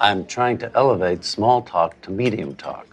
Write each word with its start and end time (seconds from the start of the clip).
I'm 0.00 0.26
trying 0.26 0.58
to 0.58 0.70
elevate 0.74 1.24
small 1.24 1.62
talk 1.62 2.00
to 2.02 2.10
medium 2.10 2.56
talk. 2.56 2.86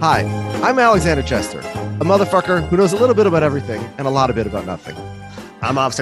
Hi, 0.00 0.22
I'm 0.62 0.78
Alexander 0.78 1.22
Chester, 1.22 1.60
a 1.60 2.04
motherfucker 2.04 2.66
who 2.68 2.76
knows 2.76 2.92
a 2.92 2.96
little 2.96 3.14
bit 3.14 3.26
about 3.26 3.42
everything 3.42 3.80
and 3.98 4.06
a 4.06 4.10
lot 4.10 4.30
of 4.30 4.36
bit 4.36 4.46
about 4.46 4.66
nothing. 4.66 4.96
I'm 5.62 5.78
Av 5.78 5.98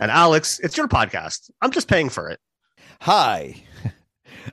And 0.00 0.10
Alex, 0.10 0.60
it's 0.60 0.76
your 0.76 0.88
podcast. 0.88 1.50
I'm 1.60 1.72
just 1.72 1.88
paying 1.88 2.08
for 2.08 2.28
it. 2.28 2.38
Hi, 3.00 3.56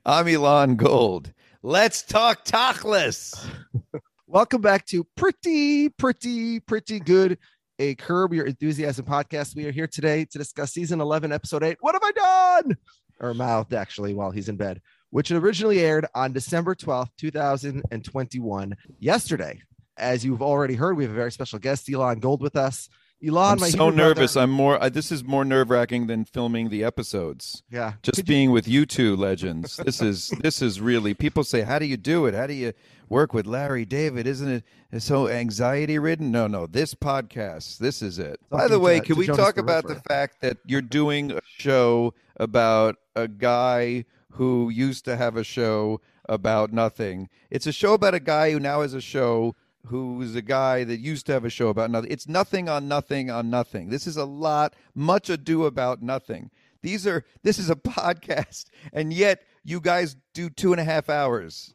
I'm 0.05 0.27
Elon 0.27 0.75
Gold. 0.75 1.33
Let's 1.63 2.01
talk 2.01 2.45
Tachlis. 2.45 3.47
Welcome 4.27 4.61
back 4.61 4.85
to 4.87 5.05
Pretty, 5.15 5.89
Pretty, 5.89 6.59
Pretty 6.59 6.99
Good, 6.99 7.37
a 7.79 7.95
Curb 7.95 8.33
Your 8.33 8.45
Enthusiasm 8.45 9.05
podcast. 9.05 9.55
We 9.55 9.65
are 9.65 9.71
here 9.71 9.87
today 9.87 10.25
to 10.25 10.37
discuss 10.37 10.73
season 10.73 11.01
11, 11.01 11.31
episode 11.31 11.63
8. 11.63 11.77
What 11.81 11.95
have 11.95 12.03
I 12.03 12.61
done? 12.61 12.77
Or 13.19 13.33
mouthed, 13.33 13.73
actually, 13.73 14.13
while 14.13 14.31
he's 14.31 14.49
in 14.49 14.57
bed, 14.57 14.81
which 15.09 15.31
originally 15.31 15.79
aired 15.79 16.05
on 16.13 16.33
December 16.33 16.75
12th, 16.75 17.09
2021, 17.17 18.75
yesterday. 18.99 19.61
As 19.97 20.23
you've 20.23 20.41
already 20.41 20.75
heard, 20.75 20.97
we 20.97 21.03
have 21.03 21.13
a 21.13 21.15
very 21.15 21.31
special 21.31 21.59
guest, 21.59 21.89
Elon 21.91 22.19
Gold, 22.19 22.41
with 22.41 22.55
us. 22.55 22.89
Elon, 23.25 23.63
I'm 23.63 23.69
so 23.71 23.89
nervous. 23.89 24.33
Brother. 24.33 24.43
I'm 24.43 24.51
more. 24.51 24.83
I, 24.83 24.89
this 24.89 25.11
is 25.11 25.23
more 25.23 25.43
nerve 25.43 25.71
wracking 25.71 26.05
than 26.05 26.23
filming 26.23 26.69
the 26.69 26.83
episodes. 26.83 27.63
Yeah, 27.71 27.93
just 28.03 28.17
Could 28.17 28.25
being 28.27 28.49
you... 28.49 28.51
with 28.51 28.67
you 28.67 28.85
two 28.85 29.15
legends. 29.15 29.77
This 29.77 30.01
is 30.01 30.29
this 30.41 30.61
is 30.61 30.79
really. 30.79 31.15
People 31.15 31.43
say, 31.43 31.61
"How 31.61 31.79
do 31.79 31.85
you 31.85 31.97
do 31.97 32.27
it? 32.27 32.35
How 32.35 32.45
do 32.45 32.53
you 32.53 32.73
work 33.09 33.33
with 33.33 33.47
Larry 33.47 33.85
David? 33.85 34.27
Isn't 34.27 34.63
it 34.91 35.01
so 35.01 35.27
anxiety 35.29 35.97
ridden?" 35.97 36.31
No, 36.31 36.45
no. 36.45 36.67
This 36.67 36.93
podcast, 36.93 37.79
this 37.79 38.03
is 38.03 38.19
it. 38.19 38.39
Something 38.49 38.67
By 38.67 38.67
the 38.67 38.79
way, 38.79 38.99
can 38.99 39.17
we 39.17 39.25
Jonas 39.25 39.43
talk 39.43 39.57
about 39.57 39.87
the 39.87 39.95
fact 39.95 40.41
that 40.41 40.57
you're 40.65 40.81
doing 40.81 41.31
a 41.31 41.39
show 41.57 42.13
about 42.35 42.97
a 43.15 43.27
guy 43.27 44.05
who 44.33 44.69
used 44.69 45.05
to 45.05 45.15
have 45.15 45.37
a 45.37 45.43
show 45.43 46.01
about 46.29 46.71
nothing? 46.71 47.29
It's 47.49 47.65
a 47.65 47.71
show 47.71 47.95
about 47.95 48.13
a 48.13 48.19
guy 48.19 48.51
who 48.51 48.59
now 48.59 48.81
has 48.81 48.93
a 48.93 49.01
show 49.01 49.55
who's 49.87 50.35
a 50.35 50.41
guy 50.41 50.83
that 50.83 50.99
used 50.99 51.25
to 51.27 51.33
have 51.33 51.45
a 51.45 51.49
show 51.49 51.69
about 51.69 51.91
nothing. 51.91 52.11
It's 52.11 52.27
nothing 52.27 52.69
on 52.69 52.87
nothing 52.87 53.29
on 53.29 53.49
nothing. 53.49 53.89
This 53.89 54.07
is 54.07 54.17
a 54.17 54.25
lot, 54.25 54.75
much 54.95 55.29
ado 55.29 55.65
about 55.65 56.01
nothing. 56.01 56.51
These 56.81 57.07
are 57.07 57.25
this 57.43 57.59
is 57.59 57.69
a 57.69 57.75
podcast, 57.75 58.65
and 58.93 59.11
yet 59.11 59.43
you 59.63 59.81
guys 59.81 60.15
do 60.33 60.49
two 60.49 60.71
and 60.71 60.81
a 60.81 60.83
half 60.83 61.09
hours. 61.09 61.73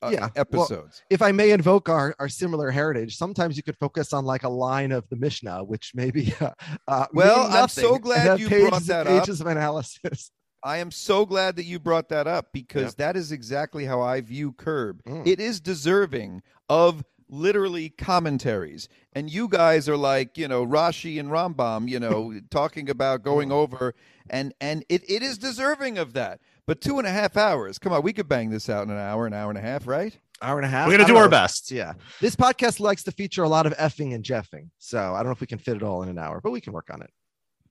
Uh, 0.00 0.10
yeah, 0.12 0.28
episodes. 0.34 0.70
Well, 0.70 1.06
if 1.10 1.22
I 1.22 1.30
may 1.30 1.52
invoke 1.52 1.88
our, 1.88 2.12
our 2.18 2.28
similar 2.28 2.72
heritage, 2.72 3.16
sometimes 3.16 3.56
you 3.56 3.62
could 3.62 3.76
focus 3.78 4.12
on 4.12 4.24
like 4.24 4.42
a 4.42 4.48
line 4.48 4.90
of 4.90 5.08
the 5.10 5.16
Mishnah, 5.16 5.62
which 5.64 5.92
maybe. 5.94 6.34
Uh, 6.40 6.50
uh, 6.88 7.06
well, 7.12 7.46
I'm 7.52 7.68
so 7.68 7.98
glad 7.98 8.40
you 8.40 8.48
brought 8.48 8.82
that 8.82 9.06
pages 9.06 9.16
up. 9.16 9.20
Pages 9.26 9.40
of 9.40 9.46
analysis. 9.46 10.32
I 10.64 10.78
am 10.78 10.90
so 10.90 11.26
glad 11.26 11.56
that 11.56 11.64
you 11.64 11.78
brought 11.78 12.08
that 12.10 12.26
up 12.26 12.48
because 12.52 12.82
yep. 12.82 12.96
that 12.96 13.16
is 13.16 13.32
exactly 13.32 13.84
how 13.84 14.00
I 14.00 14.20
view 14.20 14.52
Curb. 14.52 15.02
Mm. 15.04 15.26
It 15.26 15.40
is 15.40 15.60
deserving 15.60 16.42
of 16.68 17.04
literally 17.32 17.88
commentaries. 17.88 18.88
And 19.14 19.30
you 19.30 19.48
guys 19.48 19.88
are 19.88 19.96
like, 19.96 20.38
you 20.38 20.46
know, 20.46 20.64
Rashi 20.64 21.18
and 21.18 21.30
Rambam, 21.30 21.88
you 21.88 21.98
know, 21.98 22.38
talking 22.50 22.88
about 22.88 23.22
going 23.22 23.50
over 23.50 23.94
and 24.30 24.54
and 24.60 24.84
it, 24.88 25.02
it 25.10 25.22
is 25.22 25.38
deserving 25.38 25.98
of 25.98 26.12
that. 26.12 26.40
But 26.66 26.80
two 26.80 26.98
and 26.98 27.08
a 27.08 27.10
half 27.10 27.36
hours. 27.36 27.78
Come 27.78 27.92
on, 27.92 28.02
we 28.02 28.12
could 28.12 28.28
bang 28.28 28.50
this 28.50 28.68
out 28.68 28.84
in 28.84 28.90
an 28.90 28.98
hour, 28.98 29.26
an 29.26 29.32
hour 29.32 29.50
and 29.50 29.58
a 29.58 29.62
half, 29.62 29.86
right? 29.86 30.16
Hour 30.40 30.58
and 30.58 30.66
a 30.66 30.68
half. 30.68 30.86
We're 30.86 30.96
gonna 30.96 31.08
do 31.08 31.16
our 31.16 31.28
best. 31.28 31.70
Yeah. 31.70 31.94
This 32.20 32.36
podcast 32.36 32.78
likes 32.78 33.02
to 33.04 33.12
feature 33.12 33.42
a 33.42 33.48
lot 33.48 33.66
of 33.66 33.76
effing 33.78 34.14
and 34.14 34.22
jeffing. 34.22 34.68
So 34.78 34.98
I 34.98 35.18
don't 35.18 35.26
know 35.26 35.32
if 35.32 35.40
we 35.40 35.46
can 35.46 35.58
fit 35.58 35.76
it 35.76 35.82
all 35.82 36.02
in 36.02 36.08
an 36.08 36.18
hour, 36.18 36.40
but 36.40 36.50
we 36.50 36.60
can 36.60 36.72
work 36.72 36.90
on 36.92 37.02
it. 37.02 37.10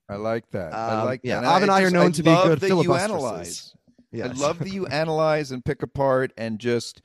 I 0.09 0.15
like 0.15 0.49
that. 0.51 0.73
Um, 0.73 0.99
I 0.99 1.03
like 1.03 1.21
yeah. 1.23 1.41
That. 1.41 1.47
Av 1.47 1.61
and 1.61 1.71
I, 1.71 1.77
I 1.77 1.81
just, 1.81 1.93
are 1.93 1.97
known 1.97 2.07
I 2.07 2.11
to 2.11 2.23
be 2.23 2.33
good 2.33 2.59
that 2.59 2.83
you 2.83 2.93
analyze. 2.95 3.73
Yes. 4.11 4.29
I 4.29 4.45
love 4.45 4.59
that 4.59 4.69
you 4.69 4.87
analyze 4.87 5.51
and 5.51 5.63
pick 5.63 5.83
apart 5.83 6.33
and 6.35 6.59
just 6.59 7.01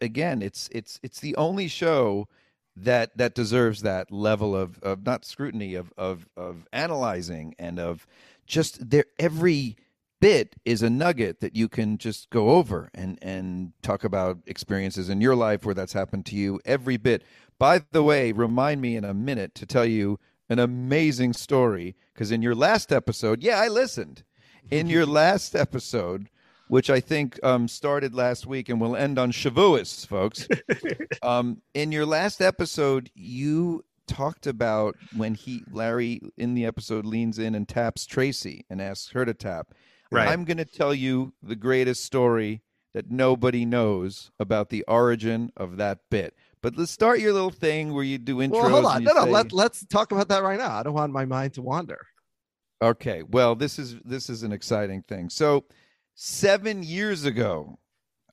again, 0.00 0.42
it's 0.42 0.68
it's 0.72 1.00
it's 1.02 1.20
the 1.20 1.36
only 1.36 1.68
show 1.68 2.28
that 2.76 3.16
that 3.16 3.34
deserves 3.34 3.82
that 3.82 4.12
level 4.12 4.54
of 4.54 4.78
of 4.82 5.04
not 5.04 5.24
scrutiny 5.24 5.74
of 5.74 5.92
of 5.96 6.28
of 6.36 6.66
analyzing 6.72 7.54
and 7.58 7.78
of 7.78 8.06
just 8.46 8.90
there 8.90 9.06
every 9.18 9.76
bit 10.20 10.56
is 10.64 10.82
a 10.82 10.90
nugget 10.90 11.40
that 11.40 11.56
you 11.56 11.68
can 11.68 11.98
just 11.98 12.30
go 12.30 12.50
over 12.50 12.90
and 12.94 13.18
and 13.22 13.72
talk 13.82 14.04
about 14.04 14.38
experiences 14.46 15.08
in 15.08 15.20
your 15.20 15.34
life 15.34 15.64
where 15.64 15.74
that's 15.74 15.92
happened 15.94 16.26
to 16.26 16.36
you 16.36 16.60
every 16.64 16.96
bit. 16.96 17.22
By 17.58 17.82
the 17.92 18.02
way 18.02 18.32
remind 18.32 18.80
me 18.80 18.96
in 18.96 19.04
a 19.04 19.14
minute 19.14 19.54
to 19.56 19.66
tell 19.66 19.86
you 19.86 20.18
an 20.48 20.58
amazing 20.58 21.32
story 21.32 21.96
because 22.12 22.30
in 22.30 22.42
your 22.42 22.54
last 22.54 22.92
episode 22.92 23.42
yeah 23.42 23.60
i 23.60 23.68
listened. 23.68 24.22
In 24.70 24.88
your 24.88 25.06
last 25.20 25.56
episode 25.56 26.28
which 26.68 26.90
I 26.90 27.00
think 27.00 27.38
um, 27.44 27.68
started 27.68 28.14
last 28.14 28.46
week 28.46 28.68
and 28.68 28.80
will 28.80 28.96
end 28.96 29.18
on 29.18 29.32
Shavuos, 29.32 30.06
folks. 30.06 30.48
um, 31.22 31.62
in 31.74 31.92
your 31.92 32.06
last 32.06 32.40
episode, 32.40 33.10
you 33.14 33.84
talked 34.06 34.46
about 34.46 34.96
when 35.16 35.34
he 35.34 35.62
Larry 35.70 36.20
in 36.36 36.54
the 36.54 36.64
episode 36.64 37.04
leans 37.04 37.38
in 37.38 37.54
and 37.54 37.68
taps 37.68 38.06
Tracy 38.06 38.64
and 38.70 38.80
asks 38.80 39.10
her 39.12 39.24
to 39.24 39.34
tap. 39.34 39.74
Right. 40.10 40.28
I'm 40.28 40.44
going 40.44 40.58
to 40.58 40.64
tell 40.64 40.94
you 40.94 41.32
the 41.42 41.56
greatest 41.56 42.04
story 42.04 42.62
that 42.94 43.10
nobody 43.10 43.64
knows 43.64 44.30
about 44.38 44.70
the 44.70 44.84
origin 44.84 45.52
of 45.56 45.76
that 45.76 45.98
bit. 46.10 46.34
But 46.62 46.76
let's 46.76 46.90
start 46.90 47.20
your 47.20 47.32
little 47.32 47.50
thing 47.50 47.92
where 47.92 48.04
you 48.04 48.18
do 48.18 48.36
intros. 48.38 48.52
Well, 48.52 48.70
hold 48.70 48.86
on. 48.86 49.04
No, 49.04 49.12
no. 49.12 49.24
Say, 49.24 49.30
Let, 49.30 49.52
let's 49.52 49.84
talk 49.86 50.12
about 50.12 50.28
that 50.28 50.42
right 50.42 50.58
now. 50.58 50.76
I 50.76 50.82
don't 50.82 50.94
want 50.94 51.12
my 51.12 51.24
mind 51.24 51.54
to 51.54 51.62
wander. 51.62 52.00
Okay. 52.80 53.22
Well, 53.22 53.54
this 53.54 53.78
is 53.78 53.96
this 54.04 54.30
is 54.30 54.42
an 54.42 54.52
exciting 54.52 55.02
thing. 55.02 55.28
So 55.30 55.64
seven 56.16 56.82
years 56.82 57.24
ago, 57.24 57.78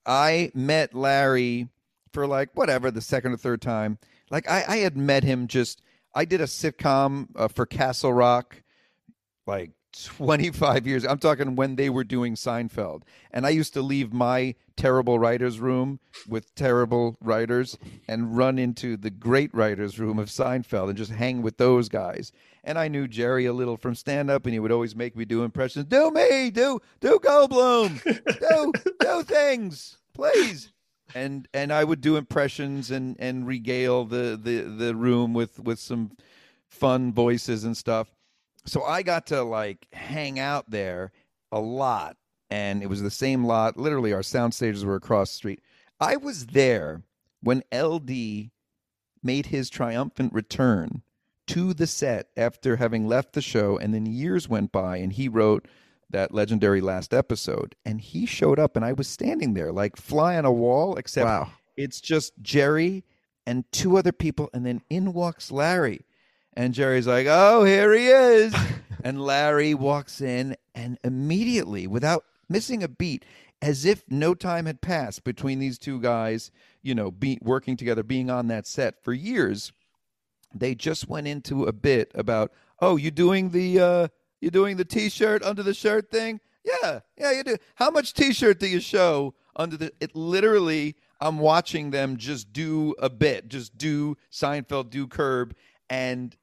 I 0.05 0.51
met 0.55 0.95
Larry 0.95 1.67
for 2.11 2.25
like 2.25 2.49
whatever 2.55 2.89
the 2.89 3.01
second 3.01 3.33
or 3.33 3.37
third 3.37 3.61
time. 3.61 3.99
Like 4.31 4.49
I, 4.49 4.63
I 4.67 4.77
had 4.77 4.97
met 4.97 5.23
him 5.23 5.47
just. 5.47 5.81
I 6.15 6.25
did 6.25 6.41
a 6.41 6.45
sitcom 6.45 7.29
uh, 7.35 7.47
for 7.47 7.65
Castle 7.65 8.13
Rock, 8.13 8.61
like 9.47 9.71
25 9.93 10.85
years. 10.85 11.05
I'm 11.05 11.17
talking 11.17 11.55
when 11.55 11.75
they 11.75 11.89
were 11.89 12.03
doing 12.03 12.35
Seinfeld. 12.35 13.01
And 13.31 13.47
I 13.47 13.49
used 13.49 13.73
to 13.73 13.81
leave 13.81 14.13
my 14.13 14.53
terrible 14.75 15.17
writer's 15.17 15.59
room 15.59 15.99
with 16.27 16.53
terrible 16.53 17.17
writers 17.19 17.79
and 18.07 18.37
run 18.37 18.59
into 18.59 18.95
the 18.95 19.09
great 19.09 19.53
writer's 19.53 19.99
room 19.99 20.19
of 20.19 20.29
Seinfeld 20.29 20.89
and 20.89 20.97
just 20.97 21.11
hang 21.11 21.41
with 21.41 21.57
those 21.57 21.89
guys 21.89 22.31
and 22.63 22.79
I 22.79 22.87
knew 22.87 23.07
Jerry 23.07 23.45
a 23.45 23.53
little 23.53 23.77
from 23.77 23.95
stand 23.95 24.29
up, 24.29 24.45
and 24.45 24.53
he 24.53 24.59
would 24.59 24.71
always 24.71 24.95
make 24.95 25.15
me 25.15 25.25
do 25.25 25.43
impressions. 25.43 25.85
Do 25.85 26.11
me, 26.11 26.49
do 26.49 26.79
do 27.01 27.19
Goldblum, 27.19 28.01
do 28.03 28.73
do 28.99 29.23
things, 29.23 29.97
please. 30.13 30.71
And 31.15 31.47
and 31.53 31.71
I 31.73 31.83
would 31.83 32.01
do 32.01 32.15
impressions 32.15 32.89
and 32.89 33.15
and 33.19 33.45
regale 33.45 34.05
the 34.05 34.39
the 34.41 34.61
the 34.61 34.95
room 34.95 35.33
with 35.33 35.59
with 35.59 35.79
some 35.79 36.11
fun 36.69 37.13
voices 37.13 37.63
and 37.63 37.75
stuff. 37.75 38.15
So 38.65 38.83
I 38.83 39.03
got 39.03 39.27
to 39.27 39.43
like 39.43 39.87
hang 39.91 40.39
out 40.39 40.69
there 40.71 41.11
a 41.51 41.59
lot, 41.59 42.15
and 42.49 42.81
it 42.81 42.87
was 42.87 43.01
the 43.01 43.11
same 43.11 43.45
lot. 43.45 43.77
Literally, 43.77 44.13
our 44.13 44.23
sound 44.23 44.53
stages 44.53 44.85
were 44.85 44.95
across 44.95 45.31
the 45.31 45.37
street. 45.37 45.61
I 45.99 46.15
was 46.15 46.47
there 46.47 47.03
when 47.41 47.63
LD 47.73 48.49
made 49.21 49.47
his 49.47 49.69
triumphant 49.69 50.33
return 50.33 51.01
to 51.47 51.73
the 51.73 51.87
set 51.87 52.27
after 52.37 52.77
having 52.77 53.07
left 53.07 53.33
the 53.33 53.41
show, 53.41 53.77
and 53.77 53.93
then 53.93 54.05
years 54.05 54.47
went 54.47 54.71
by, 54.71 54.97
and 54.97 55.13
he 55.13 55.27
wrote 55.27 55.67
that 56.09 56.33
legendary 56.33 56.81
last 56.81 57.13
episode, 57.13 57.75
and 57.85 57.99
he 57.99 58.25
showed 58.25 58.59
up, 58.59 58.75
and 58.75 58.85
I 58.85 58.93
was 58.93 59.07
standing 59.07 59.53
there 59.53 59.71
like 59.71 59.97
fly 59.97 60.37
on 60.37 60.45
a 60.45 60.51
wall, 60.51 60.95
except 60.95 61.25
wow. 61.25 61.51
it's 61.75 61.99
just 61.99 62.33
Jerry 62.41 63.03
and 63.45 63.69
two 63.71 63.97
other 63.97 64.11
people, 64.11 64.49
and 64.53 64.65
then 64.65 64.81
in 64.89 65.13
walks 65.13 65.51
Larry, 65.51 66.05
and 66.53 66.73
Jerry's 66.73 67.07
like, 67.07 67.27
"Oh, 67.29 67.63
here 67.63 67.93
he 67.93 68.07
is," 68.07 68.55
and 69.03 69.21
Larry 69.21 69.73
walks 69.73 70.21
in, 70.21 70.55
and 70.73 70.97
immediately, 71.03 71.87
without 71.87 72.23
missing 72.47 72.83
a 72.83 72.87
beat, 72.87 73.25
as 73.61 73.85
if 73.85 74.03
no 74.09 74.33
time 74.33 74.65
had 74.65 74.81
passed 74.81 75.23
between 75.23 75.59
these 75.59 75.79
two 75.79 75.99
guys, 75.99 76.51
you 76.81 76.93
know, 76.93 77.11
be, 77.11 77.39
working 77.41 77.75
together, 77.77 78.03
being 78.03 78.29
on 78.29 78.47
that 78.47 78.67
set 78.67 79.03
for 79.03 79.13
years. 79.13 79.71
They 80.53 80.75
just 80.75 81.07
went 81.07 81.27
into 81.27 81.65
a 81.65 81.73
bit 81.73 82.11
about, 82.15 82.51
oh, 82.79 82.95
you 82.97 83.11
doing 83.11 83.49
the 83.49 83.79
uh, 83.79 84.07
you 84.41 84.51
doing 84.51 84.77
the 84.77 84.85
t-shirt 84.85 85.43
under 85.43 85.63
the 85.63 85.73
shirt 85.73 86.11
thing? 86.11 86.39
Yeah, 86.63 86.99
yeah, 87.17 87.31
you 87.31 87.43
do. 87.43 87.57
How 87.75 87.89
much 87.91 88.13
t-shirt 88.13 88.59
do 88.59 88.67
you 88.67 88.79
show 88.79 89.33
under 89.55 89.77
the? 89.77 89.91
It 89.99 90.15
literally, 90.15 90.95
I'm 91.19 91.39
watching 91.39 91.91
them 91.91 92.17
just 92.17 92.53
do 92.53 92.95
a 92.99 93.09
bit, 93.09 93.47
just 93.49 93.77
do 93.77 94.17
Seinfeld, 94.31 94.89
do 94.89 95.07
Curb, 95.07 95.55
and 95.89 96.35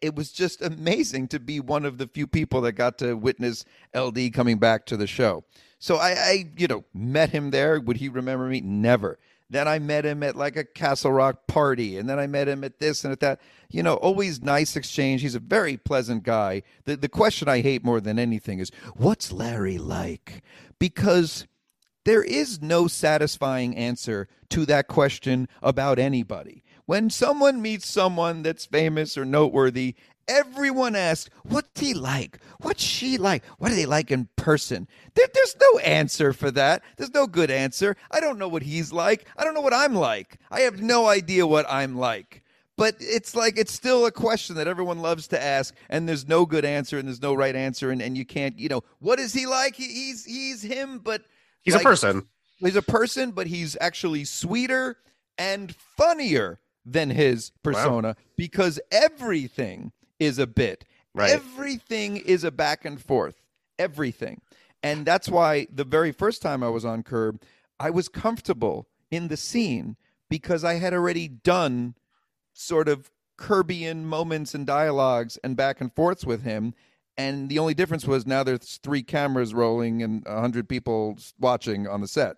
it- 0.00 0.14
was 0.14 0.32
just 0.32 0.62
amazing 0.62 1.28
to 1.28 1.40
be 1.40 1.60
one 1.60 1.84
of 1.84 1.98
the 1.98 2.06
few 2.06 2.26
people 2.26 2.60
that 2.62 2.72
got 2.72 2.98
to 2.98 3.14
witness 3.14 3.64
LD 3.94 4.30
coming 4.32 4.58
back 4.58 4.86
to 4.86 4.96
the 4.96 5.06
show. 5.06 5.44
So 5.78 5.96
I, 5.96 6.10
I, 6.10 6.50
you 6.56 6.66
know, 6.66 6.84
met 6.94 7.30
him 7.30 7.50
there. 7.50 7.80
Would 7.80 7.96
he 7.96 8.08
remember 8.08 8.46
me? 8.48 8.60
Never. 8.60 9.18
Then 9.52 9.68
I 9.68 9.78
met 9.78 10.06
him 10.06 10.22
at 10.22 10.34
like 10.34 10.56
a 10.56 10.64
Castle 10.64 11.12
Rock 11.12 11.46
party, 11.46 11.98
and 11.98 12.08
then 12.08 12.18
I 12.18 12.26
met 12.26 12.48
him 12.48 12.64
at 12.64 12.78
this 12.78 13.04
and 13.04 13.12
at 13.12 13.20
that. 13.20 13.38
You 13.70 13.82
know, 13.82 13.96
always 13.96 14.42
nice 14.42 14.76
exchange. 14.76 15.20
He's 15.20 15.34
a 15.34 15.40
very 15.40 15.76
pleasant 15.76 16.22
guy. 16.22 16.62
The 16.84 16.96
the 16.96 17.08
question 17.08 17.48
I 17.48 17.60
hate 17.60 17.84
more 17.84 18.00
than 18.00 18.18
anything 18.18 18.60
is 18.60 18.70
what's 18.96 19.30
Larry 19.30 19.76
like? 19.76 20.42
Because 20.78 21.46
there 22.04 22.22
is 22.22 22.62
no 22.62 22.88
satisfying 22.88 23.76
answer 23.76 24.26
to 24.48 24.64
that 24.66 24.88
question 24.88 25.48
about 25.62 25.98
anybody. 25.98 26.64
When 26.86 27.10
someone 27.10 27.60
meets 27.60 27.86
someone 27.86 28.42
that's 28.42 28.64
famous 28.64 29.18
or 29.18 29.26
noteworthy, 29.26 29.94
everyone 30.28 30.96
asks, 30.96 31.30
What's 31.44 31.80
he 31.80 31.94
like? 31.94 32.38
What's 32.60 32.82
she 32.82 33.18
like? 33.18 33.44
What 33.58 33.72
are 33.72 33.74
they 33.74 33.86
like 33.86 34.10
in 34.10 34.28
person? 34.36 34.88
There, 35.14 35.26
there's 35.32 35.56
no 35.60 35.78
answer 35.80 36.32
for 36.32 36.50
that. 36.52 36.82
There's 36.96 37.14
no 37.14 37.26
good 37.26 37.50
answer. 37.50 37.96
I 38.10 38.20
don't 38.20 38.38
know 38.38 38.48
what 38.48 38.62
he's 38.62 38.92
like. 38.92 39.26
I 39.36 39.44
don't 39.44 39.54
know 39.54 39.60
what 39.60 39.74
I'm 39.74 39.94
like. 39.94 40.38
I 40.50 40.60
have 40.60 40.80
no 40.80 41.06
idea 41.06 41.46
what 41.46 41.66
I'm 41.68 41.96
like. 41.96 42.42
But 42.78 42.96
it's 43.00 43.36
like 43.36 43.58
it's 43.58 43.72
still 43.72 44.06
a 44.06 44.10
question 44.10 44.56
that 44.56 44.66
everyone 44.66 45.00
loves 45.00 45.28
to 45.28 45.42
ask, 45.42 45.74
and 45.90 46.08
there's 46.08 46.26
no 46.26 46.46
good 46.46 46.64
answer 46.64 46.98
and 46.98 47.06
there's 47.06 47.20
no 47.20 47.34
right 47.34 47.54
answer, 47.54 47.90
and, 47.90 48.00
and 48.00 48.16
you 48.16 48.24
can't, 48.24 48.58
you 48.58 48.68
know, 48.68 48.82
what 48.98 49.20
is 49.20 49.34
he 49.34 49.46
like? 49.46 49.76
He, 49.76 49.86
he's 49.86 50.24
he's 50.24 50.62
him, 50.62 50.98
but 50.98 51.22
He's 51.62 51.74
like, 51.74 51.82
a 51.82 51.84
person. 51.84 52.28
He's 52.58 52.76
a 52.76 52.82
person, 52.82 53.32
but 53.32 53.46
he's 53.46 53.76
actually 53.80 54.24
sweeter 54.24 54.96
and 55.38 55.74
funnier 55.74 56.60
than 56.84 57.10
his 57.10 57.52
persona 57.62 58.16
because 58.36 58.80
everything 58.90 59.92
is 60.22 60.38
a 60.38 60.46
bit. 60.46 60.84
Right. 61.14 61.30
Everything 61.30 62.16
is 62.16 62.44
a 62.44 62.50
back 62.50 62.84
and 62.84 63.00
forth. 63.00 63.42
Everything. 63.78 64.40
And 64.82 65.04
that's 65.04 65.28
why 65.28 65.66
the 65.72 65.84
very 65.84 66.12
first 66.12 66.42
time 66.42 66.62
I 66.62 66.68
was 66.68 66.84
on 66.84 67.02
Curb, 67.02 67.42
I 67.78 67.90
was 67.90 68.08
comfortable 68.08 68.86
in 69.10 69.28
the 69.28 69.36
scene 69.36 69.96
because 70.30 70.64
I 70.64 70.74
had 70.74 70.94
already 70.94 71.28
done 71.28 71.94
sort 72.52 72.88
of 72.88 73.10
Curbian 73.36 74.04
moments 74.04 74.54
and 74.54 74.66
dialogues 74.66 75.38
and 75.42 75.56
back 75.56 75.80
and 75.80 75.92
forths 75.92 76.24
with 76.24 76.42
him. 76.42 76.74
And 77.18 77.50
the 77.50 77.58
only 77.58 77.74
difference 77.74 78.06
was 78.06 78.26
now 78.26 78.42
there's 78.42 78.78
three 78.78 79.02
cameras 79.02 79.52
rolling 79.52 80.02
and 80.02 80.26
a 80.26 80.40
hundred 80.40 80.68
people 80.68 81.18
watching 81.38 81.86
on 81.86 82.00
the 82.00 82.08
set. 82.08 82.36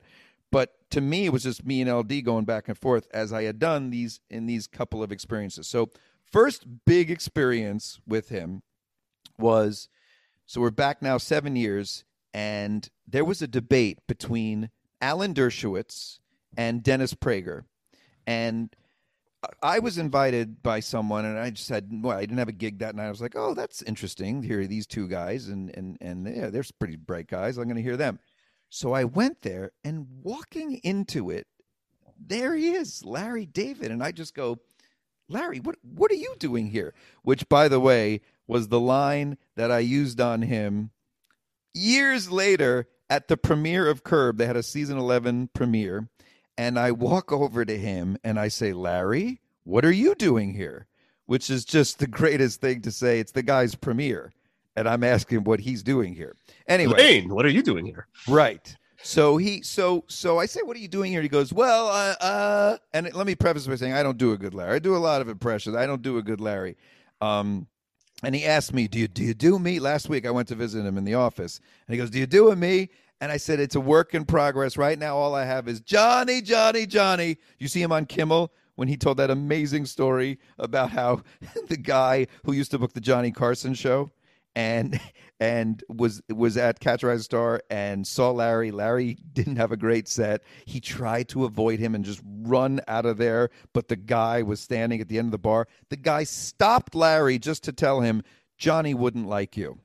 But 0.50 0.74
to 0.90 1.00
me, 1.00 1.26
it 1.26 1.32
was 1.32 1.42
just 1.42 1.64
me 1.64 1.82
and 1.82 1.92
LD 1.92 2.24
going 2.24 2.44
back 2.44 2.68
and 2.68 2.78
forth 2.78 3.06
as 3.12 3.32
I 3.32 3.44
had 3.44 3.58
done 3.58 3.90
these 3.90 4.20
in 4.30 4.46
these 4.46 4.66
couple 4.66 5.02
of 5.02 5.12
experiences. 5.12 5.66
So 5.66 5.90
first 6.34 6.66
big 6.84 7.12
experience 7.12 8.00
with 8.08 8.28
him 8.28 8.60
was 9.38 9.88
so 10.46 10.60
we're 10.60 10.72
back 10.72 11.00
now 11.00 11.16
seven 11.16 11.54
years, 11.54 12.04
and 12.34 12.90
there 13.06 13.24
was 13.24 13.40
a 13.40 13.46
debate 13.46 14.00
between 14.08 14.68
Alan 15.00 15.32
Dershowitz 15.32 16.18
and 16.56 16.82
Dennis 16.82 17.14
Prager. 17.14 17.62
And 18.26 18.74
I 19.62 19.78
was 19.78 19.96
invited 19.96 20.60
by 20.60 20.80
someone, 20.80 21.24
and 21.24 21.38
I 21.38 21.50
just 21.50 21.68
said, 21.68 21.88
"Well, 22.02 22.18
I 22.18 22.22
didn't 22.22 22.38
have 22.38 22.48
a 22.48 22.52
gig 22.52 22.80
that 22.80 22.96
night." 22.96 23.06
I 23.06 23.10
was 23.10 23.20
like, 23.20 23.36
"Oh, 23.36 23.54
that's 23.54 23.82
interesting. 23.82 24.42
Here 24.42 24.62
are 24.62 24.66
these 24.66 24.88
two 24.88 25.06
guys, 25.06 25.46
and 25.46 25.70
and 25.76 25.96
and 26.00 26.26
yeah, 26.26 26.50
they're 26.50 26.64
pretty 26.80 26.96
bright 26.96 27.28
guys. 27.28 27.58
I'm 27.58 27.64
going 27.64 27.76
to 27.76 27.82
hear 27.82 27.96
them." 27.96 28.18
So 28.70 28.92
I 28.92 29.04
went 29.04 29.42
there, 29.42 29.70
and 29.84 30.08
walking 30.24 30.80
into 30.82 31.30
it, 31.30 31.46
there 32.18 32.56
he 32.56 32.72
is, 32.72 33.04
Larry 33.04 33.46
David, 33.46 33.92
and 33.92 34.02
I 34.02 34.10
just 34.10 34.34
go, 34.34 34.58
"Larry, 35.28 35.60
what 35.60 35.76
what 35.82 36.10
are 36.10 36.16
you 36.16 36.34
doing 36.38 36.68
here?" 36.68 36.94
Which, 37.22 37.48
by 37.48 37.68
the 37.68 37.80
way, 37.80 38.20
was 38.46 38.68
the 38.68 38.80
line 38.80 39.38
that 39.56 39.70
I 39.70 39.78
used 39.78 40.20
on 40.20 40.42
him 40.42 40.90
years 41.72 42.30
later 42.30 42.88
at 43.10 43.28
the 43.28 43.36
premiere 43.36 43.88
of 43.88 44.04
Curb. 44.04 44.38
They 44.38 44.46
had 44.46 44.56
a 44.56 44.62
season 44.62 44.98
11 44.98 45.50
premiere. 45.54 46.08
And 46.56 46.78
I 46.78 46.92
walk 46.92 47.32
over 47.32 47.64
to 47.64 47.76
him 47.76 48.16
and 48.22 48.38
I 48.38 48.48
say, 48.48 48.72
Larry, 48.72 49.40
what 49.64 49.84
are 49.84 49.92
you 49.92 50.14
doing 50.14 50.54
here? 50.54 50.86
Which 51.26 51.50
is 51.50 51.64
just 51.64 51.98
the 51.98 52.06
greatest 52.06 52.60
thing 52.60 52.82
to 52.82 52.92
say. 52.92 53.18
It's 53.18 53.32
the 53.32 53.42
guy's 53.42 53.74
premiere. 53.74 54.32
And 54.76 54.88
I'm 54.88 55.04
asking 55.04 55.44
what 55.44 55.60
he's 55.60 55.82
doing 55.82 56.14
here. 56.14 56.36
Anyway, 56.66 56.98
Lane, 56.98 57.28
what 57.34 57.44
are 57.44 57.50
you 57.50 57.62
doing 57.62 57.86
here? 57.86 58.06
Right. 58.28 58.76
So 59.04 59.36
he 59.36 59.60
so 59.60 60.04
so 60.08 60.38
I 60.38 60.46
say, 60.46 60.62
what 60.62 60.78
are 60.78 60.80
you 60.80 60.88
doing 60.88 61.12
here? 61.12 61.20
He 61.20 61.28
goes, 61.28 61.52
well, 61.52 61.88
uh, 61.88 62.14
uh 62.24 62.78
and 62.94 63.12
let 63.12 63.26
me 63.26 63.34
preface 63.34 63.66
by 63.66 63.76
saying 63.76 63.92
I 63.92 64.02
don't 64.02 64.16
do 64.16 64.32
a 64.32 64.38
good 64.38 64.54
Larry. 64.54 64.76
I 64.76 64.78
do 64.78 64.96
a 64.96 64.98
lot 64.98 65.20
of 65.20 65.28
impressions. 65.28 65.76
I 65.76 65.84
don't 65.84 66.00
do 66.00 66.16
a 66.16 66.22
good 66.22 66.40
Larry. 66.40 66.74
Um, 67.20 67.66
and 68.22 68.34
he 68.34 68.46
asked 68.46 68.72
me, 68.72 68.88
do 68.88 68.98
you 68.98 69.06
do 69.06 69.22
you 69.22 69.34
do 69.34 69.58
me? 69.58 69.78
Last 69.78 70.08
week 70.08 70.26
I 70.26 70.30
went 70.30 70.48
to 70.48 70.54
visit 70.54 70.86
him 70.86 70.96
in 70.96 71.04
the 71.04 71.14
office, 71.14 71.60
and 71.86 71.94
he 71.94 71.98
goes, 71.98 72.08
do 72.08 72.18
you 72.18 72.26
do 72.26 72.50
a 72.50 72.56
me? 72.56 72.88
And 73.20 73.30
I 73.30 73.36
said, 73.36 73.60
it's 73.60 73.74
a 73.74 73.80
work 73.80 74.14
in 74.14 74.24
progress. 74.24 74.78
Right 74.78 74.98
now, 74.98 75.16
all 75.16 75.34
I 75.34 75.44
have 75.44 75.68
is 75.68 75.80
Johnny, 75.80 76.40
Johnny, 76.40 76.86
Johnny. 76.86 77.36
You 77.58 77.68
see 77.68 77.82
him 77.82 77.92
on 77.92 78.06
Kimmel 78.06 78.52
when 78.76 78.88
he 78.88 78.96
told 78.96 79.18
that 79.18 79.30
amazing 79.30 79.84
story 79.84 80.38
about 80.58 80.88
how 80.88 81.22
the 81.68 81.76
guy 81.76 82.26
who 82.44 82.52
used 82.52 82.70
to 82.70 82.78
book 82.78 82.94
the 82.94 83.00
Johnny 83.02 83.30
Carson 83.30 83.74
show 83.74 84.10
and 84.56 85.00
and 85.40 85.82
was 85.88 86.22
was 86.28 86.56
at 86.56 86.80
Catch 86.80 87.02
a 87.02 87.08
Rising 87.08 87.22
Star 87.22 87.60
and 87.70 88.06
saw 88.06 88.30
Larry. 88.30 88.70
Larry 88.70 89.16
didn't 89.32 89.56
have 89.56 89.72
a 89.72 89.76
great 89.76 90.08
set. 90.08 90.42
He 90.64 90.80
tried 90.80 91.28
to 91.30 91.44
avoid 91.44 91.78
him 91.78 91.94
and 91.94 92.04
just 92.04 92.22
run 92.24 92.80
out 92.88 93.06
of 93.06 93.16
there, 93.18 93.50
but 93.72 93.88
the 93.88 93.96
guy 93.96 94.42
was 94.42 94.60
standing 94.60 95.00
at 95.00 95.08
the 95.08 95.18
end 95.18 95.26
of 95.26 95.32
the 95.32 95.38
bar. 95.38 95.66
The 95.90 95.96
guy 95.96 96.24
stopped 96.24 96.94
Larry 96.94 97.38
just 97.38 97.64
to 97.64 97.72
tell 97.72 98.00
him 98.00 98.22
Johnny 98.56 98.94
wouldn't 98.94 99.28
like 99.28 99.56
you. 99.56 99.78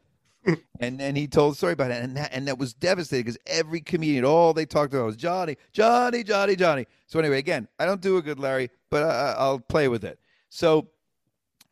and 0.80 1.00
then 1.00 1.16
he 1.16 1.28
told 1.28 1.54
the 1.54 1.58
story 1.58 1.74
about 1.74 1.92
it, 1.92 2.02
and 2.02 2.16
that, 2.16 2.30
and 2.34 2.48
that 2.48 2.58
was 2.58 2.74
devastating 2.74 3.26
because 3.26 3.38
every 3.46 3.82
comedian, 3.82 4.24
all 4.24 4.54
they 4.54 4.66
talked 4.66 4.94
about 4.94 5.06
was 5.06 5.18
Johnny, 5.18 5.58
Johnny, 5.74 6.24
Johnny, 6.24 6.56
Johnny. 6.56 6.86
So 7.08 7.20
anyway, 7.20 7.40
again, 7.40 7.68
I 7.78 7.86
don't 7.86 8.02
do 8.02 8.18
a 8.18 8.22
good 8.22 8.40
Larry, 8.40 8.70
but 8.90 9.04
I, 9.04 9.36
I'll 9.38 9.60
play 9.60 9.88
with 9.88 10.06
it. 10.06 10.20
So, 10.50 10.90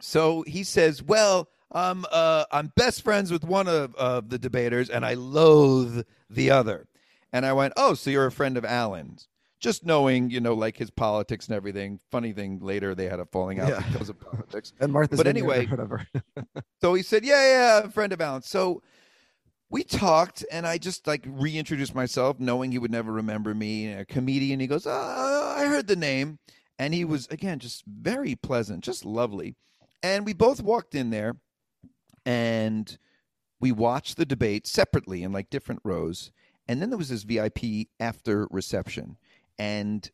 so 0.02 0.44
he 0.46 0.64
says, 0.64 1.02
"Well, 1.02 1.50
I'm 1.72 2.06
uh, 2.12 2.46
I'm 2.52 2.72
best 2.76 3.02
friends 3.04 3.32
with 3.32 3.44
one 3.44 3.68
of, 3.68 3.94
of 3.96 4.30
the 4.30 4.40
debaters, 4.40 4.90
and 4.90 5.06
I 5.06 5.16
loathe 5.16 6.06
the 6.30 6.52
other." 6.52 6.88
And 7.34 7.46
I 7.46 7.54
went, 7.54 7.74
"Oh, 7.78 7.94
so 7.94 8.10
you're 8.10 8.26
a 8.26 8.32
friend 8.32 8.58
of 8.58 8.66
Alan's?" 8.66 9.28
Just 9.60 9.84
knowing, 9.86 10.30
you 10.30 10.40
know, 10.40 10.54
like 10.54 10.78
his 10.78 10.92
politics 10.92 11.48
and 11.48 11.56
everything. 11.56 12.00
Funny 12.12 12.32
thing, 12.32 12.60
later 12.62 12.94
they 12.94 13.06
had 13.10 13.20
a 13.20 13.26
falling 13.26 13.60
out 13.60 13.70
Yeah. 13.70 13.84
because 13.92 14.08
of 14.10 14.20
politics. 14.20 14.72
And 14.80 14.94
Martha's 14.94 15.18
But 15.18 15.26
anyway- 15.28 15.66
whatever. 15.70 16.08
So 16.82 16.94
he 16.94 17.02
said, 17.04 17.26
"Yeah, 17.26 17.82
yeah, 17.82 17.88
friend 17.90 18.14
of 18.14 18.22
Alan." 18.22 18.44
So 18.44 18.82
we 19.70 19.84
talked, 19.84 20.46
and 20.52 20.66
I 20.66 20.78
just 20.78 21.06
like 21.08 21.26
reintroduced 21.28 21.94
myself, 21.96 22.40
knowing 22.40 22.72
he 22.72 22.78
would 22.80 22.92
never 22.92 23.12
remember 23.12 23.54
me. 23.54 23.92
A 23.92 24.06
comedian. 24.06 24.60
He 24.62 24.68
goes, 24.68 24.86
oh, 24.88 25.56
"I 25.58 25.66
heard 25.66 25.88
the 25.88 25.96
name," 25.98 26.40
and 26.80 26.94
he 26.94 27.04
was 27.04 27.28
again 27.28 27.60
just 27.60 27.84
very 27.86 28.36
pleasant, 28.36 28.84
just 28.86 29.04
lovely. 29.04 29.56
And 30.04 30.24
we 30.26 30.34
both 30.34 30.62
walked 30.62 30.94
in 30.96 31.10
there, 31.10 31.34
and 32.28 32.98
we 33.62 33.72
watched 33.72 34.18
the 34.18 34.26
debate 34.26 34.68
separately 34.68 35.24
in 35.24 35.32
like 35.32 35.50
different 35.50 35.82
rows. 35.86 36.32
And 36.68 36.82
then 36.82 36.90
there 36.90 36.98
was 36.98 37.08
this 37.10 37.24
VIP 37.24 37.88
after 38.02 38.48
reception, 38.52 39.18
and 39.58 40.12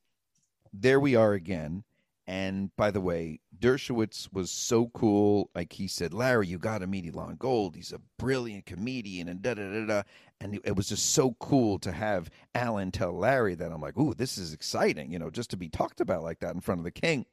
there 0.71 0.99
we 0.99 1.15
are 1.15 1.33
again. 1.33 1.83
And 2.25 2.73
by 2.77 2.91
the 2.91 3.01
way, 3.01 3.41
Dershowitz 3.59 4.31
was 4.31 4.49
so 4.49 4.89
cool. 4.93 5.49
Like 5.55 5.73
he 5.73 5.87
said, 5.87 6.13
Larry, 6.13 6.47
you 6.47 6.57
got 6.59 6.77
to 6.77 6.87
meet 6.87 7.13
Elon 7.13 7.35
Gold. 7.37 7.75
He's 7.75 7.91
a 7.91 7.99
brilliant 8.19 8.67
comedian, 8.67 9.27
and 9.27 9.41
da 9.41 9.55
da 9.55 9.63
da 9.63 9.85
da. 9.87 10.03
And 10.39 10.59
it 10.63 10.75
was 10.75 10.87
just 10.87 11.13
so 11.13 11.35
cool 11.39 11.79
to 11.79 11.91
have 11.91 12.29
Alan 12.53 12.91
tell 12.91 13.17
Larry 13.17 13.55
that. 13.55 13.71
I'm 13.71 13.81
like, 13.81 13.97
ooh, 13.97 14.13
this 14.13 14.37
is 14.37 14.53
exciting. 14.53 15.11
You 15.11 15.17
know, 15.17 15.31
just 15.31 15.49
to 15.49 15.57
be 15.57 15.67
talked 15.67 15.99
about 15.99 16.21
like 16.23 16.39
that 16.39 16.53
in 16.53 16.61
front 16.61 16.79
of 16.79 16.85
the 16.85 16.91
king. 16.91 17.25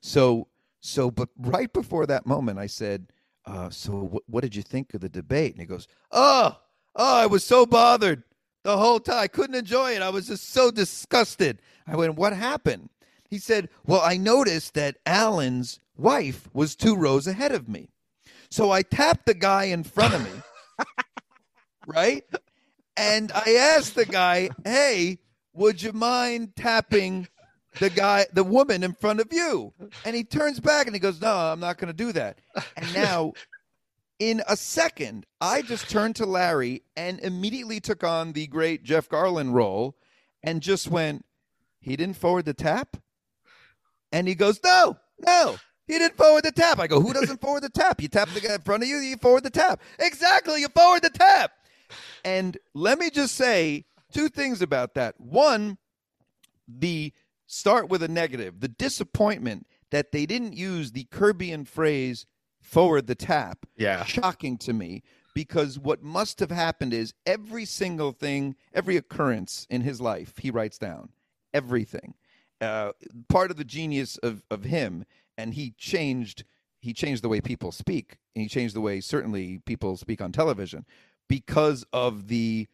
So, 0.00 0.48
so, 0.80 1.10
but 1.10 1.28
right 1.38 1.72
before 1.72 2.06
that 2.06 2.26
moment, 2.26 2.58
I 2.58 2.66
said, 2.66 3.12
uh, 3.46 3.70
"So, 3.70 3.92
what, 3.92 4.22
what 4.26 4.42
did 4.42 4.54
you 4.56 4.62
think 4.62 4.94
of 4.94 5.00
the 5.00 5.08
debate?" 5.08 5.52
And 5.52 5.60
he 5.60 5.66
goes, 5.66 5.86
"Oh, 6.10 6.58
oh, 6.96 7.16
I 7.16 7.26
was 7.26 7.44
so 7.44 7.66
bothered 7.66 8.22
the 8.62 8.76
whole 8.76 9.00
time. 9.00 9.18
I 9.22 9.28
couldn't 9.28 9.56
enjoy 9.56 9.92
it. 9.94 10.02
I 10.02 10.10
was 10.10 10.28
just 10.28 10.50
so 10.50 10.70
disgusted." 10.70 11.60
I 11.86 11.96
went, 11.96 12.16
"What 12.16 12.32
happened?" 12.32 12.88
He 13.34 13.40
said, 13.40 13.68
Well, 13.84 14.00
I 14.00 14.16
noticed 14.16 14.74
that 14.74 14.98
Alan's 15.04 15.80
wife 15.96 16.48
was 16.52 16.76
two 16.76 16.94
rows 16.94 17.26
ahead 17.26 17.50
of 17.50 17.68
me. 17.68 17.88
So 18.48 18.70
I 18.70 18.82
tapped 18.82 19.26
the 19.26 19.34
guy 19.34 19.64
in 19.64 19.82
front 19.82 20.14
of 20.14 20.22
me, 20.22 20.30
right? 21.88 22.22
And 22.96 23.32
I 23.32 23.56
asked 23.56 23.96
the 23.96 24.06
guy, 24.06 24.50
"Hey, 24.64 25.18
would 25.52 25.82
you 25.82 25.92
mind 25.92 26.54
tapping 26.54 27.26
the 27.80 27.90
guy, 27.90 28.26
the 28.32 28.44
woman 28.44 28.82
in 28.82 28.94
front 28.94 29.20
of 29.20 29.32
you?" 29.32 29.72
And 30.04 30.14
he 30.16 30.24
turns 30.24 30.60
back 30.60 30.86
and 30.86 30.94
he 30.94 31.00
goes, 31.00 31.20
"No, 31.20 31.34
I'm 31.34 31.60
not 31.60 31.78
going 31.78 31.88
to 31.88 31.96
do 31.96 32.12
that." 32.12 32.38
And 32.76 32.94
now 32.94 33.32
in 34.18 34.42
a 34.48 34.56
second, 34.56 35.26
I 35.40 35.62
just 35.62 35.90
turned 35.90 36.16
to 36.16 36.26
Larry 36.26 36.82
and 36.96 37.18
immediately 37.20 37.80
took 37.80 38.04
on 38.04 38.32
the 38.32 38.46
great 38.46 38.82
Jeff 38.84 39.08
Garlin 39.08 39.52
role 39.52 39.96
and 40.42 40.62
just 40.62 40.88
went, 40.88 41.24
he 41.80 41.96
didn't 41.96 42.16
forward 42.16 42.44
the 42.44 42.54
tap? 42.54 42.96
And 44.12 44.28
he 44.28 44.34
goes, 44.34 44.60
no, 44.62 44.96
no, 45.18 45.56
he 45.86 45.98
didn't 45.98 46.16
forward 46.16 46.44
the 46.44 46.52
tap. 46.52 46.78
I 46.78 46.86
go, 46.86 47.00
who 47.00 47.12
doesn't 47.12 47.40
forward 47.40 47.62
the 47.62 47.68
tap? 47.68 48.00
You 48.00 48.08
tap 48.08 48.28
the 48.30 48.40
guy 48.40 48.54
in 48.54 48.60
front 48.60 48.82
of 48.82 48.88
you, 48.88 48.98
you 48.98 49.16
forward 49.16 49.42
the 49.42 49.50
tap. 49.50 49.82
Exactly, 49.98 50.60
you 50.60 50.68
forward 50.68 51.02
the 51.02 51.10
tap. 51.10 51.52
And 52.24 52.56
let 52.72 52.98
me 52.98 53.10
just 53.10 53.34
say 53.34 53.84
two 54.12 54.28
things 54.28 54.62
about 54.62 54.94
that. 54.94 55.20
One, 55.20 55.76
the 56.68 57.12
start 57.46 57.88
with 57.88 58.02
a 58.02 58.08
negative, 58.08 58.60
the 58.60 58.68
disappointment 58.68 59.66
that 59.90 60.12
they 60.12 60.26
didn't 60.26 60.54
use 60.54 60.92
the 60.92 61.04
Curbian 61.04 61.66
phrase 61.66 62.26
forward 62.60 63.06
the 63.06 63.14
tap. 63.14 63.66
Yeah. 63.76 64.04
Shocking 64.04 64.58
to 64.58 64.72
me 64.72 65.02
because 65.34 65.78
what 65.78 66.02
must 66.02 66.40
have 66.40 66.50
happened 66.50 66.94
is 66.94 67.12
every 67.26 67.64
single 67.64 68.12
thing, 68.12 68.56
every 68.72 68.96
occurrence 68.96 69.66
in 69.68 69.82
his 69.82 70.00
life, 70.00 70.34
he 70.40 70.50
writes 70.50 70.78
down 70.78 71.10
everything. 71.52 72.14
Uh, 72.60 72.92
part 73.28 73.50
of 73.50 73.56
the 73.56 73.64
genius 73.64 74.16
of, 74.18 74.42
of 74.50 74.64
him, 74.64 75.04
and 75.36 75.54
he 75.54 75.74
changed 75.76 76.44
he 76.78 76.92
changed 76.92 77.22
the 77.22 77.30
way 77.30 77.40
people 77.40 77.72
speak, 77.72 78.18
and 78.34 78.42
he 78.42 78.48
changed 78.48 78.76
the 78.76 78.80
way 78.80 79.00
certainly 79.00 79.58
people 79.64 79.96
speak 79.96 80.20
on 80.20 80.32
television 80.32 80.84
because 81.28 81.84
of 81.92 82.28
the 82.28 82.68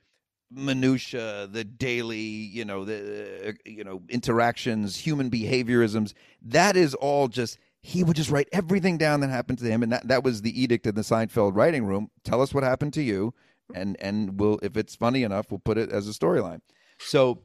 minutia, 0.50 1.47
the 1.47 1.64
daily, 1.64 2.19
you 2.19 2.64
know, 2.64 2.85
the 2.85 3.49
uh, 3.49 3.52
you 3.64 3.85
know 3.85 4.02
interactions, 4.09 4.97
human 4.97 5.30
behaviorisms. 5.30 6.14
That 6.42 6.76
is 6.76 6.95
all 6.95 7.28
just 7.28 7.59
he 7.83 8.04
would 8.04 8.16
just 8.16 8.30
write 8.30 8.49
everything 8.52 8.99
down 8.99 9.21
that 9.21 9.30
happened 9.30 9.59
to 9.59 9.64
him, 9.64 9.83
and 9.83 9.92
that, 9.92 10.07
that 10.09 10.23
was 10.23 10.42
the 10.42 10.61
edict 10.61 10.87
in 10.87 10.95
the 10.95 11.00
Seinfeld 11.00 11.57
writing 11.57 11.87
room. 11.87 12.11
Tell 12.25 12.42
us 12.42 12.52
what 12.52 12.62
happened 12.64 12.92
to 12.95 13.02
you, 13.02 13.33
and 13.75 13.97
and 14.00 14.38
we'll 14.38 14.59
if 14.62 14.76
it's 14.76 14.95
funny 14.95 15.23
enough, 15.23 15.50
we'll 15.50 15.61
put 15.61 15.78
it 15.78 15.90
as 15.90 16.09
a 16.09 16.12
storyline. 16.12 16.61
So 16.99 17.45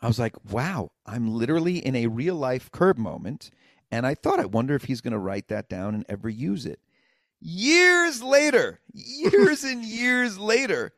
I 0.00 0.06
was 0.06 0.18
like, 0.18 0.36
wow, 0.52 0.92
I'm 1.06 1.34
literally 1.34 1.84
in 1.84 1.96
a 1.96 2.06
real 2.06 2.36
life 2.36 2.70
curb 2.70 2.98
moment, 2.98 3.50
and 3.90 4.06
I 4.06 4.14
thought, 4.14 4.38
I 4.38 4.44
wonder 4.44 4.74
if 4.74 4.84
he's 4.84 5.00
going 5.00 5.12
to 5.12 5.18
write 5.18 5.48
that 5.48 5.68
down 5.68 5.94
and 5.94 6.04
ever 6.08 6.28
use 6.28 6.66
it. 6.66 6.80
Years 7.40 8.22
later, 8.22 8.80
years 8.92 9.64
and 9.64 9.84
years 9.84 10.38
later, 10.38 10.92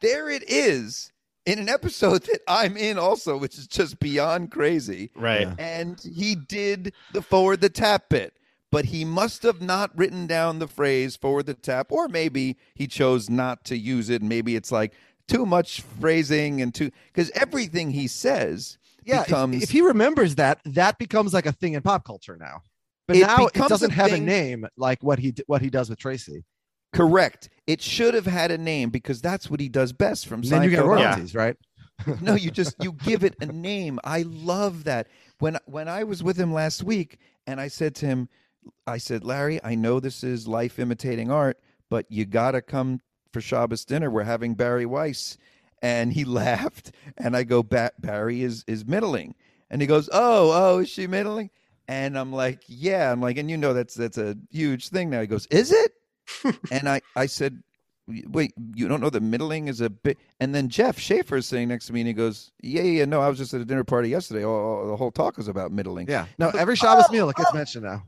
there 0.00 0.28
it 0.30 0.42
is 0.48 1.12
in 1.44 1.58
an 1.58 1.68
episode 1.68 2.22
that 2.24 2.40
I'm 2.48 2.76
in 2.76 2.98
also, 2.98 3.36
which 3.36 3.56
is 3.58 3.66
just 3.66 3.98
beyond 4.00 4.50
crazy. 4.50 5.10
Right. 5.14 5.42
Yeah. 5.42 5.54
And 5.58 6.00
he 6.00 6.34
did 6.34 6.92
the 7.12 7.22
forward 7.22 7.60
the 7.60 7.68
tap 7.68 8.08
bit, 8.08 8.34
but 8.72 8.86
he 8.86 9.04
must 9.04 9.42
have 9.44 9.60
not 9.62 9.96
written 9.96 10.26
down 10.26 10.58
the 10.58 10.66
phrase 10.68 11.16
forward 11.16 11.46
the 11.46 11.54
tap, 11.54 11.92
or 11.92 12.08
maybe 12.08 12.56
he 12.74 12.86
chose 12.86 13.30
not 13.30 13.64
to 13.66 13.76
use 13.76 14.10
it. 14.10 14.22
And 14.22 14.28
maybe 14.28 14.56
it's 14.56 14.72
like 14.72 14.92
too 15.28 15.46
much 15.46 15.80
phrasing 16.00 16.60
and 16.62 16.74
too, 16.74 16.90
because 17.12 17.30
everything 17.30 17.90
he 17.90 18.06
says 18.08 18.78
Yeah, 19.04 19.20
if- 19.20 19.26
becomes. 19.26 19.62
if, 19.62 19.70
he 19.70 19.80
remembers 19.82 20.34
that, 20.36 20.60
that 20.64 20.98
becomes 20.98 21.32
like 21.32 21.46
a 21.46 21.52
thing 21.52 21.74
in 21.74 21.82
pop 21.82 22.04
culture 22.04 22.36
now. 22.36 22.62
But 23.08 23.16
It 23.18 23.20
now 23.26 23.46
it 23.46 23.54
doesn't 23.54 23.92
a 23.92 23.94
have 23.94 24.12
a 24.12 24.18
name 24.18 24.66
like 24.76 25.00
what 25.00 25.20
he 25.20 25.32
what 25.46 25.62
he 25.62 25.70
does 25.70 25.88
with 25.88 25.98
Tracy. 26.00 26.44
Correct. 26.96 27.48
It 27.66 27.82
should 27.82 28.14
have 28.14 28.26
had 28.26 28.50
a 28.50 28.58
name 28.58 28.90
because 28.90 29.20
that's 29.20 29.50
what 29.50 29.60
he 29.60 29.68
does 29.68 29.92
best 29.92 30.26
from 30.26 30.40
And 30.40 30.48
then 30.50 30.62
you 30.62 30.70
get 30.70 30.80
Seinfeld 30.80 30.82
on. 30.82 30.88
royalties, 30.88 31.34
right? 31.34 31.56
no, 32.20 32.34
you 32.34 32.50
just 32.50 32.76
you 32.82 32.92
give 32.92 33.24
it 33.24 33.34
a 33.40 33.46
name. 33.46 33.98
I 34.04 34.22
love 34.22 34.84
that. 34.84 35.08
When 35.38 35.58
when 35.66 35.88
I 35.88 36.04
was 36.04 36.22
with 36.22 36.36
him 36.36 36.52
last 36.52 36.82
week 36.82 37.18
and 37.46 37.60
I 37.60 37.68
said 37.68 37.94
to 37.96 38.06
him, 38.06 38.28
I 38.86 38.98
said, 38.98 39.24
Larry, 39.24 39.60
I 39.64 39.74
know 39.74 40.00
this 40.00 40.22
is 40.22 40.46
life 40.46 40.78
imitating 40.78 41.30
art, 41.30 41.58
but 41.90 42.06
you 42.10 42.24
gotta 42.24 42.60
come 42.62 43.00
for 43.32 43.40
Shabbos 43.40 43.84
dinner. 43.84 44.10
We're 44.10 44.24
having 44.24 44.54
Bari 44.54 44.86
Weiss. 44.86 45.36
And 45.82 46.12
he 46.12 46.24
laughed. 46.42 46.92
And 47.16 47.36
I 47.36 47.42
go, 47.44 47.62
ba- 47.62 47.92
Bari 47.98 48.42
is 48.42 48.64
is 48.66 48.86
middling. 48.86 49.34
And 49.70 49.80
he 49.80 49.86
goes, 49.88 50.08
Oh, 50.12 50.52
oh, 50.54 50.78
is 50.80 50.88
she 50.88 51.06
middling? 51.06 51.50
And 51.88 52.18
I'm 52.18 52.32
like, 52.32 52.62
Yeah. 52.68 53.10
I'm 53.10 53.20
like, 53.20 53.38
and 53.38 53.50
you 53.50 53.56
know 53.56 53.72
that's 53.74 53.94
that's 53.94 54.18
a 54.18 54.36
huge 54.50 54.88
thing 54.90 55.10
now. 55.10 55.20
He 55.22 55.26
goes, 55.26 55.46
Is 55.46 55.72
it? 55.72 55.92
And 56.70 56.88
I, 56.88 57.00
I 57.14 57.26
said, 57.26 57.62
wait, 58.06 58.52
you 58.74 58.88
don't 58.88 59.00
know 59.00 59.10
that 59.10 59.22
middling 59.22 59.68
is 59.68 59.80
a 59.80 59.90
bit. 59.90 60.18
And 60.40 60.54
then 60.54 60.68
Jeff 60.68 60.98
Schaffer 60.98 61.36
is 61.36 61.46
sitting 61.46 61.68
next 61.68 61.86
to 61.86 61.92
me 61.92 62.00
and 62.00 62.08
he 62.08 62.12
goes, 62.12 62.52
yeah, 62.62 62.82
yeah, 62.82 63.04
no, 63.04 63.20
I 63.20 63.28
was 63.28 63.38
just 63.38 63.52
at 63.54 63.60
a 63.60 63.64
dinner 63.64 63.84
party 63.84 64.08
yesterday. 64.08 64.44
Oh, 64.44 64.86
the 64.86 64.96
whole 64.96 65.10
talk 65.10 65.36
was 65.36 65.48
about 65.48 65.72
middling. 65.72 66.08
Yeah. 66.08 66.26
No, 66.38 66.50
every 66.50 66.76
Shabbos 66.76 67.06
oh, 67.08 67.12
meal 67.12 67.28
it 67.30 67.36
gets 67.36 67.50
oh. 67.52 67.56
mentioned 67.56 67.84
now. 67.84 68.04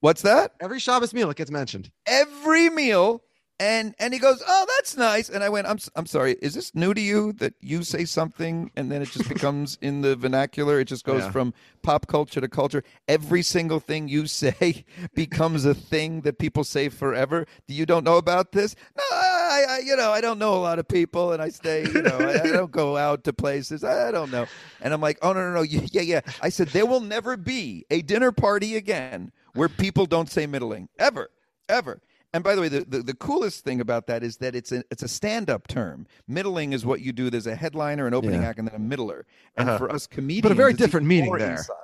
What's 0.00 0.22
that? 0.22 0.52
Every 0.60 0.78
Shabbos 0.78 1.14
meal 1.14 1.30
it 1.30 1.36
gets 1.36 1.50
mentioned. 1.50 1.90
Every 2.06 2.70
meal. 2.70 3.22
And 3.60 3.94
and 4.00 4.12
he 4.12 4.18
goes, 4.18 4.42
oh, 4.46 4.66
that's 4.76 4.96
nice. 4.96 5.28
And 5.28 5.44
I 5.44 5.48
went, 5.48 5.68
I'm 5.68 5.78
I'm 5.94 6.06
sorry. 6.06 6.34
Is 6.42 6.54
this 6.54 6.74
new 6.74 6.92
to 6.92 7.00
you 7.00 7.32
that 7.34 7.54
you 7.60 7.84
say 7.84 8.04
something 8.04 8.72
and 8.74 8.90
then 8.90 9.00
it 9.00 9.10
just 9.10 9.28
becomes 9.28 9.78
in 9.80 10.00
the 10.00 10.16
vernacular? 10.16 10.80
It 10.80 10.86
just 10.86 11.04
goes 11.04 11.22
Yeah. 11.22 11.30
from 11.30 11.54
pop 11.82 12.08
culture 12.08 12.40
to 12.40 12.48
culture. 12.48 12.82
Every 13.06 13.42
single 13.42 13.78
thing 13.78 14.08
you 14.08 14.26
say 14.26 14.84
becomes 15.14 15.64
a 15.64 15.72
thing 15.74 16.22
that 16.22 16.38
people 16.40 16.64
say 16.64 16.88
forever. 16.88 17.46
Do 17.68 17.74
you 17.74 17.86
don't 17.86 18.02
know 18.02 18.16
about 18.16 18.50
this? 18.50 18.74
No, 18.96 19.02
I, 19.12 19.64
I 19.70 19.78
you 19.84 19.94
know 19.94 20.10
I 20.10 20.20
don't 20.20 20.40
know 20.40 20.54
a 20.54 20.62
lot 20.62 20.80
of 20.80 20.88
people, 20.88 21.30
and 21.32 21.40
I 21.40 21.50
stay 21.50 21.84
you 21.84 22.02
know 22.02 22.18
I, 22.18 22.40
I 22.42 22.46
don't 22.50 22.72
go 22.72 22.96
out 22.96 23.22
to 23.24 23.32
places. 23.32 23.84
I, 23.84 24.08
I 24.08 24.10
don't 24.10 24.32
know. 24.32 24.46
And 24.80 24.92
I'm 24.92 25.00
like, 25.00 25.18
oh 25.22 25.32
no 25.32 25.48
no 25.48 25.54
no 25.54 25.62
yeah 25.62 26.02
yeah. 26.02 26.20
I 26.42 26.48
said 26.48 26.68
there 26.68 26.86
will 26.86 27.00
never 27.00 27.36
be 27.36 27.86
a 27.88 28.02
dinner 28.02 28.32
party 28.32 28.74
again 28.74 29.30
where 29.54 29.68
people 29.68 30.06
don't 30.06 30.28
say 30.28 30.46
middling 30.48 30.88
ever 30.98 31.30
ever. 31.68 32.00
And 32.34 32.42
by 32.42 32.56
the 32.56 32.60
way, 32.60 32.68
the, 32.68 32.80
the, 32.84 32.98
the 32.98 33.14
coolest 33.14 33.62
thing 33.64 33.80
about 33.80 34.08
that 34.08 34.24
is 34.24 34.36
that 34.38 34.56
it's 34.56 34.72
a 34.72 34.82
it's 34.90 35.04
a 35.04 35.08
stand 35.08 35.48
up 35.48 35.68
term. 35.68 36.06
Middling 36.28 36.72
is 36.72 36.84
what 36.84 37.00
you 37.00 37.12
do. 37.12 37.30
There's 37.30 37.46
a 37.46 37.54
headliner, 37.54 38.08
an 38.08 38.12
opening 38.12 38.42
Yeah. 38.42 38.48
act, 38.48 38.58
and 38.58 38.66
then 38.66 38.74
a 38.74 38.78
middler. 38.80 39.24
And 39.56 39.68
Uh-huh. 39.68 39.78
for 39.78 39.90
us 39.92 40.06
comedians, 40.08 40.42
but 40.42 40.50
a 40.52 40.56
very 40.56 40.72
different 40.74 41.06
meaning 41.06 41.32
there. 41.38 41.52
inside. 41.52 41.76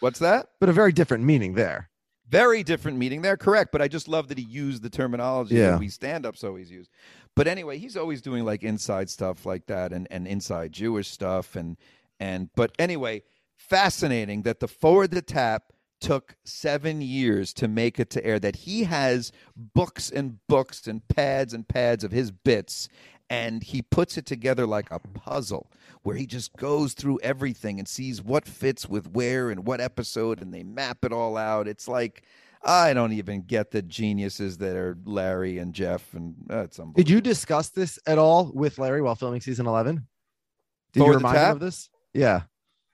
What's 0.00 0.20
that? 0.20 0.50
But 0.60 0.68
a 0.68 0.72
very 0.72 0.92
different 0.92 1.24
meaning 1.24 1.54
there. 1.54 1.90
Very 2.28 2.62
different 2.62 2.98
meaning 2.98 3.22
there, 3.22 3.36
correct. 3.36 3.72
But 3.72 3.82
I 3.82 3.88
just 3.88 4.06
love 4.08 4.28
that 4.28 4.38
he 4.38 4.44
used 4.44 4.82
the 4.82 4.90
terminology 4.90 5.56
Yeah. 5.56 5.70
that 5.72 5.80
we 5.80 5.88
stand 5.88 6.24
ups 6.24 6.44
always 6.44 6.70
use. 6.70 6.88
But 7.34 7.48
anyway, 7.48 7.76
he's 7.78 7.96
always 7.96 8.22
doing 8.22 8.44
like 8.44 8.62
inside 8.62 9.10
stuff 9.10 9.44
like 9.44 9.66
that 9.66 9.92
and, 9.92 10.06
and 10.12 10.26
inside 10.28 10.70
Jewish 10.72 11.08
stuff 11.10 11.56
and 11.56 11.76
and 12.20 12.48
but 12.54 12.70
anyway, 12.78 13.22
fascinating 13.56 14.42
that 14.42 14.60
the 14.60 14.68
forward 14.68 15.10
the 15.10 15.20
tap 15.22 15.72
took 16.00 16.36
seven 16.44 17.00
years 17.00 17.52
to 17.54 17.68
make 17.68 17.98
it 17.98 18.10
to 18.10 18.24
air. 18.24 18.38
That 18.38 18.56
he 18.56 18.84
has 18.84 19.32
books 19.56 20.10
and 20.10 20.38
books 20.48 20.86
and 20.86 21.06
pads 21.08 21.52
and 21.52 21.66
pads 21.66 22.04
of 22.04 22.12
his 22.12 22.30
bits, 22.30 22.88
and 23.30 23.62
he 23.62 23.82
puts 23.82 24.16
it 24.16 24.26
together 24.26 24.66
like 24.66 24.90
a 24.90 24.98
puzzle 24.98 25.70
where 26.02 26.16
he 26.16 26.26
just 26.26 26.54
goes 26.56 26.94
through 26.94 27.18
everything 27.22 27.78
and 27.78 27.88
sees 27.88 28.22
what 28.22 28.46
fits 28.46 28.88
with 28.88 29.10
where 29.10 29.50
and 29.50 29.66
what 29.66 29.80
episode, 29.80 30.40
and 30.40 30.52
they 30.54 30.62
map 30.62 31.04
it 31.04 31.12
all 31.12 31.36
out. 31.36 31.68
It's 31.68 31.88
like 31.88 32.22
I 32.62 32.94
don't 32.94 33.12
even 33.12 33.42
get 33.42 33.70
the 33.70 33.82
geniuses 33.82 34.58
that 34.58 34.76
are 34.76 34.98
Larry 35.04 35.58
and 35.58 35.72
Jeff, 35.72 36.14
and 36.14 36.34
uh. 36.50 36.66
Did 36.94 37.08
you 37.08 37.20
discuss 37.20 37.68
this 37.68 37.98
at 38.06 38.18
all 38.18 38.50
with 38.52 38.78
Larry 38.78 39.02
while 39.02 39.14
filming 39.14 39.40
season 39.40 39.66
11? 39.66 40.06
Did 40.92 41.00
Forward 41.00 41.12
you 41.12 41.16
remind 41.18 41.36
him 41.38 41.50
of 41.52 41.60
this? 41.60 41.90
Yeah. 42.12 42.42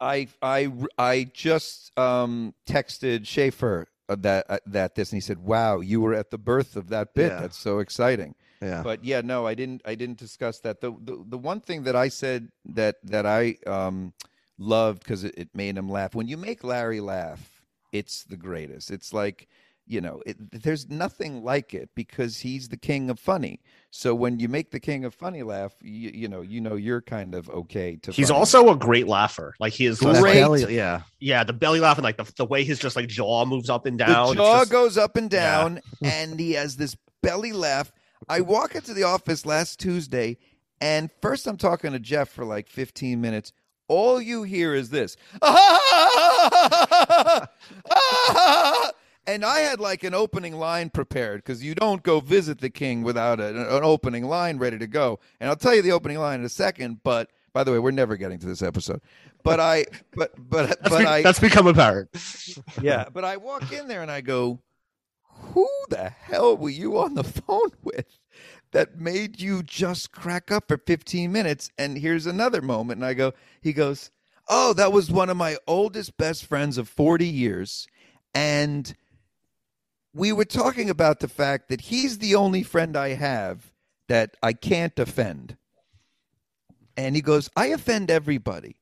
I 0.02 0.28
I 0.42 0.73
I 0.99 1.30
just 1.32 1.97
um, 1.99 2.54
texted 2.66 3.26
Schaffer 3.26 3.87
uh, 4.09 4.16
that 4.21 4.47
uh, 4.49 4.59
that 4.66 4.97
this, 4.97 5.12
and 5.12 5.16
he 5.16 5.21
said, 5.21 5.38
"Wow, 5.38 5.80
you 5.80 6.00
were 6.00 6.12
at 6.12 6.30
the 6.30 6.38
birth 6.38 6.76
of 6.76 6.88
that 6.88 7.14
bit. 7.14 7.30
Yeah. 7.30 7.40
That's 7.40 7.59
so 7.59 7.78
exciting." 7.78 8.35
Yeah. 8.61 8.82
But 8.82 9.04
yeah, 9.04 9.23
no, 9.23 9.47
I 9.47 9.54
didn't. 9.54 9.82
I 9.85 9.94
didn't 9.94 10.18
discuss 10.18 10.59
that. 10.61 10.80
The 10.80 10.90
the, 10.90 11.25
the 11.26 11.38
one 11.38 11.61
thing 11.61 11.85
that 11.85 11.97
I 11.97 12.09
said 12.09 12.50
that 12.66 12.97
that 13.04 13.26
I 13.26 13.56
um, 13.66 14.12
loved 14.59 15.04
because 15.04 15.25
it, 15.25 15.35
it 15.37 15.49
made 15.54 15.78
him 15.78 15.88
laugh. 15.88 16.14
When 16.14 16.26
you 16.26 16.37
make 16.37 16.64
Larry 16.64 17.00
laugh, 17.00 17.62
it's 17.92 18.25
the 18.25 18.37
greatest. 18.37 18.90
It's 18.90 19.12
like 19.12 19.49
you 19.87 20.01
know, 20.01 20.23
it, 20.25 20.37
there's 20.62 20.89
nothing 20.89 21.43
like 21.43 21.75
it 21.75 21.91
because 21.95 22.39
he's 22.39 22.69
the 22.69 22.77
king 22.77 23.11
of 23.11 23.19
funny. 23.19 23.61
So 23.91 24.15
when 24.15 24.39
you 24.39 24.49
make 24.49 24.71
the 24.71 24.81
king 24.81 25.05
of 25.05 25.15
funny 25.15 25.43
laugh, 25.43 25.73
you, 25.83 26.11
you 26.15 26.29
know, 26.29 26.41
you 26.41 26.61
know, 26.61 26.77
you're 26.77 27.03
kind 27.03 27.35
of 27.35 27.51
okay 27.51 27.97
to. 28.03 28.12
He's 28.12 28.29
funny. 28.29 28.39
also 28.39 28.71
a 28.71 28.77
great 28.77 29.07
laugher. 29.09 29.55
Like 29.61 29.73
he 29.73 29.87
is 29.87 29.99
Great. 30.01 30.35
belly- 30.35 30.75
yeah. 30.75 31.03
yeah, 31.21 31.45
the 31.45 31.53
belly 31.53 31.81
laugh 31.81 31.99
and 31.99 32.05
like 32.05 32.17
the, 32.17 32.33
the 32.37 32.45
way 32.47 32.65
his 32.65 32.79
just 32.79 32.97
like 32.97 33.09
jaw 33.09 33.45
moves 33.45 33.69
up 33.69 33.85
and 33.87 33.99
down. 33.99 34.29
The 34.29 34.35
jaw 34.37 34.59
just- 34.61 34.71
goes 34.71 34.97
up 34.97 35.17
and 35.17 35.31
Yeah. 35.33 35.41
down, 35.62 35.81
and 36.03 36.39
he 36.41 36.53
has 36.53 36.77
this 36.77 36.97
belly 37.23 37.53
laugh. 37.53 37.93
I 38.29 38.41
walk 38.41 38.75
into 38.77 38.95
the 38.95 39.03
office 39.03 39.45
last 39.45 39.81
Tuesday, 39.81 40.39
and 40.81 41.11
first 41.21 41.47
I'm 41.47 41.57
talking 41.57 41.91
to 41.93 41.99
Jeff 41.99 42.29
for 42.29 42.45
like 42.45 42.69
15 42.69 43.21
minutes. 43.21 43.53
All 43.89 44.23
you 44.23 44.45
hear 44.45 44.75
is 44.75 44.89
this, 44.91 45.17
and 49.26 49.45
I 49.45 49.61
had 49.61 49.81
like 49.81 50.05
an 50.05 50.14
opening 50.14 50.55
line 50.57 50.91
prepared 50.91 51.38
because 51.45 51.62
you 51.62 51.75
don't 51.75 52.02
go 52.02 52.21
visit 52.21 52.61
the 52.61 52.71
king 52.71 53.02
without 53.02 53.41
a, 53.41 53.49
an 53.76 53.85
opening 53.85 54.25
line 54.25 54.59
ready 54.59 54.79
to 54.79 54.87
go. 54.87 55.21
And 55.41 55.49
I'll 55.49 55.57
tell 55.57 55.75
you 55.75 55.83
the 55.83 55.93
opening 55.93 56.19
line 56.19 56.41
in 56.41 56.47
a 56.47 56.50
second. 56.50 57.00
But 57.02 57.31
by 57.52 57.64
the 57.64 57.73
way, 57.73 57.79
we're 57.79 57.91
never 57.91 58.17
getting 58.17 58.38
to 58.41 58.47
this 58.47 58.62
episode. 58.62 59.00
But 59.45 59.61
I, 59.61 59.87
but 60.14 60.33
but 60.38 60.69
That's, 60.69 60.88
but 60.88 60.99
be- 61.00 61.07
I, 61.07 61.23
that's 61.23 61.41
become 61.41 61.67
apparent. 61.67 62.11
yeah. 62.81 63.07
But 63.12 63.25
I 63.25 63.37
walk 63.37 63.73
in 63.73 63.88
there 63.88 64.02
and 64.02 64.11
I 64.11 64.21
go, 64.21 64.61
"Who 65.26 65.69
the 65.88 66.11
hell 66.11 66.57
were 66.57 66.71
you 66.71 66.99
on 66.99 67.14
the 67.14 67.25
phone 67.47 67.71
with?" 67.83 68.07
That 68.71 68.99
made 68.99 69.38
you 69.38 69.62
just 69.62 70.12
crack 70.12 70.50
up 70.50 70.69
for 70.69 70.79
15 70.79 71.31
minutes. 71.31 71.71
And 71.76 71.99
here's 71.99 72.25
another 72.25 72.62
moment. 72.62 72.99
And 72.99 73.05
I 73.05 73.12
go, 73.12 73.35
he 73.61 73.75
goes, 73.75 74.11
Oh, 74.49 74.73
that 74.73 74.93
was 74.95 75.11
one 75.12 75.29
of 75.29 75.37
my 75.37 75.59
oldest 75.67 76.17
best 76.17 76.47
friends 76.47 76.79
of 76.79 76.88
40 76.88 77.26
years. 77.26 77.87
And 78.35 78.95
we 80.14 80.33
were 80.33 80.45
talking 80.45 80.90
about 80.90 81.21
the 81.21 81.28
fact 81.28 81.69
that 81.69 81.83
he's 81.83 82.19
the 82.19 82.35
only 82.35 82.62
friend 82.62 82.97
I 82.97 83.11
have 83.11 83.73
that 84.09 84.37
I 84.42 84.52
can't 84.52 84.99
offend. 84.99 85.57
And 86.97 87.16
he 87.16 87.23
goes, 87.23 87.49
I 87.57 87.66
offend 87.69 88.11
everybody. 88.11 88.76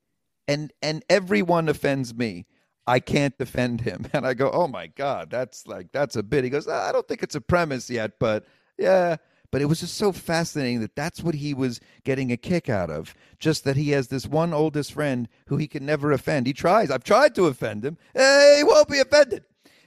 And 0.48 0.72
and 0.82 1.04
everyone 1.08 1.68
offends 1.68 2.12
me. 2.14 2.46
I 2.86 2.98
can't 2.98 3.38
defend 3.38 3.82
him. 3.82 4.06
And 4.12 4.26
I 4.26 4.34
go, 4.34 4.50
Oh 4.50 4.66
my 4.66 4.88
God, 4.88 5.30
that's 5.30 5.66
like 5.66 5.92
that's 5.92 6.16
a 6.16 6.22
bit. 6.22 6.42
He 6.42 6.50
goes, 6.50 6.66
I 6.66 6.90
don't 6.90 7.06
think 7.06 7.22
it's 7.22 7.36
a 7.36 7.40
premise 7.40 7.88
yet, 7.88 8.18
but 8.18 8.46
yeah. 8.76 9.16
But 9.52 9.62
it 9.62 9.66
was 9.66 9.80
just 9.80 9.94
so 9.96 10.12
fascinating 10.12 10.80
that 10.80 10.94
that's 10.94 11.22
what 11.22 11.34
he 11.34 11.54
was 11.54 11.80
getting 12.04 12.30
a 12.30 12.36
kick 12.36 12.68
out 12.68 12.88
of. 12.88 13.14
Just 13.40 13.64
that 13.64 13.76
he 13.76 13.90
has 13.90 14.08
this 14.08 14.26
one 14.26 14.52
oldest 14.52 14.92
friend 14.92 15.28
who 15.46 15.56
he 15.56 15.66
can 15.66 15.84
never 15.84 16.12
offend. 16.12 16.46
He 16.46 16.52
tries. 16.52 16.90
I've 16.90 17.02
tried 17.02 17.34
to 17.34 17.46
offend 17.46 17.84
him. 17.84 17.98
Eh, 18.14 18.58
he 18.58 18.64
won't 18.64 18.88
be 18.88 19.00
offended. 19.00 19.44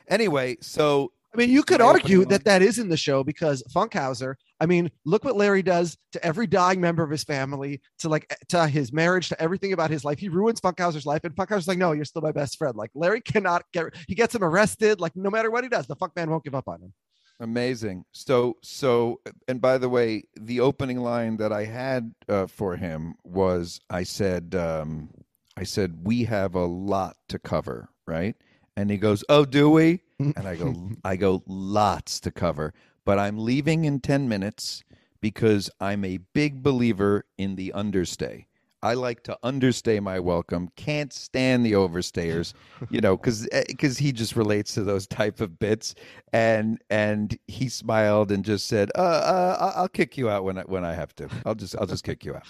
Anyway, 0.10 0.58
so 0.60 1.14
I 1.34 1.38
mean, 1.38 1.50
you 1.50 1.64
could 1.64 1.82
argue 1.82 2.26
that 2.26 2.46
that 2.46 2.62
is 2.62 2.78
in 2.78 2.90
the 2.90 2.98
show 2.98 3.24
because 3.24 3.64
Funkhauser. 3.74 4.36
I 4.60 4.68
mean, 4.68 4.92
look 5.04 5.26
what 5.26 5.36
Larry 5.36 5.64
does 5.64 5.98
to 6.12 6.24
every 6.24 6.46
dying 6.46 6.80
member 6.80 7.04
of 7.04 7.10
his 7.10 7.24
family, 7.24 7.82
to 8.00 8.10
like 8.10 8.36
to 8.50 8.68
his 8.68 8.94
marriage, 8.94 9.30
to 9.30 9.42
everything 9.42 9.74
about 9.74 9.90
his 9.90 10.06
life. 10.06 10.20
He 10.20 10.30
ruins 10.30 10.62
Funkhauser's 10.62 11.06
life, 11.06 11.24
and 11.24 11.36
Funkhauser's 11.36 11.68
like, 11.68 11.80
"No, 11.80 11.92
you're 11.92 12.06
still 12.06 12.22
my 12.22 12.32
best 12.32 12.58
friend." 12.58 12.76
Like 12.76 12.92
Larry 12.94 13.22
cannot 13.22 13.64
get. 13.74 13.86
He 14.08 14.16
gets 14.16 14.36
him 14.36 14.44
arrested. 14.44 15.00
Like 15.00 15.16
no 15.16 15.32
matter 15.32 15.50
what 15.50 15.64
he 15.64 15.70
does, 15.70 15.88
the 15.88 15.96
Funk 15.96 16.16
Man 16.16 16.30
won't 16.30 16.44
give 16.44 16.56
up 16.56 16.68
on 16.68 16.82
him. 16.82 16.94
Amazing. 17.40 18.06
So, 18.12 18.58
so, 18.62 19.20
and 19.48 19.60
by 19.60 19.78
the 19.78 19.90
way, 19.90 20.24
the 20.40 20.60
opening 20.60 21.00
line 21.00 21.38
that 21.38 21.52
I 21.52 21.66
had 21.66 22.14
uh, 22.30 22.48
for 22.48 22.78
him 22.78 23.16
was, 23.24 23.82
I 23.90 24.04
said, 24.04 24.56
um, 24.56 25.10
I 25.58 25.64
said, 25.64 26.06
we 26.06 26.24
have 26.26 26.56
a 26.56 26.66
lot 26.66 27.18
to 27.30 27.40
cover, 27.40 27.90
right? 28.06 28.36
And 28.78 28.90
he 28.90 28.98
goes, 28.98 29.24
oh, 29.30 29.46
do 29.46 29.70
we? 29.70 30.02
And 30.20 30.48
I 30.48 30.56
go, 30.56 30.76
I 31.04 31.16
go, 31.16 31.44
lots 31.48 32.20
to 32.22 32.32
cover, 32.32 32.74
but 33.06 33.20
I'm 33.20 33.38
leaving 33.38 33.86
in 33.86 34.00
10 34.00 34.28
minutes 34.28 34.84
because 35.22 35.70
I'm 35.80 36.04
a 36.04 36.20
big 36.34 36.62
believer 36.62 37.26
in 37.38 37.56
the 37.56 37.74
understay. 37.74 38.48
I 38.84 38.96
like 38.96 39.24
to 39.24 39.38
understay 39.44 40.02
my 40.02 40.20
welcome. 40.20 40.70
Can't 40.76 41.14
stand 41.14 41.66
the 41.66 41.72
overstayers, 41.72 42.54
you 42.90 43.00
know, 43.00 43.16
because 43.16 43.48
because 43.68 43.98
he 43.98 44.12
just 44.12 44.36
relates 44.36 44.74
to 44.74 44.84
those 44.84 45.08
type 45.08 45.40
of 45.40 45.58
bits. 45.58 45.96
And 46.34 46.82
and 46.90 47.40
he 47.48 47.70
smiled 47.70 48.30
and 48.30 48.44
just 48.44 48.68
said, 48.68 48.92
uh, 48.96 49.00
uh, 49.00 49.72
"I'll 49.78 49.88
kick 49.88 50.18
you 50.18 50.30
out 50.30 50.44
when 50.44 50.58
I 50.58 50.64
when 50.64 50.84
I 50.84 50.94
have 50.96 51.16
to. 51.16 51.30
I'll 51.46 51.56
just 51.56 51.78
I'll 51.78 51.88
just 51.88 52.04
kick 52.04 52.26
you 52.26 52.36
out." 52.36 52.44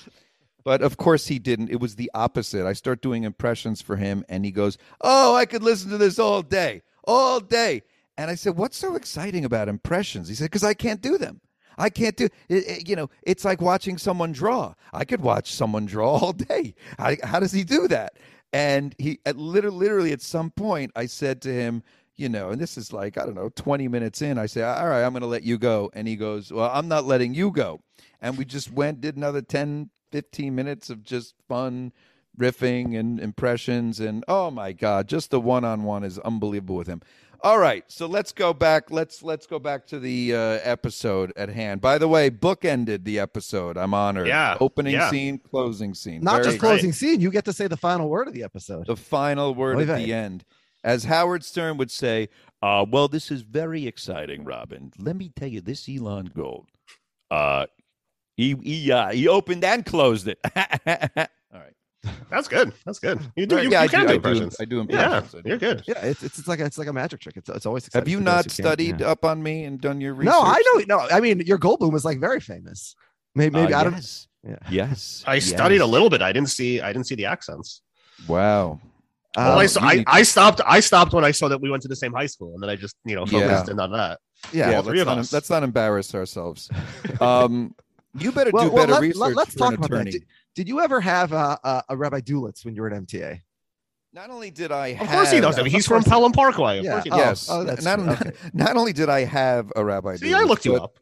But 0.63 0.81
of 0.81 0.97
course 0.97 1.27
he 1.27 1.37
didn't. 1.37 1.69
It 1.69 1.79
was 1.79 1.97
the 1.97 2.09
opposite. 2.15 2.65
I 2.65 2.73
start 2.73 3.03
doing 3.03 3.25
impressions 3.25 3.83
for 3.83 3.95
him, 3.95 4.25
and 4.27 4.43
he 4.43 4.49
goes, 4.49 4.79
"Oh, 5.01 5.35
I 5.35 5.45
could 5.45 5.61
listen 5.61 5.91
to 5.91 5.99
this 5.99 6.17
all 6.17 6.41
day, 6.41 6.81
all 7.05 7.39
day." 7.39 7.83
And 8.17 8.29
I 8.29 8.35
said, 8.35 8.57
"What's 8.57 8.77
so 8.77 8.95
exciting 8.95 9.45
about 9.45 9.67
impressions?" 9.69 10.27
He 10.29 10.35
said, 10.35 10.45
"Because 10.45 10.63
I 10.63 10.73
can't 10.73 11.01
do 11.01 11.17
them." 11.17 11.41
I 11.77 11.89
can't 11.89 12.15
do 12.15 12.25
it, 12.25 12.31
it- 12.67 12.87
You 12.89 12.95
know, 12.95 13.09
it's 13.23 13.45
like 13.45 13.61
watching 13.61 13.97
someone 13.97 14.31
draw. 14.31 14.73
I 14.93 15.05
could 15.05 15.21
watch 15.21 15.51
someone 15.51 15.85
draw 15.85 16.09
all 16.17 16.33
day. 16.33 16.75
How, 16.97 17.39
does 17.39 17.51
he 17.51 17.63
do 17.63 17.87
that? 17.87 18.17
And 18.51 18.93
he, 18.99 19.19
at 19.25 19.37
literally, 19.37 19.77
literally, 19.77 20.11
at 20.11 20.21
some 20.21 20.51
point, 20.51 20.91
I 20.95 21.07
said 21.07 21.41
to 21.41 21.53
him, 21.53 21.81
you 22.15 22.29
know, 22.29 22.51
and 22.51 22.61
this 22.61 22.77
is 22.77 22.93
like 22.93 23.17
I 23.17 23.25
don't 23.25 23.33
know, 23.33 23.49
twenty 23.49 23.87
minutes 23.87 24.21
in. 24.21 24.37
I 24.37 24.45
say, 24.45 24.61
all 24.61 24.87
right, 24.87 25.03
I'm 25.03 25.13
going 25.13 25.21
to 25.21 25.27
let 25.27 25.41
you 25.43 25.57
go, 25.57 25.89
and 25.93 26.07
he 26.07 26.15
goes, 26.15 26.51
well, 26.53 26.69
I'm 26.71 26.87
not 26.87 27.05
letting 27.05 27.33
you 27.33 27.49
go. 27.49 27.81
And 28.21 28.37
we 28.37 28.45
just 28.45 28.71
went, 28.71 29.01
did 29.01 29.17
another 29.17 29.41
10, 29.41 29.89
15 30.11 30.53
minutes 30.55 30.89
of 30.91 31.03
just 31.03 31.33
fun 31.49 31.91
riffing 32.39 32.97
and 32.97 33.19
impressions, 33.19 33.99
and 33.99 34.23
oh 34.27 34.51
my 34.51 34.71
god, 34.71 35.07
just 35.07 35.31
the 35.31 35.39
one 35.39 35.63
on 35.63 35.83
one 35.83 36.03
is 36.03 36.19
unbelievable 36.19 36.75
with 36.75 36.87
him. 36.87 37.01
All 37.43 37.59
right, 37.59 37.83
so 37.89 38.07
let's 38.07 38.31
go 38.31 38.53
back. 38.53 38.89
Let's 38.89 39.21
let's 39.21 39.45
go 39.45 39.59
back 39.59 39.85
to 39.87 39.99
the 39.99 40.33
uh, 40.33 40.39
episode 40.63 41.33
at 41.35 41.49
hand. 41.49 41.81
By 41.81 41.97
the 41.97 42.07
way, 42.07 42.29
book 42.29 42.63
ended 42.63 43.03
the 43.03 43.19
episode. 43.19 43.77
I'm 43.77 43.93
honored. 43.93 44.27
Yeah, 44.27 44.55
opening 44.61 44.93
yeah. 44.93 45.09
scene, 45.09 45.39
closing 45.39 45.93
scene. 45.93 46.21
Not 46.21 46.37
Very 46.37 46.45
just 46.45 46.59
closing 46.59 46.93
scene. 46.93 47.19
You 47.19 47.29
get 47.31 47.43
to 47.45 47.53
say 47.53 47.67
the 47.67 47.75
final 47.75 48.07
word 48.07 48.29
of 48.29 48.33
the 48.33 48.43
episode. 48.43 48.87
the 48.87 48.95
final 48.95 49.53
word 49.53 49.81
at 49.81 49.97
the 49.97 50.13
end. 50.13 50.45
As 50.85 51.03
Howard 51.05 51.43
Stern 51.43 51.77
would 51.77 51.91
say, 51.91 52.29
uh, 52.61 52.85
well, 52.89 53.07
this 53.09 53.31
is 53.31 53.41
very 53.41 53.87
exciting, 53.87 54.45
Robin. 54.45 54.91
Let 54.97 55.17
me 55.17 55.29
tell 55.33 55.47
you, 55.47 55.59
this 55.59 55.87
Elon 55.89 56.31
Gold, 56.33 56.67
uh, 57.29 57.65
he 58.37 58.55
he, 58.63 58.89
uh, 58.89 59.09
he 59.11 59.27
opened 59.27 59.65
and 59.65 59.85
closed 59.85 60.29
it. 60.29 60.39
All 60.55 61.59
right. 61.59 61.73
That's 62.29 62.47
good. 62.47 62.73
That's 62.85 62.99
good. 62.99 63.19
You 63.35 63.45
do. 63.45 63.55
Right, 63.55 63.63
You, 63.65 63.71
yeah, 63.71 63.81
you 63.83 63.85
I 63.85 63.87
can 63.87 64.01
do, 64.01 64.07
do, 64.07 64.09
I 64.09 64.11
do, 64.11 64.15
impressions. 64.17 64.57
I 64.59 64.65
do 64.65 64.75
Yeah, 64.75 64.81
impressions. 64.81 65.35
I 65.35 65.41
do. 65.41 65.49
you're 65.49 65.57
good. 65.57 65.83
Yeah, 65.87 65.99
it's, 66.05 66.23
it's 66.23 66.39
it's 66.39 66.47
like 66.47 66.59
a, 66.59 66.65
it's 66.65 66.77
like 66.77 66.87
a 66.87 66.93
magic 66.93 67.19
trick. 67.21 67.37
It's 67.37 67.49
it's 67.49 67.65
always. 67.65 67.89
Have 67.93 68.07
you 68.07 68.19
not 68.19 68.45
those 68.45 68.53
studied 68.53 68.99
yeah. 68.99 69.07
up 69.11 69.23
on 69.25 69.41
me 69.41 69.63
and 69.65 69.79
done 69.79 70.01
your 70.01 70.13
research? 70.13 70.33
No, 70.33 70.41
I 70.41 70.61
know. 70.87 70.97
No, 70.97 71.07
I 71.09 71.19
mean 71.19 71.39
your 71.41 71.57
Goldblum 71.57 71.91
was 71.93 72.03
like 72.05 72.19
very 72.19 72.39
famous. 72.39 72.95
Maybe, 73.35 73.55
maybe 73.55 73.73
Uh, 73.73 73.79
I 73.79 73.83
don't. 73.85 73.93
yes. 73.93 74.27
Yeah. 74.43 74.55
Yes. 74.69 75.23
I 75.27 75.35
yes. 75.35 75.45
studied 75.45 75.79
a 75.81 75.85
little 75.85 76.09
bit. 76.09 76.21
I 76.21 76.31
didn't 76.33 76.49
see. 76.49 76.81
I 76.81 76.91
didn't 76.91 77.07
see 77.07 77.15
the 77.15 77.25
accents. 77.25 77.81
Wow. 78.27 78.79
well, 79.37 79.51
Um, 79.53 79.57
I, 79.59 79.65
saw, 79.65 79.81
I, 79.81 80.03
I 80.07 80.23
stopped. 80.23 80.61
I 80.65 80.79
stopped 80.81 81.13
when 81.13 81.23
I 81.25 81.31
saw 81.31 81.47
that 81.47 81.61
we 81.61 81.69
went 81.71 81.81
to 81.83 81.87
the 81.89 81.95
same 81.95 82.13
high 82.13 82.25
school, 82.27 82.53
and 82.53 82.61
then 82.61 82.69
I 82.69 82.75
just 82.75 82.95
you 83.05 83.15
know 83.15 83.25
Yeah. 83.27 83.39
focused 83.47 83.69
in 83.71 83.79
on 83.79 83.91
that. 83.93 84.19
yeah. 84.51 84.69
Yeah, 84.71 84.81
three 84.81 84.99
let's, 85.03 85.09
of 85.09 85.17
not, 85.17 85.33
let's 85.33 85.49
not 85.49 85.63
embarrass 85.63 86.13
ourselves. 86.13 86.69
Um, 87.21 87.73
you 88.15 88.31
better 88.31 88.51
Well, 88.53 88.65
do 88.65 88.71
well, 88.71 88.83
better 88.83 88.93
let- 88.93 89.01
research 89.01 89.35
let, 89.35 89.47
us 89.47 89.53
for 89.53 89.59
talk 89.59 89.69
an 89.73 89.75
about 89.85 89.89
that. 90.05 90.21
Attorney. 90.53 90.55
Did, 90.55 90.63
did 90.65 90.67
you 90.69 90.81
ever 90.81 91.01
have 91.01 91.31
a, 91.33 91.59
a, 91.63 91.83
a 91.89 91.97
Rabbi 91.97 92.21
Dulitz 92.21 92.65
when 92.65 92.75
you 92.75 92.81
were 92.81 92.91
at 92.93 93.01
MTA? 93.01 93.41
Not 94.15 94.29
only 94.29 94.51
did 94.51 94.71
I 94.71 94.89
Of 94.89 95.07
course 95.09 95.31
he 95.31 95.39
does. 95.39 95.57
I 95.57 95.63
mean, 95.63 95.71
he's 95.71 95.87
from 95.87 96.03
Pelham 96.03 96.31
Parkway. 96.33 96.77
Of 96.79 96.85
Yeah. 96.85 96.91
course 96.91 97.03
he 97.05 97.09
Oh, 97.11 97.17
does. 97.17 97.47
yes. 97.47 97.49
oh, 97.49 97.63
that's 97.63 97.83
not, 97.83 97.99
not, 97.99 98.21
Okay. 98.21 98.31
not 98.53 98.77
only 98.77 98.93
did 98.93 99.09
I 99.09 99.23
have 99.25 99.71
a 99.75 99.83
Rabbi 99.83 100.17
See, 100.17 100.33
I 100.33 100.43
looked 100.43 100.65
you 100.65 100.75
up. 100.75 100.99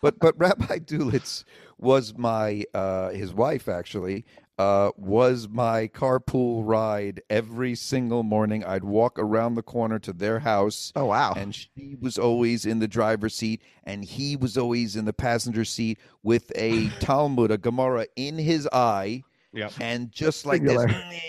But 0.00 0.18
but 0.18 0.38
Rabbi 0.38 0.78
Dulitz 0.78 1.44
was 1.78 2.16
my 2.16 2.64
uh, 2.74 3.10
his 3.10 3.34
wife 3.34 3.68
actually 3.68 4.24
uh, 4.58 4.92
was 4.96 5.48
my 5.48 5.88
carpool 5.88 6.62
ride 6.64 7.22
every 7.30 7.74
single 7.74 8.22
morning. 8.22 8.64
I'd 8.64 8.84
walk 8.84 9.18
around 9.18 9.54
the 9.54 9.62
corner 9.62 9.98
to 10.00 10.12
their 10.12 10.38
house. 10.38 10.92
Oh 10.94 11.06
wow! 11.06 11.32
And 11.36 11.54
she 11.54 11.96
was 12.00 12.18
always 12.18 12.66
in 12.66 12.78
the 12.78 12.88
driver's 12.88 13.34
seat, 13.34 13.62
and 13.84 14.04
he 14.04 14.36
was 14.36 14.56
always 14.56 14.94
in 14.94 15.04
the 15.04 15.12
passenger 15.12 15.64
seat 15.64 15.98
with 16.22 16.52
a 16.54 16.88
Talmud, 17.00 17.50
a 17.50 17.58
Gemara 17.58 18.06
in 18.14 18.38
his 18.38 18.68
eye, 18.72 19.22
Yeah. 19.54 19.68
and 19.80 20.10
just 20.10 20.46
like 20.46 20.62
this, 20.62 20.82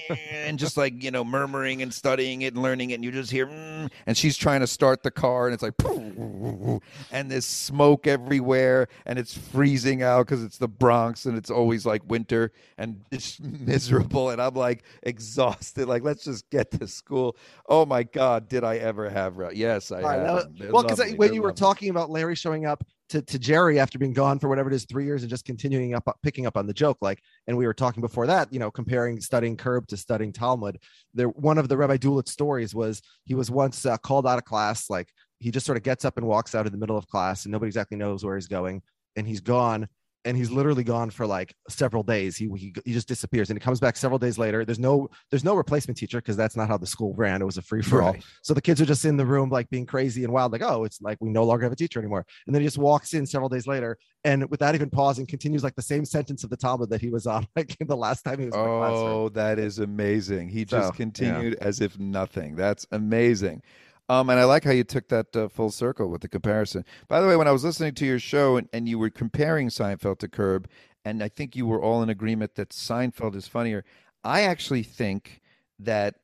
and 0.32 0.58
just 0.58 0.78
like 0.78 1.04
you 1.04 1.12
know, 1.12 1.24
murmuring 1.26 1.82
and 1.82 1.94
studying 1.94 2.44
it 2.44 2.54
and 2.54 2.64
learning 2.64 2.92
it, 2.92 2.96
and 2.96 3.04
you 3.04 3.12
just 3.12 3.32
hear, 3.32 3.48
mm, 3.48 3.92
and 4.06 4.18
she's 4.18 4.38
trying 4.38 4.62
to 4.62 4.68
start 4.68 5.04
the 5.04 5.12
car, 5.12 5.48
and 5.48 5.54
it's 5.54 5.62
like, 5.64 5.74
and 7.12 7.30
there's 7.32 7.46
smoke 7.46 8.08
everywhere, 8.08 8.88
and 9.06 9.20
it's 9.20 9.38
freezing 9.38 10.04
out 10.04 10.26
because 10.26 10.44
it's 10.44 10.58
the 10.58 10.68
Bronx, 10.68 11.26
and 11.26 11.38
it's 11.38 11.50
always 11.50 11.86
like 11.86 12.02
winter, 12.08 12.52
and 12.78 13.02
it's 13.12 13.40
miserable, 13.42 14.30
and 14.30 14.42
I'm 14.42 14.54
like 14.56 14.84
exhausted, 15.04 15.88
like 15.88 16.04
let's 16.04 16.24
just 16.24 16.50
get 16.50 16.72
to 16.72 16.88
school. 16.88 17.36
Oh 17.68 17.86
my 17.86 18.04
God, 18.04 18.48
did 18.48 18.64
I 18.64 18.78
ever 18.78 19.10
have? 19.10 19.38
ra- 19.38 19.50
Yes, 19.54 19.92
I 19.92 19.98
All 20.02 20.10
right, 20.10 20.20
have. 20.20 20.34
was- 20.36 20.72
well, 20.72 20.84
because 20.84 21.00
when 21.00 21.18
They're 21.18 21.34
you 21.34 21.42
were 21.42 21.50
lovely. 21.50 21.60
talking 21.60 21.90
about 21.90 22.10
Larry 22.10 22.36
showing 22.36 22.66
up 22.66 22.84
to, 23.10 23.22
to 23.22 23.40
Jerry 23.40 23.80
after 23.80 24.00
being 24.00 24.14
gone 24.14 24.40
for 24.40 24.50
whatever 24.50 24.70
it 24.70 24.76
is, 24.76 24.86
three 24.86 25.06
years, 25.06 25.24
and 25.24 25.30
just 25.30 25.46
continuing 25.46 25.94
up, 25.94 26.18
picking 26.24 26.46
up 26.46 26.58
on 26.58 26.68
the 26.68 26.74
joke, 26.74 26.98
like, 27.02 27.22
and 27.48 27.58
we 27.58 27.66
were 27.66 27.74
talking 27.74 28.02
before 28.02 28.28
that, 28.28 28.52
you 28.52 28.60
know, 28.60 28.72
comparing 28.72 29.20
studying 29.20 29.58
Curb 29.58 29.88
to 29.88 29.98
studying 29.98 30.32
Talmud. 30.34 30.80
There, 31.14 31.30
one 31.30 31.58
of 31.58 31.70
the 31.70 31.78
Rabbi 31.78 31.98
Dulitz 31.98 32.32
stories 32.32 32.74
was 32.74 33.02
he 33.26 33.36
was 33.36 33.52
once 33.52 33.86
uh, 33.86 33.98
called 33.98 34.26
out 34.26 34.38
of 34.38 34.46
class, 34.46 34.90
like 34.90 35.10
he 35.40 35.52
just 35.52 35.66
sort 35.66 35.78
of 35.78 35.84
gets 35.84 36.06
up 36.06 36.18
and 36.18 36.26
walks 36.26 36.56
out 36.56 36.66
in 36.66 36.72
the 36.72 36.78
middle 36.78 36.98
of 36.98 37.08
class, 37.08 37.46
and 37.46 37.52
nobody 37.52 37.68
exactly 37.68 37.98
knows 37.98 38.24
where 38.24 38.36
he's 38.36 38.48
going, 38.48 38.82
and 39.16 39.28
he's 39.28 39.42
gone. 39.42 39.88
And 40.26 40.38
he's 40.38 40.52
literally 40.52 40.84
gone 40.84 41.10
for 41.10 41.28
like 41.28 41.54
several 41.70 42.04
days. 42.04 42.38
He, 42.38 42.50
he 42.56 42.74
he 42.86 42.94
just 42.94 43.08
disappears, 43.08 43.50
and 43.50 43.60
he 43.60 43.64
comes 43.64 43.80
back 43.80 43.98
several 43.98 44.20
days 44.20 44.38
later. 44.38 44.64
There's 44.64 44.80
no 44.80 45.10
there's 45.30 45.44
no 45.44 45.56
replacement 45.56 45.98
teacher 45.98 46.20
because 46.20 46.38
that's 46.38 46.56
not 46.56 46.68
how 46.68 46.78
the 46.78 46.88
school 46.88 47.14
ran. 47.16 47.42
It 47.42 47.46
was 47.46 47.58
a 47.58 47.62
free 47.62 47.82
for 47.82 48.02
all. 48.02 48.14
Right. 48.14 48.24
So 48.42 48.54
the 48.54 48.62
kids 48.62 48.82
are 48.82 48.86
just 48.86 49.06
in 49.06 49.18
the 49.18 49.26
room, 49.26 49.50
like 49.50 49.70
being 49.70 49.86
crazy 49.86 50.24
and 50.24 50.32
wild, 50.32 50.52
like, 50.52 50.62
oh, 50.62 50.86
it's 50.86 51.02
like 51.02 51.18
we 51.20 51.30
no 51.30 51.44
longer 51.44 51.64
have 51.64 51.74
a 51.74 51.76
teacher 51.76 52.00
anymore. 52.00 52.26
And 52.48 52.56
then 52.56 52.62
he 52.62 52.68
just 52.68 52.78
walks 52.78 53.14
in 53.14 53.26
several 53.26 53.50
days 53.50 53.68
later 53.68 53.98
and 54.26 54.50
without 54.50 54.74
even 54.76 54.90
pausing, 54.90 55.26
continues 55.26 55.64
like 55.64 55.76
the 55.76 55.82
same 55.82 56.06
sentence 56.06 56.44
of 56.44 56.50
the 56.50 56.58
Talmud 56.58 56.90
that 56.90 57.02
he 57.02 57.10
was 57.10 57.28
on, 57.28 57.46
like 57.56 57.76
the 57.80 57.96
last 57.96 58.24
time 58.24 58.40
he 58.40 58.46
was 58.46 58.56
in 58.56 58.62
the 58.62 58.66
classroom. 58.66 59.08
Oh, 59.12 59.30
that 59.30 59.60
is 59.60 59.80
amazing. 59.80 60.50
He 60.50 60.62
So, 60.62 60.78
just 60.78 60.94
yeah. 60.94 60.98
continued 60.98 61.56
as 61.62 61.82
if 61.82 62.00
nothing. 62.00 62.56
That's 62.56 62.88
amazing. 62.92 63.62
Um, 64.10 64.30
and 64.30 64.40
I 64.40 64.44
like 64.44 64.64
how 64.64 64.72
you 64.72 64.84
took 64.84 65.08
that 65.10 65.36
uh, 65.36 65.48
full 65.48 65.72
circle 65.72 66.10
with 66.10 66.22
the 66.22 66.28
comparison. 66.28 66.84
By 67.08 67.22
the 67.22 67.28
way, 67.28 67.36
when 67.36 67.48
I 67.48 67.52
was 67.52 67.64
listening 67.64 67.94
to 67.96 68.06
your 68.06 68.20
show 68.20 68.58
and, 68.58 68.68
and 68.74 68.88
you 68.88 69.00
were 69.00 69.10
comparing 69.10 69.70
Seinfeld 69.70 70.20
to 70.20 70.28
Curb, 70.28 70.68
and 71.06 71.24
I 71.24 71.30
think 71.30 71.56
you 71.56 71.66
were 71.66 71.82
all 71.82 72.04
in 72.04 72.10
agreement 72.10 72.56
that 72.56 72.70
Seinfeld 72.70 73.36
is 73.36 73.48
funnier. 73.48 73.84
I 74.24 74.42
actually 74.42 74.84
think 74.84 75.42
that 75.80 76.16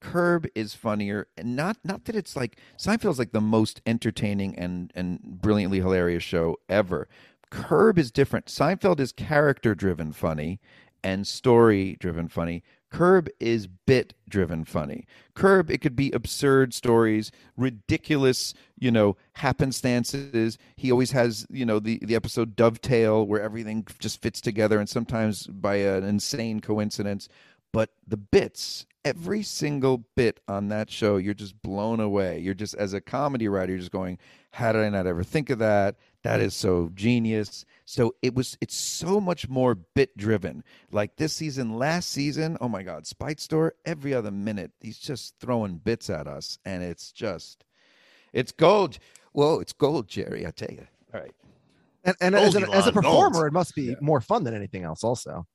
Curb 0.00 0.46
is 0.54 0.74
funnier, 0.74 1.28
and 1.36 1.56
not 1.56 1.78
not 1.82 2.04
that 2.04 2.14
it's 2.14 2.36
like 2.36 2.58
Seinfeld's 2.78 3.18
like 3.18 3.32
the 3.32 3.40
most 3.40 3.80
entertaining 3.86 4.56
and 4.58 4.92
and 4.94 5.20
brilliantly 5.22 5.78
hilarious 5.78 6.22
show 6.22 6.56
ever. 6.68 7.08
Curb 7.50 7.98
is 7.98 8.10
different. 8.10 8.46
Seinfeld 8.46 9.00
is 9.00 9.12
character 9.12 9.74
driven 9.74 10.12
funny 10.12 10.60
and 11.02 11.26
story 11.26 11.96
driven 12.00 12.28
funny. 12.28 12.62
Curb 12.94 13.28
is 13.40 13.66
bit 13.66 14.14
driven 14.28 14.64
funny. 14.64 15.04
Curb, 15.34 15.68
it 15.68 15.80
could 15.80 15.96
be 15.96 16.12
absurd 16.12 16.72
stories, 16.72 17.32
ridiculous, 17.56 18.54
you 18.78 18.92
know, 18.92 19.16
happenstances. 19.38 20.58
He 20.76 20.92
always 20.92 21.10
has, 21.10 21.44
you 21.50 21.66
know, 21.66 21.80
the, 21.80 21.98
the 22.02 22.14
episode 22.14 22.54
Dovetail 22.54 23.26
where 23.26 23.42
everything 23.42 23.84
just 23.98 24.22
fits 24.22 24.40
together 24.40 24.78
and 24.78 24.88
sometimes 24.88 25.48
by 25.48 25.78
an 25.78 26.04
insane 26.04 26.60
coincidence. 26.60 27.28
But 27.72 27.90
the 28.06 28.16
bits, 28.16 28.86
every 29.04 29.42
single 29.42 30.04
bit 30.14 30.38
on 30.46 30.68
that 30.68 30.88
show, 30.88 31.16
you're 31.16 31.34
just 31.34 31.60
blown 31.62 31.98
away. 31.98 32.38
You're 32.38 32.54
just, 32.54 32.76
as 32.76 32.94
a 32.94 33.00
comedy 33.00 33.48
writer, 33.48 33.72
you're 33.72 33.80
just 33.80 33.90
going, 33.90 34.18
how 34.52 34.70
did 34.70 34.82
I 34.82 34.88
not 34.88 35.08
ever 35.08 35.24
think 35.24 35.50
of 35.50 35.58
that? 35.58 35.96
That 36.24 36.40
is 36.40 36.54
so 36.54 36.90
genius. 36.94 37.64
So 37.84 38.14
it 38.22 38.34
was 38.34 38.56
it's 38.62 38.74
so 38.74 39.20
much 39.20 39.48
more 39.48 39.74
bit 39.74 40.16
driven. 40.16 40.64
Like 40.90 41.16
this 41.16 41.34
season, 41.34 41.78
last 41.78 42.10
season, 42.10 42.56
oh 42.62 42.68
my 42.68 42.82
god, 42.82 43.06
Spite 43.06 43.40
Store, 43.40 43.74
every 43.84 44.14
other 44.14 44.30
minute, 44.30 44.72
he's 44.80 44.98
just 44.98 45.34
throwing 45.38 45.76
bits 45.76 46.08
at 46.10 46.26
us. 46.26 46.58
And 46.64 46.82
it's 46.82 47.12
just 47.12 47.64
it's 48.32 48.52
gold. 48.52 48.98
Whoa, 49.32 49.60
it's 49.60 49.72
gold, 49.74 50.08
Jerry, 50.08 50.46
I 50.46 50.50
tell 50.50 50.70
you. 50.70 50.86
All 51.12 51.20
right. 51.20 51.34
And, 52.04 52.16
and 52.20 52.34
as, 52.34 52.54
a, 52.54 52.70
as 52.70 52.86
a 52.86 52.92
performer, 52.92 53.32
gold. 53.40 53.46
it 53.46 53.52
must 53.52 53.74
be 53.74 53.82
Yeah. 53.84 53.94
more 54.00 54.20
fun 54.20 54.44
than 54.44 54.54
anything 54.54 54.82
else. 54.82 55.04
Also, 55.04 55.46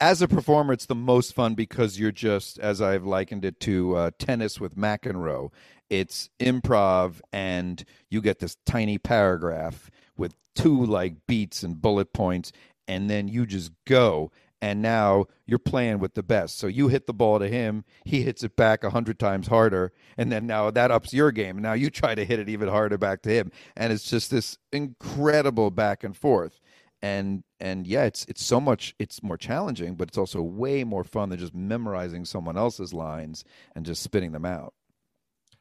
As 0.00 0.20
a 0.20 0.28
performer, 0.28 0.74
it's 0.74 0.86
the 0.86 0.94
most 0.94 1.34
fun 1.34 1.54
because 1.54 1.98
you're 1.98 2.12
just, 2.12 2.58
as 2.58 2.82
I've 2.82 3.04
likened 3.04 3.46
it 3.46 3.58
to 3.60 3.96
uh, 3.96 4.10
tennis 4.18 4.60
with 4.60 4.76
McEnroe, 4.76 5.50
it's 5.88 6.28
improv 6.38 7.20
and 7.32 7.82
you 8.10 8.20
get 8.20 8.38
this 8.38 8.58
tiny 8.66 8.98
paragraph 8.98 9.90
with 10.14 10.34
two 10.54 10.84
like 10.84 11.26
beats 11.26 11.62
and 11.62 11.80
bullet 11.80 12.12
points, 12.12 12.52
and 12.86 13.08
then 13.08 13.28
you 13.28 13.46
just 13.46 13.72
go. 13.86 14.30
And 14.60 14.82
now 14.82 15.26
you're 15.46 15.58
playing 15.58 15.98
with 15.98 16.14
the 16.14 16.22
best. 16.22 16.58
So 16.58 16.66
you 16.66 16.88
hit 16.88 17.06
the 17.06 17.14
ball 17.14 17.38
to 17.38 17.48
him, 17.48 17.84
he 18.04 18.22
hits 18.22 18.42
it 18.42 18.56
back 18.56 18.84
a 18.84 18.90
hundred 18.90 19.18
times 19.18 19.46
harder, 19.46 19.92
and 20.18 20.30
then 20.30 20.46
now 20.46 20.70
that 20.70 20.90
ups 20.90 21.14
your 21.14 21.32
game. 21.32 21.58
Now 21.58 21.72
you 21.72 21.88
try 21.88 22.14
to 22.14 22.24
hit 22.24 22.38
it 22.38 22.50
even 22.50 22.68
harder 22.68 22.98
back 22.98 23.22
to 23.22 23.30
him, 23.30 23.50
and 23.74 23.94
it's 23.94 24.10
just 24.10 24.30
this 24.30 24.58
incredible 24.72 25.70
back 25.70 26.04
and 26.04 26.14
forth 26.14 26.60
and 27.06 27.42
and 27.60 27.86
yeah 27.86 28.04
it's 28.10 28.24
it's 28.30 28.44
so 28.44 28.58
much 28.60 28.94
it's 28.98 29.22
more 29.22 29.36
challenging 29.36 29.94
but 29.98 30.08
it's 30.08 30.18
also 30.18 30.40
way 30.42 30.84
more 30.84 31.04
fun 31.04 31.28
than 31.30 31.38
just 31.38 31.54
memorizing 31.54 32.24
someone 32.24 32.56
else's 32.64 32.92
lines 32.92 33.44
and 33.74 33.86
just 33.86 34.02
spitting 34.02 34.32
them 34.32 34.44
out 34.44 34.72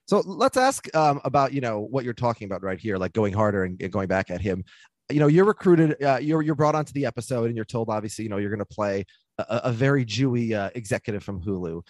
so 0.08 0.20
let's 0.26 0.58
ask 0.58 0.94
um, 0.96 1.20
about 1.24 1.52
you 1.52 1.62
know 1.62 1.80
what 1.80 2.04
you're 2.06 2.14
talking 2.14 2.46
about 2.46 2.62
right 2.62 2.80
here, 2.80 2.98
like 2.98 3.12
going 3.14 3.34
harder 3.34 3.64
and, 3.64 3.82
and 3.82 3.92
going 3.92 4.08
back 4.08 4.30
at 4.30 4.40
him. 4.40 4.64
You 5.12 5.20
know, 5.20 5.26
you're 5.28 5.46
recruited, 5.46 6.02
uh, 6.04 6.20
you're 6.22 6.44
you're 6.44 6.54
brought 6.54 6.76
onto 6.76 6.94
the 6.94 7.08
episode, 7.08 7.46
and 7.48 7.56
you're 7.56 7.66
told 7.66 7.90
obviously, 7.90 8.22
you 8.24 8.30
know, 8.30 8.38
you're 8.38 8.52
going 8.56 8.60
to 8.60 8.66
play 8.80 9.06
a, 9.40 9.46
a 9.66 9.72
very 9.72 10.06
Jewy 10.06 10.54
uh, 10.54 10.70
executive 10.76 11.24
from 11.24 11.42
Hulu. 11.42 11.82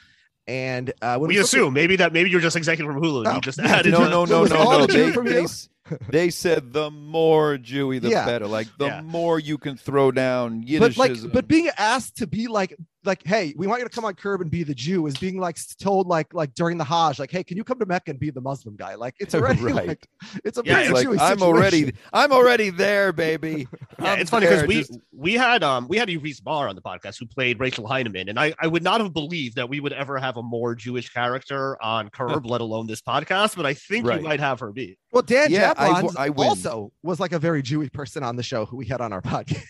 And 0.48 0.94
uh, 1.02 1.18
when 1.18 1.28
we 1.28 1.34
look 1.36 1.42
at- 1.42 1.46
assume 1.48 1.74
maybe 1.74 1.98
that 1.98 2.14
maybe 2.14 2.30
you're 2.30 2.40
just 2.40 2.56
executive 2.56 2.94
from 2.94 3.02
Hulu. 3.04 3.20
and 3.20 3.28
Oh, 3.28 3.36
you 3.36 3.42
just 3.42 3.60
added 3.60 3.92
no 3.98 4.04
to- 4.06 4.10
no 4.10 4.24
no 4.26 4.46
no 4.46 4.64
no 4.64 4.84
a 4.84 4.88
they, 4.88 5.10
they, 5.12 5.32
you? 5.40 5.44
s- 5.44 5.68
they 6.10 6.30
said 6.30 6.74
the 6.74 6.90
more 6.92 7.58
jewy 7.58 8.02
the 8.02 8.10
Yeah. 8.10 8.26
better 8.26 8.48
like 8.48 8.68
the 8.80 8.88
Yeah. 8.88 9.02
more 9.02 9.40
you 9.40 9.58
can 9.58 9.78
throw 9.78 10.12
down 10.12 10.62
but 10.80 10.98
like, 10.98 11.12
Yiddishism. 11.12 11.34
but 11.34 11.48
being 11.48 11.70
asked 11.78 12.18
to 12.18 12.28
be 12.28 12.48
like, 12.48 12.76
like, 13.04 13.22
hey, 13.24 13.54
we 13.56 13.68
want 13.68 13.82
you 13.82 13.88
to 13.88 13.94
come 13.94 14.04
on 14.04 14.16
Curb 14.16 14.42
and 14.42 14.50
be 14.50 14.64
the 14.64 14.74
Jew 14.74 15.06
is 15.06 15.16
being 15.16 15.40
like 15.40 15.60
told 15.80 16.08
like, 16.08 16.34
like 16.34 16.56
during 16.56 16.80
the 16.80 16.84
Hajj, 16.84 17.20
like, 17.20 17.30
hey, 17.30 17.44
can 17.44 17.56
you 17.56 17.64
come 17.64 17.78
to 17.78 17.86
Mecca 17.86 18.10
and 18.10 18.20
be 18.20 18.32
the 18.32 18.42
Muslim 18.42 18.76
guy? 18.76 18.96
Like, 18.96 19.14
it's 19.20 19.36
already 19.36 19.62
Right. 19.62 19.88
like, 19.88 20.08
it's 20.44 20.58
a 20.58 20.64
Yeah, 20.66 20.80
It's 20.80 20.92
like 20.92 21.04
Jewish 21.04 21.22
i'm 21.22 21.44
already 21.44 21.94
i'm 22.14 22.32
already 22.32 22.72
there 22.72 23.14
baby 23.14 23.68
Yeah, 24.00 24.14
I'm 24.14 24.20
it's 24.20 24.32
funny 24.32 24.48
because 24.48 24.66
we 24.68 24.76
just- 24.78 24.98
we 25.14 25.34
had 25.36 25.62
um 25.64 25.88
we 25.88 25.98
had 25.98 26.10
Reese 26.10 26.40
Barr 26.40 26.68
on 26.68 26.76
the 26.76 26.82
podcast 26.82 27.20
who 27.20 27.26
played 27.28 27.60
Rachel 27.60 27.88
Heineman, 27.88 28.28
and 28.30 28.40
I 28.40 28.54
I 28.60 28.66
would 28.68 28.84
not 28.84 29.02
have 29.02 29.14
believed 29.14 29.56
that 29.58 29.70
we 29.70 29.80
would 29.80 29.94
ever 29.94 30.18
have 30.18 30.38
a 30.38 30.44
more 30.44 30.74
Jewish 30.76 31.10
character 31.10 31.82
on 31.84 32.10
Curb, 32.10 32.46
let 32.48 32.62
alone 32.62 32.88
this 32.88 33.02
podcast. 33.02 33.56
But 33.56 33.66
I 33.68 33.74
think 33.76 34.06
Right. 34.08 34.20
you 34.22 34.28
might 34.28 34.40
have 34.40 34.60
her 34.62 34.72
be. 34.72 34.98
Well, 35.16 35.22
Dan 35.24 35.50
Yeah, 35.50 35.74
I 35.78 35.88
Jablon 35.90 35.96
w- 36.02 36.16
I 36.20 36.30
win. 36.30 36.48
also 36.50 36.92
was 37.02 37.20
like 37.22 37.32
a 37.32 37.40
very 37.40 37.64
Jewy 37.64 37.92
person 37.92 38.22
on 38.22 38.36
the 38.36 38.44
show 38.44 38.66
who 38.66 38.76
we 38.78 38.86
had 38.86 39.00
on 39.02 39.14
our 39.14 39.22
podcast. 39.24 39.64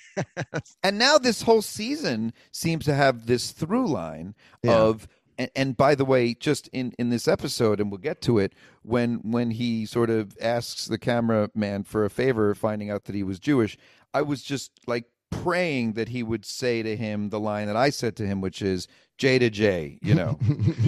and 0.84 0.97
now 0.97 1.17
this 1.19 1.43
whole 1.43 1.62
season 1.62 2.34
seems 2.51 2.84
to 2.86 2.95
have 2.95 3.27
this 3.27 3.51
through 3.51 3.88
line 3.88 4.34
Yeah. 4.63 4.73
of 4.75 5.08
and, 5.38 5.51
and 5.55 5.77
by 5.77 5.93
the 5.95 6.03
way 6.05 6.34
just 6.34 6.67
in 6.69 6.93
in 6.97 7.10
this 7.12 7.27
episode 7.27 7.79
and 7.79 7.91
we'll 7.91 7.99
get 7.99 8.21
to 8.21 8.39
it 8.39 8.53
when 8.81 9.15
when 9.29 9.51
he 9.51 9.86
sort 9.86 10.10
of 10.10 10.36
asks 10.41 10.86
the 10.86 10.97
cameraman 10.97 11.84
for 11.84 12.05
a 12.05 12.10
favor 12.10 12.55
finding 12.55 12.89
out 12.89 13.03
that 13.05 13.13
he 13.15 13.21
was 13.23 13.38
jewish 13.38 13.77
i 14.13 14.21
was 14.21 14.41
just 14.41 14.71
like 14.88 15.05
praying 15.43 15.93
that 15.93 16.10
he 16.10 16.24
would 16.24 16.45
say 16.45 16.82
to 16.84 16.95
him 16.95 17.30
the 17.30 17.39
line 17.39 17.67
that 17.67 17.76
i 17.76 17.89
said 17.89 18.15
to 18.15 18.26
him 18.26 18.41
which 18.41 18.62
is 18.62 18.88
j 19.17 19.39
to 19.39 19.50
j 19.50 19.98
you 20.02 20.13
know 20.13 20.38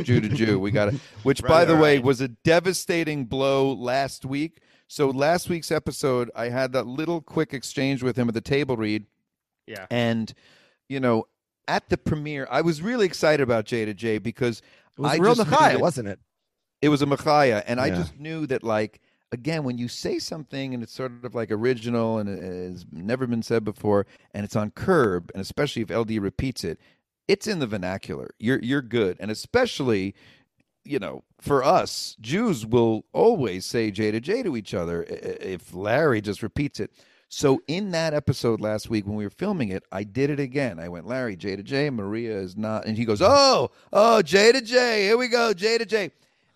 jew 0.03 0.19
to 0.19 0.29
jew 0.29 0.59
we 0.59 0.71
got 0.71 0.87
it 0.89 0.95
which 1.23 1.41
by 1.43 1.65
the 1.65 1.73
right, 1.73 1.81
way 1.81 1.99
was 1.99 2.21
a 2.21 2.27
devastating 2.27 3.25
blow 3.25 3.71
last 3.73 4.25
week. 4.25 4.59
So 4.89 5.09
last 5.09 5.49
week's 5.49 5.71
episode 5.71 6.31
i 6.35 6.49
had 6.49 6.71
that 6.73 6.87
little 6.87 7.21
quick 7.21 7.53
exchange 7.53 8.03
with 8.03 8.17
him 8.17 8.27
at 8.27 8.33
the 8.33 8.41
table 8.41 8.77
read. 8.77 9.05
Yeah. 9.65 9.85
and 9.91 10.33
you 10.89 10.99
know, 10.99 11.27
at 11.67 11.89
the 11.89 11.97
premiere, 11.97 12.47
I 12.49 12.61
was 12.61 12.81
really 12.81 13.05
excited 13.05 13.43
about 13.43 13.65
J 13.65 13.85
to 13.85 13.93
J 13.93 14.17
because 14.17 14.61
It 14.97 15.01
was 15.01 15.11
I 15.11 15.15
a 15.15 15.19
real 15.19 15.35
Machaya, 15.35 15.79
wasn't 15.79 16.07
it? 16.07 16.19
it 16.81 16.89
was 16.89 17.01
a 17.01 17.05
Machaya, 17.05 17.63
and 17.67 17.79
I 17.79 17.89
just 17.89 18.17
knew 18.19 18.45
that 18.47 18.63
like 18.63 19.01
again 19.31 19.63
when 19.63 19.77
you 19.77 19.87
say 19.87 20.19
something 20.19 20.73
and 20.73 20.83
it's 20.83 20.93
sort 20.93 21.11
of 21.23 21.35
like 21.35 21.51
original 21.51 22.17
and 22.17 22.29
has 22.73 22.85
never 22.91 23.27
been 23.27 23.43
said 23.43 23.63
before, 23.63 24.05
and 24.33 24.43
it's 24.43 24.55
on 24.55 24.71
curb, 24.71 25.31
and 25.33 25.41
especially 25.41 25.81
if 25.81 25.89
LD 25.89 26.11
repeats 26.21 26.63
it, 26.63 26.79
it's 27.27 27.47
in 27.47 27.59
the 27.59 27.67
vernacular. 27.67 28.29
You're 28.39 28.59
you're 28.59 28.81
good, 28.81 29.17
and 29.19 29.31
especially. 29.31 30.15
You 30.89 30.99
know, 30.99 31.25
for 31.41 31.65
us, 31.65 32.15
Jews 32.21 32.65
will 32.65 33.03
always 33.11 33.65
say 33.65 33.91
J 33.91 34.11
to 34.11 34.21
J 34.21 34.41
to 34.41 34.55
each 34.55 34.73
other 34.73 35.03
if 35.03 35.73
Larry 35.73 36.21
just 36.21 36.41
repeats 36.41 36.79
it. 36.79 36.91
So 37.27 37.61
in 37.67 37.91
that 37.91 38.13
episode 38.13 38.61
last 38.61 38.89
week 38.89 39.05
when 39.05 39.17
we 39.17 39.25
were 39.25 39.29
filming 39.29 39.67
it, 39.67 39.83
I 39.91 40.03
did 40.03 40.29
it 40.29 40.39
again. 40.39 40.79
I 40.79 40.87
went 40.87 41.05
Larry 41.05 41.35
J 41.35 41.57
to 41.57 41.63
J, 41.63 41.89
Maria 41.89 42.37
is 42.37 42.55
not, 42.55 42.85
and 42.85 42.97
he 42.97 43.03
goes, 43.03 43.21
oh, 43.21 43.71
oh 43.91 44.21
J 44.21 44.53
to 44.53 44.61
J, 44.61 45.03
here 45.03 45.17
we 45.17 45.27
go, 45.27 45.53
J 45.53 45.77
to 45.77 45.85
J, 45.85 46.11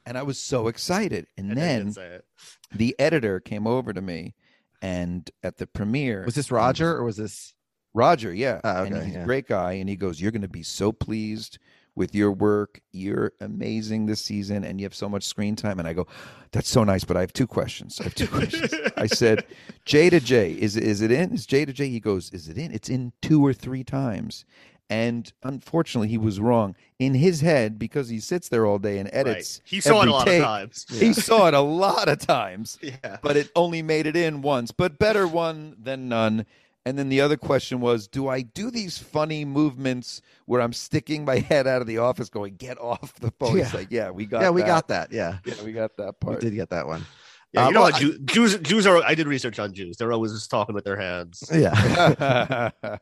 and 0.05 0.17
I 0.17 0.23
was 0.23 0.39
so 0.39 0.67
excited. 0.67 1.27
And, 1.37 1.49
And 1.49 1.57
they 1.57 1.61
then 1.61 1.79
didn't 1.79 1.95
say 1.95 2.07
it. 2.07 2.25
the 2.73 2.95
editor 2.99 3.39
came 3.39 3.67
over 3.67 3.93
to 3.93 4.01
me, 4.01 4.35
and 4.81 5.29
at 5.43 5.57
the 5.57 5.67
premiere, 5.67 6.23
Was 6.25 6.35
this 6.35 6.47
and 6.47 6.57
Roger 6.57 6.95
or 6.97 7.03
was 7.03 7.17
this? 7.17 7.53
Roger, 7.93 8.33
yeah. 8.33 8.61
Oh, 8.63 8.83
and 8.85 8.95
okay, 8.95 9.05
he's 9.05 9.15
yeah. 9.15 9.21
a 9.21 9.25
great 9.25 9.47
guy. 9.47 9.73
And 9.73 9.89
he 9.89 9.95
goes, 9.97 10.21
You're 10.21 10.31
going 10.31 10.41
to 10.43 10.47
be 10.47 10.63
so 10.63 10.91
pleased 10.93 11.59
with 11.93 12.15
your 12.15 12.31
work. 12.31 12.79
You're 12.93 13.33
amazing 13.41 14.05
this 14.05 14.21
season 14.21 14.63
and 14.63 14.79
you 14.79 14.85
have 14.85 14.95
so 14.95 15.09
much 15.09 15.25
screen 15.25 15.57
time. 15.57 15.77
And 15.77 15.85
I 15.85 15.91
go, 15.91 16.07
That's 16.53 16.69
so 16.69 16.85
nice. 16.85 17.03
But 17.03 17.17
I 17.17 17.19
have 17.19 17.33
two 17.33 17.47
questions. 17.47 17.99
I 17.99 18.05
have 18.05 18.15
two 18.15 18.27
questions. 18.27 18.73
I 18.95 19.05
said, 19.07 19.45
J 19.83 20.09
to 20.09 20.21
J, 20.21 20.53
is, 20.53 20.77
is 20.77 21.01
it 21.01 21.11
in? 21.11 21.33
Is 21.33 21.45
J 21.45 21.65
to 21.65 21.73
J? 21.73 21.89
He 21.89 21.99
goes, 21.99 22.31
Is 22.31 22.47
it 22.47 22.57
in? 22.57 22.71
It's 22.71 22.87
in 22.87 23.11
two 23.21 23.45
or 23.45 23.51
three 23.51 23.83
times. 23.83 24.45
And 24.91 25.31
unfortunately, 25.41 26.09
he 26.09 26.17
was 26.17 26.39
wrong. 26.39 26.75
In 26.99 27.13
his 27.15 27.39
head, 27.41 27.79
because 27.79 28.09
he 28.09 28.19
sits 28.19 28.49
there 28.49 28.65
all 28.65 28.77
day 28.77 28.99
and 28.99 29.09
edits, 29.13 29.59
Right. 29.63 29.69
He 29.69 29.79
saw 29.79 30.01
it 30.01 30.09
a 30.09 30.11
lot 30.11 30.27
take, 30.27 30.41
of 30.41 30.45
times. 30.47 30.85
He 30.89 31.13
saw 31.13 31.47
it 31.47 31.53
a 31.53 31.61
lot 31.61 32.09
of 32.09 32.19
times 32.19 32.77
Yeah. 32.83 33.17
but 33.23 33.37
it 33.37 33.49
only 33.55 33.81
made 33.81 34.05
it 34.05 34.17
in 34.17 34.41
once. 34.41 34.71
But 34.71 34.99
better 34.99 35.25
one 35.25 35.77
than 35.81 36.09
none. 36.09 36.45
And 36.85 36.97
then 36.99 37.09
the 37.09 37.21
other 37.21 37.37
question 37.37 37.79
was, 37.79 38.07
do 38.07 38.27
I 38.27 38.41
do 38.41 38.69
these 38.69 38.97
funny 38.97 39.45
movements 39.45 40.21
where 40.45 40.59
I'm 40.61 40.73
sticking 40.73 41.23
my 41.23 41.37
head 41.37 41.67
out 41.67 41.79
of 41.81 41.87
the 41.87 41.99
office, 41.99 42.27
going, 42.29 42.55
"Get 42.55 42.77
off 42.79 43.13
the 43.19 43.31
phone"? 43.39 43.55
He's 43.57 43.71
Yeah. 43.71 43.79
like, 43.79 43.87
"Yeah, 43.91 44.09
we 44.09 44.25
got. 44.25 44.41
yeah, 44.41 44.49
we 44.49 44.61
that. 44.61 44.67
got 44.67 44.87
that. 44.89 45.11
Yeah, 45.13 45.37
Yeah, 45.45 45.53
we 45.63 45.71
got 45.73 45.95
that 45.97 46.19
part 46.19 46.37
we 46.43 46.49
did 46.49 46.55
get 46.55 46.71
that 46.71 46.87
one. 46.87 47.05
Yeah, 47.53 47.65
Uh, 47.65 47.67
you 47.67 47.73
know 47.75 47.81
well, 47.81 47.91
what? 47.91 48.01
Jew- 48.01 48.19
Jews, 48.25 48.57
Jews 48.59 48.87
are. 48.87 48.97
I 49.03 49.13
did 49.15 49.27
research 49.27 49.59
on 49.59 49.73
Jews. 49.73 49.97
They're 49.97 50.11
always 50.11 50.33
just 50.33 50.49
talking 50.49 50.73
with 50.75 50.83
their 50.83 50.97
hands. 50.99 51.43
Yeah. 51.53 52.71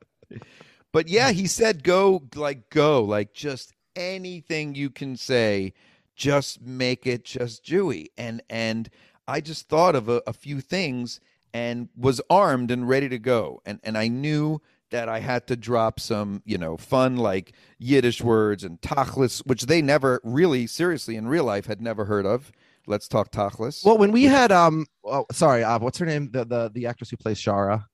but 0.91 1.07
yeah, 1.07 1.31
he 1.31 1.47
said, 1.47 1.83
"Go, 1.83 2.23
like, 2.35 2.69
go, 2.69 3.03
like, 3.03 3.33
just 3.33 3.73
anything 3.95 4.75
you 4.75 4.89
can 4.89 5.15
say, 5.17 5.73
just 6.15 6.61
make 6.61 7.05
it 7.05 7.25
just 7.25 7.63
Jewy." 7.63 8.07
And 8.17 8.41
and 8.49 8.89
I 9.27 9.41
just 9.41 9.69
thought 9.69 9.95
of 9.95 10.09
a, 10.09 10.21
a 10.25 10.33
few 10.33 10.61
things 10.61 11.19
and 11.53 11.89
was 11.95 12.21
armed 12.29 12.71
and 12.71 12.87
ready 12.87 13.09
to 13.09 13.19
go. 13.19 13.61
And 13.65 13.79
and 13.83 13.97
I 13.97 14.07
knew 14.07 14.61
that 14.91 15.07
I 15.07 15.19
had 15.19 15.47
to 15.47 15.55
drop 15.55 15.99
some, 15.99 16.41
you 16.45 16.57
know, 16.57 16.77
fun 16.77 17.17
like 17.17 17.53
Yiddish 17.77 18.21
words 18.23 18.63
and 18.63 18.81
tachlis, 18.81 19.45
which 19.45 19.63
they 19.67 19.81
never 19.81 20.19
really 20.23 20.65
seriously 20.67 21.15
in 21.15 21.27
real 21.27 21.43
life 21.43 21.67
had 21.67 21.81
never 21.81 22.05
heard 22.05 22.25
of. 22.25 22.51
let's 22.87 23.07
talk 23.07 23.31
tachlis. 23.31 23.85
Well, 23.85 23.97
when 23.97 24.11
we 24.11 24.23
had 24.23 24.51
um, 24.51 24.87
oh, 25.03 25.25
sorry, 25.31 25.63
uh, 25.63 25.77
what's 25.79 25.99
her 25.99 26.05
name? 26.05 26.31
The 26.31 26.45
the 26.45 26.71
the 26.73 26.87
actress 26.87 27.09
who 27.11 27.17
plays 27.17 27.39
Shara. 27.39 27.85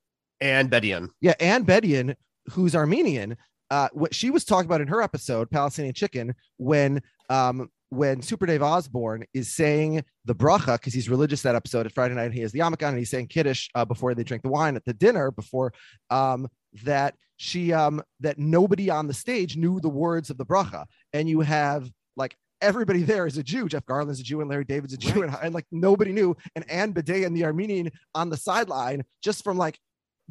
Anne 0.41 0.69
Bedian. 0.69 1.09
Yeah, 1.21 1.33
Anne 1.39 1.65
Bedian, 1.65 2.15
who's 2.51 2.75
Armenian. 2.75 3.37
Uh, 3.71 3.89
what 3.93 4.13
she 4.13 4.29
was 4.29 4.45
talking 4.45 4.67
about 4.67 4.81
in 4.81 4.87
her 4.87 5.01
episode, 5.01 5.49
Palestinian 5.49 5.93
Chicken, 5.93 6.35
when 6.57 7.01
um 7.29 7.69
when 7.89 8.21
Super 8.21 8.45
Dave 8.45 8.61
Osborne 8.61 9.23
is 9.33 9.55
saying 9.55 10.03
the 10.25 10.35
bracha 10.35 10.73
because 10.73 10.93
he's 10.93 11.09
religious 11.09 11.41
that 11.43 11.55
episode 11.55 11.85
at 11.85 11.91
Friday 11.91 12.15
night, 12.15 12.25
and 12.25 12.33
he 12.33 12.41
has 12.41 12.51
the 12.51 12.59
yarmulke 12.59 12.87
and 12.87 12.97
he's 12.97 13.09
saying 13.09 13.27
kiddush 13.27 13.69
uh, 13.75 13.85
before 13.85 14.13
they 14.13 14.23
drink 14.23 14.43
the 14.43 14.49
wine 14.49 14.75
at 14.75 14.85
the 14.85 14.93
dinner 14.93 15.31
before 15.31 15.73
um 16.09 16.47
that 16.83 17.15
she 17.37 17.73
um 17.73 18.01
that 18.19 18.37
nobody 18.37 18.89
on 18.89 19.07
the 19.07 19.13
stage 19.13 19.57
knew 19.57 19.79
the 19.79 19.89
words 19.89 20.29
of 20.29 20.37
the 20.37 20.45
bracha, 20.45 20.85
and 21.13 21.29
you 21.29 21.41
have 21.41 21.89
like 22.15 22.35
everybody 22.61 23.03
there 23.03 23.27
is 23.27 23.37
a 23.37 23.43
Jew. 23.43 23.67
Jeff 23.67 23.85
Garlin's 23.85 24.19
a 24.19 24.23
Jew, 24.23 24.41
and 24.41 24.49
Larry 24.49 24.65
David's 24.65 24.93
a 24.93 24.97
Jew, 24.97 25.23
and, 25.23 25.35
and 25.41 25.53
like 25.53 25.65
nobody 25.71 26.11
knew. 26.11 26.35
And 26.55 26.69
Anne 26.69 26.93
Bedian 26.93 27.33
the 27.33 27.45
Armenian 27.45 27.91
on 28.13 28.29
the 28.29 28.37
sideline, 28.37 29.03
just 29.21 29.43
from 29.43 29.57
like 29.57 29.79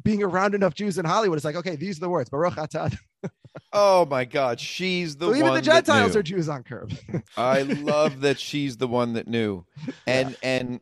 being 0.03 0.21
around 0.23 0.53
enough 0.55 0.73
Jews 0.73 0.97
in 0.97 1.05
Hollywood, 1.05 1.37
it's 1.37 1.45
like, 1.45 1.55
okay, 1.55 1.75
these 1.75 1.97
are 1.97 2.01
the 2.01 2.09
words. 2.09 2.29
Baruch 2.29 2.55
atah. 2.55 2.97
oh 3.73 4.05
my 4.05 4.25
God, 4.25 4.59
she's 4.59 5.15
the 5.17 5.25
So 5.25 5.31
one. 5.31 5.39
even 5.39 5.53
the 5.53 5.61
Gentiles 5.61 6.15
are 6.15 6.23
Jews 6.23 6.49
on 6.49 6.63
curb. 6.63 6.93
I 7.37 7.61
love 7.63 8.21
that 8.21 8.39
she's 8.39 8.77
the 8.77 8.87
one 8.87 9.13
that 9.13 9.27
knew. 9.27 9.65
And 10.05 10.35
and 10.43 10.79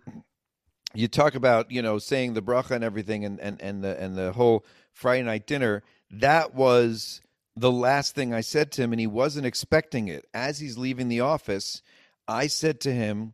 you 0.93 1.07
talk 1.07 1.35
about, 1.35 1.71
you 1.71 1.81
know, 1.81 1.97
saying 1.99 2.33
the 2.33 2.41
bracha 2.41 2.71
and 2.71 2.83
everything 2.83 3.25
and 3.25 3.39
and 3.39 3.61
and 3.61 3.83
the 3.83 3.99
and 4.01 4.15
the 4.15 4.31
whole 4.33 4.65
Friday 4.91 5.23
night 5.23 5.47
dinner, 5.47 5.83
that 6.11 6.53
was 6.53 7.21
the 7.55 7.71
last 7.71 8.15
thing 8.15 8.33
I 8.33 8.41
said 8.41 8.71
to 8.73 8.81
him 8.81 8.93
and 8.93 8.99
he 8.99 9.07
wasn't 9.07 9.45
expecting 9.45 10.07
it. 10.07 10.25
As 10.33 10.59
he's 10.59 10.77
leaving 10.77 11.07
the 11.07 11.19
office, 11.21 11.81
I 12.27 12.47
said 12.47 12.79
to 12.81 12.93
him, 12.93 13.33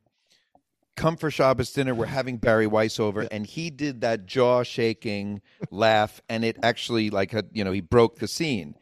"Come 0.99 1.17
for 1.17 1.31
Shabbos 1.31 1.71
dinner. 1.71 1.95
We're 1.95 2.05
having 2.05 2.37
Bari 2.37 2.67
Weiss 2.67 2.99
over." 2.99 3.21
And 3.31 3.45
he 3.45 3.69
did 3.69 4.01
that 4.01 4.25
jaw 4.25 4.63
shaking 4.63 5.41
laugh 5.71 6.21
and 6.29 6.43
it 6.45 6.57
actually 6.61 7.09
like 7.09 7.31
had, 7.31 7.49
you 7.53 7.63
know, 7.63 7.71
he 7.71 7.81
broke 7.81 8.19
the 8.19 8.27
scene 8.27 8.75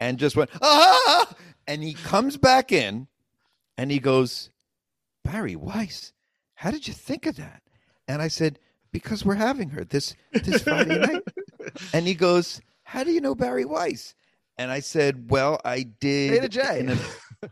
and 0.00 0.18
just 0.18 0.36
went, 0.36 0.50
"Ah!" 0.62 1.34
And 1.66 1.82
he 1.82 1.94
comes 1.94 2.36
back 2.36 2.72
in 2.72 3.08
and 3.76 3.90
he 3.90 3.98
goes, 3.98 4.50
Bari 5.24 5.56
Weiss, 5.56 6.12
how 6.54 6.70
did 6.70 6.86
you 6.86 6.94
think 6.94 7.26
of 7.26 7.36
that? 7.36 7.62
And 8.06 8.20
I 8.20 8.28
said, 8.28 8.58
because 8.92 9.24
we're 9.24 9.34
having 9.34 9.70
her 9.70 9.84
this 9.84 10.14
this 10.32 10.62
Friday 10.62 10.98
night. 10.98 11.22
And 11.94 12.06
he 12.06 12.12
goes, 12.12 12.60
how 12.82 13.04
do 13.04 13.10
you 13.10 13.22
know 13.22 13.34
Bari 13.34 13.64
Weiss? 13.64 14.14
And 14.58 14.70
I 14.70 14.80
said, 14.80 15.30
well, 15.30 15.62
I 15.64 15.82
did. 15.82 16.34
J 16.34 16.40
to 16.40 16.48
J. 16.48 16.80
an 16.80 16.98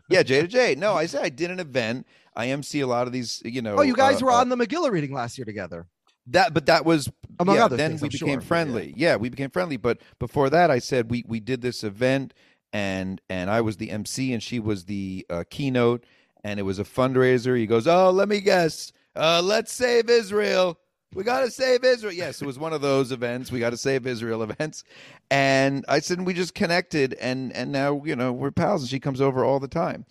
yeah, 0.07 0.21
J 0.21 0.41
to 0.41 0.47
J. 0.47 0.75
No, 0.75 0.93
I 0.93 1.07
said 1.07 1.23
I 1.23 1.29
did 1.29 1.49
an 1.49 1.59
event. 1.59 2.05
I 2.35 2.47
MC 2.47 2.81
a 2.81 2.87
lot 2.87 3.07
of 3.07 3.13
these, 3.13 3.41
you 3.45 3.61
know. 3.61 3.75
oh, 3.77 3.81
you 3.81 3.95
guys 3.95 4.21
uh, 4.21 4.25
were 4.25 4.31
uh, 4.31 4.35
on 4.41 4.49
the 4.49 4.55
Megillah 4.57 4.91
reading 4.91 5.13
last 5.13 5.37
year 5.37 5.45
together. 5.45 5.87
that, 6.27 6.53
but 6.53 6.65
that 6.67 6.85
was 6.85 7.09
Among 7.39 7.55
yeah, 7.55 7.65
other 7.65 7.77
then 7.77 7.91
things, 7.91 8.01
we 8.01 8.07
I'm 8.07 8.09
became 8.11 8.27
sure, 8.27 8.37
but 8.37 8.43
yeah. 8.43 8.47
friendly. 8.47 8.93
Yeah. 8.95 9.15
we 9.15 9.29
became 9.29 9.49
friendly. 9.49 9.77
But 9.77 9.99
before 10.19 10.49
that, 10.49 10.69
I 10.71 10.79
said 10.79 11.09
we 11.09 11.23
we 11.27 11.39
did 11.39 11.61
this 11.61 11.83
event, 11.83 12.33
and 12.71 13.21
and 13.29 13.49
I 13.49 13.61
was 13.61 13.77
the 13.77 13.89
MC, 13.91 14.33
and 14.33 14.41
she 14.41 14.59
was 14.59 14.85
the 14.85 15.25
uh, 15.29 15.43
keynote, 15.49 16.05
and 16.43 16.59
it 16.59 16.63
was 16.63 16.79
a 16.79 16.83
fundraiser. 16.83 17.57
He 17.57 17.65
goes, 17.65 17.87
"Oh, 17.87 18.11
let 18.11 18.29
me 18.29 18.39
guess. 18.39 18.91
Uh, 19.15 19.41
let's 19.43 19.71
save 19.71 20.09
Israel. 20.09 20.79
We 21.13 21.23
got 21.23 21.41
to 21.41 21.51
save 21.51 21.83
Israel." 21.83 22.13
Yes, 22.13 22.41
it 22.41 22.45
was 22.45 22.59
one 22.59 22.73
of 22.73 22.81
those 22.81 23.11
events. 23.11 23.51
We 23.51 23.59
got 23.59 23.71
to 23.71 23.77
save 23.77 24.05
Israel 24.05 24.43
events, 24.49 24.83
and 25.31 25.83
I 25.87 25.99
said 25.99 26.21
we 26.21 26.33
just 26.33 26.53
connected, 26.53 27.13
and 27.15 27.51
and 27.53 27.71
now 27.71 28.01
you 28.05 28.15
know 28.15 28.31
we're 28.31 28.51
pals, 28.51 28.81
and 28.83 28.89
she 28.89 28.99
comes 28.99 29.21
over 29.21 29.43
all 29.43 29.59
the 29.59 29.67
time. 29.67 30.05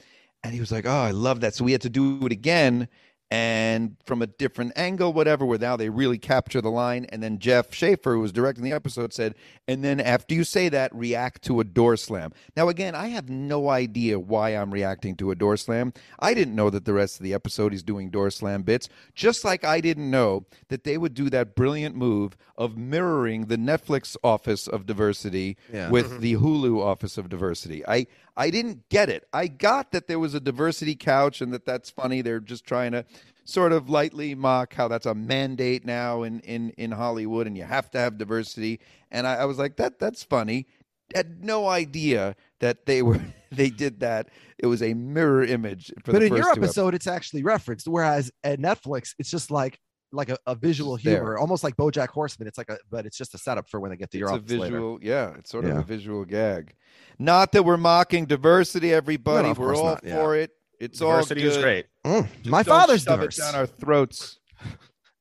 And 0.45 0.55
he 0.55 0.61
was 0.61 0.73
like, 0.73 0.87
"Oh, 0.87 0.91
I 0.91 1.13
love 1.13 1.41
that." 1.41 1.55
So 1.55 1.65
we 1.65 1.73
had 1.73 1.83
to 1.83 1.91
do 1.91 2.25
it 2.27 2.33
again, 2.33 2.89
and 3.31 3.97
from 4.05 4.21
a 4.21 4.27
different 4.27 4.73
angle, 4.77 5.13
whatever. 5.13 5.47
Where 5.47 5.59
now 5.59 5.77
they 5.77 5.89
really 5.89 6.19
capture 6.19 6.61
the 6.61 6.71
line. 6.71 7.07
And 7.11 7.23
then 7.23 7.39
Jeff 7.39 7.73
Schaffer, 7.73 8.15
who 8.15 8.21
was 8.21 8.33
directing 8.33 8.65
the 8.65 8.73
episode, 8.73 9.13
said, 9.13 9.37
"And 9.69 9.85
then 9.85 10.01
after 10.01 10.35
you 10.35 10.45
say 10.45 10.69
that, 10.69 10.95
react 10.95 11.43
to 11.45 11.61
a 11.61 11.65
door 11.65 11.97
slam." 11.97 12.33
Now, 12.57 12.69
again, 12.69 12.95
I 12.95 13.09
have 13.09 13.31
no 13.31 13.71
idea 13.71 14.19
why 14.19 14.51
I'm 14.51 14.73
reacting 14.73 15.15
to 15.17 15.31
a 15.31 15.37
door 15.37 15.57
slam. 15.57 15.93
I 16.19 16.35
didn't 16.35 16.57
know 16.57 16.71
that 16.71 16.85
the 16.85 16.93
rest 16.93 17.21
of 17.21 17.25
the 17.25 17.35
episode 17.35 17.73
he's 17.73 17.85
doing 17.85 18.11
door 18.11 18.31
slam 18.31 18.63
bits, 18.63 18.89
just 19.15 19.45
like 19.45 19.65
I 19.65 19.81
didn't 19.81 20.11
know 20.11 20.45
that 20.69 20.83
they 20.83 20.99
would 20.99 21.15
do 21.15 21.31
that 21.31 21.55
brilliant 21.55 21.95
move 21.95 22.37
of 22.59 22.77
mirroring 22.77 23.47
the 23.47 23.57
Netflix 23.57 24.17
Office 24.23 24.67
of 24.67 24.87
Diversity 24.87 25.57
Yeah. 25.73 25.89
with 25.89 26.11
mm-hmm. 26.11 26.21
the 26.21 26.35
Hulu 26.35 26.81
Office 26.81 27.17
of 27.17 27.29
Diversity. 27.29 27.83
I 27.87 28.07
I 28.37 28.51
didn't 28.51 28.89
get 28.89 29.09
it. 29.09 29.25
I 29.33 29.47
got 29.47 29.93
that 29.93 30.07
there 30.07 30.19
was 30.19 30.35
a 30.35 30.41
diversity 30.41 30.95
couch 30.95 31.41
and 31.41 31.53
that 31.53 31.67
that's 31.67 31.91
funny. 31.91 32.23
They're 32.23 32.41
just 32.41 32.65
trying 32.65 32.93
to 32.93 33.05
sort 33.45 33.73
of 33.73 33.91
lightly 33.91 34.35
mock 34.35 34.75
how 34.75 34.89
that's 34.89 35.07
a 35.07 35.15
mandate 35.15 35.85
now 35.85 36.23
in 36.23 36.41
in 36.41 36.71
in 36.71 36.93
Hollywood 36.93 37.47
and 37.47 37.57
you 37.57 37.65
have 37.65 37.91
to 37.91 37.99
have 37.99 38.19
diversity. 38.19 38.81
And 39.11 39.27
I, 39.27 39.37
I 39.37 39.45
was 39.45 39.59
like, 39.59 39.77
that 39.77 39.99
that's 39.99 40.23
funny. 40.23 40.67
Had 41.15 41.45
no 41.45 41.69
idea 41.69 42.37
that 42.61 42.87
they 42.87 43.03
were 43.03 43.21
they 43.53 43.69
did 43.71 44.01
that. 44.01 44.29
It 44.59 44.67
was 44.67 44.83
a 44.83 44.95
mirror 44.95 45.45
image 45.45 45.93
for 46.05 46.13
but 46.13 46.23
in 46.23 46.35
your 46.35 46.51
episode, 46.51 46.95
it's 46.95 47.07
actually 47.07 47.43
referenced. 47.43 47.87
Whereas 47.87 48.31
at 48.45 48.61
Netflix, 48.61 49.15
it's 49.19 49.31
just 49.31 49.51
like 49.51 49.79
like 50.13 50.29
a, 50.29 50.37
a 50.47 50.55
visual 50.55 50.95
It's 50.97 51.05
there. 51.05 51.17
humor, 51.17 51.39
almost 51.39 51.65
like 51.65 51.77
BoJack 51.77 52.09
Horseman. 52.09 52.47
It's 52.49 52.59
like 52.59 52.69
a, 52.71 52.79
but 52.91 53.07
it's 53.07 53.17
just 53.17 53.35
a 53.35 53.39
setup 53.39 53.69
for 53.69 53.81
when 53.81 53.91
they 53.91 53.97
get 53.97 54.11
to 54.13 54.19
your 54.19 54.29
it's 54.29 54.37
a 54.37 54.41
office 54.41 54.53
later. 54.53 54.75
visual, 54.77 54.99
yeah. 55.03 55.35
It's 55.39 55.51
sort 55.51 55.65
of 55.65 55.71
Yeah. 55.73 55.79
a 55.81 55.83
visual 55.83 56.25
gag. 56.25 56.75
Not 57.19 57.53
that 57.53 57.65
we're 57.65 57.77
mocking 57.77 58.27
diversity, 58.27 58.93
everybody. 58.93 59.49
No, 59.49 59.55
we're 59.55 59.75
all 59.77 59.85
not, 59.85 60.05
yeah. 60.05 60.17
for 60.17 60.37
it. 60.37 60.51
It's 60.81 60.99
Diversity 60.99 61.43
all 61.43 61.49
is 61.49 61.57
good. 61.57 61.63
great. 61.63 61.87
Mm, 62.05 62.27
Just 62.39 62.47
my 62.47 62.63
don't 62.63 62.77
father's 62.79 63.03
shove 63.05 63.21
diverse. 63.21 63.39
it 63.39 63.43
down 63.43 63.55
our 63.55 63.67
throats. 63.67 64.39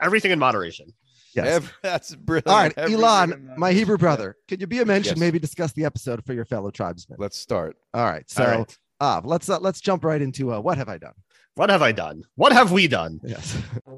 Everything 0.01 0.31
in 0.31 0.39
moderation. 0.39 0.91
Yes. 1.35 1.47
Ev- 1.47 1.73
that's 1.83 2.15
brilliant. 2.15 2.47
All 2.47 2.57
right, 2.57 2.73
Everything 2.75 3.03
Elon, 3.03 3.53
my. 3.57 3.71
Hebrew 3.71 3.97
brother, 3.97 4.35
could 4.47 4.59
you 4.59 4.67
be 4.67 4.79
a 4.79 4.85
mention? 4.85 5.11
Yes. 5.11 5.19
Maybe 5.19 5.37
discuss 5.39 5.71
the 5.73 5.85
episode 5.85 6.25
for 6.25 6.33
your 6.33 6.45
fellow 6.45 6.71
tribesmen. 6.71 7.17
Let's 7.21 7.37
start. 7.37 7.77
All 7.93 8.03
right, 8.09 8.27
so 8.29 8.43
All 8.43 8.49
right. 8.57 8.77
uh, 8.99 9.21
let's 9.23 9.47
uh, 9.49 9.59
let's 9.59 9.79
jump 9.79 10.03
right 10.03 10.21
into 10.21 10.51
uh, 10.51 10.59
what 10.59 10.77
have 10.77 10.89
I 10.89 10.97
done? 10.97 11.13
What 11.55 11.69
have 11.69 11.81
I 11.83 11.91
done? 11.91 12.23
What 12.35 12.51
have 12.53 12.71
we 12.71 12.87
done? 12.87 13.19
Yes. 13.23 13.55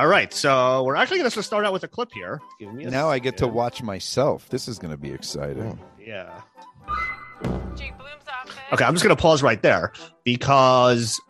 All 0.00 0.06
right, 0.06 0.32
so 0.32 0.82
we're 0.84 0.96
actually 0.96 1.18
going 1.18 1.30
to 1.30 1.42
start 1.42 1.66
out 1.66 1.74
with 1.74 1.84
a 1.84 1.88
clip 1.88 2.10
here. 2.14 2.40
Give 2.58 2.72
me 2.72 2.84
a 2.84 2.90
Now 2.90 3.10
I 3.10 3.18
get 3.18 3.36
to 3.36 3.46
watch 3.46 3.82
myself. 3.82 4.48
This 4.48 4.66
is 4.66 4.78
going 4.78 4.92
to 4.92 4.96
be 4.96 5.10
exciting. 5.12 5.78
Yeah. 6.02 6.40
Jake 7.76 7.98
Bloom's 7.98 8.24
outfit. 8.32 8.56
Okay, 8.72 8.82
I'm 8.86 8.94
just 8.94 9.04
going 9.04 9.14
to 9.14 9.20
pause 9.20 9.42
right 9.42 9.60
there 9.60 9.92
because 10.24 11.20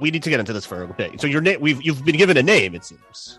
we 0.00 0.10
need 0.10 0.24
to 0.24 0.30
get 0.30 0.40
into 0.40 0.52
this 0.52 0.66
for 0.66 0.82
a 0.82 0.88
bit. 0.88 1.20
So 1.20 1.28
your 1.28 1.42
name, 1.42 1.60
we've 1.60 1.80
you've 1.80 2.04
been 2.04 2.16
given 2.16 2.36
a 2.36 2.42
name, 2.42 2.74
it 2.74 2.84
seems. 2.84 3.38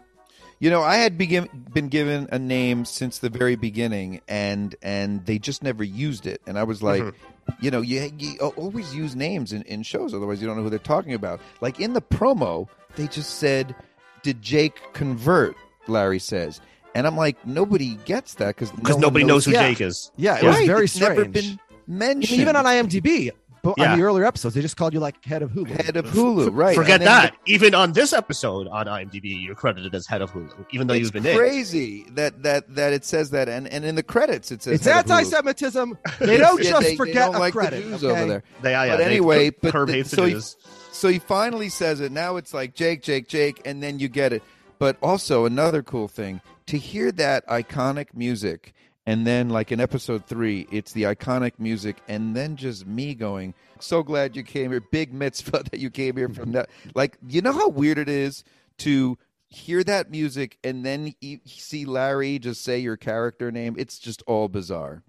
You 0.60 0.69
know, 0.69 0.82
I 0.82 0.95
had 0.95 1.17
begin, 1.17 1.49
been 1.73 1.89
given 1.89 2.30
a 2.32 2.39
name 2.39 2.86
since 2.86 3.19
the 3.19 3.30
very 3.30 3.58
beginning, 3.58 4.21
and 4.30 4.78
and 4.82 5.26
they 5.26 5.39
just 5.39 5.62
never 5.62 5.84
used 5.84 6.26
it. 6.26 6.41
And 6.47 6.58
I 6.58 6.63
was 6.63 6.82
like, 6.82 7.04
Mhm. 7.04 7.13
you 7.60 7.69
know, 7.69 7.82
you, 7.82 8.10
you 8.17 8.38
always 8.39 8.95
use 8.95 9.13
names 9.13 9.52
in, 9.52 9.63
in 9.63 9.84
shows, 9.84 10.13
otherwise 10.13 10.39
you 10.41 10.47
don't 10.47 10.56
know 10.56 10.63
who 10.63 10.69
they're 10.69 10.80
talking 10.80 11.15
about. 11.15 11.41
Like 11.60 11.82
in 11.82 11.91
the 11.91 12.02
promo, 12.02 12.69
they 12.95 13.08
just 13.08 13.39
said, 13.39 13.76
"Did 14.24 14.42
Jake 14.42 14.80
convert?" 14.94 15.56
Larry 15.88 16.20
says, 16.20 16.62
and 16.96 17.06
I'm 17.06 17.18
like, 17.18 17.46
nobody 17.46 17.96
gets 18.06 18.36
that 18.36 18.56
because 18.56 18.72
Because 18.72 18.98
nobody 18.98 19.26
knows 19.26 19.46
who 19.46 19.52
Yeah. 19.52 19.68
Jake 19.70 19.82
is. 19.82 20.12
Yeah, 20.16 20.38
it 20.38 20.44
was 20.44 20.56
Right, 20.58 20.68
very 20.68 20.84
it's 20.86 20.94
strange. 20.94 21.18
never 21.18 21.30
been 21.30 21.60
mentioned. 21.88 22.40
Even 22.40 22.56
on 22.56 22.66
IMDb, 22.66 23.32
but 23.64 23.74
Yeah. 23.78 23.92
on 23.94 24.00
the 24.00 24.06
earlier 24.06 24.26
episodes, 24.26 24.56
they 24.56 24.62
just 24.62 24.78
called 24.78 24.94
you 24.94 25.00
like 25.02 25.24
head 25.26 25.42
of 25.42 25.52
Hulu. 25.52 25.68
head 25.84 25.98
of 25.98 26.06
Hulu, 26.06 26.50
right? 26.54 26.76
Forget 26.76 27.02
And 27.02 27.08
then 27.08 27.08
that. 27.24 27.36
Even 27.46 27.74
on 27.76 27.92
this 27.94 28.14
episode 28.14 28.68
on 28.68 28.86
IMDb, 28.88 29.42
you're 29.44 29.56
credited 29.56 29.94
as 29.96 30.06
head 30.08 30.22
of 30.22 30.32
Hulu, 30.32 30.66
even 30.72 30.88
though 30.88 30.94
you've 30.94 31.12
been 31.12 31.24
named. 31.24 31.38
crazy 31.40 32.06
that 32.16 32.44
that 32.44 32.74
that 32.76 32.94
it 32.94 33.04
says 33.04 33.32
that, 33.32 33.50
and 33.50 33.68
and 33.68 33.84
in 33.84 33.96
the 33.96 34.04
credits 34.04 34.52
it 34.52 34.64
says 34.64 34.76
It's 34.76 34.86
head 34.86 35.00
of 35.00 35.06
Hulu. 35.08 35.18
anti-Semitism. 35.18 35.98
They 36.20 36.38
don't 36.38 36.64
Yeah, 36.64 36.70
just 36.70 36.82
they- 36.84 36.90
they 36.92 36.96
forget 36.96 37.16
don't 37.26 37.36
a 37.36 37.40
like 37.40 37.54
the 37.54 37.60
credit. 37.60 37.84
Jews 37.84 38.04
okay? 38.04 38.20
over 38.22 38.28
there. 38.30 38.44
They, 38.62 38.72
yeah, 38.72 38.88
But 38.90 38.98
they- 39.00 39.04
anyway, 39.06 39.50
but 39.50 39.72
Curb 39.74 39.88
the- 39.88 39.94
hates 39.96 40.10
the 40.12 40.16
so 40.16 40.26
you- 40.26 40.32
Jews. 40.36 40.56
So 40.93 41.10
he 41.10 41.19
finally 41.19 41.69
says 41.69 41.99
it. 41.99 42.12
Now 42.12 42.38
it's 42.38 42.53
like 42.53 42.75
Jake, 42.75 43.01
Jake, 43.01 43.27
Jake, 43.27 43.62
and 43.65 43.82
then 43.82 43.99
you 43.99 44.08
get 44.08 44.32
it. 44.32 44.43
But 44.79 44.95
also 45.01 45.45
another 45.45 45.82
cool 45.82 46.08
thing 46.08 46.39
to 46.67 46.77
hear 46.77 47.12
that 47.13 47.45
iconic 47.47 48.13
music, 48.13 48.73
and 49.06 49.25
then 49.27 49.49
like 49.49 49.71
in 49.71 49.79
episode 49.82 50.25
three, 50.25 50.67
it's 50.71 50.93
the 50.93 51.03
iconic 51.03 51.53
music, 51.58 51.97
and 52.08 52.36
then 52.36 52.56
just 52.56 52.86
me 52.86 53.15
going, 53.15 53.53
"So 53.79 54.03
glad 54.03 54.36
you 54.36 54.43
came 54.43 54.71
here, 54.71 54.82
big 54.82 55.13
mitzvah 55.13 55.63
that 55.71 55.79
you 55.79 55.89
came 55.89 56.15
here 56.15 56.29
from 56.29 56.51
that." 56.53 56.69
Like, 56.95 57.17
you 57.27 57.41
know 57.41 57.53
how 57.53 57.69
weird 57.69 57.97
it 57.97 58.10
is 58.10 58.43
to 58.79 59.17
hear 59.49 59.84
that 59.84 60.10
music 60.10 60.58
and 60.63 60.84
then 60.84 61.13
you 61.21 61.39
see 61.45 61.86
Larry 61.86 62.39
just 62.39 62.63
say 62.63 62.79
your 62.79 62.97
character 62.97 63.51
name. 63.51 63.75
It's 63.77 63.99
just 63.99 64.23
all 64.25 64.47
bizarre. 64.47 65.03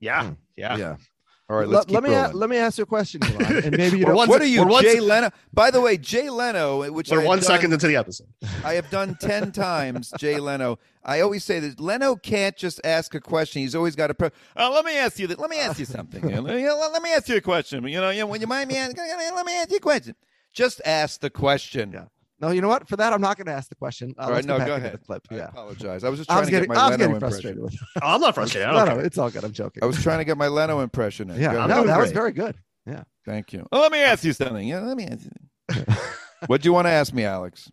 Yeah, 0.00 0.28
Hmm. 0.28 0.32
yeah. 0.56 0.76
Yeah. 0.76 0.96
All 1.50 1.56
right, 1.58 1.68
let, 1.68 1.74
let's 1.74 1.86
keep 1.86 1.94
let 1.94 2.02
me 2.02 2.14
a- 2.14 2.28
let 2.32 2.48
me 2.48 2.56
ask 2.56 2.78
you 2.78 2.84
a 2.84 2.86
question, 2.86 3.22
Elon, 3.22 3.56
and 3.64 3.76
maybe 3.76 3.98
you 3.98 4.04
We're 4.06 4.12
don't. 4.12 4.16
one- 4.16 4.28
what 4.30 4.40
are 4.40 4.46
you, 4.46 4.64
we're 4.66 4.80
Jay 4.80 4.98
Leno? 4.98 5.30
By 5.52 5.70
the 5.70 5.80
way, 5.80 5.98
Jay 5.98 6.30
Leno, 6.30 6.90
which 6.90 7.12
I 7.12 7.16
We're 7.16 7.20
have 7.20 7.28
one 7.28 7.38
done- 7.38 7.44
second 7.46 7.72
into 7.74 7.86
the 7.86 7.96
episode. 7.96 8.28
I 8.64 8.72
have 8.74 8.88
done 8.88 9.16
10 9.20 9.52
times 9.66 10.10
Jay 10.18 10.38
Leno. 10.40 10.78
I 11.04 11.20
always 11.20 11.44
say 11.44 11.60
that 11.60 11.78
Leno 11.78 12.16
can't 12.16 12.56
just 12.56 12.80
ask 12.82 13.14
a 13.14 13.20
question. 13.20 13.60
He's 13.60 13.74
always 13.74 13.94
got 13.94 14.06
to. 14.06 14.14
Pro- 14.14 14.30
oh, 14.56 14.68
uh, 14.68 14.74
let 14.74 14.86
me 14.86 14.96
ask 14.96 15.18
you 15.18 15.26
that. 15.26 15.38
Let 15.38 15.50
me 15.50 15.58
ask 15.58 15.78
you 15.78 15.84
something. 15.84 16.22
You 16.30 16.36
know, 16.36 16.40
let, 16.40 17.02
me, 17.02 17.12
ask 17.12 17.28
you 17.28 17.36
a 17.36 17.40
question. 17.42 17.86
You 17.86 18.00
know, 18.00 18.08
you, 18.08 18.26
when 18.26 18.40
you 18.40 18.46
mind 18.46 18.70
me 18.70 18.78
asking, 18.78 19.04
let 19.06 19.44
me 19.44 19.54
ask 19.54 19.70
you 19.70 19.76
a 19.76 19.80
question. 19.80 20.14
Just 20.54 20.80
ask 20.86 21.20
the 21.20 21.28
question. 21.28 21.92
Yeah. 21.92 22.04
No, 22.40 22.50
you 22.50 22.60
know 22.60 22.68
what? 22.68 22.88
For 22.88 22.96
that, 22.96 23.12
I'm 23.12 23.20
not 23.20 23.36
going 23.36 23.46
to 23.46 23.52
ask 23.52 23.68
the 23.68 23.74
question. 23.76 24.14
Uh, 24.18 24.22
All 24.24 24.30
right, 24.32 24.44
no, 24.44 24.58
back 24.58 24.66
go 24.66 24.74
into 24.74 24.86
ahead. 24.88 25.00
The 25.00 25.04
clip. 25.06 25.26
I 25.30 25.34
Yeah. 25.36 25.48
apologize. 25.48 26.02
I 26.04 26.08
was 26.08 26.18
just 26.18 26.30
I 26.30 26.34
trying 26.34 26.40
was 26.42 26.48
to 26.48 26.50
getting, 26.50 26.68
get 26.68 26.74
my 26.76 26.80
I 26.82 26.88
was 26.88 26.90
Leno 26.90 26.98
getting 26.98 27.14
impression. 27.14 27.32
frustrated 27.32 27.62
with. 27.62 27.74
Oh, 28.02 28.14
I'm 28.14 28.20
not 28.20 28.34
frustrated. 28.34 28.68
I 28.68 28.72
No, 28.72 28.78
don't 28.78 28.88
no, 28.88 28.94
care. 28.96 29.04
it's 29.06 29.18
all 29.18 29.30
good. 29.30 29.44
I'm 29.44 29.52
joking. 29.52 29.82
I 29.82 29.86
was 29.86 30.02
trying 30.02 30.18
to 30.18 30.24
get 30.24 30.36
my 30.36 30.48
Leno 30.48 30.80
impression 30.80 31.30
in. 31.30 31.40
yeah, 31.40 31.52
no, 31.52 31.58
ahead. 31.60 31.70
doing 31.76 31.86
that 31.86 31.98
was 32.00 32.12
very 32.12 32.32
good. 32.32 32.56
Yeah. 32.86 33.04
Thank 33.24 33.52
you. 33.52 33.66
Well, 33.72 33.80
let 33.82 33.92
me 33.92 34.02
ask 34.02 34.24
you 34.24 34.32
something. 34.32 34.66
Yeah, 34.68 34.80
let 34.80 34.96
me 34.96 35.04
ask 35.06 35.24
you. 35.24 35.84
what 36.48 36.60
do 36.60 36.68
you 36.68 36.72
want 36.72 36.86
to 36.86 36.90
ask 36.90 37.12
me, 37.14 37.24
Alex? 37.24 37.70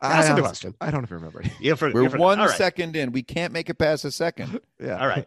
I, 0.00 0.08
Ask 0.18 0.28
him 0.28 0.36
the 0.36 0.42
honestly- 0.42 0.42
question. 0.42 0.74
I 0.80 0.90
don't 0.90 1.04
even 1.04 1.14
remember. 1.16 1.42
Yeah, 1.60 1.74
for, 1.74 1.90
We're 1.90 2.02
yeah, 2.02 2.08
for- 2.10 2.18
one 2.18 2.40
all 2.40 2.48
right. 2.48 2.56
second 2.56 2.96
in. 2.96 3.12
We 3.12 3.22
can't 3.22 3.52
make 3.52 3.70
it 3.70 3.78
past 3.78 4.04
a 4.04 4.10
second. 4.10 4.60
Yeah. 4.78 5.00
All 5.00 5.06
right. 5.08 5.26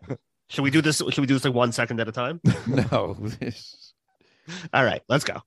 Should 0.50 0.62
we 0.62 0.70
do 0.70 0.82
this? 0.82 0.98
Should 0.98 1.18
we 1.18 1.26
do 1.26 1.34
this 1.34 1.44
like 1.46 1.54
one 1.56 1.72
second 1.72 2.00
at 2.00 2.08
a 2.08 2.12
time? 2.12 2.40
No. 2.68 3.18
All 4.74 4.84
right, 4.84 5.02
let's 5.10 5.24
go. 5.26 5.42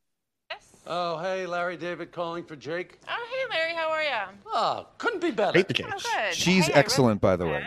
Yes. 0.90 0.96
Oh, 0.98 1.18
hey, 1.18 1.46
Larry 1.46 1.76
David 1.76 2.10
calling 2.12 2.44
for 2.44 2.56
Jake. 2.56 2.98
Oh, 3.08 3.26
hey, 3.32 3.56
Larry, 3.56 3.74
how 3.74 3.90
are 3.90 4.02
you? 4.02 4.36
Oh, 4.46 4.86
couldn't 4.98 5.20
be 5.20 5.30
better. 5.30 5.56
Hate 5.56 5.68
the 5.68 5.84
Oh, 5.84 5.90
good. 5.90 6.34
She's 6.34 6.66
Hey, 6.66 6.72
excellent, 6.74 7.20
by 7.20 7.36
the 7.36 7.46
way. 7.46 7.64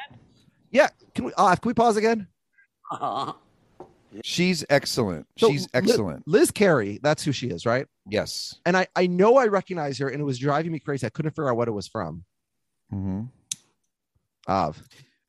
Yeah. 0.71 0.89
Can 1.15 1.25
we? 1.25 1.31
Uh, 1.37 1.55
can 1.55 1.69
we 1.69 1.73
pause 1.73 1.95
again? 1.97 2.27
Uh-huh. 2.91 3.33
She's 4.23 4.63
excellent. 4.69 5.25
So, 5.37 5.49
She's 5.51 5.63
Li- 5.63 5.69
excellent. 5.73 6.27
Liz 6.27 6.51
Carey. 6.51 6.99
That's 7.01 7.23
who 7.23 7.31
she 7.31 7.47
is, 7.47 7.65
right? 7.65 7.87
Yes. 8.07 8.55
And 8.65 8.75
I 8.77 8.87
I 8.95 9.07
know 9.07 9.37
I 9.37 9.47
recognize 9.47 9.97
her, 9.99 10.09
and 10.09 10.19
it 10.21 10.23
was 10.25 10.37
driving 10.37 10.71
me 10.71 10.79
crazy. 10.79 11.07
I 11.07 11.09
couldn't 11.09 11.31
figure 11.31 11.49
out 11.49 11.57
what 11.57 11.67
it 11.67 11.71
was 11.71 11.87
from. 11.87 12.23
hmm 12.91 13.21
Of 14.47 14.83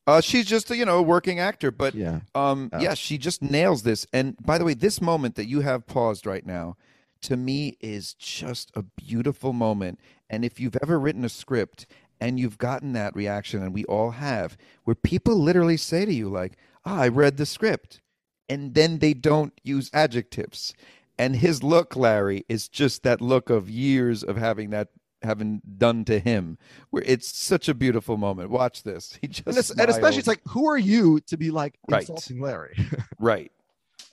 Uh, 0.06 0.20
she's 0.20 0.44
just 0.46 0.70
a, 0.70 0.76
you 0.76 0.84
know 0.84 0.98
a 0.98 1.02
working 1.02 1.38
actor, 1.38 1.70
but 1.70 1.94
yeah. 1.94 2.20
um, 2.34 2.68
Oh. 2.72 2.80
yeah, 2.80 2.92
she 2.94 3.16
just 3.18 3.40
nails 3.40 3.84
this. 3.84 4.06
And 4.12 4.36
by 4.44 4.58
the 4.58 4.64
way, 4.64 4.74
this 4.74 5.00
moment 5.00 5.36
that 5.36 5.46
you 5.46 5.60
have 5.60 5.86
paused 5.86 6.26
right 6.26 6.44
now, 6.44 6.76
to 7.24 7.36
me, 7.36 7.76
is 7.80 8.14
just 8.14 8.70
a 8.74 8.82
beautiful 8.82 9.52
moment. 9.52 9.98
And 10.30 10.44
if 10.44 10.58
you've 10.60 10.76
ever 10.82 10.98
written 10.98 11.24
a 11.24 11.28
script 11.28 11.86
and 12.20 12.38
you've 12.38 12.58
gotten 12.58 12.92
that 12.92 13.14
reaction, 13.16 13.62
and 13.62 13.74
we 13.74 13.84
all 13.84 14.12
have, 14.12 14.56
where 14.84 14.94
people 14.94 15.36
literally 15.36 15.76
say 15.76 16.04
to 16.04 16.12
you 16.12 16.28
like, 16.28 16.56
"Ah, 16.84 17.00
I 17.00 17.08
read 17.08 17.36
the 17.36 17.46
script," 17.46 18.00
and 18.48 18.74
then 18.74 18.98
they 18.98 19.14
don't 19.14 19.52
use 19.62 19.90
adjectives. 19.92 20.74
And 21.18 21.36
his 21.36 21.62
look, 21.62 21.94
Larry, 21.96 22.44
is 22.48 22.68
just 22.68 23.02
that 23.04 23.20
look 23.20 23.50
of 23.50 23.70
years 23.70 24.22
of 24.24 24.36
having 24.36 24.70
that 24.70 24.88
having 25.22 25.62
done 25.78 26.04
to 26.04 26.18
him. 26.18 26.58
Where 26.90 27.02
it's 27.06 27.34
such 27.34 27.68
a 27.68 27.74
beautiful 27.74 28.16
moment. 28.16 28.50
Watch 28.50 28.82
this. 28.82 29.18
He 29.20 29.28
just 29.28 29.46
And, 29.46 29.56
it's, 29.56 29.70
and 29.70 29.88
especially, 29.88 30.18
it's 30.18 30.28
like, 30.28 30.42
who 30.48 30.68
are 30.68 30.76
you 30.78 31.20
to 31.20 31.36
be 31.36 31.50
like 31.50 31.78
Right. 31.88 32.02
insulting 32.02 32.40
Larry? 32.40 32.76
right. 33.18 33.50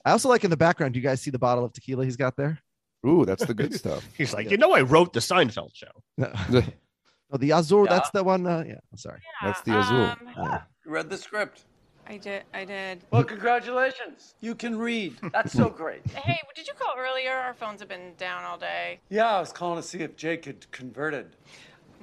I 0.06 0.12
also 0.12 0.30
like 0.30 0.44
in 0.44 0.50
the 0.50 0.58
background. 0.58 0.94
Do 0.94 1.00
you 1.00 1.04
guys 1.04 1.22
see 1.22 1.32
the 1.32 1.40
bottle 1.40 1.66
of 1.66 1.74
tequila 1.74 2.06
he's 2.06 2.16
got 2.16 2.38
there? 2.38 2.60
Ooh, 3.06 3.26
that's 3.26 3.46
the 3.46 3.54
good 3.54 3.74
stuff. 3.82 4.08
He's 4.18 4.34
like, 4.34 4.52
you 4.52 4.58
know, 4.58 4.74
I 4.74 4.82
wrote 4.82 5.14
the 5.14 5.20
Seinfeld 5.20 5.72
show. 5.76 5.88
No, 6.18 6.32
that's 6.50 6.68
Oh, 7.34 7.38
the 7.38 7.52
Azul. 7.52 7.86
Yeah. 7.86 7.92
That's 7.92 8.10
the 8.10 8.24
one. 8.26 8.46
Uh, 8.46 8.64
yeah. 8.68 8.74
I'm 8.92 8.98
sorry. 8.98 9.22
That's 9.42 9.62
the 9.62 9.80
Azul. 9.80 10.02
Um, 10.02 10.18
Yeah. 10.36 10.62
You 10.86 10.92
read 10.92 11.10
the 11.10 11.18
script. 11.18 11.64
I 12.06 12.18
did. 12.18 12.44
I 12.54 12.66
did. 12.66 13.00
Well, 13.10 13.24
congratulations. 13.24 14.36
You 14.42 14.54
can 14.54 14.78
read. 14.78 15.16
That's 15.32 15.54
so 15.54 15.70
great. 15.70 16.06
Hey, 16.12 16.40
did 16.56 16.68
you 16.68 16.74
call 16.74 16.94
earlier? 16.98 17.32
Our 17.32 17.54
phones 17.54 17.80
have 17.80 17.88
been 17.88 18.16
down 18.18 18.44
all 18.44 18.58
day. 18.58 19.00
Yeah, 19.10 19.30
I 19.38 19.40
was 19.40 19.54
calling 19.54 19.82
to 19.82 19.88
see 19.88 20.00
if 20.00 20.18
Jake 20.18 20.44
had 20.44 20.70
converted. 20.72 21.38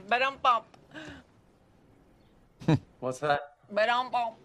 But 0.09 0.23
um 0.23 0.37
bump. 0.43 0.65
What's 3.01 3.19
that? 3.19 3.41
But 3.71 3.89
um 3.91 4.11
bump. 4.11 4.37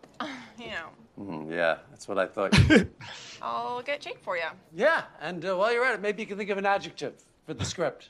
You 0.60 0.68
know, 0.72 0.90
Mm, 1.20 1.52
yeah, 1.52 1.78
that's 1.90 2.08
what 2.08 2.18
I 2.18 2.26
thought. 2.26 2.54
I'll 3.42 3.82
get 3.84 4.02
Jake 4.02 4.20
for 4.22 4.36
you. 4.36 4.44
yeah, 4.74 5.04
and 5.22 5.46
uh, 5.46 5.56
while 5.56 5.72
you're 5.72 5.86
at 5.86 5.96
it, 5.96 6.02
maybe 6.02 6.22
you 6.24 6.28
can 6.28 6.38
think 6.38 6.50
of 6.50 6.58
an 6.58 6.66
adjective 6.66 7.14
for 7.46 7.54
the 7.54 7.66
script. 7.66 8.10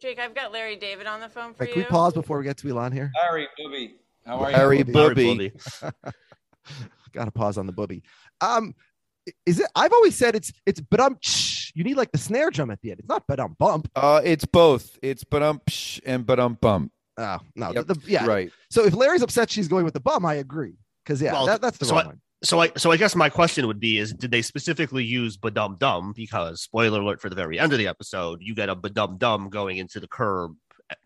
Jake, 0.00 0.18
I've 0.18 0.34
got 0.34 0.52
Larry 0.52 0.76
David 0.76 1.06
on 1.06 1.20
the 1.20 1.28
phone 1.28 1.54
for 1.54 1.64
Wait, 1.64 1.70
you. 1.70 1.74
can 1.74 1.82
we 1.82 1.88
pause 1.88 2.12
before 2.12 2.38
we 2.38 2.44
get 2.44 2.56
to 2.58 2.68
Elon 2.68 2.92
here? 2.92 3.10
Larry 3.22 3.48
Booby. 3.58 3.94
How 4.26 4.38
are 4.40 4.50
you? 4.50 4.56
Harry 4.56 4.84
Sorry, 4.92 5.14
Booby. 5.14 5.52
Got 7.12 7.26
to 7.26 7.30
pause 7.30 7.58
on 7.58 7.66
the 7.66 7.72
booby. 7.72 8.02
Um, 8.40 8.74
is 9.46 9.60
it? 9.60 9.66
I've 9.74 9.92
always 9.92 10.14
said 10.16 10.34
it's 10.34 10.52
it's 10.66 10.80
but 10.80 11.00
um. 11.00 11.18
You 11.76 11.82
need 11.82 11.96
like 11.96 12.12
the 12.12 12.18
snare 12.18 12.50
drum 12.50 12.70
at 12.70 12.80
the 12.82 12.90
end. 12.92 13.00
It's 13.00 13.08
not 13.08 13.24
but 13.26 13.40
um 13.40 13.56
bump. 13.58 13.90
Uh, 13.96 14.20
it's 14.24 14.44
both. 14.44 14.96
It's 15.02 15.24
but 15.24 15.42
um 15.42 15.60
and 16.06 16.24
but 16.24 16.38
um 16.38 16.56
bump. 16.60 16.92
Oh 17.16 17.38
no. 17.56 17.72
Yep, 17.72 17.86
the, 17.86 17.94
the- 17.94 18.10
yeah. 18.10 18.26
Right. 18.26 18.50
So 18.70 18.84
if 18.84 18.94
Larry's 18.94 19.22
upset, 19.22 19.50
she's 19.50 19.66
going 19.66 19.84
with 19.84 19.94
the 19.94 20.00
bum. 20.00 20.24
I 20.24 20.34
agree. 20.34 20.76
Because 21.04 21.20
yeah, 21.20 21.32
Well, 21.32 21.46
that, 21.46 21.60
that's 21.60 21.78
the 21.78 21.84
so 21.86 21.94
wrong 21.96 22.04
I- 22.04 22.06
one. 22.08 22.20
So 22.44 22.60
I 22.60 22.70
so 22.76 22.92
I 22.92 22.96
guess 22.96 23.16
my 23.16 23.28
question 23.28 23.66
would 23.66 23.80
be 23.80 23.98
is 23.98 24.12
did 24.12 24.30
they 24.30 24.42
specifically 24.42 25.02
use 25.04 25.36
badum 25.36 25.78
dum 25.78 26.12
because 26.14 26.60
spoiler 26.62 27.00
alert 27.00 27.20
for 27.20 27.28
the 27.28 27.34
very 27.36 27.58
end 27.58 27.72
of 27.72 27.78
the 27.78 27.88
episode 27.88 28.40
you 28.42 28.54
get 28.54 28.68
a 28.68 28.76
badum 28.76 29.18
dum 29.18 29.48
going 29.48 29.78
into 29.78 29.98
the 29.98 30.06
curb 30.08 30.54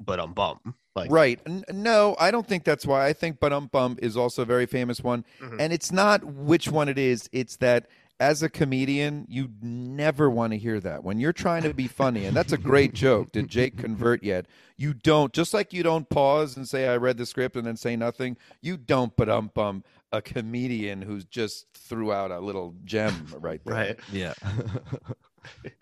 badum 0.04 0.34
bum 0.34 0.74
like 0.96 1.10
Right. 1.10 1.38
No, 1.72 2.16
I 2.18 2.32
don't 2.32 2.46
think 2.46 2.64
that's 2.64 2.84
why. 2.84 3.06
I 3.06 3.12
think 3.12 3.38
but 3.40 3.52
um 3.52 3.68
bump 3.68 4.00
is 4.02 4.16
also 4.16 4.42
a 4.42 4.44
very 4.44 4.66
famous 4.66 5.00
one, 5.00 5.24
Mhm. 5.40 5.56
and 5.60 5.72
it's 5.72 5.92
not 5.92 6.24
which 6.24 6.68
one 6.68 6.88
it 6.88 6.98
is. 6.98 7.28
It's 7.32 7.56
that. 7.58 7.86
As 8.20 8.42
a 8.42 8.48
comedian, 8.48 9.26
you 9.28 9.48
never 9.62 10.28
want 10.28 10.52
to 10.52 10.58
hear 10.58 10.80
that. 10.80 11.04
When 11.04 11.20
you're 11.20 11.32
trying 11.32 11.62
to 11.62 11.72
be 11.72 11.86
funny, 11.86 12.24
and 12.26 12.36
that's 12.36 12.52
a 12.52 12.58
great 12.58 12.92
joke. 13.06 13.30
Did 13.30 13.46
Jake 13.46 13.78
convert 13.78 14.24
yet? 14.24 14.46
You 14.76 14.92
don't. 14.92 15.32
Just 15.32 15.54
like 15.54 15.72
you 15.72 15.84
don't 15.84 16.08
pause 16.10 16.56
and 16.56 16.68
say, 16.68 16.88
I 16.88 16.96
read 16.96 17.16
the 17.16 17.24
script 17.26 17.54
and 17.54 17.64
then 17.64 17.76
say 17.76 17.94
nothing, 17.94 18.36
you 18.60 18.76
don't 18.76 19.14
but 19.16 19.28
um 19.28 19.52
bum 19.54 19.84
a 20.12 20.22
comedian 20.22 21.02
who's 21.02 21.24
just 21.26 21.66
threw 21.74 22.12
out 22.12 22.30
a 22.30 22.38
little 22.40 22.74
gem 22.84 23.26
right 23.40 23.60
there. 23.64 23.74
right 23.74 23.98
Yeah. 24.12 24.32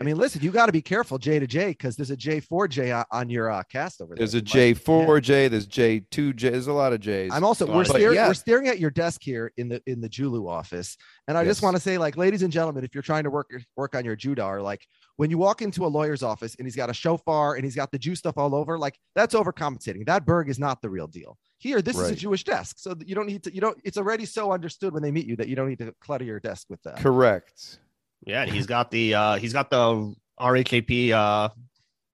I 0.01 0.05
mean, 0.05 0.17
listen, 0.17 0.43
you 0.43 0.53
got 0.53 0.67
to 0.67 0.73
be 0.73 0.83
careful, 0.83 1.19
J 1.19 1.39
to 1.41 1.47
J, 1.47 1.69
because 1.69 1.97
there's 1.97 2.11
a 2.11 2.17
J 2.17 2.39
four 2.41 2.69
J 2.69 2.93
on, 2.93 3.05
on 3.11 3.29
your 3.31 3.51
uh, 3.51 3.63
cast 3.65 4.01
over 4.01 4.15
there. 4.15 4.19
There's 4.19 4.35
a 4.35 4.39
You 4.39 4.43
might- 4.45 4.49
J 4.53 4.75
four 4.75 5.21
J. 5.21 5.49
There's 5.49 5.67
J 5.67 6.01
two 6.11 6.33
J. 6.33 6.51
There's 6.51 6.67
a 6.69 6.73
lot 6.73 6.93
of 6.93 7.01
J's. 7.01 7.33
I'm 7.33 7.43
also 7.43 7.67
we're 7.67 7.85
But 7.85 7.97
staring 7.97 8.15
yeah. 8.15 8.29
we're 8.29 8.35
staring 8.35 8.69
at 8.69 8.79
your 8.79 8.91
desk 8.91 9.23
here 9.25 9.53
in 9.57 9.69
the 9.69 9.83
in 9.87 10.01
the 10.01 10.09
Julu 10.09 10.49
office, 10.49 10.97
and 11.27 11.37
I 11.37 11.45
just 11.45 11.63
want 11.63 11.75
to 11.77 11.83
say, 11.83 11.99
like, 11.99 12.17
ladies 12.17 12.43
and 12.43 12.53
gentlemen, 12.53 12.85
if 12.85 12.95
you're 12.95 13.03
trying 13.03 13.25
to 13.25 13.31
work 13.31 13.51
work 13.77 13.97
on 13.97 14.05
your 14.05 14.17
Judar, 14.17 14.63
like 14.63 14.87
when 15.17 15.31
you 15.31 15.39
walk 15.39 15.63
into 15.63 15.85
a 15.85 15.89
lawyer's 15.89 16.23
office 16.23 16.55
and 16.57 16.67
he's 16.67 16.77
got 16.77 16.91
a 16.91 16.95
shofar 16.95 17.55
and 17.55 17.65
he's 17.65 17.75
got 17.75 17.91
the 17.91 17.99
Jew 17.99 18.15
stuff 18.15 18.37
all 18.37 18.55
over, 18.55 18.79
like 18.79 18.99
that's 19.15 19.35
overcompensating. 19.35 20.07
That 20.07 20.27
Berg 20.27 20.49
is 20.49 20.59
not 20.59 20.83
the 20.83 20.91
real 20.91 21.07
deal. 21.07 21.39
Here, 21.59 21.81
this 21.81 21.99
is 21.99 22.11
a 22.11 22.15
Jewish 22.15 22.45
desk, 22.45 22.77
so 22.79 22.95
you 23.05 23.15
don't 23.15 23.27
need 23.27 23.43
to. 23.45 23.55
You 23.55 23.61
don't. 23.61 23.79
It's 23.85 23.97
already 23.97 24.27
so 24.27 24.53
understood 24.53 24.93
when 24.93 25.03
they 25.03 25.11
meet 25.11 25.27
you 25.27 25.37
that 25.37 25.49
you 25.49 25.57
don't 25.57 25.69
need 25.69 25.79
to 25.79 25.95
clutter 26.01 26.25
your 26.25 26.41
desk 26.41 26.67
with 26.69 26.83
that. 26.83 26.99
Correct. 26.99 27.79
yeah 28.27 28.43
and 28.43 28.51
he's 28.51 28.67
got 28.67 28.91
the 28.91 29.15
uh 29.15 29.37
he's 29.37 29.53
got 29.53 29.71
the 29.71 30.15
RHAP 30.41 31.11
uh 31.13 31.49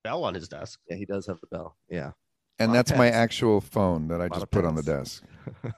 bell 0.04 0.24
on 0.24 0.34
his 0.34 0.48
desk 0.48 0.80
Yeah, 0.88 0.96
he 0.96 1.04
does 1.04 1.26
have 1.26 1.40
the 1.40 1.46
bell. 1.46 1.76
Yeah. 1.88 2.12
And 2.58 2.74
that's 2.74 2.94
my 2.94 3.08
actual 3.08 3.60
phone 3.60 4.08
that 4.08 4.20
I 4.20 4.28
just 4.28 4.44
of 4.44 4.50
put 4.50 4.64
on 4.64 4.76
the 4.76 4.82
desk. 4.82 5.24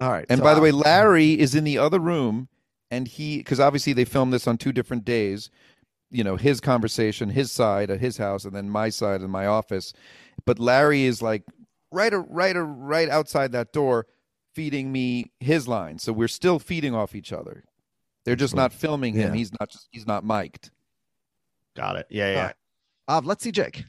All 0.00 0.10
right. 0.10 0.26
And 0.28 0.38
so, 0.38 0.44
by 0.44 0.54
the 0.54 0.60
uh, 0.60 0.64
way, 0.64 0.72
Larry 0.72 1.38
is 1.38 1.54
in 1.54 1.62
the 1.62 1.78
other 1.78 2.00
room, 2.00 2.48
and 2.94 3.08
he 3.08 3.38
because 3.38 3.60
obviously 3.60 3.92
they 3.92 4.04
filmed 4.04 4.32
this 4.32 4.46
on 4.46 4.56
two 4.58 4.72
different 4.72 5.04
days. 5.04 5.50
You 6.10 6.22
know, 6.22 6.36
his 6.36 6.60
conversation, 6.60 7.30
his 7.30 7.50
side 7.50 7.90
at 7.90 8.00
his 8.00 8.16
house, 8.18 8.44
and 8.44 8.54
then 8.54 8.70
my 8.70 8.88
side 8.88 9.20
in 9.20 9.30
my 9.30 9.46
office. 9.46 9.92
But 10.46 10.58
Larry 10.58 11.02
is 11.04 11.20
like 11.20 11.42
right, 11.90 12.12
a- 12.12 12.18
right, 12.20 12.54
a- 12.56 12.62
right 12.62 13.08
outside 13.08 13.52
that 13.52 13.72
door, 13.72 14.06
feeding 14.54 14.92
me 14.92 15.32
his 15.40 15.66
line. 15.66 15.98
So 15.98 16.12
we're 16.12 16.28
still 16.28 16.58
feeding 16.58 16.94
off 16.94 17.14
each 17.14 17.32
other. 17.32 17.64
They're 18.24 18.36
just 18.36 18.54
not 18.54 18.72
filming 18.72 19.14
him. 19.14 19.30
Yeah. 19.32 19.38
He's 19.38 19.50
not 19.58 19.68
just 19.70 19.88
he's 19.90 20.06
not 20.06 20.24
mic'd. 20.24 20.70
got 21.76 21.96
it 21.96 22.06
yeah 22.10 22.30
yeah 22.32 22.44
right. 22.46 22.54
uh, 23.08 23.20
let's 23.24 23.42
see, 23.42 23.50
Jake. 23.52 23.84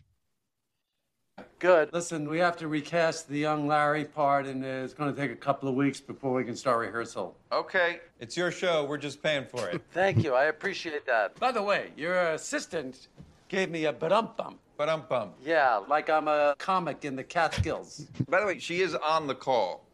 Good. 1.60 1.94
Listen, 1.94 2.30
we 2.30 2.40
have 2.40 2.58
to 2.58 2.68
recast 2.68 3.30
the 3.30 3.40
young 3.40 3.68
Larry 3.68 4.04
part, 4.06 4.46
and 4.46 4.64
uh, 4.64 4.68
it's 4.68 4.94
going 4.94 5.14
to 5.14 5.20
take 5.20 5.32
a 5.32 5.36
couple 5.36 5.70
of 5.70 5.76
weeks 5.76 6.02
before 6.02 6.34
we 6.34 6.44
can 6.44 6.56
start 6.56 6.80
rehearsal. 6.80 7.36
Okay, 7.52 8.02
it's 8.20 8.36
your 8.36 8.52
show. 8.52 8.84
We're 8.84 8.98
just 8.98 9.24
paying 9.24 9.46
for 9.46 9.70
it. 9.70 9.82
Thank 9.92 10.24
you. 10.24 10.34
I 10.34 10.46
appreciate 10.46 11.06
that. 11.06 11.40
By 11.40 11.52
the 11.52 11.64
way, 11.64 11.92
your 11.96 12.34
assistant 12.34 13.08
gave 13.48 13.70
me 13.70 13.86
a 13.86 13.94
ba-dum 13.94 14.30
bump. 14.38 14.60
But 14.78 14.90
um 14.90 15.04
bum. 15.08 15.30
Yeah, 15.42 15.82
like 15.88 16.10
I'm 16.10 16.28
a 16.28 16.56
comic 16.58 17.06
in 17.06 17.16
the 17.16 17.24
Catskills. 17.24 18.08
By 18.28 18.42
the 18.42 18.46
way, 18.46 18.60
she 18.60 18.82
is 18.82 18.94
on 18.94 19.26
the 19.28 19.36
call. 19.36 19.85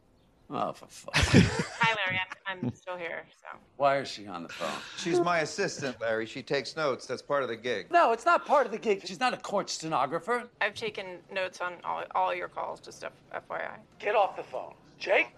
Oh, 0.54 0.74
for 0.74 0.86
fuck. 0.88 1.16
Hi, 1.16 1.96
Larry. 2.06 2.20
I'm, 2.48 2.60
I'm 2.66 2.74
still 2.74 2.98
here. 2.98 3.24
So 3.42 3.58
Why 3.78 4.00
is 4.00 4.08
she 4.08 4.28
on 4.28 4.44
the 4.44 4.50
phone? 4.50 4.70
She's 4.98 5.20
my 5.20 5.40
assistant, 5.40 6.00
Larry. 6.02 6.26
She 6.26 6.42
takes 6.44 6.76
notes. 6.76 7.06
That's 7.06 7.22
part 7.22 7.44
of 7.44 7.50
the 7.50 7.56
gig. 7.56 7.88
No, 7.92 8.12
it's 8.12 8.26
not 8.26 8.46
part 8.46 8.66
of 8.66 8.72
the 8.72 8.78
gig. 8.78 9.02
She's 9.06 9.20
not 9.20 9.34
a 9.34 9.38
court 9.38 9.70
stenographer. 9.70 10.44
I've 10.60 10.76
taken 10.76 11.18
notes 11.34 11.62
on 11.62 11.74
all, 11.84 12.04
all 12.16 12.34
your 12.36 12.48
calls, 12.48 12.80
just 12.80 13.04
F- 13.04 13.12
FYI. 13.50 13.72
Get 14.00 14.16
off 14.16 14.36
the 14.36 14.44
phone. 14.44 14.74
Jake? 15.00 15.30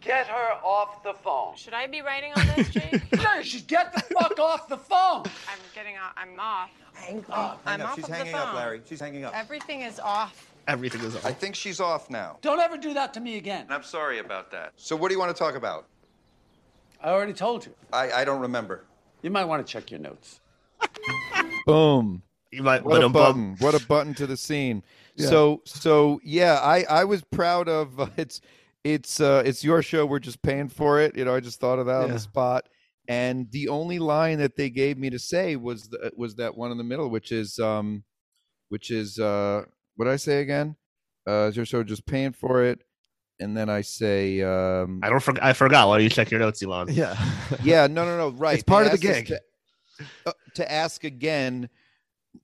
Get 0.00 0.26
her 0.26 0.54
off 0.64 1.02
the 1.04 1.14
phone. 1.14 1.54
Should 1.56 1.74
I 1.74 1.86
be 1.86 2.00
writing 2.02 2.32
on 2.34 2.46
this, 2.56 2.68
Jake? 2.70 3.00
No, 3.22 3.40
she's 3.42 3.62
get 3.62 3.92
the 3.92 4.00
fuck 4.00 4.36
off 4.40 4.68
the 4.68 4.76
phone. 4.76 5.22
I'm 5.48 5.58
getting 5.74 5.96
off. 5.96 6.12
I'm 6.16 6.38
off. 6.40 6.70
Hang 6.94 7.24
oh, 7.30 7.32
up. 7.32 7.62
I'm 7.64 7.78
Hang 7.78 7.80
up. 7.82 7.88
off 7.90 7.94
She's 7.96 8.04
of 8.04 8.10
the 8.10 8.16
hanging 8.16 8.34
up, 8.34 8.46
phone. 8.46 8.54
Larry. 8.56 8.80
She's 8.88 9.00
hanging 9.00 9.24
up. 9.24 9.32
Everything 9.36 9.82
is 9.82 10.00
off. 10.00 10.51
Everything 10.68 11.00
is 11.02 11.16
off. 11.16 11.26
I 11.26 11.32
think 11.32 11.54
she's 11.54 11.80
off 11.80 12.08
now. 12.10 12.38
Don't 12.40 12.60
ever 12.60 12.76
do 12.76 12.94
that 12.94 13.12
to 13.14 13.20
me 13.20 13.36
again. 13.36 13.62
And 13.62 13.72
I'm 13.72 13.82
sorry 13.82 14.18
about 14.18 14.50
that. 14.52 14.72
So 14.76 14.94
what 14.94 15.08
do 15.08 15.14
you 15.14 15.18
want 15.18 15.34
to 15.34 15.38
talk 15.38 15.56
about? 15.56 15.86
I 17.02 17.10
already 17.10 17.32
told 17.32 17.66
you. 17.66 17.74
I, 17.92 18.12
I 18.12 18.24
don't 18.24 18.40
remember. 18.40 18.84
You 19.22 19.30
might 19.30 19.44
want 19.44 19.66
to 19.66 19.70
check 19.70 19.90
your 19.90 20.00
notes. 20.00 20.40
Boom. 21.66 22.22
You 22.52 22.62
might 22.62 22.84
What 22.84 23.02
a 23.02 23.08
button! 23.08 23.56
What 23.60 23.74
a 23.74 23.84
button 23.86 24.12
to 24.14 24.26
the 24.26 24.36
scene. 24.36 24.82
Yeah. 25.16 25.28
So 25.28 25.62
so 25.64 26.20
yeah, 26.22 26.58
I 26.62 26.84
I 26.84 27.04
was 27.04 27.22
proud 27.22 27.66
of 27.66 27.98
uh, 27.98 28.08
it's 28.18 28.42
it's 28.84 29.20
uh 29.20 29.42
it's 29.46 29.64
your 29.64 29.82
show. 29.82 30.04
We're 30.04 30.18
just 30.18 30.42
paying 30.42 30.68
for 30.68 31.00
it. 31.00 31.16
You 31.16 31.24
know, 31.24 31.34
I 31.34 31.40
just 31.40 31.60
thought 31.60 31.78
of 31.78 31.86
that 31.86 32.02
on 32.02 32.10
the 32.10 32.18
spot. 32.18 32.68
And 33.08 33.50
the 33.50 33.68
only 33.68 33.98
line 33.98 34.38
that 34.38 34.56
they 34.56 34.70
gave 34.70 34.96
me 34.96 35.10
to 35.10 35.18
say 35.18 35.56
was 35.56 35.88
the, 35.88 36.12
was 36.16 36.36
that 36.36 36.56
one 36.56 36.70
in 36.70 36.78
the 36.78 36.84
middle, 36.84 37.08
which 37.08 37.32
is 37.32 37.58
um, 37.58 38.04
which 38.68 38.90
is 38.90 39.18
uh, 39.18 39.64
what 39.96 40.08
I 40.08 40.16
say 40.16 40.40
again? 40.40 40.76
Uh, 41.28 41.48
is 41.48 41.56
your 41.56 41.66
show 41.66 41.82
just 41.82 42.06
paying 42.06 42.32
for 42.32 42.64
it? 42.64 42.82
And 43.40 43.56
then 43.56 43.68
I 43.68 43.80
say, 43.80 44.40
um, 44.42 45.00
I 45.02 45.08
don't. 45.08 45.20
For- 45.20 45.42
I 45.42 45.52
forgot. 45.52 45.88
Why 45.88 45.96
don't 45.96 46.04
you 46.04 46.10
check 46.10 46.30
your 46.30 46.40
notes, 46.40 46.62
Elon? 46.62 46.88
Yeah. 46.92 47.16
yeah, 47.62 47.86
no, 47.86 48.04
no, 48.04 48.16
no, 48.16 48.28
right. 48.30 48.54
It's 48.54 48.62
part 48.62 48.86
They 48.86 48.92
of 48.92 49.00
the 49.00 49.06
gig. 49.06 49.26
To, 49.26 49.40
uh, 50.26 50.32
to 50.54 50.72
ask 50.72 51.04
again. 51.04 51.68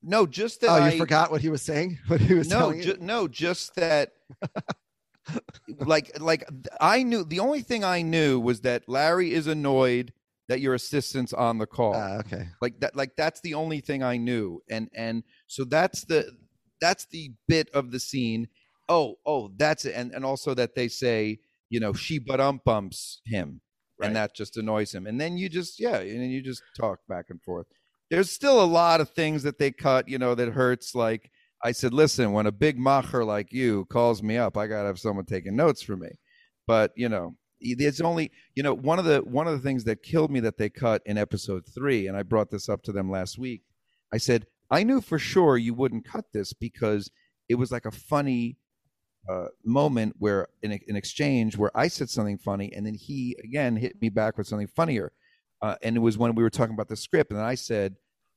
No, 0.02 0.26
just 0.26 0.60
that 0.60 0.68
Oh, 0.70 0.74
I 0.74 0.90
you 0.90 0.98
forgot 0.98 1.30
what 1.30 1.40
he 1.40 1.48
was 1.48 1.62
saying? 1.62 1.98
What 2.08 2.20
he 2.20 2.34
was 2.34 2.48
no, 2.48 2.78
ju- 2.78 2.98
no, 3.00 3.26
just 3.28 3.74
that. 3.76 4.10
like, 5.80 6.18
like 6.20 6.44
I 6.80 7.02
knew 7.02 7.24
the 7.24 7.40
only 7.40 7.62
thing 7.62 7.84
I 7.84 8.02
knew 8.02 8.38
was 8.40 8.62
that 8.62 8.88
Larry 8.88 9.32
is 9.32 9.46
annoyed 9.46 10.12
that 10.48 10.60
your 10.60 10.74
assistant's 10.74 11.32
on 11.32 11.58
the 11.58 11.66
call. 11.66 11.94
Ah, 11.94 12.18
okay. 12.18 12.48
like 12.60 12.80
that, 12.80 12.96
like 12.96 13.16
that's 13.16 13.40
the 13.42 13.54
only 13.54 13.80
thing 13.80 14.02
I 14.02 14.16
knew, 14.16 14.62
and 14.70 14.88
and 14.94 15.22
so 15.46 15.64
that's 15.64 16.04
the 16.04 16.30
that's 16.80 17.06
the 17.06 17.32
bit 17.46 17.68
of 17.74 17.90
the 17.90 18.00
scene. 18.00 18.48
Oh, 18.88 19.16
oh, 19.26 19.50
that's 19.56 19.84
it, 19.84 19.94
and 19.94 20.12
and 20.12 20.24
also 20.24 20.54
that 20.54 20.74
they 20.74 20.88
say, 20.88 21.38
you 21.70 21.80
know, 21.80 21.92
she 21.92 22.18
but 22.18 22.40
um 22.40 22.60
bumps 22.64 23.20
him, 23.26 23.60
Right. 23.98 24.06
and 24.06 24.16
that 24.16 24.34
just 24.34 24.56
annoys 24.56 24.94
him, 24.94 25.06
and 25.06 25.20
then 25.20 25.36
you 25.36 25.48
just 25.48 25.78
yeah, 25.80 25.96
and 25.98 26.20
then 26.22 26.30
you 26.30 26.40
just 26.42 26.62
talk 26.76 27.00
back 27.08 27.26
and 27.30 27.42
forth. 27.42 27.66
There's 28.10 28.30
still 28.30 28.62
a 28.62 28.64
lot 28.64 29.00
of 29.02 29.10
things 29.10 29.42
that 29.42 29.58
they 29.58 29.70
cut, 29.70 30.08
you 30.08 30.18
know, 30.18 30.34
that 30.34 30.48
hurts. 30.54 30.94
Like 30.94 31.30
I 31.62 31.72
said, 31.72 31.92
listen, 31.92 32.32
when 32.32 32.46
a 32.46 32.52
big 32.52 32.78
macher 32.78 33.26
like 33.26 33.52
you 33.52 33.84
calls 33.86 34.22
me 34.22 34.38
up, 34.38 34.56
I 34.56 34.66
gotta 34.66 34.86
have 34.86 34.98
someone 34.98 35.26
taking 35.26 35.56
notes 35.56 35.82
for 35.82 35.96
me. 35.96 36.08
But 36.66 36.92
you 36.96 37.08
know, 37.10 37.36
it's 37.60 38.00
only 38.00 38.30
you 38.54 38.62
know 38.62 38.72
one 38.72 38.98
of 38.98 39.04
the 39.04 39.18
one 39.18 39.46
of 39.46 39.52
the 39.52 39.66
things 39.66 39.84
that 39.84 40.02
killed 40.02 40.30
me 40.30 40.40
that 40.40 40.56
they 40.56 40.70
cut 40.70 41.02
in 41.04 41.18
episode 41.18 41.64
three, 41.74 42.06
and 42.06 42.16
I 42.16 42.22
brought 42.22 42.50
this 42.50 42.68
up 42.70 42.82
to 42.84 42.92
them 42.92 43.10
last 43.10 43.36
week. 43.38 43.62
I 44.12 44.16
said 44.16 44.46
I 44.70 44.82
knew 44.82 45.00
for 45.00 45.18
sure 45.18 45.56
you 45.56 45.74
wouldn't 45.74 46.04
cut 46.04 46.26
this 46.32 46.52
because 46.52 47.10
it 47.48 47.54
was 47.56 47.72
like 47.72 47.86
a 47.86 47.90
funny 47.90 48.58
uh, 49.28 49.48
moment 49.64 50.14
where 50.18 50.48
in 50.62 50.72
an 50.72 50.96
exchange 50.96 51.56
where 51.56 51.70
I 51.76 51.88
said 51.88 52.08
something 52.10 52.38
funny 52.38 52.72
and 52.72 52.86
then 52.86 52.94
he 52.94 53.36
again 53.42 53.76
hit 53.76 54.00
me 54.00 54.08
back 54.08 54.38
with 54.38 54.46
something 54.46 54.68
funnier. 54.68 55.12
Uh, 55.60 55.74
and 55.82 55.96
it 55.96 56.00
was 56.00 56.16
when 56.16 56.34
we 56.34 56.42
were 56.42 56.50
talking 56.50 56.74
about 56.74 56.88
the 56.88 56.96
script, 56.96 57.32
and 57.32 57.40
I 57.40 57.56
said, 57.56 57.96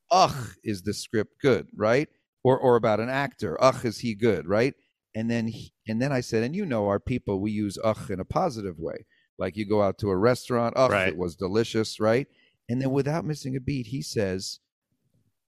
"Ugh, 0.09 0.55
is 0.63 0.82
the 0.82 0.93
script 0.93 1.34
good?" 1.41 1.67
Right? 1.75 2.09
Or 2.43 2.57
or 2.57 2.75
about 2.75 2.99
an 2.99 3.09
actor, 3.09 3.61
"Ugh, 3.63 3.86
is 3.86 3.99
he 3.99 4.15
good?" 4.15 4.47
Right? 4.47 4.73
And 5.13 5.29
then 5.29 5.47
he, 5.47 5.71
and 5.88 6.01
then 6.01 6.11
I 6.11 6.21
said, 6.21 6.43
"And 6.43 6.55
you 6.55 6.65
know, 6.65 6.88
our 6.88 6.99
people, 6.99 7.39
we 7.39 7.51
use 7.51 7.77
ugh 7.84 8.09
in 8.09 8.19
a 8.19 8.25
positive 8.25 8.79
way. 8.79 9.05
Like 9.38 9.55
you 9.55 9.67
go 9.67 9.84
out 9.84 9.99
to 9.99 10.09
a 10.09 10.17
restaurant, 10.17 10.73
ugh, 10.77 10.91
Right. 10.91 11.09
it 11.09 11.17
was 11.17 11.36
delicious, 11.36 11.99
right?" 11.99 12.27
And 12.67 12.82
then 12.82 12.89
without 12.91 13.23
missing 13.25 13.55
a 13.55 13.59
beat, 13.59 13.88
he 13.88 14.01
says, 14.01 14.59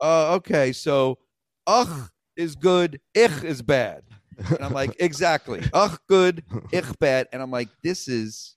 "Uh, 0.04 0.36
okay, 0.36 0.72
so 0.74 1.18
ugh 1.66 2.12
is 2.36 2.56
good, 2.56 3.00
ich 3.16 3.44
is 3.44 3.64
bad." 3.64 4.04
And 4.38 4.62
I'm 4.62 4.74
like, 4.74 4.96
exactly. 5.00 5.64
Ugh, 5.74 6.00
good. 6.08 6.44
Ich 6.72 7.00
bad. 7.00 7.28
And 7.32 7.42
I'm 7.42 7.52
like, 7.52 7.70
this 7.84 8.08
is 8.08 8.56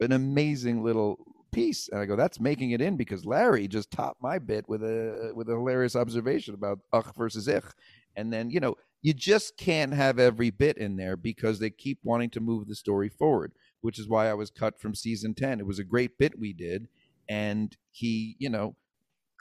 an 0.00 0.12
amazing 0.12 0.82
little 0.82 1.18
piece. 1.52 1.88
And 1.88 2.00
I 2.00 2.06
go, 2.06 2.16
that's 2.16 2.40
making 2.40 2.72
it 2.72 2.80
in 2.80 2.96
because 2.96 3.24
Larry 3.24 3.68
just 3.68 3.90
topped 3.90 4.22
my 4.22 4.38
bit 4.38 4.68
with 4.68 4.82
a 4.82 5.32
with 5.34 5.48
a 5.48 5.52
hilarious 5.52 5.96
observation 5.96 6.54
about 6.54 6.80
ugh 6.92 7.12
versus 7.16 7.48
ich. 7.48 7.64
And 8.16 8.32
then, 8.32 8.50
you 8.50 8.60
know, 8.60 8.76
you 9.00 9.14
just 9.14 9.56
can't 9.56 9.94
have 9.94 10.18
every 10.18 10.50
bit 10.50 10.76
in 10.76 10.96
there 10.96 11.16
because 11.16 11.58
they 11.58 11.70
keep 11.70 11.98
wanting 12.02 12.30
to 12.30 12.40
move 12.40 12.68
the 12.68 12.74
story 12.74 13.08
forward, 13.08 13.52
which 13.80 13.98
is 13.98 14.08
why 14.08 14.28
I 14.28 14.34
was 14.34 14.50
cut 14.50 14.80
from 14.80 14.94
season 14.94 15.34
10. 15.34 15.60
It 15.60 15.66
was 15.66 15.78
a 15.78 15.84
great 15.84 16.18
bit 16.18 16.38
we 16.38 16.52
did. 16.52 16.88
And 17.28 17.76
he, 17.90 18.36
you 18.38 18.50
know, 18.50 18.76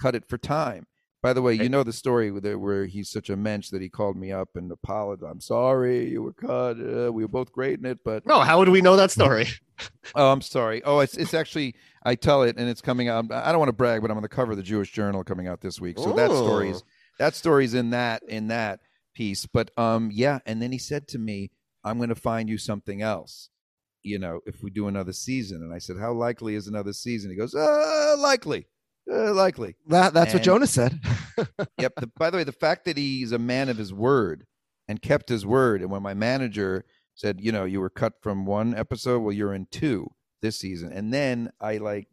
cut 0.02 0.16
it 0.16 0.28
for 0.28 0.38
time. 0.38 0.88
By 1.22 1.34
the 1.34 1.42
way, 1.42 1.54
you 1.54 1.70
know 1.70 1.84
the 1.84 1.94
story 1.94 2.32
where, 2.32 2.86
he's 2.86 3.10
such 3.10 3.30
a 3.30 3.36
mensch 3.36 3.70
that 3.70 3.82
he 3.82 3.90
called 3.90 4.18
me 4.18 4.32
up 4.32 4.50
and 4.56 4.72
apologized. 4.72 5.32
I'm 5.32 5.40
sorry, 5.40 6.10
you 6.10 6.24
were 6.24 6.34
cut. 6.34 6.78
Uh, 6.80 7.12
we 7.14 7.24
were 7.24 7.28
both 7.28 7.52
great 7.52 7.78
in 7.78 7.86
it, 7.86 8.00
but 8.04 8.26
No, 8.26 8.40
how 8.40 8.58
would 8.58 8.70
we 8.70 8.82
know 8.82 8.96
that 8.96 9.12
story? 9.12 9.48
oh, 10.16 10.32
I'm 10.32 10.42
sorry. 10.42 10.82
Oh, 10.84 11.00
it's 11.00 11.18
it's 11.18 11.34
actually 11.34 11.76
I 12.04 12.16
tell 12.16 12.42
it 12.44 12.58
and 12.58 12.68
it's 12.68 12.82
coming 12.82 13.08
out. 13.08 13.32
I 13.32 13.52
don't 13.52 13.60
want 13.60 13.70
to 13.70 13.74
brag, 13.74 14.02
but 14.02 14.10
I'm 14.10 14.18
on 14.18 14.24
the 14.24 14.30
cover 14.30 14.52
of 14.52 14.58
the 14.58 14.64
Jewish 14.64 14.92
Journal 14.92 15.24
coming 15.24 15.48
out 15.48 15.62
this 15.62 15.80
week. 15.80 16.00
So 16.00 16.14
that 16.14 16.32
story's 16.32 16.78
Ooh. 16.78 16.86
that 17.20 17.36
story's 17.36 17.74
in 17.76 17.92
that 17.92 18.24
in 18.28 18.48
that 18.48 18.80
piece. 19.14 19.46
But 19.46 19.72
um, 19.78 20.10
yeah. 20.12 20.40
And 20.46 20.62
then 20.62 20.72
he 20.72 20.80
said 20.80 21.08
to 21.10 21.20
me, 21.20 21.52
"I'm 21.84 21.98
going 21.98 22.10
to 22.10 22.16
find 22.16 22.50
you 22.50 22.58
something 22.58 23.02
else." 23.02 23.50
You 24.04 24.18
know, 24.18 24.40
if 24.48 24.64
we 24.64 24.72
do 24.72 24.88
another 24.88 25.14
season, 25.14 25.62
and 25.62 25.74
I 25.74 25.78
said, 25.78 25.98
"How 26.00 26.14
likely 26.14 26.56
is 26.56 26.68
another 26.68 26.94
season?" 26.94 27.30
He 27.30 27.38
goes, 27.38 27.54
"Uh, 27.54 28.16
likely, 28.18 28.68
uh, 29.10 29.34
likely." 29.34 29.76
That 29.88 30.14
that's 30.14 30.34
what 30.34 30.40
And- 30.42 30.44
Jonas 30.44 30.72
said. 30.72 31.00
yep. 31.80 31.94
The, 31.98 32.08
by 32.18 32.30
the 32.30 32.38
way, 32.38 32.44
the 32.44 32.52
fact 32.52 32.86
that 32.86 32.98
he's 32.98 33.32
a 33.32 33.40
man 33.40 33.70
of 33.70 33.78
his 33.78 33.94
word 33.94 34.46
and 34.88 35.02
kept 35.02 35.30
his 35.30 35.46
word, 35.46 35.82
and 35.82 35.90
when 35.92 36.02
my 36.04 36.14
manager 36.14 36.84
said, 37.16 37.40
you 37.42 37.52
know, 37.52 37.66
you 37.66 37.80
were 37.80 37.90
cut 37.90 38.14
from 38.22 38.46
one 38.46 38.74
episode, 38.76 39.20
well, 39.20 39.32
you're 39.34 39.54
in 39.54 39.68
two 39.72 40.08
this 40.42 40.58
season, 40.60 40.92
and 40.92 41.14
then 41.14 41.52
I 41.62 41.78
like 41.78 42.08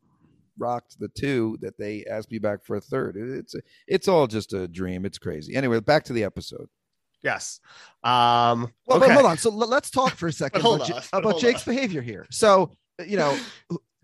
rocked 0.59 0.99
the 0.99 1.09
two 1.09 1.57
that 1.63 1.79
they 1.79 2.05
asked 2.11 2.31
me 2.33 2.39
back 2.39 2.65
for 2.65 2.77
a 2.77 2.81
third. 2.81 3.17
It- 3.17 3.29
It's 3.39 3.55
it's 3.87 4.09
all 4.09 4.27
just 4.27 4.53
a 4.53 4.69
dream. 4.69 5.05
It's 5.07 5.19
crazy. 5.19 5.55
Anyway, 5.57 5.81
back 5.81 6.05
to 6.05 6.13
the 6.13 6.25
episode. 6.25 6.69
Yes. 7.23 7.59
Um. 8.05 8.73
Well, 8.87 8.99
okay. 8.99 9.09
but 9.09 9.11
hold 9.15 9.27
on. 9.27 9.39
So 9.39 9.51
l- 9.51 9.69
let's 9.69 9.91
talk 9.91 10.15
for 10.15 10.29
a 10.29 10.33
second 10.45 10.61
about, 10.61 10.83
on, 10.83 10.89
Ja- 10.89 11.01
about 11.13 11.41
Jake's 11.41 11.67
on. 11.67 11.75
behavior 11.75 12.01
here. 12.03 12.27
So, 12.31 12.71
you 13.05 13.17
know, 13.17 13.37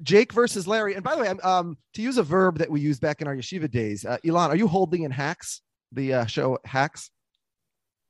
Jake 0.03 0.33
versus 0.33 0.67
Larry. 0.67 0.95
And 0.95 1.05
by 1.05 1.15
the 1.15 1.23
way, 1.23 1.29
I'm, 1.29 1.41
um, 1.43 1.79
to 1.95 2.03
use 2.03 2.19
a 2.19 2.23
verb 2.23 2.59
that 2.59 2.71
we 2.71 2.81
used 2.81 3.01
back 3.01 3.21
in 3.21 3.29
our 3.29 3.37
yeshiva 3.37 3.71
days, 3.71 4.05
uh, 4.05 4.19
Elon, 4.27 4.51
are 4.51 4.57
you 4.57 4.67
holding 4.67 5.03
in 5.05 5.11
Hacks, 5.11 5.63
the 5.93 6.15
uh, 6.15 6.27
show 6.27 6.59
Hacks? 6.65 7.11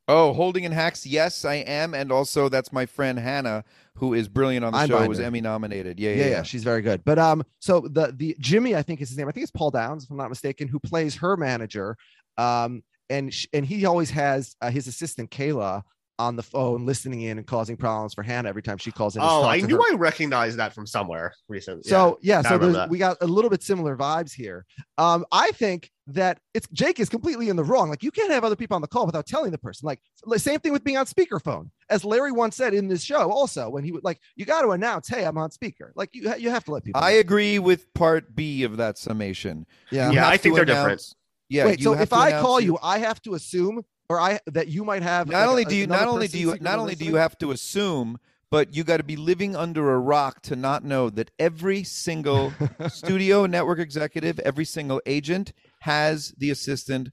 Oh, 0.06 0.34
holding 0.34 0.64
in 0.64 0.72
hacks. 0.72 1.06
Yes, 1.06 1.46
I 1.46 1.54
am, 1.54 1.94
and 1.94 2.12
also 2.12 2.50
that's 2.50 2.74
my 2.74 2.84
friend 2.84 3.18
Hannah, 3.18 3.64
who 3.94 4.12
is 4.12 4.28
brilliant 4.28 4.62
on 4.62 4.72
the 4.74 4.80
I'm 4.80 4.88
show. 4.88 5.08
Was. 5.08 5.18
Emmy 5.18 5.40
nominated. 5.40 5.98
Yeah, 5.98 6.10
Yeah, 6.10 6.16
yeah, 6.16 6.24
yeah, 6.24 6.30
yeah. 6.30 6.42
she's 6.42 6.62
very 6.62 6.82
good. 6.82 7.02
But 7.06 7.18
um, 7.18 7.42
so 7.60 7.80
the 7.80 8.12
the 8.14 8.36
Jimmy, 8.38 8.76
I 8.76 8.82
think 8.82 9.00
is 9.00 9.08
his 9.08 9.16
name. 9.16 9.28
I 9.28 9.32
think 9.32 9.44
it's 9.44 9.50
Paul 9.50 9.70
Downs, 9.70 10.04
if 10.04 10.10
I'm 10.10 10.18
not 10.18 10.28
mistaken, 10.28 10.68
who 10.68 10.78
plays 10.78 11.14
her 11.16 11.38
manager. 11.38 11.96
Um, 12.36 12.82
and 13.08 13.32
sh- 13.32 13.46
and 13.54 13.64
he 13.64 13.86
always 13.86 14.10
has 14.10 14.54
uh, 14.60 14.70
his 14.70 14.88
assistant 14.88 15.30
Kayla 15.30 15.82
on 16.18 16.36
the 16.36 16.42
phone, 16.42 16.86
listening 16.86 17.22
in 17.22 17.38
and 17.38 17.46
causing 17.46 17.76
problems 17.76 18.14
for 18.14 18.22
Hannah 18.22 18.48
every 18.48 18.62
time 18.62 18.78
she 18.78 18.92
calls 18.92 19.16
in. 19.16 19.22
Oh, 19.22 19.44
I 19.44 19.60
knew 19.60 19.76
her. 19.76 19.92
I 19.92 19.96
recognized 19.96 20.58
that 20.58 20.72
from 20.72 20.86
somewhere 20.86 21.34
recently. 21.48 21.82
So 21.82 22.18
yeah, 22.22 22.38
I 22.38 22.42
so 22.42 22.48
remember 22.50 22.66
there's, 22.66 22.76
that. 22.76 22.90
we 22.90 22.98
got 22.98 23.16
a 23.20 23.26
little 23.26 23.50
bit 23.50 23.62
similar 23.62 23.96
vibes 23.96 24.32
here. 24.32 24.64
Um, 24.98 25.24
I 25.32 25.50
think 25.52 25.90
that 26.06 26.38
it's 26.52 26.68
Jake 26.68 27.00
is 27.00 27.08
completely 27.08 27.48
in 27.48 27.56
the 27.56 27.64
wrong. 27.64 27.88
Like 27.88 28.02
you 28.02 28.10
can't 28.10 28.30
have 28.30 28.44
other 28.44 28.56
people 28.56 28.74
on 28.74 28.82
the 28.82 28.88
call 28.88 29.06
without 29.06 29.26
telling 29.26 29.50
the 29.50 29.58
person. 29.58 29.86
Like 29.86 30.00
the 30.26 30.38
same 30.38 30.60
thing 30.60 30.72
with 30.72 30.84
being 30.84 30.96
on 30.96 31.06
speakerphone, 31.06 31.70
as 31.90 32.04
Larry 32.04 32.32
once 32.32 32.56
said 32.56 32.74
in 32.74 32.88
this 32.88 33.02
show. 33.02 33.30
Also, 33.30 33.68
when 33.68 33.84
he 33.84 33.90
would 33.90 34.04
like, 34.04 34.20
you 34.36 34.44
got 34.44 34.62
to 34.62 34.70
announce, 34.70 35.08
"Hey, 35.08 35.24
I'm 35.24 35.38
on 35.38 35.50
speaker." 35.50 35.92
Like 35.96 36.10
you, 36.12 36.32
you 36.36 36.50
have 36.50 36.64
to 36.64 36.72
let 36.72 36.84
people. 36.84 37.02
I 37.02 37.14
know. 37.14 37.20
agree 37.20 37.58
with 37.58 37.92
part 37.94 38.34
B 38.34 38.62
of 38.62 38.76
that 38.76 38.98
summation. 38.98 39.66
yeah. 39.90 40.10
Yeah, 40.10 40.28
I 40.28 40.36
think 40.36 40.54
they're 40.54 40.64
different. 40.64 41.02
Yeah. 41.48 41.66
Wait, 41.66 41.82
so 41.82 41.94
if 41.94 42.12
I 42.12 42.40
call 42.40 42.60
you, 42.60 42.78
I 42.82 42.98
have 42.98 43.20
to 43.22 43.34
assume, 43.34 43.84
or 44.08 44.20
I 44.20 44.40
that 44.46 44.68
you 44.68 44.84
might 44.84 45.02
have. 45.02 45.28
not 45.28 45.40
like, 45.40 45.48
only 45.48 45.64
do 45.64 45.76
you 45.76 45.86
not 45.86 46.08
only 46.08 46.28
do 46.28 46.38
you 46.38 46.56
not 46.60 46.78
only 46.78 46.94
do 46.94 47.04
you 47.04 47.16
have 47.16 47.36
to 47.38 47.50
assume 47.50 48.18
but 48.50 48.74
you 48.76 48.84
got 48.84 48.98
to 48.98 49.02
be 49.02 49.16
living 49.16 49.56
under 49.56 49.92
a 49.92 49.98
rock 49.98 50.40
to 50.42 50.54
not 50.54 50.84
know 50.84 51.10
that 51.10 51.30
every 51.38 51.82
single 51.82 52.52
studio 52.88 53.46
network 53.46 53.78
executive 53.78 54.38
every 54.40 54.64
single 54.64 55.00
agent 55.06 55.52
has 55.80 56.32
the 56.38 56.50
assistant 56.50 57.08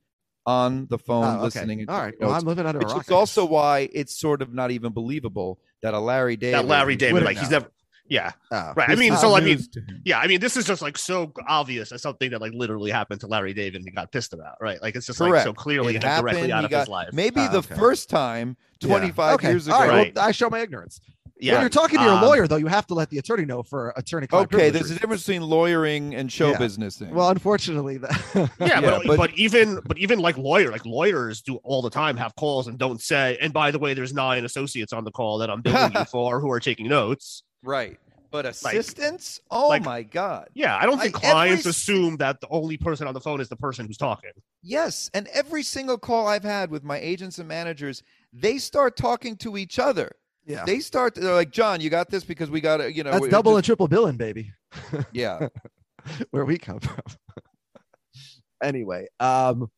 on 0.46 0.88
the 0.90 0.98
phone 0.98 1.24
Oh, 1.24 1.36
okay. 1.38 1.44
listening 1.46 1.86
All 1.88 2.00
right. 2.00 2.14
Well, 2.20 2.32
I'm 2.32 2.46
living 2.46 2.66
under 2.66 2.80
a 2.80 2.86
rock. 2.86 3.02
is 3.02 3.12
also 3.12 3.46
why 3.46 3.90
it's 3.94 4.20
sort 4.20 4.42
of 4.42 4.54
not 4.54 4.72
even 4.72 4.92
believable 4.92 5.60
that 5.84 5.94
a 5.94 6.00
larry 6.00 6.36
david 6.36 6.56
that 6.60 6.68
Larry 6.68 6.96
David, 6.96 7.24
like 7.24 7.38
he's 7.38 7.50
never. 7.52 7.68
Yeah. 8.12 8.32
Oh. 8.52 8.74
Right. 8.76 8.90
I 8.90 8.96
mean, 8.96 9.16
so 9.16 9.34
I 9.36 9.40
mean, 9.40 9.56
news 9.56 9.68
to 9.70 9.80
him. 9.80 10.02
yeah. 10.04 10.20
I 10.20 10.28
mean, 10.28 10.42
this 10.42 10.58
is 10.58 10.66
just 10.66 10.82
like 10.82 10.98
so 10.98 11.32
obvious 11.48 11.94
as 11.94 12.02
something 12.02 12.30
that 12.32 12.42
like 12.42 12.52
literally 12.54 12.92
happened 12.92 13.22
to 13.22 13.28
Larry 13.28 13.54
David 13.54 13.76
and 13.78 13.86
he 13.86 13.92
got 13.92 14.12
pissed 14.12 14.34
about. 14.34 14.56
Right. 14.60 14.82
Like 14.82 14.96
it's 14.98 15.06
just 15.08 15.22
like 15.22 15.42
so 15.44 15.54
clearly 15.54 15.96
It 15.96 16.04
like, 16.04 16.18
directly 16.20 16.50
happened, 16.50 16.52
out 16.54 16.66
of 16.66 16.72
got- 16.72 16.80
his 16.82 16.90
life. 16.90 17.10
maybe 17.14 17.40
Ah, 17.40 17.48
the 17.48 17.60
okay. 17.60 17.76
first 17.76 18.10
time 18.10 18.58
Yeah. 18.82 18.90
25 18.90 19.36
Okay. 19.36 19.50
years 19.52 19.68
ago 19.68 19.78
right, 19.80 19.88
well, 19.88 19.96
Right. 19.98 20.18
I 20.18 20.32
show 20.32 20.50
my 20.50 20.60
ignorance. 20.60 21.00
Yeah. 21.40 21.54
when 21.54 21.62
you're 21.62 21.70
talking 21.70 21.98
to 22.00 22.04
your 22.04 22.14
um, 22.16 22.22
lawyer, 22.22 22.48
though, 22.48 22.58
you 22.58 22.68
have 22.68 22.86
to 22.88 22.94
let 22.94 23.10
the 23.10 23.18
attorney 23.18 23.46
know 23.46 23.64
for 23.64 23.94
attorney. 23.96 24.28
Okay, 24.32 24.70
there's 24.70 24.92
a 24.92 24.96
difference 25.00 25.26
between 25.26 25.42
lawyering 25.42 26.14
and 26.14 26.32
show 26.32 26.52
Yeah. 26.52 26.58
business 26.60 26.98
thing. 26.98 27.16
Well, 27.16 27.30
unfortunately, 27.30 27.98
that 27.98 28.22
Yeah, 28.36 28.48
Yeah, 28.68 28.82
but, 28.82 29.08
but- 29.08 29.18
but 29.18 29.34
even 29.36 29.80
but 29.86 29.98
even 29.98 30.20
like 30.20 30.38
lawyer 30.38 30.70
like 30.70 30.86
lawyers 30.86 31.42
do 31.42 31.56
all 31.64 31.82
the 31.82 31.90
time 31.90 32.18
have 32.18 32.36
calls 32.36 32.68
and 32.68 32.78
don't 32.78 33.02
say. 33.02 33.38
And 33.42 33.54
by 33.54 33.72
the 33.72 33.80
way, 33.80 33.94
there's 33.96 34.14
nine 34.14 34.44
associates 34.46 34.92
on 34.94 35.04
the 35.06 35.12
call 35.12 35.38
that 35.40 35.50
I'm 35.50 35.62
billing 35.62 35.94
you 35.96 36.06
for 36.06 36.42
who 36.42 36.52
are 36.52 36.60
taking 36.60 36.88
notes. 36.90 37.42
Right. 37.64 38.00
But 38.32 38.46
assistants? 38.46 39.42
oh 39.52 39.68
like- 39.68 39.84
my 39.84 40.04
god. 40.04 40.48
Yeah, 40.54 40.78
I 40.78 40.86
don't 40.86 41.00
think 41.00 41.18
I- 41.18 41.20
clients 41.32 41.66
s- 41.66 41.76
assume 41.76 42.16
that 42.18 42.40
the 42.40 42.48
only 42.50 42.78
person 42.78 43.06
on 43.08 43.14
the 43.14 43.20
phone 43.20 43.42
is 43.42 43.50
the 43.50 43.58
person 43.58 43.86
who's 43.88 43.98
talking. 43.98 44.32
Yes, 44.64 45.10
and 45.14 45.28
every 45.34 45.64
single 45.64 45.98
call 45.98 46.28
I've 46.28 46.44
had 46.44 46.72
with 46.72 46.84
my 46.84 46.98
agents 47.00 47.40
and 47.40 47.48
managers, 47.48 48.04
they 48.32 48.58
start 48.58 48.96
talking 48.96 49.36
to 49.38 49.58
each 49.58 49.80
other. 49.80 50.12
yeah, 50.46 50.64
They 50.66 50.80
start. 50.80 51.16
They're 51.16 51.34
like, 51.34 51.52
"John, 51.52 51.82
you 51.82 51.90
got 51.90 52.10
this 52.10 52.24
because 52.24 52.50
we 52.50 52.62
got 52.62 52.78
to, 52.78 52.92
you 52.94 53.04
know." 53.04 53.12
that's 53.12 53.22
we- 53.24 53.30
double 53.30 53.58
and 53.58 53.66
triple 53.66 53.88
billing, 53.90 54.16
baby. 54.18 54.52
yeah. 55.12 55.50
Where 56.32 56.46
we 56.46 56.58
come 56.58 56.80
from. 56.80 57.02
anyway, 58.64 59.08
um, 59.20 59.70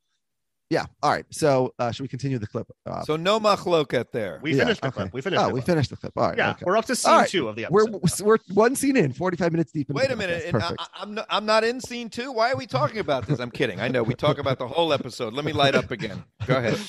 yeah. 0.69 0.85
All 1.03 1.11
right. 1.11 1.25
So, 1.29 1.73
uh, 1.77 1.91
should 1.91 2.01
we 2.03 2.07
continue 2.07 2.39
the 2.39 2.47
clip? 2.47 2.67
Uh, 2.85 3.03
So 3.03 3.15
no 3.15 3.39
machloket 3.39 4.11
there. 4.11 4.39
We 4.41 4.53
Yeah, 4.55 4.63
finished 4.63 4.81
the 4.81 4.87
okay. 4.87 4.95
clip. 4.95 5.13
We 5.13 5.21
finished. 5.21 5.41
oh, 5.41 5.47
the 5.49 5.53
we 5.53 5.59
clip. 5.61 5.65
finished 5.75 5.89
the 5.91 5.97
clip. 5.97 6.13
All 6.17 6.29
right. 6.29 6.37
Yeah, 6.37 6.51
okay. 6.51 6.63
we're 6.65 6.77
up 6.77 6.85
to 6.85 6.95
scene 6.95 7.11
All 7.11 7.19
right. 7.19 7.29
two 7.29 7.47
of 7.47 7.55
the 7.55 7.67
We're 7.69 7.85
episode. 7.95 8.25
we're 8.25 8.37
one 8.53 8.75
scene 8.75 8.97
in, 8.97 9.13
45 9.13 9.51
minutes 9.51 9.71
deep. 9.71 9.89
Wait 9.89 10.09
a 10.09 10.15
minute, 10.15 10.43
and 10.47 10.55
I, 10.57 10.59
Perfect. 10.59 10.81
I- 10.81 11.01
I'm 11.01 11.13
not, 11.13 11.25
I'm 11.29 11.45
not 11.45 11.63
in 11.63 11.79
scene 11.79 12.09
two. 12.09 12.31
Why 12.31 12.51
are 12.51 12.57
we 12.57 12.65
talking 12.65 12.99
about 12.99 13.27
this? 13.27 13.39
I'm 13.39 13.51
kidding. 13.51 13.79
I 13.81 13.87
know 13.87 14.01
we 14.01 14.15
talk 14.15 14.39
about 14.39 14.57
the 14.57 14.67
whole 14.67 14.93
episode. 14.93 15.33
Let 15.33 15.45
me 15.45 15.53
light 15.53 15.75
up 15.75 15.91
again. 15.91 16.23
Go 16.47 16.55
ahead. 16.57 16.79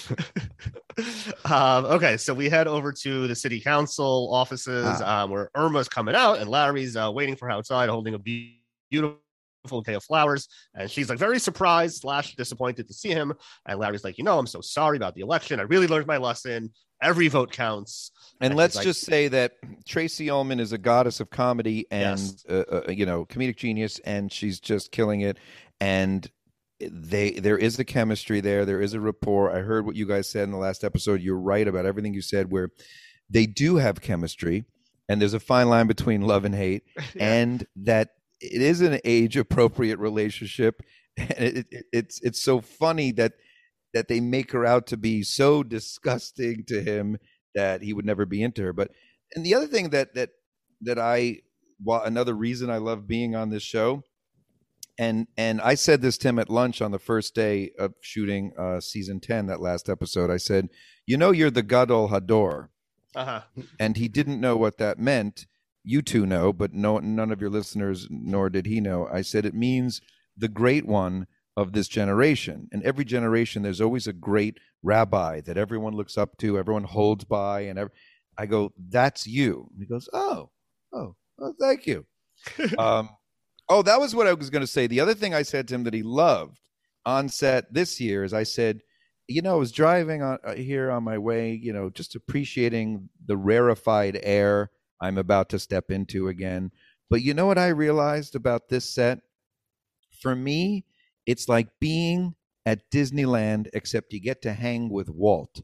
um, 1.44 1.84
okay, 1.86 2.16
so 2.16 2.32
we 2.32 2.48
head 2.48 2.66
over 2.66 2.92
to 2.92 3.26
the 3.26 3.34
city 3.34 3.60
council 3.60 4.30
offices 4.32 4.86
Ah. 5.02 5.24
um, 5.24 5.30
where 5.30 5.50
Irma's 5.54 5.88
coming 5.88 6.14
out 6.14 6.38
and 6.38 6.48
Larry's 6.48 6.96
uh, 6.96 7.10
waiting 7.12 7.36
for 7.36 7.46
her 7.46 7.52
outside 7.52 7.88
holding 7.88 8.14
a 8.14 8.18
beautiful 8.18 9.18
bouquet 9.68 9.94
of 9.94 10.04
flowers. 10.04 10.48
And 10.74 10.90
she's 10.90 11.08
like 11.08 11.18
very 11.18 11.38
surprised 11.38 12.00
slash 12.02 12.34
disappointed 12.36 12.86
to 12.88 12.94
see 12.94 13.10
him. 13.10 13.32
And 13.66 13.78
Larry's 13.78 14.04
like, 14.04 14.18
you 14.18 14.24
know, 14.24 14.38
I'm 14.38 14.46
so 14.46 14.60
sorry 14.60 14.96
about 14.96 15.14
the 15.14 15.22
election. 15.22 15.60
I 15.60 15.64
really 15.64 15.86
learned 15.86 16.06
my 16.06 16.16
lesson. 16.18 16.72
Every 17.02 17.28
vote 17.28 17.50
counts. 17.50 18.10
And 18.40 18.52
And 18.52 18.56
let's 18.56 18.76
like- 18.76 18.84
just 18.84 19.02
say 19.02 19.28
that 19.28 19.52
Tracey 19.86 20.30
Ullman 20.30 20.60
is 20.60 20.72
a 20.72 20.78
goddess 20.78 21.20
of 21.20 21.30
comedy 21.30 21.86
and 21.90 22.18
Yes. 22.18 22.44
uh, 22.48 22.64
uh, 22.88 22.90
you 22.90 23.04
know 23.06 23.24
comedic 23.26 23.56
genius, 23.56 23.98
and 24.04 24.32
she's 24.32 24.60
just 24.60 24.90
killing 24.92 25.20
it. 25.22 25.38
And 25.80 26.28
they 26.80 27.32
there 27.32 27.58
is 27.58 27.78
a 27.78 27.84
chemistry 27.84 28.40
there. 28.40 28.64
There 28.64 28.80
is 28.80 28.94
a 28.94 29.00
rapport. 29.00 29.54
I 29.54 29.60
heard 29.60 29.86
what 29.86 29.96
you 29.96 30.06
guys 30.06 30.28
said 30.28 30.44
in 30.44 30.50
the 30.50 30.56
last 30.58 30.82
episode. 30.84 31.20
You're 31.20 31.38
right 31.38 31.66
about 31.66 31.86
everything 31.86 32.14
you 32.14 32.22
said. 32.22 32.50
Where 32.50 32.70
they 33.30 33.46
do 33.46 33.76
have 33.76 34.00
chemistry, 34.00 34.64
and 35.08 35.20
there's 35.20 35.34
a 35.34 35.40
fine 35.40 35.68
line 35.68 35.86
between 35.86 36.22
love 36.22 36.44
and 36.44 36.54
hate, 36.54 36.82
and 37.18 37.66
that 37.76 38.10
it 38.40 38.60
is 38.62 38.80
an 38.80 39.00
age 39.04 39.36
appropriate 39.36 39.98
relationship. 39.98 40.82
And 41.16 41.30
it, 41.30 41.66
it, 41.70 41.84
it's 41.92 42.20
it's 42.22 42.42
so 42.42 42.60
funny 42.60 43.12
that 43.12 43.34
that 43.92 44.08
they 44.08 44.18
make 44.18 44.50
her 44.50 44.66
out 44.66 44.88
to 44.88 44.96
be 44.96 45.22
so 45.22 45.62
disgusting 45.62 46.64
to 46.66 46.82
him 46.82 47.18
that 47.54 47.82
he 47.82 47.92
would 47.92 48.04
never 48.04 48.26
be 48.26 48.42
into 48.42 48.62
her. 48.62 48.72
But 48.72 48.90
and 49.36 49.46
the 49.46 49.54
other 49.54 49.68
thing 49.68 49.90
that 49.90 50.14
that 50.16 50.30
that 50.80 50.98
I 50.98 51.42
well 51.84 52.02
another 52.02 52.34
reason 52.34 52.68
I 52.68 52.78
love 52.78 53.06
being 53.06 53.36
on 53.36 53.50
this 53.50 53.62
show, 53.62 54.02
and 54.98 55.28
and 55.36 55.60
I 55.60 55.74
said 55.76 56.02
this 56.02 56.18
Tim 56.18 56.40
at 56.40 56.50
lunch 56.50 56.82
on 56.82 56.90
the 56.90 56.98
first 56.98 57.34
day 57.34 57.70
of 57.78 57.94
shooting 58.00 58.52
uh, 58.58 58.80
season 58.80 59.20
ten, 59.20 59.46
that 59.46 59.60
last 59.60 59.88
episode. 59.88 60.30
I 60.30 60.36
said, 60.38 60.68
you 61.06 61.16
know, 61.16 61.30
you're 61.30 61.50
the 61.50 61.62
Gadol 61.62 62.08
Hador, 62.08 62.70
Uh-huh. 63.14 63.42
and 63.78 63.96
he 63.96 64.08
didn't 64.08 64.40
know 64.40 64.56
what 64.56 64.78
that 64.78 64.98
meant. 64.98 65.46
You 65.84 66.02
two 66.02 66.26
know, 66.26 66.52
but 66.52 66.72
no, 66.72 66.98
none 66.98 67.30
of 67.30 67.40
your 67.40 67.50
listeners, 67.50 68.08
nor 68.10 68.48
did 68.48 68.66
he 68.66 68.80
know. 68.80 69.06
I 69.12 69.22
said 69.22 69.44
it 69.44 69.54
means 69.54 70.00
the 70.36 70.48
great 70.48 70.86
one 70.86 71.26
of 71.56 71.72
this 71.72 71.88
generation. 71.88 72.68
And 72.72 72.82
every 72.82 73.04
generation, 73.04 73.62
there's 73.62 73.80
always 73.80 74.06
a 74.06 74.12
great 74.12 74.58
rabbi 74.82 75.40
that 75.42 75.56
everyone 75.56 75.94
looks 75.94 76.18
up 76.18 76.36
to, 76.38 76.58
everyone 76.58 76.84
holds 76.84 77.24
by, 77.24 77.60
and 77.62 77.78
ev- 77.78 77.90
I 78.36 78.46
go, 78.46 78.72
"That's 78.76 79.26
you." 79.26 79.68
And 79.72 79.80
he 79.80 79.86
goes, 79.86 80.08
"Oh, 80.12 80.50
oh, 80.92 81.14
oh, 81.38 81.54
thank 81.60 81.86
you." 81.86 82.06
um, 82.78 83.10
oh, 83.68 83.82
that 83.82 84.00
was 84.00 84.14
what 84.14 84.26
I 84.26 84.32
was 84.32 84.50
going 84.50 84.62
to 84.62 84.66
say. 84.66 84.86
The 84.86 85.00
other 85.00 85.14
thing 85.14 85.34
I 85.34 85.42
said 85.42 85.68
to 85.68 85.74
him 85.74 85.84
that 85.84 85.94
he 85.94 86.02
loved 86.02 86.58
on 87.06 87.28
set 87.28 87.72
this 87.72 88.00
year 88.00 88.24
is 88.24 88.32
I 88.32 88.42
said, 88.42 88.80
you 89.26 89.42
know, 89.42 89.54
I 89.54 89.58
was 89.58 89.72
driving 89.72 90.22
on 90.22 90.38
uh, 90.44 90.54
here 90.54 90.90
on 90.90 91.04
my 91.04 91.18
way, 91.18 91.52
you 91.52 91.72
know, 91.72 91.90
just 91.90 92.14
appreciating 92.14 93.08
the 93.24 93.36
rarefied 93.36 94.20
air 94.22 94.70
I'm 95.00 95.18
about 95.18 95.48
to 95.50 95.58
step 95.58 95.90
into 95.90 96.28
again. 96.28 96.70
But 97.10 97.22
you 97.22 97.34
know 97.34 97.46
what 97.46 97.58
I 97.58 97.68
realized 97.68 98.34
about 98.34 98.68
this 98.68 98.88
set? 98.88 99.20
For 100.20 100.34
me, 100.34 100.84
it's 101.26 101.48
like 101.48 101.68
being 101.80 102.34
at 102.66 102.90
Disneyland, 102.90 103.68
except 103.74 104.12
you 104.12 104.20
get 104.20 104.42
to 104.42 104.52
hang 104.52 104.88
with 104.88 105.10
Walt. 105.10 105.60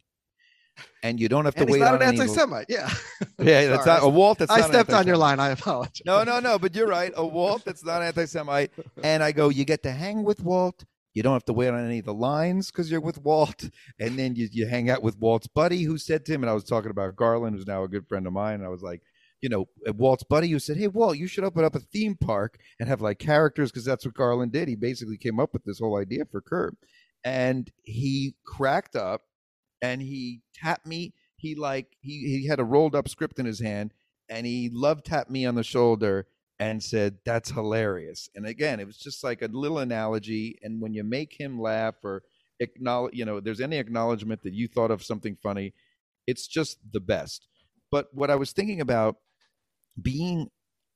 And 1.03 1.20
you 1.20 1.28
don't 1.28 1.45
have 1.45 1.55
to 1.57 1.64
wait 1.64 1.81
not 1.81 1.95
on 1.95 2.03
an 2.03 2.09
anti-Semite. 2.09 2.66
Yeah. 2.68 2.91
Yeah, 3.39 3.66
that's 3.68 3.85
Sorry, 3.85 4.01
not 4.01 4.07
a 4.07 4.09
Walt. 4.09 4.39
That's 4.39 4.51
I 4.51 4.61
stepped 4.62 4.93
on 4.93 5.07
your 5.07 5.16
line. 5.16 5.41
I 5.41 5.51
apologize. 5.51 6.03
No, 6.07 6.24
no, 6.24 6.41
no. 6.41 6.59
But 6.59 6.74
you're 6.74 6.87
right. 6.87 7.12
A 7.16 7.26
Walt 7.26 7.64
that's 7.64 7.85
not 7.85 8.03
anti-Semite. 8.03 8.70
And 9.03 9.22
I 9.22 9.33
go, 9.33 9.49
you 9.49 9.64
get 9.64 9.83
to 9.85 9.93
hang 9.93 10.22
with 10.22 10.43
Walt. 10.43 10.85
You 11.12 11.22
don't 11.22 11.33
have 11.33 11.45
to 11.47 11.53
wait 11.53 11.68
on 11.68 11.85
any 11.85 11.99
of 11.99 12.05
the 12.05 12.14
lines 12.14 12.70
because 12.70 12.91
you're 12.91 13.01
with 13.01 13.20
Walt. 13.22 13.68
And 13.99 14.18
then 14.18 14.37
you, 14.37 14.49
you 14.53 14.66
hang 14.66 14.91
out 14.91 15.03
with 15.03 15.18
Walt's 15.18 15.49
buddy 15.49 15.83
who 15.83 15.99
said 15.99 16.24
to 16.26 16.33
him, 16.33 16.43
and 16.43 16.51
I 16.51 16.55
was 16.55 16.64
talking 16.64 16.91
about 16.91 17.16
Garlin, 17.16 17.53
who's 17.53 17.66
now 17.66 17.83
a 17.83 17.89
good 17.89 18.07
friend 18.07 18.26
of 18.26 18.33
mine. 18.33 18.55
And 18.55 18.64
I 18.64 18.68
was 18.68 18.83
like, 18.83 19.03
you 19.43 19.49
know, 19.49 19.68
uh, 19.88 19.93
Walt's 19.93 20.22
buddy 20.22 20.49
who 20.49 20.59
said, 20.59 20.76
Hey, 20.76 20.88
Walt, 20.88 21.16
you 21.16 21.26
should 21.26 21.45
open 21.45 21.64
up 21.64 21.74
a 21.74 21.80
theme 21.80 22.14
park 22.14 22.59
and 22.78 22.88
have 22.88 23.01
like 23.01 23.18
characters 23.18 23.70
because 23.70 23.84
that's 23.84 24.05
what 24.05 24.14
Garlin 24.14 24.53
did. 24.53 24.68
He 24.68 24.76
basically 24.76 25.16
came 25.16 25.41
up 25.41 25.53
with 25.53 25.64
this 25.64 25.78
whole 25.78 25.99
idea 25.99 26.24
for 26.30 26.41
Curb. 26.41 26.74
And 27.24 27.70
he 27.84 28.34
cracked 28.47 28.97
up 28.97 29.22
and 29.82 30.01
he 30.01 30.43
tapped 30.55 30.86
me. 30.86 31.14
He 31.36 31.55
like, 31.55 31.97
he, 32.01 32.41
he 32.41 32.47
had 32.47 32.61
a 32.61 32.64
rolled 32.64 32.95
up 32.95 33.09
script 33.09 33.38
in 33.38 33.47
his 33.47 33.61
hand 33.61 33.93
and 34.28 34.47
he 34.47 34.70
love 34.72 35.03
tapped 35.03 35.30
me 35.30 35.47
on 35.47 35.55
the 35.55 35.64
shoulder 35.64 36.26
and 36.59 36.82
said, 36.82 37.18
That's 37.24 37.51
hilarious. 37.51 38.28
And 38.34 38.47
again, 38.47 38.80
it 38.80 38.86
was 38.86 38.99
just 38.99 39.24
like 39.24 39.43
a 39.43 39.49
little 39.49 39.78
analogy. 39.78 40.59
And 40.62 40.80
when 40.80 40.93
you 40.93 41.03
make 41.03 41.34
him 41.38 41.61
laugh 41.61 41.95
or 42.05 42.22
acknowledge, 42.61 43.14
you 43.14 43.24
know, 43.24 43.41
there's 43.41 43.62
any 43.62 43.78
acknowledgement 43.78 44.43
that 44.43 44.53
you 44.53 44.68
thought 44.68 44.91
of 44.91 45.03
something 45.03 45.36
funny, 45.43 45.72
it's 46.26 46.47
just 46.47 46.78
the 46.93 47.01
best. 47.01 47.47
But 47.91 48.09
what 48.12 48.30
I 48.30 48.36
was 48.36 48.53
thinking 48.53 48.80
about 48.80 49.16
being 50.03 50.48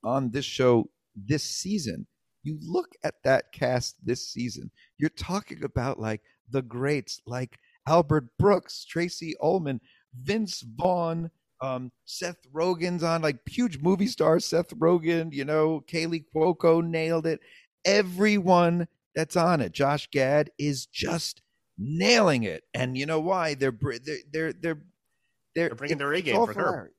on 0.03 0.31
this 0.31 0.45
show 0.45 0.89
this 1.15 1.43
season, 1.43 2.07
you 2.43 2.59
look 2.61 2.95
at 3.03 3.15
that 3.25 3.53
cast 3.53 3.97
this 4.05 4.29
season, 4.29 4.71
you're 4.99 5.11
talking 5.11 5.65
about 5.65 5.99
like 5.99 6.21
the 6.51 6.63
greats 6.63 7.21
like 7.27 7.59
Albert 7.87 8.29
Brooks, 8.39 8.85
Tracey 8.85 9.35
Ullman, 9.43 9.81
Vince 10.23 10.63
Vaughn, 10.77 11.31
um, 11.61 11.91
Seth 12.05 12.39
Rogen's 12.53 13.03
on 13.03 13.23
like 13.23 13.39
huge 13.49 13.81
movie 13.81 14.07
stars. 14.07 14.45
Seth 14.45 14.71
Rogen, 14.71 15.33
you 15.33 15.45
know, 15.45 15.83
Kaley 15.87 16.25
Cuoco 16.35 16.85
nailed 16.85 17.27
it. 17.27 17.41
Everyone 17.85 18.89
that's 19.15 19.37
on 19.37 19.61
it, 19.61 19.73
Josh 19.73 20.09
Gad 20.11 20.51
is 20.59 20.87
just 20.87 21.43
nailing 21.79 22.43
it. 22.43 22.65
And 22.75 22.97
you 22.99 23.07
know 23.07 23.21
why? 23.21 23.55
They're 23.55 23.73
they're 23.73 23.99
they're 24.33 24.53
they're 24.53 24.79
they're, 25.55 25.69
They're 25.69 25.75
bringing 25.75 25.99
their 25.99 26.13
A 26.13 26.21
game 26.21 26.35
for 26.35 26.55
Curb. 26.55 26.91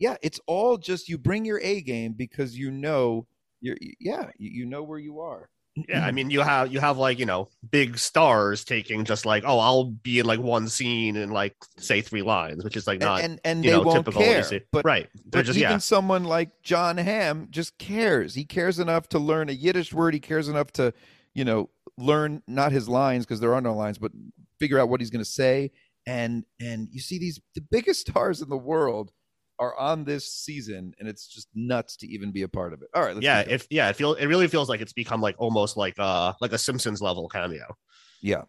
Yeah, 0.00 0.16
it's 0.22 0.40
all 0.46 0.78
just 0.78 1.08
you 1.08 1.18
bring 1.18 1.44
your 1.44 1.60
A 1.62 1.82
game 1.82 2.14
because 2.14 2.58
you 2.58 2.70
know 2.72 3.26
you're 3.60 3.76
yeah 4.00 4.30
you, 4.38 4.64
know 4.66 4.82
where 4.82 4.98
you 4.98 5.20
are. 5.20 5.50
Yeah, 5.88 6.04
I 6.04 6.10
mean, 6.10 6.30
you 6.30 6.40
have 6.40 6.72
you 6.72 6.80
have 6.80 6.98
like 6.98 7.18
you 7.18 7.26
know 7.26 7.48
big 7.70 7.96
stars 7.96 8.64
taking 8.64 9.04
just 9.04 9.24
like 9.24 9.44
oh 9.46 9.58
I'll 9.58 9.84
be 9.84 10.18
in 10.18 10.26
like 10.26 10.40
one 10.40 10.68
scene 10.68 11.16
and 11.16 11.32
like 11.32 11.54
say 11.78 12.00
three 12.00 12.22
lines, 12.22 12.64
which 12.64 12.76
is 12.76 12.86
like 12.86 12.98
not 12.98 13.20
and, 13.20 13.40
and 13.44 13.64
you 13.64 13.70
they 13.70 13.76
know 13.76 13.82
won't 13.82 14.06
typical. 14.06 14.22
care. 14.22 14.60
But 14.72 14.84
right, 14.84 15.08
they're 15.26 15.42
But 15.42 15.46
just 15.46 15.58
even 15.58 15.72
yeah. 15.72 15.78
someone 15.78 16.24
like 16.24 16.62
Jon 16.62 16.96
Hamm 16.96 17.48
just 17.50 17.78
cares. 17.78 18.34
He 18.34 18.44
cares 18.44 18.78
enough 18.78 19.08
to 19.10 19.18
learn 19.18 19.48
a 19.48 19.52
Yiddish 19.52 19.92
word. 19.92 20.14
He 20.14 20.20
cares 20.20 20.48
enough 20.48 20.72
to, 20.72 20.92
you 21.34 21.44
know, 21.44 21.70
learn 21.96 22.42
not 22.48 22.72
his 22.72 22.88
lines 22.88 23.24
because 23.26 23.40
there 23.40 23.54
are 23.54 23.60
no 23.60 23.74
lines, 23.74 23.98
but 23.98 24.12
figure 24.58 24.78
out 24.78 24.88
what 24.88 25.00
he's 25.00 25.10
going 25.10 25.24
to 25.24 25.30
say. 25.30 25.70
And 26.06 26.44
and 26.58 26.88
you 26.90 27.00
see 27.00 27.18
these 27.18 27.38
the 27.54 27.60
biggest 27.60 28.08
stars 28.08 28.40
in 28.42 28.48
the 28.48 28.56
world 28.56 29.12
are 29.60 29.78
on 29.78 30.04
this 30.04 30.32
season, 30.32 30.94
and 30.98 31.08
it's 31.08 31.28
just 31.28 31.48
nuts 31.54 31.96
to 31.98 32.08
even 32.08 32.32
be 32.32 32.42
a 32.42 32.48
part 32.48 32.72
of 32.72 32.82
it. 32.82 32.88
All 32.94 33.02
right, 33.02 33.16
yeah, 33.20 33.40
if 33.40 33.66
yeah, 33.70 33.88
it 33.90 33.94
feel 33.94 34.14
it 34.14 34.26
really 34.26 34.48
feels 34.48 34.68
like 34.68 34.80
it's 34.80 34.94
become 34.94 35.20
like 35.20 35.36
almost 35.38 35.76
like 35.76 35.94
uh 35.98 36.32
like 36.40 36.52
a 36.52 36.58
Simpsons 36.58 37.00
level 37.00 37.28
cameo. 37.28 37.76
yeah. 38.22 38.42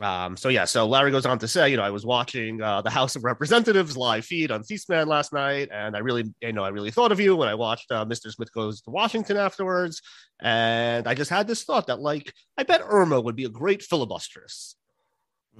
Um, 0.00 0.36
so 0.36 0.48
yeah, 0.48 0.64
so 0.64 0.86
Larry 0.86 1.12
goes 1.12 1.24
on 1.24 1.38
to 1.38 1.46
say, 1.46 1.68
you 1.68 1.76
know, 1.76 1.84
I 1.84 1.90
was 1.90 2.04
watching 2.04 2.60
uh, 2.60 2.82
the 2.82 2.90
House 2.90 3.14
of 3.14 3.22
Representatives 3.22 3.96
live 3.96 4.24
feed 4.24 4.50
on 4.50 4.64
C-SPAN 4.64 5.06
last 5.06 5.32
night, 5.32 5.68
and 5.70 5.94
I 5.94 6.00
really, 6.00 6.24
you 6.40 6.52
know, 6.52 6.64
I 6.64 6.70
really 6.70 6.90
thought 6.90 7.12
of 7.12 7.20
you 7.20 7.36
when 7.36 7.48
I 7.48 7.54
watched 7.54 7.92
uh, 7.92 8.04
Mr. 8.04 8.32
Smith 8.32 8.52
Goes 8.52 8.80
to 8.82 8.90
Washington 8.90 9.36
afterwards, 9.36 10.02
and 10.42 11.06
I 11.06 11.14
just 11.14 11.30
had 11.30 11.46
this 11.46 11.62
thought 11.62 11.86
that, 11.86 12.00
like, 12.00 12.32
I 12.58 12.64
bet 12.64 12.82
Irma 12.84 13.20
would 13.20 13.36
be 13.36 13.44
a 13.44 13.48
great 13.48 13.82
filibusteress. 13.82 14.74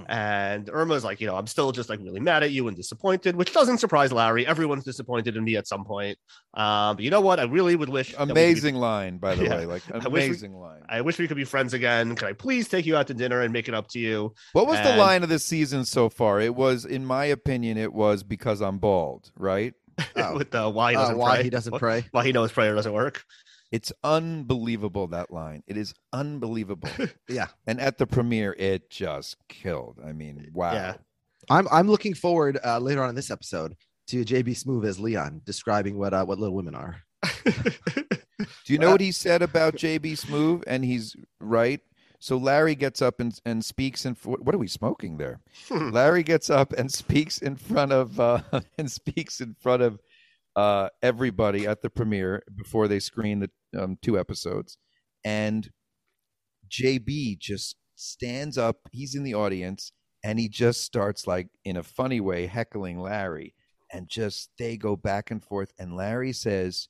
And 0.09 0.69
Irma's 0.73 1.05
like, 1.05 1.21
you 1.21 1.27
know, 1.27 1.37
I'm 1.37 1.47
still 1.47 1.71
just 1.73 1.89
like 1.89 2.01
really 2.01 2.21
mad 2.21 2.43
at 2.43 2.51
you 2.51 2.67
and 2.69 2.77
disappointed, 2.77 3.37
which 3.37 3.53
doesn't 3.53 3.79
surprise 3.79 4.13
Larry. 4.13 4.47
Everyone's 4.47 4.85
disappointed 4.85 5.37
in 5.37 5.45
me 5.45 5.57
at 5.57 5.67
some 5.69 5.85
point. 5.85 6.19
Um, 6.55 6.97
but 6.97 7.01
you 7.05 7.11
know 7.11 7.21
what? 7.21 7.39
I 7.39 7.45
really 7.45 7.77
would 7.77 7.89
wish 7.89 8.11
that 8.13 8.21
we 8.21 8.27
could 8.27 8.35
be- 8.35 8.41
Amazing 8.43 8.75
line, 8.77 9.19
by 9.19 9.35
the 9.37 9.45
Yeah. 9.45 9.57
way. 9.59 9.67
Like 9.67 9.83
I 9.93 9.99
we- 10.09 10.25
amazing 10.25 10.55
line. 10.55 10.83
I 10.89 11.01
wish 11.01 11.19
we 11.19 11.29
could 11.29 11.37
be 11.37 11.45
friends 11.45 11.75
again. 11.75 12.17
Can 12.17 12.29
I 12.29 12.33
please 12.33 12.69
take 12.69 12.87
you 12.87 12.97
out 12.97 13.07
to 13.07 13.15
dinner 13.15 13.41
and 13.43 13.53
make 13.53 13.69
it 13.69 13.75
up 13.75 13.89
to 13.89 13.99
you? 14.01 14.35
What 14.53 14.67
was 14.67 14.81
the 14.81 14.97
line 14.97 15.23
of 15.23 15.29
the 15.29 15.39
season 15.39 15.85
so 15.85 16.09
far? 16.09 16.41
It 16.41 16.55
was, 16.55 16.85
in 16.85 17.05
my 17.07 17.27
opinion, 17.27 17.79
it 17.79 17.93
was 17.93 18.23
because 18.23 18.61
I'm 18.61 18.79
bald, 18.79 19.31
right? 19.37 19.75
Oh. 20.17 20.35
With 20.39 20.51
the 20.51 20.69
why 20.69 20.91
he 20.91 20.97
Uh, 20.97 21.01
doesn't 21.03 21.19
why 21.19 21.35
pray. 21.37 21.45
he 21.45 21.51
doesn't 21.51 21.79
pray. 21.79 22.05
Why 22.11 22.25
he 22.25 22.33
knows 22.33 22.51
prayer 22.51 22.75
doesn't 22.75 22.93
work. 22.93 23.23
It's 23.73 23.93
unbelievable 24.03 25.09
that 25.09 25.33
line. 25.33 25.63
It 25.67 25.77
is 25.77 25.95
unbelievable. 26.13 26.89
Yeah. 27.29 27.47
And 27.67 27.81
at 27.81 27.99
the 27.99 28.07
premiere, 28.07 28.55
it 28.59 28.91
just 28.91 29.37
killed. 29.49 29.99
I 30.05 30.13
mean, 30.13 30.51
wow. 30.53 30.73
Yeah. 30.73 30.95
I'm 31.51 31.67
I'm 31.71 31.89
looking 31.89 32.15
forward 32.15 32.59
uh, 32.65 32.79
later 32.79 33.03
on 33.03 33.09
in 33.09 33.15
this 33.15 33.31
episode 33.31 33.77
to 34.09 34.25
JB 34.25 34.51
Smoove 34.51 34.85
as 34.87 35.01
Leon 35.01 35.43
describing 35.45 35.99
what 35.99 36.15
uh, 36.15 36.25
what 36.25 36.39
Little 36.39 36.55
Women 36.55 36.75
are. 36.75 37.03
Do 38.65 38.73
you 38.73 38.79
know 38.79 38.91
what 38.91 39.01
he 39.01 39.13
said 39.13 39.43
about 39.43 39.75
JB 39.75 40.13
Smoove? 40.13 40.65
And 40.67 40.85
he's 40.85 41.17
right. 41.41 41.81
So 42.19 42.39
Larry 42.39 42.75
gets 42.75 43.03
up 43.03 43.21
and, 43.21 43.39
and 43.45 43.65
speaks 43.65 44.07
in. 44.07 44.17
What 44.25 44.55
are 44.55 44.59
we 44.59 44.69
smoking 44.69 45.19
there? 45.19 45.41
Larry 45.71 46.23
gets 46.23 46.49
up 46.49 46.73
and 46.73 46.91
speaks 46.91 47.39
in 47.39 47.57
front 47.57 47.93
of 47.93 48.19
uh, 48.19 48.41
and 48.79 48.91
speaks 48.91 49.41
in 49.41 49.55
front 49.61 49.83
of 49.83 50.01
uh, 50.57 50.89
everybody 51.03 51.67
at 51.67 51.83
the 51.83 51.91
premiere 51.91 52.43
before 52.57 52.89
they 52.89 53.01
screen 53.01 53.41
the 53.41 53.51
um, 53.83 53.99
two 54.03 54.19
episodes, 54.19 54.79
and 55.25 55.71
JB 56.69 57.39
just 57.39 57.77
stands 57.95 58.59
up. 58.59 58.77
He's 58.93 59.15
in 59.15 59.25
the 59.25 59.35
audience 59.35 59.93
and 60.25 60.39
he 60.39 60.49
just 60.49 60.83
starts 60.83 61.27
like 61.27 61.49
in 61.65 61.77
a 61.77 61.83
funny 61.83 62.19
way 62.19 62.47
heckling 62.47 62.99
Larry, 62.99 63.55
and 63.93 64.09
just 64.09 64.51
they 64.59 64.77
go 64.79 64.97
back 64.97 65.31
and 65.31 65.45
forth. 65.45 65.73
And 65.79 65.95
Larry 65.95 66.33
says, 66.33 66.89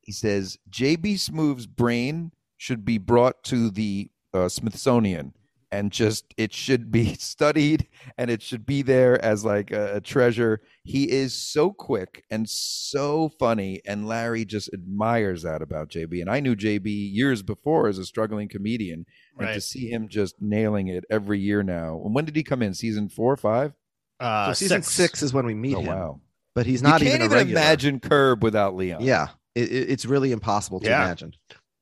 he 0.00 0.10
says 0.10 0.56
JB 0.70 1.14
Smoove's 1.16 1.66
brain 1.66 2.32
should 2.56 2.84
be 2.86 2.96
brought 2.96 3.44
to 3.44 3.70
the 3.70 4.10
uh, 4.32 4.48
Smithsonian 4.48 5.34
and 5.74 5.90
just 5.90 6.32
it 6.36 6.52
should 6.52 6.90
be 6.92 7.14
studied 7.18 7.88
and 8.16 8.30
it 8.30 8.40
should 8.42 8.64
be 8.64 8.82
there 8.82 9.22
as 9.24 9.44
like 9.44 9.70
a, 9.72 9.96
a 9.96 10.00
treasure. 10.00 10.60
He 10.84 11.10
is 11.10 11.34
so 11.34 11.72
quick 11.72 12.24
and 12.30 12.48
so 12.48 13.30
funny, 13.38 13.80
and 13.86 14.06
Larry 14.06 14.44
just 14.44 14.70
admires 14.72 15.42
that 15.42 15.62
about 15.62 15.88
JB. 15.88 16.20
And 16.20 16.30
I 16.30 16.40
knew 16.40 16.54
JB 16.54 16.86
years 17.12 17.42
before 17.42 17.88
as 17.88 17.98
a 17.98 18.04
struggling 18.04 18.48
comedian, 18.48 19.04
and 19.38 19.48
to 19.54 19.60
see 19.60 19.90
him 19.90 20.08
just 20.08 20.40
nailing 20.40 20.88
it 20.88 21.04
every 21.10 21.40
year 21.40 21.62
now. 21.62 22.00
And 22.04 22.14
when 22.14 22.24
did 22.24 22.36
he 22.36 22.42
come 22.42 22.62
in? 22.62 22.74
Season 22.74 23.08
four, 23.08 23.32
or 23.32 23.36
five? 23.36 23.72
Uh, 24.20 24.46
So 24.48 24.52
season 24.52 24.82
six. 24.82 25.22
is 25.22 25.32
when 25.34 25.44
we 25.46 25.54
meet 25.54 25.74
Oh 25.76 25.80
him, 25.80 25.86
wow! 25.86 26.20
but 26.54 26.66
he's 26.66 26.82
not 26.82 27.00
you 27.02 27.08
can't 27.10 27.22
even 27.22 27.32
even, 27.36 27.48
a 27.48 27.50
imagine 27.50 27.98
Curb 28.00 28.42
without 28.44 28.76
Leon. 28.76 29.02
Yeah, 29.02 29.28
it, 29.54 29.72
it- 29.72 29.90
it's 29.90 30.04
really 30.06 30.30
impossible 30.30 30.80
to 30.80 30.86
Yeah. 30.86 31.02
imagine. 31.04 31.32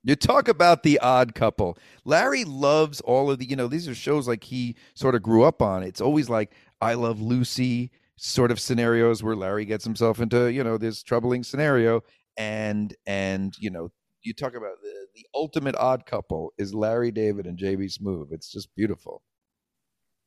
You 0.04 0.16
talk 0.16 0.48
about 0.48 0.82
the 0.82 0.98
odd 0.98 1.34
couple. 1.34 1.78
Larry 2.04 2.44
loves 2.44 3.00
all 3.02 3.30
of 3.30 3.38
the, 3.38 3.48
you 3.48 3.54
know, 3.54 3.68
these 3.68 3.86
are 3.88 3.94
shows 3.94 4.26
like 4.26 4.42
he 4.42 4.74
sort 4.94 5.14
of 5.14 5.22
grew 5.22 5.44
up 5.44 5.62
on. 5.62 5.82
It's 5.84 6.00
always 6.00 6.28
like 6.28 6.52
I 6.80 6.94
Love 6.94 7.20
Lucy 7.20 7.90
sort 8.16 8.50
of 8.50 8.58
scenarios 8.58 9.22
where 9.22 9.36
Larry 9.36 9.64
gets 9.64 9.84
himself 9.84 10.20
into, 10.20 10.46
you 10.46 10.64
know, 10.64 10.76
this 10.76 11.02
troubling 11.02 11.44
scenario. 11.44 12.02
And, 12.36 12.94
and, 13.06 13.54
you 13.58 13.70
know, 13.70 13.90
you 14.22 14.34
talk 14.34 14.54
about 14.54 14.80
the, 14.82 15.06
the 15.14 15.26
ultimate 15.34 15.76
odd 15.76 16.06
couple 16.06 16.52
is 16.58 16.74
Larry 16.74 17.10
David 17.10 17.46
and 17.46 17.58
JB 17.58 17.96
Smoove. 17.98 18.32
It's 18.32 18.50
just 18.50 18.74
beautiful. 18.74 19.22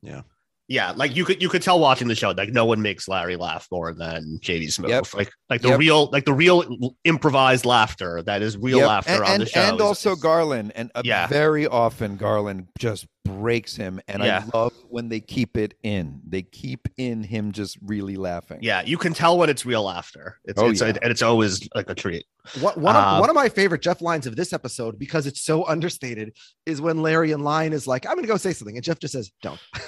Yeah, 0.01 0.21
like 0.69 1.15
you 1.15 1.25
could 1.25 1.41
you 1.41 1.49
could 1.49 1.61
tell 1.61 1.79
watching 1.79 2.07
the 2.07 2.15
show, 2.15 2.31
like 2.31 2.49
no 2.49 2.65
one 2.65 2.81
makes 2.81 3.07
Larry 3.07 3.35
laugh 3.35 3.67
more 3.71 3.93
than 3.93 4.39
JB 4.41 4.67
Smoove. 4.67 4.89
Yep. 4.89 5.13
Like 5.13 5.31
like 5.49 5.61
the 5.61 5.69
Yep. 5.69 5.79
real 5.79 6.05
like 6.11 6.25
the 6.25 6.33
real 6.33 6.95
improvised 7.03 7.65
laughter 7.65 8.21
that 8.23 8.41
is 8.41 8.57
real 8.57 8.79
Yep. 8.79 8.87
laughter 8.87 9.11
and, 9.13 9.23
on 9.23 9.31
and, 9.31 9.41
the 9.41 9.45
show. 9.45 9.59
and 9.61 9.75
is- 9.75 9.81
also 9.81 10.11
is- 10.13 10.21
Garlin. 10.23 10.71
And 10.75 10.91
uh, 10.95 11.01
Yeah. 11.05 11.27
very 11.27 11.67
often 11.67 12.17
Garlin 12.17 12.67
just 12.79 13.05
breaks 13.23 13.75
him. 13.75 13.99
And 14.07 14.23
Yeah. 14.23 14.43
I 14.53 14.57
love 14.57 14.73
when 14.87 15.09
they 15.09 15.19
keep 15.19 15.57
it 15.57 15.73
in. 15.83 16.21
They 16.27 16.43
keep 16.43 16.87
in 16.97 17.23
him 17.23 17.51
just 17.51 17.77
really 17.83 18.15
laughing. 18.17 18.59
yeah, 18.61 18.81
you 18.85 18.97
can 18.97 19.13
tell 19.13 19.37
when 19.37 19.49
it's 19.49 19.65
real 19.65 19.83
laughter. 19.83 20.39
It's, 20.45 20.59
Oh, 20.61 20.69
it's 20.69 20.81
yeah. 20.81 20.87
and 21.01 21.11
it's 21.11 21.21
always 21.23 21.67
like 21.73 21.89
a 21.89 21.95
treat. 21.95 22.25
What, 22.59 22.77
one, 22.77 22.95
of, 22.95 23.03
Uh, 23.03 23.17
one 23.17 23.29
of 23.29 23.35
my 23.35 23.49
favorite 23.49 23.81
Jeff 23.81 23.99
lines 24.01 24.27
of 24.27 24.35
this 24.35 24.53
episode, 24.53 24.99
because 24.99 25.25
it's 25.25 25.41
so 25.41 25.65
understated, 25.67 26.33
is 26.67 26.79
when 26.81 27.01
Larry 27.01 27.31
in 27.31 27.41
line 27.43 27.73
is 27.73 27.87
like, 27.87 28.05
I'm 28.05 28.13
going 28.13 28.23
to 28.23 28.27
go 28.27 28.37
say 28.37 28.53
something. 28.53 28.75
And 28.77 28.83
Jeff 28.83 28.99
just 28.99 29.13
says, 29.13 29.31
Don't. 29.41 29.59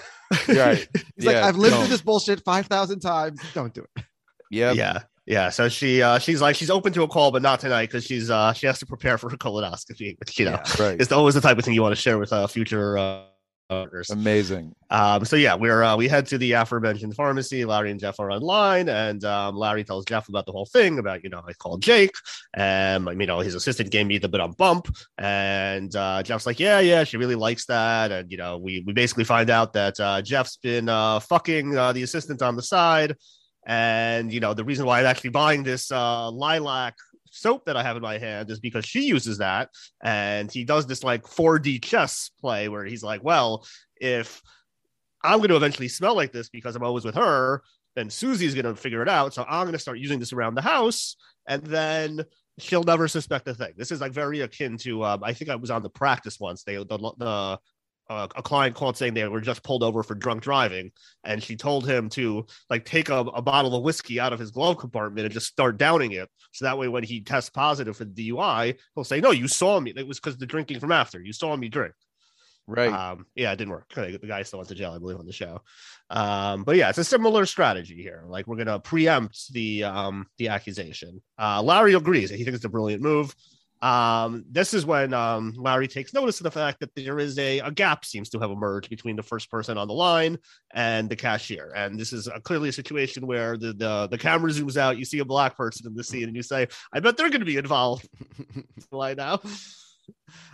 Right. 0.47 0.87
He's 1.15 1.25
like, 1.25 1.37
I've 1.37 1.55
lived 1.55 1.73
don't. 1.73 1.81
through 1.83 1.89
this 1.89 2.01
bullshit 2.01 2.43
5,000 2.43 2.99
times. 2.99 3.39
Don't 3.53 3.73
do 3.73 3.85
it. 3.95 4.03
Yeah. 4.51 4.71
Yeah. 4.73 4.99
Yeah, 5.29 5.49
so 5.49 5.67
she 5.67 6.01
uh 6.01 6.19
she's 6.19 6.39
like 6.41 6.55
she's 6.55 6.69
open 6.69 6.93
to 6.93 7.03
a 7.03 7.07
call, 7.09 7.31
but 7.31 7.41
not 7.41 7.59
tonight 7.59 7.87
because 7.87 8.05
she's 8.05 8.29
uh 8.31 8.53
she 8.53 8.65
has 8.65 8.79
to 8.79 8.85
prepare 8.85 9.17
for 9.17 9.29
her 9.29 9.35
colonoscopy, 9.35 10.17
which 10.19 10.39
you 10.39 10.45
know 10.45 10.61
Right. 10.79 11.01
is 11.01 11.11
always 11.11 11.35
the 11.35 11.41
type 11.41 11.57
of 11.57 11.65
thing 11.65 11.73
you 11.73 11.81
want 11.81 11.93
to 11.93 12.01
share 12.01 12.17
with 12.17 12.31
uh 12.31 12.47
future 12.47 12.97
Amazing. 14.11 14.73
Um, 14.89 15.25
so 15.25 15.35
yeah, 15.35 15.55
we're 15.55 15.83
uh, 15.83 15.97
we 15.97 16.07
head 16.07 16.25
to 16.27 16.37
the 16.37 16.53
aforementioned 16.53 17.15
pharmacy. 17.15 17.65
Larry 17.65 17.91
and 17.91 17.99
Jeff 17.99 18.19
are 18.19 18.31
online, 18.31 18.87
and 18.87 19.23
um, 19.25 19.57
Larry 19.57 19.83
tells 19.83 20.05
Jeff 20.05 20.29
about 20.29 20.45
the 20.45 20.53
whole 20.53 20.65
thing 20.65 20.99
about 20.99 21.23
you 21.23 21.29
know 21.29 21.41
I 21.45 21.51
called 21.53 21.81
Jake, 21.81 22.15
and 22.53 23.07
you 23.19 23.27
know 23.27 23.39
his 23.39 23.55
assistant 23.55 23.91
gave 23.91 24.07
me 24.07 24.19
the 24.19 24.29
bit 24.29 24.39
on 24.39 24.53
bump, 24.53 24.87
and 25.17 25.93
uh, 25.95 26.23
Jeff's 26.23 26.45
like, 26.45 26.61
yeah, 26.61 26.79
yeah, 26.79 27.03
she 27.03 27.17
really 27.17 27.35
likes 27.35 27.65
that, 27.65 28.11
and 28.11 28.31
you 28.31 28.37
know 28.37 28.57
we 28.57 28.83
we 28.85 28.93
basically 28.93 29.25
find 29.25 29.49
out 29.49 29.73
that 29.73 29.99
uh, 29.99 30.21
Jeff's 30.21 30.55
been 30.57 30.87
uh, 30.87 31.19
fucking 31.19 31.77
uh, 31.77 31.91
the 31.91 32.03
assistant 32.03 32.41
on 32.41 32.55
the 32.55 32.63
side, 32.63 33.17
and 33.65 34.31
you 34.31 34.39
know 34.39 34.53
the 34.53 34.63
reason 34.63 34.85
why 34.85 35.01
I'm 35.01 35.05
actually 35.05 35.31
buying 35.31 35.63
this 35.63 35.91
uh, 35.91 36.31
lilac 36.31 36.95
soap 37.31 37.65
that 37.65 37.77
I 37.77 37.83
have 37.83 37.95
in 37.95 38.01
my 38.01 38.17
hand 38.17 38.49
is 38.49 38.59
because 38.59 38.85
she 38.85 39.01
uses 39.01 39.37
that, 39.39 39.69
and 40.03 40.51
he 40.51 40.63
does 40.63 40.87
this 40.87 41.03
like 41.03 41.23
4D 41.23 41.83
chess 41.83 42.31
play 42.39 42.69
where 42.69 42.85
he's 42.85 43.03
like, 43.03 43.23
well, 43.23 43.65
if 43.97 44.41
I'm 45.23 45.37
going 45.39 45.49
to 45.49 45.55
eventually 45.55 45.87
smell 45.87 46.15
like 46.15 46.31
this 46.31 46.49
because 46.49 46.75
I'm 46.75 46.83
always 46.83 47.05
with 47.05 47.15
her, 47.15 47.63
then 47.95 48.09
Susie's 48.09 48.53
going 48.53 48.65
to 48.65 48.75
figure 48.75 49.01
it 49.01 49.09
out. 49.09 49.33
So 49.33 49.43
I'm 49.47 49.63
going 49.63 49.73
to 49.73 49.79
start 49.79 49.97
using 49.97 50.19
this 50.19 50.33
around 50.33 50.55
the 50.55 50.61
house, 50.61 51.15
and 51.47 51.63
then 51.63 52.23
she'll 52.59 52.83
never 52.83 53.07
suspect 53.07 53.47
a 53.47 53.53
thing. 53.53 53.73
This 53.75 53.91
is 53.91 54.01
like 54.01 54.11
very 54.11 54.41
akin 54.41 54.77
to 54.79 55.03
um, 55.03 55.23
I 55.23 55.33
think 55.33 55.49
I 55.49 55.55
was 55.55 55.71
on 55.71 55.83
the 55.83 55.89
practice 55.89 56.39
once. 56.39 56.63
They 56.63 56.75
the 56.75 57.13
the 57.17 57.59
uh, 58.09 58.27
a 58.35 58.41
client 58.41 58.75
called 58.75 58.97
saying 58.97 59.13
they 59.13 59.27
were 59.27 59.41
just 59.41 59.63
pulled 59.63 59.83
over 59.83 60.03
for 60.03 60.15
drunk 60.15 60.41
driving, 60.41 60.91
and 61.23 61.43
she 61.43 61.55
told 61.55 61.87
him 61.87 62.09
to 62.09 62.45
like 62.69 62.85
take 62.85 63.09
a, 63.09 63.19
a 63.19 63.41
bottle 63.41 63.75
of 63.75 63.83
whiskey 63.83 64.19
out 64.19 64.33
of 64.33 64.39
his 64.39 64.51
glove 64.51 64.77
compartment 64.77 65.25
and 65.25 65.33
just 65.33 65.47
start 65.47 65.77
downing 65.77 66.13
it. 66.13 66.29
So 66.53 66.65
that 66.65 66.77
way, 66.77 66.87
when 66.87 67.03
he 67.03 67.21
tests 67.21 67.49
positive 67.49 67.97
for 67.97 68.05
the 68.05 68.29
DUI, 68.29 68.75
he'll 68.95 69.03
say, 69.03 69.19
"No, 69.19 69.31
you 69.31 69.47
saw 69.47 69.79
me. 69.79 69.93
It 69.95 70.07
was 70.07 70.19
because 70.19 70.37
the 70.37 70.45
drinking 70.45 70.79
from 70.79 70.91
after. 70.91 71.19
You 71.19 71.33
saw 71.33 71.55
me 71.55 71.69
drink." 71.69 71.93
Right. 72.67 72.91
Um, 72.91 73.25
yeah, 73.33 73.53
it 73.53 73.55
didn't 73.55 73.71
work. 73.71 73.93
The 73.93 74.19
guy 74.27 74.43
still 74.43 74.59
went 74.59 74.67
to 74.69 74.75
jail, 74.75 74.91
I 74.91 74.97
believe, 74.97 75.17
on 75.17 75.25
the 75.25 75.31
show. 75.31 75.61
Um, 76.09 76.65
but 76.65 76.75
yeah, 76.75 76.89
it's 76.89 76.97
a 76.97 77.03
similar 77.03 77.45
strategy 77.45 78.01
here. 78.01 78.25
Like 78.27 78.45
we're 78.45 78.57
gonna 78.57 78.79
preempt 78.79 79.53
the 79.53 79.85
um 79.85 80.27
the 80.37 80.49
accusation. 80.49 81.21
Uh, 81.39 81.61
Larry 81.61 81.93
agrees. 81.93 82.29
He 82.29 82.43
thinks 82.43 82.57
it's 82.57 82.65
a 82.65 82.69
brilliant 82.69 83.01
move. 83.01 83.33
Um, 83.81 84.43
this 84.49 84.73
is 84.73 84.85
when 84.85 85.13
um 85.13 85.53
Larry 85.55 85.87
takes 85.87 86.13
notice 86.13 86.39
of 86.39 86.45
the 86.45 86.51
fact 86.51 86.79
that 86.79 86.95
there 86.95 87.19
is 87.19 87.37
a, 87.37 87.59
a 87.59 87.71
gap 87.71 88.05
seems 88.05 88.29
to 88.29 88.39
have 88.39 88.49
emerged 88.49 88.89
between 88.89 89.15
the 89.15 89.23
first 89.23 89.51
person 89.51 89.77
on 89.77 89.87
the 89.87 89.93
line 89.93 90.37
and 90.73 91.09
the 91.09 91.15
cashier. 91.15 91.71
And 91.75 91.99
this 91.99 92.11
is 92.11 92.27
a, 92.27 92.39
clearly 92.41 92.69
a 92.69 92.73
situation 92.73 93.27
where 93.27 93.55
the, 93.57 93.73
the 93.73 94.07
the 94.09 94.17
camera 94.17 94.49
zooms 94.51 94.77
out, 94.77 94.97
you 94.97 95.05
see 95.05 95.19
a 95.19 95.25
black 95.25 95.55
person 95.55 95.85
in 95.85 95.93
the 95.95 96.03
scene, 96.03 96.23
and 96.23 96.35
you 96.35 96.41
say, 96.43 96.67
I 96.91 96.99
bet 96.99 97.17
they're 97.17 97.29
gonna 97.29 97.45
be 97.45 97.57
involved 97.57 98.09
right 98.91 99.15
now. 99.17 99.39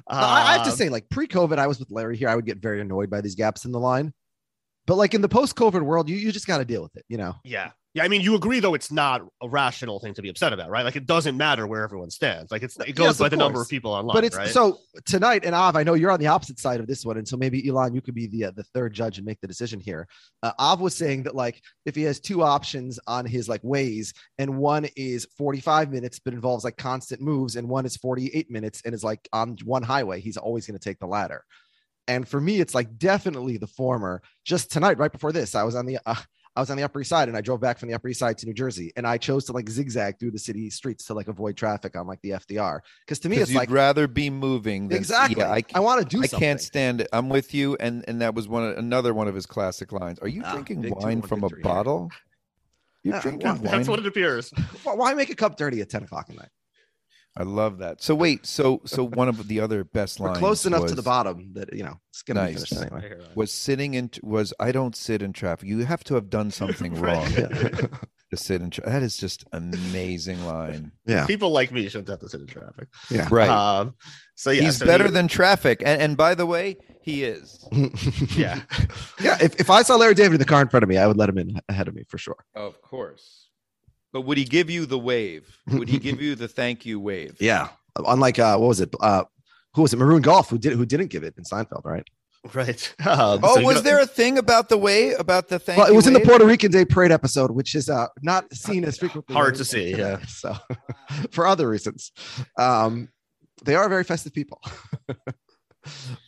No, 0.09 0.17
I, 0.17 0.49
I 0.49 0.53
have 0.53 0.63
to 0.63 0.71
Um, 0.71 0.75
say, 0.75 0.89
like 0.89 1.07
pre-COVID, 1.09 1.57
I 1.59 1.67
was 1.67 1.79
with 1.79 1.91
Larry 1.91 2.17
here. 2.17 2.27
I 2.27 2.35
would 2.35 2.45
get 2.45 2.57
very 2.57 2.81
annoyed 2.81 3.09
by 3.09 3.21
these 3.21 3.35
gaps 3.35 3.65
in 3.65 3.71
the 3.71 3.79
line. 3.79 4.13
But 4.85 4.95
like 4.95 5.13
in 5.13 5.21
the 5.21 5.29
post-COVID 5.29 5.81
world, 5.81 6.09
you, 6.09 6.17
you 6.17 6.31
just 6.31 6.47
got 6.47 6.57
to 6.57 6.65
deal 6.65 6.81
with 6.81 6.97
it, 6.97 7.05
you 7.07 7.17
know. 7.17 7.35
Yeah. 7.45 7.71
Yeah, 7.93 8.03
I 8.03 8.07
mean, 8.07 8.21
you 8.21 8.33
agree 8.33 8.59
though 8.59 8.73
it's 8.73 8.91
not 8.91 9.21
a 9.39 9.47
rational 9.47 9.99
thing 9.99 10.15
to 10.15 10.23
be 10.23 10.29
upset 10.29 10.51
about, 10.51 10.71
right? 10.71 10.83
Like 10.83 10.95
it 10.95 11.05
doesn't 11.05 11.37
matter 11.37 11.67
where 11.67 11.83
everyone 11.83 12.09
stands. 12.09 12.51
Like 12.51 12.63
it's 12.63 12.75
it 12.79 12.95
goes 12.95 13.05
Yes, 13.05 13.17
by 13.19 13.29
the 13.29 13.37
number 13.37 13.61
of 13.61 13.69
people 13.69 13.91
online, 13.91 14.15
but 14.15 14.23
it's 14.23 14.35
right? 14.35 14.49
so 14.49 14.79
tonight, 15.05 15.45
and 15.45 15.53
Av, 15.53 15.75
I 15.75 15.83
know 15.83 15.93
you're 15.93 16.09
on 16.09 16.19
the 16.19 16.27
opposite 16.27 16.59
side 16.59 16.79
of 16.79 16.87
this 16.87 17.05
one, 17.05 17.17
and 17.17 17.27
so 17.27 17.37
maybe 17.37 17.67
Elon, 17.67 17.93
you 17.93 18.01
could 18.01 18.15
be 18.15 18.25
the 18.25 18.45
uh, 18.45 18.51
the 18.51 18.63
third 18.63 18.93
judge 18.93 19.19
and 19.19 19.27
make 19.27 19.39
the 19.41 19.47
decision 19.47 19.79
here. 19.79 20.07
Uh, 20.41 20.53
Av 20.57 20.81
was 20.81 20.95
saying 20.95 21.23
that 21.23 21.35
like 21.35 21.61
if 21.85 21.95
he 21.95 22.01
has 22.03 22.19
two 22.19 22.41
options 22.41 22.99
on 23.05 23.27
his 23.27 23.47
like 23.47 23.63
ways, 23.63 24.15
and 24.39 24.57
one 24.57 24.87
is 24.95 25.27
45 25.37 25.91
minutes 25.91 26.17
but 26.17 26.33
involves 26.33 26.63
like 26.63 26.77
constant 26.77 27.21
moves, 27.21 27.57
and 27.57 27.69
one 27.69 27.85
is 27.85 27.95
48 27.97 28.49
minutes 28.49 28.81
and 28.85 28.95
is 28.95 29.03
like 29.03 29.29
on 29.33 29.55
one 29.65 29.83
highway, 29.83 30.19
he's 30.19 30.37
always 30.37 30.65
going 30.65 30.79
to 30.79 30.83
take 30.83 30.97
the 30.97 31.05
latter. 31.05 31.45
And 32.07 32.27
for 32.27 32.41
me, 32.41 32.59
it's 32.59 32.73
like 32.73 32.97
definitely 32.97 33.57
the 33.57 33.67
former. 33.67 34.23
Just 34.45 34.71
tonight, 34.71 34.97
right 34.97 35.11
before 35.11 35.31
this, 35.31 35.53
I 35.53 35.61
was 35.61 35.75
on 35.75 35.85
the. 35.85 35.99
Uh, 36.05 36.15
I 36.55 36.59
was 36.59 36.69
on 36.69 36.77
the 36.77 36.83
Upper 36.83 37.01
East 37.01 37.09
Side 37.09 37.29
and 37.29 37.35
I 37.37 37.41
drove 37.41 37.59
back 37.61 37.79
from 37.79 37.89
the 37.89 37.95
Upper 37.95 38.09
East 38.09 38.19
Side 38.19 38.37
to 38.37 38.45
New 38.45 38.53
Jersey, 38.53 38.91
and 38.95 39.07
I 39.07 39.17
chose 39.17 39.45
to 39.45 39.53
like 39.53 39.67
zigzag 39.69 40.19
through 40.19 40.31
the 40.31 40.39
city 40.39 40.69
streets 40.69 41.05
to 41.05 41.13
like 41.15 41.27
avoid 41.27 41.57
traffic 41.57 41.95
on 41.95 42.05
like 42.05 42.21
the 42.21 42.31
FDR. 42.31 42.79
Because 43.05 43.17
to 43.19 43.29
me, 43.29 43.37
'Cause 43.37 43.43
it's 43.43 43.51
you'd 43.53 43.57
like 43.57 43.71
rather 43.71 44.07
be 44.07 44.29
moving. 44.29 44.87
Than, 44.87 44.97
exactly. 44.99 45.41
Yeah, 45.41 45.51
I, 45.51 45.63
I, 45.73 45.79
want 45.79 46.01
to 46.01 46.07
do 46.07 46.21
I 46.21 46.27
something. 46.27 46.39
can't 46.47 46.61
stand 46.61 47.01
it. 47.01 47.07
I'm 47.11 47.27
with 47.29 47.55
you, 47.55 47.75
and 47.79 48.05
and 48.07 48.21
that 48.21 48.35
was 48.35 48.47
one 48.47 48.63
another 48.77 49.13
one 49.15 49.27
of 49.27 49.33
his 49.33 49.47
classic 49.47 49.91
lines. 49.91 50.19
Are 50.19 50.27
you 50.27 50.43
Ah, 50.45 50.51
drinking 50.53 50.87
wine 50.99 51.23
from 51.23 51.43
a 51.43 51.49
bottle? 51.63 52.11
You're 53.03 53.15
Yeah, 53.15 53.21
drinking 53.21 53.47
well, 53.47 53.55
wine. 53.55 53.63
That's 53.63 53.87
what 53.87 53.99
it 53.99 54.05
appears. 54.05 54.51
Why- 54.83 54.93
Why 54.93 55.13
make 55.15 55.29
a 55.31 55.35
cup 55.35 55.57
dirty 55.57 55.81
at 55.81 55.89
10 55.89 56.03
o'clock 56.03 56.27
at 56.29 56.35
night? 56.35 56.49
I 57.35 57.43
love 57.43 57.79
that. 57.79 58.01
So 58.03 58.13
wait, 58.13 58.45
so 58.45 58.81
so 58.85 59.03
one 59.03 59.27
of 59.27 59.47
the 59.47 59.59
other 59.59 59.83
best 59.83 60.19
We're 60.19 60.27
lines 60.27 60.37
close 60.39 60.65
enough 60.65 60.85
to 60.87 60.95
the 60.95 61.01
bottom 61.01 61.51
that 61.53 61.73
you 61.73 61.83
know 61.83 61.99
it's 62.11 62.21
gonna 62.21 62.41
Nice. 62.43 62.69
be 62.69 62.75
finished 62.75 62.91
anyway. 62.93 63.15
was 63.35 63.51
sitting 63.51 63.95
in 63.95 64.11
was 64.21 64.53
I 64.59 64.71
don't 64.71 64.95
sit 64.95 65.21
in 65.23 65.33
traffic. 65.33 65.67
You 65.67 65.79
have 65.85 66.03
to 66.05 66.15
have 66.15 66.29
done 66.29 66.51
something 66.61 66.93
wrong 66.95 67.27
Yeah. 67.31 67.47
to 68.31 68.37
sit 68.37 68.61
in 68.61 68.69
traffic. 68.69 68.91
That 68.93 69.01
is 69.03 69.17
just 69.17 69.45
amazing 69.51 70.45
line. 70.45 70.91
yeah. 71.05 71.25
People 71.25 71.49
like 71.51 71.71
me 71.71 71.87
shouldn't 71.89 72.09
have 72.09 72.19
to 72.19 72.29
sit 72.29 72.41
in 72.41 72.47
traffic. 72.47 72.87
Yeah. 73.09 73.27
Right. 73.31 73.49
Um, 73.49 73.95
so 74.35 74.51
yeah, 74.51 74.63
He's 74.63 74.77
so 74.77 74.85
better 74.85 75.05
he- 75.05 75.11
than 75.11 75.27
traffic. 75.27 75.81
And, 75.85 76.01
and 76.01 76.17
by 76.17 76.35
the 76.35 76.45
way, 76.45 76.77
he 77.01 77.23
is. 77.23 77.67
yeah. 78.37 78.61
yeah. 79.21 79.37
If, 79.41 79.59
if 79.59 79.69
I 79.69 79.81
saw 79.83 79.95
Larry 79.97 80.13
David 80.13 80.33
in 80.35 80.39
the 80.39 80.45
car 80.45 80.61
in 80.61 80.67
front 80.69 80.83
of 80.83 80.89
me, 80.89 80.97
I 80.97 81.05
would 81.07 81.17
let 81.17 81.29
him 81.29 81.37
in 81.37 81.59
ahead 81.69 81.87
of 81.87 81.95
me 81.95 82.03
for 82.07 82.17
sure. 82.17 82.37
Of 82.55 82.81
course. 82.81 83.42
But 84.13 84.21
would 84.21 84.37
he 84.37 84.45
give 84.45 84.69
you 84.69 84.85
the 84.85 84.97
wave? 84.99 85.57
Would 85.71 85.89
he 85.89 85.97
give 85.99 86.21
you 86.25 86.35
the 86.35 86.47
thank 86.47 86.85
you 86.85 86.99
wave? 86.99 87.35
Yeah. 87.39 87.69
Unlike 87.97 88.39
uh, 88.39 88.57
what 88.57 88.67
was 88.67 88.79
it? 88.79 88.93
Uh, 88.99 89.23
who 89.73 89.81
was 89.81 89.91
it? 89.93 89.97
Maroon 89.97 90.21
Golf, 90.21 90.49
who 90.49 90.57
did 90.57 90.73
who 90.73 90.85
didn't 90.85 91.07
give 91.07 91.23
it 91.23 91.33
in 91.37 91.43
Seinfeld, 91.43 91.83
right? 91.83 92.07
Right. 92.53 92.93
Um, 93.07 93.39
Oh, 93.41 93.55
so 93.55 93.61
was 93.63 93.75
know- 93.77 93.81
there 93.81 93.99
a 94.01 94.05
thing 94.05 94.37
about 94.37 94.67
the 94.69 94.77
way 94.77 95.13
about 95.13 95.47
the 95.49 95.57
thank 95.59 95.77
well, 95.77 95.87
it 95.87 95.91
you 95.91 95.95
was 95.95 96.07
in 96.07 96.13
the? 96.13 96.19
Puerto 96.19 96.45
Rican 96.45 96.71
Day 96.71 96.85
Parade 96.85 97.11
episode, 97.11 97.51
which 97.51 97.73
is 97.73 97.89
uh, 97.89 98.07
not 98.21 98.53
seen 98.53 98.83
as 98.83 98.97
frequently. 98.97 99.33
Hard 99.33 99.55
to 99.55 99.65
see, 99.65 99.95
yeah. 99.95 100.19
So, 100.27 100.55
for 101.31 101.47
other 101.47 101.69
reasons, 101.69 102.11
um, 102.57 103.09
they 103.63 103.75
are 103.75 103.87
very 103.89 104.03
festive 104.03 104.33
people. 104.33 104.59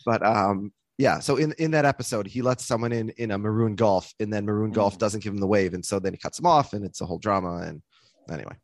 but 0.05 0.25
um, 0.25 0.71
yeah. 0.97 1.19
So 1.19 1.35
in 1.37 1.53
in 1.57 1.71
that 1.71 1.85
episode, 1.85 2.27
he 2.27 2.41
lets 2.41 2.65
someone 2.65 2.91
in 2.91 3.09
in 3.17 3.31
a 3.31 3.37
maroon 3.37 3.75
golf, 3.75 4.13
and 4.19 4.31
then 4.31 4.45
maroon 4.45 4.71
golf 4.71 4.97
doesn't 4.97 5.23
give 5.23 5.33
him 5.33 5.39
the 5.39 5.47
wave, 5.47 5.73
and 5.73 5.83
so 5.83 5.99
then 5.99 6.13
he 6.13 6.17
cuts 6.17 6.39
him 6.39 6.45
off, 6.45 6.73
and 6.73 6.85
it's 6.85 7.01
a 7.01 7.05
whole 7.05 7.19
drama. 7.19 7.57
And 7.57 7.81
anyway, 8.31 8.55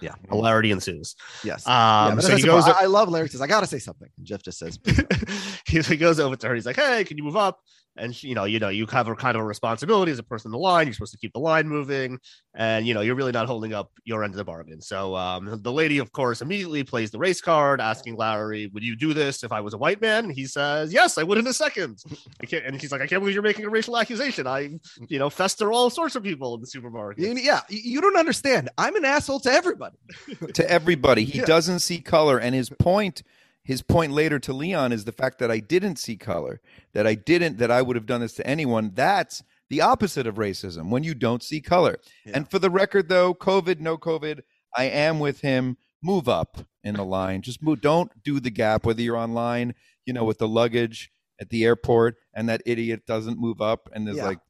yeah. 0.00 0.14
hilarity 0.28 0.72
ensues. 0.72 1.14
Yes. 1.44 1.66
Um, 1.66 2.14
yeah, 2.14 2.20
so 2.20 2.36
he 2.36 2.42
goes. 2.42 2.64
I, 2.64 2.82
I 2.82 2.86
love 2.86 3.08
Larry 3.08 3.28
says, 3.28 3.40
I 3.40 3.46
gotta 3.46 3.66
say 3.66 3.78
something. 3.78 4.08
And 4.16 4.26
Jeff 4.26 4.42
just 4.42 4.58
says, 4.58 4.78
he 5.66 5.96
goes 5.96 6.20
over 6.20 6.36
to 6.36 6.48
her. 6.48 6.54
He's 6.54 6.66
like, 6.66 6.76
"Hey, 6.76 7.04
can 7.04 7.16
you 7.16 7.24
move 7.24 7.36
up?" 7.36 7.60
And 8.00 8.16
she, 8.16 8.28
you 8.28 8.34
know, 8.34 8.44
you 8.44 8.58
know, 8.58 8.70
you 8.70 8.86
have 8.86 9.06
a 9.08 9.14
kind 9.14 9.36
of 9.36 9.42
a 9.42 9.44
responsibility 9.44 10.10
as 10.10 10.18
a 10.18 10.22
person 10.22 10.48
in 10.48 10.52
the 10.52 10.58
line. 10.58 10.86
You're 10.86 10.94
supposed 10.94 11.12
to 11.12 11.18
keep 11.18 11.32
the 11.34 11.38
line 11.40 11.68
moving, 11.68 12.18
and 12.54 12.86
you 12.86 12.94
know, 12.94 13.02
you're 13.02 13.14
really 13.14 13.30
not 13.32 13.46
holding 13.46 13.74
up 13.74 13.90
your 14.04 14.24
end 14.24 14.32
of 14.32 14.38
the 14.38 14.44
bargain. 14.44 14.80
So, 14.80 15.14
um, 15.14 15.60
the 15.62 15.72
lady, 15.72 15.98
of 15.98 16.10
course, 16.12 16.40
immediately 16.40 16.82
plays 16.82 17.10
the 17.10 17.18
race 17.18 17.40
card, 17.40 17.80
asking 17.80 18.16
Larry, 18.16 18.68
"Would 18.72 18.82
you 18.82 18.96
do 18.96 19.12
this 19.12 19.44
if 19.44 19.52
I 19.52 19.60
was 19.60 19.74
a 19.74 19.78
white 19.78 20.00
man?" 20.00 20.24
And 20.24 20.32
he 20.32 20.46
says, 20.46 20.92
"Yes, 20.92 21.18
I 21.18 21.22
would 21.22 21.38
in 21.38 21.46
a 21.46 21.52
second. 21.52 22.02
I 22.42 22.46
can't." 22.46 22.64
And 22.64 22.80
he's 22.80 22.90
like, 22.90 23.02
"I 23.02 23.06
can't 23.06 23.20
believe 23.20 23.34
you're 23.34 23.42
making 23.42 23.66
a 23.66 23.70
racial 23.70 23.96
accusation. 23.98 24.46
I, 24.46 24.78
you 25.08 25.18
know, 25.18 25.28
fester 25.30 25.70
all 25.70 25.90
sorts 25.90 26.16
of 26.16 26.22
people 26.22 26.54
in 26.54 26.60
the 26.62 26.66
supermarket." 26.66 27.22
Yeah, 27.42 27.60
you 27.68 27.80
you 27.84 28.00
don't 28.00 28.16
understand. 28.16 28.70
I'm 28.78 28.96
an 28.96 29.04
asshole 29.04 29.40
to 29.40 29.52
everybody. 29.52 29.96
to 30.54 30.70
everybody. 30.70 31.24
He 31.24 31.38
Yeah. 31.40 31.44
doesn't 31.44 31.80
see 31.80 31.98
color, 32.00 32.38
and 32.38 32.54
his 32.54 32.70
point, 32.70 33.22
his 33.70 33.82
point 33.82 34.10
later 34.10 34.40
to 34.40 34.52
Leon 34.52 34.90
is 34.90 35.04
the 35.04 35.12
fact 35.12 35.38
that 35.38 35.48
I 35.48 35.60
didn't 35.60 35.94
see 35.94 36.16
color, 36.16 36.60
that 36.92 37.06
I 37.06 37.14
didn't, 37.14 37.58
that 37.58 37.70
I 37.70 37.82
would 37.82 37.94
have 37.94 38.04
done 38.04 38.20
this 38.20 38.32
to 38.34 38.44
anyone. 38.44 38.90
That's 38.94 39.44
the 39.68 39.80
opposite 39.80 40.26
of 40.26 40.34
racism 40.34 40.90
when 40.90 41.04
you 41.04 41.14
don't 41.14 41.40
see 41.40 41.60
color. 41.60 41.98
Yeah. 42.26 42.32
And 42.34 42.50
for 42.50 42.58
the 42.58 42.68
record, 42.68 43.08
though, 43.08 43.32
COVID, 43.32 43.78
no 43.78 43.96
COVID, 43.96 44.40
I 44.76 44.86
am 44.86 45.20
with 45.20 45.42
him. 45.42 45.76
Move 46.02 46.28
up 46.28 46.66
in 46.82 46.96
the 46.96 47.04
line. 47.04 47.42
Just 47.42 47.62
move. 47.62 47.80
Don't 47.80 48.10
do 48.24 48.40
the 48.40 48.50
gap. 48.50 48.84
Whether 48.84 49.02
you're 49.02 49.16
online, 49.16 49.76
you 50.04 50.12
know, 50.12 50.24
with 50.24 50.38
the 50.38 50.48
luggage 50.48 51.12
at 51.40 51.50
the 51.50 51.64
airport, 51.64 52.16
and 52.34 52.48
that 52.48 52.62
idiot 52.66 53.06
doesn't 53.06 53.38
move 53.38 53.60
up, 53.60 53.88
and 53.92 54.04
there's 54.04 54.16
Yeah. 54.16 54.26
like 54.26 54.40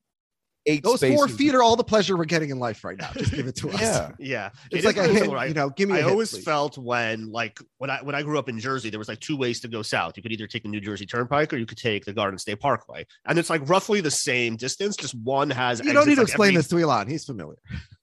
eight 0.70 0.82
Those 0.82 1.00
spaces. 1.00 1.16
four 1.16 1.28
feet 1.28 1.54
are 1.54 1.62
all 1.62 1.76
the 1.76 1.84
pleasure 1.84 2.16
we're 2.16 2.24
getting 2.24 2.50
in 2.50 2.58
life 2.58 2.84
right 2.84 2.96
now. 2.98 3.10
Just 3.14 3.32
give 3.32 3.46
it 3.46 3.56
to 3.56 3.68
us. 3.70 3.80
Yeah. 3.80 4.10
Yeah, 4.18 4.50
It's 4.70 4.84
It 4.84 4.88
like 4.88 4.96
is 4.96 5.00
a 5.04 5.08
really 5.08 5.20
hit, 5.20 5.28
cool, 5.28 5.46
you 5.46 5.54
know, 5.54 5.70
give 5.70 5.88
me 5.88 5.96
a 5.96 5.98
I 5.98 6.02
hit, 6.02 6.10
always 6.10 6.30
please. 6.30 6.44
felt 6.44 6.78
when 6.78 7.30
like 7.32 7.58
when 7.78 7.90
I 7.90 7.98
when 8.02 8.14
I 8.14 8.22
grew 8.22 8.38
up 8.38 8.48
in 8.48 8.58
Jersey, 8.60 8.90
there 8.90 8.98
was 8.98 9.08
like 9.08 9.20
two 9.20 9.36
ways 9.36 9.60
to 9.60 9.68
go 9.68 9.82
south. 9.82 10.16
You 10.16 10.22
could 10.22 10.32
either 10.32 10.46
take 10.46 10.62
the 10.62 10.68
New 10.68 10.80
Jersey 10.80 11.06
Turnpike 11.06 11.52
or 11.52 11.56
you 11.56 11.66
could 11.66 11.78
take 11.78 12.04
the 12.04 12.12
Garden 12.12 12.38
State 12.38 12.60
Parkway, 12.60 13.06
and 13.26 13.38
it's 13.38 13.50
like 13.50 13.68
roughly 13.68 14.00
the 14.00 14.10
same 14.10 14.56
distance. 14.56 14.96
Just 14.96 15.14
one 15.14 15.50
has 15.50 15.80
You 15.84 15.92
don't 15.92 16.06
need 16.06 16.14
to 16.16 16.20
like, 16.22 16.28
explain 16.28 16.48
every- 16.50 16.56
this 16.58 16.68
to 16.68 16.78
Elon. 16.78 17.08
He's 17.08 17.24
familiar. 17.24 17.56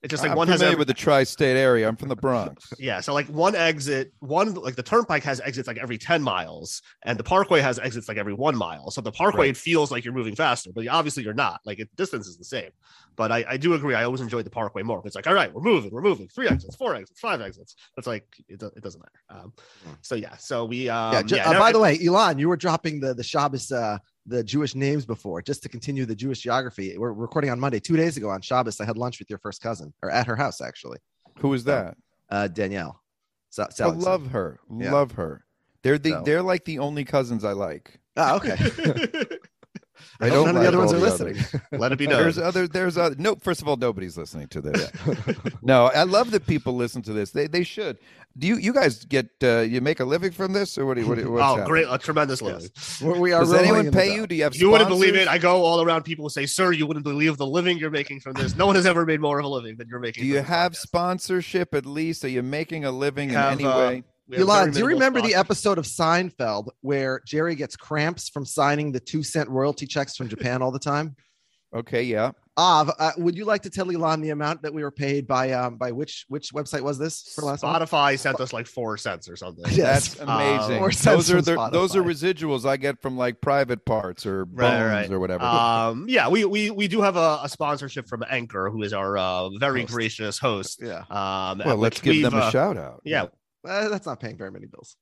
It's 0.04 0.12
just 0.12 0.22
like 0.24 0.32
I'm 0.32 0.38
one 0.38 0.48
has 0.48 0.58
familiar 0.60 0.74
every, 0.74 0.80
with 0.80 0.88
the 0.88 0.94
tri-state 0.94 1.58
area. 1.58 1.88
I'm 1.88 1.96
from 1.96 2.10
the 2.10 2.16
Bronx. 2.16 2.72
yeah. 2.80 3.00
So 3.02 3.14
like 3.14 3.28
one 3.28 3.56
exit, 3.56 4.14
one 4.20 4.54
like 4.54 4.76
the 4.76 4.84
Turnpike 4.84 5.24
has 5.24 5.40
exits 5.42 5.68
like 5.68 5.78
every 5.78 5.98
ten 5.98 6.22
miles, 6.22 6.82
and 7.04 7.18
the 7.18 7.24
Parkway 7.24 7.62
has 7.62 7.80
exits 7.80 8.08
like 8.08 8.18
every 8.18 8.34
one 8.34 8.56
mile. 8.56 8.92
So 8.92 9.02
the 9.02 9.12
Parkway 9.12 9.38
Right. 9.48 9.50
it 9.50 9.58
feels 9.58 9.92
like 9.92 10.04
you're 10.06 10.14
moving 10.14 10.36
faster, 10.36 10.72
but 10.74 10.88
obviously 10.88 11.24
you're 11.24 11.34
not. 11.34 11.62
Like 11.66 11.80
it, 11.80 11.90
distance 11.96 12.28
is 12.28 12.38
the 12.38 12.44
same. 12.46 12.57
But 13.16 13.32
I, 13.32 13.44
I 13.50 13.58
do 13.58 13.74
agree. 13.74 13.96
I 13.96 14.04
always 14.04 14.22
enjoyed 14.22 14.46
the 14.46 14.52
Parkway 14.52 14.84
more. 14.84 15.02
It's 15.04 15.16
like 15.16 15.26
all 15.26 15.34
right, 15.34 15.52
we're 15.52 15.62
moving, 15.64 15.90
we're 15.92 16.04
moving. 16.04 16.28
Three 16.28 16.48
exits, 16.48 16.76
four 16.76 16.94
exits, 16.94 17.20
five 17.20 17.42
exits. 17.42 17.76
It's 17.98 18.06
like 18.06 18.26
it, 18.48 18.62
it 18.62 18.84
doesn't 18.84 19.02
matter. 19.02 19.42
Um, 19.42 19.54
so 20.02 20.14
yeah. 20.14 20.36
So 20.38 20.66
we 20.66 20.88
um, 20.88 21.14
yeah. 21.14 21.22
ju- 21.24 21.36
yeah, 21.38 21.50
uh, 21.50 21.54
no, 21.54 21.60
by 21.60 21.70
it- 21.72 21.74
the 21.74 21.80
way, 21.80 21.98
Elon, 22.06 22.38
you 22.38 22.48
were 22.48 22.58
dropping 22.58 23.00
the 23.00 23.16
the 23.16 23.24
Shabbos, 23.24 23.72
uh, 23.72 23.98
the 24.28 24.44
Jewish 24.44 24.76
names 24.76 25.04
before, 25.06 25.42
just 25.42 25.64
to 25.64 25.70
continue 25.70 26.06
the 26.06 26.16
Jewish 26.16 26.42
geography. 26.42 26.96
We're 26.96 27.12
recording 27.12 27.50
on 27.50 27.60
Monday. 27.60 27.80
Two 27.80 27.98
days 27.98 28.18
ago 28.18 28.30
on 28.30 28.42
Shabbos, 28.42 28.80
I 28.80 28.86
had 28.86 28.98
lunch 28.98 29.18
with 29.18 29.32
your 29.32 29.40
first 29.40 29.62
cousin, 29.64 29.94
or 30.04 30.12
at 30.12 30.28
her 30.28 30.36
house 30.36 30.62
actually, 30.62 31.00
Who 31.40 31.54
is 31.56 31.64
that? 31.64 31.98
uh, 32.30 32.48
Danielle. 32.50 33.02
So, 33.50 33.64
I 33.64 33.70
Seligson. 33.72 34.02
love 34.04 34.28
her. 34.28 34.60
Yeah. 34.78 34.92
Love 34.94 35.14
her. 35.14 35.44
They're 35.82 35.98
the 35.98 36.12
So- 36.12 36.22
they're 36.24 36.44
like 36.44 36.66
the 36.66 36.78
only 36.80 37.04
cousins 37.06 37.44
I 37.44 37.54
like. 37.54 38.00
Ah, 38.16 38.36
okay. 38.36 38.58
I 40.20 40.30
hope 40.30 40.46
don't 40.46 40.46
none 40.46 40.56
of 40.58 40.62
the 40.62 40.68
other 40.68 40.78
ones 40.80 40.94
are 40.94 41.00
the 41.00 41.02
listening. 41.02 41.62
let 41.80 41.92
it 41.92 41.98
be 41.98 42.08
known. 42.08 42.22
There's 42.24 42.38
other 42.38 42.68
there's 42.68 42.98
other 42.98 43.16
no 43.20 43.36
first 43.36 43.62
of 43.62 43.68
all 43.68 43.76
nobody's 43.76 44.18
listening 44.18 44.48
to 44.50 44.62
this. 44.62 44.92
no, 45.62 45.86
I 45.86 46.04
love 46.04 46.32
that 46.32 46.48
people 46.48 46.76
listen 46.76 47.02
to 47.04 47.14
this. 47.14 47.32
They 47.32 47.48
they 47.48 47.64
should. 47.64 47.98
Do 48.38 48.48
you 48.48 48.58
you 48.58 48.74
guys 48.74 49.06
get 49.06 49.30
uh, 49.44 49.60
you 49.60 49.82
make 49.82 50.00
a 50.00 50.06
living 50.06 50.32
from 50.32 50.54
this 50.54 50.78
or 50.78 50.86
what 50.86 50.96
do 50.96 51.02
you 51.02 51.08
what, 51.08 51.18
do 51.18 51.32
what's 51.32 51.42
oh, 51.44 51.46
happening? 51.48 51.68
great! 51.68 51.88
A 51.90 51.98
tremendous 51.98 52.42
living. 52.42 52.70
We're- 53.02 53.20
we 53.20 53.34
are 53.34 53.42
Does 53.42 53.54
anyone 53.54 53.92
pay 53.92 54.14
you? 54.14 54.28
Do 54.28 54.36
you 54.36 54.44
have 54.44 54.56
You 54.56 54.70
wouldn't 54.70 54.90
believe 54.90 55.16
it. 55.16 55.28
I 55.28 55.38
go 55.38 55.64
all 55.64 55.82
around 55.82 56.04
people 56.04 56.26
who 56.26 56.30
say, 56.30 56.46
"Sir, 56.46 56.72
you 56.72 56.88
wouldn't 56.88 57.06
believe 57.06 57.38
the 57.38 57.48
living 57.48 57.78
you're 57.78 57.90
making 57.90 58.20
from 58.22 58.34
this. 58.34 58.56
No 58.56 58.66
one 58.66 58.76
has 58.76 58.86
ever 58.86 59.06
made 59.06 59.22
more 59.22 59.40
of 59.40 59.46
a 59.46 59.50
living 59.50 59.76
than 59.78 59.88
you're 59.88 60.00
making." 60.00 60.24
Do 60.24 60.28
you 60.28 60.42
have 60.42 60.74
podcast." 60.74 60.76
sponsorship 60.78 61.74
at 61.74 61.86
least? 61.86 62.24
Are 62.26 62.30
you 62.30 62.44
making 62.44 62.86
a 62.86 62.92
living 62.92 63.30
We 63.30 63.36
in 63.36 63.42
have, 63.42 63.52
any 63.54 63.66
uh, 63.66 63.78
way? 63.78 64.04
We 64.30 64.38
Elon, 64.38 64.72
do 64.72 64.80
you 64.80 64.86
minimal 64.86 64.90
remember 65.08 65.22
the 65.22 65.36
episode 65.36 65.78
of 65.78 65.86
Seinfeld 65.86 66.68
where 66.82 67.22
Jerry 67.26 67.56
gets 67.56 67.76
cramps 67.78 68.30
from 68.30 68.46
signing 68.46 68.92
the 68.92 69.00
two 69.00 69.24
cent 69.24 69.48
royalty 69.50 69.86
checks 69.88 70.16
from 70.16 70.28
Japan 70.28 70.62
all 70.62 70.72
the 70.72 70.80
time? 70.80 71.16
Okay, 71.76 72.02
yeah. 72.04 72.32
Av, 72.58 72.90
uh, 72.98 73.12
would 73.18 73.36
you 73.36 73.44
like 73.44 73.62
to 73.64 73.70
tell 73.70 73.92
Elon 73.92 74.22
the 74.22 74.30
amount 74.30 74.62
that 74.62 74.74
we 74.74 74.84
were 74.84 74.90
paid 74.90 75.28
by 75.28 75.52
um 75.52 75.76
by 75.76 75.92
which 75.92 76.24
which 76.30 76.54
website 76.54 76.80
was 76.82 76.98
this 76.98 77.34
for 77.36 77.42
last 77.44 77.62
month? 77.62 77.84
Spotify 77.92 78.18
sent 78.18 78.40
us 78.40 78.54
like 78.54 78.66
four 78.68 78.96
cents 78.96 79.28
or 79.28 79.36
something. 79.36 79.66
Yes. 79.70 80.14
That's 80.16 80.22
amazing. 80.22 80.78
Or 80.80 80.88
those 80.92 80.98
cents 80.98 81.30
are 81.30 81.44
from 81.44 81.56
the, 81.66 81.70
those 81.78 81.94
are 81.98 82.02
residuals 82.02 82.66
I 82.66 82.78
get 82.78 83.02
from 83.02 83.18
like 83.18 83.42
private 83.42 83.84
parts 83.86 84.26
or 84.26 84.46
bones 84.46 84.62
Right, 84.62 84.88
right. 84.88 85.12
or 85.12 85.20
whatever. 85.20 85.44
Um, 85.44 86.06
yeah, 86.10 86.30
we 86.30 86.46
we 86.46 86.72
we 86.72 86.88
do 86.88 87.02
have 87.02 87.18
a, 87.18 87.42
a 87.44 87.50
sponsorship 87.50 88.08
from 88.08 88.24
Anchor, 88.30 88.70
who 88.70 88.82
is 88.82 88.94
our 88.94 89.18
uh, 89.18 89.50
very 89.60 89.82
Host. 89.82 89.94
gracious 89.94 90.40
host. 90.40 90.80
Yeah, 90.82 91.00
Um, 91.10 91.62
well, 91.66 91.76
let's 91.76 92.00
give 92.00 92.22
them 92.24 92.34
a 92.34 92.38
uh, 92.38 92.50
shout 92.50 92.78
out. 92.78 93.02
Yeah, 93.04 93.26
Uh, 93.68 93.90
that's 93.90 94.06
not 94.06 94.20
paying 94.20 94.38
very 94.38 94.52
many 94.52 94.66
bills. 94.66 94.96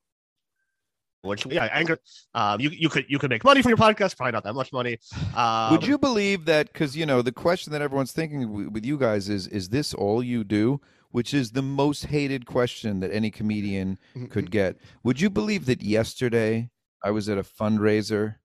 which 1.21 1.45
yeah, 1.47 1.69
anger. 1.71 1.97
Um, 2.33 2.59
you 2.59 2.69
you 2.69 2.89
could 2.89 3.05
you 3.07 3.19
could 3.19 3.29
make 3.29 3.43
money 3.43 3.61
from 3.61 3.69
your 3.69 3.77
podcast, 3.77 4.17
probably 4.17 4.31
not 4.31 4.43
that 4.43 4.53
much 4.53 4.71
money. 4.73 4.97
Um, 5.35 5.71
Would 5.71 5.85
you 5.85 5.97
believe 5.97 6.45
that? 6.45 6.71
Because 6.71 6.95
you 6.95 7.05
know 7.05 7.21
the 7.21 7.31
question 7.31 7.71
that 7.73 7.81
everyone's 7.81 8.11
thinking 8.11 8.71
with 8.71 8.85
you 8.85 8.97
guys 8.97 9.29
is: 9.29 9.47
Is 9.47 9.69
this 9.69 9.93
all 9.93 10.23
you 10.23 10.43
do? 10.43 10.79
Which 11.11 11.33
is 11.33 11.51
the 11.51 11.61
most 11.61 12.07
hated 12.07 12.45
question 12.45 12.99
that 12.99 13.13
any 13.13 13.31
comedian 13.31 13.97
could 14.29 14.51
get. 14.51 14.75
Would 15.03 15.21
you 15.21 15.29
believe 15.29 15.65
that 15.67 15.81
yesterday 15.81 16.69
I 17.03 17.11
was 17.11 17.29
at 17.29 17.37
a 17.37 17.43
fundraiser 17.43 18.35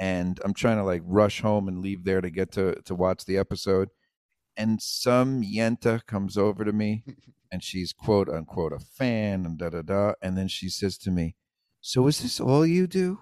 and 0.00 0.40
I'm 0.42 0.54
trying 0.54 0.78
to 0.78 0.84
like 0.84 1.02
rush 1.04 1.42
home 1.42 1.68
and 1.68 1.82
leave 1.82 2.04
there 2.04 2.22
to 2.22 2.30
get 2.30 2.52
to 2.52 2.74
to 2.86 2.94
watch 2.94 3.24
the 3.26 3.36
episode, 3.36 3.90
and 4.56 4.80
some 4.80 5.42
yenta 5.42 6.04
comes 6.06 6.38
over 6.38 6.64
to 6.64 6.72
me 6.72 7.04
and 7.50 7.62
she's 7.62 7.92
quote 7.92 8.28
unquote 8.28 8.72
a 8.72 8.78
fan 8.78 9.44
and 9.46 9.58
da 9.58 9.70
da 9.70 9.82
da, 9.82 10.12
and 10.22 10.36
then 10.36 10.48
she 10.48 10.68
says 10.68 10.98
to 10.98 11.10
me, 11.10 11.34
"So 11.80 12.06
is 12.06 12.20
this 12.20 12.40
all 12.40 12.66
you 12.66 12.86
do?" 12.86 13.20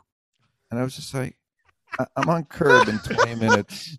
And 0.70 0.80
I 0.80 0.84
was 0.84 0.96
just 0.96 1.14
like, 1.14 1.36
I- 1.98 2.06
"I'm 2.16 2.28
on 2.28 2.44
curb 2.44 2.88
in 2.88 2.98
20 2.98 3.34
minutes." 3.36 3.96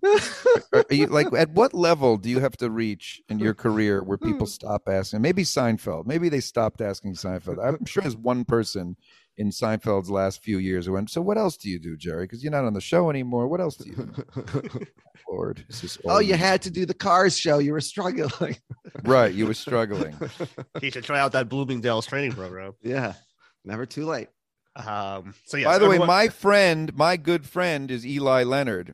Are 0.74 0.86
you 0.90 1.08
like 1.08 1.32
at 1.34 1.52
what 1.52 1.74
level 1.74 2.18
do 2.18 2.30
you 2.30 2.40
have 2.40 2.58
to 2.58 2.70
reach 2.70 3.22
in 3.30 3.40
your 3.40 3.54
career 3.54 4.04
where 4.04 4.18
people 4.18 4.46
hmm. 4.46 4.52
stop 4.52 4.84
asking? 4.88 5.22
Maybe 5.22 5.44
Seinfeld. 5.44 6.06
Maybe 6.06 6.30
they 6.30 6.42
stopped 6.42 6.82
asking 6.82 7.14
Seinfeld. 7.14 7.64
I'm 7.64 7.86
sure 7.86 8.02
there's 8.02 8.18
one 8.18 8.46
person 8.46 8.98
in 9.38 9.50
Seinfeld's 9.50 10.10
last 10.10 10.42
few 10.44 10.58
years. 10.60 10.88
I 10.88 10.92
went, 10.92 11.10
so 11.10 11.22
what 11.22 11.38
else 11.38 11.58
do 11.58 11.70
you 11.70 11.78
do, 11.80 11.98
Jerry? 11.98 12.24
Because 12.26 12.44
you're 12.44 12.52
not 12.52 12.64
on 12.66 12.74
the 12.74 12.82
show 12.82 13.10
anymore. 13.10 13.48
What 13.48 13.60
else 13.60 13.76
do 13.76 13.90
you 13.90 13.96
do? 13.96 14.86
Lord, 15.30 15.66
it's 15.68 15.82
just 15.82 16.00
oh, 16.06 16.20
you 16.20 16.36
had 16.36 16.62
to 16.64 16.72
do 16.72 16.86
the 16.86 16.94
Cars 16.94 17.38
show. 17.38 17.58
You 17.60 17.74
were 17.74 17.82
struggling. 17.82 18.58
right. 19.04 19.34
You 19.34 19.48
were 19.48 19.54
struggling. 19.54 20.16
He 20.82 20.92
should 20.92 21.04
try 21.04 21.20
out 21.20 21.32
that 21.34 21.50
Bloomingdale's 21.50 22.06
training 22.06 22.34
program. 22.34 22.74
yeah, 22.84 23.14
never 23.64 23.86
too 23.86 24.06
late. 24.06 24.28
Um, 24.76 25.34
so 25.46 25.58
yeah. 25.58 25.66
By 25.66 25.80
the 25.80 25.88
way, 25.90 25.98
my 25.98 26.28
friend, 26.30 26.94
my 26.96 27.18
good 27.18 27.46
friend, 27.46 27.90
is 27.90 28.06
Eli 28.06 28.44
Leonard, 28.44 28.94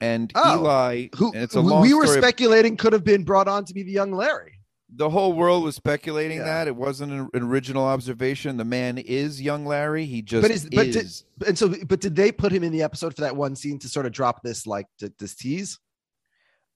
and 0.00 0.30
Oh, 0.34 0.58
Eli. 0.60 1.08
Who 1.16 1.32
and 1.32 1.42
it's 1.42 1.54
a 1.56 1.60
we- 1.62 1.70
long 1.70 1.82
we 1.82 1.94
were 1.94 2.06
story. 2.06 2.20
speculating 2.20 2.76
could 2.76 2.92
have 2.92 3.04
been 3.04 3.24
brought 3.24 3.48
on 3.48 3.64
to 3.64 3.74
be 3.74 3.82
the 3.82 3.92
young 3.92 4.12
Larry. 4.12 4.59
The 4.92 5.08
whole 5.10 5.32
world 5.32 5.62
was 5.64 5.76
speculating 5.76 6.38
Yeah. 6.38 6.44
that 6.44 6.68
it 6.68 6.74
wasn't 6.76 7.12
an, 7.12 7.28
original 7.34 7.84
observation. 7.84 8.56
The 8.56 8.64
man 8.64 8.98
is 8.98 9.40
young 9.40 9.64
Larry. 9.64 10.04
He 10.04 10.20
just 10.22 10.42
But 10.42 10.50
is- 10.50 10.64
but 10.64 10.90
did- 10.90 11.12
And 11.46 11.56
so, 11.58 11.74
but 11.86 12.00
did 12.00 12.16
they 12.16 12.32
put 12.32 12.50
him 12.52 12.62
in 12.64 12.72
the 12.72 12.82
episode 12.82 13.14
for 13.14 13.22
that 13.22 13.36
one 13.36 13.54
scene 13.56 13.78
to 13.80 13.88
sort 13.88 14.06
of 14.06 14.12
drop 14.12 14.42
this 14.42 14.66
like 14.66 14.86
th- 14.98 15.12
this 15.18 15.34
tease, 15.34 15.78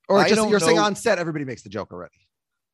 or 0.08 0.18
I 0.18 0.28
just 0.28 0.48
you're 0.48 0.60
saying 0.60 0.78
on 0.78 0.94
set 0.96 1.18
everybody 1.18 1.44
makes 1.44 1.62
the 1.62 1.68
joke 1.70 1.92
already? 1.92 2.14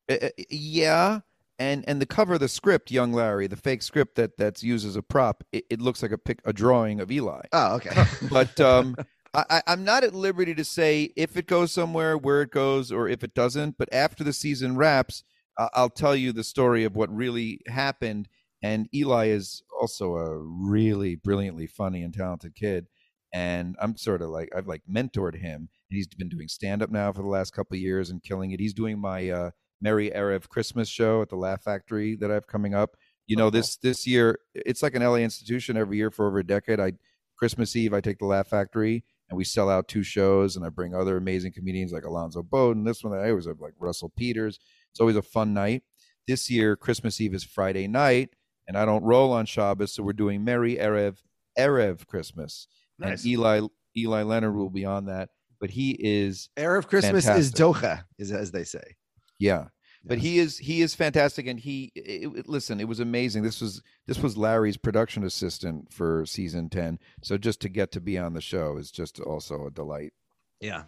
Uh, 0.09 0.29
yeah, 0.49 1.19
and 1.59 1.83
and 1.87 2.01
the 2.01 2.05
cover 2.05 2.35
of 2.35 2.39
the 2.39 2.47
script, 2.49 2.91
Young 2.91 3.13
Larry, 3.13 3.47
the 3.47 3.55
fake 3.55 3.81
script 3.81 4.15
that 4.15 4.37
that's 4.37 4.61
used 4.63 4.85
as 4.85 4.95
a 4.95 5.01
prop, 5.01 5.43
it, 5.51 5.65
it 5.69 5.81
looks 5.81 6.01
like 6.01 6.11
a 6.11 6.17
pic, 6.17 6.39
a 6.45 6.53
drawing 6.53 6.99
of 6.99 7.11
Eli. 7.11 7.41
Oh, 7.51 7.75
okay. 7.75 8.03
But 8.29 8.59
um, 8.59 8.95
I- 9.33 9.61
I'm 9.67 9.83
not 9.85 10.03
at 10.03 10.13
liberty 10.13 10.53
to 10.55 10.65
say 10.65 11.11
if 11.15 11.37
it 11.37 11.47
goes 11.47 11.71
somewhere, 11.71 12.17
where 12.17 12.41
it 12.41 12.51
goes, 12.51 12.91
or 12.91 13.07
if 13.07 13.23
it 13.23 13.33
doesn't. 13.33 13.77
But 13.77 13.87
after 13.93 14.23
the 14.23 14.33
season 14.33 14.75
wraps, 14.75 15.23
I'll 15.57 15.89
tell 15.89 16.15
you 16.15 16.31
the 16.31 16.43
story 16.43 16.83
of 16.83 16.95
what 16.95 17.13
really 17.13 17.61
happened. 17.67 18.27
And 18.63 18.87
Eli 18.93 19.27
is 19.27 19.63
also 19.79 20.15
a 20.15 20.37
really 20.37 21.15
brilliantly 21.15 21.67
funny 21.67 22.03
and 22.03 22.13
talented 22.13 22.55
kid. 22.55 22.87
And 23.33 23.75
I'm 23.81 23.95
sort 23.97 24.21
of 24.21 24.29
like 24.29 24.49
I've 24.55 24.67
like 24.67 24.81
mentored 24.89 25.39
him, 25.39 25.55
and 25.61 25.69
he's 25.97 26.07
been 26.07 26.29
doing 26.29 26.49
stand 26.49 26.81
up 26.83 26.89
now 26.89 27.13
for 27.13 27.21
the 27.21 27.29
last 27.29 27.53
couple 27.53 27.75
of 27.75 27.81
years 27.81 28.09
and 28.09 28.21
killing 28.21 28.51
it. 28.51 28.59
He's 28.59 28.73
doing 28.73 28.99
my 28.99 29.29
uh, 29.29 29.51
Merry 29.81 30.11
Erev 30.11 30.49
Christmas 30.49 30.89
show 30.89 31.21
at 31.21 31.29
the 31.29 31.37
Laugh 31.37 31.63
Factory 31.63 32.17
that 32.17 32.29
I 32.29 32.33
have 32.33 32.47
coming 32.47 32.73
up. 32.73 32.97
You 33.27 33.37
know, 33.37 33.49
this 33.49 33.77
this 33.77 34.05
year 34.05 34.39
it's 34.53 34.83
like 34.83 34.95
an 34.95 35.03
LA 35.03 35.15
institution 35.15 35.77
every 35.77 35.97
year 35.97 36.11
for 36.11 36.27
over 36.27 36.39
a 36.39 36.45
decade. 36.45 36.79
I 36.81 36.93
Christmas 37.37 37.75
Eve 37.75 37.93
I 37.93 38.01
take 38.01 38.19
the 38.19 38.25
Laugh 38.25 38.47
Factory 38.47 39.05
and 39.29 39.37
we 39.37 39.45
sell 39.45 39.69
out 39.69 39.87
two 39.87 40.03
shows 40.03 40.57
and 40.57 40.65
I 40.65 40.69
bring 40.69 40.93
other 40.93 41.15
amazing 41.15 41.53
comedians 41.53 41.93
like 41.93 42.03
Alonzo 42.03 42.43
Bodden. 42.43 42.83
This 42.83 43.01
one 43.01 43.17
I 43.17 43.29
always 43.29 43.47
have 43.47 43.61
like 43.61 43.73
Russell 43.79 44.11
Peters. 44.15 44.59
It's 44.91 44.99
always 44.99 45.15
a 45.15 45.21
fun 45.21 45.53
night. 45.53 45.83
This 46.27 46.49
year 46.49 46.75
Christmas 46.75 47.19
Eve 47.19 47.33
is 47.33 47.43
Friday 47.43 47.87
night 47.87 48.29
and 48.67 48.77
I 48.77 48.85
don't 48.85 49.03
roll 49.03 49.33
on 49.33 49.45
Shabbos, 49.45 49.93
so 49.93 50.03
we're 50.03 50.13
doing 50.13 50.43
Merry 50.43 50.75
Erev 50.75 51.17
Erev 51.57 52.07
Christmas. 52.07 52.67
Nice. 52.99 53.23
And 53.23 53.31
Eli 53.31 53.61
Eli 53.97 54.21
Leonard 54.23 54.55
will 54.55 54.69
be 54.69 54.85
on 54.85 55.05
that, 55.07 55.29
but 55.59 55.71
he 55.71 55.91
is 55.99 56.49
Erev 56.57 56.87
Christmas 56.87 57.27
is 57.27 57.51
docha, 57.51 58.03
is 58.17 58.31
as 58.31 58.51
they 58.51 58.63
say. 58.63 58.95
yeah. 59.39 59.65
But 60.03 60.17
he 60.17 60.39
is 60.39 60.57
he 60.57 60.81
is 60.81 60.95
fantastic, 60.95 61.45
and 61.45 61.59
he 61.59 61.91
it, 61.95 62.31
it- 62.35 62.49
listen. 62.49 62.79
It 62.79 62.87
was 62.87 62.99
amazing. 62.99 63.43
This 63.43 63.61
was 63.61 63.83
this 64.07 64.17
was 64.17 64.35
Larry's 64.35 64.75
production 64.77 65.23
assistant 65.23 65.93
for 65.93 66.25
season 66.25 66.69
ten. 66.69 66.97
So 67.21 67.37
just 67.37 67.59
to 67.61 67.69
get 67.69 67.91
to 67.91 68.01
be 68.01 68.17
on 68.17 68.33
the 68.33 68.41
show 68.41 68.77
is 68.77 68.89
just 68.89 69.19
also 69.19 69.67
a 69.67 69.71
delight. 69.71 70.13
Yeah. 70.59 70.85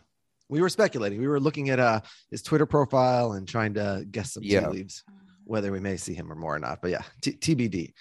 We 0.50 0.62
were 0.62 0.70
speculating. 0.70 1.20
We 1.20 1.28
were 1.28 1.40
looking 1.40 1.70
at 1.70 1.80
uh 1.80 2.02
his 2.30 2.42
Twitter 2.42 2.66
profile 2.66 3.34
and 3.34 3.48
trying 3.48 3.74
to 3.76 4.06
guess 4.10 4.34
some 4.34 4.44
tea 4.44 4.60
leaves, 4.60 5.04
whether 5.46 5.72
we 5.72 5.80
may 5.80 5.98
see 5.98 6.14
him 6.14 6.32
or 6.32 6.36
more 6.36 6.56
or 6.56 6.60
not. 6.60 6.82
But 6.82 6.92
yeah, 6.92 7.02
t- 7.22 7.34
TBD. 7.34 7.94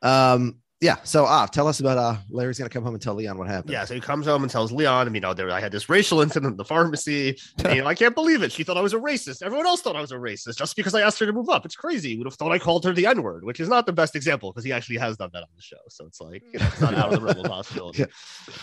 Um, 0.00 0.60
yeah. 0.80 0.96
So 1.02 1.24
ah, 1.24 1.46
tell 1.46 1.66
us 1.66 1.80
about 1.80 1.98
uh 1.98 2.16
Larry's 2.30 2.58
gonna 2.58 2.70
come 2.70 2.84
home 2.84 2.94
and 2.94 3.02
tell 3.02 3.14
Leon 3.14 3.36
what 3.36 3.48
happened. 3.48 3.72
Yeah, 3.72 3.84
so 3.84 3.94
he 3.94 4.00
comes 4.00 4.26
home 4.26 4.42
and 4.42 4.50
tells 4.50 4.70
Leon, 4.70 5.12
you 5.12 5.20
know, 5.20 5.34
there 5.34 5.50
I 5.50 5.58
had 5.58 5.72
this 5.72 5.88
racial 5.88 6.20
incident 6.20 6.52
in 6.52 6.56
the 6.56 6.64
pharmacy. 6.64 7.36
and, 7.64 7.74
you 7.74 7.82
know, 7.82 7.88
I 7.88 7.96
can't 7.96 8.14
believe 8.14 8.42
it. 8.42 8.52
She 8.52 8.62
thought 8.62 8.76
I 8.76 8.80
was 8.80 8.94
a 8.94 8.98
racist. 8.98 9.42
Everyone 9.42 9.66
else 9.66 9.82
thought 9.82 9.96
I 9.96 10.00
was 10.00 10.12
a 10.12 10.16
racist 10.16 10.56
just 10.56 10.76
because 10.76 10.94
I 10.94 11.00
asked 11.00 11.18
her 11.18 11.26
to 11.26 11.32
move 11.32 11.48
up. 11.48 11.64
It's 11.64 11.74
crazy. 11.74 12.10
You 12.10 12.18
would 12.18 12.28
have 12.28 12.34
thought 12.34 12.52
I 12.52 12.60
called 12.60 12.84
her 12.84 12.92
the 12.92 13.06
N 13.06 13.22
word, 13.22 13.44
which 13.44 13.58
is 13.58 13.68
not 13.68 13.86
the 13.86 13.92
best 13.92 14.14
example 14.14 14.52
because 14.52 14.64
he 14.64 14.72
actually 14.72 14.98
has 14.98 15.16
done 15.16 15.30
that 15.32 15.42
on 15.42 15.48
the 15.56 15.62
show. 15.62 15.78
So 15.88 16.06
it's 16.06 16.20
like, 16.20 16.44
you 16.52 16.60
know, 16.60 16.66
it's 16.68 16.80
not 16.80 16.94
out 16.94 17.12
of 17.12 17.20
the 17.20 17.26
realm 17.26 17.38
of 17.38 17.46
possibility. 17.46 18.04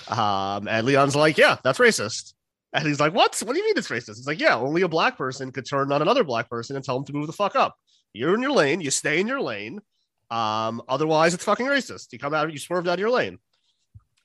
Um, 0.07 0.67
and 0.67 0.85
Leon's 0.85 1.15
like, 1.15 1.37
yeah, 1.37 1.57
that's 1.63 1.79
racist. 1.79 2.33
And 2.76 2.86
he's 2.86 2.99
like, 2.99 3.13
what? 3.13 3.41
What 3.45 3.53
do 3.53 3.59
you 3.59 3.65
mean 3.65 3.78
it's 3.78 3.88
racist? 3.88 4.09
It's 4.09 4.28
like, 4.28 4.39
yeah, 4.39 4.55
only 4.55 4.82
a 4.82 4.88
black 4.88 5.17
person 5.17 5.49
could 5.49 5.65
turn 5.65 5.93
on 5.93 6.01
another 6.01 6.26
black 6.26 6.49
person 6.49 6.76
and 6.76 6.84
tell 6.84 6.97
him 6.97 7.05
to 7.05 7.13
move 7.13 7.28
the 7.28 7.34
fuck 7.34 7.55
up. 7.55 7.76
You're 8.11 8.36
in 8.36 8.41
your 8.41 8.51
lane. 8.51 8.82
You 8.82 8.91
stay 8.91 9.21
in 9.21 9.28
your 9.28 9.39
lane. 9.39 9.80
Um, 10.30 10.82
otherwise, 10.89 11.34
it's 11.34 11.45
fucking 11.45 11.67
racist. 11.67 12.11
You 12.11 12.19
come 12.19 12.34
out, 12.34 12.51
you 12.51 12.59
swerved 12.59 12.89
out 12.89 12.95
of 12.95 12.99
your 12.99 13.11
lane. 13.11 13.39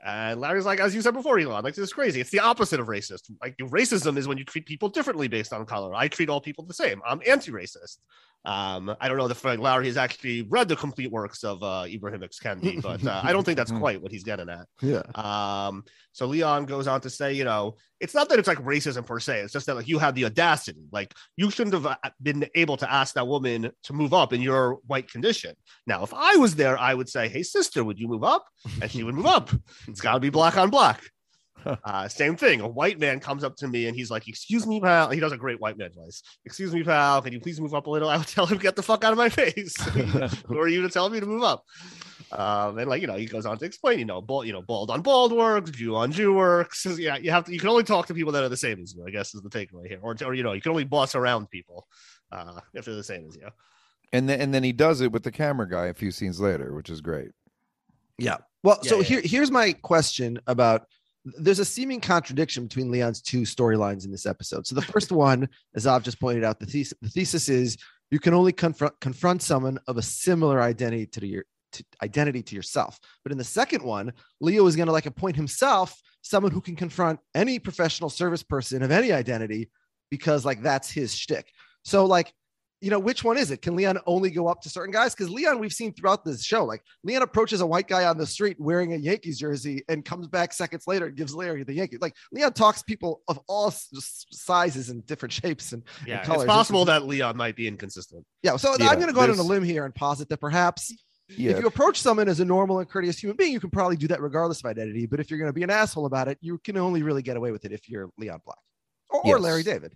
And 0.05 0.41
Larry's 0.41 0.65
like, 0.65 0.81
as 0.81 0.95
you 0.95 1.03
said 1.03 1.15
before, 1.15 1.39
Elon, 1.39 1.63
like 1.63 1.75
this 1.75 1.85
is 1.85 1.93
crazy. 1.93 2.21
It's 2.21 2.31
the 2.31 2.41
opposite 2.41 2.81
of 2.81 2.87
racist. 2.87 3.31
Like 3.43 3.57
racism 3.59 4.17
is 4.17 4.27
when 4.27 4.39
you 4.39 4.45
treat 4.45 4.67
people 4.67 4.89
differently 4.89 5.29
based 5.29 5.53
on 5.53 5.67
color. 5.67 5.95
I 5.95 6.09
treat 6.09 6.31
all 6.31 6.41
people 6.41 6.65
the 6.65 6.75
same. 6.75 7.03
I'm 7.07 7.21
anti-racist. 7.27 7.99
Um, 8.45 8.97
I 9.01 9.09
don't 9.09 9.19
know 9.19 9.27
if 9.27 9.45
like, 9.45 9.59
Larry 9.59 9.87
has 9.87 9.99
actually 9.99 10.43
read 10.43 10.69
the 10.69 10.77
complete 10.77 11.11
works 11.11 11.45
of 11.45 11.63
uh, 11.63 11.85
Ibram 11.87 12.23
X. 12.25 12.39
Kendi, 12.39 12.81
but 12.83 13.05
uh, 13.07 13.21
I 13.23 13.33
don't 13.33 13.45
think 13.45 13.59
that's 13.59 13.71
quite 13.71 14.01
what 14.01 14.13
he's 14.13 14.25
getting 14.25 14.49
at. 14.49 14.67
Yeah. 14.81 15.03
Um, 15.15 15.85
so 16.13 16.27
Leon 16.27 16.65
goes 16.65 16.87
on 16.87 17.03
to 17.03 17.11
say, 17.11 17.35
you 17.35 17.45
know, 17.45 17.77
it's 18.01 18.15
not 18.15 18.31
that 18.31 18.39
it's 18.39 18.49
like 18.49 18.59
racism 18.59 19.05
per 19.05 19.21
se. 19.21 19.41
It's 19.41 19.53
just 19.53 19.67
that 19.67 19.77
like 19.77 19.87
you 19.87 19.99
have 19.99 20.15
the 20.15 20.25
audacity. 20.25 20.87
Like 20.91 21.13
you 21.37 21.51
shouldn't 21.51 21.75
have 21.75 21.87
uh, 21.87 21.97
been 22.23 22.47
able 22.55 22.79
to 22.79 22.91
ask 22.91 23.15
that 23.15 23.29
woman 23.29 23.71
to 23.85 23.93
move 23.93 24.15
up 24.15 24.33
in 24.33 24.41
your 24.41 24.79
white 24.87 25.11
condition. 25.11 25.55
Now, 25.87 26.03
if 26.03 26.15
I 26.15 26.37
was 26.37 26.55
there, 26.55 26.79
I 26.79 26.95
would 26.95 27.11
say, 27.11 27.29
"Hey, 27.29 27.43
sister, 27.43 27.85
would 27.85 27.99
you 27.99 28.09
move 28.09 28.25
up?" 28.25 28.47
And 28.81 28.91
she 28.91 29.03
would 29.03 29.15
move 29.15 29.27
up. 29.27 29.51
It's 29.91 30.01
got 30.01 30.15
to 30.15 30.21
be 30.21 30.31
black 30.31 30.57
on 30.57 30.71
black. 30.71 31.03
Uh, 31.85 32.09
same 32.09 32.37
thing. 32.37 32.63
A 32.63 32.67
white 32.67 32.99
man 32.99 33.21
comes 33.21 33.45
up 33.45 33.55
to 33.57 33.69
me 33.69 33.87
and 33.87 33.95
he's 33.95 34.11
like, 34.11 34.27
"Excuse 34.27 34.67
me, 34.67 34.81
pal." 34.81 35.11
He 35.11 35.21
does 35.21 35.33
a 35.33 35.37
great 35.37 35.61
white 35.61 35.77
man 35.77 35.93
voice. 35.93 36.23
"Excuse 36.47 36.73
me, 36.73 36.83
pal. 36.83 37.21
Can 37.21 37.35
you 37.35 37.41
please 37.41 37.61
move 37.61 37.75
up 37.75 37.87
a 37.87 37.91
little?" 37.91 38.09
I 38.09 38.17
would 38.17 38.27
tell 38.27 38.47
him, 38.47 38.57
"Get 38.57 38.77
the 38.77 38.83
fuck 38.83 39.05
out 39.05 39.13
of 39.13 39.19
my 39.19 39.29
face." 39.29 39.77
Who 40.47 40.59
are 40.59 40.69
you 40.69 40.81
to 40.81 40.89
tell 40.89 41.11
me 41.11 41.21
to 41.21 41.27
move 41.27 41.43
up? 41.43 41.67
Um, 42.33 42.79
and 42.79 42.89
like 42.89 43.01
you 43.01 43.07
know, 43.07 43.17
he 43.17 43.27
goes 43.27 43.45
on 43.45 43.59
to 43.59 43.65
explain, 43.65 43.99
you 43.99 44.05
know, 44.05 44.21
bald, 44.21 44.47
you 44.47 44.53
know, 44.53 44.63
bald 44.63 44.91
on 44.91 45.03
bald 45.03 45.33
works, 45.33 45.71
Jew 45.71 45.97
on 45.97 46.13
Jew 46.13 46.33
works. 46.33 46.87
Yeah, 46.99 47.17
you 47.17 47.31
have 47.31 47.45
to. 47.45 47.53
You 47.53 47.59
can 47.59 47.69
only 47.69 47.85
talk 47.85 48.07
to 48.07 48.15
people 48.15 48.33
that 48.33 48.43
are 48.43 48.49
the 48.49 48.57
same 48.57 48.81
as 48.81 48.95
you. 48.95 49.05
I 49.07 49.11
guess 49.11 49.35
is 49.35 49.43
the 49.43 49.51
takeaway 49.51 49.89
here, 49.89 49.99
or, 50.01 50.17
or 50.25 50.35
you 50.35 50.43
know, 50.43 50.53
you 50.53 50.61
can 50.61 50.71
only 50.71 50.85
boss 50.85 51.15
around 51.15 51.51
people 51.51 51.87
uh, 52.33 52.61
if 52.73 52.85
they're 52.85 52.95
the 52.95 53.05
same 53.05 53.27
as 53.29 53.37
you. 53.37 53.49
And 54.13 54.29
then 54.29 54.41
and 54.41 54.55
then 54.55 54.63
he 54.63 54.73
does 54.73 55.01
it 55.01 55.13
with 55.13 55.25
the 55.25 55.33
camera 55.33 55.69
guy 55.69 55.87
a 55.87 55.95
few 55.95 56.11
scenes 56.11 56.41
later, 56.41 56.75
which 56.75 56.89
is 56.89 57.01
great. 57.01 57.33
Yeah. 58.19 58.39
Well, 58.63 58.79
Yeah, 58.83 58.89
so 58.91 58.97
yeah. 58.99 59.03
here 59.05 59.21
here's 59.25 59.51
my 59.51 59.73
question 59.73 60.39
about 60.47 60.87
there's 61.25 61.59
a 61.59 61.65
seeming 61.65 62.01
contradiction 62.01 62.65
between 62.65 62.91
Leon's 62.91 63.21
two 63.21 63.43
storylines 63.43 64.05
in 64.05 64.11
this 64.11 64.27
episode. 64.27 64.67
So 64.67 64.75
the 64.75 64.83
first 64.95 65.13
one, 65.13 65.49
as 65.75 65.87
I've 65.87 66.03
just 66.03 66.21
pointed 66.21 66.45
out, 66.45 66.61
the 66.61 66.67
thesis 66.67 66.95
the 67.01 67.09
thesis 67.09 67.49
is 67.49 67.77
you 68.11 68.19
can 68.19 68.35
only 68.35 68.53
confront 68.53 68.99
confront 69.01 69.43
someone 69.43 69.79
of 69.87 69.97
a 69.97 70.03
similar 70.03 70.61
identity 70.61 71.07
to 71.07 71.27
your 71.27 71.45
to 71.73 71.85
identity 72.03 72.43
to 72.43 72.57
yourself. 72.57 72.99
But 73.23 73.33
in 73.33 73.39
the 73.39 73.45
second 73.45 73.83
one, 73.83 74.13
Leo 74.41 74.67
is 74.67 74.77
going 74.77 74.87
to 74.87 74.93
like 74.93 75.07
appoint 75.07 75.37
himself 75.37 76.01
someone 76.23 76.53
who 76.53 76.61
can 76.61 76.77
confront 76.77 77.21
any 77.35 77.59
professional 77.59 78.11
service 78.11 78.43
person 78.43 78.83
of 78.83 78.91
any 78.91 79.13
identity 79.13 79.71
because 80.11 80.45
like 80.45 80.63
that's 80.63 80.91
his 80.91 81.15
shtick. 81.15 81.51
So 81.85 82.05
like 82.05 82.33
you 82.81 82.91
know, 82.91 82.99
which 82.99 83.23
one 83.23 83.37
is 83.37 83.51
it? 83.51 83.61
Can 83.61 83.77
Leon 83.77 83.99
only 84.07 84.31
go 84.31 84.47
up 84.49 84.63
to 84.63 84.71
certain 84.71 84.91
guys? 84.93 85.15
Because 85.15 85.31
Leon, 85.31 85.59
we've 85.59 85.73
seen 85.73 85.93
throughout 85.93 86.25
this 86.25 86.43
show, 86.43 86.65
like 86.65 86.83
Leon 87.05 87.21
approaches 87.23 87.61
a 87.61 87.67
white 87.67 87.87
guy 87.89 88.05
on 88.05 88.17
the 88.17 88.27
street 88.27 88.57
wearing 88.59 88.95
a 88.95 88.97
Yankees 88.97 89.39
jersey 89.39 89.85
and 89.89 90.05
comes 90.05 90.29
back 90.29 90.53
seconds 90.53 90.87
later 90.87 91.07
and 91.07 91.17
gives 91.17 91.35
Larry 91.35 91.63
the 91.63 91.75
Yankees. 91.75 92.01
Like 92.01 92.15
Leon 92.33 92.55
talks 92.55 92.83
people 92.83 93.21
of 93.29 93.39
all 93.49 93.71
sizes 93.71 94.89
and 94.91 95.05
different 95.07 95.33
shapes 95.41 95.73
and, 95.73 95.83
and 96.09 96.23
colors. 96.23 96.43
it's 96.43 96.49
possible 96.51 96.85
that 96.87 97.07
Leon 97.07 97.37
might 97.37 97.57
be 97.57 97.67
inconsistent. 97.69 98.25
yeah. 98.43 98.57
So 98.57 98.75
Yeah, 98.79 98.89
I'm 98.89 98.97
going 98.97 99.09
to 99.09 99.13
go 99.13 99.21
out 99.21 99.31
on 99.31 99.39
a 99.39 99.43
limb 99.43 99.63
here 99.65 99.85
and 99.85 99.95
posit 99.95 100.29
that 100.31 100.39
perhaps 100.41 100.93
Yeah. 101.29 101.51
if 101.53 101.61
you 101.61 101.67
approach 101.67 102.01
someone 102.01 102.29
as 102.29 102.41
a 102.41 102.45
normal 102.45 102.79
and 102.81 102.89
courteous 102.89 103.19
human 103.19 103.37
being, 103.37 103.53
you 103.53 103.61
can 103.61 103.71
probably 103.71 103.97
do 103.97 104.09
that 104.09 104.21
regardless 104.21 104.61
of 104.61 104.65
identity. 104.67 105.07
But 105.07 105.21
if 105.21 105.31
you're 105.31 105.39
going 105.39 105.51
to 105.51 105.53
be 105.53 105.63
an 105.63 105.71
asshole 105.71 106.07
about 106.07 106.29
it, 106.29 106.39
you 106.41 106.59
can 106.59 106.77
only 106.77 107.03
really 107.03 107.23
get 107.23 107.37
away 107.37 107.51
with 107.53 107.65
it 107.65 107.73
if 107.73 107.89
you're 107.89 108.09
Leon 108.19 108.41
Black 108.45 108.59
or, 109.11 109.21
or 109.27 109.39
Larry 109.39 109.63
David. 109.63 109.93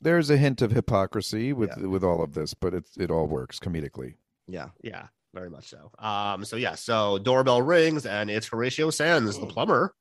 There's 0.00 0.30
a 0.30 0.36
hint 0.36 0.62
of 0.62 0.70
hypocrisy 0.70 1.52
with 1.52 1.76
with 1.78 2.04
all 2.04 2.22
of 2.22 2.34
this, 2.34 2.54
but 2.54 2.74
it's 2.74 2.96
it 2.96 3.10
all 3.10 3.26
works 3.26 3.58
comedically. 3.58 4.14
Yeah. 4.46 4.68
Yeah, 4.82 5.08
very 5.34 5.50
much 5.50 5.68
so. 5.68 5.90
Um, 5.98 6.44
so 6.44 6.56
yeah, 6.56 6.74
so 6.74 7.18
doorbell 7.18 7.62
rings 7.62 8.06
and 8.06 8.30
it's 8.30 8.46
Horatio 8.46 8.90
Sanz, 8.90 9.38
the 9.38 9.46
plumber. 9.46 9.94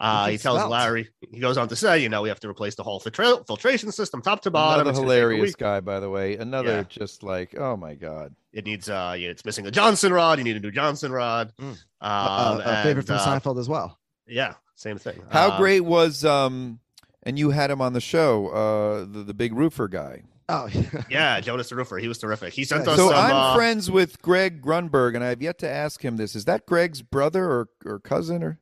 Uh, 0.00 0.28
he 0.28 0.38
tells 0.38 0.58
svelte. 0.58 0.70
Larry, 0.70 1.08
he 1.30 1.38
goes 1.38 1.56
on 1.56 1.68
to 1.68 1.76
say, 1.76 2.00
you 2.00 2.08
know, 2.08 2.22
we 2.22 2.28
have 2.28 2.40
to 2.40 2.48
replace 2.48 2.74
the 2.74 2.82
whole 2.82 2.98
filtra- 3.00 3.46
filtration 3.46 3.92
system 3.92 4.20
top 4.20 4.40
to 4.42 4.50
bottom. 4.50 4.80
Another 4.80 4.90
It's 4.90 4.98
gonna 4.98 5.08
a 5.08 5.14
hilarious 5.14 5.42
week. 5.50 5.56
guy, 5.58 5.78
by 5.80 6.00
the 6.00 6.10
way. 6.10 6.36
Another 6.36 6.78
Yeah. 6.78 6.82
just 6.88 7.22
like, 7.22 7.56
oh 7.56 7.76
my 7.76 7.94
god. 7.94 8.34
It 8.52 8.64
needs, 8.64 8.88
uh, 8.88 9.14
yeah, 9.16 9.28
it's 9.28 9.44
missing 9.44 9.66
a 9.66 9.70
Johnson 9.70 10.12
rod. 10.12 10.38
You 10.38 10.44
need 10.44 10.56
a 10.56 10.60
new 10.60 10.72
Johnson 10.72 11.12
rod. 11.12 11.52
Mm. 11.60 11.64
Um, 11.70 11.76
Uh, 12.00 12.60
a 12.64 12.82
favorite 12.82 13.06
from 13.06 13.16
and, 13.16 13.22
uh, 13.28 13.38
Seinfeld 13.40 13.60
as 13.60 13.68
well. 13.68 13.96
Yeah, 14.26 14.54
same 14.74 14.98
thing. 14.98 15.22
How 15.30 15.52
Um, 15.52 15.58
great 15.58 15.80
was 15.82 16.24
um 16.24 16.80
and 17.22 17.38
you 17.38 17.50
had 17.50 17.70
him 17.70 17.80
on 17.80 17.92
the 17.92 18.00
show, 18.00 18.48
uh 18.48 19.00
the, 19.10 19.22
the 19.24 19.34
big 19.34 19.54
roofer 19.54 19.88
guy. 19.88 20.22
Oh, 20.48 20.68
Yeah, 21.08 21.40
Jonas 21.40 21.68
the 21.70 21.76
Roofer. 21.76 21.98
He 21.98 22.08
was 22.08 22.18
terrific. 22.18 22.52
He 22.52 22.64
sent 22.64 22.84
Yeah, 22.84 22.92
us 22.92 22.98
So 22.98 23.08
some. 23.10 23.16
I'm 23.18 23.34
uh, 23.34 23.54
friends 23.54 23.90
with 23.90 24.20
Greg 24.20 24.60
Grunberg, 24.60 25.14
and 25.14 25.24
I 25.24 25.28
have 25.28 25.40
yet 25.40 25.58
to 25.58 25.68
ask 25.70 26.04
him 26.04 26.16
this. 26.16 26.34
Is 26.36 26.44
that 26.46 26.66
Greg's 26.66 27.00
brother 27.00 27.44
or, 27.44 27.68
or 27.86 28.00
cousin? 28.00 28.42
Or 28.42 28.58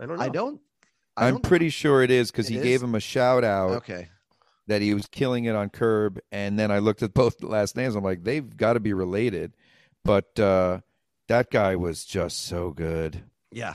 I 0.00 0.06
don't 0.06 0.16
know. 0.18 0.24
I 0.24 0.28
don't. 0.30 0.60
I 1.16 1.26
I'm 1.28 1.34
don't- 1.34 1.42
pretty 1.42 1.68
sure 1.68 2.02
it 2.02 2.10
is 2.10 2.30
because 2.32 2.48
he 2.48 2.56
is? 2.56 2.62
gave 2.64 2.82
him 2.82 2.94
a 2.94 3.00
shout 3.00 3.44
out 3.44 3.70
Okay. 3.72 4.08
that 4.66 4.80
he 4.82 4.94
was 4.94 5.06
killing 5.06 5.44
it 5.44 5.54
on 5.54 5.68
Curb, 5.68 6.18
and 6.32 6.58
then 6.58 6.72
I 6.72 6.78
looked 6.78 7.02
at 7.02 7.12
both 7.14 7.42
last 7.42 7.76
names. 7.76 7.94
I'm 7.94 8.02
like, 8.02 8.24
they've 8.24 8.56
got 8.56 8.72
to 8.72 8.80
be 8.80 8.94
related. 8.94 9.52
But 10.04 10.40
uh, 10.40 10.80
that 11.28 11.50
guy 11.50 11.76
was 11.76 12.04
just 12.04 12.40
so 12.40 12.70
good. 12.70 13.22
Yeah. 13.52 13.74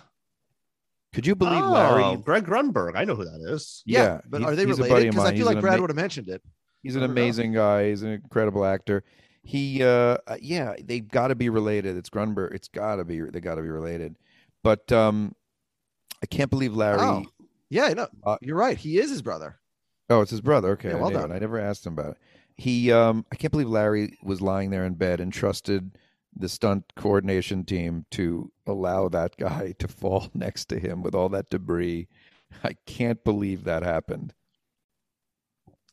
Could 1.13 1.25
you 1.25 1.35
believe 1.35 1.63
oh, 1.63 1.71
Larry? 1.71 2.17
Greg 2.17 2.45
Grunberg. 2.45 2.91
I 2.95 3.05
know 3.05 3.15
who 3.15 3.25
that 3.25 3.41
is. 3.53 3.81
Yeah. 3.85 4.21
but 4.27 4.41
he's- 4.41 4.51
are 4.51 4.55
they 4.55 4.65
he's 4.65 4.77
a 4.77 4.81
buddy 4.81 4.91
related? 4.91 5.11
Because 5.11 5.25
I 5.25 5.29
feel 5.29 5.37
He's 5.37 5.45
like 5.55 5.61
Brad 5.61 5.73
ama- 5.75 5.81
would 5.81 5.89
have 5.89 5.95
mentioned 5.97 6.29
it. 6.29 6.43
He's 6.83 6.95
an 6.95 7.03
I 7.03 7.07
don't 7.07 7.15
know. 7.15 7.21
amazing 7.21 7.53
guy. 7.53 7.89
He's 7.89 8.03
an 8.03 8.11
incredible 8.11 8.63
actor. 8.65 9.03
He, 9.43 9.81
uh, 9.81 10.17
uh, 10.27 10.37
yeah, 10.41 10.75
they've 10.83 11.07
got 11.07 11.29
to 11.29 11.35
be 11.35 11.49
related. 11.49 11.95
It's 11.97 12.09
Grunberg. 12.09 12.53
It's 12.53 12.67
got 12.67 12.97
to 12.97 13.05
be. 13.05 13.21
They 13.21 13.39
got 13.39 13.55
to 13.55 13.61
be 13.61 13.69
related. 13.69 14.15
But 14.63 14.91
um, 14.91 15.33
I 16.21 16.25
can't 16.27 16.49
believe 16.49 16.75
Larry. 16.75 16.99
Oh. 17.01 17.23
Yeah, 17.69 17.89
no, 17.93 18.07
Uh, 18.23 18.37
you're 18.41 18.57
right. 18.57 18.77
He 18.77 18.97
is 18.99 19.09
his 19.09 19.21
brother. 19.21 19.59
Oh, 20.09 20.21
it's 20.21 20.31
his 20.31 20.41
brother. 20.41 20.69
Okay, 20.71 20.89
Yeah, 20.89 20.97
I 20.97 20.99
well 21.01 21.09
knew 21.09 21.17
it. 21.17 21.21
done. 21.21 21.31
I 21.31 21.39
never 21.39 21.59
asked 21.59 21.85
him 21.85 21.93
about 21.93 22.11
it. 22.11 22.17
He, 22.57 22.91
um, 22.91 23.25
I 23.31 23.35
can't 23.35 23.51
believe 23.51 23.67
Larry 23.69 24.17
was 24.23 24.41
lying 24.41 24.69
there 24.69 24.85
in 24.85 24.93
bed 24.95 25.19
and 25.19 25.31
trusted 25.33 25.97
the 26.39 26.49
stunt 26.49 26.93
coordination 26.95 27.63
team 27.63 28.05
to 28.11 28.51
allow 28.65 29.09
that 29.09 29.35
guy 29.37 29.73
to 29.79 29.87
fall 29.87 30.29
next 30.33 30.65
to 30.65 30.79
him 30.79 31.01
with 31.03 31.15
all 31.15 31.29
that 31.29 31.49
debris. 31.49 32.07
I 32.63 32.75
can't 32.85 33.23
believe 33.23 33.63
that 33.65 33.83
happened. 33.83 34.33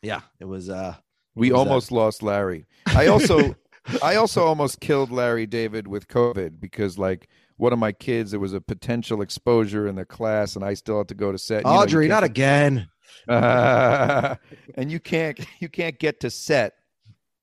Yeah, 0.03 0.21
it 0.39 0.45
was. 0.45 0.69
uh 0.71 0.97
We 1.35 1.51
was 1.51 1.57
that? 1.57 1.69
almost 1.69 1.93
lost 1.93 2.23
Larry. 2.23 2.67
I 2.87 3.07
also, 3.07 3.57
I 4.03 4.17
also 4.17 4.45
almost 4.45 4.81
killed 4.81 5.11
Larry 5.11 5.47
David 5.47 5.89
with 5.89 6.09
COVID 6.09 6.61
because, 6.61 6.99
like, 6.99 7.29
one 7.57 7.73
of 7.73 7.79
my 7.79 7.93
kids, 7.93 8.31
there 8.33 8.41
was 8.41 8.53
a 8.53 8.61
potential 8.61 9.23
exposure 9.23 9.87
in 9.87 9.95
the 9.95 10.05
class, 10.05 10.57
and 10.57 10.65
I 10.65 10.75
still 10.75 10.99
had 10.99 11.09
to 11.09 11.15
go 11.15 11.33
to 11.33 11.39
set. 11.39 11.59
You 11.65 11.71
know, 11.71 11.73
you 11.75 11.81
Audrey, 11.81 12.09
not 12.09 12.25
again. 12.25 12.89
and 13.29 14.39
you 14.91 15.01
can't 15.01 15.39
you 15.61 15.69
can't 15.69 15.99
get 15.99 16.21
to 16.21 16.31
set 16.31 16.75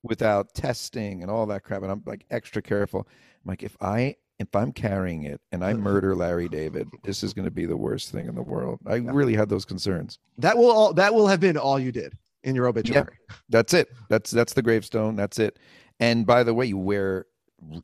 without 0.03 0.53
testing 0.53 1.21
and 1.21 1.31
all 1.31 1.45
that 1.47 1.63
crap. 1.63 1.83
And 1.83 1.91
I'm 1.91 2.03
like 2.05 2.25
extra 2.29 2.61
careful. 2.61 3.07
I'm 3.43 3.49
like, 3.49 3.63
if 3.63 3.75
I 3.81 4.15
if 4.39 4.55
I'm 4.55 4.71
carrying 4.71 5.23
it 5.23 5.39
and 5.51 5.63
I 5.63 5.73
murder 5.75 6.15
Larry 6.15 6.49
David, 6.49 6.89
this 7.03 7.23
is 7.23 7.33
going 7.33 7.45
to 7.45 7.51
be 7.51 7.65
the 7.65 7.77
worst 7.77 8.11
thing 8.11 8.27
in 8.27 8.35
the 8.35 8.41
world. 8.41 8.79
I 8.85 8.95
really 8.95 9.35
had 9.35 9.49
those 9.49 9.65
concerns. 9.65 10.19
That 10.37 10.57
will 10.57 10.71
all. 10.71 10.93
That 10.93 11.13
will 11.13 11.27
have 11.27 11.39
been 11.39 11.57
all 11.57 11.79
you 11.79 11.91
did 11.91 12.17
in 12.43 12.55
your 12.55 12.67
obituary. 12.67 13.17
That's 13.49 13.73
it. 13.73 13.89
That's 14.09 14.31
that's 14.31 14.53
the 14.53 14.61
gravestone. 14.61 15.15
That's 15.15 15.39
it. 15.39 15.59
And 15.99 16.25
by 16.25 16.43
the 16.43 16.53
way, 16.53 16.65
you 16.65 16.77
wear 16.77 17.25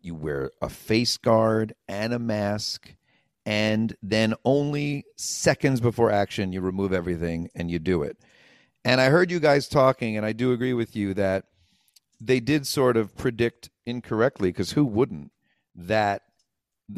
you 0.01 0.15
wear 0.15 0.51
a 0.61 0.70
face 0.70 1.18
guard 1.18 1.74
and 1.88 2.13
a 2.13 2.20
mask, 2.20 2.95
and 3.45 3.95
then 4.01 4.34
only 4.43 5.05
seconds 5.15 5.80
before 5.80 6.11
action 6.11 6.51
you 6.51 6.61
remove 6.61 6.93
everything 6.93 7.49
and 7.55 7.70
you 7.70 7.80
do 7.80 8.01
it. 8.01 8.18
And 8.84 8.99
I 9.01 9.09
heard 9.09 9.30
you 9.30 9.39
guys 9.39 9.68
talking, 9.68 10.18
and 10.18 10.26
I 10.26 10.32
do 10.32 10.53
agree 10.53 10.74
with 10.74 10.95
you 10.95 11.13
that 11.15 11.45
they 12.20 12.39
did 12.39 12.65
sort 12.68 12.97
of 12.97 13.15
predict 13.15 13.70
incorrectly 13.86 14.49
because 14.49 14.72
who 14.72 14.86
wouldn't 14.86 15.32
that 15.76 16.24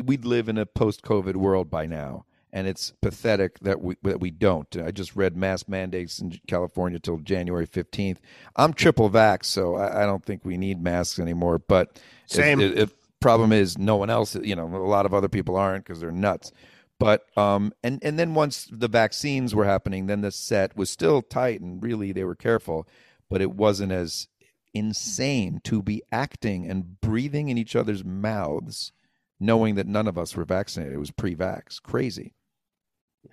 we'd 0.05 0.25
live 0.25 0.47
in 0.49 0.57
a 0.57 0.65
post-COVID 0.65 1.35
world 1.35 1.69
by 1.69 1.85
now, 1.85 2.25
and 2.53 2.67
it's 2.67 2.93
pathetic 3.01 3.59
that 3.59 3.81
we 3.81 3.95
that 4.03 4.19
we 4.19 4.31
don't. 4.31 4.75
I 4.77 4.91
just 4.91 5.15
read 5.15 5.35
mask 5.35 5.67
mandates 5.67 6.19
in 6.19 6.39
California 6.47 6.99
till 6.99 7.17
January 7.17 7.65
fifteenth. 7.65 8.19
I'm 8.55 8.73
triple 8.73 9.09
vax, 9.09 9.45
so 9.45 9.75
I, 9.75 10.03
I 10.03 10.05
don't 10.05 10.23
think 10.23 10.45
we 10.45 10.57
need 10.57 10.81
masks 10.81 11.19
anymore. 11.19 11.59
But 11.59 11.99
Same. 12.27 12.59
It, 12.61 12.77
it- 12.77 12.95
problem 13.21 13.51
is, 13.51 13.77
no 13.77 13.97
one 13.97 14.09
else. 14.09 14.33
You 14.35 14.55
know, 14.55 14.65
a 14.65 14.87
lot 14.87 15.05
of 15.05 15.13
other 15.13 15.27
people 15.27 15.57
aren't 15.57 15.83
because 15.83 15.99
they're 15.99 16.09
nuts. 16.11 16.53
But 16.99 17.25
um, 17.37 17.73
and 17.83 17.99
and 18.03 18.17
then 18.17 18.33
once 18.33 18.67
the 18.71 18.87
vaccines 18.87 19.53
were 19.55 19.65
happening, 19.65 20.07
then 20.07 20.21
the 20.21 20.31
set 20.31 20.75
was 20.77 20.89
still 20.89 21.21
tight, 21.21 21.61
and 21.61 21.81
really 21.83 22.11
they 22.11 22.23
were 22.23 22.35
careful, 22.35 22.87
but 23.29 23.41
it 23.41 23.51
wasn't 23.51 23.91
as 23.91 24.27
insane 24.73 25.61
to 25.65 25.81
be 25.81 26.01
acting 26.11 26.69
and 26.69 26.99
breathing 27.01 27.49
in 27.49 27.57
each 27.57 27.75
other's 27.75 28.03
mouths, 28.03 28.91
knowing 29.39 29.75
that 29.75 29.87
none 29.87 30.07
of 30.07 30.17
us 30.17 30.35
were 30.35 30.45
vaccinated. 30.45 30.93
It 30.93 30.99
was 30.99 31.11
pre-vax, 31.11 31.81
crazy. 31.81 32.33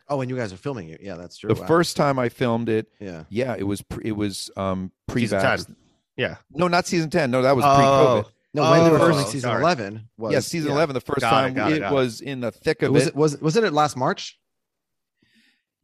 Oh, 0.09 0.21
and 0.21 0.29
you 0.31 0.37
guys 0.37 0.53
are 0.53 0.57
filming 0.57 0.89
it. 0.89 1.01
Yeah, 1.03 1.15
that's 1.15 1.39
true. 1.39 1.53
The 1.53 1.61
Wow. 1.61 1.67
first 1.67 1.97
time 1.97 2.19
I 2.19 2.29
filmed 2.29 2.69
it, 2.69 2.89
Yeah. 2.99 3.25
yeah, 3.29 3.55
it 3.57 3.63
was 3.65 3.83
pre- 3.83 4.05
it 4.05 4.17
was 4.17 4.51
um 4.57 4.91
pre 5.07 5.25
vax. 5.29 5.67
10. 5.67 5.77
Yeah. 6.17 6.37
No, 6.51 6.67
not 6.69 6.87
season 6.87 7.11
ten. 7.11 7.31
No, 7.31 7.43
that 7.43 7.55
was 7.55 7.65
Oh. 7.65 7.77
pre-COVID. 7.77 8.33
No, 8.55 8.71
when 8.71 8.85
they 8.85 8.91
were 8.91 8.97
Oh, 8.99 9.07
filming 9.09 9.27
season 9.27 9.41
sorry. 9.51 9.61
eleven 9.63 10.09
was 10.17 10.33
yeah, 10.33 10.41
season 10.41 10.71
yeah. 10.71 10.77
eleven. 10.77 10.95
The 10.95 11.01
first 11.03 11.21
Got 11.21 11.29
it, 11.29 11.31
time 11.49 11.55
got 11.55 11.73
it, 11.73 11.77
it 11.77 11.81
got 11.81 11.93
it. 11.93 11.95
was 11.95 12.21
in 12.21 12.41
the 12.41 12.51
thick 12.51 12.83
of 12.83 12.93
Was 12.93 13.05
it. 13.05 13.09
it 13.11 13.17
was 13.17 13.41
wasn't 13.41 13.67
it 13.67 13.73
last 13.73 13.97
March? 13.97 14.39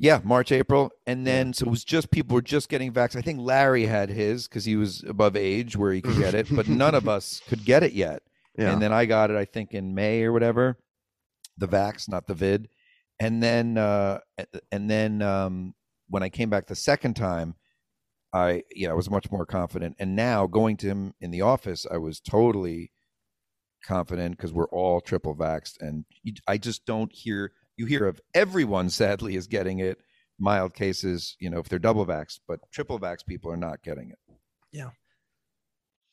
Yeah, 0.03 0.21
March, 0.25 0.51
April, 0.51 0.91
and 1.07 1.25
then 1.25 1.53
so 1.53 1.65
it 1.65 1.71
was 1.71 1.85
just 1.85 2.11
people 2.11 2.35
were 2.35 2.43
just 2.43 2.69
getting 2.69 2.93
vaccinated. 2.93 3.25
I 3.25 3.31
think 3.31 3.47
Larry 3.47 3.87
had 3.87 4.11
his 4.11 4.49
because 4.49 4.65
he 4.65 4.75
was 4.75 5.05
above 5.07 5.37
age 5.37 5.77
where 5.77 5.93
he 5.93 6.03
could 6.03 6.19
get 6.19 6.35
it, 6.35 6.49
but 6.51 6.67
none 6.67 6.97
of 6.97 7.09
us 7.17 7.41
could 7.47 7.65
get 7.65 7.85
it 7.85 7.93
yet. 7.93 8.21
Yeah. 8.59 8.73
And 8.73 8.83
then 8.83 8.93
I 8.93 9.07
got 9.07 9.31
it, 9.31 9.37
I 9.37 9.45
think, 9.45 9.75
in 9.75 9.95
May 9.95 10.25
or 10.25 10.33
whatever, 10.33 10.77
the 11.57 11.69
vax, 11.69 12.09
not 12.09 12.27
the 12.27 12.35
vid. 12.35 12.69
And 13.21 13.41
then, 13.41 13.79
uh, 13.79 14.19
and 14.73 14.91
then 14.91 15.23
um, 15.23 15.73
when 16.09 16.25
I 16.25 16.31
came 16.31 16.51
back 16.51 16.67
the 16.67 16.75
second 16.75 17.15
time, 17.15 17.55
I 18.33 18.65
yeah, 18.75 18.91
I 18.91 18.95
was 18.95 19.09
much 19.09 19.31
more 19.31 19.47
confident. 19.47 19.95
And 20.01 20.17
now 20.17 20.49
going 20.49 20.79
to 20.79 20.89
him 20.89 21.15
in 21.21 21.31
the 21.31 21.43
office, 21.43 21.87
I 21.89 21.99
was 21.99 22.19
totally 22.19 22.91
confident 23.87 24.37
because 24.37 24.53
we're 24.53 24.69
all 24.71 25.01
triple 25.01 25.37
vaxxed, 25.37 25.77
and 25.79 26.07
you, 26.25 26.33
I 26.49 26.59
just 26.59 26.87
don't 26.87 27.13
hear 27.13 27.53
you 27.77 27.87
hear 27.87 28.07
of 28.07 28.21
everyone 28.35 28.91
sadly 28.91 29.37
is 29.37 29.47
getting 29.47 29.79
it. 29.81 29.99
Mild 30.39 30.75
cases, 30.75 31.37
you 31.39 31.51
know, 31.51 31.59
if 31.61 31.69
they're 31.69 31.79
double 31.79 32.05
vaxxed, 32.05 32.41
but 32.49 32.59
triple 32.73 32.99
vax 32.99 33.25
people 33.25 33.51
are 33.53 33.57
not 33.57 33.83
getting 33.83 34.11
it. 34.11 34.19
Yeah. 34.73 34.91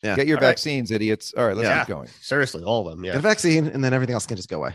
Yeah. 0.04 0.16
Get 0.16 0.28
your 0.28 0.38
All 0.38 0.42
right. 0.44 0.50
vaccines, 0.50 0.92
idiots. 0.92 1.34
All 1.36 1.48
right, 1.48 1.56
let's 1.56 1.68
Yeah. 1.68 1.80
keep 1.80 1.88
going. 1.88 2.10
Seriously, 2.22 2.64
all 2.64 2.88
of 2.88 2.96
them. 2.96 3.04
Yeah. 3.04 3.12
Get 3.12 3.16
Yeah. 3.16 3.20
a 3.20 3.22
vaccine, 3.22 3.68
and 3.68 3.84
then 3.84 3.94
everything 3.94 4.14
else 4.14 4.26
can 4.26 4.38
just 4.38 4.50
go 4.50 4.58
away. 4.58 4.74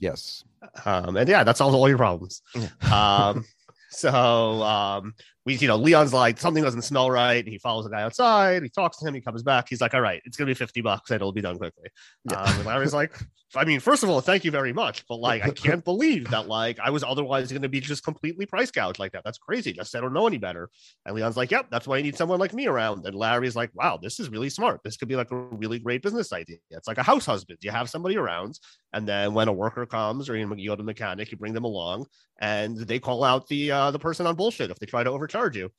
Yes. 0.00 0.44
Um, 0.84 1.16
and 1.16 1.28
yeah, 1.28 1.44
that 1.44 1.56
solves 1.56 1.74
all 1.74 1.88
your 1.88 1.98
problems. 1.98 2.42
Um, 2.90 3.44
so 3.90 4.62
um, 4.62 5.14
we, 5.46 5.56
you 5.56 5.68
know, 5.68 5.76
Leon's 5.76 6.12
like 6.12 6.38
something 6.38 6.62
doesn't 6.62 6.82
smell 6.82 7.10
right. 7.10 7.46
He 7.46 7.58
follows 7.58 7.84
the 7.84 7.90
guy 7.90 8.02
outside. 8.02 8.62
He 8.62 8.68
talks 8.68 8.98
to 8.98 9.08
him. 9.08 9.14
He 9.14 9.20
comes 9.20 9.42
back. 9.42 9.68
He's 9.68 9.80
like, 9.80 9.94
"All 9.94 10.00
right, 10.00 10.20
it's 10.24 10.36
gonna 10.36 10.50
be 10.50 10.54
fifty 10.54 10.82
bucks, 10.82 11.10
and 11.10 11.16
it'll 11.16 11.32
be 11.32 11.40
done 11.40 11.56
quickly." 11.56 11.88
Yeah. 12.30 12.40
Um, 12.40 12.56
and 12.56 12.66
Larry's 12.66 12.92
like, 12.92 13.18
"I 13.56 13.64
mean, 13.64 13.80
first 13.80 14.02
of 14.02 14.10
all, 14.10 14.20
thank 14.20 14.44
you 14.44 14.50
very 14.50 14.72
much, 14.72 15.06
but 15.08 15.16
like, 15.16 15.42
I 15.42 15.50
can't 15.50 15.82
believe 15.82 16.30
that 16.30 16.46
like 16.46 16.78
I 16.78 16.90
was 16.90 17.02
otherwise 17.02 17.50
gonna 17.50 17.70
be 17.70 17.80
just 17.80 18.04
completely 18.04 18.44
price 18.44 18.70
gouged 18.70 18.98
like 18.98 19.12
that. 19.12 19.22
That's 19.24 19.38
crazy. 19.38 19.72
Just 19.72 19.96
I 19.96 20.00
don't 20.00 20.12
know 20.12 20.26
any 20.26 20.38
better." 20.38 20.68
And 21.06 21.14
Leon's 21.14 21.38
like, 21.38 21.50
"Yep, 21.50 21.68
that's 21.70 21.86
why 21.86 21.96
you 21.96 22.02
need 22.02 22.16
someone 22.16 22.38
like 22.38 22.52
me 22.52 22.66
around." 22.66 23.06
And 23.06 23.16
Larry's 23.16 23.56
like, 23.56 23.70
"Wow, 23.74 23.98
this 24.00 24.20
is 24.20 24.28
really 24.28 24.50
smart. 24.50 24.80
This 24.84 24.98
could 24.98 25.08
be 25.08 25.16
like 25.16 25.30
a 25.30 25.36
really 25.36 25.78
great 25.78 26.02
business 26.02 26.34
idea. 26.34 26.58
It's 26.70 26.88
like 26.88 26.98
a 26.98 27.02
house 27.02 27.24
husband. 27.24 27.58
You 27.62 27.70
have 27.70 27.88
somebody 27.88 28.18
around, 28.18 28.58
and 28.92 29.08
then 29.08 29.32
when 29.32 29.48
a 29.48 29.52
worker 29.52 29.86
comes 29.86 30.28
or 30.28 30.36
you, 30.36 30.46
go 30.46 30.54
to 30.54 30.76
the 30.76 30.82
mechanic, 30.82 31.30
you 31.30 31.38
bring 31.38 31.54
them 31.54 31.64
along, 31.64 32.06
and 32.40 32.76
they 32.76 32.98
call 32.98 33.24
out 33.24 33.46
the 33.48 33.70
uh, 33.70 33.90
the 33.90 33.98
person 33.98 34.26
on 34.26 34.34
bullshit 34.34 34.70
if 34.70 34.78
they 34.78 34.86
try 34.86 35.02
to 35.02 35.10
overcharge 35.30 35.56
you. 35.56 35.70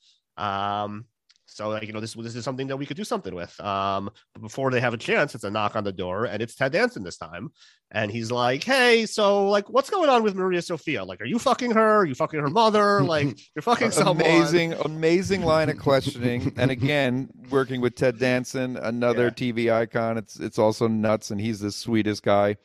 Um, 0.43 1.06
so 1.45 1.68
like 1.68 1.86
you 1.86 1.91
know 1.91 1.99
this 1.99 2.14
this 2.14 2.34
is 2.36 2.45
something 2.45 2.68
that 2.68 2.78
we 2.78 2.86
could 2.86 2.95
do 2.95 3.04
something 3.04 3.36
with. 3.36 3.60
Um, 3.60 4.10
but 4.34 4.41
before 4.41 4.72
they 4.72 4.80
have 4.80 4.93
a 4.93 4.97
chance, 4.97 5.36
it's 5.36 5.43
a 5.43 5.52
knock 5.52 5.76
on 5.76 5.84
the 5.84 5.91
door, 5.91 6.24
and 6.24 6.41
it's 6.41 6.56
Ted 6.56 6.72
Danson 6.72 7.04
this 7.04 7.18
time, 7.18 7.49
and 7.91 8.10
he's 8.10 8.32
like, 8.32 8.64
"Hey, 8.64 9.06
so 9.06 9.49
like, 9.49 9.70
what's 9.70 9.89
going 9.89 10.10
on 10.10 10.24
with 10.24 10.34
Maria 10.34 10.62
Sophia? 10.62 11.04
Like, 11.04 11.20
are 11.20 11.26
you 11.26 11.38
fucking 11.38 11.72
her? 11.72 11.97
Are 11.97 12.06
you 12.06 12.16
fucking 12.16 12.39
her 12.39 12.49
mother? 12.49 13.02
Like, 13.04 13.38
you're 13.56 13.64
fucking 13.64 13.91
someone." 13.91 14.16
amazing, 14.26 14.74
amazing 14.86 15.41
line 15.54 15.68
of 15.70 15.78
questioning. 15.78 16.54
and 16.56 16.72
again, 16.72 17.30
working 17.49 17.82
with 17.82 17.95
Ted 17.95 18.18
Danson, 18.18 18.78
another 18.78 19.26
Yeah. 19.26 19.32
TV 19.32 19.74
icon. 19.74 20.18
It's 20.18 20.39
it's 20.39 20.58
also 20.58 20.88
nuts, 20.88 21.32
and 21.32 21.41
he's 21.41 21.60
the 21.60 21.72
sweetest 21.74 22.24
guy. 22.24 22.56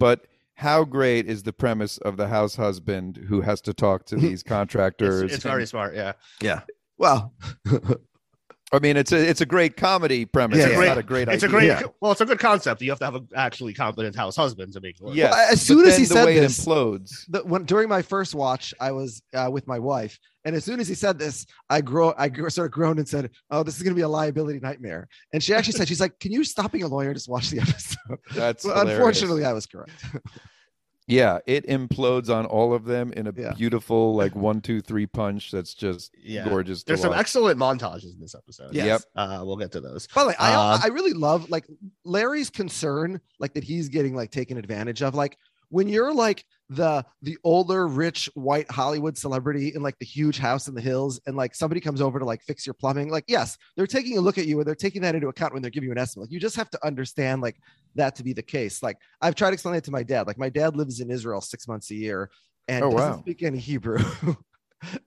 But 0.00 0.26
how 0.56 0.84
great 0.84 1.26
is 1.26 1.42
the 1.42 1.52
premise 1.52 1.98
of 1.98 2.16
the 2.16 2.28
house 2.28 2.56
husband 2.56 3.26
who 3.28 3.42
has 3.42 3.60
to 3.62 3.74
talk 3.74 4.06
to 4.06 4.16
these 4.16 4.42
contractors? 4.42 5.22
It's, 5.22 5.34
it's 5.34 5.44
very 5.44 5.66
smart. 5.66 5.94
Yeah. 5.94 6.12
Yeah. 6.40 6.62
Well, 6.98 7.34
I 8.72 8.80
mean, 8.80 8.96
it's 8.96 9.12
a 9.12 9.16
it's 9.28 9.40
a 9.40 9.46
great 9.46 9.76
comedy 9.76 10.24
premise. 10.24 10.58
Yeah, 10.58 10.66
it's 10.66 10.78
yeah. 10.80 10.84
not 10.86 10.98
a 10.98 11.02
great 11.02 11.28
It's 11.28 11.44
a 11.44 11.48
great. 11.48 11.68
Yeah. 11.68 11.82
Well, 12.00 12.10
it's 12.10 12.20
a 12.20 12.26
good 12.26 12.40
concept. 12.40 12.82
You 12.82 12.90
have 12.90 12.98
to 12.98 13.04
have 13.04 13.14
an 13.14 13.28
actually 13.36 13.72
competent 13.74 14.16
house 14.16 14.34
husband 14.34 14.72
to 14.72 14.80
make 14.80 14.96
it 14.96 15.02
work. 15.02 15.14
Yes, 15.14 15.32
Well, 15.32 15.40
as 15.40 15.50
but 15.50 15.58
soon 15.60 15.86
as 15.86 15.96
he 15.96 16.02
the 16.04 16.14
said 16.14 16.24
way 16.26 16.40
this- 16.40 16.58
it 16.58 16.68
implodes. 16.68 17.10
the, 17.28 17.44
when 17.44 17.64
during 17.64 17.88
my 17.88 18.02
first 18.02 18.34
watch, 18.34 18.74
I 18.80 18.90
was 18.90 19.22
uh, 19.34 19.48
with 19.52 19.68
my 19.68 19.78
wife, 19.78 20.18
and 20.44 20.56
as 20.56 20.64
soon 20.64 20.80
as 20.80 20.88
he 20.88 20.94
said 20.94 21.16
this, 21.16 21.46
I 21.70 21.80
grow, 21.80 22.12
I 22.18 22.28
gr- 22.28 22.48
sort 22.48 22.66
of 22.66 22.72
groaned 22.72 22.98
and 22.98 23.08
said, 23.08 23.30
"Oh, 23.52 23.62
this 23.62 23.76
is 23.76 23.82
going 23.84 23.92
to 23.94 23.96
be 23.98 24.02
a 24.02 24.08
liability 24.08 24.58
nightmare." 24.58 25.06
And 25.32 25.40
she 25.40 25.54
actually 25.54 25.74
said, 25.74 25.86
"She's 25.86 26.00
like, 26.00 26.18
can 26.18 26.32
you 26.32 26.42
stop 26.42 26.72
being 26.72 26.82
a 26.84 26.88
lawyer 26.88 27.10
and 27.10 27.16
just 27.16 27.28
watch 27.28 27.50
the 27.50 27.60
episode?" 27.66 28.18
That's 28.34 28.64
Well, 28.64 28.80
unfortunately, 28.88 29.44
I 29.44 29.52
was 29.52 29.66
correct. 29.66 29.92
Yeah, 31.08 31.38
it 31.46 31.66
implodes 31.68 32.28
on 32.34 32.46
all 32.46 32.74
of 32.74 32.84
them 32.84 33.12
in 33.12 33.28
a 33.28 33.32
Yeah. 33.36 33.52
beautiful 33.52 34.16
like 34.16 34.34
one, 34.34 34.60
two, 34.60 34.80
three 34.80 35.06
punch. 35.06 35.52
That's 35.52 35.72
just 35.72 36.12
Yeah. 36.20 36.48
gorgeous. 36.48 36.82
There's 36.82 37.00
some 37.00 37.10
watch. 37.10 37.20
excellent 37.20 37.60
montages 37.60 38.12
in 38.14 38.20
this 38.20 38.34
episode. 38.34 38.74
Yes. 38.74 38.86
Yep. 38.86 39.02
Uh, 39.14 39.42
we'll 39.44 39.56
get 39.56 39.70
to 39.72 39.80
those. 39.80 40.08
By 40.08 40.22
the 40.24 40.28
way, 40.30 40.34
I 40.38 40.54
Uh, 40.54 40.80
I 40.82 40.86
really 40.88 41.12
love 41.12 41.48
like 41.48 41.64
Larry's 42.04 42.50
concern, 42.50 43.20
like 43.38 43.54
that 43.54 43.62
he's 43.64 43.88
getting 43.88 44.16
like 44.16 44.32
taken 44.32 44.56
advantage 44.58 45.00
of. 45.02 45.14
Like 45.14 45.38
when 45.68 45.88
you're 45.88 46.12
like 46.12 46.44
the 46.68 47.04
the 47.22 47.38
older, 47.44 47.86
rich, 47.86 48.28
white 48.34 48.70
Hollywood 48.70 49.16
celebrity 49.16 49.72
in 49.74 49.82
like 49.82 49.98
the 49.98 50.06
huge 50.06 50.38
house 50.38 50.68
in 50.68 50.74
the 50.74 50.80
hills, 50.80 51.20
and 51.26 51.36
like 51.36 51.54
somebody 51.54 51.80
comes 51.80 52.00
over 52.00 52.18
to 52.18 52.24
like 52.24 52.42
fix 52.42 52.66
your 52.66 52.74
plumbing. 52.74 53.10
Like, 53.10 53.24
yes, 53.28 53.56
they're 53.76 53.86
taking 53.86 54.18
a 54.18 54.20
look 54.20 54.38
at 54.38 54.46
you 54.46 54.58
and 54.58 54.66
they're 54.66 54.74
taking 54.74 55.02
that 55.02 55.14
into 55.14 55.28
account 55.28 55.52
when 55.52 55.62
they're 55.62 55.70
giving 55.70 55.86
you 55.88 55.92
an 55.92 55.98
estimate. 55.98 56.24
Like, 56.26 56.32
you 56.32 56.40
just 56.40 56.56
have 56.56 56.70
to 56.70 56.86
understand 56.86 57.42
like 57.42 57.56
that 57.94 58.16
to 58.16 58.24
be 58.24 58.32
the 58.32 58.42
case. 58.42 58.82
Like 58.82 58.98
I've 59.20 59.34
tried 59.34 59.50
to 59.50 59.54
explain 59.54 59.76
it 59.76 59.84
to 59.84 59.90
my 59.90 60.02
dad. 60.02 60.26
Like 60.26 60.38
my 60.38 60.48
dad 60.48 60.76
lives 60.76 61.00
in 61.00 61.10
Israel 61.10 61.40
six 61.40 61.68
months 61.68 61.90
a 61.90 61.94
year 61.94 62.30
and 62.68 62.84
Oh, 62.84 62.90
doesn't 62.90 63.12
wow. 63.12 63.18
speak 63.20 63.42
any 63.42 63.58
Hebrew. 63.58 63.98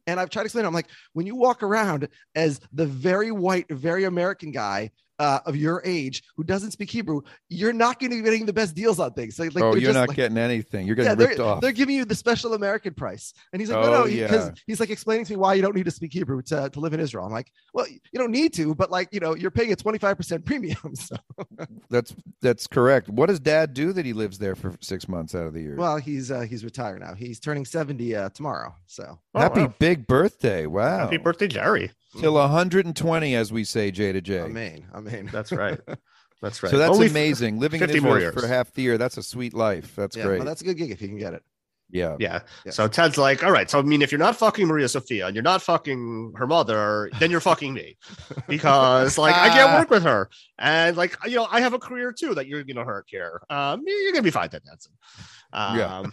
And 0.08 0.20
I've 0.20 0.32
tried 0.32 0.42
to 0.42 0.46
explain. 0.48 0.66
I'm 0.66 0.74
like, 0.74 0.90
when 1.14 1.28
you 1.28 1.36
walk 1.36 1.62
around 1.62 2.10
as 2.36 2.60
the 2.74 2.88
very 2.88 3.32
white, 3.32 3.68
very 3.70 4.06
American 4.06 4.52
guy 4.52 4.90
uh, 5.20 5.40
of 5.46 5.56
your 5.56 5.82
age 5.86 6.24
who 6.36 6.44
doesn't 6.44 6.72
speak 6.72 6.90
Hebrew, 6.90 7.22
you're 7.50 7.74
not 7.74 8.00
going 8.00 8.12
to 8.12 8.18
be 8.18 8.24
getting 8.24 8.46
the 8.46 8.54
best 8.54 8.74
deals 8.74 9.00
on 9.00 9.14
things. 9.14 9.38
Like, 9.38 9.54
like 9.54 9.64
oh, 9.64 9.76
you're 9.76 9.94
not 9.94 10.08
like- 10.08 10.16
getting 10.18 10.38
anything. 10.38 10.88
You're 10.88 10.96
yeah, 10.98 11.04
getting 11.04 11.20
they're, 11.20 11.28
ripped 11.30 11.40
off. 11.40 11.62
they're 11.62 11.72
giving 11.74 11.96
you 11.96 12.06
the 12.06 12.16
special 12.16 12.54
American 12.54 12.94
price. 12.94 13.34
And 13.54 13.62
he's 13.62 13.70
like, 13.70 13.82
no, 13.84 13.90
Oh, 13.90 14.00
no, 14.02 14.06
because 14.06 14.48
yeah. 14.48 14.52
he's 14.66 14.80
like 14.80 14.90
explaining 14.90 15.26
to 15.26 15.34
me 15.34 15.38
why 15.38 15.54
you 15.56 15.62
don't 15.62 15.76
need 15.76 15.86
to 15.86 15.92
speak 15.92 16.14
Hebrew 16.14 16.42
to, 16.44 16.70
to 16.70 16.80
live 16.80 16.94
in 16.94 17.00
Israel. 17.00 17.26
I'm 17.26 17.32
like, 17.32 17.52
well, 17.74 17.88
you 17.88 18.00
don't 18.20 18.32
need 18.32 18.54
to, 18.54 18.74
but 18.76 18.90
like, 18.92 19.10
you 19.12 19.20
know, 19.20 19.36
you're 19.36 19.52
paying 19.52 19.72
a 19.74 19.76
25% 19.76 20.46
premium. 20.46 20.78
So, 20.96 21.16
That's 21.90 22.16
that's 22.42 22.68
correct. 22.68 23.10
What 23.10 23.28
does 23.28 23.40
Dad 23.40 23.74
do 23.74 23.94
that 23.94 24.06
he 24.06 24.14
lives 24.14 24.38
there 24.38 24.56
for 24.56 24.76
six 24.82 25.08
months 25.08 25.34
out 25.36 25.48
of 25.48 25.54
the 25.54 25.62
year? 25.62 25.76
well, 25.76 25.98
he's 25.98 26.32
uh, 26.32 26.42
he's 26.42 26.64
retired 26.64 27.00
now. 27.02 27.14
He's 27.14 27.40
turning 27.40 27.66
70 27.66 28.16
uh, 28.16 28.30
tomorrow. 28.30 28.76
So 28.86 29.20
Oh, 29.36 29.40
Happy 29.40 29.62
wow. 29.62 29.74
big 29.80 30.08
birthday! 30.08 30.66
Wow, 30.66 31.00
Happy 31.00 31.18
birthday, 31.18 31.48
Jerry. 31.48 31.92
till 32.20 32.34
120, 32.34 33.36
as 33.36 33.52
we 33.54 33.64
say, 33.64 33.92
J 33.92 34.12
to 34.12 34.22
J. 34.22 34.42
I 34.42 34.48
mean, 34.48 34.86
I 34.94 35.00
mean, 35.02 35.30
That's 35.32 35.52
right. 35.52 35.80
That's 36.42 36.64
right. 36.64 36.70
So 36.70 36.78
that's 36.78 36.94
Only 36.94 37.08
f- 37.08 37.12
amazing. 37.12 37.60
Living 37.60 37.82
in 37.82 37.88
50 37.88 38.00
more 38.00 38.18
Israel 38.18 38.32
for 38.32 38.40
years. 38.40 38.50
half 38.50 38.72
the 38.74 38.82
year. 38.82 38.98
That's 38.98 39.18
a 39.18 39.24
sweet 39.24 39.54
life. 39.54 39.94
That's 39.98 40.16
yeah, 40.16 40.24
great. 40.24 40.38
well, 40.38 40.46
that's 40.48 40.62
a 40.62 40.64
good 40.64 40.78
gig 40.78 40.90
if 40.90 41.02
you 41.02 41.10
can 41.10 41.18
get 41.18 41.34
it. 41.34 41.44
yeah. 41.92 42.16
Yeah. 42.18 42.40
Yes. 42.66 42.76
So 42.78 42.88
Ted's 42.88 43.18
like, 43.18 43.44
all 43.44 43.52
right. 43.52 43.70
So 43.70 43.78
I 43.78 43.82
mean, 43.82 44.02
if 44.02 44.10
you're 44.10 44.20
not 44.20 44.38
fucking 44.38 44.66
Maria 44.66 44.88
Sophia 44.88 45.28
and 45.28 45.36
you're 45.36 45.44
not 45.44 45.62
fucking 45.62 46.32
her 46.38 46.48
mother, 46.48 47.10
then 47.20 47.30
you're 47.30 47.42
fucking 47.42 47.74
me, 47.74 47.98
because 48.48 49.18
like 49.18 49.36
I 49.36 49.50
can't 49.50 49.78
work 49.78 49.90
with 49.90 50.04
her, 50.04 50.30
and 50.58 50.96
like 50.96 51.18
you 51.26 51.36
know 51.36 51.48
I 51.52 51.60
have 51.60 51.74
a 51.74 51.80
career 51.80 52.14
too 52.14 52.34
that 52.36 52.48
you're 52.48 52.64
gonna 52.64 52.86
hurt 52.86 53.06
here. 53.10 53.42
Um, 53.50 53.84
you're 53.86 54.12
gonna 54.14 54.24
be 54.24 54.32
fine, 54.32 54.48
Ted 54.50 54.62
Danson. 54.66 54.94
Um, 55.52 55.78
Yeah. 55.78 56.04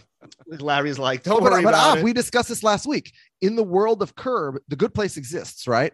Larry's 0.59 0.99
like, 0.99 1.23
don't 1.23 1.37
oh, 1.37 1.41
but, 1.41 1.51
worry 1.51 1.63
but 1.63 1.69
about 1.73 1.91
Av, 1.93 1.97
it. 1.99 2.03
we 2.03 2.13
discussed 2.13 2.49
this 2.49 2.63
last 2.63 2.85
week. 2.85 3.13
In 3.41 3.55
the 3.55 3.63
world 3.63 4.01
of 4.01 4.15
Curb, 4.15 4.57
the 4.67 4.75
good 4.75 4.93
place 4.93 5.17
exists, 5.17 5.67
right? 5.67 5.93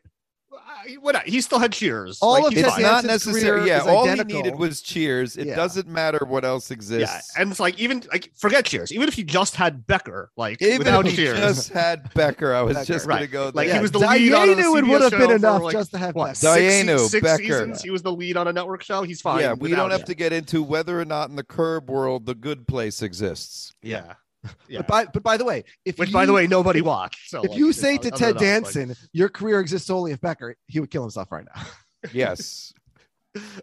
I- 0.56 0.98
what 1.00 1.16
he 1.24 1.40
still 1.42 1.60
had 1.60 1.72
cheers. 1.72 2.20
All 2.22 2.34
Like, 2.44 2.52
of 2.52 2.58
It's 2.58 2.78
not 2.78 3.06
necessary. 3.06 3.68
Yeah, 3.68 3.80
all 3.88 4.04
identical. 4.04 4.36
he 4.38 4.42
needed 4.44 4.60
was 4.60 4.82
cheers. 4.82 5.36
It 5.38 5.48
Yeah. 5.48 5.56
doesn't 5.56 5.88
matter 5.88 6.26
what 6.28 6.44
else 6.46 6.70
Yeah, 6.70 6.76
exists. 6.76 7.32
and 7.38 7.50
it's 7.52 7.60
like 7.60 7.80
even 7.80 8.04
like 8.12 8.32
forget 8.38 8.66
cheers. 8.66 8.92
Even 8.92 9.08
if 9.08 9.14
he 9.16 9.24
just 9.24 9.56
had 9.56 9.88
Becker, 9.88 10.30
like 10.38 10.62
Even 10.62 10.80
without 10.80 11.06
if 11.06 11.12
he 11.12 11.18
cheers, 11.18 11.40
just 11.40 11.70
had 11.74 12.14
Becker, 12.14 12.54
I 12.54 12.62
was 12.62 12.76
Becker, 12.76 12.86
just 12.86 13.08
gonna 13.08 13.22
right. 13.22 13.32
go 13.32 13.52
Like, 13.54 13.68
there. 13.68 13.78
he 13.78 13.82
was 13.82 13.92
the 13.92 14.00
lead 14.00 14.34
on 14.34 14.50
a 14.50 14.52
it 14.52 14.70
would 14.70 15.02
have 15.02 15.12
show 15.12 15.18
been 15.20 15.30
for, 15.30 15.36
enough 15.36 15.62
like, 15.64 15.74
just 15.74 15.92
to 15.92 15.98
have 15.98 16.16
what 16.16 16.36
that. 16.36 16.38
six, 16.38 17.10
six 17.12 17.24
Becker. 17.24 17.44
seasons. 17.44 17.82
He 17.82 17.90
was 17.90 18.02
the 18.04 18.12
lead 18.12 18.36
on 18.38 18.48
a 18.48 18.54
network 18.54 18.84
show. 18.84 19.04
He's 19.04 19.22
fine. 19.22 19.40
yeah, 19.40 19.54
we 19.54 19.70
don't 19.72 19.90
have 19.92 20.02
it. 20.02 20.06
to 20.08 20.16
get 20.16 20.34
into 20.34 20.62
whether 20.62 21.00
or 21.00 21.06
not 21.06 21.30
in 21.30 21.36
the 21.36 21.44
curb 21.44 21.90
world 21.90 22.26
the 22.26 22.36
good 22.36 22.68
place 22.68 23.02
exists. 23.02 23.74
Yeah, 23.82 24.14
yeah. 24.68 24.80
But 24.80 24.88
by 24.88 25.06
but 25.06 25.24
by 25.24 25.38
the 25.38 25.46
way, 25.46 25.64
if 25.86 25.98
Which, 25.98 26.10
you, 26.10 26.14
by 26.14 26.26
the 26.26 26.34
way, 26.34 26.48
nobody 26.48 26.82
watched. 26.82 27.30
So 27.30 27.44
if 27.44 27.50
like, 27.50 27.58
you 27.58 27.74
say 27.74 27.98
to 27.98 28.12
Ted 28.12 28.14
us, 28.14 28.24
like- 28.24 28.38
Danson, 28.40 28.96
your 29.12 29.30
career 29.30 29.60
exists 29.60 29.90
only 29.90 30.12
if 30.12 30.22
Becker, 30.22 30.56
he 30.68 30.80
would 30.80 30.92
kill 30.92 31.04
himself 31.04 31.32
right 31.32 31.46
now. 31.54 31.62
Yes. 32.12 32.74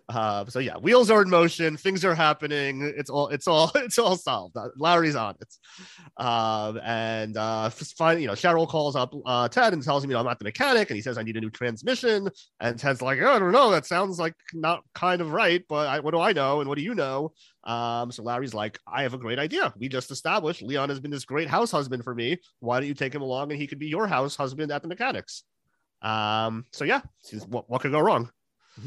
Uh, 0.09 0.45
so 0.47 0.59
yeah, 0.59 0.77
wheels 0.77 1.11
are 1.11 1.23
in 1.23 1.31
motion. 1.31 1.77
Things 1.77 2.05
are 2.05 2.15
happening. 2.15 2.93
It's 2.97 3.09
all 3.09 3.29
it's 3.29 3.47
all 3.47 3.71
it's 3.77 3.99
all 3.99 4.17
solved. 4.17 4.57
Uh, 4.57 4.69
Larry's 4.77 5.15
on 5.15 5.37
it. 5.41 6.23
Um, 6.23 6.81
and 6.85 7.37
uh, 7.37 7.71
finally, 7.71 8.23
you 8.23 8.29
know, 8.29 8.35
Cheryl 8.35 8.69
calls 8.69 8.97
up 8.97 9.15
uh, 9.27 9.49
Ted 9.49 9.73
and 9.73 9.83
tells 9.83 10.03
him, 10.03 10.11
you 10.11 10.15
know, 10.15 10.21
I'm 10.21 10.27
not 10.27 10.39
the 10.39 10.45
mechanic, 10.45 10.91
and 10.91 10.97
he 10.97 11.03
says 11.03 11.19
I 11.19 11.23
need 11.23 11.37
a 11.37 11.41
new 11.41 11.51
transmission. 11.51 12.29
And 12.59 12.79
Ted's 12.79 13.01
like, 13.01 13.21
oh, 13.21 13.31
I 13.31 13.39
don't 13.39 13.53
know. 13.53 13.71
That 13.71 13.87
sounds 13.87 14.19
like 14.19 14.35
not 14.53 14.83
kind 14.95 15.21
of 15.21 15.33
right, 15.33 15.63
but 15.69 15.87
I, 15.87 16.01
what 16.01 16.13
do 16.13 16.21
I 16.21 16.33
know? 16.33 16.61
And 16.61 16.69
what 16.69 16.79
do 16.79 16.83
you 16.83 16.95
know? 16.95 17.33
Um, 17.65 18.11
so 18.11 18.23
Larry's 18.23 18.55
like, 18.55 18.79
I 18.87 19.03
have 19.03 19.13
a 19.15 19.19
great 19.19 19.39
idea. 19.39 19.73
We 19.77 19.89
just 19.89 20.11
established 20.11 20.63
Leon 20.63 20.89
has 20.89 20.99
been 21.01 21.11
this 21.11 21.25
great 21.27 21.49
house 21.49 21.71
husband 21.71 22.05
for 22.05 22.15
me. 22.15 22.39
Why 22.61 22.81
don't 22.81 22.89
you 22.89 22.95
take 22.95 23.15
him 23.15 23.23
along 23.23 23.53
and 23.53 23.61
he 23.61 23.67
could 23.67 23.79
be 23.79 23.89
your 23.89 24.07
house 24.07 24.35
husband 24.35 24.73
at 24.73 24.81
the 24.83 24.89
mechanics? 24.89 25.45
Um, 26.03 26.65
so 26.73 26.85
yeah, 26.85 27.03
what, 27.49 27.69
what 27.69 27.83
could 27.83 27.91
go 27.93 28.01
wrong? 28.01 28.31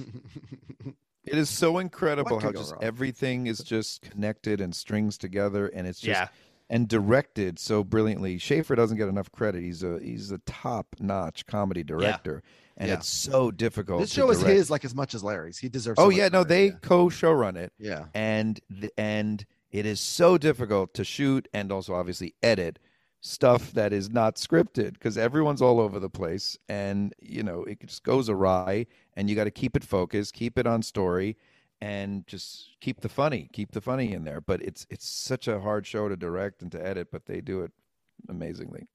It 1.26 1.38
is 1.38 1.49
so 1.49 1.78
incredible 1.78 2.38
how 2.39 2.51
just 2.51 2.74
wrong? 2.74 2.84
everything 2.84 3.47
is 3.47 3.59
just 3.59 4.01
connected 4.01 4.59
and 4.59 4.76
strings 4.76 5.17
together 5.17 5.67
and 5.67 5.88
it's 5.88 6.01
just 6.01 6.19
Yeah. 6.19 6.28
and 6.69 6.86
directed 6.86 7.57
so 7.59 7.82
brilliantly. 7.82 8.38
Schaffer 8.38 8.76
doesn't 8.76 8.97
get 8.97 9.07
enough 9.07 9.32
credit. 9.32 9.63
He's 9.63 9.84
a 9.84 9.99
he's 10.03 10.32
a 10.32 10.39
top-notch 10.39 11.45
comedy 11.45 11.82
director 11.82 12.43
and 12.78 12.88
Yeah. 12.89 12.95
it's 12.95 13.07
so 13.09 13.51
difficult. 13.51 14.01
this 14.01 14.11
show 14.11 14.30
is 14.32 14.39
direct. 14.39 14.55
his 14.57 14.69
like 14.71 14.86
as 14.86 14.95
much 14.95 15.13
as 15.13 15.24
Larry's. 15.24 15.57
He 15.57 15.69
deserves. 15.69 15.99
Oh 15.99 16.09
so 16.09 16.15
yeah, 16.17 16.30
no, 16.30 16.43
they 16.43 16.67
yeah. 16.67 16.71
co-show 16.82 17.32
run 17.32 17.55
it 17.57 17.71
Yeah. 17.80 18.05
and 18.13 18.59
th- 18.80 18.91
and 18.97 19.45
it 19.71 19.86
is 19.86 19.99
so 19.99 20.38
difficult 20.38 20.93
to 20.95 21.03
shoot 21.03 21.47
and 21.53 21.71
also 21.71 21.93
obviously 21.95 22.36
edit 22.43 22.80
stuff 23.21 23.71
that 23.71 23.93
is 23.93 24.09
not 24.09 24.36
scripted 24.36 24.93
because 24.93 25.17
everyone's 25.17 25.61
all 25.61 25.80
over 25.80 25.97
the 25.99 26.09
place 26.09 26.57
and 26.67 27.13
you 27.21 27.41
know 27.41 27.63
it 27.63 27.80
just 27.80 28.03
goes 28.03 28.28
awry 28.30 28.86
and 29.15 29.30
you 29.30 29.36
got 29.36 29.45
to 29.45 29.51
keep 29.51 29.78
it 29.78 29.84
focused 29.84 30.34
keep 30.34 30.57
it 30.59 30.67
on 30.67 30.82
story 30.84 31.38
and 31.80 32.28
just 32.28 32.71
keep 32.82 32.99
the 32.99 33.07
funny 33.07 33.47
keep 33.53 33.71
the 33.71 33.80
funny 33.80 34.11
in 34.11 34.26
there 34.26 34.41
but 34.41 34.61
it's 34.61 34.86
it's 34.89 35.07
such 35.07 35.47
a 35.47 35.61
hard 35.61 35.88
show 35.88 36.09
to 36.09 36.17
direct 36.17 36.61
and 36.61 36.69
to 36.71 36.86
edit 36.86 37.07
but 37.13 37.26
they 37.26 37.39
do 37.39 37.61
it 37.61 37.71
amazingly 38.28 38.88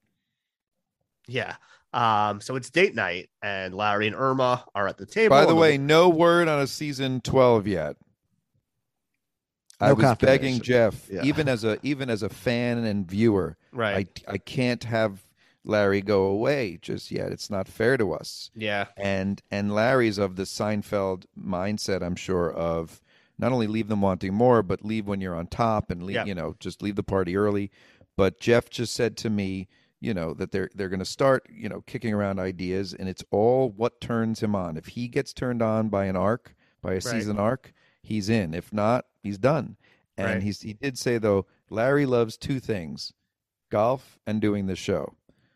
Yeah. 1.29 1.55
Um, 1.93 2.39
so 2.41 2.55
it's 2.55 2.69
date 2.69 2.93
night, 2.93 3.29
and 3.41 3.73
Larry 3.73 4.07
and 4.07 4.15
Irma 4.15 4.63
are 4.75 4.87
at 4.87 4.97
the 4.97 5.05
table. 5.05 5.29
by 5.31 5.43
the 5.45 5.49
and 5.51 5.59
way 5.59 5.77
no 5.77 6.07
word 6.09 6.47
on 6.47 6.59
a 6.59 6.67
season 6.67 7.19
12 7.21 7.65
yet 7.67 7.95
i 9.79 9.87
No 9.89 9.95
was 9.95 10.17
begging 10.17 10.59
jeff 10.61 11.07
Yeah. 11.09 11.23
even 11.23 11.47
as 11.47 11.63
a 11.63 11.77
even 11.83 12.09
as 12.09 12.21
a 12.23 12.29
fan 12.29 12.79
and 12.83 13.07
viewer 13.09 13.57
right? 13.71 14.21
I 14.27 14.33
I 14.33 14.37
can't 14.37 14.83
have 14.83 15.23
Larry 15.65 16.01
go 16.01 16.23
away 16.23 16.79
just 16.81 17.11
yet. 17.11 17.31
It's 17.33 17.49
not 17.49 17.67
fair 17.67 17.97
to 17.97 18.13
us. 18.13 18.49
yeah, 18.55 18.85
And 18.97 19.41
and 19.51 19.75
Larry's 19.75 20.17
of 20.17 20.35
the 20.37 20.43
Seinfeld 20.43 21.25
mindset, 21.37 22.01
I'm 22.01 22.15
sure, 22.15 22.51
of 22.51 23.01
not 23.37 23.51
only 23.51 23.67
leave 23.67 23.89
them 23.89 24.01
wanting 24.01 24.33
more, 24.33 24.63
but 24.63 24.85
leave 24.85 25.05
when 25.05 25.19
you're 25.21 25.35
on 25.35 25.47
top 25.47 25.91
and 25.91 26.01
leave, 26.03 26.15
Yeah. 26.15 26.25
you 26.25 26.33
know, 26.33 26.55
just 26.59 26.81
leave 26.81 26.95
the 26.95 27.03
party 27.03 27.35
early. 27.35 27.71
But 28.15 28.39
Jeff 28.39 28.69
just 28.69 28.93
said 28.95 29.15
to 29.17 29.29
me, 29.29 29.67
you 30.01 30.13
know, 30.13 30.33
that 30.33 30.51
they're 30.51 30.69
they're 30.75 30.89
gonna 30.89 31.05
start, 31.05 31.47
you 31.49 31.69
know, 31.69 31.81
kicking 31.81 32.13
around 32.13 32.39
ideas 32.39 32.93
and 32.93 33.09
it's 33.09 33.23
all 33.31 33.69
what 33.69 33.99
turns 34.01 34.41
him 34.41 34.55
on. 34.55 34.77
If 34.77 34.87
he 34.87 35.07
gets 35.07 35.33
turned 35.33 35.61
on 35.61 35.89
by 35.89 36.05
an 36.05 36.15
arc, 36.15 36.55
by 36.81 36.93
a 36.93 37.01
season 37.01 37.37
arc, 37.39 37.73
he's 38.01 38.29
in. 38.29 38.53
If 38.53 38.71
not, 38.73 39.05
he's 39.21 39.37
done. 39.37 39.77
And 40.17 40.27
Right. 40.27 40.41
he's 40.43 40.61
he 40.61 40.73
did 40.73 40.97
say 40.97 41.17
though, 41.17 41.45
Larry 41.69 42.05
loves 42.05 42.37
two 42.37 42.59
things 42.59 43.13
golf 43.69 44.17
and 44.25 44.41
doing 44.41 44.65
the 44.65 44.75
show. 44.75 45.15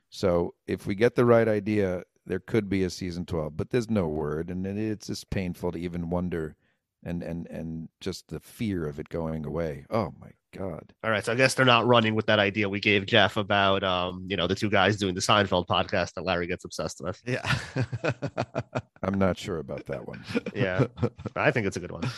So 0.09 0.53
if 0.67 0.85
we 0.85 0.93
get 0.95 1.15
the 1.15 1.25
right 1.25 1.47
idea, 1.47 2.03
there 2.25 2.39
could 2.39 2.69
be 2.69 2.83
a 2.83 2.89
season 2.89 3.25
12, 3.25 3.57
but 3.57 3.71
there's 3.71 3.89
no 3.89 4.07
word. 4.07 4.49
And 4.49 4.65
it's 4.65 5.07
just 5.07 5.29
painful 5.29 5.71
to 5.71 5.79
even 5.79 6.09
wonder 6.09 6.55
and, 7.03 7.23
and, 7.23 7.47
and 7.47 7.89
just 7.99 8.27
the 8.29 8.39
fear 8.39 8.85
of 8.87 8.99
it 8.99 9.09
going 9.09 9.45
away. 9.45 9.85
Oh 9.89 10.13
my 10.19 10.29
God. 10.53 10.93
all 11.03 11.11
right. 11.11 11.23
So 11.25 11.31
I 11.31 11.35
guess 11.35 11.53
they're 11.55 11.65
not 11.65 11.85
running 11.85 12.15
with 12.15 12.27
that 12.27 12.39
idea 12.39 12.69
we 12.69 12.79
gave 12.79 13.05
Jeff 13.05 13.37
about, 13.37 13.83
um, 13.83 14.25
you 14.29 14.37
know, 14.37 14.47
the 14.47 14.55
two 14.55 14.69
guys 14.69 14.97
doing 14.97 15.13
the 15.15 15.21
Seinfeld 15.21 15.67
podcast 15.67 16.13
that 16.13 16.23
Larry 16.23 16.47
gets 16.47 16.63
obsessed 16.65 17.01
with. 17.01 17.21
Yeah. 17.25 17.41
I'm 19.03 19.19
not 19.19 19.37
sure 19.37 19.57
about 19.59 19.85
that 19.87 20.07
one. 20.07 20.23
Yeah, 20.55 20.85
I 21.35 21.51
think 21.51 21.67
it's 21.67 21.77
a 21.77 21.79
good 21.79 21.91
one. 21.91 22.09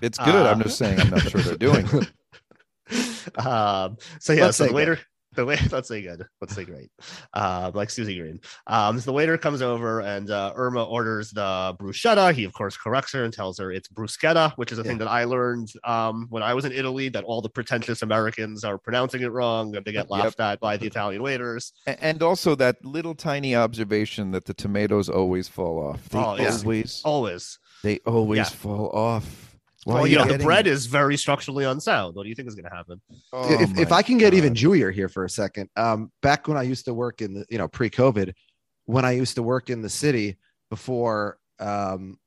It's 0.00 0.18
good. 0.18 0.34
I'm 0.34 0.60
Uh, 0.60 0.64
just 0.64 0.78
saying 0.78 0.98
I'm 1.00 1.10
not 1.10 1.22
sure 1.22 1.40
they're 1.42 1.56
doing 1.56 1.86
it. 1.86 3.38
um, 3.46 3.96
so 4.20 4.32
yeah, 4.32 4.46
Let's 4.46 4.56
so 4.56 4.66
say 4.68 4.72
the 5.36 5.44
waiter, 5.46 5.68
let's 5.70 5.86
say 5.88 6.02
good, 6.02 6.26
let's 6.40 6.54
say 6.54 6.64
great, 6.64 6.90
uh, 7.34 7.70
like 7.72 7.88
Susie 7.88 8.18
Green. 8.18 8.40
Um, 8.66 8.98
so 8.98 9.04
the 9.06 9.12
waiter 9.12 9.38
comes 9.38 9.62
over 9.62 10.00
and 10.00 10.28
uh, 10.30 10.52
Irma 10.56 10.82
orders 10.84 11.30
the 11.30 11.76
bruschetta. 11.78 12.32
He 12.34 12.42
of 12.44 12.52
course 12.52 12.76
corrects 12.76 13.12
her 13.12 13.22
and 13.24 13.32
tells 13.32 13.58
her 13.58 13.70
it's 13.70 13.88
bruschetta, 13.88 14.52
which 14.56 14.72
is 14.72 14.78
a 14.78 14.84
thing 14.84 14.98
that 14.98 15.06
I 15.08 15.24
learned 15.24 15.68
um, 15.84 16.26
when 16.30 16.42
I 16.42 16.52
was 16.54 16.64
in 16.64 16.72
Italy 16.72 17.08
that 17.10 17.22
all 17.24 17.40
the 17.40 17.48
pretentious 17.48 18.02
Americans 18.02 18.64
are 18.64 18.76
pronouncing 18.78 19.22
it 19.22 19.30
wrong 19.30 19.76
and 19.76 19.84
they 19.84 19.92
get 19.92 20.00
Yep. 20.00 20.10
laughed 20.10 20.40
at 20.40 20.58
by 20.60 20.76
the 20.76 20.86
Italian 20.86 21.22
waiters. 21.22 21.72
And 21.86 22.22
also 22.22 22.54
that 22.56 22.84
little 22.84 23.14
tiny 23.14 23.54
observation 23.54 24.32
that 24.32 24.46
the 24.46 24.54
tomatoes 24.54 25.08
always 25.08 25.46
fall 25.46 25.78
off. 25.78 26.08
They 26.08 26.18
Oh, 26.18 26.36
yeah. 26.36 26.56
always, 26.58 27.00
Always, 27.04 27.58
they 27.84 27.98
always 28.04 28.38
Yeah. 28.38 28.44
fall 28.44 28.88
off. 28.90 29.49
Why 29.84 29.94
well, 29.94 30.04
are 30.04 30.06
you 30.08 30.18
know, 30.18 30.24
the 30.26 30.38
bread 30.38 30.66
is 30.66 30.86
very 30.86 31.16
structurally 31.16 31.64
unsound. 31.64 32.14
What 32.14 32.24
do 32.24 32.28
you 32.28 32.34
think 32.34 32.48
is 32.48 32.54
going 32.54 32.68
to 32.68 32.76
happen? 32.76 33.00
Oh 33.32 33.62
if, 33.62 33.78
if 33.78 33.92
I 33.92 34.02
can 34.02 34.18
get 34.18 34.34
even 34.34 34.52
God. 34.52 34.58
Jewier 34.58 34.92
here 34.92 35.08
for 35.08 35.24
a 35.24 35.30
second, 35.30 35.70
um, 35.76 36.12
back 36.20 36.48
when 36.48 36.58
I 36.58 36.62
used 36.62 36.84
to 36.84 36.94
work 36.94 37.22
in 37.22 37.34
the, 37.34 37.46
you 37.48 37.56
know, 37.56 37.66
pre-COVID, 37.66 38.34
when 38.84 39.04
I 39.04 39.12
used 39.12 39.36
to 39.36 39.42
work 39.42 39.70
in 39.70 39.80
the 39.80 39.88
city 39.88 40.36
before, 40.68 41.38
um, 41.58 42.18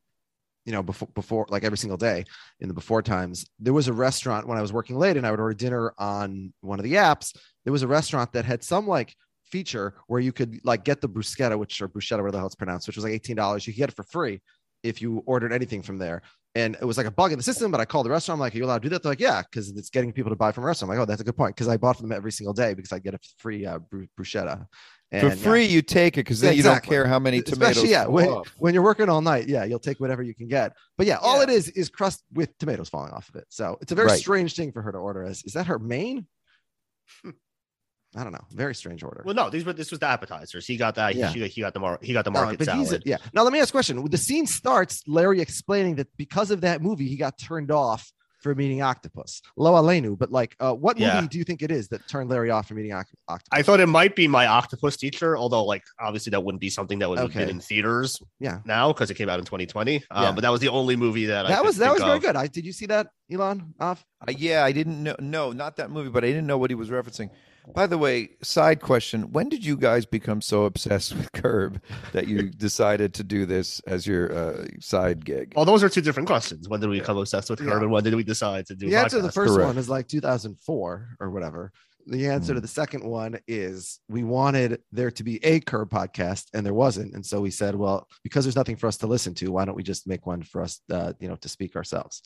you 0.66 0.72
know, 0.72 0.82
before, 0.82 1.10
before 1.14 1.46
like 1.50 1.64
every 1.64 1.78
single 1.78 1.98
day 1.98 2.26
in 2.60 2.70
the 2.70 2.74
before 2.74 3.04
times, 3.04 3.46
there 3.60 3.74
was 3.74 3.88
a 3.88 3.94
restaurant 3.94 4.48
when 4.48 4.58
I 4.58 4.62
was 4.62 4.74
working 4.74 4.98
late 4.98 5.18
and 5.18 5.28
I 5.28 5.32
would 5.32 5.40
order 5.40 5.54
dinner 5.54 5.94
on 6.00 6.54
one 6.62 6.80
of 6.80 6.84
the 6.84 6.94
apps. 6.94 7.36
There 7.66 7.74
was 7.74 7.84
a 7.84 7.88
restaurant 7.88 8.34
that 8.34 8.46
had 8.46 8.64
some 8.64 8.88
like 8.88 9.16
feature 9.44 9.94
where 10.08 10.20
you 10.22 10.32
could 10.32 10.60
like 10.64 10.84
get 10.84 11.02
the 11.02 11.10
bruschetta, 11.10 11.60
which 11.60 11.82
or 11.82 11.88
bruschetta, 11.88 12.14
whatever 12.14 12.32
the 12.32 12.38
hell 12.40 12.48
it's 12.48 12.56
pronounced, 12.56 12.88
which 12.88 12.96
was 12.96 13.04
like 13.04 13.22
$18. 13.22 13.68
You 13.68 13.74
could 13.74 13.78
get 13.78 13.90
it 13.90 13.96
for 13.96 14.04
free 14.04 14.42
if 14.82 15.02
you 15.02 15.22
ordered 15.26 15.54
anything 15.54 15.84
from 15.84 15.98
there. 15.98 16.24
And 16.56 16.76
it 16.80 16.86
was 16.86 16.98
like 16.98 17.08
a 17.08 17.12
bug 17.12 17.32
in 17.32 17.38
the 17.40 17.44
system, 17.44 17.72
but 17.72 17.80
I 17.82 17.86
called 17.86 18.06
the 18.06 18.12
restaurant. 18.12 18.38
I'm 18.38 18.42
like, 18.42 18.54
Are 18.54 18.58
you 18.60 18.66
allowed 18.66 18.84
to 18.84 18.88
do 18.88 18.90
that? 18.90 19.02
They're 19.02 19.12
like, 19.12 19.20
Yeah, 19.20 19.42
because 19.42 19.70
it's 19.72 19.90
getting 19.90 20.12
people 20.14 20.30
to 20.30 20.36
buy 20.36 20.52
from 20.52 20.64
a 20.64 20.68
restaurant. 20.68 20.92
I'm 20.92 20.98
like, 20.98 21.04
Oh, 21.04 21.06
that's 21.08 21.22
a 21.22 21.24
good 21.24 21.36
point. 21.36 21.56
Because 21.56 21.68
I 21.68 21.78
bought 21.78 21.98
from 21.98 22.10
them 22.10 22.16
every 22.16 22.32
single 22.32 22.54
day 22.54 22.76
because 22.76 22.92
I 22.92 23.00
get 23.00 23.16
a 23.16 23.20
free 23.40 23.66
uh, 23.66 23.80
bru- 23.80 24.08
bruschetta. 24.20 24.68
For 25.12 25.18
And, 25.18 25.30
yeah, 25.30 25.36
free, 25.44 25.66
you 25.66 25.82
take 25.82 26.16
it 26.18 26.22
because 26.26 26.42
then 26.42 26.54
Yeah, 26.54 26.58
you 26.58 26.64
don't 26.64 26.84
care 26.84 27.08
how 27.08 27.18
many 27.20 27.42
tomatoes. 27.42 27.78
especially 27.78 27.90
yeah, 27.92 28.06
when, 28.06 28.28
off. 28.30 28.54
when 28.58 28.74
you're 28.76 28.84
working 28.84 29.10
all 29.10 29.22
night, 29.22 29.48
yeah, 29.48 29.64
you'll 29.64 29.80
take 29.80 30.00
whatever 30.00 30.22
you 30.22 30.36
can 30.36 30.48
get. 30.48 30.74
But 30.98 31.08
yeah, 31.08 31.18
all 31.18 31.38
Yeah. 31.38 31.44
it 31.44 31.50
is 31.50 31.70
is 31.70 31.90
crust 31.90 32.24
with 32.34 32.56
tomatoes 32.60 32.90
falling 32.90 33.14
off 33.14 33.30
of 33.30 33.36
it. 33.36 33.46
So 33.50 33.78
it's 33.82 33.92
a 33.92 33.96
very 33.96 34.10
Right. 34.10 34.20
strange 34.20 34.56
thing 34.56 34.72
for 34.72 34.82
her 34.84 34.92
to 34.92 34.98
order. 35.00 35.24
As 35.24 35.44
is 35.44 35.54
that 35.54 35.66
her 35.68 35.80
main? 35.80 36.28
I 38.16 38.24
don't 38.24 38.32
know. 38.34 38.46
Very 38.52 38.76
strange 38.76 39.04
order. 39.04 39.24
Well, 39.26 39.34
no, 39.36 39.50
these 39.50 39.66
were 39.66 39.74
this 39.74 39.90
was 39.92 40.00
the 40.00 40.08
appetizers. 40.08 40.66
He 40.68 40.78
got 40.78 40.96
that. 40.96 41.16
Yeah. 41.16 41.30
He, 41.30 41.48
he 41.48 41.62
got 41.62 41.74
the 41.74 41.80
mar- 41.80 42.00
he 42.02 42.14
got 42.14 42.26
the 42.26 42.32
market 42.32 42.60
but 42.60 42.68
he's 42.76 42.88
salad. 42.90 43.04
yeah. 43.06 43.18
Now 43.34 43.44
let 43.44 43.52
me 43.54 43.60
ask 43.60 43.70
a 43.70 43.72
question. 43.72 44.04
The 44.10 44.18
scene 44.18 44.46
starts 44.48 45.04
Larry 45.08 45.42
explaining 45.42 45.96
that 45.96 46.08
because 46.18 46.52
of 46.52 46.62
that 46.62 46.82
movie, 46.82 47.08
he 47.08 47.16
got 47.16 47.38
turned 47.38 47.72
off 47.72 48.12
for 48.42 48.54
meeting 48.54 48.82
octopus. 48.82 49.42
Lo 49.56 49.72
Alenu, 49.82 50.18
but 50.18 50.30
like, 50.30 50.54
uh, 50.60 50.74
what 50.74 50.98
movie 50.98 51.06
Yeah. 51.10 51.26
do 51.32 51.38
you 51.38 51.46
think 51.46 51.62
it 51.62 51.72
is 51.72 51.88
that 51.88 52.06
turned 52.10 52.30
Larry 52.30 52.50
off 52.52 52.68
from 52.68 52.76
meeting 52.76 52.92
oct- 52.92 53.06
octopus? 53.30 53.48
I 53.58 53.62
thought 53.62 53.80
it 53.80 53.88
might 53.88 54.18
be 54.18 54.28
my 54.28 54.48
octopus 54.48 54.98
teacher, 54.98 55.38
although 55.38 55.64
like 55.64 55.84
obviously 55.98 56.32
that 56.32 56.42
wouldn't 56.44 56.60
be 56.60 56.70
something 56.70 57.00
that 57.00 57.08
would 57.10 57.20
have 57.20 57.32
been 57.32 57.44
Okay. 57.44 57.52
in 57.52 57.62
theaters 57.62 58.22
Yeah. 58.42 58.60
now 58.66 58.92
because 58.92 59.10
it 59.10 59.14
came 59.14 59.30
out 59.30 59.40
in 59.40 59.46
2020. 59.46 60.04
Um, 60.12 60.24
Yeah. 60.24 60.32
But 60.34 60.42
that 60.42 60.50
was 60.52 60.60
the 60.60 60.68
only 60.68 60.98
movie 60.98 61.26
that 61.28 61.46
I 61.46 61.50
that 61.50 61.58
could 61.60 61.66
was 61.68 61.78
that 61.78 61.94
was 61.94 62.04
very 62.04 62.18
of. 62.18 62.22
good. 62.22 62.36
I 62.36 62.48
did 62.48 62.66
you 62.66 62.74
see 62.74 62.86
that, 62.88 63.08
Elon? 63.32 63.74
Off? 63.80 64.06
Uh, 64.28 64.34
yeah, 64.38 64.66
I 64.66 64.74
didn't 64.74 65.02
know. 65.02 65.16
No, 65.20 65.54
not 65.54 65.78
that 65.78 65.90
movie, 65.90 66.10
but 66.10 66.26
I 66.26 66.28
didn't 66.28 66.46
know 66.46 66.58
what 66.58 66.70
he 66.70 66.76
was 66.76 66.90
referencing. 66.90 67.30
By 67.74 67.88
the 67.88 67.98
way, 67.98 68.32
side 68.42 68.82
question: 68.82 69.32
When 69.32 69.48
did 69.50 69.64
you 69.66 69.78
guys 69.78 70.06
become 70.06 70.42
so 70.42 70.66
obsessed 70.66 71.16
with 71.16 71.32
Curb 71.32 71.82
that 72.12 72.28
you 72.28 72.50
decided 72.50 73.14
to 73.16 73.24
do 73.24 73.46
this 73.46 73.80
as 73.88 74.06
your 74.06 74.32
uh, 74.34 74.66
side 74.80 75.24
gig? 75.24 75.54
Well, 75.56 75.66
those 75.66 75.84
are 75.84 75.90
two 75.90 76.02
different 76.02 76.28
questions. 76.28 76.68
When 76.68 76.82
did 76.82 76.90
we 76.90 77.00
become 77.00 77.18
obsessed 77.18 77.50
with 77.50 77.62
Yeah. 77.62 77.68
Curb, 77.72 77.84
and 77.84 77.92
when 77.92 78.04
did 78.04 78.16
we 78.16 78.24
decide 78.24 78.66
to 78.68 78.76
do? 78.76 78.90
the 78.90 78.96
a 78.96 79.00
answer 79.00 79.18
to 79.18 79.22
the 79.24 79.32
first 79.32 79.54
Correct. 79.54 79.68
one 79.68 79.78
is 79.78 79.88
like 79.90 80.08
2004 80.08 81.18
or 81.20 81.30
whatever. 81.30 81.72
The 82.06 82.28
answer 82.28 82.52
Hmm. 82.52 82.56
to 82.56 82.62
the 82.62 82.68
second 82.68 83.06
one 83.06 83.40
is 83.48 84.02
we 84.10 84.24
wanted 84.24 84.82
there 84.92 85.12
to 85.12 85.24
be 85.24 85.44
a 85.46 85.62
curb 85.62 85.90
podcast 85.90 86.48
and 86.54 86.66
there 86.66 86.74
wasn't. 86.74 87.14
And 87.14 87.26
so 87.26 87.40
we 87.40 87.50
said, 87.50 87.76
well, 87.76 88.10
because 88.24 88.44
there's 88.44 88.58
nothing 88.58 88.76
for 88.76 88.88
us 88.88 88.98
to 88.98 89.08
listen 89.08 89.34
to, 89.36 89.52
why 89.54 89.64
don't 89.64 89.76
we 89.76 89.84
just 89.84 90.06
make 90.06 90.26
one 90.28 90.44
for 90.44 90.62
us, 90.62 90.82
uh, 90.92 91.14
you 91.22 91.30
know, 91.30 91.38
to 91.38 91.48
speak 91.48 91.78
ourselves? 91.78 92.22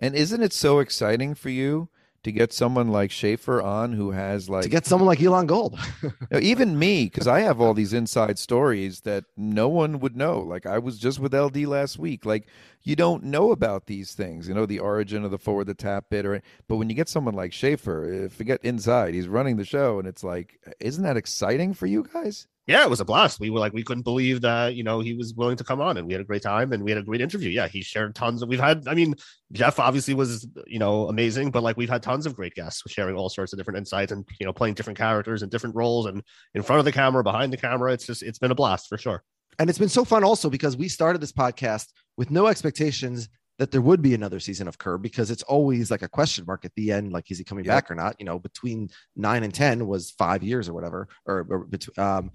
And 0.00 0.16
isn't 0.16 0.42
it 0.42 0.52
so 0.52 0.80
exciting 0.80 1.36
for 1.36 1.50
you 1.50 1.88
to 2.24 2.32
get 2.32 2.52
someone 2.52 2.88
like 2.88 3.10
Schaffer 3.10 3.60
on 3.60 3.92
who 3.92 4.12
has 4.12 4.48
like 4.48 4.62
to 4.62 4.68
get 4.68 4.86
someone 4.86 5.06
like 5.06 5.20
Elon 5.20 5.46
Gold. 5.46 5.78
Even 6.40 6.78
me, 6.78 7.04
because 7.04 7.26
I 7.26 7.40
have 7.40 7.60
all 7.60 7.74
these 7.74 7.92
inside 7.92 8.38
stories 8.38 9.00
that 9.00 9.24
no 9.36 9.68
one 9.68 9.98
would 10.00 10.16
know. 10.16 10.40
Like 10.40 10.66
I 10.66 10.78
was 10.78 10.98
just 10.98 11.18
with 11.18 11.34
LD 11.34 11.64
last 11.64 11.98
week. 11.98 12.24
Like 12.24 12.46
you 12.82 12.96
don't 12.96 13.24
know 13.24 13.52
about 13.52 13.86
these 13.86 14.14
things, 14.14 14.48
you 14.48 14.54
know, 14.54 14.66
the 14.66 14.78
origin 14.78 15.24
of 15.24 15.30
the 15.30 15.38
forward 15.38 15.66
the 15.66 15.74
tap 15.74 16.06
bit, 16.10 16.26
or 16.26 16.42
but 16.68 16.76
when 16.76 16.88
you 16.88 16.94
get 16.94 17.08
someone 17.08 17.34
like 17.34 17.52
Schaffer, 17.52 18.26
uh, 18.26 18.28
forget 18.28 18.60
inside, 18.64 19.14
he's 19.14 19.28
running 19.28 19.56
the 19.56 19.64
show, 19.64 19.98
and 19.98 20.06
it's 20.06 20.24
like, 20.24 20.58
isn't 20.80 21.04
that 21.04 21.16
exciting 21.16 21.74
for 21.74 21.86
you 21.86 22.06
guys? 22.12 22.46
Yeah, 22.68 22.84
it 22.84 22.90
was 22.90 23.00
a 23.00 23.04
blast. 23.04 23.40
We 23.40 23.50
were 23.50 23.58
like, 23.58 23.72
we 23.72 23.82
couldn't 23.82 24.04
believe 24.04 24.40
that, 24.42 24.76
you 24.76 24.84
know, 24.84 25.00
he 25.00 25.14
was 25.14 25.34
willing 25.34 25.56
to 25.56 25.64
come 25.64 25.80
on 25.80 25.96
and 25.96 26.06
we 26.06 26.12
had 26.12 26.22
a 26.22 26.24
great 26.24 26.42
time 26.42 26.72
and 26.72 26.84
we 26.84 26.92
had 26.92 26.98
a 26.98 27.02
great 27.02 27.20
interview. 27.20 27.50
Yeah, 27.50 27.66
he 27.66 27.82
shared 27.82 28.14
tons 28.14 28.40
of, 28.40 28.48
we've 28.48 28.60
had, 28.60 28.86
I 28.86 28.94
mean, 28.94 29.16
Jeff 29.50 29.80
obviously 29.80 30.14
was, 30.14 30.46
you 30.68 30.78
know, 30.78 31.08
amazing, 31.08 31.50
but 31.50 31.64
like 31.64 31.76
we've 31.76 31.90
had 31.90 32.04
tons 32.04 32.24
of 32.24 32.36
great 32.36 32.54
guests 32.54 32.82
sharing 32.86 33.16
all 33.16 33.28
sorts 33.28 33.52
of 33.52 33.58
different 33.58 33.78
insights 33.78 34.12
and, 34.12 34.24
you 34.38 34.46
know, 34.46 34.52
playing 34.52 34.74
different 34.74 34.96
characters 34.96 35.42
and 35.42 35.50
different 35.50 35.74
roles 35.74 36.06
and 36.06 36.22
in 36.54 36.62
front 36.62 36.78
of 36.78 36.84
the 36.84 36.92
camera, 36.92 37.24
behind 37.24 37.52
the 37.52 37.56
camera. 37.56 37.92
It's 37.92 38.06
just, 38.06 38.22
it's 38.22 38.38
been 38.38 38.52
a 38.52 38.54
blast 38.54 38.88
for 38.88 38.96
sure. 38.96 39.24
and 39.58 39.68
it's 39.68 39.78
been 39.78 39.88
so 39.88 40.04
fun 40.04 40.24
also 40.24 40.48
because 40.48 40.76
we 40.76 40.88
started 40.88 41.20
this 41.20 41.32
podcast 41.32 41.88
with 42.16 42.30
no 42.30 42.46
expectations 42.46 43.28
that 43.58 43.70
there 43.70 43.82
would 43.82 44.02
be 44.02 44.14
another 44.14 44.40
season 44.40 44.66
of 44.66 44.78
Curb 44.78 45.02
because 45.02 45.30
it's 45.30 45.42
always 45.44 45.90
like 45.90 46.02
a 46.02 46.08
question 46.08 46.44
mark 46.46 46.64
at 46.64 46.74
the 46.74 46.90
end, 46.92 47.12
like 47.12 47.30
is 47.30 47.38
he 47.38 47.44
coming 47.44 47.64
Yep. 47.64 47.74
back 47.74 47.90
or 47.90 47.94
not? 47.94 48.16
You 48.18 48.26
know, 48.26 48.38
between 48.38 48.88
nine 49.16 49.44
and 49.44 49.52
ten 49.54 49.86
was 49.86 50.10
five 50.12 50.42
years 50.42 50.68
or 50.68 50.74
whatever, 50.74 51.08
or, 51.26 51.46
or 51.48 51.58
between. 51.66 52.04
Um, 52.04 52.30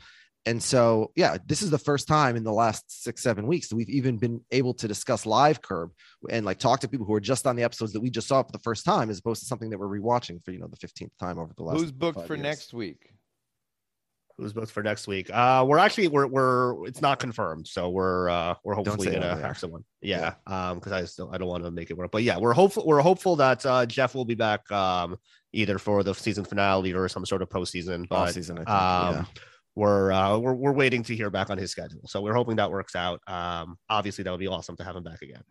and 0.46 0.64
so, 0.64 1.12
yeah, 1.18 1.36
this 1.46 1.62
is 1.62 1.72
the 1.72 1.78
first 1.78 2.08
time 2.08 2.38
in 2.38 2.46
the 2.46 2.54
last 2.54 3.04
six, 3.04 3.22
seven 3.22 3.48
weeks 3.48 3.68
that 3.68 3.76
we've 3.76 3.90
even 3.90 4.18
been 4.18 4.40
able 4.52 4.74
to 4.76 4.88
discuss 4.88 5.26
live 5.26 5.62
Curb 5.62 5.92
and 6.30 6.46
like 6.46 6.58
talk 6.58 6.80
to 6.82 6.88
people 6.88 7.06
who 7.06 7.14
are 7.14 7.20
just 7.20 7.46
on 7.46 7.58
the 7.58 7.64
episodes 7.64 7.92
that 7.92 8.00
we 8.00 8.10
just 8.10 8.30
saw 8.30 8.42
for 8.44 8.52
the 8.54 8.60
first 8.60 8.86
time, 8.86 9.10
as 9.10 9.20
opposed 9.20 9.42
to 9.42 9.46
something 9.46 9.70
that 9.72 9.78
we're 9.78 10.00
rewatching 10.00 10.42
for 10.46 10.52
you 10.52 10.60
know 10.60 10.68
the 10.68 10.78
fifteenth 10.78 11.12
time 11.20 11.38
over 11.38 11.52
the 11.58 11.64
last. 11.64 11.80
Who's 11.80 11.92
booked 11.92 12.26
for 12.26 12.36
years. 12.36 12.44
next 12.44 12.74
week? 12.74 13.12
Who's 14.38 14.54
booked 14.54 14.70
for 14.72 14.84
next 14.84 15.08
week? 15.08 15.30
Uh, 15.34 15.66
we're 15.68 15.80
actually, 15.80 16.10
we're, 16.10 16.28
we're, 16.28 16.86
it's 16.86 17.02
not 17.02 17.20
confirmed. 17.20 17.68
So 17.68 17.90
we're, 17.90 18.30
uh, 18.30 18.54
we're 18.64 18.76
hopefully 18.76 19.08
going 19.08 19.22
to 19.22 19.28
over 19.32 19.36
there. 19.40 19.48
have 19.48 19.58
someone. 19.58 19.84
Yeah. 20.02 20.36
Um, 20.46 20.80
cause 20.80 20.94
I 20.94 21.04
still, 21.06 21.32
I 21.34 21.38
don't 21.40 21.48
want 21.48 21.64
to 21.64 21.72
make 21.72 21.90
it 21.90 21.98
work, 21.98 22.12
but 22.12 22.22
yeah, 22.22 22.38
we're 22.38 22.54
hopeful, 22.54 22.86
we're 22.86 23.02
hopeful 23.02 23.36
that, 23.38 23.66
uh, 23.66 23.86
Jeff 23.88 24.14
will 24.14 24.26
be 24.26 24.36
back, 24.36 24.72
um, 24.72 25.18
either 25.54 25.80
for 25.80 26.04
the 26.04 26.14
season 26.14 26.46
finale 26.46 26.94
or 26.94 27.10
some 27.10 27.26
sort 27.26 27.42
of 27.42 27.50
postseason, 27.50 28.04
Off 28.04 28.10
but 28.10 28.34
season, 28.34 28.58
I 28.60 28.60
think. 28.60 28.70
um, 28.70 29.16
yeah. 29.16 29.26
we're 29.76 30.12
uh 30.12 30.38
we're, 30.38 30.54
we're 30.54 30.72
waiting 30.74 31.02
to 31.04 31.16
hear 31.16 31.30
back 31.32 31.50
on 31.50 31.58
his 31.58 31.72
schedule 31.72 32.02
so 32.06 32.20
we're 32.22 32.34
hoping 32.34 32.56
that 32.58 32.70
works 32.72 32.96
out 32.96 33.22
um 33.28 33.78
obviously 33.90 34.24
that 34.24 34.32
would 34.32 34.40
be 34.40 34.48
awesome 34.48 34.76
to 34.76 34.84
have 34.84 34.96
him 34.96 35.04
back 35.04 35.22
again 35.22 35.44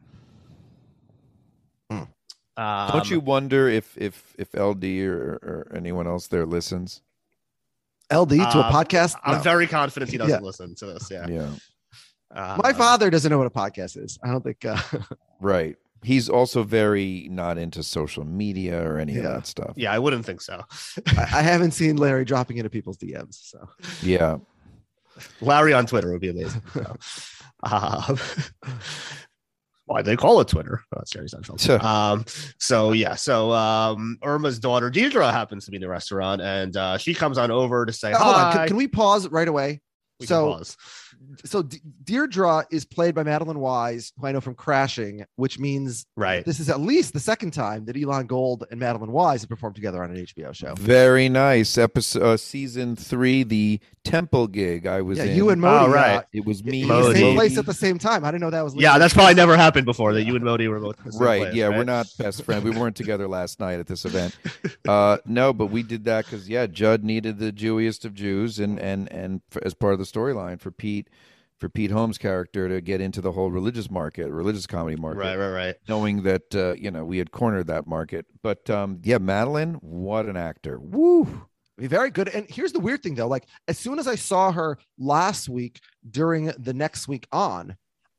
Hmm. 1.91 2.03
um, 2.63 2.91
Don't 2.93 3.11
you 3.11 3.21
wonder 3.21 3.69
if 3.69 3.97
if 3.97 4.35
if 4.39 4.53
LD 4.55 4.85
or, 5.07 5.39
or 5.43 5.73
anyone 5.75 6.07
else 6.07 6.27
there 6.27 6.45
listens? 6.47 7.03
LD 8.13 8.31
to 8.31 8.37
a 8.37 8.43
uh, 8.45 8.73
podcast. 8.73 9.17
i'm 9.25 9.43
very 9.43 9.67
confident 9.67 10.11
he 10.11 10.19
doesn't 10.19 10.41
Yeah. 10.41 10.47
listen 10.47 10.75
to 10.77 10.87
this 10.87 11.11
yeah 11.11 11.27
Yeah, 11.29 11.51
My 12.35 12.71
Um, 12.71 12.75
father 12.77 13.11
doesn't 13.11 13.31
know 13.31 13.39
what 13.39 13.47
a 13.47 13.51
podcast 13.51 13.97
is. 14.03 14.19
I 14.23 14.29
don't 14.29 14.43
think. 14.45 14.65
Uh, 14.65 14.79
right. 15.41 15.77
He's 16.03 16.29
also 16.29 16.63
very 16.63 17.27
not 17.31 17.57
into 17.59 17.83
social 17.83 18.25
media 18.25 18.81
or 18.87 18.99
any 18.99 19.17
of 19.17 19.25
that 19.25 19.47
stuff. 19.47 19.73
yeah 19.77 19.93
i 19.93 19.99
wouldn't 19.99 20.25
think 20.27 20.41
so 20.41 20.63
I, 21.17 21.23
I 21.39 21.43
haven't 21.43 21.73
seen 21.73 21.97
Larry 21.97 22.25
dropping 22.25 22.59
into 22.59 22.71
people's 22.71 22.99
DMs. 22.99 23.35
So 23.51 23.59
Yeah. 24.03 24.37
larry 25.41 25.73
on 25.73 25.87
twitter 25.87 26.13
would 26.13 26.21
be 26.21 26.29
amazing 26.31 26.63
so, 26.75 26.97
um, 27.63 28.19
why 29.87 30.03
they 30.03 30.17
call 30.17 30.41
it 30.41 30.49
Twitter? 30.49 30.83
Oh, 30.93 30.99
that's 30.99 31.11
Jerry 31.11 31.27
Seinfeld. 31.29 31.61
Sure. 31.61 31.85
Um, 31.85 32.25
so 32.59 32.93
yeah, 32.93 33.15
so 33.15 33.53
um, 33.53 34.19
Irma's 34.23 34.59
daughter 34.59 34.91
Deirdre 34.91 35.31
happens 35.33 35.65
to 35.65 35.71
be 35.71 35.77
in 35.79 35.81
the 35.81 35.89
restaurant, 35.89 36.43
and 36.43 36.77
uh, 36.77 36.99
she 36.99 37.15
comes 37.15 37.39
on 37.39 37.51
over 37.51 37.87
to 37.87 37.93
say 37.93 38.13
Uh, 38.13 38.19
hold 38.19 38.35
on. 38.35 38.53
hi. 38.53 38.59
Can, 38.59 38.69
can 38.69 38.77
we 38.77 38.89
pause 38.89 39.29
right 39.29 39.49
away? 39.49 39.81
We 40.21 40.27
can 40.27 40.35
so 40.35 40.53
pause. 40.53 40.77
So 41.45 41.63
De- 41.63 41.81
Deirdre 42.05 42.65
is 42.71 42.85
played 42.85 43.15
by 43.15 43.23
Madeline 43.23 43.59
Wise, 43.59 44.13
who 44.19 44.27
I 44.27 44.33
know 44.33 44.41
from 44.41 44.55
Crashing, 44.55 45.25
which 45.37 45.59
means 45.59 46.07
right. 46.17 46.45
this 46.45 46.61
is 46.61 46.71
at 46.71 46.81
least 46.81 47.13
the 47.13 47.21
second 47.21 47.53
time 47.53 47.85
that 47.87 47.97
Elon 47.97 48.27
Gold 48.27 48.65
and 48.71 48.81
Madeline 48.81 49.13
Wise 49.13 49.43
have 49.43 49.51
performed 49.51 49.77
together 49.77 50.03
on 50.03 50.11
an 50.11 50.17
HBO 50.17 50.55
show. 50.55 50.75
Very 50.75 51.29
nice. 51.29 51.77
Episode 51.79 52.23
uh, 52.23 52.37
season 52.37 52.97
three, 52.97 53.43
the 53.43 53.81
temple 54.05 54.47
gig 54.47 54.87
I 54.87 55.03
was 55.03 55.19
Yeah, 55.19 55.25
in. 55.25 55.37
you 55.37 55.51
and 55.51 55.61
Modi. 55.61 55.87
Oh, 55.87 55.93
right. 55.93 56.17
uh, 56.17 56.23
it 56.33 56.45
was 56.45 56.61
in 56.61 56.71
me. 56.71 56.85
the 56.85 56.95
and 56.95 57.17
same 57.17 57.35
place 57.35 57.59
at 57.59 57.67
the 57.67 57.75
same 57.75 57.99
time. 57.99 58.25
I 58.25 58.31
didn't 58.31 58.43
know 58.43 58.51
that 58.51 58.65
was. 58.65 58.75
Yeah, 58.75 58.99
that's 58.99 59.15
probably 59.15 59.35
never 59.35 59.57
happened 59.57 59.85
before 59.85 60.13
that 60.15 60.25
you 60.25 60.37
and 60.37 60.45
Modi 60.45 60.69
were 60.69 60.81
both 60.81 60.97
the 61.05 61.13
same 61.13 61.23
right. 61.23 61.43
place, 61.43 61.55
yeah, 61.55 61.69
we're 61.69 61.85
not 61.85 62.07
best 62.19 62.43
friends. 62.45 62.65
We 62.65 62.71
weren't 62.71 62.97
together 62.97 63.29
last 63.29 63.61
night 63.61 63.79
at 63.81 63.87
this 63.87 64.05
event. 64.05 64.37
Uh, 64.87 65.19
no, 65.27 65.53
but 65.53 65.67
we 65.67 65.83
did 65.83 66.05
that 66.05 66.25
because 66.25 66.49
yeah, 66.49 66.65
Judd 66.67 67.03
needed 67.03 67.39
the 67.39 67.51
Jewiest 67.51 68.05
of 68.05 68.15
Jews, 68.15 68.61
and 68.61 68.79
and 68.79 69.11
and 69.11 69.41
for, 69.51 69.65
as 69.67 69.75
part 69.75 69.95
of 69.95 69.99
the 69.99 70.05
storyline 70.05 70.61
for 70.61 70.71
Pete, 70.71 71.06
for 71.59 71.69
Pete 71.69 71.91
Holmes' 71.91 72.19
character 72.19 72.69
to 72.69 72.81
get 72.81 73.01
into 73.01 73.21
the 73.21 73.33
whole 73.33 73.51
religious 73.51 73.91
market, 73.91 74.31
religious 74.31 74.67
comedy 74.67 74.97
market. 74.97 75.21
Right, 75.21 75.37
right, 75.37 75.51
right. 75.51 75.77
knowing 75.89 76.23
that 76.23 76.55
uh, 76.55 76.75
you 76.75 76.91
know 76.91 77.05
we 77.05 77.19
had 77.19 77.31
cornered 77.31 77.67
that 77.69 77.87
market. 77.87 78.27
But 78.43 78.69
um, 78.71 79.01
yeah, 79.03 79.19
Madeline, 79.19 79.75
what 79.75 80.27
an 80.27 80.37
actor! 80.37 80.79
Woo! 80.79 81.47
Very 81.79 82.11
good. 82.11 82.29
And 82.29 82.47
here's 82.49 82.73
the 82.73 82.81
weird 82.81 83.03
thing 83.03 83.15
though. 83.15 83.29
Like 83.29 83.47
as 83.69 83.79
soon 83.79 83.99
as 83.99 84.09
I 84.09 84.15
saw 84.15 84.51
her 84.53 84.79
last 84.99 85.49
week 85.49 85.81
during 86.11 86.47
the 86.59 86.73
next 86.73 87.07
week 87.07 87.27
on, 87.33 87.77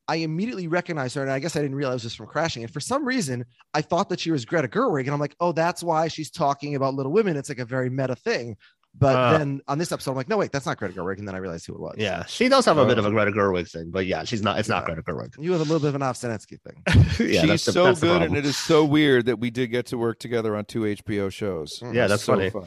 I 0.07 0.17
immediately 0.17 0.67
recognized 0.67 1.15
her. 1.15 1.21
And 1.21 1.31
I 1.31 1.39
guess 1.39 1.55
I 1.55 1.61
didn't 1.61 1.75
realize 1.75 2.03
this 2.03 2.11
was 2.11 2.15
from 2.15 2.27
crashing. 2.27 2.63
And 2.63 2.71
for 2.71 2.79
some 2.79 3.03
reason, 3.03 3.45
I 3.73 3.81
thought 3.81 4.09
that 4.09 4.19
she 4.19 4.31
was 4.31 4.45
Greta 4.45 4.67
Gerwig. 4.67 5.01
And 5.01 5.09
I'm 5.09 5.19
like, 5.19 5.35
oh, 5.39 5.51
that's 5.51 5.83
why 5.83 6.07
she's 6.07 6.31
talking 6.31 6.75
about 6.75 6.93
Little 6.93 7.11
Women. 7.11 7.35
It's 7.35 7.49
like 7.49 7.59
a 7.59 7.65
very 7.65 7.89
meta 7.89 8.15
thing. 8.15 8.55
But 8.99 9.15
Uh. 9.15 9.37
then 9.37 9.61
on 9.67 9.77
this 9.77 9.91
episode, 9.91 10.11
I'm 10.11 10.17
like, 10.17 10.27
no, 10.29 10.37
wait, 10.37 10.51
that's 10.51 10.65
not 10.65 10.77
Greta 10.77 10.93
Gerwig. 10.93 11.19
And 11.19 11.27
then 11.27 11.35
I 11.35 11.37
realized 11.37 11.67
who 11.67 11.73
it 11.75 11.79
was. 11.79 11.95
Yeah, 11.97 12.25
she 12.25 12.49
does 12.49 12.65
have 12.65 12.77
a 12.77 12.85
bit 12.85 12.97
of 12.97 13.05
a 13.05 13.11
Greta 13.11 13.31
Gerwig 13.31 13.69
thing, 13.69 13.91
but 13.91 14.05
yeah, 14.07 14.23
she's 14.23 14.41
not. 14.41 14.57
It's 14.59 14.69
not 14.69 14.83
Yeah. 14.87 14.95
Greta 14.95 15.03
Gerwig. 15.03 15.35
You 15.43 15.51
have 15.51 15.61
a 15.61 15.63
little 15.65 15.79
bit 15.79 15.89
of 15.89 15.95
an 15.95 16.01
Ovsenetsky 16.01 16.59
thing. 16.61 16.81
yeah, 17.31 17.41
She's 17.41 17.65
the- 17.65 17.71
so 17.71 17.93
good, 17.95 18.21
and 18.23 18.35
it 18.35 18.45
is 18.45 18.57
so 18.57 18.83
weird 18.85 19.25
that 19.27 19.39
we 19.39 19.49
did 19.51 19.67
get 19.67 19.85
to 19.87 19.97
work 19.97 20.19
together 20.19 20.55
on 20.55 20.65
two 20.65 20.81
HBO 20.81 21.31
shows. 21.31 21.79
Mm. 21.79 21.93
Yeah, 21.93 22.03
It's 22.05 22.11
that's 22.13 22.23
so 22.23 22.33
funny. 22.35 22.49
fun. 22.49 22.65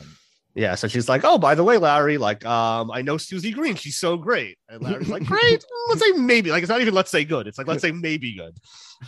Yeah, 0.54 0.74
so 0.74 0.88
she's 0.88 1.08
like, 1.08 1.22
"Oh, 1.24 1.38
by 1.38 1.54
the 1.54 1.62
way, 1.62 1.78
Larry, 1.78 2.18
like, 2.18 2.44
um, 2.44 2.90
I 2.90 3.02
know 3.02 3.16
Susie 3.18 3.52
Green. 3.52 3.76
She's 3.76 3.96
so 3.96 4.16
great." 4.16 4.58
And 4.68 4.82
Larry's 4.82 5.08
like, 5.08 5.24
"Great. 5.26 5.64
Let's 5.88 6.00
say 6.00 6.10
maybe. 6.12 6.50
Like, 6.50 6.62
it's 6.64 6.68
not 6.70 6.80
even 6.80 6.92
let's 6.92 7.10
say 7.10 7.24
good. 7.24 7.46
It's 7.46 7.56
like 7.56 7.68
let's 7.68 7.82
say 7.82 7.92
maybe 7.92 8.34
good." 8.36 8.56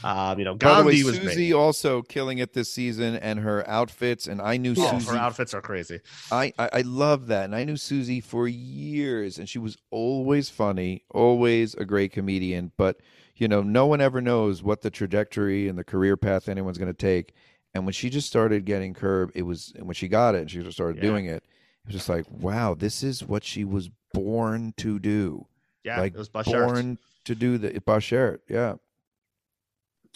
Um, 0.05 0.39
you 0.39 0.45
know, 0.45 0.55
By 0.55 0.81
the 0.81 0.87
way, 0.87 1.03
was 1.03 1.17
Susie 1.17 1.51
great. 1.51 1.53
also 1.53 2.01
killing 2.03 2.39
it 2.39 2.53
this 2.55 2.73
season, 2.73 3.17
and 3.17 3.41
her 3.41 3.69
outfits. 3.69 4.27
And 4.29 4.41
I 4.41 4.57
knew 4.57 4.75
Oh, 4.79 4.91
Susie. 4.99 5.11
her 5.11 5.17
outfits 5.17 5.53
are 5.53 5.61
crazy. 5.61 5.99
I, 6.31 6.53
I 6.59 6.69
I 6.75 6.81
love 6.83 7.27
that, 7.27 7.45
and 7.47 7.57
I 7.57 7.65
knew 7.65 7.77
Susie 7.77 8.21
for 8.21 8.47
years, 8.49 9.39
and 9.39 9.49
she 9.49 9.59
was 9.59 9.77
always 9.91 10.49
funny, 10.49 11.05
always 11.11 11.75
a 11.75 11.85
great 11.85 12.13
comedian. 12.13 12.71
But 12.77 12.99
you 13.37 13.49
know, 13.49 13.63
no 13.63 13.87
one 13.87 14.01
ever 14.01 14.21
knows 14.21 14.63
what 14.63 14.83
the 14.83 14.91
trajectory 14.91 15.67
and 15.69 15.77
the 15.79 15.83
career 15.85 16.17
path 16.17 16.49
anyone's 16.49 16.79
going 16.79 16.93
to 16.93 16.97
take. 16.97 17.35
And 17.75 17.85
when 17.87 17.93
she 17.93 18.11
just 18.11 18.27
started 18.27 18.65
getting 18.67 18.93
curb, 18.95 19.31
it 19.35 19.43
was 19.43 19.73
and 19.77 19.87
when 19.87 19.95
she 19.95 20.09
got 20.09 20.35
it, 20.35 20.43
and 20.43 20.51
she 20.51 20.61
just 20.63 20.73
started 20.77 20.97
Yeah. 20.97 21.09
doing 21.11 21.27
it. 21.27 21.43
It 21.45 21.87
was 21.87 21.95
just 21.95 22.09
like, 22.09 22.27
wow, 22.31 22.75
this 22.75 23.03
is 23.03 23.25
what 23.25 23.43
she 23.45 23.65
was 23.65 23.91
born 24.13 24.75
to 24.77 24.99
do. 24.99 25.47
Yeah, 25.85 26.01
like 26.01 26.15
it 26.15 26.19
was 26.19 26.29
Bashert. 26.29 26.67
born 26.67 26.99
to 27.25 27.35
do 27.35 27.59
the 27.59 27.71
Bashert. 27.81 28.39
Yeah. 28.49 28.75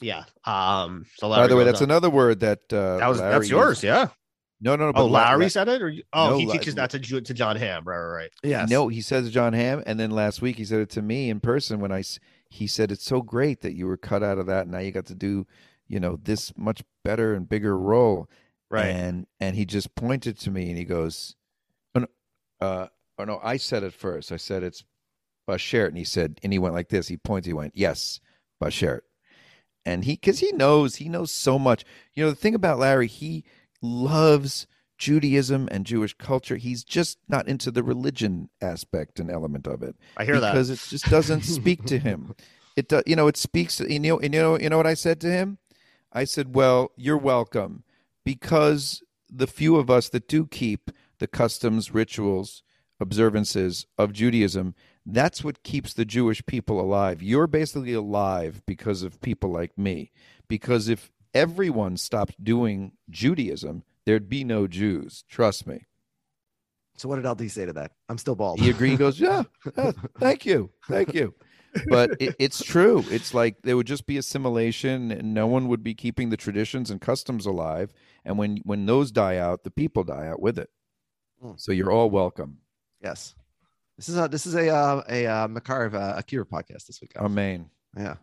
Yeah. 0.00 0.24
Um. 0.44 1.06
So 1.16 1.28
By 1.28 1.46
the 1.46 1.56
way, 1.56 1.64
that's 1.64 1.80
another 1.80 2.10
word 2.10 2.40
that 2.40 2.60
uh, 2.72 2.98
That 2.98 3.08
was 3.08 3.18
Larry 3.20 3.32
that's 3.32 3.48
yours. 3.50 3.68
used. 3.82 3.84
Yeah. 3.84 4.08
No, 4.60 4.74
no, 4.74 4.86
no. 4.90 4.92
Oh, 4.94 5.06
Larry 5.06 5.42
La- 5.44 5.48
said 5.48 5.68
it, 5.68 5.82
or 5.82 5.88
you, 5.90 6.02
oh, 6.14 6.30
No, 6.30 6.38
he 6.38 6.46
La- 6.46 6.52
teaches 6.54 6.74
that 6.76 6.90
to 6.90 6.98
to 6.98 7.34
Jon 7.34 7.56
Hamm. 7.56 7.84
Right, 7.84 7.98
right, 7.98 8.12
right. 8.22 8.30
Yes. 8.42 8.70
No, 8.70 8.88
he 8.88 9.00
says 9.00 9.30
Jon 9.30 9.52
Hamm, 9.52 9.82
and 9.86 9.98
then 10.00 10.10
last 10.10 10.40
week 10.42 10.56
he 10.56 10.64
said 10.64 10.80
it 10.80 10.90
to 10.90 11.02
me 11.02 11.30
in 11.30 11.40
person 11.40 11.80
when 11.80 11.92
I 11.92 12.02
He 12.50 12.66
said 12.66 12.92
it's 12.92 13.04
so 13.04 13.20
great 13.22 13.60
that 13.62 13.74
you 13.74 13.86
were 13.86 13.96
cut 13.96 14.22
out 14.22 14.38
of 14.38 14.46
that. 14.46 14.62
And 14.62 14.70
now 14.72 14.78
you 14.78 14.92
got 14.92 15.06
to 15.06 15.14
do, 15.14 15.46
you 15.88 16.00
know, 16.00 16.18
this 16.22 16.52
much 16.56 16.82
better 17.04 17.34
and 17.34 17.48
bigger 17.48 17.78
role. 17.78 18.28
Right. 18.70 18.86
And 18.86 19.26
and 19.40 19.56
he 19.56 19.64
just 19.64 19.94
pointed 19.94 20.38
to 20.40 20.50
me 20.50 20.68
and 20.68 20.78
he 20.78 20.84
goes, 20.84 21.36
oh, 21.94 22.00
no, 22.00 22.06
uh, 22.60 22.86
oh 23.18 23.24
no, 23.24 23.40
I 23.42 23.56
said 23.56 23.82
it 23.82 23.92
first. 23.92 24.32
I 24.32 24.36
said 24.36 24.62
it's 24.62 24.84
Bashert, 25.48 25.88
and 25.88 25.98
he 25.98 26.04
said, 26.04 26.40
and 26.42 26.52
he 26.52 26.58
went 26.58 26.74
like 26.74 26.88
this. 26.88 27.08
He 27.08 27.16
pointed. 27.16 27.46
He 27.46 27.54
went, 27.54 27.76
yes, 27.76 28.20
Bashert. 28.62 29.00
And 29.84 30.04
he, 30.04 30.14
because 30.14 30.40
he 30.40 30.50
knows, 30.50 30.96
he 30.96 31.08
knows 31.08 31.30
so 31.30 31.60
much. 31.60 31.84
You 32.14 32.24
know, 32.24 32.30
the 32.30 32.36
thing 32.36 32.56
about 32.56 32.80
Larry, 32.80 33.06
he 33.06 33.44
loves 33.80 34.66
Judaism 34.98 35.68
and 35.70 35.86
Jewish 35.86 36.14
culture. 36.14 36.56
He's 36.56 36.82
just 36.82 37.18
not 37.28 37.46
into 37.46 37.70
the 37.70 37.84
religion 37.84 38.50
aspect 38.60 39.20
and 39.20 39.30
element 39.30 39.66
of 39.66 39.82
it 39.82 39.94
I 40.16 40.24
hear 40.24 40.40
that. 40.40 40.52
because 40.52 40.70
it 40.70 40.80
just 40.88 41.08
doesn't 41.08 41.42
speak 41.42 41.84
to 41.86 41.98
him. 41.98 42.34
It 42.76 42.90
does, 42.90 43.04
you 43.06 43.16
know 43.16 43.26
it 43.26 43.38
speaks. 43.38 43.80
You 43.80 43.98
know, 43.98 44.20
you 44.20 44.28
know, 44.28 44.58
you 44.58 44.68
know 44.68 44.76
what 44.76 44.86
I 44.86 44.92
said 44.92 45.18
to 45.22 45.28
him. 45.28 45.56
I 46.12 46.24
said, 46.24 46.54
"Well, 46.54 46.92
you're 46.96 47.16
welcome, 47.18 47.84
because 48.24 49.02
the 49.28 49.46
few 49.46 49.76
of 49.76 49.90
us 49.90 50.08
that 50.10 50.28
do 50.28 50.46
keep 50.46 50.90
the 51.18 51.26
customs, 51.26 51.92
rituals, 51.92 52.62
observances 53.00 53.86
of 53.98 54.12
Judaism, 54.12 54.74
that's 55.04 55.44
what 55.44 55.62
keeps 55.62 55.92
the 55.92 56.04
Jewish 56.04 56.44
people 56.46 56.80
alive. 56.80 57.22
You're 57.22 57.46
basically 57.46 57.92
alive 57.92 58.62
because 58.66 59.02
of 59.02 59.20
people 59.20 59.50
like 59.50 59.76
me. 59.76 60.10
Because 60.48 60.88
if 60.88 61.12
everyone 61.34 61.96
stopped 61.96 62.42
doing 62.42 62.92
Judaism, 63.10 63.82
there'd 64.04 64.28
be 64.28 64.44
no 64.44 64.66
Jews. 64.66 65.24
Trust 65.28 65.66
me." 65.66 65.86
So 66.96 67.08
what 67.08 67.16
did 67.16 67.28
LD 67.28 67.50
say 67.50 67.66
to 67.66 67.72
that? 67.74 67.92
I'm 68.08 68.18
still 68.18 68.34
bald. 68.34 68.58
He 68.58 68.70
agreed. 68.70 68.92
He 68.92 68.96
goes, 68.96 69.20
yeah, 69.28 69.42
yeah, 69.76 69.92
thank 70.18 70.46
you, 70.46 70.70
thank 70.88 71.14
you. 71.14 71.34
But 71.88 72.10
it, 72.20 72.36
it's 72.38 72.62
true. 72.62 73.04
It's 73.10 73.34
like 73.34 73.56
there 73.62 73.76
would 73.76 73.86
just 73.86 74.06
be 74.06 74.16
assimilation, 74.16 75.10
and 75.10 75.34
no 75.34 75.46
one 75.46 75.68
would 75.68 75.82
be 75.82 75.94
keeping 75.94 76.30
the 76.30 76.36
traditions 76.36 76.90
and 76.90 77.00
customs 77.00 77.46
alive. 77.46 77.92
And 78.24 78.38
when 78.38 78.58
when 78.64 78.86
those 78.86 79.10
die 79.10 79.36
out, 79.38 79.64
the 79.64 79.70
people 79.70 80.04
die 80.04 80.26
out 80.26 80.40
with 80.40 80.58
it. 80.58 80.70
Mm. 81.42 81.58
So 81.60 81.72
you're 81.72 81.92
all 81.92 82.10
welcome. 82.10 82.58
yes. 83.02 83.34
This 83.96 84.10
is 84.10 84.18
a 84.18 84.28
this 84.28 84.44
is 84.46 84.54
a 84.54 84.68
uh, 84.68 85.02
a 85.08 85.26
uh, 85.26 85.48
Makarov 85.48 85.94
uh, 85.94 86.18
Akira 86.18 86.44
podcast 86.44 86.86
this 86.86 87.00
week. 87.00 87.12
Alf. 87.16 87.26
Amen. 87.26 87.70
yeah. 87.96 88.16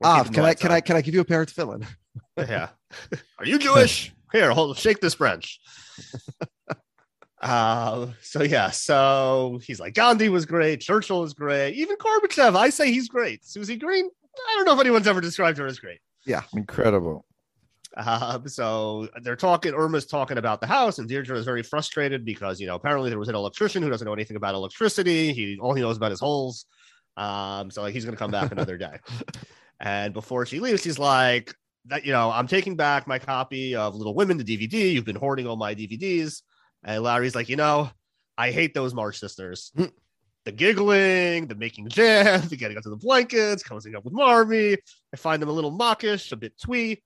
We're 0.00 0.08
Ah, 0.08 0.24
can 0.24 0.38
I 0.38 0.42
lights 0.42 0.60
can. 0.60 0.70
I 0.70 0.80
can 0.80 0.96
I 0.96 1.00
give 1.00 1.14
you 1.14 1.20
a 1.20 1.24
pair 1.24 1.44
to 1.44 1.52
fill 1.52 1.72
in? 1.72 1.86
Yeah. 2.38 2.68
Are 3.38 3.44
you 3.44 3.58
Jewish? 3.58 4.12
Here, 4.32 4.50
hold 4.50 4.76
shake 4.78 5.00
this 5.00 5.14
branch. 5.14 5.60
Uh, 7.46 8.08
so 8.20 8.42
yeah, 8.42 8.70
so 8.70 9.60
he's 9.62 9.78
like 9.78 9.94
Gandhi 9.94 10.28
was 10.28 10.44
great, 10.44 10.80
Churchill 10.80 11.20
was 11.20 11.32
great, 11.32 11.74
even 11.74 11.96
Gorbachev. 11.96 12.56
I 12.56 12.70
say 12.70 12.90
he's 12.90 13.08
great. 13.08 13.44
Susie 13.44 13.76
Green, 13.76 14.04
I 14.04 14.56
don't 14.56 14.64
know 14.64 14.74
if 14.74 14.80
anyone's 14.80 15.06
ever 15.06 15.20
described 15.20 15.56
her 15.58 15.66
as 15.66 15.78
great. 15.78 16.00
Yeah, 16.24 16.42
incredible. 16.56 17.24
Um, 17.96 18.48
so 18.48 19.08
they're 19.22 19.36
talking. 19.36 19.74
Irma's 19.74 20.06
talking 20.06 20.38
about 20.38 20.60
the 20.60 20.66
house, 20.66 20.98
and 20.98 21.08
Deirdre 21.08 21.38
is 21.38 21.44
very 21.44 21.62
frustrated 21.62 22.24
because 22.24 22.60
you 22.60 22.66
know 22.66 22.74
apparently 22.74 23.10
there 23.10 23.18
was 23.18 23.28
an 23.28 23.36
electrician 23.36 23.80
who 23.80 23.90
doesn't 23.90 24.04
know 24.04 24.12
anything 24.12 24.36
about 24.36 24.56
electricity. 24.56 25.32
He 25.32 25.56
all 25.60 25.72
he 25.72 25.82
knows 25.82 25.98
about 25.98 26.10
is 26.10 26.18
holes. 26.18 26.66
Um, 27.16 27.70
so 27.70 27.82
like 27.82 27.94
he's 27.94 28.04
gonna 28.04 28.16
come 28.16 28.32
back 28.32 28.50
another 28.52 28.76
day. 28.76 28.98
And 29.78 30.14
before 30.14 30.46
she 30.46 30.58
leaves, 30.58 30.80
she's 30.80 30.98
like, 30.98 31.54
"That 31.84 32.06
you 32.06 32.10
know, 32.10 32.30
I'm 32.30 32.46
taking 32.46 32.76
back 32.76 33.06
my 33.06 33.18
copy 33.18 33.74
of 33.74 33.94
Little 33.94 34.14
Women, 34.14 34.38
the 34.38 34.42
DVD. 34.42 34.90
You've 34.94 35.04
been 35.04 35.16
hoarding 35.16 35.46
all 35.46 35.56
my 35.56 35.74
DVDs." 35.74 36.40
And 36.86 37.02
Larry's 37.02 37.34
like, 37.34 37.50
"You 37.50 37.56
know, 37.56 37.90
I 38.38 38.50
hate 38.52 38.72
those 38.72 38.94
March 38.94 39.18
sisters." 39.18 39.72
Hmm. 39.76 39.86
The 40.46 40.52
giggling, 40.52 41.48
the 41.48 41.56
making 41.56 41.88
jam, 41.88 42.40
the 42.48 42.56
getting 42.56 42.76
onto 42.76 42.88
the 42.88 42.96
blankets, 42.96 43.62
coming 43.62 43.94
up 43.96 44.04
with 44.04 44.14
Marvy. 44.14 44.78
I 45.12 45.16
find 45.16 45.42
them 45.42 45.48
a 45.48 45.52
little 45.52 45.72
mawkish, 45.72 46.32
a 46.32 46.36
bit 46.36 46.58
twee. 46.58 47.02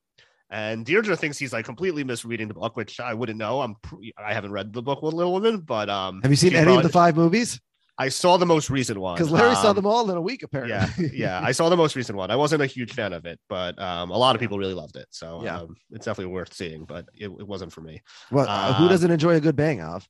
And 0.51 0.85
Deirdre 0.85 1.16
thinks 1.16 1.39
he's 1.39 1.52
like 1.52 1.65
completely 1.65 2.05
misreading 2.05 2.48
the 2.48 2.55
book, 2.55 2.77
which 2.77 3.01
I 3.01 3.15
wouldn't 3.15 3.39
know. 3.39 3.61
I'm 3.62 3.77
pr- 3.77 3.97
I 4.19 4.35
haven't 4.35 4.52
read 4.52 4.73
the 4.73 4.82
book 4.82 5.01
with 5.01 5.15
Little 5.15 5.32
Women, 5.32 5.61
but 5.61 5.89
um, 5.89 6.20
Have 6.23 6.31
you 6.31 6.36
seen 6.36 6.55
any 6.55 6.77
of 6.77 6.82
the 6.82 6.89
five 6.89 7.16
movies? 7.16 7.61
I 8.05 8.09
saw 8.09 8.36
the 8.39 8.47
most 8.47 8.70
recent 8.70 8.98
one 8.98 9.14
Because 9.16 9.31
Larry 9.31 9.55
saw 9.55 9.70
Um, 9.70 9.77
them 9.77 9.86
all 9.86 10.10
in 10.10 10.16
a 10.16 10.20
week, 10.31 10.43
apparently. 10.43 10.74
Yeah, 10.74 11.39
yeah, 11.40 11.40
I 11.51 11.52
saw 11.52 11.68
the 11.68 11.77
most 11.77 11.94
recent 11.97 12.16
one. 12.16 12.31
I 12.31 12.36
wasn't 12.36 12.62
a 12.62 12.66
huge 12.77 12.93
fan 12.94 13.12
of 13.12 13.27
it, 13.27 13.39
but 13.48 13.78
um, 13.78 14.10
a 14.10 14.16
lot 14.16 14.35
of 14.35 14.40
people 14.40 14.59
really 14.59 14.74
loved 14.82 14.97
it. 14.97 15.06
So 15.10 15.27
Yeah. 15.44 15.59
um, 15.60 15.77
it's 15.90 16.06
definitely 16.06 16.32
worth 16.32 16.52
seeing, 16.55 16.85
but 16.86 17.05
it, 17.14 17.27
it 17.43 17.47
wasn't 17.47 17.72
for 17.72 17.82
me. 17.82 18.01
well, 18.31 18.47
uh, 18.48 18.72
who 18.78 18.86
Uh, 18.86 18.89
doesn't 18.89 19.10
enjoy 19.10 19.35
a 19.35 19.40
good 19.40 19.56
bang 19.56 19.81
of? 19.82 20.09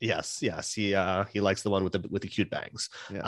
Yes, 0.00 0.38
yes, 0.42 0.72
he 0.74 0.94
uh, 0.94 1.24
he 1.32 1.40
likes 1.40 1.62
the 1.62 1.70
one 1.70 1.82
with 1.84 1.92
the 1.94 2.02
with 2.10 2.22
the 2.22 2.28
cute 2.28 2.50
bangs. 2.50 2.90
Yeah. 3.10 3.22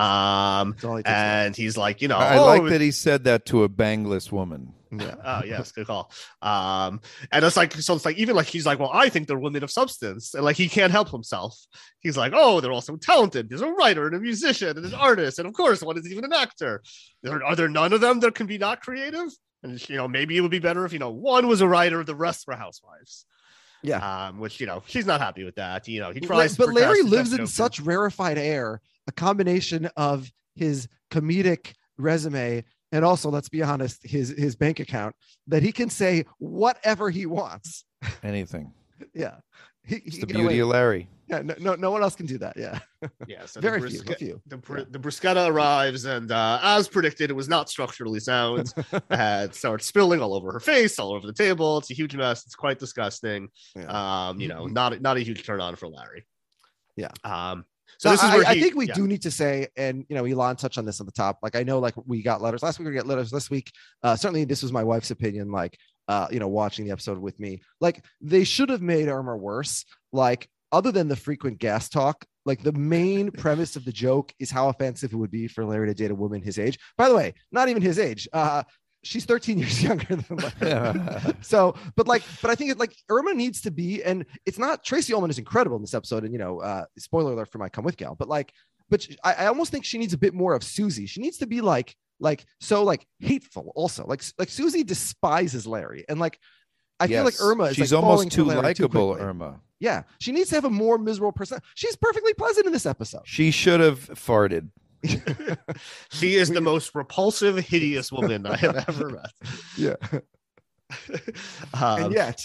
Um, 0.60 0.74
he 0.74 0.80
takes 0.86 1.08
and 1.08 1.56
he's 1.56 1.76
like, 1.76 2.02
you 2.02 2.08
know, 2.08 2.18
I, 2.18 2.34
I 2.34 2.38
oh, 2.38 2.44
like 2.44 2.64
that 2.72 2.80
he 2.80 2.90
said 2.90 3.24
that 3.24 3.46
to 3.46 3.62
a 3.64 3.68
bangless 3.68 4.30
woman. 4.30 4.74
Yeah. 4.90 5.14
Oh 5.24 5.42
yes, 5.44 5.72
good 5.72 5.86
call. 5.86 6.10
Um, 6.42 7.00
and 7.32 7.44
it's 7.44 7.56
like 7.56 7.72
so 7.72 7.94
it's 7.94 8.04
like 8.04 8.18
even 8.18 8.36
like 8.36 8.46
he's 8.46 8.66
like, 8.66 8.78
well, 8.78 8.90
I 8.92 9.08
think 9.08 9.26
they're 9.26 9.38
women 9.38 9.62
of 9.64 9.70
substance, 9.70 10.34
and 10.34 10.44
like 10.44 10.56
he 10.56 10.68
can't 10.68 10.92
help 10.92 11.10
himself. 11.10 11.56
He's 12.00 12.16
like, 12.16 12.32
oh, 12.34 12.60
they're 12.60 12.72
also 12.72 12.96
talented. 12.96 13.48
There's 13.48 13.62
a 13.62 13.70
writer 13.70 14.06
and 14.06 14.16
a 14.16 14.20
musician 14.20 14.76
and 14.76 14.86
an 14.86 14.94
artist, 14.94 15.38
and 15.38 15.46
of 15.48 15.54
course, 15.54 15.82
one 15.82 15.98
is 15.98 16.10
even 16.10 16.24
an 16.24 16.32
actor. 16.32 16.82
There, 17.22 17.44
are 17.44 17.56
there 17.56 17.68
none 17.68 17.92
of 17.92 18.00
them 18.00 18.20
that 18.20 18.34
can 18.34 18.46
be 18.46 18.58
not 18.58 18.80
creative? 18.80 19.28
And 19.62 19.88
you 19.88 19.96
know, 19.96 20.06
maybe 20.06 20.36
it 20.36 20.40
would 20.42 20.50
be 20.50 20.58
better 20.60 20.84
if 20.84 20.92
you 20.92 20.98
know 20.98 21.10
one 21.10 21.48
was 21.48 21.60
a 21.60 21.68
writer, 21.68 22.04
the 22.04 22.14
rest 22.14 22.46
were 22.46 22.54
housewives. 22.54 23.24
Yeah. 23.82 24.26
Um, 24.28 24.38
which 24.40 24.60
you 24.60 24.66
know, 24.66 24.82
she's 24.86 25.06
not 25.06 25.20
happy 25.20 25.44
with 25.44 25.56
that. 25.56 25.86
You 25.88 26.00
know, 26.00 26.10
he 26.10 26.20
But- 26.20 26.26
tries. 26.26 26.52
to 26.56 26.66
but 26.66 26.74
Larry 26.74 27.02
lives 27.02 27.32
in 27.32 27.46
such 27.46 27.80
rarefied 27.80 28.38
air, 28.38 28.80
a 29.06 29.12
combination 29.12 29.86
of 29.96 30.30
his 30.54 30.88
comedic 31.10 31.74
resume 31.98 32.64
and 32.92 33.04
also, 33.04 33.30
let's 33.30 33.48
be 33.48 33.62
honest, 33.62 34.00
his 34.06 34.28
his 34.30 34.56
bank 34.56 34.80
account 34.80 35.14
that 35.48 35.62
he 35.62 35.72
can 35.72 35.90
say 35.90 36.24
whatever 36.38 37.10
he 37.10 37.26
wants. 37.26 37.84
Anything. 38.22 38.72
Yeah. 39.12 39.34
He, 39.84 39.96
It's 39.96 40.14
he 40.16 40.20
the 40.22 40.26
can 40.26 40.36
away 40.36 40.44
beauty 40.48 40.60
of 40.60 40.68
Larry. 40.68 41.08
yeah, 41.28 41.42
no, 41.42 41.54
no, 41.60 41.74
no 41.74 41.90
one 41.90 42.02
else 42.02 42.16
can 42.16 42.24
do 42.26 42.38
that. 42.38 42.56
Yeah, 42.56 42.78
Yeah, 43.28 43.44
so 43.44 43.60
very 43.68 43.78
the 43.80 43.88
few, 43.90 44.14
few. 44.14 44.42
The, 44.46 44.56
br- 44.56 44.80
the 44.90 44.98
bruschetta 44.98 45.46
arrives, 45.48 46.06
and 46.06 46.32
uh, 46.32 46.58
as 46.62 46.88
predicted, 46.88 47.28
it 47.30 47.34
was 47.34 47.46
not 47.48 47.68
structurally 47.68 48.18
sound. 48.20 48.72
and 49.10 49.54
starts 49.54 49.84
spilling 49.86 50.20
all 50.22 50.32
over 50.34 50.50
her 50.50 50.60
face, 50.60 50.98
all 50.98 51.12
over 51.12 51.26
the 51.26 51.32
table. 51.34 51.76
It's 51.78 51.90
a 51.90 51.94
huge 51.94 52.16
mess. 52.16 52.46
It's 52.46 52.54
quite 52.56 52.78
disgusting. 52.78 53.48
Yeah. 53.76 54.28
Um, 54.28 54.40
you 54.40 54.48
know, 54.48 54.66
not 54.66 54.98
not 55.02 55.18
a 55.18 55.20
huge 55.20 55.44
turn 55.44 55.60
on 55.60 55.76
for 55.76 55.88
Larry. 55.88 56.26
Yeah. 56.96 57.10
Um. 57.22 57.64
So 57.98 58.10
this 58.10 58.23
is 58.23 58.31
I, 58.31 58.36
where 58.36 58.47
I 58.47 58.55
he- 58.55 58.60
think 58.60 58.74
we 58.74 58.89
yeah. 58.89 58.94
do 58.94 59.06
need 59.06 59.23
to 59.23 59.31
say, 59.31 59.68
and 59.77 60.05
you 60.09 60.16
know, 60.16 60.24
Elon 60.24 60.56
touched 60.56 60.78
on 60.78 60.85
this 60.85 61.01
at 61.01 61.06
the 61.06 61.12
top. 61.12 61.39
Like 61.43 61.56
I 61.56 61.62
know, 61.62 61.78
like 61.78 61.94
we 62.06 62.23
got 62.23 62.43
letters 62.43 62.62
last 62.62 62.78
week. 62.78 62.89
We 62.89 62.94
got 62.94 63.06
letters 63.06 63.31
this 63.31 63.51
week. 63.51 63.70
Uh, 64.02 64.16
certainly, 64.16 64.44
this 64.44 64.62
was 64.62 64.73
my 64.73 64.85
wife's 64.85 65.10
opinion. 65.10 65.51
Like, 65.51 65.78
uh, 66.09 66.28
you 66.31 66.39
know, 66.39 66.48
watching 66.48 66.86
the 66.86 66.93
episode 66.93 67.18
with 67.18 67.39
me, 67.40 67.60
like 67.81 68.05
they 68.20 68.44
should 68.44 68.68
have 68.70 68.82
made 68.82 69.09
Irma 69.09 69.36
worse. 69.36 69.85
Like, 70.12 70.48
other 70.73 70.93
than 70.93 71.09
the 71.09 71.16
frequent 71.16 71.59
gas 71.59 71.89
talk, 71.89 72.24
like 72.44 72.62
the 72.62 72.73
main 72.73 73.31
premise 73.32 73.77
of 73.77 73.85
the 73.85 73.93
joke 73.93 74.32
is 74.39 74.51
how 74.51 74.68
offensive 74.68 75.12
it 75.12 75.16
would 75.16 75.31
be 75.31 75.48
for 75.48 75.64
Larry 75.64 75.89
to 75.89 75.94
date 75.94 76.10
a 76.10 76.14
woman 76.14 76.43
his 76.43 76.59
age. 76.59 76.78
By 76.97 77.09
the 77.09 77.16
way, 77.16 77.35
not 77.52 77.68
even 77.68 77.82
his 77.82 77.98
age. 77.98 78.28
Uh, 78.32 78.62
she's 79.06 79.24
13 79.24 79.58
years 79.58 79.82
younger 79.84 80.16
than 80.16 80.36
Larry. 80.60 81.34
so, 81.40 81.74
but 81.94 82.06
like, 82.06 82.22
but 82.42 82.50
I 82.50 82.54
think 82.54 82.70
it 82.70 82.78
like 82.78 82.94
Irma 83.08 83.34
needs 83.34 83.62
to 83.62 83.70
be, 83.70 84.02
and 84.02 84.26
it's 84.44 84.58
not 84.58 84.84
Tracey 84.84 85.14
Ullman 85.14 85.30
is 85.30 85.38
incredible 85.38 85.76
in 85.76 85.82
this 85.82 85.94
episode, 85.94 86.24
and 86.24 86.32
you 86.32 86.38
know, 86.38 86.60
uh, 86.60 86.84
spoiler 86.98 87.32
alert 87.32 87.50
for 87.50 87.58
my 87.58 87.68
come 87.68 87.84
with 87.84 87.96
gal, 87.96 88.14
but 88.14 88.28
like, 88.28 88.52
but 88.90 89.02
she- 89.02 89.16
I, 89.24 89.34
I 89.34 89.46
almost 89.46 89.70
think 89.72 89.84
she 89.84 89.98
needs 89.98 90.12
a 90.12 90.18
bit 90.18 90.34
more 90.34 90.54
of 90.54 90.62
Susie. 90.62 91.06
She 91.06 91.20
needs 91.20 91.38
to 91.38 91.46
be 91.46 91.60
like, 91.60 91.96
like 92.20 92.44
so 92.60 92.82
like 92.82 93.06
hateful 93.20 93.72
also. 93.74 94.04
Like 94.06 94.22
like 94.38 94.48
Susie 94.48 94.84
despises 94.84 95.66
Larry, 95.66 96.04
and 96.08 96.18
like 96.18 96.38
I 97.00 97.06
feel 97.06 97.24
like 97.24 97.40
Irma 97.40 97.64
is 97.64 97.76
She's 97.76 97.92
like 97.92 98.02
almost 98.02 98.30
too 98.32 98.44
likable. 98.44 99.16
Irma. 99.20 99.60
Yeah, 99.78 100.04
she 100.18 100.32
needs 100.32 100.48
to 100.50 100.54
have 100.54 100.64
a 100.64 100.70
more 100.70 100.96
miserable 100.96 101.32
person. 101.32 101.58
She's 101.74 101.96
perfectly 101.96 102.32
pleasant 102.32 102.66
in 102.66 102.72
this 102.72 102.86
episode. 102.86 103.22
She 103.24 103.50
should 103.50 103.80
have 103.80 103.98
farted. 104.10 104.70
She 106.10 106.36
is 106.36 106.51
the 106.51 106.60
most 106.60 106.94
repulsive, 106.94 107.59
hideous 107.59 108.10
woman 108.10 108.47
I 108.47 108.56
have 108.56 108.89
ever 108.89 109.10
met. 109.10 109.32
Yeah, 109.77 109.97
Um, 111.74 112.05
and 112.05 112.12
yet 112.14 112.40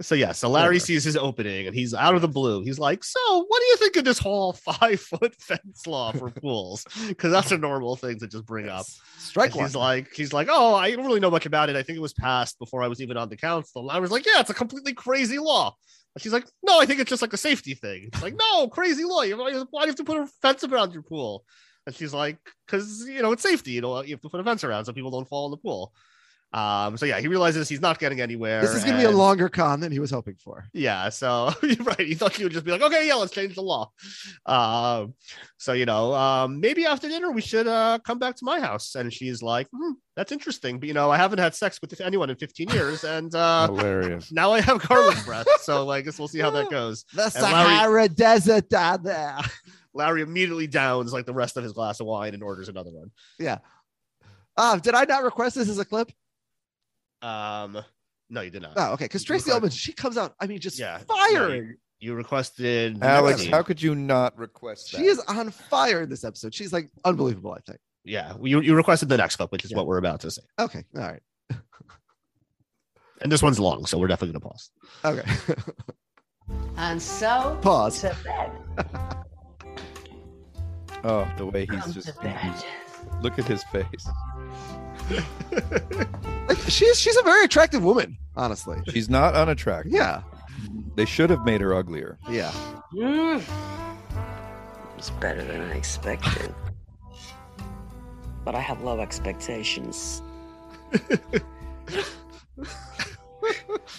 So 0.00 0.14
yeah, 0.14 0.32
so 0.32 0.48
Larry 0.48 0.66
Whatever. 0.66 0.80
sees 0.80 1.04
his 1.04 1.16
opening 1.16 1.66
and 1.66 1.76
he's 1.76 1.94
out 1.94 2.14
of 2.14 2.22
the 2.22 2.28
blue. 2.28 2.62
He's 2.62 2.78
like, 2.78 3.04
"So, 3.04 3.18
what 3.46 3.60
do 3.60 3.66
you 3.66 3.76
think 3.76 3.96
of 3.96 4.04
this 4.04 4.18
whole 4.18 4.52
five 4.52 5.00
foot 5.00 5.34
fence 5.40 5.86
law 5.86 6.12
for 6.12 6.30
pools? 6.30 6.84
Because 7.08 7.30
that's 7.30 7.52
a 7.52 7.58
normal 7.58 7.96
thing 7.96 8.18
to 8.18 8.26
just 8.26 8.44
bring 8.46 8.68
up." 8.68 8.86
strike 9.18 9.52
he's 9.52 9.76
like, 9.76 10.12
he's 10.12 10.32
like, 10.32 10.48
"Oh, 10.50 10.74
I 10.74 10.90
don't 10.90 11.06
really 11.06 11.20
know 11.20 11.30
much 11.30 11.46
about 11.46 11.70
it. 11.70 11.76
I 11.76 11.82
think 11.82 11.96
it 11.96 12.02
was 12.02 12.14
passed 12.14 12.58
before 12.58 12.82
I 12.82 12.88
was 12.88 13.00
even 13.00 13.16
on 13.16 13.28
the 13.28 13.36
council." 13.36 13.82
And 13.82 13.96
I 13.96 14.00
was 14.00 14.10
like, 14.10 14.26
"Yeah, 14.26 14.40
it's 14.40 14.50
a 14.50 14.54
completely 14.54 14.92
crazy 14.94 15.38
law." 15.38 15.76
She's 16.18 16.32
like, 16.32 16.46
"No, 16.62 16.80
I 16.80 16.86
think 16.86 17.00
it's 17.00 17.08
just 17.10 17.22
like 17.22 17.32
a 17.32 17.38
safety 17.38 17.74
thing." 17.74 18.10
It's 18.12 18.22
like, 18.22 18.34
"No, 18.34 18.68
crazy 18.68 19.04
law. 19.04 19.24
Why 19.24 19.50
do 19.52 19.58
you 19.58 19.66
have 19.86 19.94
to 19.96 20.04
put 20.04 20.18
a 20.18 20.26
fence 20.42 20.64
around 20.64 20.92
your 20.92 21.02
pool?" 21.02 21.44
And 21.86 21.94
she's 21.94 22.14
like, 22.14 22.38
"Because 22.66 23.06
you 23.08 23.22
know 23.22 23.32
it's 23.32 23.42
safety. 23.42 23.72
You 23.72 23.80
know 23.80 24.02
you 24.02 24.12
have 24.14 24.20
to 24.22 24.28
put 24.28 24.40
a 24.40 24.44
fence 24.44 24.64
around 24.64 24.84
so 24.84 24.92
people 24.92 25.10
don't 25.10 25.28
fall 25.28 25.46
in 25.46 25.50
the 25.50 25.56
pool." 25.56 25.92
Um, 26.54 26.98
so 26.98 27.06
yeah, 27.06 27.18
he 27.18 27.28
realizes 27.28 27.66
he's 27.66 27.80
not 27.80 27.98
getting 27.98 28.20
anywhere. 28.20 28.60
this 28.60 28.74
is 28.74 28.84
going 28.84 28.96
to 28.98 29.00
be 29.00 29.06
a 29.06 29.10
longer 29.16 29.48
con 29.48 29.80
than 29.80 29.90
he 29.90 29.98
was 29.98 30.10
hoping 30.10 30.34
for. 30.34 30.66
yeah, 30.74 31.08
so 31.08 31.50
you're 31.62 31.76
right. 31.82 32.00
He 32.00 32.12
thought 32.14 32.36
he 32.36 32.44
would 32.44 32.52
just 32.52 32.66
be 32.66 32.70
like, 32.70 32.82
okay, 32.82 33.06
yeah, 33.08 33.14
let's 33.14 33.32
change 33.32 33.54
the 33.54 33.62
law. 33.62 33.90
Um, 34.44 35.14
so 35.56 35.72
you 35.72 35.86
know, 35.86 36.12
um, 36.12 36.60
maybe 36.60 36.84
after 36.84 37.08
dinner 37.08 37.30
we 37.32 37.40
should 37.40 37.66
uh 37.66 37.98
come 38.04 38.18
back 38.18 38.36
to 38.36 38.44
my 38.44 38.60
house. 38.60 38.94
And 38.96 39.10
she's 39.10 39.42
like, 39.42 39.66
hmm, 39.74 39.92
that's 40.14 40.30
interesting, 40.30 40.78
but 40.78 40.88
you 40.88 40.94
know, 40.94 41.10
I 41.10 41.16
haven't 41.16 41.38
had 41.38 41.54
sex 41.54 41.80
with 41.80 41.98
anyone 42.02 42.28
in 42.28 42.36
15 42.36 42.68
years, 42.68 43.02
and 43.16 43.34
uh 43.34 43.68
Hilarious. 43.68 44.30
now 44.30 44.52
I 44.52 44.60
have 44.60 44.86
garlic 44.86 45.24
breath. 45.24 45.46
So 45.62 45.88
I 45.90 46.02
guess 46.02 46.18
we'll 46.18 46.28
see 46.28 46.40
how 46.40 46.50
that 46.50 46.70
goes. 46.70 47.06
The 47.14 47.24
And 47.24 47.34
Larry- 47.34 47.76
Sahara 47.76 48.08
Desert 48.10 48.68
down 48.68 49.02
there. 49.04 49.38
Larry 49.94 50.22
immediately 50.22 50.66
downs 50.66 51.12
like 51.12 51.26
the 51.26 51.34
rest 51.34 51.56
of 51.56 51.64
his 51.64 51.72
glass 51.72 52.00
of 52.00 52.06
wine 52.06 52.34
and 52.34 52.42
orders 52.42 52.68
another 52.68 52.90
one. 52.90 53.10
Yeah. 53.38 53.58
Uh, 54.56 54.78
did 54.78 54.94
I 54.94 55.04
not 55.04 55.22
request 55.22 55.56
this 55.56 55.68
as 55.68 55.78
a 55.78 55.84
clip? 55.84 56.10
Um, 57.20 57.78
no, 58.30 58.40
you 58.40 58.50
did 58.50 58.62
not. 58.62 58.72
Oh, 58.76 58.92
okay. 58.94 59.04
Because 59.04 59.24
Tracey 59.24 59.50
request- 59.50 59.54
Ullman, 59.54 59.70
she 59.70 59.92
comes 59.92 60.16
out. 60.18 60.34
I 60.40 60.46
mean, 60.46 60.58
just 60.60 60.78
Yeah, 60.78 60.98
firing. 60.98 61.76
You 62.00 62.14
requested 62.14 63.02
Alex, 63.02 63.38
Melanie. 63.38 63.50
how 63.50 63.62
could 63.62 63.80
you 63.80 63.94
not 63.94 64.36
request 64.36 64.90
that? 64.92 64.98
She 64.98 65.04
is 65.06 65.20
on 65.28 65.50
fire 65.50 66.02
in 66.02 66.08
this 66.10 66.24
episode. 66.24 66.52
She's 66.52 66.72
like 66.72 66.90
unbelievable. 67.04 67.52
I 67.52 67.60
think. 67.60 67.78
yeah, 68.04 68.34
you, 68.42 68.60
you 68.60 68.74
requested 68.74 69.08
the 69.08 69.16
next 69.16 69.36
clip, 69.36 69.52
which 69.52 69.64
is 69.64 69.70
Yeah. 69.70 69.76
what 69.76 69.86
we're 69.86 69.98
about 69.98 70.20
to 70.22 70.30
say. 70.32 70.42
Okay. 70.58 70.82
All 70.96 71.02
right. 71.02 71.20
And 73.20 73.30
this 73.30 73.40
one's 73.40 73.60
long, 73.60 73.86
so 73.86 73.98
we're 73.98 74.08
definitely 74.08 74.32
gonna 74.38 74.50
pause. 74.50 74.70
Okay. 75.04 75.62
And 76.76 77.00
so 77.00 77.56
Pause. 77.62 78.00
to 78.00 78.16
bed. 78.24 79.16
Oh, 81.04 81.30
the 81.36 81.46
way 81.46 81.66
he's 81.66 81.80
Come 81.80 81.92
just. 81.92 82.20
to. 82.20 82.64
Look 83.20 83.38
at 83.38 83.44
his 83.46 83.64
face. 83.64 84.08
Like, 86.48 86.58
she's 86.68 86.98
she's 87.00 87.16
a 87.16 87.22
very 87.22 87.44
attractive 87.44 87.82
woman. 87.82 88.16
Honestly. 88.36 88.78
She's 88.90 89.08
not 89.10 89.34
unattractive. 89.34 89.92
Yeah. 89.92 90.22
They 90.94 91.04
should 91.04 91.30
have 91.30 91.44
made 91.44 91.60
her 91.60 91.74
uglier. 91.74 92.18
Yeah. 92.30 92.52
Mm. 92.94 93.42
It's 94.96 95.10
better 95.10 95.42
than 95.44 95.60
I 95.60 95.72
expected. 95.74 96.54
but 98.44 98.54
I 98.54 98.60
have 98.60 98.82
low 98.82 99.00
expectations. 99.00 100.22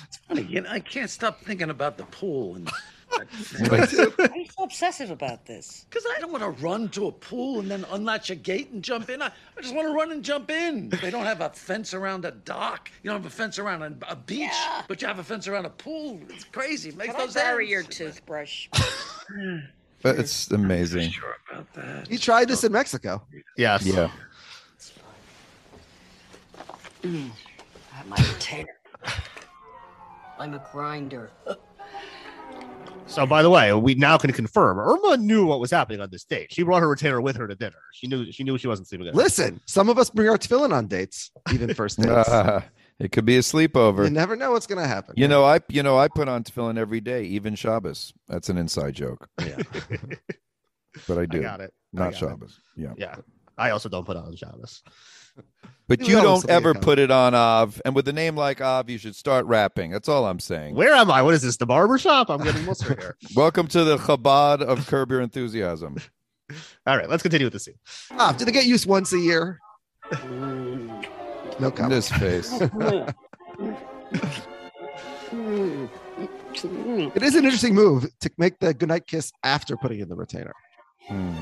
It's 0.05 0.17
funny, 0.27 0.43
you 0.43 0.61
know, 0.61 0.69
I 0.69 0.79
can't 0.79 1.09
stop 1.09 1.41
thinking 1.41 1.69
about 1.69 1.97
the 1.97 2.05
pool 2.05 2.55
and 2.55 2.69
Why 3.69 3.77
are 3.79 4.37
you 4.37 4.45
so 4.47 4.63
obsessive 4.63 5.11
about 5.11 5.45
this? 5.45 5.85
because 5.89 6.05
I 6.15 6.19
don't 6.19 6.31
want 6.31 6.43
to 6.43 6.49
run 6.63 6.89
to 6.89 7.07
a 7.07 7.11
pool 7.11 7.59
and 7.59 7.69
then 7.69 7.85
unlatch 7.91 8.29
a 8.29 8.35
gate 8.35 8.71
and 8.71 8.83
jump 8.83 9.09
in. 9.09 9.21
I, 9.21 9.27
I 9.57 9.61
just 9.61 9.73
want 9.75 9.87
to 9.87 9.93
run 9.93 10.11
and 10.11 10.23
jump 10.23 10.49
in. 10.49 10.89
They 10.89 11.09
don't 11.11 11.25
have 11.25 11.41
a 11.41 11.49
fence 11.49 11.93
around 11.93 12.25
a 12.25 12.31
dock. 12.31 12.89
You 13.03 13.09
don't 13.11 13.21
have 13.21 13.31
a 13.31 13.35
fence 13.35 13.59
around 13.59 13.81
a, 13.83 13.93
a 14.11 14.15
beach, 14.15 14.39
Yeah. 14.51 14.81
but 14.87 15.01
you 15.01 15.07
have 15.07 15.19
a 15.19 15.23
fence 15.23 15.47
around 15.47 15.65
a 15.65 15.69
pool. 15.69 16.19
It's 16.29 16.43
crazy. 16.45 16.89
It 16.89 16.97
makes 16.97 17.13
Can 17.13 17.21
I 17.21 17.25
no 17.25 17.31
borrow 17.33 17.57
sense. 17.59 17.69
your 17.69 17.83
toothbrush? 17.83 18.69
But 20.01 20.19
it's 20.19 20.51
amazing. 20.51 21.11
Sure 21.11 21.37
about 21.49 21.71
that. 21.75 22.09
He 22.09 22.17
tried 22.17 22.49
this 22.49 22.65
in 22.65 22.73
Mexico. 22.73 23.21
Yes. 23.55 23.85
Yeah. 23.85 24.11
Mm. 27.03 27.29
I 27.91 27.95
have 27.95 28.07
my 28.07 28.17
retainer. 28.17 28.75
I'm 30.37 30.53
a 30.55 30.63
grinder. 30.73 31.31
So, 33.05 33.25
by 33.25 33.43
the 33.43 33.49
way, 33.49 33.73
we 33.73 33.95
now 33.95 34.17
can 34.17 34.31
confirm 34.31 34.79
Irma 34.79 35.17
knew 35.17 35.45
what 35.45 35.59
was 35.59 35.69
happening 35.69 35.99
on 36.01 36.09
this 36.09 36.23
date. 36.23 36.51
She 36.51 36.63
brought 36.63 36.81
her 36.81 36.89
retainer 36.89 37.21
with 37.21 37.35
her 37.35 37.47
to 37.47 37.55
dinner. 37.55 37.77
She 37.93 38.07
knew 38.07 38.31
she 38.31 38.43
knew 38.43 38.57
she 38.57 38.67
wasn't 38.67 38.87
sleeping. 38.87 39.07
At 39.07 39.15
Listen, 39.15 39.59
some 39.65 39.89
of 39.89 39.99
us 39.99 40.09
bring 40.09 40.29
our 40.29 40.37
tefillin 40.37 40.73
on 40.73 40.87
dates, 40.87 41.31
even 41.53 41.73
first 41.73 41.99
dates. 41.99 42.29
Ah, 42.29 42.65
it 42.99 43.11
could 43.11 43.25
be 43.25 43.35
a 43.37 43.41
sleepover. 43.41 44.05
you 44.05 44.09
never 44.09 44.35
know 44.35 44.51
what's 44.51 44.67
gonna 44.67 44.87
happen. 44.87 45.13
You 45.17 45.27
know, 45.27 45.43
I 45.43 45.59
you 45.69 45.83
know 45.83 45.97
I 45.97 46.07
put 46.07 46.27
on 46.27 46.43
tefillin 46.43 46.77
every 46.77 47.01
day, 47.01 47.23
even 47.25 47.55
Shabbos. 47.55 48.13
That's 48.27 48.49
an 48.49 48.57
inside 48.57 48.95
joke, 48.95 49.27
Yeah. 49.39 49.57
but 51.07 51.17
I 51.17 51.21
I 51.21 51.25
do 51.25 51.41
got 51.41 51.61
it. 51.61 51.73
Not 51.91 52.05
got 52.05 52.13
it. 52.13 52.17
Shabbos. 52.19 52.59
Yeah, 52.75 52.93
Yeah, 52.97 53.15
I 53.57 53.71
also 53.71 53.89
don't 53.89 54.05
put 54.05 54.17
on 54.17 54.35
Shabbos. 54.35 54.81
but 55.87 55.99
We 55.99 56.07
you 56.07 56.15
don't 56.21 56.47
ever 56.49 56.73
put 56.73 56.99
it 56.99 57.11
on 57.11 57.33
Av, 57.33 57.81
and 57.85 57.95
with 57.95 58.07
a 58.07 58.13
name 58.13 58.35
like 58.35 58.61
Av, 58.61 58.89
you 58.89 58.97
should 58.97 59.15
start 59.15 59.45
rapping. 59.45 59.91
That's 59.91 60.09
all 60.09 60.25
I'm 60.25 60.39
saying. 60.39 60.75
Where 60.75 60.93
am 60.93 61.11
I? 61.11 61.21
What 61.21 61.33
is 61.33 61.41
this? 61.41 61.57
The 61.57 61.65
barber 61.65 61.97
shop? 61.97 62.29
I'm 62.29 62.43
getting 62.43 62.65
Muslim 62.65 62.97
here. 62.97 63.17
Welcome 63.35 63.67
to 63.67 63.83
the 63.83 63.97
Chabad 63.97 64.61
of 64.61 64.85
Curb 64.87 65.11
Your 65.11 65.21
Enthusiasm. 65.21 65.97
All 66.85 66.97
right, 66.97 67.09
let's 67.09 67.23
continue 67.23 67.45
with 67.45 67.53
the 67.53 67.59
scene. 67.59 67.79
Ah, 68.11 68.33
do 68.37 68.45
they 68.45 68.51
get 68.51 68.65
used 68.65 68.85
once 68.85 69.13
a 69.13 69.19
year? 69.19 69.59
No 71.59 71.71
comment. 71.71 71.89
This 71.89 72.09
face. 72.11 72.51
It 75.35 77.23
is 77.23 77.35
an 77.35 77.45
interesting 77.45 77.73
move 77.73 78.05
to 78.19 78.31
make 78.37 78.59
the 78.59 78.73
goodnight 78.73 79.07
kiss 79.07 79.31
after 79.43 79.75
putting 79.77 79.99
in 79.99 80.09
the 80.09 80.15
retainer. 80.15 80.53
Hmm. 81.07 81.41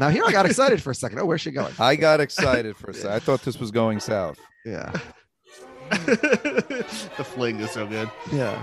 Now 0.00 0.08
here 0.08 0.24
I 0.26 0.32
got 0.32 0.46
excited 0.46 0.82
for 0.82 0.90
a 0.90 0.94
second. 0.94 1.20
Oh, 1.20 1.24
where's 1.24 1.40
she 1.40 1.50
going? 1.50 1.72
I 1.78 1.94
got 1.96 2.20
excited 2.20 2.76
for 2.76 2.90
a 2.90 2.94
second. 2.94 3.12
I 3.12 3.18
thought 3.20 3.42
this 3.42 3.58
was 3.58 3.70
going 3.70 4.00
south. 4.00 4.38
Yeah. 4.64 4.92
the 5.90 7.24
fling 7.34 7.60
is 7.60 7.70
so 7.70 7.86
good. 7.86 8.10
Yeah. 8.32 8.62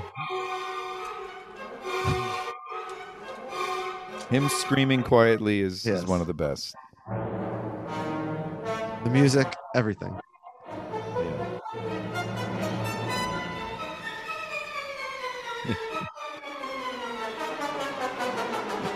Him 4.29 4.47
screaming 4.49 5.03
quietly 5.03 5.61
is, 5.61 5.85
Yes. 5.85 5.99
is 5.99 6.05
one 6.05 6.21
of 6.21 6.27
the 6.27 6.33
best. 6.33 6.73
The 9.03 9.09
music, 9.09 9.53
everything. 9.75 10.17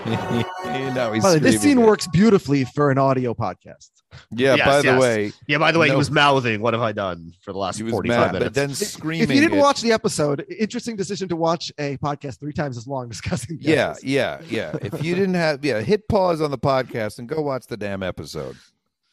now 0.95 1.11
he's 1.13 1.23
By 1.23 1.31
the 1.31 1.35
way, 1.37 1.39
this 1.39 1.53
scene 1.53 1.71
screaming. 1.71 1.85
works 1.85 2.07
beautifully 2.07 2.63
for 2.65 2.91
an 2.91 2.97
audio 2.97 3.33
podcast. 3.33 3.89
Yeah. 4.31 4.55
Yes, 4.55 4.65
by 4.67 4.77
the 4.81 4.87
yes. 4.87 5.01
way, 5.01 5.31
Yeah. 5.47 5.57
By 5.57 5.71
the 5.71 5.79
way, 5.79 5.87
No. 5.87 5.93
he 5.93 5.97
was 5.97 6.11
mouthing. 6.11 6.61
What 6.61 6.73
have 6.73 6.81
I 6.83 6.91
done 6.91 7.33
for 7.41 7.51
the 7.53 7.57
last 7.59 7.77
he 7.79 7.89
45 7.89 8.17
mad, 8.17 8.33
minutes? 8.33 8.45
but 8.45 8.53
then 8.53 8.73
screaming. 8.73 9.23
If 9.23 9.35
you 9.35 9.41
didn't 9.41 9.57
it- 9.57 9.61
watch 9.61 9.81
the 9.81 9.91
episode, 9.91 10.45
interesting 10.59 10.95
decision 10.95 11.27
to 11.29 11.35
watch 11.35 11.71
a 11.79 11.97
podcast 11.97 12.39
three 12.39 12.53
times 12.53 12.77
as 12.77 12.87
long 12.87 13.09
discussing. 13.09 13.57
Yeah, 13.61 13.93
this. 13.93 14.03
yeah, 14.03 14.41
yeah. 14.47 14.75
If 14.81 15.03
you 15.03 15.15
didn't 15.15 15.33
have, 15.35 15.65
yeah, 15.65 15.81
hit 15.81 16.07
pause 16.07 16.39
on 16.41 16.51
the 16.51 16.57
podcast 16.57 17.19
and 17.19 17.27
go 17.27 17.41
watch 17.41 17.65
the 17.67 17.77
damn 17.77 18.03
episode. 18.03 18.55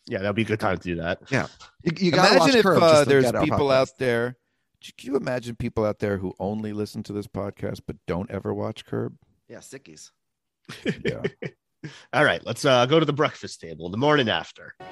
yeah, 0.06 0.18
that'd 0.18 0.36
be 0.36 0.42
a 0.42 0.44
good 0.44 0.60
time 0.60 0.76
to 0.76 0.82
do 0.82 0.96
that. 0.96 1.18
You, 1.30 1.92
you 1.98 2.10
gotta 2.12 2.38
watch 2.38 2.50
imagine 2.54 2.60
if 2.74 2.82
uh, 2.82 3.04
there's 3.04 3.32
people 3.32 3.70
out 3.70 3.90
there. 3.98 4.36
Can 4.98 5.12
you 5.12 5.16
imagine 5.16 5.54
people 5.56 5.84
out 5.84 6.00
there 6.00 6.18
who 6.18 6.34
only 6.40 6.72
listen 6.72 7.02
to 7.04 7.12
this 7.12 7.26
podcast 7.28 7.80
but 7.86 7.96
don't 8.06 8.28
ever 8.30 8.52
watch 8.52 8.84
Curb? 8.84 9.16
Yeah, 9.48 9.58
sickies. 9.58 10.10
Yeah. 11.04 11.22
All 12.12 12.24
right, 12.24 12.44
let's 12.46 12.64
uh, 12.64 12.86
go 12.86 13.00
to 13.00 13.06
the 13.06 13.12
breakfast 13.12 13.60
table 13.60 13.88
the 13.88 13.96
morning 13.96 14.28
after. 14.28 14.74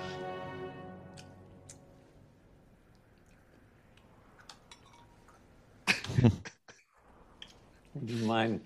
Do 8.07 8.15
you 8.15 8.25
mind 8.25 8.61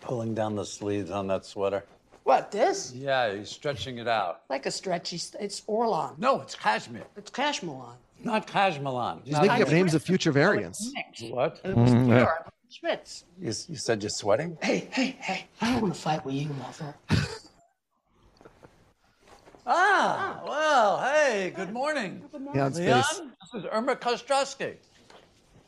pulling 0.00 0.34
down 0.34 0.56
the 0.56 0.64
sleeves 0.64 1.10
on 1.10 1.26
that 1.28 1.44
sweater? 1.44 1.84
What, 2.24 2.50
this? 2.50 2.92
Yeah, 2.94 3.34
he's 3.34 3.48
stretching 3.48 3.98
it 3.98 4.08
out. 4.08 4.42
Like 4.48 4.66
a 4.66 4.70
stretchy, 4.70 5.18
st- 5.18 5.42
it's 5.42 5.60
Orlon. 5.62 6.18
No, 6.18 6.40
it's 6.42 6.54
cashmere. 6.54 7.04
It's 7.16 7.30
Cashmelon. 7.30 7.94
Not 8.22 8.46
cashmelan. 8.46 9.22
He's 9.24 9.40
making 9.40 9.62
up 9.62 9.70
names 9.70 9.94
of 9.94 10.02
future 10.02 10.30
variants. 10.30 10.92
What? 11.30 11.60
It 11.64 11.74
was 11.74 11.90
Mm, 11.90 12.06
pure. 12.06 12.46
Yeah. 12.70 12.78
Schmitz. 12.78 13.24
You, 13.40 13.46
you 13.68 13.76
said 13.76 14.02
you're 14.02 14.10
sweating? 14.10 14.58
Hey, 14.62 14.88
hey, 14.90 15.16
hey. 15.20 15.46
I 15.60 15.72
don't 15.72 15.82
want 15.82 15.94
to 15.94 16.00
fight 16.00 16.24
with 16.24 16.34
you, 16.34 16.48
mother. 16.48 16.94
Ah, 19.72 20.40
well, 20.48 21.00
hey, 21.02 21.52
good 21.54 21.72
morning. 21.72 22.22
Leon's 22.54 22.78
Leon, 22.78 23.02
face. 23.02 23.20
this 23.52 23.62
is 23.62 23.68
Irma 23.70 23.94
Kostrowski 23.94 24.74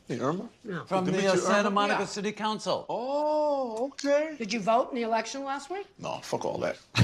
Hey, 0.07 0.19
Irma? 0.19 0.49
from 0.87 1.05
Good 1.05 1.13
the 1.13 1.27
uh, 1.31 1.35
Santa 1.37 1.59
Irma. 1.67 1.69
Monica 1.69 1.99
Yeah. 2.01 2.05
City 2.07 2.31
Council. 2.33 2.85
Oh, 2.89 3.85
okay. 3.93 4.35
Did 4.37 4.51
you 4.51 4.59
vote 4.59 4.89
in 4.89 4.95
the 4.95 5.03
election 5.03 5.45
last 5.45 5.69
week? 5.69 5.85
No, 5.99 6.19
fuck 6.23 6.43
all 6.43 6.57
that. 6.57 6.77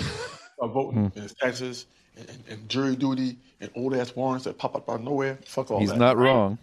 I'm 0.61 0.71
voting 0.71 1.09
in 1.15 1.29
taxes 1.39 1.85
and, 2.17 2.27
and, 2.27 2.43
and 2.49 2.69
jury 2.69 2.95
duty 2.97 3.37
and 3.61 3.69
old 3.75 3.93
ass 3.93 4.13
warrants 4.15 4.43
that 4.45 4.57
pop 4.57 4.75
up 4.75 4.89
out 4.89 4.95
of 4.95 5.03
nowhere. 5.03 5.37
Fuck 5.45 5.71
all 5.71 5.79
He's 5.79 5.89
that. 5.89 5.93
He's 5.95 5.99
not 5.99 6.17
wrong. 6.17 6.57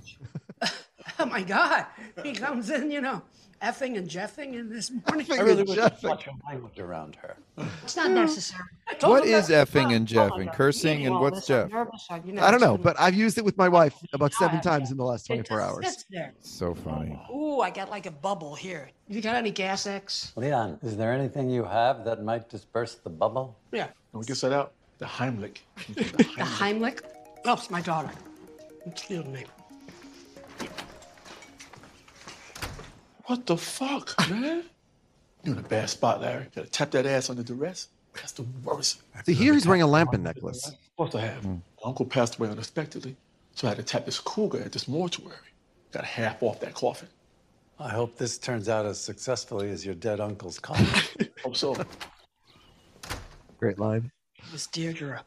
Oh 1.19 1.27
my 1.27 1.43
God. 1.43 1.87
He 2.23 2.33
comes 2.33 2.69
in, 2.71 2.91
you 2.91 3.01
know, 3.01 3.23
effing 3.63 3.97
and 3.97 4.09
jeffing 4.09 4.55
in 4.55 4.69
this 4.69 4.91
morning. 4.91 5.27
I 5.33 5.41
really 5.41 5.63
wish 5.63 5.77
Jeff. 5.77 6.03
you'd 6.03 6.11
watch 6.11 6.27
your 6.27 6.35
language 6.47 6.79
around 6.79 7.17
her. 7.17 7.37
It's 7.83 7.97
not 7.97 8.11
necessary. 8.11 8.63
What 9.01 9.25
is 9.27 9.49
effing 9.49 9.95
and 9.97 10.07
jeffing? 10.07 10.53
Cursing 10.53 11.07
and 11.07 11.19
what's 11.19 11.47
Jeff? 11.47 11.71
I- 11.73 12.51
don't 12.51 12.61
know, 12.61 12.79
but 12.79 12.99
I've 13.01 13.15
used 13.15 13.37
it 13.39 13.45
with 13.45 13.57
my 13.57 13.69
wife 13.69 13.95
about 14.13 14.33
seven 14.35 14.61
times 14.61 14.91
in 14.91 14.97
the 14.97 15.05
last 15.05 15.27
24 15.27 15.61
hours. 15.61 16.05
So 16.41 16.75
funny. 16.75 17.19
Ooh, 17.35 17.61
I 17.61 17.71
got 17.71 17.91
like 17.91 18.07
a 18.07 18.11
bubble 18.11 18.55
here. 18.55 18.91
You 19.09 19.21
got 19.21 19.37
any 19.37 19.51
gas 19.51 19.87
X? 19.87 20.33
Leon, 20.37 20.79
is 20.83 20.97
there 20.97 21.13
anything 21.13 21.51
you 21.51 21.65
have 21.65 22.05
that 22.05 22.23
might 22.23 22.49
disperse 22.49 22.95
the 22.97 23.11
bubble? 23.11 23.59
Yeah. 23.73 23.89
When 24.13 24.21
we 24.21 24.27
get 24.27 24.37
set 24.37 24.53
out, 24.53 24.73
the 24.99 25.07
Heimlich. 25.07 25.59
The 25.89 26.05
Heimlich? 26.05 27.01
Oh, 27.45 27.55
it's 27.55 27.71
my 27.71 27.81
daughter. 27.81 28.11
Excuse 28.87 29.25
me. 29.27 29.45
What 33.27 33.47
the 33.47 33.57
fuck, 33.57 34.15
man? 34.31 34.65
You're 35.43 35.55
in 35.55 35.61
a 35.61 35.69
bad 35.69 35.91
spot, 35.91 36.21
Larry. 36.21 36.47
Gotta 36.55 36.69
tap 36.69 36.91
that 36.93 37.07
ass 37.07 37.31
under 37.31 37.43
duress. 37.43 37.89
That's 38.15 38.33
the 38.33 38.45
worst. 38.65 39.03
See, 39.25 39.35
here 39.35 39.53
he's 39.53 39.67
wearing 39.67 39.83
a 39.83 39.87
lampin 39.87 40.23
necklace. 40.23 40.73
Supposed 40.91 41.13
to 41.13 41.21
have. 41.21 41.43
Mm. 41.43 41.61
My 41.83 41.89
uncle 41.89 42.07
passed 42.07 42.39
away 42.39 42.49
unexpectedly, 42.49 43.15
so 43.55 43.67
I 43.67 43.71
had 43.71 43.77
to 43.79 43.83
tap 43.83 44.07
this 44.07 44.19
cougar 44.19 44.63
at 44.63 44.73
this 44.73 44.89
mortuary. 44.89 45.37
Got 45.93 46.05
half 46.05 46.43
off 46.43 46.61
that 46.61 46.75
coffin. 46.75 47.09
I 47.79 47.91
hope 47.91 48.17
this 48.17 48.39
turns 48.39 48.69
out 48.69 48.87
as 48.87 48.99
successfully 48.99 49.71
as 49.71 49.85
your 49.85 49.95
dead 49.95 50.19
uncle's 50.19 50.59
coffin. 50.59 51.29
Hope 51.45 51.57
so. 51.57 51.77
Great 53.59 53.79
line. 53.79 54.11
Miss 54.51 54.67
Deirdre, 54.69 55.23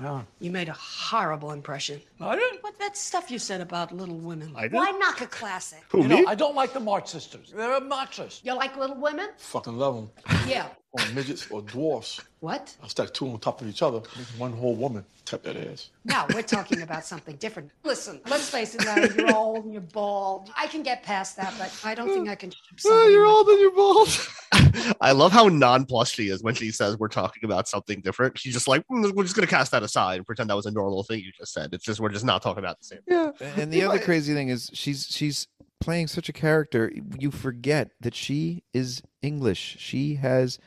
yeah. 0.00 0.22
you 0.38 0.50
made 0.50 0.70
a 0.70 0.74
horrible 0.74 1.52
impression. 1.52 2.00
I 2.18 2.36
didn't. 2.36 2.59
What 2.80 2.94
that 2.94 2.96
stuff 2.96 3.30
you 3.30 3.38
said 3.38 3.60
about 3.60 3.92
Little 3.92 4.16
Women? 4.16 4.54
I 4.56 4.62
did? 4.62 4.72
Why 4.72 4.90
knock 4.92 5.20
a 5.20 5.26
classic? 5.26 5.84
Who 5.90 5.98
You 6.00 6.08
me? 6.08 6.22
know, 6.22 6.28
I 6.30 6.34
don't 6.34 6.54
like 6.54 6.72
the 6.72 6.80
March 6.80 7.08
sisters. 7.10 7.52
They're 7.54 7.72
a 7.72 7.76
obnoxious. 7.76 8.40
You 8.42 8.54
like 8.54 8.74
Little 8.78 8.96
Women? 8.96 9.28
Fucking 9.36 9.76
love 9.76 9.96
them. 9.96 10.10
Yeah. 10.48 10.68
or 10.92 11.04
midgets 11.14 11.48
or 11.50 11.60
dwarfs. 11.60 12.22
What? 12.40 12.74
I'll 12.82 12.88
stack 12.88 13.12
two 13.12 13.28
on 13.28 13.38
top 13.38 13.60
of 13.60 13.68
each 13.68 13.82
other, 13.82 13.98
make 14.16 14.26
one 14.38 14.52
whole 14.52 14.74
woman. 14.74 15.04
Tap 15.26 15.42
that 15.42 15.56
ass. 15.56 15.90
No, 16.06 16.24
we're 16.34 16.40
talking 16.42 16.80
about 16.82 17.04
something 17.04 17.36
different. 17.36 17.70
Listen, 17.84 18.18
let's 18.28 18.48
face 18.48 18.74
it, 18.74 18.84
Larry, 18.86 19.10
you're 19.14 19.36
old 19.36 19.64
and 19.66 19.72
you're 19.74 19.82
bald. 19.82 20.50
I 20.56 20.66
can 20.66 20.82
get 20.82 21.02
past 21.02 21.36
that, 21.36 21.54
but 21.58 21.70
I 21.84 21.94
don't 21.94 22.08
think 22.08 22.28
I 22.30 22.34
can. 22.34 22.50
Oh, 22.86 23.08
you're 23.08 23.26
old 23.26 23.46
and 23.46 23.60
you're 23.60 23.70
bald. 23.72 24.08
I 25.00 25.12
love 25.12 25.30
how 25.32 25.46
nonplussed 25.48 26.14
she 26.14 26.28
is 26.30 26.42
when 26.42 26.54
she 26.54 26.70
says 26.72 26.98
we're 26.98 27.08
talking 27.08 27.44
about 27.44 27.68
something 27.68 28.00
different. 28.00 28.38
She's 28.38 28.54
just 28.54 28.66
like, 28.66 28.84
"Mm, 28.88 29.12
we're 29.14 29.22
just 29.24 29.36
gonna 29.36 29.46
cast 29.46 29.70
that 29.72 29.82
aside 29.82 30.16
and 30.16 30.26
pretend 30.26 30.50
that 30.50 30.56
was 30.56 30.66
a 30.66 30.70
normal 30.70 31.04
thing 31.04 31.20
you 31.20 31.30
just 31.32 31.52
said. 31.52 31.72
It's 31.72 31.84
just 31.84 32.00
we're 32.00 32.08
just 32.08 32.24
not 32.24 32.42
talking 32.42 32.64
about 32.64 32.69
the 32.78 32.84
same. 32.84 33.00
Yeah. 33.06 33.32
And 33.56 33.72
the 33.72 33.82
other 33.82 33.98
crazy 33.98 34.34
thing 34.34 34.48
is 34.48 34.70
she's 34.72 35.06
she's 35.08 35.48
playing 35.80 36.06
such 36.06 36.28
a 36.28 36.32
character. 36.32 36.92
You 37.18 37.30
forget 37.30 37.90
that 38.00 38.14
she 38.14 38.62
is 38.72 39.02
English. 39.22 39.76
She 39.78 40.14
has 40.16 40.58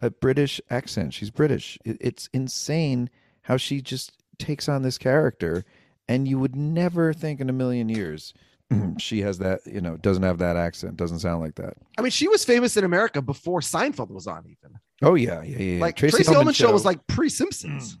a 0.00 0.10
British 0.10 0.60
accent. 0.70 1.14
She's 1.14 1.30
British. 1.30 1.78
It, 1.84 1.98
it's 2.00 2.28
insane 2.32 3.10
how 3.42 3.56
she 3.56 3.80
just 3.80 4.12
takes 4.38 4.68
on 4.68 4.82
this 4.82 4.98
character, 4.98 5.64
and 6.08 6.26
you 6.26 6.38
would 6.38 6.56
never 6.56 7.12
think 7.12 7.40
in 7.40 7.48
a 7.48 7.52
million 7.52 7.88
years 7.88 8.34
she 8.98 9.20
has 9.20 9.38
that. 9.38 9.60
You 9.66 9.80
know, 9.80 9.96
doesn't 9.96 10.22
have 10.22 10.38
that 10.38 10.56
accent. 10.56 10.96
Doesn't 10.96 11.20
sound 11.20 11.40
like 11.40 11.54
that. 11.56 11.74
I 11.98 12.02
mean, 12.02 12.10
she 12.10 12.28
was 12.28 12.44
famous 12.44 12.76
in 12.76 12.84
America 12.84 13.22
before 13.22 13.60
Seinfeld 13.60 14.10
was 14.10 14.26
on, 14.26 14.44
even. 14.46 14.78
Oh 15.02 15.14
yeah, 15.14 15.42
yeah, 15.42 15.58
yeah. 15.58 15.74
yeah. 15.74 15.80
Like 15.80 15.96
Tracey, 15.96 16.24
Ullman 16.34 16.54
show 16.54 16.72
was 16.72 16.84
like 16.84 17.06
pre 17.06 17.28
Simpsons. 17.28 17.96
Mm. 17.96 17.98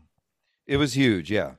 it 0.66 0.76
was 0.76 0.94
huge. 0.94 1.30
Yeah. 1.30 1.52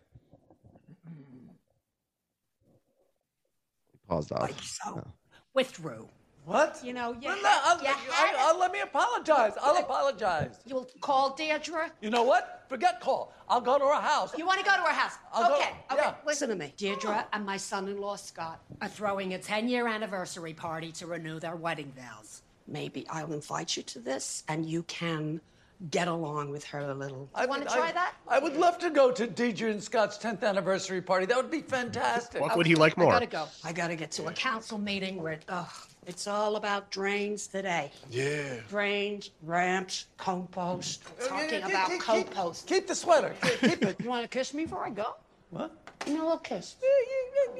Paused 4.13 4.31
off. 4.31 4.41
Like 4.41 4.61
so. 4.61 5.05
Withdrew. 5.53 6.07
What? 6.45 6.79
You 6.83 6.91
know, 6.93 7.13
you, 7.13 7.29
Well, 7.29 7.37
no, 7.41 7.59
I'll, 7.63 7.81
you 7.81 7.87
I- 7.87 7.91
had 8.11 8.35
I'll- 8.37 8.59
let 8.59 8.71
me 8.71 8.81
apologize. 8.81 9.53
I'll 9.61 9.77
apologize. 9.77 10.59
You'll 10.65 10.87
call 10.99 11.33
Deirdre? 11.35 11.89
You 12.01 12.09
know 12.09 12.23
what? 12.23 12.65
Forget 12.67 12.99
call. 12.99 13.33
I'll 13.47 13.61
go 13.61 13.77
to 13.79 13.85
her 13.85 14.01
house. 14.01 14.37
You 14.37 14.45
want 14.45 14.59
to 14.59 14.65
go 14.65 14.75
to 14.75 14.81
her 14.81 14.93
house? 14.93 15.13
I'll 15.33 15.47
go- 15.49 15.55
okay, 15.55 15.69
okay. 15.91 16.01
yeah. 16.01 16.15
Listen 16.25 16.49
to 16.49 16.55
me. 16.55 16.73
Deirdre 16.75 17.25
and 17.31 17.45
my 17.45 17.55
son-in-law 17.57 18.17
Scott 18.17 18.59
are 18.81 18.89
throwing 18.89 19.33
a 19.35 19.39
10-year 19.39 19.87
anniversary 19.87 20.53
party 20.53 20.91
to 20.93 21.07
renew 21.07 21.39
their 21.39 21.55
wedding 21.55 21.93
vows. 21.95 22.41
Maybe 22.67 23.07
I'll 23.09 23.31
invite 23.31 23.77
you 23.77 23.83
to 23.83 23.99
this, 23.99 24.43
and 24.49 24.65
you 24.65 24.83
can 24.83 25.39
get 25.89 26.07
along 26.07 26.49
with 26.49 26.63
her 26.65 26.79
a 26.79 26.93
little. 26.93 27.29
I 27.35 27.45
want 27.45 27.61
to 27.63 27.67
try 27.73 27.89
I- 27.89 27.91
that? 27.91 28.13
I 28.27 28.39
would 28.39 28.55
love 28.55 28.77
to 28.79 28.89
go 28.89 29.11
to 29.11 29.27
Deirdre 29.27 29.69
and 29.69 29.83
Scott's 29.83 30.17
10th 30.17 30.43
anniversary 30.43 31.01
party. 31.01 31.25
That 31.25 31.37
would 31.37 31.51
be 31.51 31.61
fantastic. 31.61 32.41
What 32.41 32.55
would 32.57 32.65
he 32.65 32.75
like 32.75 32.97
more? 32.97 33.09
I 33.09 33.11
gotta 33.15 33.25
go. 33.25 33.45
I 33.63 33.73
gotta 33.73 33.95
get 33.95 34.11
to 34.11 34.27
a 34.27 34.31
council 34.33 34.77
meeting 34.77 35.21
where 35.21 35.39
ugh, 35.49 35.67
it's 36.07 36.27
all 36.27 36.55
about 36.55 36.89
drains 36.91 37.47
today. 37.47 37.91
Yeah. 38.09 38.55
Drains, 38.69 39.31
ramps, 39.41 40.05
compost. 40.17 41.03
Oh, 41.21 41.27
talking 41.27 41.49
Keep- 41.49 41.65
about 41.65 41.89
keep- 41.89 42.01
compost. 42.01 42.67
Keep, 42.67 42.77
keep 42.77 42.87
the 42.87 42.95
sweater. 42.95 43.35
Keep, 43.41 43.59
keep 43.59 43.83
it. 43.83 43.95
You 44.01 44.09
want 44.09 44.23
to 44.23 44.27
kiss 44.29 44.53
me 44.53 44.63
before 44.63 44.85
I 44.85 44.89
go? 44.89 45.15
What? 45.49 45.75
Give 45.99 46.13
me 46.15 46.19
a 46.19 46.23
little 46.23 46.37
kiss. 46.39 46.75
Yeah, 46.81 46.89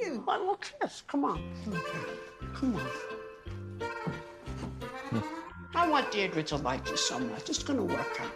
yeah, 0.00 0.12
yeah. 0.12 0.18
One 0.18 0.40
little 0.40 0.56
kiss. 0.80 1.02
Come 1.06 1.24
on. 1.24 1.42
Come 2.54 2.76
on. 2.76 2.86
I 5.76 5.88
want 5.88 6.10
Deirdre 6.12 6.42
to 6.44 6.56
like 6.56 6.88
you 6.88 6.96
so 6.96 7.18
much. 7.18 7.50
It's 7.50 7.62
gonna 7.62 7.82
work 7.82 8.20
out. 8.20 8.30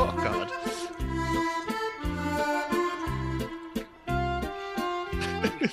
Oh 0.00 0.12
God. 0.22 0.52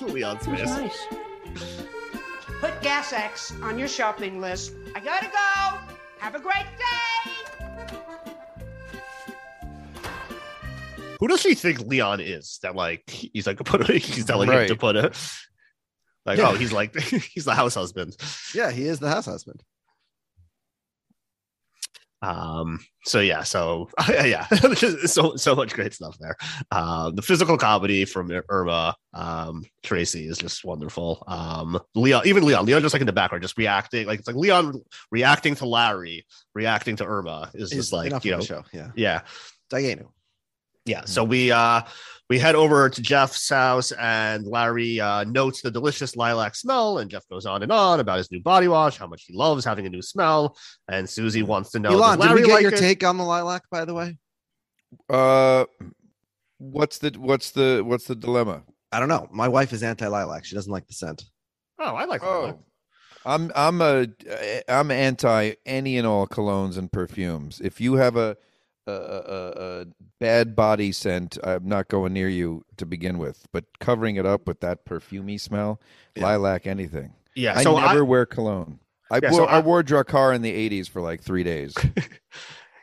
Leon's 0.00 0.46
It 0.46 0.64
nice. 0.64 1.06
Put 2.60 2.82
Gas 2.82 3.12
X 3.12 3.52
on 3.62 3.78
your 3.78 3.88
shopping 3.88 4.40
list. 4.40 4.72
I 4.94 5.00
gotta 5.00 5.26
go. 5.26 5.78
Have 6.18 6.34
a 6.34 6.40
great 6.40 6.66
day. 6.78 7.05
Who 11.20 11.28
does 11.28 11.40
she 11.40 11.54
think 11.54 11.80
Leon 11.80 12.20
is? 12.20 12.58
That 12.62 12.74
like 12.74 13.08
he's 13.08 13.46
like 13.46 13.58
put 13.58 13.86
he's 13.90 14.24
telling 14.24 14.50
him 14.50 14.66
to 14.68 14.76
put 14.76 14.96
it. 14.96 15.16
Like 16.24 16.38
Yeah. 16.38 16.50
oh 16.50 16.54
he's 16.54 16.72
like 16.72 16.94
he's 17.00 17.44
the 17.44 17.54
house 17.54 17.74
husband. 17.74 18.16
Yeah, 18.54 18.70
he 18.70 18.84
is 18.86 18.98
the 18.98 19.08
house 19.08 19.26
husband. 19.26 19.62
Um. 22.22 22.80
So 23.04 23.20
yeah. 23.20 23.42
So 23.42 23.90
yeah. 24.08 24.46
so 25.06 25.36
so 25.36 25.54
much 25.54 25.74
great 25.74 25.92
stuff 25.94 26.16
there. 26.18 26.36
Um. 26.70 27.14
The 27.14 27.22
physical 27.22 27.56
comedy 27.58 28.04
from 28.04 28.32
Irma, 28.48 28.96
um, 29.12 29.64
Tracey 29.82 30.26
is 30.26 30.38
just 30.38 30.64
wonderful. 30.64 31.22
Um. 31.28 31.78
Leon, 31.94 32.22
even 32.26 32.44
Leon, 32.44 32.64
Leon 32.66 32.82
just 32.82 32.94
like 32.94 33.02
in 33.02 33.06
the 33.06 33.12
background, 33.12 33.42
just 33.42 33.58
reacting. 33.58 34.06
Like 34.06 34.20
it's 34.20 34.26
like 34.26 34.36
Leon 34.36 34.80
reacting 35.10 35.54
to 35.56 35.66
Larry, 35.66 36.26
reacting 36.54 36.96
to 36.96 37.04
Irma 37.04 37.50
is 37.54 37.70
Is 37.70 37.78
just 37.78 37.92
like 37.92 38.06
enough 38.08 38.24
you 38.24 38.32
of 38.34 38.38
know. 38.38 38.42
the 38.42 38.46
show. 38.46 38.64
Yeah. 38.72 38.90
Yeah. 38.96 39.20
Diana. 39.68 40.04
Yeah. 40.86 41.04
So 41.04 41.22
we 41.24 41.52
uh 41.52 41.82
we 42.28 42.38
head 42.38 42.54
over 42.54 42.88
to 42.88 43.02
Jeff's 43.02 43.48
house 43.48 43.92
and 43.92 44.46
Larry 44.46 45.00
uh, 45.00 45.24
notes 45.24 45.62
the 45.62 45.70
delicious 45.70 46.16
lilac 46.16 46.56
smell, 46.56 46.98
and 46.98 47.10
Jeff 47.10 47.28
goes 47.28 47.46
on 47.46 47.62
and 47.62 47.70
on 47.70 48.00
about 48.00 48.18
his 48.18 48.32
new 48.32 48.40
body 48.40 48.66
wash, 48.66 48.96
how 48.96 49.06
much 49.06 49.24
he 49.26 49.34
loves 49.34 49.64
having 49.64 49.86
a 49.86 49.88
new 49.88 50.02
smell, 50.02 50.56
and 50.88 51.08
Susie 51.08 51.42
wants 51.42 51.70
to 51.70 51.78
know. 51.78 51.90
Elon, 51.90 52.18
does 52.18 52.28
did 52.28 52.34
we 52.34 52.42
get 52.42 52.52
like 52.52 52.62
your 52.62 52.74
it? 52.74 52.78
take 52.78 53.04
on 53.04 53.16
the 53.16 53.24
lilac, 53.24 53.62
by 53.70 53.84
the 53.84 53.94
way? 53.94 54.18
Uh, 55.08 55.66
what's 56.58 56.98
the 56.98 57.10
what's 57.18 57.52
the 57.52 57.82
what's 57.84 58.06
the 58.06 58.16
dilemma? 58.16 58.62
I 58.90 58.98
don't 58.98 59.08
know. 59.08 59.28
My 59.30 59.48
wife 59.48 59.72
is 59.72 59.82
anti 59.82 60.06
lilac. 60.08 60.44
She 60.44 60.56
doesn't 60.56 60.72
like 60.72 60.86
the 60.86 60.94
scent. 60.94 61.24
Oh, 61.78 61.94
I 61.94 62.06
like 62.06 62.22
lilac. 62.22 62.56
Oh, 62.56 62.64
I'm 63.24 63.52
I'm 63.54 63.80
a 63.80 64.06
I'm 64.68 64.90
anti 64.90 65.52
any 65.64 65.98
and 65.98 66.06
all 66.06 66.26
colognes 66.26 66.76
and 66.76 66.90
perfumes. 66.90 67.60
If 67.60 67.80
you 67.80 67.94
have 67.94 68.16
a 68.16 68.36
a, 68.86 68.92
a, 68.92 69.80
a 69.82 69.86
bad 70.20 70.54
body 70.56 70.92
scent, 70.92 71.38
I'm 71.42 71.68
not 71.68 71.88
going 71.88 72.12
near 72.12 72.28
you 72.28 72.64
to 72.76 72.86
begin 72.86 73.18
with. 73.18 73.46
But 73.52 73.64
covering 73.80 74.16
it 74.16 74.26
up 74.26 74.46
with 74.46 74.60
that 74.60 74.84
perfumey 74.84 75.40
smell, 75.40 75.80
lilac, 76.16 76.66
anything. 76.66 77.12
Yeah, 77.34 77.54
I 77.56 77.62
so 77.62 77.78
never 77.78 77.98
I- 78.00 78.02
wear 78.02 78.26
cologne. 78.26 78.78
I 79.10 79.20
Yeah, 79.22 79.30
wore 79.30 79.40
so 79.40 79.44
I, 79.46 79.58
I- 79.58 79.60
wore 79.60 79.82
Drakkar 79.82 80.34
in 80.34 80.42
the 80.42 80.52
'80s 80.70 80.88
for 80.88 81.00
like 81.00 81.20
three 81.22 81.44
days. 81.44 81.74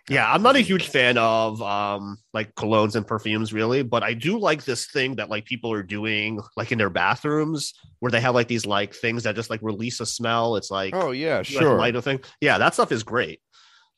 Yeah, 0.10 0.30
I'm 0.30 0.42
not 0.42 0.58
a 0.58 0.60
huge 0.60 0.90
fan 0.90 1.18
of 1.18 1.62
um 1.62 2.18
like 2.34 2.54
colognes 2.56 2.96
and 2.96 3.08
perfumes 3.08 3.54
really, 3.54 3.84
but 3.84 4.04
I 4.04 4.14
do 4.14 4.38
like 4.38 4.66
this 4.66 4.88
thing 4.92 5.16
that 5.16 5.30
like 5.30 5.46
people 5.46 5.72
are 5.72 5.82
doing 5.82 6.42
like 6.58 6.74
in 6.74 6.78
their 6.78 6.90
bathrooms 6.90 7.74
where 8.00 8.12
they 8.12 8.20
have 8.20 8.36
like 8.36 8.50
these 8.50 8.66
like 8.66 8.94
things 8.94 9.24
that 9.24 9.34
just 9.36 9.50
like 9.50 9.62
release 9.62 10.02
a 10.02 10.06
smell. 10.06 10.58
It's 10.58 10.70
like 10.70 10.94
oh 10.94 11.12
yeah, 11.12 11.38
like, 11.38 11.46
sure. 11.46 11.78
light 11.78 11.96
thing. 12.04 12.20
Yeah, 12.42 12.58
that 12.58 12.74
stuff 12.74 12.92
is 12.92 13.04
great. 13.04 13.40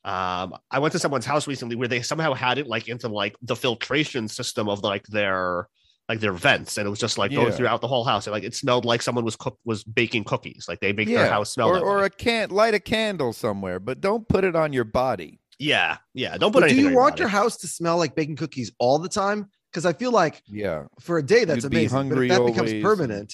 Um, 0.05 0.55
I 0.69 0.79
went 0.79 0.91
to 0.91 0.99
someone's 0.99 1.25
house 1.25 1.47
recently 1.47 1.75
where 1.75 1.87
they 1.87 2.01
somehow 2.01 2.33
had 2.33 2.57
it 2.59 2.67
like 2.67 2.87
into 2.87 3.07
like 3.09 3.35
the 3.41 3.55
filtration 3.55 4.27
system 4.27 4.69
of 4.69 4.83
like 4.83 5.05
their 5.07 5.67
like 6.07 6.19
their 6.19 6.33
vents, 6.33 6.77
and 6.77 6.85
it 6.85 6.89
was 6.91 6.99
just 6.99 7.17
like 7.17 7.31
going 7.31 7.47
Yeah. 7.47 7.53
throughout 7.55 7.81
the 7.81 7.87
whole 7.87 8.03
house. 8.03 8.27
And 8.27 8.31
like 8.31 8.43
it 8.43 8.53
smelled 8.53 8.85
like 8.85 9.01
someone 9.01 9.25
was 9.25 9.35
cook 9.35 9.57
was 9.65 9.83
baking 9.83 10.23
cookies. 10.25 10.65
Like 10.67 10.79
they 10.79 10.93
make 10.93 11.07
their 11.07 11.27
house 11.27 11.51
smell. 11.53 11.69
or, 11.69 11.79
or 11.79 12.03
a 12.03 12.09
can 12.11 12.51
light 12.51 12.75
a 12.75 12.79
candle 12.79 13.33
somewhere, 13.33 13.79
but 13.79 13.99
don't 13.99 14.27
put 14.27 14.43
it 14.43 14.55
on 14.55 14.71
your 14.73 14.83
body. 14.83 15.39
yeah, 15.57 15.97
yeah. 16.13 16.37
Don't 16.37 16.51
put 16.51 16.61
But 16.61 16.67
do 16.69 16.75
anything. 16.75 16.81
you 16.81 16.87
on 16.87 16.91
your 16.93 17.01
want 17.01 17.11
body. 17.13 17.21
your 17.21 17.29
house 17.29 17.57
to 17.57 17.67
smell 17.67 17.97
like 17.97 18.13
baking 18.13 18.35
cookies 18.35 18.71
all 18.77 18.99
the 18.99 19.09
time? 19.09 19.49
Because 19.71 19.87
I 19.87 19.93
feel 19.93 20.11
like 20.11 20.43
Yeah. 20.47 20.83
for 20.99 21.17
a 21.17 21.23
day 21.25 21.45
that's 21.45 21.63
You'd 21.63 21.71
be 21.71 21.77
amazing. 21.77 21.97
hungry 21.97 22.27
but 22.27 22.33
if 22.35 22.39
that 22.45 22.51
becomes 22.53 22.83
permanent, 22.83 23.33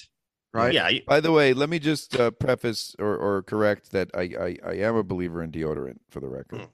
right? 0.54 0.74
Yeah, 0.74 0.90
By 1.08 1.20
the 1.22 1.32
way, 1.32 1.54
let 1.54 1.70
me 1.70 1.80
just 1.80 2.20
uh, 2.20 2.32
preface 2.32 2.96
or, 3.00 3.16
or 3.18 3.44
correct 3.44 3.92
that 3.92 4.10
I, 4.14 4.22
I 4.40 4.58
I 4.66 4.74
am 4.88 4.96
a 4.96 5.04
believer 5.04 5.42
in 5.44 5.52
deodorant 5.52 5.98
for 6.10 6.20
the 6.20 6.28
record. 6.30 6.68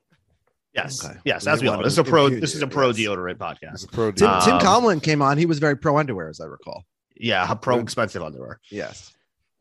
Yes, 0.74 1.04
Okay. 1.04 1.18
yes. 1.26 1.46
We 1.46 1.52
As 1.52 1.62
we 1.62 1.68
want 1.70 1.80
know, 1.80 1.86
this 1.86 1.94
is 1.94 2.00
a 2.00 2.04
pro. 2.04 2.30
This 2.30 2.54
is 2.54 2.62
a 2.62 2.68
pro 2.68 2.90
yes. 2.90 2.98
deodorant 2.98 3.38
podcast. 3.38 3.86
a 3.86 3.88
pro 3.88 4.12
Tim, 4.12 4.28
deodorant. 4.28 4.44
Tim 4.46 4.54
Um, 4.56 4.60
Conlon 4.62 5.02
came 5.04 5.22
on. 5.22 5.38
He 5.38 5.46
was 5.46 5.60
very 5.60 5.76
pro 5.76 5.98
underwear, 5.98 6.30
as 6.30 6.40
I 6.40 6.46
recall. 6.46 6.86
Yeah, 7.20 7.52
pro 7.56 7.80
expensive 7.80 8.22
underwear. 8.22 8.60
Yes. 8.70 9.12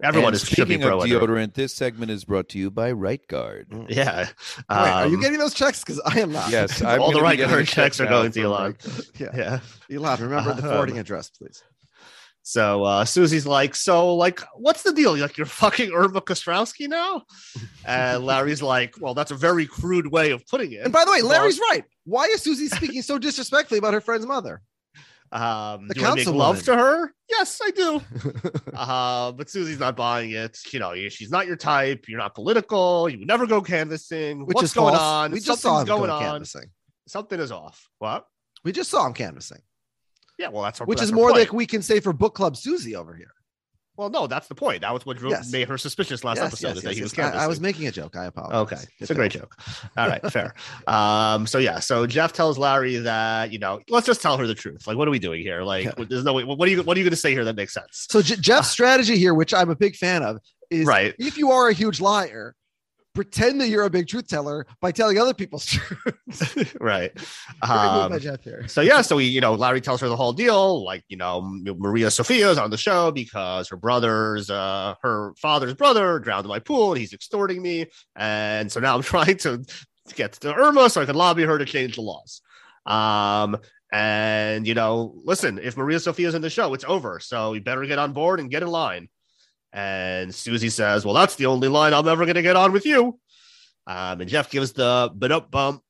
Everyone 0.03 0.35
And 0.35 0.37
is 0.37 0.43
speaking 0.43 0.83
pro 0.83 0.99
of 0.99 1.05
underwear. 1.05 1.27
deodorant, 1.47 1.55
this 1.55 1.73
segment 1.75 2.11
is 2.11 2.27
brought 2.27 2.51
to 2.51 2.59
you 2.59 2.71
by 2.71 2.93
Right 2.93 3.27
Guard. 3.29 3.69
Yeah. 3.89 4.27
Wait, 4.27 4.65
are 4.69 5.07
you 5.09 5.15
Um, 5.15 5.23
getting 5.23 5.39
those 5.39 5.55
checks? 5.55 5.83
Because 5.83 6.03
I 6.05 6.21
am 6.21 6.33
not. 6.33 6.51
Yes, 6.51 6.83
I'm 6.83 7.01
all 7.01 7.13
the 7.13 7.23
right 7.23 7.39
getting 7.39 7.51
a 7.51 7.57
guard 7.57 7.67
check 7.67 7.75
checks 7.85 8.01
are 8.01 8.07
going 8.07 8.31
to 8.33 8.43
from 8.43 8.53
Elon. 8.53 8.77
Right 8.85 9.11
yeah. 9.19 9.61
Yeah. 9.91 9.97
Elon, 9.97 10.21
remember 10.21 10.53
the 10.53 10.63
Um, 10.65 10.69
forwarding 10.69 10.99
address, 10.99 11.31
please. 11.31 11.63
So 12.49 12.85
uh 12.85 13.05
Susie's 13.05 13.45
like, 13.45 13.75
so 13.75 14.15
like, 14.15 14.41
what's 14.55 14.85
the 14.85 14.93
deal? 14.93 15.17
Like, 15.19 15.37
you're 15.37 15.47
fucking 15.47 15.91
Irma 15.93 16.21
Kostrowski 16.21 16.87
now? 16.87 17.25
And 17.85 18.25
Larry's 18.31 18.63
like, 18.63 18.95
well, 19.01 19.15
that's 19.15 19.33
a 19.33 19.35
very 19.35 19.67
crude 19.67 20.07
way 20.13 20.31
of 20.31 20.47
putting 20.47 20.71
it. 20.71 20.85
And 20.85 20.93
by 20.93 21.05
the 21.05 21.11
way, 21.11 21.23
Well, 21.23 21.33
Larry's 21.33 21.59
right. 21.59 21.83
Why 22.05 22.27
is 22.27 22.43
Susie 22.43 22.69
speaking 22.69 23.03
so 23.03 23.19
disrespectfully 23.19 23.79
about 23.79 23.95
her 23.95 24.01
friend's 24.01 24.27
mother? 24.27 24.63
Um, 25.33 25.89
The 25.89 25.95
do 25.95 26.15
make 26.15 26.27
love 26.29 26.63
to 26.63 26.77
her? 26.77 27.13
Yes, 27.29 27.61
I 27.61 27.71
do. 27.73 28.01
uh, 28.75 29.33
but 29.33 29.51
Susie's 29.51 29.81
not 29.81 29.97
buying 29.97 30.31
it. 30.31 30.57
You 30.71 30.79
know, 30.79 30.95
she's 31.09 31.33
not 31.33 31.49
your 31.49 31.57
type. 31.57 32.05
You're 32.07 32.21
not 32.21 32.37
political. 32.37 33.09
You 33.09 33.19
would 33.19 33.27
never 33.27 33.49
go 33.49 33.61
canvassing. 33.61 34.47
Which 34.47 34.55
What's 34.55 34.69
is 34.69 34.73
going 34.73 34.95
false. 34.95 35.03
on? 35.03 35.33
We 35.33 35.41
just 35.41 35.63
saw 35.63 35.81
him 35.81 35.87
going 35.89 35.99
going 36.03 36.11
on. 36.11 36.23
canvassing. 36.23 36.71
Something 37.09 37.41
is 37.41 37.51
off. 37.51 37.89
What? 37.99 38.25
We 38.63 38.71
just 38.71 38.89
saw 38.89 39.05
him 39.05 39.15
canvassing, 39.15 39.63
Yeah, 40.39 40.49
well, 40.49 40.63
that's 40.63 40.79
her, 40.79 40.85
which 40.85 40.99
that's 40.99 41.09
is 41.09 41.13
more 41.13 41.29
point. 41.31 41.41
like 41.41 41.53
we 41.53 41.67
can 41.67 41.83
say 41.83 42.01
for 42.01 42.13
book 42.13 42.35
club 42.35 42.57
Susie 42.57 42.95
over 42.97 43.15
here. 43.15 43.31
Well, 43.97 44.11
no, 44.11 44.27
that's 44.27 44.47
the 44.47 44.55
point. 44.55 44.83
That 44.83 44.93
was 44.93 45.07
what 45.07 45.17
drove, 45.17 45.31
Yes. 45.33 45.51
made 45.51 45.69
her 45.69 45.79
suspicious 45.79 46.23
last 46.23 46.37
Yes, 46.37 46.49
episode. 46.49 46.69
yes, 46.69 46.77
is 46.77 46.83
that 46.83 46.95
he 46.97 47.01
was. 47.03 47.19
I, 47.19 47.45
I 47.45 47.47
was 47.47 47.63
making 47.63 47.87
a 47.87 47.91
joke. 47.91 48.15
I 48.15 48.27
apologize. 48.27 48.61
Okay, 48.83 48.87
it's 48.99 49.11
a 49.11 49.15
great 49.15 49.33
joke. 49.33 49.57
All 49.97 50.07
right, 50.07 50.21
fair. 50.31 50.55
Um, 50.87 51.47
so 51.47 51.57
yeah, 51.57 51.79
so 51.81 52.07
Jeff 52.07 52.35
tells 52.35 52.59
Larry 52.59 52.97
that 52.97 53.51
you 53.53 53.59
know, 53.59 53.81
let's 53.89 54.07
just 54.07 54.21
tell 54.21 54.37
her 54.37 54.47
the 54.47 54.55
truth. 54.55 54.87
Like, 54.87 54.99
what 54.99 55.09
are 55.09 55.11
we 55.11 55.19
doing 55.19 55.41
here? 55.41 55.63
Like, 55.63 55.95
there's 56.09 56.25
no 56.25 56.35
way. 56.35 56.45
What 56.45 56.69
are 56.69 56.71
you? 56.71 56.83
What 56.83 56.95
are 56.97 57.01
you 57.01 57.05
going 57.05 57.11
to 57.13 57.17
say 57.17 57.33
here 57.33 57.45
that 57.47 57.57
makes 57.57 57.73
sense? 57.73 58.07
So 58.11 58.21
J- 58.21 58.37
Jeff's 58.37 58.69
strategy 58.79 59.17
here, 59.17 59.33
which 59.33 59.55
I'm 59.55 59.71
a 59.71 59.77
big 59.77 59.97
fan 59.97 60.23
of, 60.23 60.41
is 60.71 60.85
Right. 60.87 61.15
if 61.19 61.39
you 61.39 61.51
are 61.53 61.71
a 61.71 61.73
huge 61.73 61.99
liar, 61.99 62.55
pretend 63.17 63.59
that 63.63 63.69
you're 63.69 63.85
a 63.85 63.91
big 63.91 64.07
truth 64.07 64.29
teller 64.29 64.67
by 64.83 64.93
telling 64.93 65.19
other 65.19 65.33
people's 65.33 65.65
truth. 65.67 66.77
right. 66.79 67.13
Great 67.63 67.93
move 67.93 68.11
by 68.11 68.19
Um, 68.19 68.69
so 68.69 68.83
yeah, 68.83 69.01
so 69.01 69.17
we, 69.17 69.25
you 69.25 69.41
know, 69.41 69.55
Larry 69.55 69.81
tells 69.81 70.03
her 70.03 70.09
the 70.09 70.17
whole 70.17 70.35
deal. 70.35 70.85
Like, 70.85 71.03
you 71.09 71.17
know, 71.17 71.41
Maria 71.41 72.11
Sophia's 72.11 72.59
on 72.59 72.71
the 72.71 72.77
show 72.77 73.11
because 73.11 73.69
her 73.71 73.77
brother's, 73.77 74.51
uh, 74.51 74.95
her 75.03 75.33
father's 75.39 75.75
brother 75.75 76.19
drowned 76.19 76.45
in 76.45 76.51
my 76.51 76.59
pool, 76.59 76.93
and 76.93 77.01
he's 77.01 77.15
extorting 77.15 77.63
me. 77.63 77.87
And 78.15 78.71
so 78.71 78.81
now 78.81 78.95
I'm 78.95 79.03
trying 79.15 79.39
to 79.39 79.65
get 80.15 80.35
to 80.35 80.55
Irma 80.55 80.91
so 80.91 81.01
I 81.01 81.07
can 81.07 81.17
lobby 81.17 81.45
her 81.45 81.57
to 81.59 81.65
change 81.65 81.97
the 81.97 82.03
laws. 82.03 82.43
Um, 82.85 83.57
and 83.93 84.67
you 84.67 84.75
know, 84.75 85.15
listen, 85.25 85.59
if 85.59 85.79
Maria 85.79 85.99
Sophia's 86.01 86.35
in 86.35 86.43
the 86.43 86.51
show, 86.51 86.75
it's 86.75 86.85
over. 86.85 87.19
So 87.19 87.55
you 87.55 87.63
better 87.63 87.87
get 87.87 87.99
on 87.99 88.13
board 88.13 88.41
and 88.41 88.51
get 88.51 88.63
in 88.63 88.69
line. 88.69 89.09
And 89.73 90.35
Susie 90.35 90.71
says, 90.71 91.05
Well, 91.05 91.15
that's 91.15 91.37
the 91.37 91.47
only 91.47 91.69
line 91.69 91.93
I'm 91.93 92.09
ever 92.09 92.25
going 92.25 92.37
to 92.37 92.43
get 92.43 92.57
on 92.57 92.73
with 92.73 92.87
you. 92.87 93.19
Um, 93.87 94.21
and 94.21 94.29
Jeff 94.29 94.51
gives 94.51 94.73
the 94.73 95.11
but 95.15 95.33
up 95.33 95.51
bump. 95.51 95.83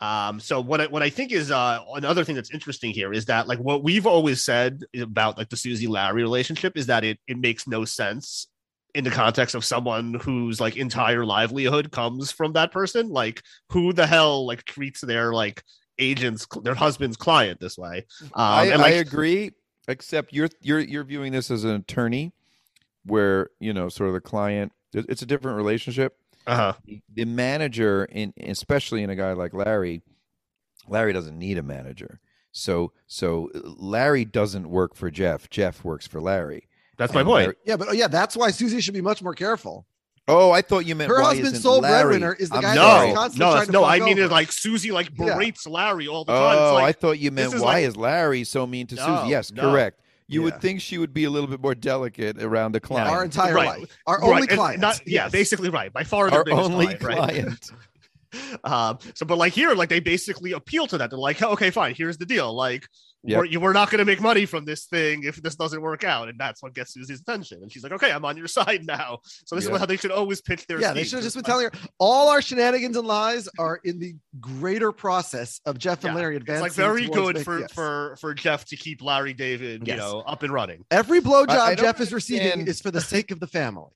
Um, 0.00 0.38
so 0.38 0.60
what 0.60 0.80
I, 0.80 0.86
what 0.86 1.02
I 1.02 1.10
think 1.10 1.32
is 1.32 1.50
uh, 1.50 1.80
another 1.94 2.24
thing 2.24 2.36
that's 2.36 2.52
interesting 2.52 2.92
here 2.92 3.12
is 3.12 3.24
that 3.26 3.48
like 3.48 3.58
what 3.58 3.82
we've 3.82 4.06
always 4.06 4.44
said 4.44 4.84
about 4.96 5.36
like 5.36 5.48
the 5.48 5.56
Susie 5.56 5.88
Larry 5.88 6.22
relationship 6.22 6.76
is 6.76 6.86
that 6.86 7.04
it 7.04 7.18
it 7.26 7.36
makes 7.36 7.66
no 7.66 7.84
sense 7.84 8.46
in 8.94 9.04
the 9.04 9.10
context 9.10 9.54
of 9.54 9.64
someone 9.64 10.14
whose 10.14 10.60
like 10.60 10.76
entire 10.76 11.24
livelihood 11.24 11.90
comes 11.90 12.30
from 12.30 12.52
that 12.52 12.72
person. 12.72 13.08
Like 13.08 13.42
who 13.70 13.92
the 13.92 14.06
hell 14.06 14.46
like 14.46 14.64
treats 14.64 15.00
their 15.00 15.32
like 15.32 15.62
agents 15.98 16.46
their 16.62 16.74
husband's 16.74 17.16
client 17.16 17.60
this 17.60 17.76
way? 17.76 18.06
Um, 18.22 18.30
I, 18.34 18.64
and, 18.66 18.82
like, 18.82 18.94
I 18.94 18.96
agree, 18.96 19.50
except 19.88 20.32
you're 20.32 20.48
you're 20.60 20.80
you're 20.80 21.04
viewing 21.04 21.32
this 21.32 21.50
as 21.50 21.64
an 21.64 21.70
attorney, 21.70 22.32
where 23.08 23.50
you 23.60 23.72
know 23.72 23.88
sort 23.88 24.08
of 24.08 24.14
the 24.14 24.20
client 24.20 24.72
it's 24.94 25.20
a 25.22 25.26
different 25.26 25.56
relationship. 25.56 26.16
Uh-huh. 26.46 26.72
The- 26.86 27.02
The 27.14 27.24
manager, 27.26 28.04
in 28.06 28.32
especially 28.42 29.02
in 29.02 29.10
a 29.10 29.16
guy 29.16 29.32
like 29.34 29.52
Larry, 29.52 30.02
Larry 30.88 31.12
doesn't 31.12 31.38
need 31.38 31.58
a 31.58 31.62
manager. 31.62 32.20
So 32.52 32.92
so 33.06 33.50
uh, 33.54 33.60
Larry 33.76 34.24
doesn't 34.24 34.68
work 34.70 34.94
for 34.94 35.10
Jeff. 35.10 35.50
Jeff 35.50 35.84
works 35.84 36.06
for 36.06 36.20
Larry. 36.20 36.68
That's 36.96 37.12
my 37.12 37.20
And 37.20 37.28
point. 37.28 37.42
Larry- 37.48 37.56
Yeah, 37.66 37.76
but 37.76 37.88
oh, 37.88 37.92
yeah, 37.92 38.08
that's 38.08 38.36
why 38.36 38.50
Susie 38.50 38.80
should 38.80 38.94
be 38.94 39.00
much 39.02 39.22
more 39.22 39.34
careful. 39.34 39.86
oh, 40.26 40.50
I 40.50 40.62
thought 40.62 40.84
you 40.86 40.94
meant 40.94 41.10
Her 41.10 41.20
why 41.22 41.34
husband's 41.34 41.62
sole 41.62 41.80
Larry- 41.80 42.04
breadwinner 42.18 42.34
is 42.34 42.48
the 42.50 42.56
I'm 42.56 42.62
guy 42.62 42.74
no, 42.74 42.82
that's 42.82 43.14
constantly 43.14 43.46
no, 43.46 43.52
trying 43.52 43.66
to 43.66 43.72
no. 43.72 43.80
fuck 43.82 43.90
I 43.90 43.98
mean, 44.00 44.18
it 44.18 44.30
like 44.30 44.50
Susie 44.52 44.90
like 44.90 45.10
Yeah. 45.18 45.34
berates 45.34 45.66
Larry 45.66 46.08
all 46.08 46.24
the 46.24 46.32
time. 46.32 46.52
It's 46.54 46.60
Oh, 46.62 46.74
like, 46.74 46.84
I 46.84 46.92
thought 46.92 47.18
you 47.18 47.30
meant 47.30 47.54
is 47.54 47.60
why 47.60 47.74
like- 47.74 47.84
is 47.84 47.96
Larry 47.96 48.44
so 48.44 48.66
mean 48.66 48.86
to 48.88 48.94
No, 48.96 49.04
Susie? 49.20 49.28
Yes, 49.30 49.52
no. 49.52 49.70
correct. 49.70 50.00
You 50.30 50.40
Yeah. 50.40 50.44
would 50.44 50.60
think 50.60 50.80
she 50.82 50.98
would 50.98 51.14
be 51.14 51.24
a 51.24 51.30
little 51.30 51.48
bit 51.48 51.60
more 51.60 51.74
delicate 51.74 52.40
around 52.42 52.76
a 52.76 52.80
client. 52.80 53.08
our 53.10 53.24
entire 53.24 53.54
Right. 53.54 53.80
life, 53.80 53.96
our 54.06 54.18
Right, 54.20 54.28
only 54.28 54.40
and 54.42 54.50
client. 54.50 54.80
not- 54.80 55.00
yeah, 55.06 55.24
Yes. 55.24 55.32
basically 55.32 55.70
right. 55.70 55.92
By 55.92 56.04
far 56.04 56.28
their 56.30 56.40
Our 56.40 56.44
biggest 56.44 56.70
only 56.70 56.84
client, 56.96 57.02
right? 57.02 57.16
client. 57.16 57.70
um 58.64 58.98
so 59.14 59.24
but 59.24 59.38
like 59.38 59.54
here 59.54 59.72
like 59.74 59.88
they 59.88 60.00
basically 60.00 60.52
appeal 60.52 60.86
to 60.86 60.98
that 60.98 61.08
they're 61.08 61.18
like 61.18 61.42
okay 61.42 61.70
fine 61.70 61.94
here's 61.94 62.18
the 62.18 62.26
deal 62.26 62.52
like 62.54 62.86
Yep. 63.24 63.38
we're, 63.38 63.44
you, 63.46 63.58
we're 63.60 63.72
not 63.72 63.90
going 63.90 63.98
to 63.98 64.04
make 64.04 64.20
money 64.20 64.46
from 64.46 64.64
this 64.64 64.86
thing 64.86 65.24
if 65.24 65.42
this 65.42 65.56
doesn't 65.56 65.82
work 65.82 66.04
out 66.04 66.28
and 66.28 66.38
that's 66.38 66.62
what 66.62 66.72
gets 66.72 66.92
susie's 66.94 67.20
attention 67.20 67.58
and 67.62 67.72
she's 67.72 67.82
like 67.82 67.90
okay 67.92 68.12
i'm 68.12 68.24
on 68.24 68.36
your 68.36 68.46
side 68.58 68.86
now 68.86 69.18
so 69.44 69.56
this 69.56 69.66
Yeah. 69.66 69.72
is 69.74 69.78
how 69.80 69.86
they 69.86 69.96
should 69.96 70.12
always 70.12 70.40
pitch 70.40 70.66
their 70.68 70.80
yeah, 70.80 70.92
they 70.92 71.02
should 71.02 71.14
have 71.14 71.24
just 71.24 71.34
been 71.34 71.44
telling 71.44 71.64
her 71.64 71.72
all 71.98 72.28
our 72.30 72.40
shenanigans 72.40 72.96
and 72.96 73.06
lies 73.08 73.48
are 73.58 73.80
in 73.82 73.98
the 73.98 74.14
greater 74.40 74.92
process 74.92 75.60
of 75.66 75.78
Jeff 75.78 76.04
and 76.04 76.14
Yeah, 76.14 76.20
Larry 76.20 76.36
it's 76.36 76.60
like 76.60 76.72
very 76.72 77.08
good 77.08 77.34
make- 77.34 77.44
for 77.44 77.58
yes. 77.60 77.72
for 77.72 78.16
for 78.20 78.34
jeff 78.34 78.64
to 78.66 78.76
keep 78.76 79.02
larry 79.02 79.34
david 79.34 79.86
you 79.88 79.96
know 79.96 80.20
up 80.20 80.42
and 80.44 80.52
running 80.52 80.84
every 80.90 81.18
I- 81.18 81.22
blowjob 81.22 81.48
I 81.50 81.74
don't 81.74 81.84
Jeff 81.84 82.00
is 82.00 82.12
receiving 82.12 82.66
is 82.68 82.80
for 82.80 82.90
the 82.92 83.00
sake 83.00 83.30
of 83.32 83.40
the 83.40 83.46
family. 83.48 83.90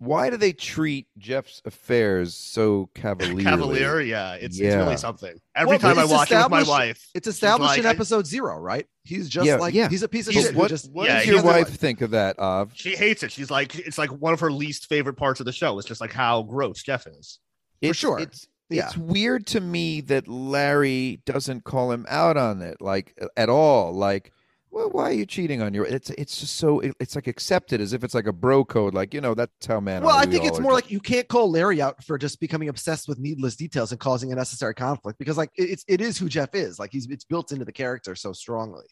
Why 0.00 0.30
do 0.30 0.36
they 0.36 0.52
treat 0.52 1.08
Jeff's 1.18 1.60
affairs 1.64 2.34
so 2.34 2.88
cavalierly? 2.94 3.42
cavalier 3.42 4.00
yeah 4.00 4.34
it's, 4.34 4.58
it's 4.60 4.74
really 4.76 4.96
something 4.96 5.34
every 5.56 5.70
Well, 5.70 5.78
time 5.80 5.98
i 5.98 6.02
it's 6.04 6.12
watch 6.12 6.30
it 6.30 6.36
with 6.36 6.50
my 6.50 6.62
wife 6.62 7.04
It's 7.14 7.26
she's 7.26 7.34
established 7.34 7.70
like, 7.70 7.78
in 7.80 7.86
I- 7.86 7.90
episode 7.90 8.26
zero, 8.26 8.58
right? 8.58 8.86
He's 9.04 9.28
just 9.28 9.46
Yeah, 9.46 9.56
like 9.56 9.74
yeah. 9.74 9.88
he's 9.88 10.02
a 10.04 10.08
piece 10.08 10.28
of 10.28 10.34
But 10.34 10.42
shit. 10.42 10.54
what, 10.54 10.68
just 10.68 10.90
what 10.92 11.06
Yeah, 11.08 11.18
does 11.18 11.26
your 11.26 11.42
wife 11.42 11.68
like- 11.68 11.78
think 11.78 12.00
of 12.02 12.10
that, 12.12 12.38
Av? 12.38 12.70
she 12.74 12.94
hates 12.94 13.22
it 13.24 13.32
she's 13.32 13.50
like 13.50 13.76
it's 13.78 13.98
like 13.98 14.10
one 14.10 14.32
of 14.32 14.40
her 14.40 14.52
least 14.52 14.86
favorite 14.86 15.14
parts 15.16 15.40
of 15.40 15.46
the 15.46 15.52
show 15.52 15.78
it's 15.78 15.88
just 15.88 16.00
like 16.00 16.12
how 16.12 16.42
gross 16.42 16.82
jeff 16.82 17.06
is 17.06 17.38
It's, 17.80 17.98
sure. 17.98 18.20
It's 18.20 18.46
Yeah. 18.70 18.86
it's 18.86 18.96
weird 18.96 19.46
to 19.48 19.60
me 19.60 20.00
that 20.02 20.28
Larry 20.28 21.20
doesn't 21.24 21.64
call 21.64 21.90
him 21.90 22.04
out 22.08 22.36
on 22.36 22.60
it, 22.62 22.80
like 22.80 23.18
at 23.36 23.48
all. 23.48 23.92
Like, 23.94 24.30
well, 24.70 24.90
why 24.90 25.04
are 25.04 25.12
you 25.12 25.26
cheating 25.26 25.62
on 25.62 25.72
your? 25.74 25.86
It's 25.86 26.10
it's 26.10 26.38
just 26.40 26.56
so 26.56 26.80
it- 26.80 26.94
it's 27.00 27.14
like 27.14 27.26
accepted 27.26 27.80
as 27.80 27.92
if 27.92 28.04
it's 28.04 28.14
like 28.14 28.26
a 28.26 28.32
bro 28.32 28.64
code. 28.64 28.94
Like 28.94 29.14
you 29.14 29.20
know 29.20 29.34
that's 29.34 29.66
how 29.66 29.80
man. 29.80 30.02
Well. 30.02 30.16
I 30.16 30.24
We 30.24 30.32
think 30.32 30.44
it's 30.44 30.60
more 30.60 30.72
just- 30.72 30.84
like 30.84 30.90
you 30.92 31.00
can't 31.00 31.26
call 31.28 31.50
Larry 31.50 31.80
out 31.82 32.02
for 32.04 32.18
just 32.18 32.38
becoming 32.40 32.68
obsessed 32.68 33.08
with 33.08 33.18
needless 33.18 33.56
details 33.56 33.92
and 33.92 34.00
causing 34.00 34.30
unnecessary 34.32 34.74
conflict 34.74 35.18
because, 35.18 35.36
like, 35.36 35.50
it's 35.56 35.84
it 35.88 36.00
is 36.00 36.18
who 36.18 36.28
Jeff 36.28 36.54
is. 36.54 36.78
Like, 36.78 36.92
he's 36.92 37.06
it's 37.08 37.24
built 37.24 37.52
into 37.52 37.64
the 37.64 37.72
character 37.72 38.14
so 38.14 38.32
strongly. 38.32 38.84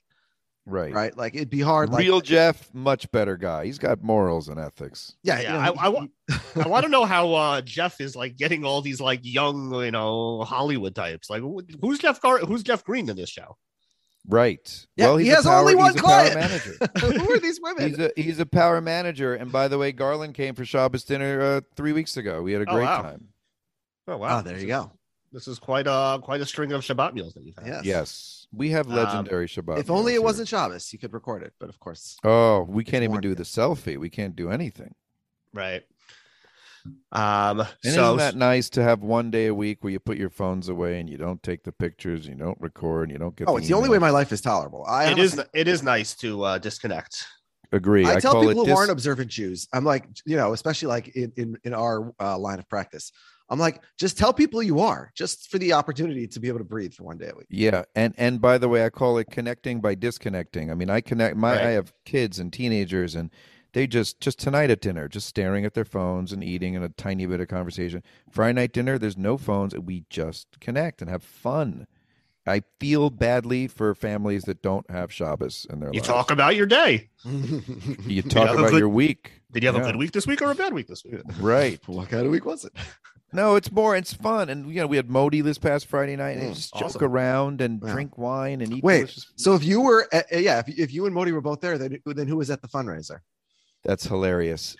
Right. 0.68 0.92
right? 0.92 1.16
Like 1.16 1.36
it'd 1.36 1.48
be 1.48 1.60
hard. 1.60 1.90
Like, 1.90 2.00
Real 2.00 2.20
Jeff, 2.20 2.74
much 2.74 3.08
better 3.12 3.36
guy. 3.36 3.66
He's 3.66 3.78
got 3.78 4.02
morals 4.02 4.48
and 4.48 4.58
ethics. 4.58 5.14
yeah, 5.22 5.40
Yeah, 5.40 5.42
you 5.42 5.48
know, 5.52 5.58
I, 5.60 5.64
he- 5.72 5.78
I, 5.78 5.88
wa- 5.88 6.06
I 6.64 6.68
want 6.68 6.84
to 6.86 6.90
know 6.90 7.04
how 7.04 7.32
uh, 7.34 7.60
Jeff 7.60 8.00
is 8.00 8.16
like 8.16 8.36
getting 8.36 8.64
all 8.64 8.82
these 8.82 9.00
like 9.00 9.20
young, 9.22 9.72
you 9.84 9.92
know, 9.92 10.42
Hollywood 10.42 10.96
types. 10.96 11.30
Like, 11.30 11.42
who's 11.80 12.00
Jeff 12.00 12.20
Gar- 12.20 12.40
Who's 12.40 12.64
Jeff 12.64 12.82
Greene 12.82 13.08
in 13.08 13.14
this 13.16 13.30
show? 13.30 13.56
Right. 14.28 14.86
Yeah, 14.96 15.06
well, 15.06 15.16
he 15.18 15.24
he's 15.26 15.32
a 15.32 15.36
has 15.36 15.44
power, 15.46 15.60
only 15.60 15.74
one 15.76 15.92
he's 15.92 16.00
client. 16.02 16.34
manager. 16.34 16.74
who 17.00 17.32
are 17.32 17.38
these 17.38 17.60
women? 17.60 17.88
he's 17.88 17.98
a 17.98 18.10
he's 18.16 18.38
a 18.40 18.46
power 18.46 18.80
manager. 18.80 19.34
And 19.34 19.52
by 19.52 19.68
the 19.68 19.78
way, 19.78 19.92
Garlin 19.92 20.34
came 20.34 20.54
for 20.54 20.64
Shabbos 20.64 21.04
dinner 21.04 21.40
uh, 21.40 21.60
three 21.76 21.92
weeks 21.92 22.16
ago. 22.16 22.42
We 22.42 22.52
had 22.52 22.62
a 22.62 22.70
Oh, 22.70 22.74
great 22.74 22.84
wow. 22.84 23.02
time. 23.02 23.28
Oh 24.08 24.16
wow, 24.16 24.38
oh, 24.38 24.42
there 24.42 24.58
you 24.58 24.66
go. 24.66 24.90
This 25.32 25.48
is 25.48 25.58
quite 25.58 25.86
a 25.86 26.18
quite 26.22 26.40
a 26.40 26.46
string 26.46 26.72
of 26.72 26.80
Shabbat 26.82 27.12
meals 27.14 27.34
that 27.34 27.44
you've 27.44 27.56
had. 27.56 27.66
Yes. 27.66 27.84
Yes, 27.84 28.46
we 28.52 28.70
have 28.70 28.88
Um, 28.88 28.94
legendary 28.96 29.46
Shabbat. 29.48 29.78
If 29.78 29.90
only 29.90 30.12
it 30.12 30.14
here. 30.16 30.22
wasn't 30.22 30.48
Shabbos, 30.48 30.92
you 30.92 30.98
could 30.98 31.12
record 31.12 31.42
it. 31.42 31.52
But 31.58 31.68
of 31.68 31.78
course, 31.78 32.16
Oh, 32.24 32.62
we 32.62 32.84
can't 32.84 33.04
even 33.04 33.20
do 33.20 33.30
you. 33.30 33.34
the 33.34 33.42
selfie. 33.44 33.96
We 33.98 34.08
can't 34.10 34.34
do 34.34 34.50
anything. 34.50 34.94
Right. 35.52 35.84
Um. 37.12 37.60
And 37.60 37.94
so 37.94 38.16
isn't 38.16 38.18
that 38.18 38.36
nice 38.36 38.68
to 38.70 38.82
have 38.82 39.02
one 39.02 39.30
day 39.30 39.46
a 39.46 39.54
week 39.54 39.82
where 39.82 39.92
you 39.92 40.00
put 40.00 40.18
your 40.18 40.30
phones 40.30 40.68
away 40.68 41.00
and 41.00 41.08
you 41.08 41.16
don't 41.16 41.42
take 41.42 41.62
the 41.64 41.72
pictures, 41.72 42.26
you 42.26 42.34
don't 42.34 42.60
record, 42.60 43.10
you 43.10 43.18
don't 43.18 43.34
get. 43.36 43.48
oh, 43.48 43.56
it's 43.56 43.68
the 43.68 43.74
only 43.74 43.88
way 43.88 43.98
my 43.98 44.10
life 44.10 44.32
is 44.32 44.40
tolerable. 44.40 44.84
I 44.86 45.10
it 45.10 45.18
is 45.18 45.34
honestly- 45.34 45.60
it 45.60 45.68
is 45.68 45.82
nice 45.82 46.14
to 46.16 46.42
uh, 46.42 46.58
disconnect. 46.58 47.26
Agree. 47.72 48.06
I, 48.06 48.14
I, 48.16 48.20
tell 48.20 48.32
call 48.32 48.42
people 48.42 48.62
it 48.62 48.64
who 48.64 48.70
dis- 48.70 48.78
aren't 48.78 48.90
observant 48.90 49.30
Jews, 49.30 49.68
I'm 49.72 49.84
like, 49.84 50.06
you 50.24 50.36
know, 50.36 50.52
especially 50.52 50.88
like 50.88 51.08
in 51.16 51.32
in, 51.36 51.58
in 51.64 51.74
our 51.74 52.12
uh, 52.20 52.38
line 52.38 52.58
of 52.58 52.68
practice, 52.68 53.10
I'm 53.48 53.58
like, 53.58 53.82
just 53.98 54.18
tell 54.18 54.32
people 54.32 54.62
you 54.62 54.80
are, 54.80 55.12
just 55.14 55.50
for 55.50 55.58
the 55.58 55.72
opportunity 55.72 56.26
to 56.26 56.40
be 56.40 56.48
able 56.48 56.58
to 56.58 56.64
breathe 56.64 56.94
for 56.94 57.04
one 57.04 57.18
day 57.18 57.30
a 57.32 57.36
week. 57.36 57.46
Yeah, 57.50 57.84
and 57.94 58.14
and 58.18 58.40
by 58.40 58.58
the 58.58 58.68
way, 58.68 58.84
I 58.84 58.90
call 58.90 59.18
it 59.18 59.30
connecting 59.30 59.80
by 59.80 59.94
disconnecting. 59.94 60.70
I 60.70 60.74
mean, 60.74 60.90
I 60.90 61.00
connect 61.00 61.36
my 61.36 61.52
Right. 61.52 61.66
I 61.66 61.70
have 61.70 61.92
kids 62.04 62.38
and 62.38 62.52
teenagers 62.52 63.14
and 63.14 63.30
they 63.76 63.86
just 63.86 64.20
just 64.20 64.38
tonight 64.38 64.70
at 64.70 64.80
dinner, 64.80 65.06
just 65.06 65.26
staring 65.26 65.66
at 65.66 65.74
their 65.74 65.84
phones 65.84 66.32
and 66.32 66.42
eating 66.42 66.74
and 66.74 66.82
a 66.82 66.88
tiny 66.88 67.26
bit 67.26 67.40
of 67.40 67.48
conversation. 67.48 68.02
Friday 68.30 68.54
night 68.54 68.72
dinner, 68.72 68.96
there's 68.96 69.18
no 69.18 69.36
phones, 69.36 69.74
and 69.74 69.86
we 69.86 70.04
just 70.08 70.58
connect 70.60 71.02
and 71.02 71.10
have 71.10 71.22
fun. 71.22 71.86
I 72.46 72.62
feel 72.80 73.10
badly 73.10 73.68
for 73.68 73.94
families 73.94 74.44
that 74.44 74.62
don't 74.62 74.88
have 74.90 75.12
Shabbos 75.12 75.66
in 75.68 75.80
their 75.80 75.88
life. 75.90 75.94
You 75.94 76.00
lives. 76.00 76.08
talk 76.08 76.30
about 76.30 76.56
your 76.56 76.64
day. 76.64 77.10
you 78.06 78.22
talk 78.22 78.46
have 78.48 78.56
a 78.56 78.60
about 78.60 78.70
good- 78.70 78.78
your 78.78 78.88
week. 78.88 79.32
Did 79.52 79.62
you 79.62 79.68
have 79.68 79.76
Yeah. 79.76 79.82
a 79.82 79.84
good 79.92 79.96
week 79.96 80.12
this 80.12 80.26
week 80.26 80.40
or 80.40 80.50
a 80.50 80.54
bad 80.54 80.72
week 80.72 80.86
this 80.86 81.04
week? 81.04 81.20
Right. 81.38 81.78
what 81.86 82.08
kind 82.08 82.24
of 82.24 82.32
week 82.32 82.46
was 82.46 82.64
it? 82.64 82.72
No, 83.34 83.56
it's 83.56 83.70
more. 83.70 83.94
It's 83.94 84.14
fun, 84.14 84.48
and 84.48 84.70
you 84.72 84.80
know 84.80 84.86
we 84.86 84.96
had 84.96 85.10
Modi 85.10 85.42
this 85.42 85.58
past 85.58 85.84
Friday 85.86 86.16
night, 86.16 86.38
and 86.38 86.52
Mm, 86.52 86.54
just 86.54 86.74
awesome. 86.74 86.88
joke 86.88 87.02
around 87.02 87.60
and 87.60 87.82
Yeah. 87.84 87.92
drink 87.92 88.16
wine 88.16 88.62
and 88.62 88.72
eat 88.72 88.82
Wait, 88.82 89.00
delicious. 89.00 89.26
so 89.36 89.54
if 89.54 89.64
you 89.64 89.82
were, 89.82 90.08
at, 90.12 90.26
yeah, 90.32 90.60
if, 90.60 90.68
if 90.78 90.94
you 90.94 91.04
and 91.04 91.14
Modi 91.14 91.32
were 91.32 91.42
both 91.42 91.60
there, 91.60 91.76
then 91.76 92.00
then 92.06 92.26
who 92.28 92.36
was 92.38 92.48
at 92.50 92.62
the 92.62 92.68
fundraiser? 92.68 93.18
That's 93.86 94.04
hilarious. 94.06 94.76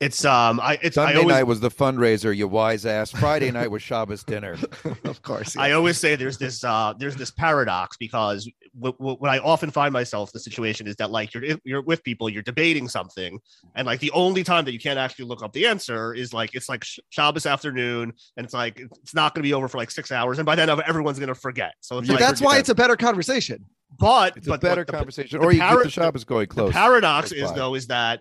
It's 0.00 0.24
um. 0.24 0.60
I 0.60 0.78
it's 0.82 0.96
Sunday 0.96 1.14
I 1.14 1.16
always 1.18 1.34
night 1.34 1.42
was 1.44 1.60
the 1.60 1.70
fundraiser, 1.70 2.34
you 2.34 2.48
wise 2.48 2.84
ass. 2.84 3.10
Friday 3.10 3.50
night 3.50 3.70
was 3.70 3.80
Shabbos 3.80 4.24
dinner. 4.24 4.56
of 5.04 5.22
course, 5.22 5.56
I 5.56 5.72
always 5.72 5.98
say 5.98 6.16
there's 6.16 6.36
this 6.36 6.64
uh 6.64 6.94
there's 6.98 7.16
this 7.16 7.30
paradox 7.30 7.96
because 7.96 8.50
w- 8.78 8.96
w- 8.98 9.16
when 9.18 9.30
I 9.30 9.38
often 9.38 9.70
find 9.70 9.92
myself 9.92 10.32
the 10.32 10.40
situation 10.40 10.86
is 10.88 10.96
that 10.96 11.10
like 11.10 11.32
you're 11.32 11.44
you're 11.64 11.80
with 11.82 12.02
people 12.02 12.28
you're 12.28 12.42
debating 12.42 12.88
something 12.88 13.38
and 13.76 13.86
like 13.86 14.00
the 14.00 14.10
only 14.10 14.42
time 14.42 14.64
that 14.64 14.72
you 14.72 14.80
can't 14.80 14.98
actually 14.98 15.26
look 15.26 15.42
up 15.42 15.52
the 15.52 15.66
answer 15.66 16.12
is 16.12 16.32
like 16.32 16.54
it's 16.54 16.68
like 16.68 16.82
Sh- 16.82 16.98
Shabbos 17.10 17.46
afternoon 17.46 18.12
and 18.36 18.44
it's 18.44 18.54
like 18.54 18.80
it's 18.80 19.14
not 19.14 19.32
going 19.32 19.42
to 19.42 19.48
be 19.48 19.54
over 19.54 19.68
for 19.68 19.78
like 19.78 19.92
six 19.92 20.10
hours 20.10 20.38
and 20.38 20.44
by 20.44 20.56
then 20.56 20.68
everyone's 20.68 21.18
going 21.18 21.28
to 21.28 21.34
forget 21.36 21.74
so 21.80 21.98
it's 21.98 22.08
Yeah, 22.08 22.14
like 22.14 22.20
that's 22.20 22.40
why 22.40 22.58
it's 22.58 22.68
a 22.68 22.74
better 22.74 22.96
conversation. 22.96 23.64
But 23.98 24.36
It's 24.36 24.46
a 24.46 24.50
but 24.50 24.60
better 24.60 24.84
the- 24.84 24.92
conversation, 24.92 25.40
the 25.40 25.46
or 25.46 25.52
you 25.52 25.60
para- 25.60 25.76
keep 25.76 25.84
the 25.84 25.90
Shabbos 25.90 26.20
is 26.20 26.24
going 26.24 26.48
the 26.48 26.54
close. 26.54 26.72
paradox 26.72 27.32
is 27.32 27.50
by. 27.50 27.56
though 27.56 27.74
is 27.74 27.86
that 27.88 28.20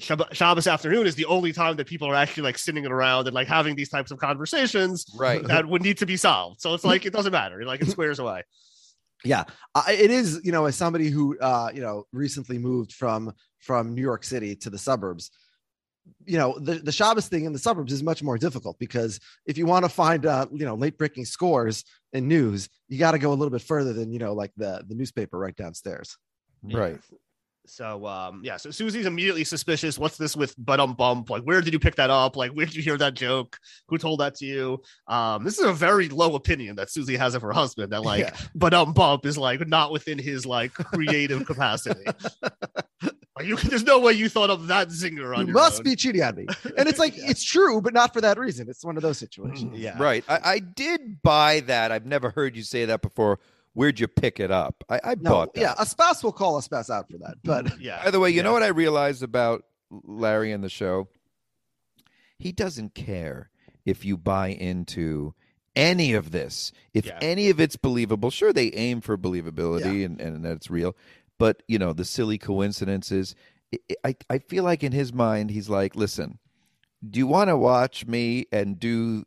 Shab- 0.00 0.32
Shabbos 0.32 0.66
afternoon 0.66 1.06
is 1.06 1.14
the 1.14 1.26
only 1.26 1.52
time 1.52 1.76
that 1.76 1.86
people 1.86 2.08
are 2.08 2.14
actually 2.14 2.44
like 2.44 2.56
sitting 2.58 2.86
around 2.86 3.26
and 3.28 3.34
like 3.34 3.46
having 3.46 3.76
these 3.76 3.90
types 3.90 4.10
of 4.10 4.18
conversations 4.18 5.04
Right. 5.16 5.42
that 5.46 5.66
would 5.66 5.82
need 5.82 5.98
to 5.98 6.06
be 6.06 6.16
solved. 6.16 6.60
So 6.60 6.72
it's 6.74 6.84
like 6.84 7.04
it 7.06 7.12
doesn't 7.12 7.32
matter. 7.32 7.64
Like 7.64 7.82
it 7.82 7.88
squares 7.90 8.18
away. 8.18 8.42
Yeah, 9.24 9.44
I, 9.74 9.92
it 9.92 10.10
is. 10.10 10.40
You 10.42 10.50
know, 10.50 10.64
as 10.64 10.74
somebody 10.74 11.08
who 11.08 11.38
uh, 11.38 11.70
you 11.72 11.80
know 11.80 12.04
recently 12.12 12.58
moved 12.58 12.92
from 12.92 13.32
from 13.60 13.94
New 13.94 14.02
York 14.02 14.24
City 14.24 14.56
to 14.56 14.70
the 14.70 14.78
suburbs, 14.78 15.30
you 16.26 16.38
know, 16.38 16.58
the 16.58 16.74
the 16.74 16.92
Shabbos 16.92 17.28
thing 17.28 17.44
in 17.44 17.52
the 17.52 17.58
suburbs 17.58 17.92
is 17.92 18.02
much 18.02 18.22
more 18.22 18.38
difficult 18.38 18.78
because 18.78 19.20
if 19.46 19.58
you 19.58 19.66
want 19.66 19.84
to 19.84 19.88
find 19.88 20.26
uh, 20.26 20.46
you 20.52 20.64
know 20.64 20.74
late 20.74 20.98
breaking 20.98 21.24
scores 21.24 21.84
and 22.12 22.28
news, 22.28 22.68
you 22.88 22.98
got 22.98 23.12
to 23.12 23.18
go 23.18 23.30
a 23.30 23.34
little 23.34 23.50
bit 23.50 23.62
further 23.62 23.92
than 23.92 24.12
you 24.12 24.18
know 24.18 24.32
like 24.32 24.52
the 24.56 24.84
the 24.86 24.94
newspaper 24.94 25.38
right 25.38 25.56
downstairs. 25.56 26.16
Right. 26.62 26.98
So 27.64 28.06
um 28.06 28.40
yeah, 28.44 28.56
so 28.56 28.72
Susie's 28.72 29.06
immediately 29.06 29.44
suspicious. 29.44 29.96
What's 29.96 30.16
this 30.16 30.36
with 30.36 30.54
but 30.58 30.80
um 30.80 30.94
bump? 30.94 31.30
Like, 31.30 31.44
where 31.44 31.60
did 31.60 31.72
you 31.72 31.78
pick 31.78 31.94
that 31.94 32.10
up? 32.10 32.36
Like, 32.36 32.50
where 32.52 32.66
did 32.66 32.74
you 32.74 32.82
hear 32.82 32.98
that 32.98 33.14
joke? 33.14 33.56
Who 33.88 33.98
told 33.98 34.18
that 34.20 34.34
to 34.36 34.44
you? 34.44 34.82
Um, 35.06 35.44
this 35.44 35.58
is 35.58 35.64
a 35.64 35.72
very 35.72 36.08
low 36.08 36.34
opinion 36.34 36.76
that 36.76 36.90
Susie 36.90 37.16
has 37.16 37.36
of 37.36 37.42
her 37.42 37.52
husband. 37.52 37.92
That 37.92 38.02
like 38.02 38.20
Yeah. 38.20 38.36
but 38.54 38.74
um 38.74 38.92
bump 38.92 39.26
is 39.26 39.38
like 39.38 39.66
not 39.68 39.92
within 39.92 40.18
his 40.18 40.44
like 40.44 40.72
creative 40.74 41.46
capacity. 41.46 42.04
Like, 43.36 43.46
you 43.46 43.56
there's 43.64 43.84
no 43.84 43.98
way 43.98 44.12
you 44.12 44.28
thought 44.28 44.50
of 44.50 44.66
that 44.68 44.88
zinger 44.88 45.34
on 45.34 45.42
You 45.42 45.46
your 45.46 45.54
must 45.54 45.78
own. 45.78 45.84
be 45.84 45.96
cheating 45.96 46.22
on 46.22 46.36
me, 46.36 46.46
and 46.76 46.88
it's 46.88 46.98
like 46.98 47.14
it's 47.16 47.42
true, 47.42 47.80
but 47.80 47.94
not 47.94 48.12
for 48.12 48.20
that 48.20 48.38
reason. 48.38 48.68
It's 48.68 48.84
one 48.84 48.96
of 48.96 49.02
those 49.02 49.18
hmm. 49.18 49.24
situations. 49.24 49.76
Mm, 49.76 49.80
yeah. 49.80 50.02
Right. 50.02 50.24
I, 50.28 50.40
I 50.44 50.58
did 50.58 51.22
buy 51.22 51.60
that. 51.60 51.92
I've 51.92 52.06
never 52.06 52.30
heard 52.30 52.56
you 52.56 52.62
say 52.62 52.84
that 52.84 53.02
before. 53.02 53.38
Where'd 53.74 53.98
you 53.98 54.06
pick 54.06 54.38
it 54.38 54.50
up? 54.50 54.84
I, 54.90 55.00
I 55.02 55.14
No, 55.18 55.30
bought 55.30 55.54
that. 55.54 55.60
yeah, 55.60 55.74
a 55.78 55.86
spouse 55.86 56.22
will 56.22 56.32
call 56.32 56.58
a 56.58 56.62
spouse 56.62 56.90
out 56.90 57.10
for 57.10 57.16
that, 57.18 57.36
but 57.42 57.72
Yeah. 57.80 58.04
By 58.04 58.10
the 58.10 58.20
way, 58.20 58.28
you 58.28 58.42
know 58.42 58.52
what 58.52 58.62
I 58.62 58.68
realized 58.68 59.22
about 59.22 59.64
Larry 59.90 60.52
and 60.52 60.62
the 60.62 60.68
show? 60.68 61.08
He 62.38 62.52
doesn't 62.52 62.94
care 62.94 63.48
if 63.86 64.04
you 64.04 64.18
buy 64.18 64.48
into 64.48 65.34
any 65.74 66.12
of 66.12 66.32
this. 66.32 66.70
If 66.92 67.06
Yeah. 67.06 67.18
any 67.22 67.48
of 67.48 67.60
it's 67.60 67.76
believable, 67.76 68.30
sure 68.30 68.52
they 68.52 68.70
aim 68.72 69.00
for 69.00 69.16
believability 69.16 70.04
and, 70.04 70.20
and 70.20 70.44
that 70.44 70.56
it's 70.56 70.70
real, 70.70 70.94
but 71.38 71.62
you 71.68 71.78
know, 71.78 71.92
the 71.92 72.04
silly 72.04 72.38
coincidences. 72.38 73.34
I, 74.04 74.14
I 74.28 74.38
feel 74.38 74.64
like 74.64 74.82
in 74.82 74.92
his 74.92 75.14
mind 75.14 75.50
he's 75.50 75.70
like, 75.70 75.96
listen, 75.96 76.38
do 77.08 77.18
you 77.18 77.26
want 77.26 77.48
to 77.48 77.56
watch 77.56 78.06
me 78.06 78.46
and 78.52 78.78
do 78.78 79.24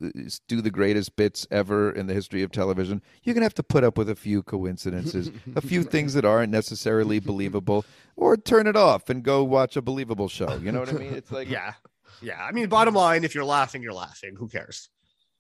do 0.48 0.62
the 0.62 0.72
greatest 0.72 1.16
bits 1.16 1.46
ever 1.52 1.92
in 1.92 2.08
the 2.08 2.14
history 2.14 2.42
of 2.42 2.52
television? 2.52 3.02
You're 3.24 3.34
gonna 3.34 3.46
have 3.46 3.54
to 3.56 3.64
put 3.64 3.84
up 3.84 3.98
with 3.98 4.10
a 4.10 4.16
few 4.16 4.44
coincidences, 4.44 5.32
a 5.56 5.62
few 5.62 5.84
things 5.96 6.14
that 6.14 6.24
aren't 6.26 6.52
necessarily 6.52 7.20
believable, 7.20 7.86
or 8.16 8.38
turn 8.38 8.68
it 8.68 8.78
off 8.78 9.10
and 9.10 9.24
go 9.24 9.44
watch 9.44 9.76
a 9.76 9.82
believable 9.82 10.30
show. 10.30 10.56
You 10.58 10.72
know 10.72 10.80
what 10.80 10.90
I 10.90 10.94
mean? 10.94 11.14
It's 11.14 11.32
like 11.32 11.50
Yeah. 11.50 11.74
Yeah. 12.22 12.42
I 12.42 12.54
mean, 12.54 12.70
bottom 12.70 12.94
line, 12.94 13.24
if 13.26 13.36
you're 13.36 13.44
laughing, 13.44 13.82
you're 13.82 13.94
laughing. 13.94 14.36
Who 14.38 14.48
cares? 14.48 14.90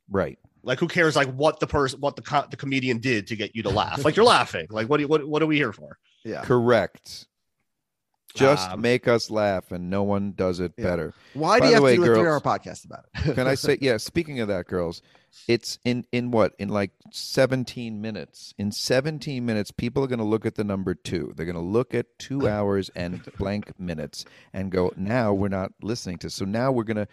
right. 0.09 0.37
Like, 0.65 0.79
who 0.79 0.87
cares? 0.87 1.15
Like, 1.15 1.31
what 1.33 1.59
the 1.59 1.67
person, 1.67 1.99
what 2.01 2.15
the 2.15 2.21
co- 2.21 2.45
the 2.49 2.57
comedian 2.57 2.99
did 2.99 3.27
to 3.27 3.35
get 3.35 3.55
you 3.55 3.63
to 3.63 3.69
laugh? 3.69 4.03
Like, 4.03 4.15
you're 4.15 4.25
laughing. 4.25 4.67
Like, 4.69 4.89
what? 4.89 4.97
Do 4.97 5.03
you, 5.03 5.07
what? 5.07 5.25
What 5.27 5.41
are 5.41 5.45
we 5.47 5.55
here 5.57 5.71
for? 5.71 5.97
yeah. 6.23 6.41
Correct. 6.43 7.27
Just 8.33 8.69
Um, 8.71 8.81
make 8.81 9.07
us 9.07 9.29
laugh, 9.31 9.71
and 9.71 9.89
no 9.89 10.03
one 10.03 10.33
does 10.35 10.59
it 10.59 10.73
Yeah. 10.77 10.83
better. 10.83 11.13
Why 11.35 11.57
By 11.59 11.67
do 11.67 11.69
you 11.69 11.73
have 11.75 11.83
way, 11.83 11.95
to 11.95 12.03
do 12.03 12.11
a 12.11 12.15
three-hour 12.15 12.41
podcast 12.41 12.83
about 12.83 13.05
it? 13.13 13.33
Can 13.35 13.47
I 13.47 13.55
say, 13.55 13.77
yeah, 13.81 13.95
speaking 13.95 14.41
of 14.41 14.49
that, 14.49 14.67
girls, 14.67 15.01
it's 15.47 15.79
in, 15.85 16.05
in 16.11 16.31
what? 16.31 16.53
In 16.59 16.67
like 16.67 16.91
17 17.11 18.01
minutes. 18.01 18.53
In 18.57 18.73
17 18.73 19.45
minutes, 19.45 19.71
people 19.71 20.03
are 20.03 20.07
going 20.07 20.19
to 20.19 20.25
look 20.25 20.45
at 20.45 20.55
the 20.55 20.65
number 20.65 20.93
two. 20.93 21.31
They're 21.37 21.45
going 21.45 21.55
to 21.55 21.61
look 21.61 21.93
at 21.93 22.07
two 22.19 22.45
hours 22.49 22.89
and 22.93 23.23
blank 23.37 23.79
minutes 23.79 24.25
and 24.51 24.69
go, 24.69 24.91
now 24.97 25.33
we're 25.33 25.47
not 25.47 25.71
listening 25.81 26.17
to. 26.19 26.29
So 26.29 26.43
now 26.43 26.73
we're 26.73 26.83
going 26.83 26.97
to 26.97 27.07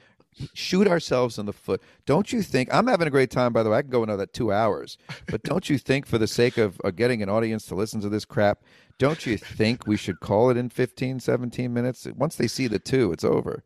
shoot 0.54 0.86
ourselves 0.88 1.38
in 1.38 1.46
the 1.46 1.52
foot. 1.52 1.82
Don't 2.06 2.32
you 2.32 2.42
think? 2.42 2.68
I'm 2.72 2.86
having 2.86 3.06
a 3.06 3.10
great 3.10 3.30
time, 3.30 3.52
by 3.52 3.62
the 3.62 3.70
way. 3.70 3.78
I 3.78 3.82
can 3.82 3.90
go 3.90 4.02
another 4.02 4.26
two 4.26 4.52
hours. 4.52 4.98
But 5.26 5.42
don't 5.44 5.68
you 5.68 5.78
think, 5.78 6.06
for 6.06 6.18
the 6.18 6.26
sake 6.26 6.58
of 6.58 6.80
uh, 6.84 6.90
getting 6.90 7.22
an 7.22 7.28
audience 7.28 7.66
to 7.66 7.74
listen 7.74 8.00
to 8.00 8.08
this 8.08 8.24
crap, 8.24 8.62
don't 8.98 9.24
you 9.26 9.36
think 9.36 9.86
we 9.86 9.96
should 9.96 10.20
call 10.20 10.50
it 10.50 10.56
in 10.56 10.68
15, 10.68 11.20
17 11.20 11.72
minutes? 11.72 12.06
Once 12.16 12.36
they 12.36 12.46
see 12.46 12.66
the 12.68 12.78
two, 12.78 13.12
it's 13.12 13.24
over. 13.24 13.64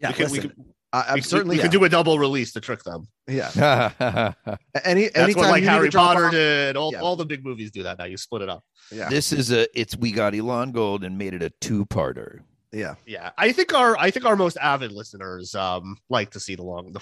Yeah, 0.00 0.08
we 0.08 0.14
could, 0.14 0.30
we 0.30 0.36
listen, 0.38 0.50
could, 0.50 0.64
I, 0.92 1.04
I'm 1.08 1.14
we, 1.16 1.20
certainly 1.22 1.56
we 1.56 1.62
could 1.62 1.70
do 1.70 1.84
a 1.84 1.88
double 1.88 2.18
release 2.18 2.52
to 2.52 2.60
trick 2.60 2.82
them. 2.84 3.06
yeah. 3.26 3.48
this 4.44 4.82
Any 4.84 5.08
That's 5.08 5.34
what 5.36 5.48
like 5.50 5.62
you 5.62 5.62
need 5.62 5.66
to 5.66 5.70
Harry 5.72 5.90
Potter 5.90 6.26
off- 6.26 6.32
did. 6.32 6.76
All, 6.76 6.92
Yeah. 6.92 7.00
all 7.00 7.16
the 7.16 7.24
big 7.26 7.44
movies 7.44 7.70
do 7.70 7.82
that 7.84 7.98
now. 7.98 8.04
You 8.04 8.16
split 8.16 8.42
it 8.42 8.48
up. 8.48 8.64
Yeah, 8.92 9.08
This 9.08 9.32
is 9.32 9.50
a 9.52 9.66
it's 9.78 9.96
we 9.96 10.12
got 10.12 10.34
Elon 10.34 10.72
Gold 10.72 11.04
and 11.04 11.16
made 11.18 11.34
it 11.34 11.42
a 11.42 11.50
two-parter. 11.60 12.40
Yeah. 12.74 12.94
Yeah, 13.06 13.30
I 13.38 13.52
think 13.52 13.72
our 13.72 13.96
I 13.98 14.10
think 14.10 14.26
our 14.26 14.36
most 14.36 14.56
avid 14.60 14.92
listeners 14.92 15.54
um 15.54 15.96
like 16.10 16.30
to 16.30 16.40
see 16.40 16.54
the 16.54 16.62
long 16.62 16.92
the 16.92 17.00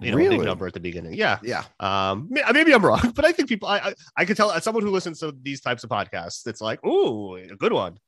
you 0.00 0.10
know 0.10 0.16
Really? 0.16 0.36
big 0.38 0.46
number 0.46 0.66
at 0.66 0.72
the 0.74 0.80
beginning. 0.80 1.14
Yeah. 1.14 1.38
Yeah. 1.42 1.64
Um, 1.80 2.28
maybe 2.30 2.72
I'm 2.74 2.84
wrong, 2.84 3.12
but 3.16 3.24
I 3.24 3.32
think 3.32 3.48
people 3.48 3.68
I 3.68 3.78
I, 3.78 3.94
I 4.16 4.24
could 4.24 4.36
tell 4.36 4.50
as 4.50 4.64
someone 4.64 4.82
who 4.82 4.90
listens 4.90 5.20
to 5.20 5.34
these 5.42 5.60
types 5.60 5.84
of 5.84 5.90
podcasts, 5.90 6.46
it's 6.46 6.60
like, 6.60 6.84
ooh, 6.84 7.36
a 7.36 7.56
good 7.56 7.72
one. 7.72 7.98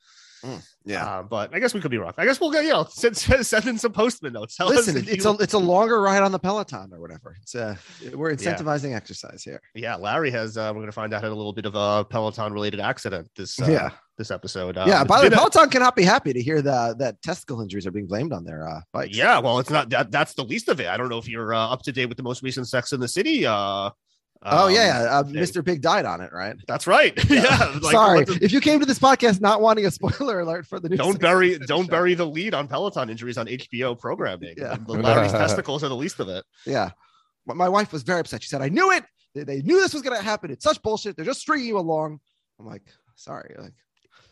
Yeah. 0.85 1.05
Uh, 1.05 1.23
but 1.23 1.55
I 1.55 1.59
guess 1.61 1.75
we 1.75 1.81
could 1.81 1.91
be 1.91 1.99
wrong. 1.99 2.13
I 2.17 2.25
guess 2.25 2.41
we'll 2.41 2.51
get 2.51 2.65
you 2.65 2.71
know 2.71 2.85
send, 2.91 3.17
send, 3.17 3.67
in 3.67 3.79
some 3.79 3.93
postman 3.93 4.33
notes. 4.33 4.57
Tell 4.59 4.69
Listen, 4.69 4.97
it's 4.97 5.25
you- 5.25 5.31
a 5.31 5.35
it's 5.37 5.53
a 5.55 5.59
longer 5.59 6.01
ride 6.01 6.23
on 6.23 6.33
the 6.33 6.39
Peloton 6.39 6.91
or 6.93 7.01
whatever. 7.01 7.37
It's 7.43 7.55
uh 7.55 7.77
we're 8.15 8.31
Yeah. 8.31 8.37
incentivizing 8.37 8.95
exercise 8.95 9.43
here. 9.43 9.61
yeah. 9.75 9.97
Larry 9.97 10.31
has. 10.31 10.57
Uh, 10.57 10.69
we're 10.75 10.81
going 10.81 10.87
to 10.87 10.93
find 10.93 11.13
out 11.15 11.23
had 11.23 11.33
a 11.33 11.35
little 11.35 11.53
bit 11.53 11.67
of 11.67 11.75
a 11.75 12.05
Peloton 12.05 12.53
related 12.53 12.81
accident 12.81 13.29
this 13.37 13.61
uh, 13.61 13.67
Yeah. 13.69 13.91
this 14.19 14.31
episode. 14.31 14.77
yeah. 14.77 15.01
Um, 15.01 15.07
By 15.07 15.19
the 15.21 15.29
way, 15.29 15.35
Peloton 15.37 15.69
cannot 15.71 15.97
be 15.97 16.05
happy 16.05 16.33
to 16.33 16.43
hear 16.43 16.63
that 16.63 16.99
that 16.99 17.21
testicle 17.23 17.61
injuries 17.61 17.87
are 17.87 17.91
being 17.91 18.07
blamed 18.07 18.33
on 18.33 18.45
their 18.45 18.69
uh, 18.69 18.81
bikes. 18.93 19.17
Yeah, 19.17 19.39
well, 19.41 19.59
it's 19.59 19.71
not 19.71 19.91
that. 19.91 20.11
That's 20.11 20.35
the 20.35 20.45
least 20.45 20.69
of 20.69 20.81
it. 20.81 20.87
I 20.87 20.97
don't 20.97 21.09
know 21.09 21.19
if 21.19 21.29
you're 21.29 21.53
uh, 21.55 21.69
up 21.69 21.83
to 21.83 21.93
date 21.93 22.07
with 22.07 22.17
the 22.17 22.23
most 22.23 22.43
recent 22.43 22.69
Sex 22.69 22.93
in 22.93 23.01
the 23.01 23.09
City. 23.09 23.45
Uh, 23.47 23.91
Oh 24.43 24.67
um, 24.67 24.75
yeah, 24.75 25.03
yeah. 25.05 25.19
Uh. 25.19 25.23
Mr. 25.25 25.65
Big 25.65 25.81
died 25.81 26.05
on 26.05 26.21
it, 26.21 26.33
right? 26.33 26.57
That's 26.69 26.87
right. 26.87 27.13
yeah. 27.31 27.73
like, 27.83 27.93
Sorry, 27.93 28.25
the- 28.25 28.39
if 28.43 28.53
you 28.53 28.61
came 28.61 28.81
to 28.81 28.87
this 28.87 28.99
podcast 28.99 29.41
not 29.41 29.61
wanting 29.61 29.87
a 29.87 29.91
spoiler 29.91 30.41
alert 30.41 30.67
for 30.67 30.79
the 30.79 30.89
new 30.89 30.97
don't 30.97 31.19
bury 31.21 31.59
don't 31.59 31.85
up. 31.85 31.91
bury 31.91 32.15
the 32.15 32.27
lead 32.27 32.55
on 32.55 32.69
Peloton 32.69 33.11
injuries 33.11 33.39
on 33.39 33.47
HBO 33.47 33.99
programming. 33.99 34.55
Yeah. 34.57 34.77
The 34.87 34.93
Larry's 34.93 35.33
testicles 35.43 35.83
are 35.83 35.89
the 35.89 35.97
least 35.97 36.21
of 36.21 36.29
it. 36.29 36.45
Yeah, 36.65 36.91
my, 37.47 37.55
my 37.55 37.69
wife 37.69 37.93
was 37.93 38.03
very 38.03 38.21
upset. 38.21 38.43
She 38.43 38.49
said, 38.49 38.63
"I 38.63 38.69
knew 38.69 38.93
it. 38.93 39.05
They, 39.35 39.45
they 39.45 39.63
knew 39.63 39.81
this 39.81 39.93
was 39.95 40.03
going 40.03 40.17
to 40.17 40.23
happen. 40.23 40.51
It's 40.51 40.65
such 40.65 40.81
bullshit. 40.83 41.17
They're 41.17 41.25
just 41.25 41.41
stringing 41.41 41.67
you 41.67 41.79
along." 41.79 42.21
I'm 42.61 42.67
like, 42.67 42.83
"Sorry, 43.17 43.55
like, 43.59 43.75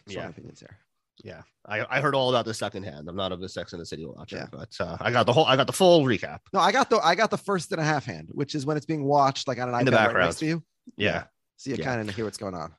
Yeah. 0.06 0.28
opinions 0.28 0.60
here." 0.60 0.78
Yeah, 1.22 1.42
I, 1.66 1.84
I 1.88 2.00
heard 2.00 2.14
all 2.14 2.28
about 2.30 2.44
this 2.44 2.58
secondhand. 2.58 3.08
I'm 3.08 3.14
not 3.16 3.30
a 3.32 3.48
Sex 3.48 3.72
in 3.72 3.78
the 3.78 3.86
City 3.86 4.04
watcher, 4.04 4.36
Yeah. 4.36 4.46
but 4.50 4.74
uh, 4.80 4.96
I 5.00 5.10
got 5.12 5.26
the 5.26 5.32
whole 5.32 5.44
I 5.46 5.54
got 5.56 5.66
the 5.68 5.72
full 5.72 6.02
recap. 6.04 6.40
No, 6.52 6.58
I 6.60 6.72
got 6.72 6.90
the 6.90 6.98
I 6.98 7.14
got 7.14 7.30
the 7.30 7.38
first 7.38 7.70
and 7.72 7.80
a 7.80 7.84
half 7.84 8.04
hand, 8.04 8.28
which 8.32 8.54
is 8.54 8.66
when 8.66 8.76
it's 8.76 8.86
being 8.86 9.04
watched 9.04 9.46
like 9.46 9.58
on 9.60 9.68
an 9.72 9.78
In 9.80 9.84
the 9.86 9.92
iPad 9.92 9.94
right 9.94 10.04
background. 10.06 10.26
next 10.28 10.38
to 10.40 10.46
you. 10.46 10.62
Yeah. 10.96 11.24
So 11.56 11.70
you 11.70 11.76
Yeah. 11.76 11.84
kind 11.84 12.08
of 12.08 12.14
hear 12.14 12.24
what's 12.24 12.36
going 12.38 12.54
on. 12.54 12.74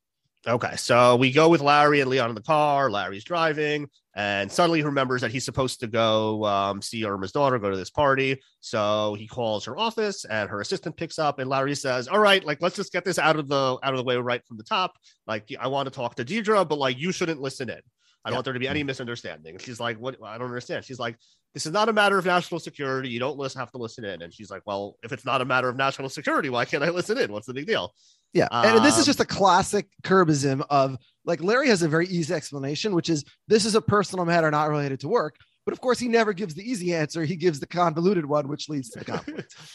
Okay, 0.48 0.76
so 0.76 1.16
we 1.16 1.32
go 1.32 1.50
with 1.50 1.62
Larry 1.62 2.02
and 2.02 2.10
Leon 2.10 2.30
in 2.30 2.36
the 2.36 2.42
car. 2.42 2.92
Larry's 2.92 3.24
driving, 3.24 3.90
and 4.16 4.52
suddenly 4.52 4.78
he 4.78 4.84
remembers 4.86 5.22
that 5.22 5.32
he's 5.32 5.44
supposed 5.44 5.80
to 5.80 5.88
go 5.88 6.46
um, 6.46 6.84
see 6.84 7.04
Irma's 7.04 7.32
daughter, 7.32 7.58
go 7.58 7.72
to 7.72 7.78
this 7.78 7.90
party. 7.90 8.40
So 8.60 9.16
he 9.18 9.26
calls 9.26 9.66
her 9.66 9.76
office, 9.76 10.24
and 10.26 10.48
her 10.48 10.62
assistant 10.62 10.98
picks 10.98 11.18
up, 11.18 11.40
and 11.40 11.50
Larry 11.50 11.74
says, 11.74 12.08
"All 12.08 12.20
right, 12.20 12.46
like 12.46 12.62
let's 12.62 12.76
just 12.76 12.92
get 12.94 13.04
this 13.04 13.18
out 13.18 13.40
of 13.40 13.48
the 13.48 13.80
out 13.82 13.94
of 13.94 13.98
the 13.98 14.04
way 14.04 14.18
right 14.18 14.46
from 14.46 14.58
the 14.58 14.64
top. 14.64 14.94
Like 15.26 15.50
I 15.60 15.68
want 15.68 15.88
to 15.88 15.92
talk 15.92 16.14
to 16.16 16.24
Deirdre, 16.24 16.64
but 16.64 16.78
like 16.78 17.00
you 17.00 17.12
shouldn't 17.12 17.42
listen 17.42 17.70
in. 17.72 17.82
I 18.26 18.30
don't 18.30 18.38
want 18.38 18.46
there 18.46 18.54
to 18.54 18.60
be 18.60 18.68
any 18.68 18.84
misunderstanding." 18.84 19.58
She's 19.60 19.80
like, 19.80 19.98
"What? 19.98 20.18
I 20.24 20.38
don't 20.38 20.48
understand." 20.48 20.84
She's 20.84 21.00
like, 21.00 21.16
"This 21.54 21.66
is 21.66 21.72
not 21.72 21.90
a 21.90 21.94
matter 21.94 22.18
of 22.18 22.26
national 22.26 22.60
security. 22.60 23.10
You 23.10 23.20
don't 23.20 23.38
listen, 23.38 23.60
have 23.60 23.72
to 23.72 23.78
listen 23.78 24.04
in." 24.04 24.22
And 24.22 24.34
she's 24.34 24.52
like, 24.52 24.64
"Well, 24.66 24.98
if 25.04 25.12
it's 25.12 25.26
not 25.26 25.42
a 25.42 25.46
matter 25.46 25.70
of 25.70 25.76
national 25.76 26.10
security, 26.10 26.50
why 26.50 26.66
can't 26.66 26.84
I 26.84 26.90
listen 26.90 27.18
in? 27.18 27.32
What's 27.32 27.48
the 27.48 27.54
big 27.54 27.68
deal?" 27.68 27.94
Yeah, 28.34 28.48
and 28.52 28.84
this 28.84 28.96
is 28.96 29.02
Um, 29.02 29.06
just 29.06 29.20
a 29.22 29.26
classic 29.26 29.88
curbism 30.04 30.66
of 30.70 30.98
like 31.24 31.42
Larry 31.42 31.70
has 31.70 31.84
a 31.84 31.88
very 31.88 32.08
easy 32.08 32.34
explanation, 32.34 32.94
which 32.94 33.10
is 33.10 33.24
this 33.48 33.64
is 33.66 33.76
a 33.76 33.82
personal 33.82 34.26
matter 34.26 34.52
not 34.52 34.70
related 34.70 35.00
to 35.02 35.08
work. 35.08 35.38
But 35.66 35.72
of 35.74 35.82
course, 35.82 36.00
he 36.00 36.08
never 36.08 36.34
gives 36.34 36.54
the 36.54 36.70
easy 36.70 36.94
answer. 36.94 37.24
He 37.24 37.36
gives 37.38 37.60
the 37.60 37.66
convoluted 37.66 38.26
one, 38.26 38.48
which 38.48 38.70
leads 38.70 38.90
to 38.92 39.00
the 39.00 39.06
conflict. 39.06 39.56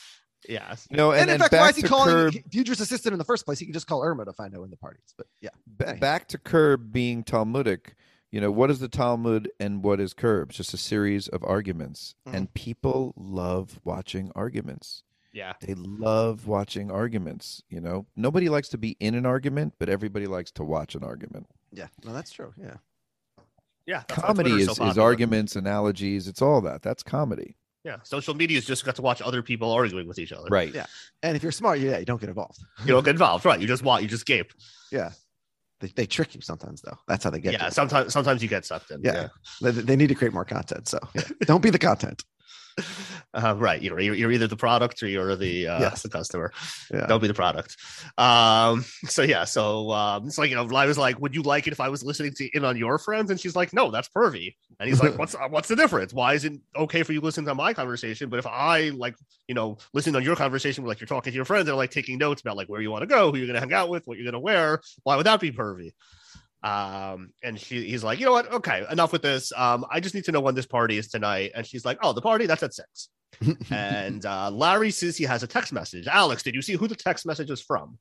Yeah. 0.49 0.75
No, 0.91 1.13
and, 1.13 1.21
and, 1.21 1.31
in 1.31 1.35
and 1.35 1.43
fact, 1.43 1.53
why 1.53 1.69
is 1.69 1.77
he 1.77 1.83
calling 1.83 2.09
Curb, 2.09 2.35
Deirdre's 2.49 2.81
assistant 2.81 3.13
in 3.13 3.19
the 3.19 3.27
first 3.27 3.45
place? 3.45 3.59
He 3.59 3.67
can 3.67 3.75
just 3.75 3.87
call 3.87 4.03
Irma 4.03 4.25
to 4.25 4.33
find 4.33 4.55
out 4.55 4.63
when 4.63 4.71
the 4.71 4.77
party 4.79 4.99
is. 5.07 5.13
But 5.17 5.27
yeah, 5.43 5.51
ba- 5.67 5.99
back 6.01 6.29
to 6.29 6.39
Curb 6.39 6.91
being 6.91 7.23
Talmudic. 7.23 7.95
You 8.31 8.41
know, 8.41 8.51
what 8.51 8.71
is 8.71 8.79
the 8.79 8.89
Talmud 8.89 9.51
and 9.59 9.83
what 9.83 10.01
is 10.01 10.15
Curb? 10.15 10.51
It's 10.51 10.59
just 10.59 10.73
a 10.75 10.77
series 10.77 11.27
of 11.29 11.43
arguments. 11.45 12.15
Mm. 12.29 12.35
And 12.35 12.55
people 12.55 13.13
love 13.17 13.81
watching 13.85 14.31
arguments. 14.37 15.03
Yeah. 15.33 15.55
They 15.61 15.75
love 15.75 16.47
watching 16.47 16.91
arguments. 16.91 17.63
You 17.69 17.81
know, 17.81 18.07
nobody 18.17 18.49
likes 18.49 18.69
to 18.71 18.79
be 18.79 18.97
in 19.01 19.15
an 19.15 19.27
argument, 19.27 19.75
but 19.79 19.89
everybody 19.89 20.27
likes 20.27 20.51
to 20.53 20.65
watch 20.65 20.95
an 20.95 21.03
argument. 21.05 21.47
yeah, 21.73 21.87
no, 22.05 22.13
that's 22.13 22.33
true. 22.33 22.53
Yeah, 22.57 22.77
Yeah. 23.87 24.03
that's 24.09 24.21
comedy 24.21 24.53
is, 24.53 24.75
so 24.77 24.87
is 24.87 24.99
arguments, 24.99 25.57
analogies. 25.57 26.27
It's 26.29 26.43
all 26.43 26.61
that. 26.63 26.83
That's 26.83 27.03
comedy. 27.03 27.57
Yeah, 27.85 27.97
social 28.03 28.35
media 28.35 28.59
is 28.59 28.67
just 28.67 28.85
got 28.85 28.97
to 28.97 29.03
watch 29.03 29.23
other 29.23 29.43
people 29.43 29.71
arguing 29.73 30.07
with 30.07 30.19
each 30.19 30.33
other. 30.33 30.49
Right. 30.51 30.75
yeah. 30.75 30.87
And 31.23 31.35
if 31.37 31.43
you're 31.43 31.51
smart, 31.53 31.79
yeah, 31.79 31.99
you 31.99 32.05
don't 32.05 32.21
get 32.21 32.29
involved. 32.29 32.59
You 32.81 32.89
don't 32.93 33.05
get 33.05 33.13
involved, 33.13 33.45
right? 33.45 33.59
You 33.59 33.67
just 33.67 33.83
watch, 33.83 34.03
you 34.03 34.09
just 34.09 34.27
gape. 34.27 34.53
Yeah, 34.93 35.13
they, 35.81 35.89
they 35.89 36.07
trick 36.07 36.35
you 36.35 36.41
sometimes 36.41 36.83
though. 36.83 36.97
That's 37.09 37.25
how 37.25 37.31
they 37.31 37.41
get 37.41 37.55
yeah, 37.55 37.67
you. 37.67 37.71
sometimes 37.71 38.13
sometimes 38.13 38.43
you 38.43 38.49
get 38.49 38.65
sucked 38.65 38.91
in. 38.91 39.01
Yeah. 39.03 39.29
They, 39.63 39.71
they 39.71 39.97
need 39.97 40.09
to 40.09 40.15
create 40.15 40.33
more 40.33 40.45
content. 40.45 40.89
So 40.89 40.99
yeah. 41.15 41.23
don't 41.43 41.63
be 41.63 41.71
the 41.71 41.79
content. 41.79 42.23
Uh, 43.33 43.55
right. 43.57 43.81
You're, 43.81 44.01
you're 44.01 44.15
you're 44.15 44.33
either 44.33 44.47
the 44.49 44.57
product 44.57 45.03
or 45.03 45.07
you're 45.09 45.37
the 45.37 45.69
uh, 45.69 45.81
Yes. 45.81 46.03
the 46.03 46.09
customer. 46.09 46.53
Yeah. 46.93 47.07
Don't 47.07 47.21
be 47.21 47.29
the 47.29 47.35
product. 47.35 47.77
Um. 48.19 48.85
So 49.07 49.23
yeah. 49.23 49.45
So 49.45 49.91
um. 49.93 50.27
It's 50.27 50.39
like 50.39 50.51
you 50.51 50.57
know, 50.57 50.69
I 50.75 50.87
was 50.87 50.99
like, 50.99 51.21
"Would 51.21 51.35
you 51.35 51.43
like 51.43 51.67
it 51.67 51.73
if 51.73 51.81
I 51.81 51.89
was 51.89 52.03
listening 52.03 52.33
to 52.35 52.49
in 52.57 52.65
on 52.65 52.77
your 52.77 52.99
friends?" 52.99 53.31
And 53.31 53.39
she's 53.39 53.55
like, 53.55 53.73
"No, 53.73 53.91
that's 53.91 54.09
pervy." 54.09 54.55
And 54.81 54.89
he's 54.89 55.01
like, 55.03 55.17
"What's 55.19 55.35
uh, 55.35 55.49
what's 55.49 55.69
the 55.69 55.77
difference? 55.77 56.13
Why 56.13 56.35
is 56.35 56.45
it 56.45 56.55
okay 56.77 57.03
for 57.03 57.13
you 57.13 57.21
listening 57.21 57.47
to 57.47 57.55
my 57.55 57.73
conversation, 57.73 58.29
but 58.31 58.39
if 58.39 58.47
I 58.47 58.89
like 58.91 59.15
you 59.47 59.55
know 59.55 59.79
listening 59.93 60.17
on 60.17 60.23
your 60.23 60.37
conversation, 60.37 60.85
like 60.85 61.01
you're 61.01 61.07
talking 61.07 61.33
to 61.33 61.37
your 61.37 61.45
friends 61.45 61.69
and 61.69 61.77
like 61.77 61.91
taking 61.91 62.19
notes 62.19 62.41
about 62.41 62.57
like 62.57 62.69
where 62.69 62.81
you 62.81 62.91
want 62.91 63.03
to 63.03 63.07
go, 63.07 63.31
who 63.31 63.39
you're 63.39 63.47
gonna 63.47 63.61
hang 63.61 63.73
out 63.73 63.89
with, 63.91 64.07
what 64.07 64.17
you're 64.19 64.27
gonna 64.31 64.41
wear, 64.41 64.81
why 65.05 65.17
would 65.17 65.27
that 65.27 65.41
be 65.41 65.53
pervy?" 65.53 65.93
Um, 66.63 67.31
and 67.43 67.59
she, 67.59 67.89
he's 67.89 68.05
like, 68.05 68.19
you 68.19 68.27
know 68.27 68.33
what? 68.33 68.53
Okay, 68.53 68.85
enough 68.91 69.13
with 69.13 69.23
this. 69.23 69.53
Um, 69.57 69.87
I 69.91 70.01
just 70.01 70.15
need 70.15 70.25
to 70.25 70.33
know 70.33 70.41
when 70.41 70.55
this 70.55 70.67
party 70.67 70.99
is 70.99 71.09
tonight. 71.09 71.53
And 71.55 71.67
she's 71.67 71.85
like, 71.85 71.99
oh, 72.03 72.13
the 72.13 72.21
party 72.21 72.47
that's 72.47 72.63
at 72.63 72.75
six. 72.75 73.09
and 73.71 74.25
uh, 74.27 74.51
Larry 74.51 74.91
says 74.91 75.17
he 75.17 75.25
has 75.25 75.43
a 75.43 75.47
text 75.47 75.73
message. 75.73 76.07
Alex, 76.07 76.43
did 76.43 76.55
you 76.55 76.63
see 76.63 76.75
who 76.75 76.89
the 76.89 76.97
text 76.97 77.25
message 77.27 77.51
is 77.51 77.63
from? 77.63 77.99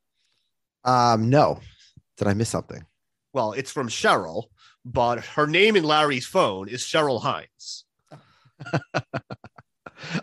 Um, 0.84 1.30
no, 1.30 1.60
did 2.18 2.28
I 2.28 2.34
miss 2.34 2.50
something? 2.50 2.86
Well, 3.34 3.54
it's 3.54 3.72
from 3.72 3.88
Cheryl, 3.88 4.46
but 4.84 5.24
her 5.24 5.48
name 5.48 5.76
in 5.76 5.84
Larry's 5.84 6.26
phone 6.26 6.68
is 6.68 6.82
Cheryl 6.82 7.22
Hines. 7.22 7.86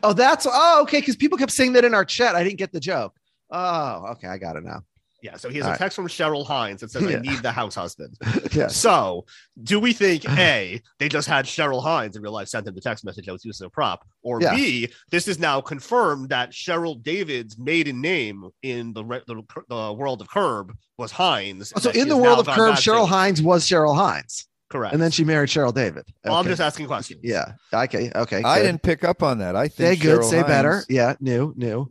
Oh, 0.02 0.12
that's 0.12 0.46
oh 0.50 0.82
okay. 0.82 1.00
Because 1.00 1.16
people 1.16 1.38
kept 1.38 1.52
saying 1.52 1.74
that 1.74 1.84
in 1.84 1.94
our 1.94 2.04
chat. 2.04 2.34
I 2.34 2.44
didn't 2.44 2.58
get 2.58 2.72
the 2.72 2.80
joke. 2.80 3.14
Oh, 3.50 4.06
okay, 4.12 4.28
I 4.28 4.38
got 4.38 4.56
it 4.56 4.64
now. 4.64 4.82
Yeah, 5.26 5.36
so 5.36 5.48
he 5.48 5.56
has 5.56 5.64
All 5.64 5.70
a 5.70 5.72
right. 5.72 5.78
text 5.78 5.96
from 5.96 6.06
Cheryl 6.06 6.46
Hines 6.46 6.80
that 6.82 6.90
says, 6.92 7.02
Yeah. 7.02 7.16
I 7.16 7.20
need 7.20 7.40
the 7.42 7.50
house 7.50 7.74
husband. 7.74 8.16
Yes. 8.52 8.76
So, 8.76 9.26
do 9.64 9.80
we 9.80 9.92
think 9.92 10.24
A, 10.38 10.80
they 10.98 11.08
just 11.08 11.26
had 11.28 11.44
Cheryl 11.46 11.82
Hines 11.82 12.14
in 12.16 12.22
real 12.22 12.32
life 12.32 12.48
sent 12.48 12.66
him 12.66 12.74
the 12.74 12.80
text 12.80 13.04
message 13.04 13.26
that 13.26 13.32
was 13.32 13.44
used 13.44 13.60
as 13.60 13.66
a 13.66 13.70
prop? 13.70 14.06
Or 14.22 14.40
Yeah. 14.40 14.54
B, 14.54 14.88
this 15.10 15.26
is 15.28 15.38
now 15.38 15.60
confirmed 15.60 16.28
that 16.30 16.52
Cheryl 16.52 17.02
David's 17.02 17.58
maiden 17.58 18.00
name 18.00 18.48
in 18.62 18.92
the, 18.92 19.04
re- 19.04 19.20
the, 19.26 19.42
the 19.68 19.92
world 19.92 20.20
of 20.22 20.30
Curb 20.30 20.72
was 20.96 21.10
Hines. 21.10 21.72
and 21.72 21.82
So 21.82 21.90
in 21.90 22.08
the 22.08 22.16
world 22.16 22.38
of 22.38 22.46
Curb, 22.46 22.76
Cheryl 22.76 23.08
Hines 23.08 23.42
was 23.42 23.66
Cheryl 23.66 23.96
Hines, 23.96 24.46
Correct. 24.68 24.92
and 24.94 25.00
then 25.00 25.12
she 25.12 25.24
married 25.24 25.48
Cheryl 25.48 25.72
David. 25.72 26.04
Well, 26.24 26.34
I'm 26.34 26.44
just 26.44 26.60
asking 26.60 26.86
questions. 26.88 27.20
Yeah. 27.22 27.52
Okay. 27.72 28.10
Okay. 28.14 28.42
I 28.42 28.58
good. 28.58 28.66
didn't 28.66 28.82
pick 28.82 29.04
up 29.04 29.22
on 29.22 29.38
that. 29.38 29.54
I 29.54 29.68
Say 29.68 29.90
think 29.90 30.02
good. 30.02 30.20
Cheryl 30.20 30.30
say 30.30 30.42
better. 30.42 30.82
Yeah. 30.88 31.14
New. 31.20 31.54
New. 31.56 31.90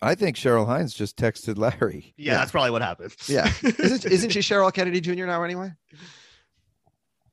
I 0.00 0.14
think 0.14 0.36
Cheryl 0.36 0.66
Hines 0.66 0.94
just 0.94 1.16
texted 1.18 1.58
Larry. 1.58 2.14
Yeah, 2.16 2.32
Yeah. 2.32 2.38
that's 2.38 2.50
probably 2.50 2.70
what 2.70 2.80
happened. 2.82 3.14
Yeah. 3.28 3.52
Isn't 3.62 4.06
isn't 4.06 4.30
she 4.30 4.38
Cheryl 4.40 4.72
Kennedy 4.72 5.00
Jr. 5.02 5.26
now 5.26 5.42
anyway? 5.42 5.72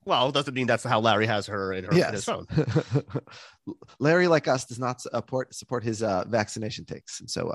Well, 0.04 0.28
it 0.30 0.34
doesn't 0.34 0.52
mean 0.54 0.66
that's 0.66 0.82
how 0.82 0.98
Larry 1.00 1.26
has 1.26 1.46
her 1.46 1.72
in, 1.72 1.84
her, 1.84 1.92
in 1.92 2.12
his 2.12 2.24
phone. 2.24 2.46
Larry, 4.00 4.26
like 4.26 4.48
us, 4.48 4.64
does 4.64 4.78
not 4.80 5.00
support 5.00 5.54
support 5.54 5.84
his 5.84 6.02
uh, 6.02 6.24
vaccination 6.26 6.84
takes, 6.84 7.20
and 7.20 7.30
so 7.30 7.52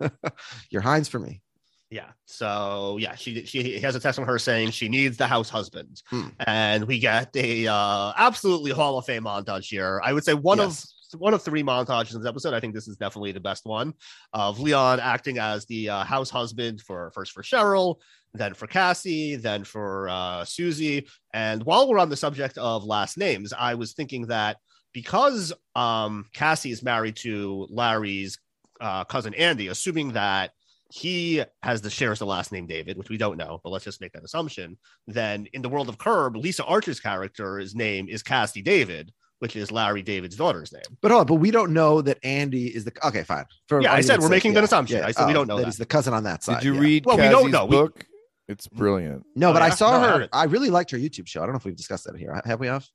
uh, 0.00 0.08
your 0.70 0.80
Hines 0.82 1.08
for 1.08 1.18
me. 1.18 1.42
Yeah. 1.90 2.10
So 2.26 2.98
yeah, 3.00 3.14
she 3.14 3.44
she 3.46 3.78
has 3.80 3.94
a 3.94 4.00
text 4.00 4.16
from 4.18 4.26
her 4.26 4.38
saying 4.38 4.72
she 4.72 4.88
needs 4.88 5.16
the 5.16 5.26
house 5.26 5.48
husband, 5.48 6.02
Hmm. 6.10 6.28
and 6.40 6.84
we 6.84 6.98
get 6.98 7.34
a 7.34 7.66
uh, 7.66 8.12
absolutely 8.16 8.72
Hall 8.72 8.98
of 8.98 9.06
Fame 9.06 9.24
montage 9.24 9.68
here. 9.70 10.00
I 10.04 10.12
would 10.12 10.24
say 10.24 10.34
one 10.34 10.58
Yes. 10.58 10.94
of 11.14 11.20
one 11.20 11.32
of 11.32 11.42
three 11.42 11.62
montages 11.62 12.14
in 12.14 12.20
this 12.20 12.28
episode. 12.28 12.52
I 12.52 12.60
think 12.60 12.74
this 12.74 12.86
is 12.88 12.98
definitely 12.98 13.32
the 13.32 13.40
best 13.40 13.64
one 13.64 13.94
of 14.34 14.60
Leon 14.60 15.00
acting 15.00 15.38
as 15.38 15.64
the 15.64 15.88
uh, 15.88 16.04
house 16.04 16.28
husband 16.28 16.82
for 16.82 17.10
first 17.14 17.32
for 17.32 17.42
Cheryl, 17.42 17.96
then 18.34 18.52
for 18.52 18.66
Cassie, 18.66 19.36
then 19.36 19.64
for 19.64 20.10
uh, 20.10 20.44
Susie. 20.44 21.06
And 21.32 21.62
while 21.62 21.88
we're 21.88 21.98
on 21.98 22.10
the 22.10 22.16
subject 22.16 22.58
of 22.58 22.84
last 22.84 23.16
names, 23.16 23.54
I 23.54 23.74
was 23.74 23.94
thinking 23.94 24.26
that 24.26 24.58
because 24.92 25.54
um, 25.74 26.26
Cassie 26.34 26.72
is 26.72 26.82
married 26.82 27.16
to 27.16 27.66
Larry's 27.70 28.38
uh, 28.78 29.04
cousin 29.04 29.32
Andy, 29.32 29.68
assuming 29.68 30.12
that 30.12 30.50
he 30.90 31.42
has 31.62 31.80
the 31.82 31.90
shares 31.90 32.18
the 32.18 32.26
last 32.26 32.50
name 32.52 32.66
David, 32.66 32.96
which 32.96 33.10
we 33.10 33.16
don't 33.18 33.36
know, 33.36 33.60
but 33.62 33.70
let's 33.70 33.84
just 33.84 34.00
make 34.00 34.12
that 34.12 34.24
assumption. 34.24 34.78
Then 35.06 35.46
in 35.52 35.62
the 35.62 35.68
world 35.68 35.88
of 35.88 35.98
Curb, 35.98 36.36
Lisa 36.36 36.64
Archer's 36.64 36.98
character's 37.00 37.74
name 37.74 38.08
is 38.08 38.22
Cassie 38.22 38.62
David, 38.62 39.12
which 39.40 39.54
is 39.54 39.70
Larry 39.70 40.02
David's 40.02 40.36
daughter's 40.36 40.72
name. 40.72 40.82
But 41.02 41.10
hold 41.10 41.20
on, 41.20 41.26
but 41.26 41.34
we 41.36 41.50
don't 41.50 41.72
know 41.72 42.00
that 42.02 42.18
Andy 42.24 42.66
is 42.74 42.84
the 42.84 42.92
okay. 43.06 43.22
Fine. 43.22 43.44
For 43.68 43.80
Yeah, 43.82 43.92
I 43.92 44.00
said 44.00 44.18
we're 44.18 44.24
sake, 44.26 44.30
making 44.30 44.52
yeah, 44.52 44.58
an 44.60 44.64
assumption. 44.64 44.98
yeah. 45.00 45.06
I 45.06 45.12
said 45.12 45.26
we 45.26 45.32
Oh, 45.32 45.34
don't 45.34 45.46
know 45.46 45.56
that 45.56 45.62
that. 45.62 45.66
he's 45.68 45.76
the 45.76 45.86
cousin 45.86 46.14
on 46.14 46.24
that 46.24 46.42
side. 46.42 46.56
Did 46.60 46.64
you 46.64 46.74
yeah. 46.74 46.80
read 46.80 47.06
Well, 47.06 47.16
we 47.18 47.22
don't 47.24 47.32
Cassie's 47.42 47.52
know. 47.52 47.64
We- 47.66 47.76
book? 47.76 48.04
It's 48.48 48.66
brilliant. 48.66 49.26
No, 49.36 49.50
Oh, 49.50 49.52
but 49.52 49.60
I 49.60 49.68
saw 49.68 49.90
No, 49.92 50.00
her. 50.06 50.12
haven't. 50.12 50.30
I 50.32 50.44
really 50.44 50.70
liked 50.70 50.90
her 50.92 50.96
YouTube 50.96 51.26
show. 51.28 51.42
I 51.42 51.44
don't 51.44 51.52
know 51.52 51.58
if 51.58 51.66
we've 51.66 51.76
discussed 51.76 52.04
that 52.04 52.16
here. 52.16 52.40
Have 52.46 52.58
we? 52.60 52.66
Have? 52.66 52.88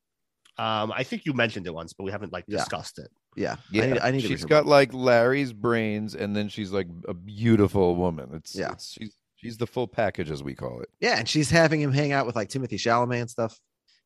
Um, 0.57 0.91
I 0.91 1.03
think 1.03 1.26
you 1.26 1.34
mentioned 1.34 1.68
it 1.68 1.74
once, 1.76 1.94
but 1.94 2.06
we 2.06 2.11
haven't 2.11 2.34
like 2.34 2.45
Yeah. 2.48 2.57
discussed 2.57 2.98
it. 2.98 3.07
Yeah. 3.35 3.55
Yeah, 3.72 3.84
I 3.84 3.88
need, 3.88 3.99
I 3.99 4.11
need 4.11 4.22
to 4.22 4.27
read 4.27 4.34
she's 4.34 4.41
her 4.43 4.47
got 4.47 4.64
book. 4.64 4.69
like 4.72 4.93
Larry's 4.93 5.53
brains, 5.53 6.15
and 6.15 6.35
then 6.35 6.49
she's 6.49 6.72
like 6.72 6.88
a 7.07 7.14
beautiful 7.14 7.95
woman. 7.95 8.30
It's 8.34 8.55
Yeah. 8.55 8.65
it's- 8.68 8.95
she's 8.99 9.15
she's 9.35 9.57
the 9.57 9.68
full 9.68 9.88
package 9.88 10.31
as 10.31 10.41
we 10.43 10.53
call 10.55 10.81
it. 10.81 10.89
Yeah, 11.01 11.18
and 11.19 11.27
she's 11.27 11.49
having 11.49 11.81
him 11.81 11.91
hang 11.91 12.11
out 12.14 12.26
with 12.26 12.35
like 12.35 12.49
Timothée 12.49 12.73
Chalamet 12.73 13.22
and 13.22 13.30
stuff. 13.30 13.60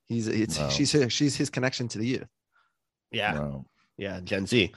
He's 0.08 0.28
it's 0.28 0.58
Wow. 0.58 0.70
she's 0.70 0.92
her, 0.94 1.10
she's 1.10 1.36
his 1.36 1.50
connection 1.50 1.88
to 1.90 1.98
the 2.00 2.08
youth. 2.08 2.28
Yeah. 3.12 3.40
Wow. 3.40 3.66
Yeah, 3.98 4.20
Gen 4.22 4.46
Z. 4.48 4.72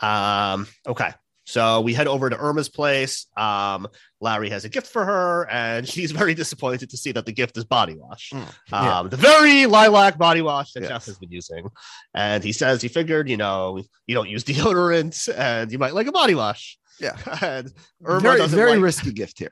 Um, 0.00 0.66
okay. 0.86 1.10
So 1.48 1.80
we 1.80 1.94
head 1.94 2.06
over 2.08 2.28
to 2.28 2.36
Irma's 2.36 2.68
place. 2.68 3.24
Um, 3.34 3.88
Larry 4.20 4.50
has 4.50 4.66
a 4.66 4.68
gift 4.68 4.86
for 4.86 5.02
her, 5.02 5.48
and 5.50 5.88
she's 5.92 6.10
very 6.12 6.34
disappointed 6.34 6.90
to 6.90 6.96
see 6.98 7.10
that 7.12 7.24
the 7.24 7.32
gift 7.32 7.56
is 7.56 7.64
body 7.64 7.96
wash. 7.96 8.30
Mm, 8.34 8.40
Um, 8.40 8.46
yeah. 8.70 9.02
the 9.08 9.16
very 9.16 9.64
lilac 9.64 10.18
body 10.18 10.42
wash 10.42 10.72
that 10.72 10.82
Yes. 10.82 10.90
Jeff 10.90 11.06
has 11.06 11.18
been 11.18 11.32
using. 11.32 11.66
And 12.12 12.44
he 12.44 12.52
says 12.52 12.82
he 12.82 12.88
figured, 12.88 13.30
you 13.30 13.38
know, 13.38 13.82
you 14.06 14.14
don't 14.14 14.28
use 14.28 14.44
deodorant 14.44 15.26
and 15.38 15.72
you 15.72 15.78
might 15.78 15.94
like 15.94 16.06
a 16.06 16.12
body 16.12 16.34
wash. 16.34 16.78
Yeah. 17.00 17.16
And 17.42 17.72
Irma 18.04 18.20
very 18.20 18.46
very 18.48 18.70
like- 18.72 18.82
risky 18.82 19.12
gift 19.12 19.38
here. 19.38 19.50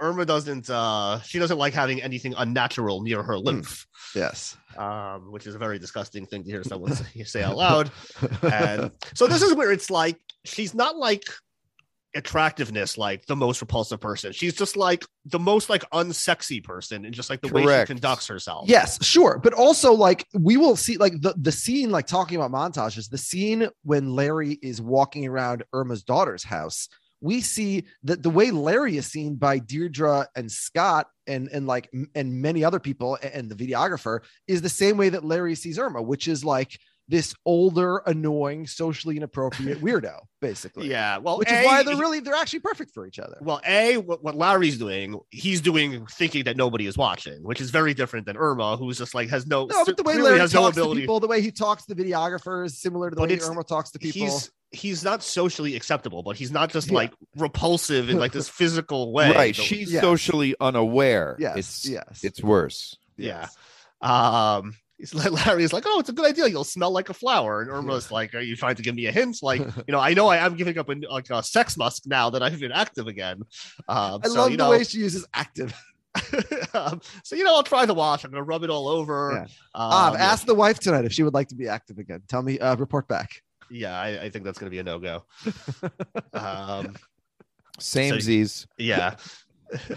Irma 0.00 0.24
doesn't 0.24 0.68
uh 0.70 1.20
she 1.22 1.38
doesn't 1.38 1.58
like 1.58 1.74
having 1.74 2.02
anything 2.02 2.34
unnatural 2.36 3.02
near 3.02 3.22
her 3.22 3.38
lymph. 3.38 3.86
Yes. 4.14 4.56
Um, 4.76 5.30
which 5.32 5.46
is 5.46 5.54
a 5.54 5.58
very 5.58 5.78
disgusting 5.78 6.26
thing 6.26 6.44
to 6.44 6.50
hear 6.50 6.64
someone 6.64 6.94
say, 6.94 7.22
say 7.24 7.42
out 7.42 7.56
loud. 7.56 7.90
And 8.42 8.90
so 9.14 9.26
this 9.26 9.42
is 9.42 9.54
where 9.54 9.72
it's 9.72 9.90
like 9.90 10.18
she's 10.44 10.74
not 10.74 10.96
like 10.96 11.24
attractiveness 12.14 12.98
like 12.98 13.24
the 13.26 13.36
most 13.36 13.60
repulsive 13.60 14.00
person. 14.00 14.32
She's 14.32 14.54
just 14.54 14.76
like 14.76 15.04
the 15.24 15.38
most 15.38 15.70
like 15.70 15.88
unsexy 15.90 16.62
person 16.62 17.04
and 17.04 17.14
just 17.14 17.30
like 17.30 17.40
the 17.40 17.48
way 17.48 17.62
she 17.62 17.86
conducts 17.86 18.26
herself. 18.26 18.68
Yes, 18.68 19.04
sure. 19.04 19.38
But 19.42 19.52
also 19.54 19.92
like 19.92 20.26
we 20.34 20.56
will 20.56 20.76
see 20.76 20.96
like 20.96 21.20
the, 21.20 21.34
the 21.36 21.52
scene, 21.52 21.90
like 21.90 22.06
talking 22.06 22.40
about 22.40 22.50
montages, 22.50 23.08
the 23.08 23.18
scene 23.18 23.68
when 23.84 24.12
Larry 24.14 24.58
is 24.62 24.80
walking 24.82 25.26
around 25.26 25.64
Irma's 25.72 26.02
daughter's 26.02 26.44
house, 26.44 26.88
we 27.20 27.40
see 27.40 27.84
that 28.04 28.22
the 28.22 28.30
way 28.30 28.50
Larry 28.50 28.96
is 28.96 29.06
seen 29.06 29.36
by 29.36 29.58
Deirdre 29.58 30.26
and 30.34 30.50
Scott 30.50 31.08
and 31.26 31.48
and 31.48 31.66
like 31.66 31.90
and 32.14 32.40
many 32.40 32.64
other 32.64 32.80
people 32.80 33.18
and 33.22 33.50
the 33.50 33.54
videographer 33.54 34.20
is 34.46 34.62
the 34.62 34.68
same 34.68 34.96
way 34.96 35.10
that 35.10 35.24
Larry 35.24 35.54
sees 35.54 35.78
Irma, 35.78 36.02
which 36.02 36.28
is 36.28 36.44
like 36.44 36.78
this 37.10 37.34
older, 37.44 37.98
annoying, 38.06 38.68
socially 38.68 39.16
inappropriate 39.16 39.80
weirdo, 39.82 40.20
basically. 40.40 40.88
Yeah. 40.88 41.18
Well, 41.18 41.38
Which 41.38 41.50
A, 41.50 41.58
is 41.60 41.66
why 41.66 41.82
they're 41.82 41.96
really 41.96 42.20
they're 42.20 42.36
actually 42.36 42.60
perfect 42.60 42.92
for 42.92 43.04
each 43.04 43.18
other. 43.18 43.36
Well, 43.40 43.60
A, 43.66 43.96
what, 43.96 44.22
what 44.22 44.36
Larry's 44.36 44.78
doing, 44.78 45.18
he's 45.30 45.60
doing 45.60 46.06
thinking 46.06 46.44
that 46.44 46.56
nobody 46.56 46.86
is 46.86 46.96
watching, 46.96 47.42
which 47.42 47.60
is 47.60 47.70
very 47.70 47.94
different 47.94 48.26
than 48.26 48.36
Irma, 48.36 48.76
who's 48.76 48.96
just 48.96 49.12
like 49.12 49.28
has 49.28 49.46
no, 49.46 49.66
No, 49.66 49.84
but 49.84 49.96
the 49.96 50.04
way 50.04 50.18
Larry 50.18 50.38
has 50.38 50.54
no 50.54 50.62
talks 50.62 50.76
to 50.76 50.94
people, 50.94 51.18
the 51.18 51.26
way 51.26 51.42
he 51.42 51.50
talks 51.50 51.84
to 51.86 51.94
the 51.94 52.02
videographer 52.02 52.64
is 52.64 52.78
similar 52.78 53.10
to 53.10 53.16
the 53.16 53.20
But 53.20 53.30
way 53.30 53.40
Irma 53.40 53.64
talks 53.64 53.90
to 53.90 53.98
people. 53.98 54.22
He's 54.22 54.50
he's 54.72 55.02
not 55.02 55.22
socially 55.22 55.74
acceptable, 55.76 56.22
but 56.22 56.36
he's 56.36 56.50
not 56.52 56.70
just 56.70 56.88
Yeah. 56.88 56.94
like 56.94 57.12
repulsive 57.36 58.08
in 58.08 58.18
like 58.18 58.32
this 58.32 58.48
physical 58.60 59.12
way. 59.12 59.32
Right. 59.32 59.56
So- 59.56 59.62
She's 59.62 59.92
Yes. 59.92 60.02
socially 60.02 60.54
unaware. 60.60 61.36
Yes, 61.38 61.56
It's 61.56 61.88
yes. 61.88 62.20
it's 62.22 62.42
worse. 62.42 62.96
yeah. 63.16 63.48
Um, 64.00 64.74
he's 64.96 65.14
like 65.14 65.30
Larry's 65.46 65.72
like, 65.72 65.84
oh, 65.86 66.00
it's 66.00 66.08
a 66.08 66.12
good 66.12 66.26
idea. 66.26 66.46
You'll 66.46 66.64
smell 66.64 66.90
like 66.90 67.08
a 67.10 67.14
flower, 67.14 67.60
and 67.62 67.70
Irma's 67.70 68.10
like, 68.10 68.34
are 68.34 68.40
you 68.40 68.56
trying 68.56 68.76
to 68.76 68.82
give 68.82 68.94
me 68.94 69.06
a 69.06 69.12
hint? 69.12 69.38
Like, 69.42 69.60
you 69.60 69.92
know, 69.92 69.98
I 69.98 70.14
know 70.14 70.28
I 70.28 70.38
am 70.38 70.56
giving 70.56 70.78
up 70.78 70.88
a, 70.88 70.94
like 71.10 71.28
a 71.30 71.42
sex 71.42 71.76
musk 71.76 72.04
now 72.06 72.30
that 72.30 72.42
I've 72.42 72.58
been 72.60 72.72
active 72.72 73.06
again. 73.08 73.42
Um, 73.88 74.20
I 74.24 74.28
so, 74.28 74.34
love 74.34 74.50
you 74.50 74.56
the 74.56 74.64
know, 74.64 74.70
way 74.70 74.84
she 74.84 74.98
uses 74.98 75.26
active. 75.34 75.74
um, 76.74 77.00
so 77.22 77.36
you 77.36 77.44
know, 77.44 77.54
I'll 77.54 77.62
try 77.62 77.86
the 77.86 77.94
wash. 77.94 78.24
I'm 78.24 78.30
gonna 78.30 78.42
rub 78.42 78.64
it 78.64 78.70
all 78.70 78.88
over. 78.88 79.32
Yeah. 79.34 79.42
Um, 79.42 79.48
Ah, 79.74 80.12
yeah. 80.12 80.18
ask 80.32 80.46
the 80.46 80.54
wife 80.54 80.80
tonight 80.80 81.04
if 81.04 81.12
she 81.12 81.22
would 81.22 81.34
like 81.34 81.48
to 81.48 81.54
be 81.54 81.68
active 81.68 81.98
again. 81.98 82.22
Tell 82.28 82.42
me, 82.42 82.58
uh, 82.58 82.76
report 82.76 83.06
back. 83.08 83.42
Yeah, 83.70 83.98
I, 83.98 84.22
I 84.24 84.30
think 84.30 84.44
that's 84.44 84.58
going 84.58 84.66
to 84.66 84.74
be 84.74 84.78
a 84.78 84.82
no 84.82 84.98
go. 84.98 85.24
um, 86.32 86.94
Samesies. 87.78 88.66
yeah, 88.78 89.16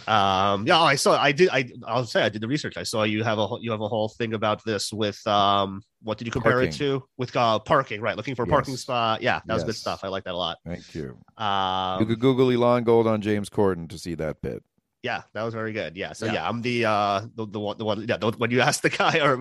um, 0.08 0.66
yeah. 0.68 0.80
I 0.80 0.96
saw. 0.96 1.20
I 1.20 1.32
did. 1.32 1.50
I. 1.52 1.70
I'll 1.86 2.06
say 2.06 2.22
I 2.22 2.30
did 2.30 2.42
the 2.42 2.48
research. 2.48 2.78
I 2.78 2.84
saw 2.84 3.04
you 3.04 3.24
have 3.24 3.40
a 3.40 3.48
whole- 3.48 3.62
you 3.62 3.72
have 3.72 3.82
a 3.82 3.88
whole 3.88 4.10
thing 4.10 4.34
about 4.34 4.64
this 4.64 4.94
with 4.94 5.26
um. 5.28 5.82
What 6.02 6.18
did 6.18 6.28
you 6.28 6.32
compare 6.32 6.54
Parking. 6.54 6.70
it 6.70 6.74
to? 6.78 7.04
With 7.18 7.36
uh, 7.36 7.60
parking, 7.60 8.02
right? 8.02 8.16
Looking 8.18 8.36
for 8.36 8.44
a 8.44 8.48
parking 8.48 8.76
spot. 8.78 9.22
Yeah, 9.22 9.40
that 9.46 9.54
was 9.54 9.64
good 9.64 9.76
stuff. 9.76 10.04
I 10.04 10.10
like 10.10 10.26
that 10.26 10.34
a 10.34 10.38
lot. 10.38 10.58
Thank 10.66 10.94
you. 10.94 11.18
Um, 11.38 12.00
you 12.02 12.06
could 12.06 12.20
Google 12.20 12.52
Elon 12.52 12.84
Gold 12.84 13.08
on 13.08 13.22
James 13.22 13.50
Corden 13.50 13.90
to 13.90 13.98
see 13.98 14.14
that 14.16 14.42
bit. 14.42 14.62
yeah, 15.02 15.24
that 15.34 15.44
was 15.44 15.54
very 15.54 15.72
good. 15.74 15.96
Yeah. 15.98 16.12
So 16.14 16.26
Yeah. 16.28 16.34
yeah, 16.34 16.50
I'm 16.50 16.62
the 16.62 16.86
uh 16.86 17.22
the, 17.36 17.48
the 17.48 17.60
one 17.60 17.78
the 17.78 17.86
one 17.86 18.06
yeah 18.08 18.18
the, 18.18 18.32
when 18.38 18.52
you 18.52 18.62
ask 18.62 18.82
the 18.82 18.90
guy 18.90 19.20
are 19.22 19.40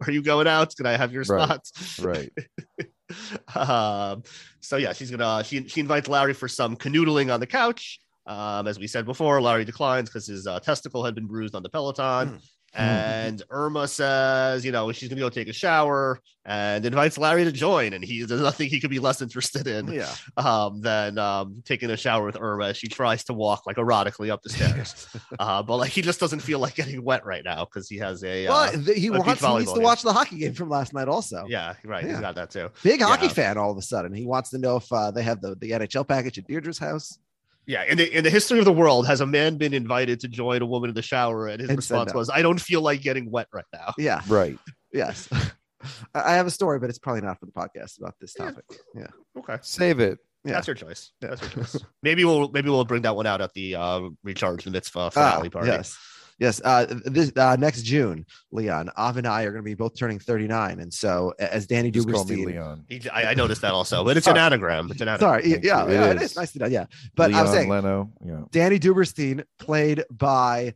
are 0.00 0.10
you 0.10 0.22
going 0.22 0.46
out? 0.46 0.74
Can 0.76 0.86
I 0.86 0.96
have 0.96 1.12
your 1.12 1.24
Right. 1.28 1.44
spots? 1.66 1.98
Right. 2.00 2.32
um, 3.54 4.22
so 4.60 4.76
yeah, 4.76 4.92
she's 4.92 5.10
gonna 5.10 5.44
she 5.44 5.66
she 5.68 5.80
invites 5.80 6.08
Larry 6.08 6.32
for 6.34 6.48
some 6.48 6.76
canoodling 6.76 7.32
on 7.32 7.40
the 7.40 7.46
couch. 7.46 8.00
Um, 8.26 8.66
as 8.66 8.78
we 8.78 8.86
said 8.86 9.04
before, 9.04 9.40
Larry 9.40 9.64
declines 9.64 10.08
because 10.08 10.26
his 10.26 10.46
uh, 10.46 10.58
testicle 10.60 11.04
had 11.04 11.14
been 11.14 11.26
bruised 11.26 11.54
on 11.54 11.62
the 11.62 11.68
Peloton. 11.68 12.38
And 12.74 13.42
Irma 13.50 13.86
says, 13.88 14.64
you 14.64 14.72
know, 14.72 14.90
she's 14.92 15.08
gonna 15.08 15.20
go 15.20 15.30
take 15.30 15.48
a 15.48 15.52
shower 15.52 16.20
and 16.46 16.84
invites 16.84 17.16
Larry 17.16 17.44
to 17.44 17.52
join. 17.52 17.92
And 17.92 18.04
he 18.04 18.24
there's 18.24 18.40
nothing 18.40 18.68
he 18.68 18.80
could 18.80 18.90
be 18.90 18.98
less 18.98 19.22
interested 19.22 19.66
in 19.66 19.88
Yeah. 19.88 20.12
um, 20.36 20.80
than 20.80 21.16
um, 21.18 21.62
taking 21.64 21.90
a 21.90 21.96
shower 21.96 22.26
with 22.26 22.36
Irma 22.38 22.66
as 22.66 22.76
she 22.76 22.88
tries 22.88 23.24
to 23.24 23.32
walk 23.32 23.66
like 23.66 23.76
erotically 23.76 24.28
up 24.30 24.42
the 24.42 24.50
stairs. 24.50 25.06
uh, 25.38 25.62
but 25.62 25.76
like 25.76 25.90
he 25.90 26.02
just 26.02 26.20
doesn't 26.20 26.40
feel 26.40 26.58
like 26.58 26.74
getting 26.74 27.02
wet 27.04 27.24
right 27.24 27.44
now 27.44 27.64
because 27.64 27.88
he 27.88 27.96
has 27.98 28.22
a 28.24 28.46
uh, 28.46 28.52
Well, 28.52 28.72
th- 28.84 28.98
he 28.98 29.08
wants 29.10 29.40
he 29.40 29.58
needs 29.58 29.72
to 29.72 29.80
watch 29.80 30.02
the 30.02 30.12
hockey 30.12 30.38
game 30.38 30.54
from 30.54 30.68
last 30.68 30.92
night. 30.92 31.08
Also, 31.08 31.44
Yeah, 31.48 31.74
right. 31.84 32.04
Yeah. 32.04 32.10
He's 32.10 32.20
got 32.20 32.34
that 32.34 32.50
too. 32.50 32.70
big 32.82 33.00
hockey 33.00 33.26
Yeah. 33.26 33.32
fan. 33.32 33.58
All 33.58 33.70
of 33.70 33.78
a 33.78 33.82
sudden, 33.82 34.12
he 34.12 34.26
wants 34.26 34.50
to 34.50 34.58
know 34.58 34.76
if 34.76 34.92
uh, 34.92 35.10
they 35.12 35.22
have 35.22 35.40
the 35.40 35.54
the 35.54 35.70
NHL 35.70 36.06
package 36.06 36.38
at 36.38 36.46
Deirdre's 36.48 36.78
house. 36.78 37.18
Yeah, 37.66 37.84
in 37.84 37.96
the 37.98 38.16
in 38.16 38.24
the 38.24 38.30
history 38.30 38.58
of 38.58 38.64
the 38.66 38.72
world, 38.72 39.06
has 39.06 39.20
a 39.20 39.26
man 39.26 39.56
been 39.56 39.72
invited 39.74 40.20
to 40.20 40.28
join 40.28 40.60
a 40.62 40.66
woman 40.66 40.90
in 40.90 40.94
the 40.94 41.02
shower, 41.02 41.46
and 41.48 41.60
his 41.60 41.70
And 41.70 41.76
response 41.78 42.12
no. 42.12 42.18
was, 42.18 42.28
"I 42.30 42.42
don't 42.42 42.60
feel 42.60 42.82
like 42.82 43.00
getting 43.00 43.30
wet 43.30 43.48
right 43.52 43.64
now." 43.72 43.94
Yeah. 43.98 44.20
Right. 44.28 44.58
Yes. 44.92 45.28
I 46.14 46.32
I 46.32 46.34
have 46.34 46.46
a 46.46 46.50
story, 46.50 46.78
but 46.78 46.90
it's 46.90 46.98
probably 46.98 47.22
not 47.22 47.38
for 47.40 47.46
the 47.46 47.52
podcast 47.52 47.98
about 47.98 48.14
this 48.20 48.34
topic. 48.34 48.64
Yeah. 48.94 49.06
Okay, 49.38 49.56
Save 49.62 50.00
it. 50.00 50.18
Yeah. 50.44 50.52
that's 50.54 50.66
your 50.66 50.74
choice. 50.74 51.12
That's 51.22 51.40
your 51.40 51.50
choice. 51.50 51.76
maybe 52.02 52.24
we'll 52.24 52.50
maybe 52.50 52.68
we'll 52.68 52.84
bring 52.84 53.02
that 53.02 53.16
one 53.16 53.26
out 53.26 53.40
at 53.40 53.52
the 53.54 53.76
uh, 53.76 54.00
recharge 54.22 54.64
the 54.64 54.70
mitzvah 54.70 55.00
Ah, 55.00 55.10
finale 55.10 55.48
party. 55.50 55.68
yes. 55.68 55.96
Yes. 56.44 56.60
Uh, 56.64 56.86
this 57.04 57.32
uh, 57.36 57.56
next 57.58 57.82
June, 57.82 58.24
Leon, 58.52 58.90
Av 58.96 59.16
and 59.16 59.26
I 59.26 59.42
are 59.42 59.50
going 59.50 59.62
to 59.62 59.68
be 59.68 59.74
both 59.74 59.98
turning 59.98 60.18
39. 60.18 60.80
And 60.80 60.92
so, 60.92 61.32
as 61.38 61.66
Danny 61.66 61.90
Just 61.90 62.08
call 62.08 62.24
me 62.24 62.36
Duberstein, 62.36 62.46
Leon. 62.46 62.84
He, 62.88 63.08
I, 63.10 63.30
I 63.30 63.34
noticed 63.34 63.62
that 63.62 63.72
also, 63.72 64.04
but 64.04 64.16
it's 64.16 64.26
an 64.26 64.36
anagram. 64.36 64.90
It's 64.90 65.00
an 65.00 65.08
anagram. 65.08 65.28
sorry, 65.28 65.42
yeah, 65.46 65.52
Thank 65.54 65.64
yeah, 65.64 65.86
you. 65.86 65.92
yeah, 65.92 66.04
It 66.10 66.16
it 66.16 66.22
is. 66.22 66.30
is 66.30 66.36
nice 66.36 66.52
to 66.52 66.58
know. 66.60 66.66
Yeah. 66.66 66.86
But 67.16 67.34
I 67.34 67.42
was 67.42 67.50
saying, 67.52 67.68
Leno. 67.68 68.12
Yeah. 68.24 68.42
Danny 68.50 68.78
Duberstein, 68.78 69.44
played 69.58 70.04
by 70.10 70.74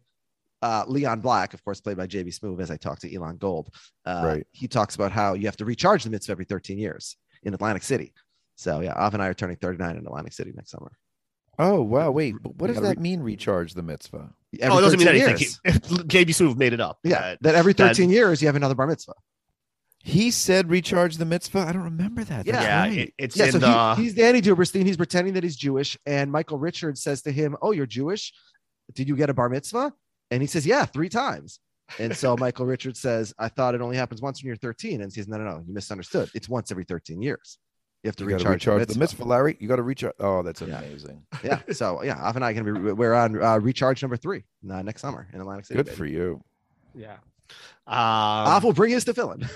uh, 0.63 0.85
Leon 0.89 1.21
Black, 1.21 1.55
of 1.55 1.63
course, 1.65 1.81
played 1.81 1.97
by 1.97 2.07
JB 2.07 2.37
Smoove, 2.39 2.61
as 2.61 2.71
I 2.71 2.77
talked 2.77 3.03
to 3.03 3.15
Elon 3.15 3.37
Gold. 3.37 3.69
Uh, 4.05 4.23
Right. 4.25 4.47
He 4.53 4.67
talks 4.69 4.95
about 4.97 5.13
how 5.13 5.35
you 5.35 5.47
have 5.47 5.57
to 5.59 5.65
recharge 5.65 6.03
the 6.05 6.11
mitzvah 6.11 6.33
every 6.33 6.45
13 6.47 6.79
years 6.79 7.17
in 7.45 7.55
Atlantic 7.55 7.83
City. 7.85 8.13
So, 8.57 8.81
yeah, 8.81 8.93
Av 8.95 9.15
and 9.15 9.23
I 9.23 9.29
are 9.29 9.35
turning 9.35 9.57
39 9.57 9.97
in 9.97 10.07
Atlantic 10.07 10.33
City 10.33 10.53
next 10.57 10.71
summer. 10.71 10.91
Oh 11.59 11.83
wow. 11.83 12.11
Wait. 12.11 12.35
But 12.43 12.57
what 12.57 12.69
does 12.69 12.77
gotta 12.77 12.89
that 12.89 12.99
mean? 12.99 13.21
Recharge 13.21 13.75
the 13.75 13.83
mitzvah. 13.83 14.31
Every 14.61 14.75
oh, 14.75 14.79
it 14.79 14.83
doesn't 14.83 14.99
mean 14.99 15.09
13 15.09 15.23
anything. 15.23 15.41
years. 15.41 15.61
He- 15.65 15.97
JB 16.25 16.29
Smoove 16.31 16.57
made 16.57 16.73
it 16.73 16.81
up. 16.81 16.99
yeah, 17.05 17.21
That- 17.21 17.43
that 17.43 17.55
every 17.55 17.73
that- 17.75 17.89
13 17.97 18.11
years 18.11 18.41
you 18.41 18.49
have 18.49 18.57
another 18.57 18.75
bar 18.75 18.87
mitzvah. 18.87 19.15
He 20.03 20.31
said 20.31 20.71
recharge 20.71 21.17
the 21.17 21.25
mitzvah. 21.27 21.59
I 21.61 21.73
don't 21.73 21.83
remember 21.83 22.23
that. 22.25 22.47
That's 22.47 22.65
yeah, 22.65 22.81
right. 22.83 22.99
it- 22.99 23.15
it's 23.19 23.37
Yeah, 23.37 23.47
in 23.47 23.53
so 23.53 23.59
the. 23.59 23.95
he, 23.97 24.05
he's 24.05 24.15
Danny 24.15 24.41
Duberstein. 24.41 24.87
He's 24.87 24.97
pretending 24.97 25.35
that 25.35 25.43
he's 25.43 25.57
Jewish, 25.57 25.99
and 26.07 26.31
Michael 26.33 26.59
Richards 26.59 27.03
says 27.03 27.23
to 27.23 27.33
him, 27.33 27.57
"Oh, 27.61 27.73
you're 27.73 27.87
Jewish? 27.87 28.33
Did 28.95 29.09
you 29.09 29.17
get 29.17 29.29
a 29.29 29.35
bar 29.35 29.49
mitzvah?" 29.49 29.93
And 30.31 30.41
he 30.41 30.47
says, 30.47 30.65
"Yeah, 30.67 30.85
three 30.87 31.09
times." 31.09 31.59
And 31.99 32.17
so 32.17 32.37
Michael 32.39 32.65
Richards 32.67 33.01
says, 33.01 33.35
"I 33.39 33.49
thought 33.49 33.75
it 33.75 33.81
only 33.83 33.97
happens 33.97 34.23
once 34.23 34.41
when 34.43 34.47
you're 34.47 34.57
13." 34.57 35.03
And 35.03 35.13
he 35.13 35.21
says, 35.21 35.29
"No, 35.29 35.37
no, 35.37 35.45
no, 35.45 35.65
you 35.67 35.75
misunderstood. 35.75 36.31
It's 36.33 36.49
once 36.49 36.71
every 36.71 36.85
13 36.85 37.21
years. 37.21 37.59
You 38.05 38.09
have 38.09 38.17
to 38.17 38.25
You 38.25 38.31
recharge, 38.31 38.67
recharge 38.67 38.87
the 38.87 38.99
mitzvah, 38.99 39.25
Larry. 39.25 39.57
You 39.59 39.67
got 39.69 39.77
to 39.77 39.83
recharge. 39.83 40.15
Oh, 40.21 40.43
that's 40.43 40.61
Yeah. 40.61 40.79
amazing. 40.79 41.25
yeah. 41.45 41.61
So 41.73 42.03
yeah, 42.03 42.17
Av 42.23 42.37
and 42.37 42.45
I 42.45 42.51
are 42.51 42.55
gonna 42.55 42.73
be 42.81 42.93
we're 42.93 43.15
on 43.15 43.43
uh, 43.43 43.59
recharge 43.59 44.03
number 44.03 44.17
three 44.17 44.45
uh, 44.71 44.83
next 44.83 45.01
summer 45.03 45.27
in 45.33 45.41
Atlantic 45.41 45.67
City. 45.67 45.79
Good 45.79 45.87
baby. 45.87 45.97
for 45.97 46.07
you. 46.07 46.41
yeah. 46.95 47.17
Av 47.89 48.59
Um, 48.63 48.63
will 48.69 48.73
bring 48.75 48.93
his 48.93 49.05
to 49.07 49.15
fill 49.15 49.33
in. 49.33 49.49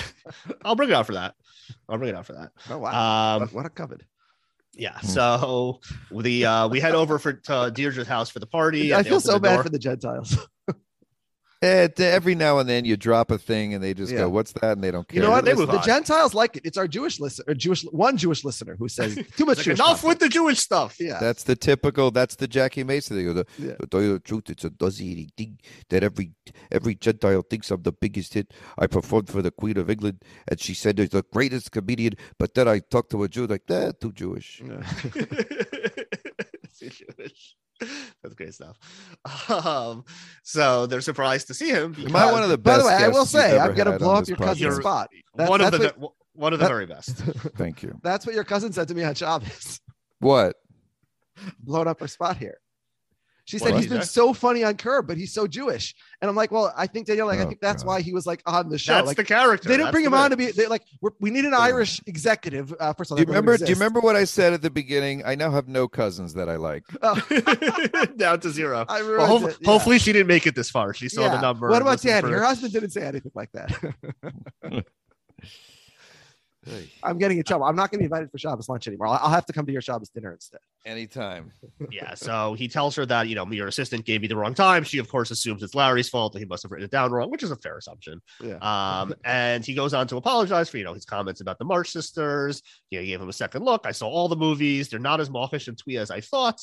I'll 0.64 0.74
bring 0.74 0.90
it 0.90 0.94
out 0.94 1.06
for 1.06 1.12
that. 1.14 1.34
I'll 1.88 1.96
bring 1.98 2.10
it 2.10 2.16
out 2.16 2.26
for 2.26 2.32
that. 2.34 2.50
Oh 2.68 2.78
wow, 2.78 3.36
Um, 3.36 3.40
what, 3.42 3.52
what 3.54 3.66
a 3.66 3.70
cupboard. 3.70 4.04
Yeah. 4.74 4.98
So 5.00 5.80
the 6.10 6.44
uh 6.44 6.68
we 6.68 6.80
head 6.80 6.94
over 6.94 7.18
for 7.18 7.32
to 7.32 7.70
Deirdre's 7.74 8.06
house 8.08 8.28
for 8.28 8.40
the 8.40 8.46
party. 8.46 8.92
I 8.92 9.04
feel 9.04 9.20
so 9.20 9.38
bad 9.38 9.54
door. 9.54 9.62
for 9.64 9.68
the 9.70 9.78
Gentiles. 9.78 10.36
Eh, 11.66 11.88
every 11.98 12.34
now 12.34 12.58
and 12.58 12.68
then 12.68 12.84
you 12.84 12.96
drop 12.96 13.30
a 13.30 13.38
thing 13.38 13.74
and 13.74 13.82
they 13.82 13.92
just 13.94 14.12
Yeah. 14.12 14.18
go, 14.20 14.28
"What's 14.28 14.52
that?" 14.52 14.72
and 14.72 14.84
they 14.84 14.90
don't 14.90 15.06
care. 15.08 15.16
You 15.16 15.22
know 15.22 15.30
what? 15.30 15.44
They 15.44 15.54
The, 15.54 15.66
on. 15.66 15.84
Gentiles 15.84 16.32
like 16.34 16.56
it. 16.56 16.62
It's 16.64 16.78
our 16.78 16.86
Jewish 16.86 17.18
listener, 17.18 17.44
or 17.48 17.54
Jewish 17.54 17.82
one 17.84 18.16
Jewish 18.16 18.44
listener 18.44 18.76
who 18.78 18.88
says 18.88 19.14
too 19.36 19.44
much. 19.46 19.58
Like, 19.58 19.64
Jewish 19.64 19.78
enough 19.78 20.00
content." 20.02 20.08
with 20.08 20.18
the 20.20 20.28
Jewish 20.28 20.58
stuff. 20.60 20.96
Yeah. 21.00 21.18
That's 21.20 21.42
the 21.42 21.56
typical. 21.56 22.10
That's 22.10 22.36
the 22.36 22.46
Jackie 22.46 22.84
Mason. 22.84 23.16
They 23.16 23.24
go, 23.24 23.32
the, 23.32 23.46
Yeah. 23.58 23.74
to 23.76 23.86
tell 23.86 24.02
you 24.02 24.12
the 24.14 24.20
truth, 24.20 24.50
it's 24.50 24.64
a 24.64 24.70
dozy 24.70 25.28
thing 25.36 25.58
that 25.90 26.02
every 26.02 26.32
every 26.70 26.94
Gentile 26.94 27.42
thinks 27.42 27.70
I'm 27.70 27.82
the 27.82 27.92
biggest 27.92 28.34
hit. 28.34 28.52
I 28.78 28.86
performed 28.86 29.28
for 29.28 29.42
the 29.42 29.50
Queen 29.50 29.76
of 29.76 29.90
England, 29.90 30.22
and 30.48 30.60
she 30.60 30.74
said 30.74 30.96
there's 30.96 31.10
the 31.10 31.24
greatest 31.32 31.72
comedian. 31.72 32.14
But 32.38 32.54
then 32.54 32.68
I 32.68 32.78
talked 32.78 33.10
to 33.10 33.22
a 33.24 33.28
Jew 33.28 33.46
like 33.46 33.66
that, 33.66 34.00
too 34.00 34.12
Jewish. 34.12 34.62
Yeah. 34.64 34.82
Too 36.78 36.90
Jewish. 36.90 37.56
That's 38.22 38.34
great 38.34 38.54
stuff. 38.54 38.78
Um, 39.50 40.04
so 40.42 40.86
they're 40.86 41.00
surprised 41.00 41.48
to 41.48 41.54
see 41.54 41.68
him. 41.70 41.94
Am 41.98 42.16
I 42.16 42.30
one 42.32 42.42
of 42.42 42.48
the 42.48 42.58
By 42.58 42.78
the 42.78 42.84
way, 42.84 42.92
I 42.94 43.08
will 43.08 43.26
say, 43.26 43.58
I'm 43.58 43.74
gonna 43.74 43.92
had 43.92 44.00
blow 44.00 44.14
up 44.14 44.20
this 44.20 44.28
your 44.30 44.38
cousin's 44.38 44.78
podcast? 44.78 44.80
spot. 44.80 45.08
That- 45.36 45.48
one 45.50 45.60
of 45.60 45.72
the 45.72 45.78
that's 45.78 45.96
be- 45.96 46.06
one 46.32 46.52
of 46.52 46.58
the 46.58 46.64
that- 46.64 46.70
very 46.70 46.86
best. 46.86 47.16
Thank 47.56 47.82
you. 47.82 47.98
That's 48.02 48.24
what 48.26 48.34
your 48.34 48.44
cousin 48.44 48.72
said 48.72 48.88
to 48.88 48.94
me 48.94 49.04
on 49.04 49.14
Shabbos. 49.14 49.80
What? 50.20 50.56
Blowing 51.60 51.88
up 51.88 52.00
her 52.00 52.08
spot 52.08 52.38
here. 52.38 52.58
She 53.46 53.58
said 53.58 53.68
did 53.68 53.74
he's 53.76 53.84
he 53.84 53.90
been 53.90 54.02
say? 54.02 54.08
so 54.08 54.32
funny 54.34 54.64
on 54.64 54.74
Curb, 54.76 55.06
but 55.06 55.16
he's 55.16 55.32
so 55.32 55.46
Jewish. 55.46 55.94
And 56.20 56.28
I'm 56.28 56.34
like, 56.34 56.50
well, 56.50 56.74
I 56.76 56.88
think 56.88 57.06
Danielle, 57.06 57.28
like, 57.28 57.38
I 57.38 57.44
Oh, 57.44 57.48
think 57.48 57.60
that's 57.60 57.84
God. 57.84 57.88
why 57.88 58.00
he 58.02 58.12
was 58.12 58.26
like 58.26 58.42
on 58.44 58.68
the 58.68 58.76
show. 58.76 58.94
That's 58.94 59.06
like, 59.06 59.16
the 59.16 59.22
character. 59.24 59.68
they 59.68 59.74
didn't 59.76 59.84
That's 59.86 59.92
bring 59.92 60.02
the 60.02 60.08
him 60.08 60.14
on 60.14 60.30
to 60.30 60.36
be 60.36 60.50
they 60.50 60.66
like 60.66 60.82
we're, 61.00 61.12
we 61.20 61.30
need 61.30 61.44
an 61.44 61.54
Irish 61.54 62.00
executive. 62.06 62.74
Uh, 62.80 62.92
first 62.92 63.12
of 63.12 63.12
all, 63.12 63.16
Do 63.18 63.22
you 63.22 63.26
remember? 63.28 63.56
Do 63.56 63.64
you 63.66 63.74
remember 63.74 64.00
what 64.00 64.16
I 64.16 64.24
said 64.24 64.52
at 64.52 64.62
the 64.62 64.70
beginning? 64.70 65.22
I 65.24 65.36
now 65.36 65.52
have 65.52 65.68
no 65.68 65.86
cousins 65.86 66.34
that 66.34 66.48
I 66.48 66.56
like. 66.56 66.82
Oh, 67.02 67.14
down 68.16 68.40
to 68.40 68.50
zero. 68.50 68.84
I 68.88 69.02
Well, 69.02 69.08
ruined 69.10 69.26
hope- 69.28 69.50
it, 69.50 69.56
yeah. 69.60 69.70
Hopefully, 69.70 70.00
she 70.00 70.12
didn't 70.12 70.26
make 70.26 70.46
it 70.48 70.56
this 70.56 70.68
far. 70.68 70.92
She 70.92 71.08
saw 71.08 71.22
yeah. 71.22 71.36
the 71.36 71.40
number. 71.40 71.68
What 71.70 71.82
about 71.82 72.02
listened 72.04 72.22
Danny? 72.22 72.32
Her 72.34 72.42
husband 72.44 72.72
didn't 72.72 72.90
say 72.90 73.02
anything 73.02 73.32
like 73.36 73.52
that. 73.52 73.70
I'm 77.02 77.18
getting 77.18 77.38
in 77.38 77.44
trouble. 77.44 77.64
I'm 77.64 77.76
not 77.76 77.90
going 77.90 77.98
to 77.98 78.02
be 78.02 78.04
invited 78.04 78.30
for 78.30 78.38
Shabbos 78.38 78.68
lunch 78.68 78.86
anymore. 78.88 79.08
I'll, 79.08 79.20
I'll 79.22 79.30
have 79.30 79.46
to 79.46 79.52
come 79.52 79.66
to 79.66 79.72
your 79.72 79.82
Shabbos 79.82 80.08
dinner 80.08 80.32
instead. 80.32 80.60
Anytime. 80.84 81.52
yeah. 81.90 82.14
So 82.14 82.54
he 82.54 82.68
tells 82.68 82.96
her 82.96 83.06
that 83.06 83.28
you 83.28 83.34
know 83.34 83.46
your 83.50 83.68
assistant 83.68 84.04
gave 84.04 84.22
me 84.22 84.28
the 84.28 84.36
wrong 84.36 84.54
time. 84.54 84.84
She 84.84 84.98
of 84.98 85.08
course 85.08 85.30
assumes 85.30 85.62
it's 85.62 85.74
Larry's 85.74 86.08
fault 86.08 86.32
that 86.32 86.38
he 86.40 86.44
must 86.44 86.62
have 86.62 86.72
written 86.72 86.84
it 86.84 86.90
down 86.90 87.12
wrong, 87.12 87.30
which 87.30 87.42
is 87.42 87.50
a 87.50 87.56
fair 87.56 87.78
assumption. 87.78 88.20
Yeah. 88.42 88.56
Um, 88.60 89.14
and 89.24 89.64
he 89.64 89.74
goes 89.74 89.94
on 89.94 90.06
to 90.08 90.16
apologize 90.16 90.68
for 90.68 90.78
you 90.78 90.84
know 90.84 90.94
his 90.94 91.04
comments 91.04 91.40
about 91.40 91.58
the 91.58 91.64
March 91.64 91.90
sisters. 91.90 92.62
You 92.90 92.98
know, 92.98 93.02
he 93.02 93.08
gave 93.08 93.20
him 93.20 93.28
a 93.28 93.32
second 93.32 93.64
look. 93.64 93.86
I 93.86 93.92
saw 93.92 94.08
all 94.08 94.28
the 94.28 94.36
movies. 94.36 94.88
They're 94.88 95.00
not 95.00 95.20
as 95.20 95.30
mawkish 95.30 95.68
and 95.68 95.78
twee 95.78 95.96
as 95.96 96.10
I 96.10 96.20
thought. 96.20 96.60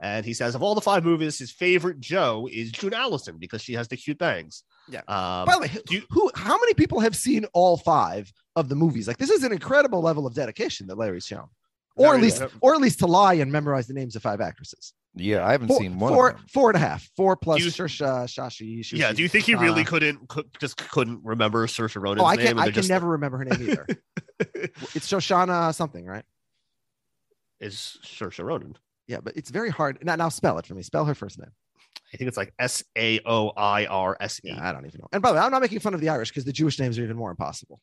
And 0.00 0.26
he 0.26 0.34
says 0.34 0.54
of 0.54 0.62
all 0.62 0.74
the 0.74 0.80
five 0.80 1.04
movies, 1.04 1.38
his 1.38 1.50
favorite 1.50 2.00
Jo 2.00 2.48
is 2.52 2.70
June 2.72 2.92
Allyson 2.94 3.38
because 3.38 3.62
she 3.62 3.72
has 3.74 3.88
the 3.88 3.96
cute 3.96 4.18
bangs. 4.18 4.64
Yeah. 4.88 5.00
Um, 5.08 5.46
By 5.46 5.54
the 5.54 5.60
way, 5.60 5.70
who, 5.90 6.00
who? 6.10 6.30
How 6.34 6.58
many 6.58 6.74
people 6.74 7.00
have 7.00 7.16
seen 7.16 7.46
all 7.52 7.76
five 7.76 8.32
of 8.56 8.68
the 8.68 8.74
movies? 8.74 9.06
Like 9.06 9.18
this 9.18 9.30
is 9.30 9.44
an 9.44 9.52
incredible 9.52 10.00
level 10.00 10.26
of 10.26 10.34
dedication 10.34 10.86
that 10.88 10.96
Larry's 10.98 11.26
shown, 11.26 11.48
or 11.96 12.14
at 12.14 12.20
least, 12.20 12.40
good. 12.40 12.50
or 12.60 12.74
at 12.74 12.80
least 12.80 12.98
to 13.00 13.06
lie 13.06 13.34
and 13.34 13.52
memorize 13.52 13.86
the 13.86 13.94
names 13.94 14.16
of 14.16 14.22
five 14.22 14.40
actresses. 14.40 14.92
Yeah, 15.18 15.46
I 15.46 15.52
haven't 15.52 15.68
Four, 15.68 15.78
seen 15.80 15.98
one. 15.98 16.12
four, 16.12 16.28
of 16.30 16.36
them. 16.36 16.44
four 16.52 16.68
and 16.70 16.76
a 16.76 16.80
half, 16.80 17.08
four 17.16 17.36
plus 17.36 17.58
Do 17.58 17.64
you- 17.64 17.70
Saoirse, 17.70 18.26
Shashi. 18.26 18.80
Shushi, 18.80 18.98
yeah. 18.98 19.12
Do 19.12 19.22
you 19.22 19.28
think 19.28 19.46
he 19.46 19.54
really 19.54 19.80
uh, 19.80 19.84
couldn't 19.86 20.28
could, 20.28 20.46
just 20.60 20.76
couldn't 20.90 21.20
remember 21.24 21.66
Saoirse 21.66 21.96
Ronan's 22.02 22.20
Oh, 22.22 22.26
I 22.26 22.36
name? 22.36 22.46
can. 22.46 22.50
and 22.52 22.60
I 22.60 22.64
they're 22.64 22.72
can 22.72 22.82
just- 22.82 22.90
never 22.90 23.06
remember 23.08 23.38
her 23.38 23.44
name 23.46 23.70
either. 23.70 23.86
it's 24.38 25.10
Shoshana 25.10 25.74
something, 25.74 26.04
right? 26.04 26.24
Is 27.60 27.96
Saoirse 28.04 28.44
Ronan? 28.44 28.76
Yeah, 29.08 29.20
but 29.22 29.34
it's 29.36 29.50
very 29.50 29.70
hard. 29.70 29.98
Now, 30.04 30.16
now 30.16 30.28
spell 30.28 30.58
it 30.58 30.66
for 30.66 30.74
me. 30.74 30.82
Spell 30.82 31.04
her 31.06 31.14
first 31.14 31.38
name. 31.38 31.50
I 32.12 32.16
think 32.18 32.28
it's 32.28 32.36
like 32.36 32.52
S 32.58 32.84
A 32.98 33.20
O 33.24 33.50
I 33.56 33.86
R 33.86 34.16
S 34.20 34.40
E. 34.44 34.48
Yeah, 34.48 34.68
I 34.68 34.72
don't 34.72 34.84
even 34.86 35.00
know. 35.00 35.08
And 35.12 35.22
by 35.22 35.30
the 35.30 35.36
way, 35.36 35.40
I'm 35.40 35.50
not 35.50 35.62
making 35.62 35.78
fun 35.80 35.94
of 35.94 36.00
the 36.00 36.08
Irish 36.10 36.28
because 36.30 36.44
the 36.44 36.52
Jewish 36.52 36.78
names 36.78 36.98
are 36.98 37.02
even 37.04 37.16
more 37.16 37.30
impossible. 37.30 37.80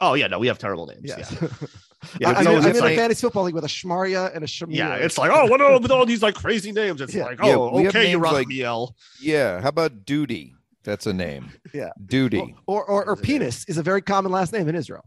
Oh 0.00 0.14
yeah, 0.14 0.26
no, 0.28 0.38
we 0.38 0.46
have 0.46 0.58
terrible 0.58 0.86
names. 0.86 1.02
Yes. 1.04 1.30
Yeah, 1.40 1.48
yeah. 2.20 2.28
I, 2.28 2.30
it's 2.32 2.40
am 2.40 2.42
in, 2.42 2.46
always- 2.48 2.64
I'm 2.64 2.70
it's 2.70 2.78
a 2.80 2.82
like- 2.82 2.96
fantasy 2.96 3.20
football 3.20 3.44
league 3.44 3.54
with 3.54 3.64
a 3.64 3.68
Shmaria 3.68 4.34
and 4.34 4.42
a 4.44 4.46
Shamir. 4.46 4.74
yeah, 4.74 4.94
it's 4.94 5.18
like 5.18 5.30
oh, 5.32 5.46
what 5.46 5.60
are 5.60 5.78
with 5.80 5.90
all 5.90 6.06
these 6.06 6.22
like 6.22 6.34
crazy 6.34 6.72
names? 6.72 7.00
It's 7.00 7.14
Yeah. 7.14 7.24
like 7.26 7.38
oh, 7.42 7.76
we 7.76 7.84
have 7.84 7.94
okay, 7.94 8.12
names 8.12 8.22
like- 8.22 8.46
Yerachmiel. 8.48 8.92
Yeah. 9.20 9.60
How 9.60 9.68
about 9.68 10.04
Duty? 10.04 10.54
That's 10.82 11.06
a 11.06 11.12
name. 11.12 11.50
Yeah. 11.74 11.90
Duty. 12.06 12.54
or 12.66 12.84
or, 12.84 13.04
or 13.06 13.16
penis 13.16 13.64
is 13.68 13.76
a 13.78 13.82
very 13.82 14.00
common 14.00 14.32
last 14.32 14.52
name 14.52 14.66
in 14.68 14.74
Israel. 14.74 15.04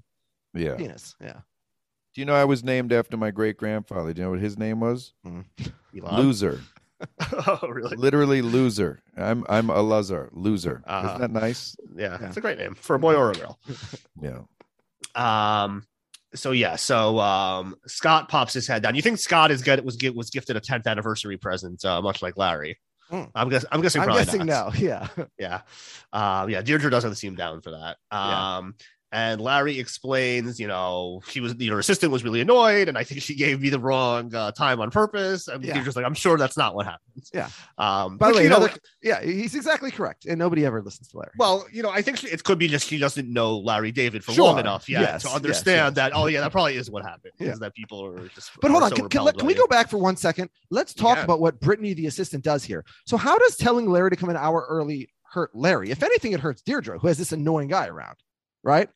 Yeah. 0.54 0.76
Penis. 0.76 1.16
Yeah. 1.20 1.40
Do 2.14 2.22
you 2.22 2.26
know 2.26 2.36
I 2.36 2.46
was 2.46 2.64
named 2.64 2.94
after 2.94 3.18
my 3.18 3.32
great 3.32 3.58
grandfather? 3.58 4.14
Do 4.14 4.22
you 4.22 4.26
know 4.26 4.32
what 4.32 4.40
his 4.40 4.56
name 4.56 4.80
was? 4.80 5.14
Elon? 5.26 6.16
Loser. 6.22 6.62
oh, 7.48 7.68
really? 7.68 7.98
Literally 7.98 8.44
loser. 8.44 9.02
I'm 9.18 9.44
I'm 9.50 9.72
a 9.72 9.82
loser. 9.82 10.30
Loser. 10.32 10.84
Uh-huh. 10.86 11.08
Isn't 11.08 11.22
that 11.22 11.32
nice? 11.32 11.76
Yeah, 11.96 12.18
Yeah. 12.22 12.28
it's 12.28 12.38
a 12.38 12.42
great 12.42 12.60
name 12.60 12.76
for 12.76 12.96
a 12.96 13.00
boy 13.00 13.16
or 13.16 13.32
a 13.32 13.34
girl. 13.34 13.58
Yeah. 14.22 14.42
Um. 15.16 15.86
So 16.36 16.52
yeah, 16.52 16.78
so 16.78 17.20
um, 17.20 17.76
Scott 17.86 18.28
pops 18.28 18.54
his 18.54 18.66
head 18.68 18.82
down. 18.82 18.96
You 18.96 19.04
think 19.04 19.20
Scott 19.20 19.52
is 19.52 19.62
good? 19.62 19.84
was 19.86 19.98
was 20.16 20.32
gifted 20.32 20.58
a 20.58 20.60
10th 20.60 20.88
anniversary 20.88 21.38
present, 21.38 21.86
uh, 21.86 22.02
much 22.02 22.24
like 22.24 22.38
Larry? 22.38 22.80
Hmm. 23.10 23.26
I'm 23.36 23.50
guess 23.50 23.66
I'm 23.72 23.82
guessing. 23.82 24.02
I'm 24.02 24.10
guessing 24.10 24.46
not. 24.46 24.74
no. 24.74 24.80
Yeah. 24.80 25.08
Yeah. 25.38 25.62
Um, 26.12 26.50
yeah, 26.50 26.62
Deirdre 26.64 26.90
doesn't 26.90 27.16
seem 27.16 27.36
down 27.36 27.62
for 27.62 27.72
that. 27.72 27.98
Yeah. 28.12 28.62
And 29.14 29.40
Larry 29.40 29.80
explains, 29.80 30.60
you 30.60 30.68
know, 30.68 31.22
she 31.30 31.40
was 31.40 31.54
your 31.56 31.78
assistant 31.78 32.12
was 32.12 32.24
really 32.24 32.42
annoyed, 32.42 32.90
and 32.90 32.98
I 32.98 33.04
think 33.04 33.22
she 33.22 33.36
gave 33.36 33.62
me 33.62 33.70
the 33.70 33.80
wrong 33.80 34.34
uh, 34.34 34.52
time 34.52 34.82
on 34.82 34.90
purpose. 34.90 35.48
And 35.48 35.64
Yeah. 35.64 35.76
Deirdre's 35.76 35.96
like, 35.96 36.04
I'm 36.04 36.16
sure 36.16 36.36
that's 36.36 36.58
not 36.58 36.74
what 36.74 36.88
happened. 36.88 37.24
Yeah. 37.32 37.50
Um, 37.78 38.18
By 38.18 38.32
the 38.32 38.38
way, 38.38 38.44
you 38.44 38.50
know, 38.50 38.68
yeah, 39.04 39.22
he's 39.22 39.54
exactly 39.54 39.92
correct, 39.92 40.26
and 40.26 40.40
nobody 40.40 40.66
ever 40.66 40.82
listens 40.82 41.10
to 41.10 41.18
Larry. 41.20 41.32
well, 41.38 41.68
you 41.72 41.84
know, 41.84 41.92
I 41.92 42.02
think 42.02 42.18
she, 42.18 42.28
it 42.28 42.44
could 42.44 42.58
be 42.58 42.68
just 42.68 42.88
she 42.88 42.98
doesn't 42.98 43.32
know 43.32 43.60
Larry 43.60 43.92
David 43.92 44.24
for 44.24 44.32
Sure. 44.32 44.46
long 44.46 44.58
enough 44.60 44.90
yet 44.90 45.02
Yes, 45.02 45.22
to 45.24 45.30
understand 45.30 45.96
yes. 45.96 46.10
that. 46.10 46.16
Oh, 46.16 46.26
yeah, 46.26 46.42
that 46.42 46.52
probably 46.52 46.76
is 46.78 46.90
what 46.90 47.04
happened. 47.04 47.34
Yeah. 47.40 47.52
Is 47.52 47.60
that 47.60 47.76
people 47.76 48.04
are 48.04 48.28
just. 48.30 48.50
But 48.62 48.72
hold 48.72 48.82
on, 48.82 48.90
so 48.90 48.96
can, 48.96 49.10
can, 49.10 49.32
can 49.34 49.46
we 49.46 49.54
go 49.54 49.68
back 49.68 49.90
for 49.90 50.00
one 50.00 50.16
second? 50.18 50.50
Let's 50.72 50.92
talk 50.96 51.18
can. 51.18 51.26
about 51.26 51.40
what 51.40 51.60
Brittany, 51.60 51.94
the 51.94 52.08
assistant, 52.08 52.44
does 52.44 52.64
here. 52.64 52.84
So, 53.06 53.18
how 53.18 53.38
does 53.38 53.58
telling 53.58 53.88
Larry 53.88 54.10
to 54.10 54.16
come 54.16 54.30
an 54.30 54.38
hour 54.38 54.66
early 54.68 55.10
hurt 55.22 55.52
Larry? 55.56 55.92
If 55.92 56.02
anything, 56.02 56.32
it 56.32 56.40
hurts 56.40 56.64
Deirdre, 56.64 56.98
who 56.98 57.08
has 57.08 57.20
this 57.20 57.32
annoying 57.32 57.68
guy 57.68 57.86
around, 57.88 58.16
right? 58.64 58.90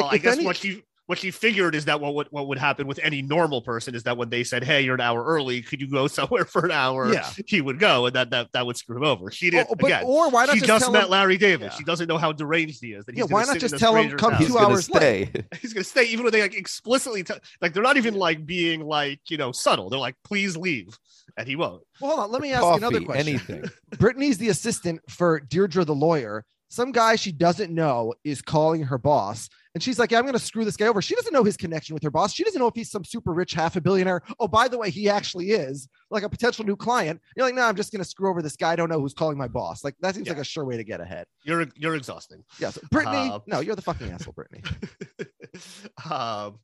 Well, 0.00 0.08
I 0.10 0.18
guess 0.18 0.36
any- 0.36 0.44
what 0.44 0.56
she 0.56 0.82
what 1.06 1.18
she 1.18 1.30
figured 1.30 1.74
is 1.74 1.84
that 1.84 2.00
what 2.00 2.14
would 2.14 2.28
what 2.30 2.48
would 2.48 2.56
happen 2.56 2.86
with 2.86 2.98
any 3.02 3.20
normal 3.20 3.60
person 3.60 3.94
is 3.94 4.04
that 4.04 4.16
when 4.16 4.30
they 4.30 4.42
said, 4.42 4.64
"Hey, 4.64 4.80
you're 4.80 4.94
an 4.94 5.02
hour 5.02 5.22
early. 5.22 5.60
Could 5.60 5.82
you 5.82 5.86
go 5.90 6.06
somewhere 6.18 6.46
for 6.46 6.64
an 6.64 6.70
hour?" 6.70 7.12
Yeah. 7.12 7.28
he 7.46 7.60
would 7.60 7.78
go, 7.78 8.06
and 8.06 8.16
that 8.16 8.30
that 8.30 8.52
that 8.52 8.64
would 8.64 8.78
screw 8.78 8.96
him 8.96 9.04
over. 9.04 9.30
She 9.30 9.50
didn't. 9.50 9.68
Oh, 9.70 9.74
but- 9.74 9.84
again, 9.86 10.04
or 10.06 10.30
why 10.30 10.46
not 10.46 10.54
she 10.54 10.60
just 10.60 10.66
just 10.68 10.84
tell 10.86 10.92
met 10.92 11.04
him- 11.04 11.10
Larry 11.10 11.36
David. 11.36 11.66
Yeah. 11.66 11.70
She 11.76 11.84
doesn't 11.84 12.08
know 12.08 12.16
how 12.16 12.32
deranged 12.32 12.78
he 12.80 12.92
is. 12.94 13.04
That 13.04 13.16
Yeah, 13.16 13.24
he's 13.24 13.30
why 13.30 13.44
not 13.44 13.58
just 13.58 13.76
tell 13.78 13.94
him, 13.96 14.16
"Come 14.16 14.34
two 14.38 14.54
gonna 14.54 14.66
hours 14.66 14.88
late. 14.88 15.28
stay. 15.28 15.44
He's 15.60 15.74
gonna 15.74 15.84
stay, 15.84 16.04
even 16.04 16.24
when 16.24 16.32
they 16.32 16.40
like 16.40 16.54
explicitly 16.54 17.22
tell 17.22 17.36
like 17.60 17.74
they're 17.74 17.82
not 17.82 17.98
even 17.98 18.14
like 18.14 18.46
being 18.46 18.80
like 18.80 19.20
you 19.28 19.36
know 19.36 19.52
subtle. 19.52 19.90
They're 19.90 20.00
like, 20.00 20.16
"Please 20.24 20.56
leave," 20.56 20.98
and 21.36 21.46
he 21.46 21.54
won't. 21.54 21.82
Well, 22.00 22.12
hold 22.12 22.20
on. 22.24 22.32
Let 22.32 22.40
me 22.40 22.52
ask 22.52 22.62
you 22.64 22.72
another 22.76 23.00
question. 23.02 23.28
anything. 23.28 23.64
Brittany's 23.98 24.38
the 24.38 24.48
assistant 24.48 25.00
for 25.10 25.38
Deirdre, 25.40 25.84
the 25.84 25.94
lawyer. 25.94 26.46
Some 26.74 26.90
guy 26.90 27.14
she 27.14 27.30
doesn't 27.30 27.72
know 27.72 28.14
is 28.24 28.42
calling 28.42 28.82
her 28.82 28.98
boss, 28.98 29.48
and 29.74 29.82
she's 29.82 29.96
like, 29.96 30.10
"Yeah, 30.10 30.18
I'm 30.18 30.24
going 30.24 30.32
to 30.32 30.40
screw 30.40 30.64
this 30.64 30.76
guy 30.76 30.88
over." 30.88 31.00
She 31.00 31.14
doesn't 31.14 31.32
know 31.32 31.44
his 31.44 31.56
connection 31.56 31.94
with 31.94 32.02
her 32.02 32.10
boss. 32.10 32.34
She 32.34 32.42
doesn't 32.42 32.58
know 32.58 32.66
if 32.66 32.74
he's 32.74 32.90
some 32.90 33.04
super 33.04 33.32
rich 33.32 33.52
half 33.52 33.76
a 33.76 33.80
billionaire. 33.80 34.22
Oh, 34.40 34.48
by 34.48 34.66
the 34.66 34.76
way, 34.76 34.90
he 34.90 35.08
actually 35.08 35.52
is 35.52 35.88
like 36.10 36.24
a 36.24 36.28
potential 36.28 36.64
new 36.64 36.74
client. 36.74 37.20
You're 37.36 37.46
like, 37.46 37.54
"No, 37.54 37.62
I'm 37.62 37.76
just 37.76 37.92
going 37.92 38.02
to 38.02 38.08
screw 38.08 38.28
over 38.28 38.42
this 38.42 38.56
guy. 38.56 38.72
I 38.72 38.76
don't 38.76 38.88
know 38.88 38.98
who's 38.98 39.14
calling 39.14 39.38
my 39.38 39.46
boss." 39.46 39.84
Like 39.84 39.94
that 40.00 40.16
seems 40.16 40.28
like 40.28 40.38
a 40.38 40.42
sure 40.42 40.64
way 40.64 40.76
to 40.76 40.82
get 40.82 41.00
ahead. 41.00 41.26
You're 41.44 41.64
you're 41.76 41.94
exhausting. 41.94 42.42
Yes, 42.58 42.76
Brittany. 42.90 43.30
Uh, 43.30 43.38
no, 43.46 43.60
you're 43.60 43.76
the 43.76 43.82
fucking 43.82 44.10
asshole, 44.10 44.34
Brittany. 44.34 44.64
um, 46.10 46.58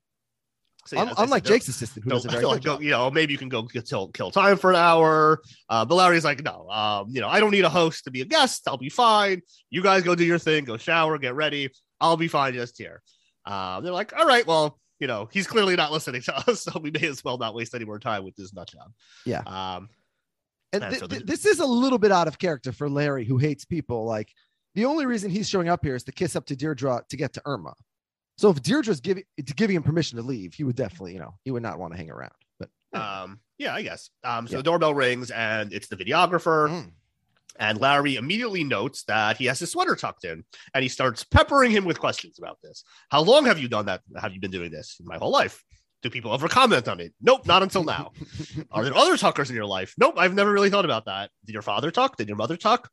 so 0.87 0.97
I 0.99 1.13
unlike 1.19 1.45
said, 1.47 1.53
Jake's 1.55 1.69
assistant, 1.69 2.05
who 2.05 2.11
don't- 2.11 2.17
does 2.19 2.25
a 2.27 2.29
very 2.31 2.43
don't 2.43 2.63
go- 2.65 2.73
job. 2.75 2.83
you 2.83 2.91
know, 2.91 3.11
maybe 3.11 3.33
you 3.33 3.39
can 3.39 3.49
go 3.49 3.67
till 3.67 4.09
kill 4.09 4.31
time 4.31 4.57
for 4.57 4.71
an 4.71 4.77
hour. 4.77 5.41
Uh, 5.69 5.85
but 5.85 5.95
Larry's 5.95 6.25
like, 6.25 6.43
no, 6.43 6.69
um, 6.71 7.07
you 7.11 7.21
know, 7.21 7.29
I 7.29 7.39
don't 7.41 7.51
need 7.51 7.65
a 7.65 7.69
host 7.69 8.05
to 8.05 8.11
be 8.11 8.21
a 8.23 8.25
guest. 8.25 8.63
I'll 8.67 8.77
be 8.79 8.89
fine. 8.89 9.43
You 9.71 9.83
guys 9.83 10.03
go 10.03 10.15
do 10.15 10.25
your 10.25 10.39
thing, 10.39 10.65
go 10.65 10.77
shower, 10.77 11.19
get 11.19 11.35
ready. 11.35 11.71
I'll 12.01 12.17
be 12.17 12.29
fine 12.29 12.55
just 12.55 12.79
here. 12.79 13.03
Um, 13.45 13.85
they're 13.85 13.93
like, 13.93 14.13
all 14.17 14.27
right, 14.27 14.47
well, 14.47 14.79
you 14.99 15.07
know, 15.07 15.29
he's 15.33 15.47
clearly 15.47 15.77
not 15.77 15.93
listening 15.93 16.23
to 16.23 16.37
us, 16.51 16.63
so 16.63 16.79
we 16.81 16.91
may 16.91 17.07
as 17.07 17.23
well 17.25 17.39
not 17.39 17.55
waste 17.55 17.75
any 17.75 17.85
more 17.85 17.99
time 17.99 18.25
with 18.25 18.37
this 18.37 18.53
nut 18.53 18.69
job. 18.71 18.91
Yeah. 19.27 19.41
Um, 19.47 19.89
And 20.73 20.97
so 20.97 21.07
thi- 21.07 21.23
this 21.25 21.47
is 21.47 21.59
a 21.61 21.67
little 21.67 21.99
bit 21.99 22.13
out 22.13 22.29
of 22.29 22.39
character 22.39 22.71
for 22.73 22.89
Larry, 22.89 23.25
who 23.25 23.39
hates 23.39 23.65
people. 23.65 24.05
Like 24.05 24.33
the 24.75 24.85
only 24.85 25.05
reason 25.07 25.31
he's 25.31 25.49
showing 25.49 25.69
up 25.69 25.85
here 25.85 25.95
is 25.97 26.05
to 26.05 26.13
kiss 26.13 26.37
up 26.37 26.47
to 26.47 26.57
Deirdre 26.57 27.03
to 27.09 27.17
get 27.17 27.33
to 27.35 27.43
Irma. 27.45 27.75
So 28.41 28.49
if 28.49 28.63
Deirdre's 28.63 29.03
giving 29.03 29.25
giving 29.55 29.77
him 29.77 29.83
permission 29.83 30.17
to 30.17 30.23
leave, 30.23 30.55
he 30.55 30.65
would 30.65 30.75
definitely, 30.75 31.13
you 31.13 31.19
know, 31.19 31.35
he 31.45 31.51
would 31.51 31.63
not 31.63 31.79
want 31.79 31.93
to 31.93 31.99
hang 31.99 32.11
around. 32.11 32.33
But 32.59 32.71
um, 32.99 33.41
yeah, 33.59 33.75
I 33.75 33.83
guess. 33.83 34.09
Um, 34.25 34.47
so 34.49 34.53
Yeah. 34.53 34.57
the 34.57 34.63
doorbell 34.63 34.95
rings 34.95 35.31
and 35.31 35.75
it's 35.75 35.89
the 35.89 35.97
videographer. 35.97 36.71
Mm. 36.71 36.93
And 37.59 37.79
Larry 37.79 38.17
immediately 38.17 38.65
notes 38.65 39.05
that 39.05 39.37
he 39.37 39.45
has 39.45 39.59
his 39.59 39.71
sweater 39.71 39.95
tucked 39.95 40.25
in 40.25 40.43
and 40.73 40.83
he 40.83 40.89
starts 40.89 41.23
peppering 41.23 41.71
him 41.71 41.85
with 41.85 42.01
questions 42.01 42.39
about 42.39 42.57
this. 42.63 42.83
How 43.11 43.21
long 43.21 43.45
have 43.45 43.59
you 43.59 43.69
done 43.69 43.85
that? 43.87 44.01
Have 44.19 44.33
you 44.33 44.41
been 44.41 44.51
doing 44.51 44.71
this? 44.71 44.99
My 45.05 45.19
whole 45.19 45.31
life. 45.31 45.63
Do 46.03 46.09
people 46.09 46.33
ever 46.33 46.49
comment 46.49 46.89
on 46.89 46.99
it? 46.99 47.13
Nope, 47.21 47.47
not 47.47 47.63
until 47.63 47.85
now. 47.85 48.13
Are 48.71 48.83
there 48.85 48.97
other 48.97 49.19
tuckers 49.19 49.51
in 49.51 49.57
your 49.57 49.67
life? 49.67 49.93
Nope, 49.99 50.15
I've 50.17 50.33
never 50.33 50.51
really 50.51 50.71
thought 50.71 50.87
about 50.87 51.05
that. 51.05 51.31
Did 51.45 51.53
your 51.53 51.61
father 51.61 51.91
tuck? 51.91 52.17
Did 52.17 52.27
your 52.29 52.39
mother 52.39 52.57
tuck? 52.57 52.89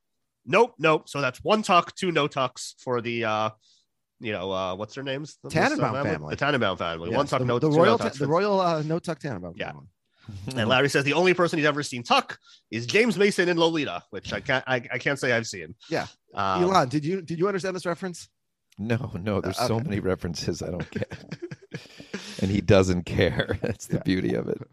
Nope, 0.46 0.74
nope. 0.78 1.08
So 1.08 1.22
that's 1.22 1.42
one 1.42 1.64
tuck, 1.64 1.96
two 1.96 2.12
no 2.12 2.28
tucks 2.28 2.76
for 2.80 3.00
the 3.00 3.24
uh 3.24 3.50
you 4.20 4.32
know, 4.32 4.52
uh 4.52 4.76
what's 4.76 4.96
their 4.96 5.04
names? 5.04 5.38
The- 5.44 5.50
Tenenbaum 5.50 6.04
family. 6.04 6.36
The 6.36 6.46
Tenenbaum 6.46 6.78
family. 6.78 7.10
One 7.10 7.20
Yes, 7.22 7.30
tuck, 7.30 7.40
the, 7.40 7.46
no 7.46 7.60
the 7.60 7.70
royal, 7.70 7.98
no 7.98 7.98
tucks 7.98 8.18
the 8.20 8.28
royal 8.28 8.60
uh, 8.60 8.82
no 8.84 9.00
tuck 9.00 9.20
Tenenbaum. 9.20 9.54
Yeah. 9.56 9.72
family. 9.72 9.88
and 10.58 10.68
Larry 10.68 10.90
says 10.90 11.06
the 11.06 11.14
only 11.14 11.34
person 11.34 11.58
he's 11.58 11.66
ever 11.66 11.82
seen 11.84 12.04
tuck 12.04 12.38
is 12.70 12.86
James 12.86 13.18
Mason 13.18 13.48
in 13.48 13.58
Lolita, 13.58 14.04
which 14.10 14.34
I 14.34 14.42
can't 14.42 14.64
I, 14.68 14.76
I 14.92 14.98
can't 14.98 15.18
say 15.18 15.32
I've 15.32 15.48
seen. 15.48 15.76
Yeah. 15.90 16.08
Um, 16.34 16.64
Elon, 16.64 16.90
did 16.90 17.06
you 17.06 17.22
did 17.22 17.40
you 17.40 17.48
understand 17.48 17.76
this 17.76 17.86
reference? 17.86 18.28
No, 18.78 19.12
no, 19.20 19.42
there's 19.42 19.58
so 19.58 19.76
Okay. 19.76 19.84
many 19.86 20.00
references 20.02 20.62
I 20.62 20.70
don't 20.70 20.90
get. 20.92 21.12
and 22.42 22.52
he 22.52 22.62
doesn't 22.62 23.04
care. 23.04 23.58
That's 23.64 23.88
the 23.88 24.00
beauty 24.00 24.34
of 24.34 24.48
it. 24.48 24.62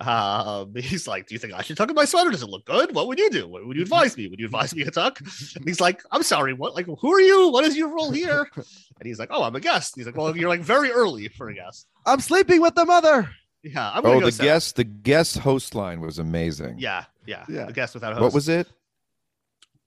Um, 0.00 0.74
he's 0.74 1.06
like, 1.08 1.26
"Do 1.28 1.34
you 1.34 1.38
think 1.38 1.54
I 1.54 1.62
should 1.62 1.76
tuck 1.76 1.88
in 1.88 1.94
my 1.94 2.04
sweater? 2.04 2.30
Does 2.30 2.42
it 2.42 2.50
look 2.50 2.66
good? 2.66 2.94
What 2.94 3.06
would 3.06 3.18
you 3.18 3.30
do? 3.30 3.48
What 3.48 3.66
would 3.66 3.76
you 3.76 3.82
advise 3.82 4.16
me? 4.16 4.26
Would 4.28 4.38
you 4.38 4.46
advise 4.46 4.74
me 4.74 4.84
to 4.84 4.90
tuck?" 4.90 5.20
And 5.20 5.64
he's 5.64 5.80
like, 5.80 6.02
"I'm 6.10 6.22
sorry, 6.22 6.52
what? 6.52 6.74
Like, 6.74 6.86
who 6.86 7.12
are 7.12 7.20
you? 7.20 7.50
What 7.50 7.64
is 7.64 7.76
your 7.76 7.88
role 7.88 8.10
here?" 8.10 8.48
And 9.00 9.06
he's 9.08 9.18
like, 9.18 9.30
"Oh, 9.32 9.42
I'm 9.42 9.56
a 9.56 9.60
guest." 9.60 9.94
He's 9.96 10.06
like, 10.06 10.16
"Well, 10.16 10.36
you're 10.36 10.48
like 10.48 10.60
very 10.60 10.90
early 10.90 11.28
for 11.28 11.48
a 11.48 11.54
guest." 11.54 11.86
I'm 12.04 12.20
sleeping 12.20 12.60
with 12.60 12.74
the 12.74 12.84
mother. 12.84 13.30
Yeah, 13.62 13.90
I'm 13.94 14.04
Oh, 14.04 14.20
the 14.20 14.30
guest, 14.30 14.76
the 14.76 14.84
guest 14.84 15.38
host 15.38 15.74
line 15.74 16.00
was 16.00 16.18
amazing. 16.18 16.76
Yeah, 16.78 17.04
yeah, 17.26 17.46
Yeah. 17.48 17.68
A 17.68 17.72
guest 17.72 17.94
without 17.94 18.12
a 18.12 18.16
host. 18.16 18.22
What 18.22 18.34
was 18.34 18.48
it? 18.48 18.68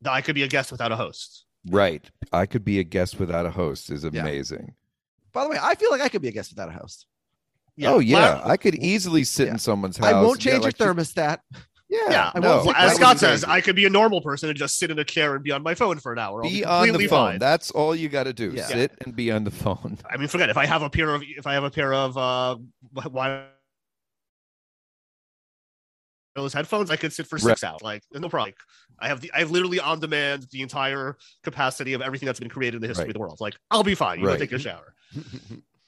I 0.06 0.22
could 0.22 0.36
be 0.36 0.44
a 0.44 0.48
guest 0.48 0.72
without 0.72 0.92
a 0.92 0.96
host. 0.96 1.46
Right. 1.70 2.10
I 2.32 2.46
could 2.48 2.66
be 2.66 2.80
a 2.80 2.84
guest 2.84 3.20
without 3.20 3.46
a 3.46 3.52
host 3.52 3.92
is 3.92 4.04
amazing. 4.04 4.74
By 5.38 5.44
the 5.44 5.50
way, 5.52 5.58
I 5.62 5.76
feel 5.76 5.92
like 5.92 6.02
I 6.02 6.10
could 6.10 6.24
be 6.24 6.30
a 6.30 6.32
guest 6.32 6.50
without 6.50 6.70
a 6.70 6.72
host. 6.72 7.06
Oh 7.84 8.00
yeah, 8.00 8.18
Lar- 8.38 8.42
I 8.44 8.58
could 8.58 8.74
easily 8.74 9.24
sit 9.24 9.50
in 9.50 9.60
someone's 9.60 9.96
house. 9.98 10.08
I 10.08 10.14
won't 10.14 10.38
and 10.38 10.42
get, 10.42 10.52
change 10.52 10.64
like, 10.64 10.80
your 10.80 10.96
thermostat. 10.96 11.38
Yeah, 11.90 12.00
yeah. 12.10 12.32
I 12.34 12.40
no, 12.40 12.64
won't 12.66 12.76
as 12.76 12.94
that 12.94 12.96
Scott 12.98 13.20
says. 13.20 13.44
I 13.44 13.62
could 13.62 13.76
be 13.76 13.86
a 13.86 13.90
normal 13.90 14.20
person 14.22 14.50
and 14.50 14.58
just 14.58 14.80
sit 14.80 14.90
in 14.90 14.98
a 14.98 15.04
chair 15.04 15.36
and 15.36 15.44
be 15.44 15.52
on 15.52 15.62
my 15.62 15.76
phone 15.76 16.00
for 16.00 16.12
an 16.12 16.18
hour. 16.18 16.44
I'll 16.44 16.50
be 16.50 16.62
be 16.62 16.66
on 16.66 16.88
the 16.88 17.06
phone. 17.08 17.34
fine. 17.34 17.40
That's 17.40 17.70
all 17.70 17.96
you 17.96 18.10
got 18.10 18.24
to 18.24 18.34
do. 18.34 18.50
Yeah. 18.52 18.66
Sit 18.66 18.94
and 19.06 19.16
be 19.16 19.32
on 19.32 19.44
the 19.44 19.52
phone. 19.52 20.00
I 20.10 20.18
mean, 20.18 20.28
forget 20.28 20.50
if 20.50 20.58
I 20.58 20.66
have 20.66 20.82
a 20.82 20.90
pair 20.90 21.14
of 21.14 21.22
if 21.24 21.46
I 21.46 21.54
have 21.54 21.64
a 21.66 21.70
pair 21.70 21.94
of 21.94 22.18
uh 22.18 22.58
wireless 23.12 23.48
headphones, 26.52 26.90
I 26.90 26.96
could 26.96 27.14
sit 27.14 27.28
for 27.28 27.38
six 27.38 27.64
hours. 27.64 27.82
Like, 27.84 28.02
no 28.12 28.28
problem. 28.28 28.48
Like, 28.48 28.58
I 29.00 29.08
have 29.08 29.22
the 29.22 29.32
I 29.36 29.40
have 29.40 29.52
literally 29.52 29.80
on 29.80 30.00
demand 30.00 30.48
the 30.52 30.64
entire 30.64 31.16
capacity 31.44 31.94
of 31.94 32.02
everything 32.02 32.26
that's 32.26 32.40
been 32.40 32.50
created 32.50 32.78
in 32.78 32.82
the 32.82 32.88
history 32.88 33.04
Right. 33.04 33.10
of 33.12 33.14
the 33.14 33.20
world. 33.20 33.40
Like, 33.40 33.56
I'll 33.70 33.84
be 33.84 33.94
fine. 33.96 34.18
You 34.20 34.26
go 34.26 34.32
Right. 34.32 34.40
take 34.40 34.52
a 34.52 34.58
shower. 34.60 34.96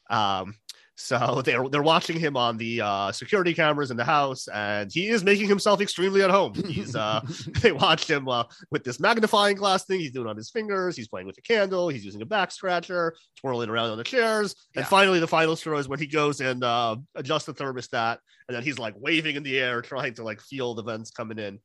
Um, 0.10 0.56
so 0.96 1.42
they're 1.46 1.68
they're 1.70 1.82
watching 1.82 2.20
him 2.20 2.36
on 2.36 2.58
the 2.58 2.82
uh, 2.82 3.12
security 3.12 3.54
cameras 3.54 3.90
in 3.90 3.98
the 3.98 4.04
house, 4.04 4.48
and 4.50 4.92
he 4.92 5.08
is 5.08 5.24
making 5.24 5.48
himself 5.48 5.82
extremely 5.82 6.22
at 6.22 6.30
home. 6.30 6.54
He's 6.54 6.96
uh, 6.96 7.22
they 7.62 7.72
watched 7.72 8.10
him 8.10 8.28
uh, 8.28 8.44
with 8.72 8.84
this 8.84 9.00
magnifying 9.00 9.56
glass 9.56 9.86
thing. 9.86 10.00
He's 10.00 10.12
doing 10.12 10.28
on 10.28 10.36
his 10.36 10.50
fingers. 10.50 10.96
He's 10.98 11.08
playing 11.08 11.28
with 11.28 11.38
a 11.38 11.42
candle. 11.42 11.88
He's 11.90 12.04
using 12.04 12.22
a 12.22 12.26
back 12.26 12.52
scratcher, 12.52 13.16
twirling 13.38 13.70
around 13.70 13.92
on 13.92 13.98
the 13.98 14.04
chairs. 14.04 14.56
And 14.76 14.86
finally, 14.86 15.20
the 15.20 15.28
final 15.28 15.56
straw 15.56 15.78
is 15.78 15.88
when 15.88 16.00
he 16.00 16.08
goes 16.08 16.42
and 16.42 16.64
uh, 16.64 16.98
adjusts 17.16 17.46
the 17.46 17.54
thermostat, 17.54 18.18
and 18.48 18.56
then 18.56 18.64
he's 18.64 18.78
like 18.78 18.96
waving 18.98 19.36
in 19.36 19.44
the 19.44 19.58
air, 19.58 19.82
trying 19.82 20.14
to 20.16 20.24
like 20.24 20.42
feel 20.42 20.76
the 20.76 20.84
vents 20.84 21.12
coming 21.12 21.40
in. 21.40 21.60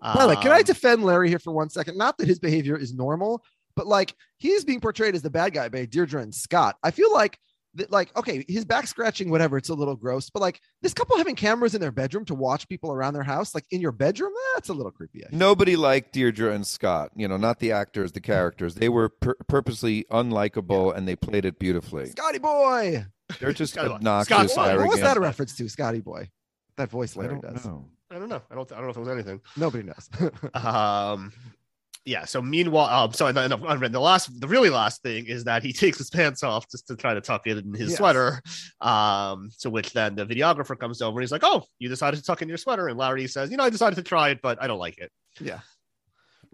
By 0.00 0.22
the 0.22 0.28
way, 0.28 0.36
can 0.36 0.52
I 0.52 0.58
Um, 0.58 0.64
defend 0.64 1.02
Larry 1.04 1.28
here 1.28 1.40
for 1.40 1.52
one 1.52 1.68
second? 1.70 1.98
Not 1.98 2.18
that 2.18 2.28
his 2.28 2.38
behavior 2.38 2.76
is 2.76 2.94
normal, 2.94 3.42
but 3.78 3.86
like 3.86 4.12
he's 4.38 4.64
being 4.64 4.80
portrayed 4.80 5.14
as 5.14 5.22
the 5.22 5.30
bad 5.30 5.54
guy 5.54 5.68
by 5.68 5.84
Deirdre 5.84 6.20
and 6.20 6.34
Scott. 6.34 6.76
I 6.82 6.90
feel 6.90 7.12
like 7.12 7.38
that, 7.74 7.92
like, 7.92 8.14
okay, 8.16 8.44
his 8.48 8.64
back 8.64 8.88
scratching, 8.88 9.30
whatever, 9.30 9.56
it's 9.56 9.68
a 9.68 9.74
little 9.74 9.94
gross, 9.94 10.30
but 10.30 10.40
like 10.40 10.60
this 10.82 10.92
couple 10.92 11.16
having 11.16 11.36
cameras 11.36 11.76
in 11.76 11.80
their 11.80 11.92
bedroom 11.92 12.24
to 12.24 12.34
watch 12.34 12.68
people 12.68 12.90
around 12.90 13.14
their 13.14 13.22
house, 13.22 13.54
like 13.54 13.64
in 13.70 13.80
your 13.80 13.92
bedroom, 13.92 14.32
that's 14.54 14.68
a 14.68 14.72
little 14.72 14.90
creepy. 14.90 15.24
I 15.24 15.28
think. 15.28 15.38
Nobody 15.38 15.76
liked 15.76 16.12
Deirdre 16.12 16.52
and 16.52 16.66
Scott. 16.66 17.12
You 17.14 17.28
know, 17.28 17.36
not 17.36 17.60
the 17.60 17.70
actors, 17.70 18.10
the 18.12 18.20
characters. 18.20 18.74
They 18.74 18.88
were 18.88 19.10
pur- 19.10 19.36
purposely 19.46 20.04
unlikable, 20.10 20.92
and 20.96 21.06
they 21.06 21.14
played 21.14 21.44
it 21.44 21.60
beautifully. 21.60 22.06
Scotty 22.06 22.38
boy. 22.40 23.06
They're 23.38 23.52
just 23.52 23.72
Scotty 23.74 23.90
boy. 23.90 23.94
obnoxious, 23.94 24.52
Scott. 24.52 24.76
What 24.78 24.88
was 24.88 25.00
that 25.00 25.16
a 25.16 25.20
reference 25.20 25.54
to? 25.56 25.68
Scotty 25.68 26.00
boy. 26.00 26.28
That 26.78 26.90
voice 26.90 27.16
I 27.16 27.20
Larry 27.20 27.40
don't 27.40 27.54
does. 27.54 27.64
know. 27.64 27.84
I 28.10 28.18
don't 28.18 28.28
know. 28.28 28.42
I 28.50 28.54
don't. 28.54 28.72
I 28.72 28.76
don't 28.76 28.84
know 28.84 28.90
if 28.90 28.96
it 28.96 29.00
was 29.00 29.08
anything. 29.08 29.40
Nobody 29.56 29.84
knows. 29.84 30.08
um 30.54 31.32
yeah 32.08 32.24
so 32.24 32.40
meanwhile 32.40 32.88
um 33.04 33.12
so 33.12 33.30
no, 33.30 33.46
no, 33.46 33.56
no, 33.56 33.88
the 33.88 34.00
last 34.00 34.24
the 34.40 34.48
really 34.48 34.70
last 34.70 35.02
thing 35.02 35.26
is 35.26 35.44
that 35.44 35.62
he 35.62 35.72
takes 35.82 35.98
his 35.98 36.08
pants 36.10 36.42
off 36.42 36.64
just 36.70 36.86
to 36.86 36.96
try 36.96 37.12
to 37.14 37.20
tuck 37.20 37.42
it 37.46 37.58
in 37.58 37.74
his 37.74 37.90
Yes. 37.90 37.98
sweater 37.98 38.40
um 38.80 39.50
to 39.60 39.68
which 39.70 39.92
then 39.92 40.14
the 40.14 40.24
videographer 40.24 40.78
comes 40.78 41.02
over 41.02 41.18
and 41.18 41.22
he's 41.24 41.32
like 41.32 41.44
oh 41.44 41.64
you 41.78 41.88
decided 41.88 42.16
to 42.16 42.22
tuck 42.22 42.40
in 42.42 42.48
your 42.48 42.58
sweater 42.58 42.88
and 42.88 42.98
larry 42.98 43.26
says 43.26 43.50
you 43.50 43.56
know 43.56 43.64
i 43.64 43.70
decided 43.70 43.96
to 43.96 44.02
try 44.02 44.30
it 44.30 44.40
but 44.42 44.60
i 44.62 44.66
don't 44.66 44.78
like 44.78 44.98
it 44.98 45.12
yeah. 45.40 45.60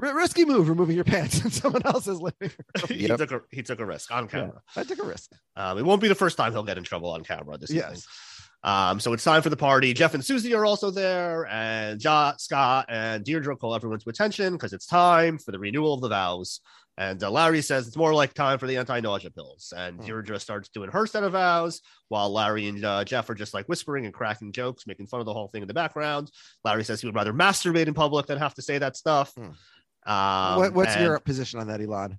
R- 0.02 0.14
risky 0.16 0.44
move 0.44 0.68
removing 0.68 0.96
your 0.96 1.04
pants 1.04 1.36
in 1.44 1.50
someone 1.50 1.82
else's 1.86 2.20
living 2.20 2.34
room. 2.40 2.50
he 2.88 3.06
Yep. 3.06 3.18
took 3.18 3.32
a 3.32 3.40
he 3.50 3.62
took 3.62 3.78
a 3.80 3.86
risk 3.86 4.10
on 4.10 4.26
camera 4.28 4.60
I 4.76 4.82
took 4.82 4.98
a 4.98 5.06
risk. 5.06 5.30
um 5.56 5.78
it 5.78 5.84
won't 5.84 6.02
be 6.02 6.08
the 6.08 6.14
first 6.16 6.36
time 6.36 6.52
he'll 6.52 6.64
get 6.64 6.78
in 6.78 6.84
trouble 6.84 7.10
on 7.10 7.22
camera 7.22 7.56
this 7.58 7.70
evening 7.70 7.90
Yes. 7.92 8.06
Um, 8.64 8.98
so 8.98 9.12
it's 9.12 9.22
time 9.22 9.42
for 9.42 9.50
the 9.50 9.56
party. 9.56 9.92
Jeff 9.92 10.14
and 10.14 10.24
Susie 10.24 10.54
are 10.54 10.64
also 10.64 10.90
there, 10.90 11.46
and 11.46 12.00
jo- 12.00 12.32
Scott 12.38 12.86
and 12.88 13.22
Deirdre 13.22 13.56
call 13.56 13.74
everyone 13.74 13.98
to 14.00 14.08
attention 14.08 14.54
because 14.54 14.72
it's 14.72 14.86
time 14.86 15.36
for 15.38 15.52
the 15.52 15.58
renewal 15.58 15.94
of 15.94 16.00
the 16.00 16.08
vows. 16.08 16.60
And 16.96 17.22
uh, 17.22 17.30
Larry 17.30 17.60
says 17.60 17.86
it's 17.86 17.96
more 17.96 18.14
like 18.14 18.34
time 18.34 18.58
for 18.58 18.66
the 18.66 18.76
anti-nausea 18.78 19.30
pills. 19.32 19.72
And 19.76 20.00
Deirdre 20.00 20.38
starts 20.38 20.68
doing 20.70 20.90
her 20.90 21.06
set 21.06 21.24
of 21.24 21.32
vows, 21.32 21.82
while 22.08 22.32
Larry 22.32 22.68
and 22.68 22.84
uh, 22.84 23.04
Jeff 23.04 23.28
are 23.28 23.34
just 23.34 23.52
like 23.52 23.66
whispering 23.68 24.06
and 24.06 24.14
cracking 24.14 24.52
jokes, 24.52 24.86
making 24.86 25.08
fun 25.08 25.20
of 25.20 25.26
the 25.26 25.34
whole 25.34 25.48
thing 25.48 25.62
in 25.62 25.68
the 25.68 25.74
background. 25.74 26.30
Larry 26.64 26.84
says 26.84 27.00
he 27.00 27.06
would 27.06 27.16
rather 27.16 27.32
masturbate 27.34 27.88
in 27.88 27.94
public 27.94 28.26
than 28.26 28.38
have 28.38 28.54
to 28.54 28.62
say 28.62 28.78
that 28.78 28.96
stuff. 28.96 29.36
Um, 29.36 29.54
what, 30.58 30.72
what's 30.74 30.94
and- 30.94 31.04
your 31.04 31.18
position 31.18 31.60
on 31.60 31.66
that, 31.68 31.80
Elon? 31.80 32.18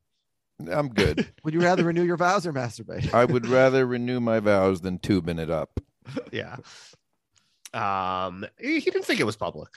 I'm 0.72 0.88
good. 0.90 1.28
Would 1.44 1.54
you 1.54 1.60
rather 1.60 1.84
renew 1.84 2.04
your 2.04 2.16
vows 2.16 2.48
or 2.48 2.54
masturbate? 2.54 3.14
I 3.14 3.26
would 3.26 3.46
rather 3.46 3.86
renew 3.86 4.22
my 4.22 4.40
vows 4.40 4.80
than 4.80 5.00
tubing 5.00 5.38
it 5.38 5.50
up. 5.50 5.82
yeah. 6.32 6.58
Um, 7.74 8.46
he, 8.60 8.80
he 8.80 8.90
didn't 8.92 9.06
think 9.06 9.20
it 9.20 9.26
was 9.26 9.36
public. 9.36 9.70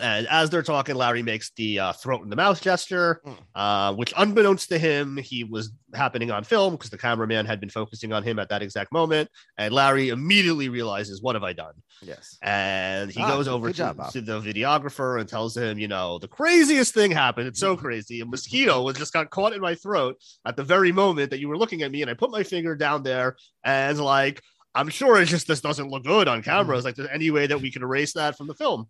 And 0.00 0.26
as 0.26 0.50
they're 0.50 0.64
talking, 0.64 0.96
Larry 0.96 1.22
makes 1.22 1.52
the 1.54 1.78
uh, 1.78 1.92
throat 1.92 2.22
in 2.24 2.28
the 2.28 2.34
mouth 2.34 2.60
gesture, 2.60 3.22
uh, 3.54 3.94
which, 3.94 4.12
unbeknownst 4.16 4.68
to 4.70 4.78
him, 4.78 5.16
he 5.16 5.44
was 5.44 5.70
happening 5.94 6.32
on 6.32 6.42
film 6.42 6.74
because 6.74 6.90
the 6.90 6.98
cameraman 6.98 7.46
had 7.46 7.60
been 7.60 7.68
focusing 7.68 8.12
on 8.12 8.24
him 8.24 8.40
at 8.40 8.48
that 8.48 8.60
exact 8.60 8.90
moment. 8.90 9.30
And 9.56 9.72
Larry 9.72 10.08
immediately 10.08 10.68
realizes, 10.68 11.22
"What 11.22 11.36
have 11.36 11.44
I 11.44 11.52
done?" 11.52 11.74
Yes. 12.02 12.36
And 12.42 13.08
he 13.08 13.22
Ah, 13.22 13.28
goes 13.36 13.46
over 13.46 13.68
to, 13.68 13.72
job, 13.72 14.10
to 14.10 14.20
the 14.20 14.40
videographer 14.40 15.20
and 15.20 15.28
tells 15.28 15.56
him, 15.56 15.78
you 15.78 15.86
know, 15.86 16.18
the 16.18 16.26
craziest 16.26 16.92
thing 16.92 17.12
happened. 17.12 17.46
It's 17.46 17.60
so 17.60 17.76
crazy. 17.76 18.18
A 18.20 18.26
mosquito 18.26 18.82
was 18.82 18.96
just 18.96 19.12
got 19.12 19.30
caught 19.30 19.52
in 19.52 19.60
my 19.60 19.76
throat 19.76 20.16
at 20.44 20.56
the 20.56 20.64
very 20.64 20.90
moment 20.90 21.30
that 21.30 21.38
you 21.38 21.48
were 21.48 21.56
looking 21.56 21.82
at 21.82 21.92
me. 21.92 22.02
And 22.02 22.10
I 22.10 22.14
put 22.14 22.32
my 22.32 22.42
finger 22.42 22.74
down 22.74 23.04
there 23.04 23.36
and 23.62 24.00
like, 24.00 24.42
I'm 24.74 24.88
sure 24.88 25.20
it's 25.20 25.30
just 25.30 25.46
this 25.46 25.60
doesn't 25.60 25.88
look 25.88 26.04
good 26.04 26.28
on 26.28 26.42
camera. 26.42 26.74
Mm-hmm. 26.74 26.78
Is 26.78 26.84
like, 26.84 26.96
there's 26.96 27.08
any 27.12 27.30
way 27.30 27.46
that 27.46 27.60
we 27.60 27.70
can 27.70 27.82
erase 27.82 28.12
that 28.14 28.36
from 28.36 28.46
the 28.46 28.54
film? 28.54 28.88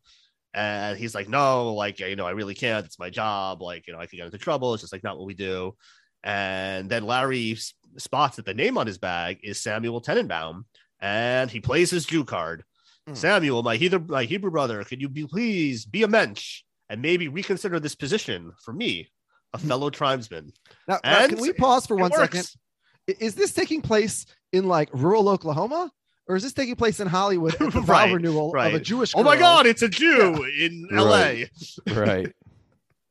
And 0.55 0.97
he's 0.97 1.15
like, 1.15 1.29
no, 1.29 1.75
like, 1.75 1.99
you 1.99 2.17
know, 2.17 2.27
I 2.27 2.31
really 2.31 2.55
can't. 2.55 2.87
It's 2.87 2.99
my 2.99 3.11
job. 3.11 3.61
Like, 3.61 3.87
you 3.87 3.93
know, 3.93 3.99
I 3.99 4.07
could 4.07 4.17
get 4.17 4.27
into 4.27 4.39
trouble. 4.39 4.73
It's 4.73 4.83
just 4.83 4.93
like 4.93 5.03
not 5.03 5.19
what 5.19 5.27
we 5.27 5.35
do. 5.35 5.75
And 6.23 6.89
then 6.89 7.05
Larry 7.05 7.59
spots 7.99 8.37
that 8.37 8.47
the 8.47 8.55
name 8.55 8.79
on 8.79 8.87
his 8.87 8.99
bag 8.99 9.41
is 9.43 9.63
Samuel 9.63 10.01
Tenenbaum, 10.01 10.65
and 11.01 11.51
he 11.51 11.61
plays 11.61 11.91
his 11.91 12.07
Jew 12.07 12.25
card. 12.25 12.65
Mm. 13.09 13.17
Samuel, 13.17 13.63
my 13.63 13.77
Hebrew, 13.77 14.05
my 14.09 14.25
Hebrew 14.25 14.51
brother, 14.51 14.83
could 14.85 15.03
you 15.03 15.09
be 15.09 15.27
please 15.27 15.85
be 15.85 16.03
a 16.03 16.09
mensch 16.09 16.63
and 16.89 17.03
maybe 17.03 17.29
reconsider 17.29 17.79
this 17.79 17.95
position 17.95 18.53
for 18.65 18.73
me, 18.73 19.09
a 19.53 19.59
mm. 19.59 19.69
fellow 19.69 19.91
tribesman? 19.91 20.53
Now, 20.89 20.99
now, 21.05 21.19
And 21.19 21.33
can 21.33 21.41
we 21.41 21.53
pause 21.53 21.87
for 21.87 21.97
one 21.97 22.11
works. 22.11 22.23
second? 22.23 22.49
Is 23.21 23.35
this 23.35 23.53
taking 23.53 23.83
place 23.83 24.25
in 24.55 24.67
like 24.69 24.89
rural 24.93 25.29
Oklahoma? 25.29 25.91
Or 26.27 26.37
is 26.37 26.43
this 26.43 26.55
taking 26.55 26.77
place 26.77 27.01
in 27.01 27.07
Hollywood 27.07 27.53
at 27.61 27.73
the 27.73 27.81
vow 27.83 27.93
Right, 27.93 28.15
renewal 28.15 28.49
of 28.49 28.55
a 28.55 28.57
right. 28.57 28.83
Jewish 28.83 29.13
Oh 29.15 29.23
my? 29.23 29.37
God, 29.37 29.67
it's 29.67 29.83
a 29.83 29.89
Jew 29.89 30.43
in 30.59 30.89
Right. 30.91 31.49
LA. 31.87 31.95
Right. 31.95 32.33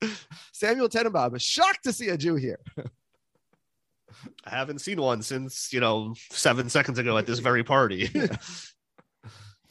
Samuel 0.52 0.90
Tenenbaum 0.90 1.36
is 1.36 1.44
shocked 1.44 1.84
to 1.84 1.94
see 1.94 2.10
a 2.10 2.18
Jew 2.18 2.36
here. 2.36 2.60
I 4.46 4.50
haven't 4.50 4.80
seen 4.80 5.00
one 5.02 5.22
since, 5.22 5.72
you 5.72 5.80
know, 5.80 6.16
seven 6.32 6.70
seconds 6.70 6.98
ago 6.98 7.18
at 7.18 7.26
this 7.26 7.40
very 7.40 7.64
party. 7.64 8.10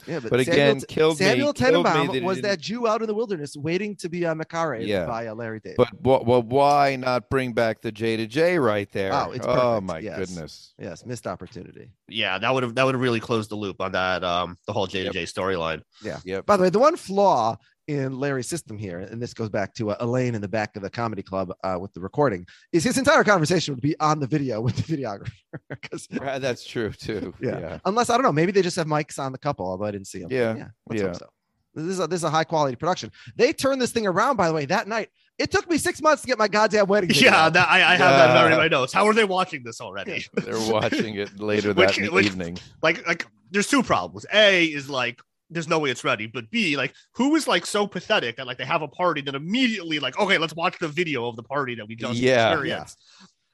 Yeah, 0.07 0.19
But 0.19 0.39
again, 0.39 0.79
Samuel, 0.81 0.85
killed 0.87 1.19
me- 1.19 1.25
Samuel 1.25 1.53
killed 1.53 1.85
me 1.85 1.91
Tenenbaum 1.91 2.13
that 2.13 2.23
was 2.23 2.41
that 2.41 2.59
Jew 2.59 2.87
out 2.87 3.01
in 3.01 3.07
the 3.07 3.13
wilderness 3.13 3.55
waiting 3.55 3.95
to 3.97 4.09
be 4.09 4.25
on 4.25 4.39
Makare 4.39 4.85
Yeah. 4.85 5.05
by 5.05 5.27
uh, 5.27 5.35
Larry 5.35 5.59
David. 5.59 5.77
But 5.77 5.89
wh- 5.89 6.25
well, 6.27 6.41
why 6.43 6.95
not 6.95 7.29
bring 7.29 7.53
back 7.53 7.81
the 7.81 7.91
J 7.91 8.17
to 8.17 8.27
J 8.27 8.59
right 8.59 8.91
there? 8.91 9.13
Oh, 9.13 9.31
it's 9.31 9.45
oh 9.47 9.81
my 9.81 9.99
Yes. 9.99 10.17
goodness. 10.17 10.73
yes, 10.79 11.05
missed 11.05 11.27
opportunity. 11.27 11.89
yeah, 12.09 12.37
that 12.37 12.53
would 12.53 12.63
have 12.63 12.75
that 12.75 12.83
would 12.85 12.95
have 12.95 13.01
really 13.01 13.19
closed 13.19 13.49
the 13.49 13.55
loop 13.55 13.79
on 13.81 13.91
that 13.93 14.23
um 14.23 14.57
the 14.67 14.73
whole 14.73 14.87
J 14.87 15.03
to 15.03 15.09
J 15.11 15.23
storyline. 15.23 15.81
Yeah. 16.03 16.19
Yep. 16.25 16.45
By 16.45 16.57
the 16.57 16.63
way, 16.63 16.69
the 16.69 16.79
one 16.79 16.95
flaw 16.95 17.57
in 17.87 18.17
Larry's 18.17 18.47
system 18.47 18.77
here, 18.77 18.99
and 18.99 19.21
this 19.21 19.33
goes 19.33 19.49
back 19.49 19.73
to 19.75 19.91
uh, 19.91 19.97
Elaine 19.99 20.35
in 20.35 20.41
the 20.41 20.47
back 20.47 20.75
of 20.75 20.81
the 20.81 20.89
comedy 20.89 21.21
club 21.21 21.51
uh, 21.63 21.77
with 21.79 21.93
the 21.93 21.99
recording, 21.99 22.45
is 22.71 22.83
his 22.83 22.97
entire 22.97 23.23
conversation 23.23 23.73
would 23.73 23.81
be 23.81 23.99
on 23.99 24.19
the 24.19 24.27
video 24.27 24.61
with 24.61 24.75
the 24.75 24.83
videographer. 24.97 25.31
'Cause- 25.91 26.07
Right, 26.11 26.39
That's 26.39 26.63
true 26.65 26.91
too. 26.91 27.33
yeah. 27.41 27.59
Yeah. 27.59 27.79
Unless 27.85 28.09
I 28.09 28.13
don't 28.15 28.23
know, 28.23 28.31
maybe 28.31 28.51
they 28.51 28.61
just 28.61 28.77
have 28.77 28.87
mics 28.87 29.19
on 29.19 29.31
the 29.31 29.37
couple, 29.37 29.65
although 29.65 29.85
I 29.85 29.91
didn't 29.91 30.07
see 30.07 30.19
them. 30.19 30.31
Yeah, 30.31 30.55
yeah. 30.55 30.67
Let's 30.87 31.01
hope 31.01 31.11
yeah. 31.13 31.17
so. 31.17 31.29
This 31.75 31.85
is 31.85 31.99
a, 31.99 32.07
this 32.07 32.17
is 32.19 32.23
a 32.23 32.29
high 32.29 32.43
quality 32.43 32.75
production. 32.75 33.11
They 33.35 33.51
turned 33.51 33.81
this 33.81 33.91
thing 33.91 34.05
around, 34.05 34.35
by 34.37 34.47
the 34.47 34.53
way, 34.53 34.65
that 34.67 34.87
night. 34.87 35.09
It 35.39 35.49
took 35.49 35.67
me 35.67 35.79
six 35.79 35.99
months 36.03 36.21
to 36.21 36.27
get 36.27 36.37
my 36.37 36.47
goddamn 36.47 36.85
wedding. 36.85 37.07
video 37.09 37.31
Yeah, 37.31 37.49
that, 37.49 37.67
I, 37.67 37.77
I 37.77 37.95
have 37.95 37.99
that 37.99 38.45
in 38.45 38.51
Yeah. 38.51 38.57
my 38.59 38.67
notes. 38.67 38.93
How 38.93 39.07
are 39.07 39.13
they 39.15 39.25
watching 39.25 39.63
this 39.63 39.81
already? 39.81 40.23
They're 40.35 40.59
watching 40.71 41.15
it 41.15 41.39
later 41.39 41.73
Which- 41.73 41.97
that 41.97 42.13
which- 42.13 42.27
evening. 42.27 42.59
like 42.83 43.05
like 43.07 43.25
there's 43.49 43.67
two 43.67 43.81
problems. 43.83 44.25
A 44.31 44.65
is 44.65 44.87
like 44.89 45.19
there's 45.53 45.67
no 45.67 45.79
way 45.79 45.89
it's 45.91 46.03
ready, 46.03 46.27
but 46.27 46.49
B 46.51 46.75
like 46.75 46.93
who 47.13 47.35
is 47.35 47.47
like 47.47 47.65
so 47.65 47.87
pathetic 47.87 48.37
that 48.37 48.47
like 48.47 48.57
they 48.57 48.65
have 48.65 48.81
a 48.81 48.87
party 48.87 49.21
that 49.21 49.35
immediately 49.35 49.99
like 49.99 50.17
okay 50.19 50.37
let's 50.37 50.55
watch 50.55 50.77
the 50.79 50.87
video 50.87 51.27
of 51.27 51.35
the 51.35 51.43
party 51.43 51.75
that 51.75 51.87
we 51.87 51.95
just 51.95 52.19
Yeah. 52.19 52.51
experienced. 52.51 52.99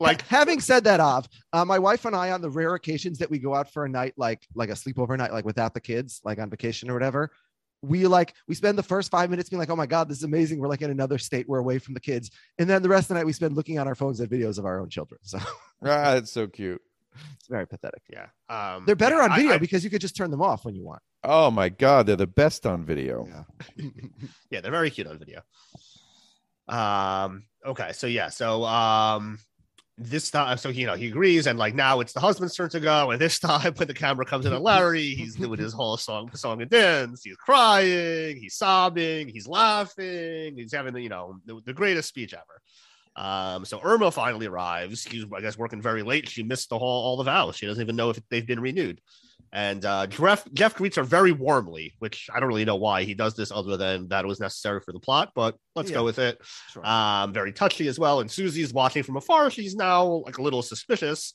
Like 0.01 0.21
having 0.27 0.61
said 0.61 0.85
that, 0.85 1.01
Av, 1.01 1.27
uh, 1.51 1.65
my 1.65 1.77
wife 1.77 2.05
and 2.05 2.15
I, 2.15 2.31
on 2.31 2.41
the 2.41 2.49
rare 2.49 2.73
occasions 2.75 3.17
that 3.17 3.29
we 3.29 3.37
go 3.37 3.53
out 3.53 3.69
for 3.73 3.83
a 3.83 3.89
night, 3.89 4.13
like 4.15 4.47
like 4.55 4.69
a 4.69 4.73
sleepover 4.73 5.17
night, 5.17 5.33
like 5.33 5.43
without 5.43 5.73
the 5.73 5.81
kids, 5.81 6.21
like 6.23 6.39
on 6.39 6.49
vacation 6.49 6.89
or 6.89 6.93
whatever, 6.93 7.31
we 7.81 8.07
like 8.07 8.33
we 8.47 8.55
spend 8.55 8.77
the 8.77 8.83
first 8.83 9.11
five 9.11 9.29
minutes 9.29 9.49
being 9.49 9.59
like, 9.59 9.69
"Oh 9.69 9.75
my 9.75 9.85
god, 9.85 10.07
this 10.07 10.17
is 10.19 10.23
amazing! 10.23 10.59
We're 10.59 10.69
like 10.69 10.81
in 10.81 10.89
another 10.89 11.17
state. 11.17 11.49
We're 11.49 11.59
away 11.59 11.79
from 11.79 11.95
the 11.95 11.99
kids," 11.99 12.31
and 12.57 12.69
then 12.69 12.81
the 12.81 12.87
rest 12.87 13.05
of 13.05 13.07
the 13.09 13.13
night 13.15 13.25
we 13.25 13.33
spend 13.33 13.57
looking 13.57 13.77
on 13.77 13.87
our 13.89 13.95
phones 13.95 14.21
at 14.21 14.29
videos 14.29 14.57
of 14.57 14.65
our 14.65 14.79
own 14.79 14.89
children. 14.89 15.19
So 15.23 15.37
Ah, 15.83 16.13
that's 16.13 16.31
so 16.31 16.47
cute. 16.47 16.81
It's 17.37 17.47
very 17.49 17.67
pathetic. 17.67 18.01
yeah, 18.09 18.27
um, 18.49 18.85
They're 18.85 18.95
better 18.95 19.17
yeah, 19.17 19.23
on 19.23 19.35
video 19.35 19.53
I- 19.53 19.57
because 19.57 19.83
you 19.83 19.89
could 19.89 20.01
just 20.01 20.15
turn 20.15 20.31
them 20.31 20.41
off 20.41 20.65
when 20.65 20.75
you 20.75 20.83
want. 20.83 21.01
Oh 21.23 21.51
my 21.51 21.69
god, 21.69 22.05
they're 22.07 22.15
the 22.15 22.27
best 22.27 22.65
on 22.65 22.85
video. 22.85 23.27
yeah, 24.51 24.61
they're 24.61 24.71
very 24.71 24.89
cute 24.89 25.07
on 25.07 25.17
video. 25.19 25.41
Um. 26.67 27.43
Okay. 27.65 27.91
So 27.93 28.07
yeah. 28.07 28.29
So 28.29 28.63
um. 28.65 29.39
This 30.01 30.31
time, 30.31 30.57
so 30.57 30.69
you 30.69 30.87
know, 30.87 30.93
he 30.95 31.07
agrees, 31.09 31.45
and 31.45 31.59
like 31.59 31.75
now 31.75 31.99
it's 31.99 32.13
the 32.13 32.21
husband's 32.21 32.55
turn 32.55 32.69
to 32.69 32.79
go. 32.79 33.11
And 33.11 33.19
this 33.19 33.37
time, 33.49 33.73
when 33.75 33.89
the 33.89 33.93
camera 33.93 34.23
comes 34.25 34.45
in 34.45 34.53
on 34.53 34.63
Larry, 34.63 35.03
he's 35.09 35.35
doing 35.35 35.59
his 35.59 35.73
whole 35.73 35.97
song, 35.97 36.33
song 36.35 36.61
and 36.61 36.71
dance. 36.71 37.21
He's 37.21 37.35
crying, 37.35 38.37
he's 38.37 38.55
sobbing, 38.55 39.27
he's 39.27 39.45
laughing, 39.45 40.55
he's 40.55 40.73
having 40.73 40.93
the 40.93 41.01
you 41.01 41.09
know 41.09 41.35
the, 41.45 41.59
the 41.65 41.73
greatest 41.73 42.07
speech 42.07 42.33
ever. 42.33 42.61
Um, 43.19 43.65
so 43.65 43.81
Irma 43.83 44.11
finally 44.11 44.47
arrives. 44.47 45.05
She's 45.09 45.25
I 45.35 45.41
guess 45.41 45.57
working 45.57 45.81
very 45.81 46.03
late. 46.03 46.29
She 46.29 46.41
missed 46.41 46.69
the 46.69 46.79
whole 46.79 47.03
all 47.03 47.17
the 47.17 47.23
vows. 47.25 47.57
She 47.57 47.65
doesn't 47.65 47.81
even 47.83 47.95
know 47.97 48.09
if 48.11 48.19
they've 48.29 48.47
been 48.47 48.61
renewed. 48.61 49.01
And 49.51 49.83
uh, 49.83 50.05
Jeff 50.07 50.45
Jeff 50.53 50.75
greets 50.75 50.95
her 50.97 51.03
very 51.03 51.31
warmly, 51.31 51.95
which 51.99 52.29
I 52.33 52.39
don't 52.39 52.47
really 52.49 52.65
know 52.65 52.75
why 52.75 53.03
he 53.03 53.15
does 53.15 53.35
this, 53.35 53.51
other 53.51 53.77
than 53.77 54.07
that 54.09 54.23
it 54.23 54.27
was 54.27 54.39
necessary 54.39 54.79
for 54.79 54.93
the 54.93 54.99
plot. 54.99 55.31
But 55.35 55.57
let's 55.75 55.89
Yeah. 55.89 55.95
go 55.95 56.05
with 56.05 56.19
it. 56.19 56.39
Sure. 56.71 56.85
Um, 56.85 57.33
very 57.33 57.51
touchy 57.51 57.87
as 57.87 57.97
well. 57.99 58.21
And 58.21 58.29
Susie's 58.31 58.73
watching 58.73 59.03
from 59.03 59.17
afar. 59.17 59.49
She's 59.51 59.75
now 59.75 60.05
like 60.25 60.37
a 60.37 60.41
little 60.41 60.61
suspicious. 60.61 61.33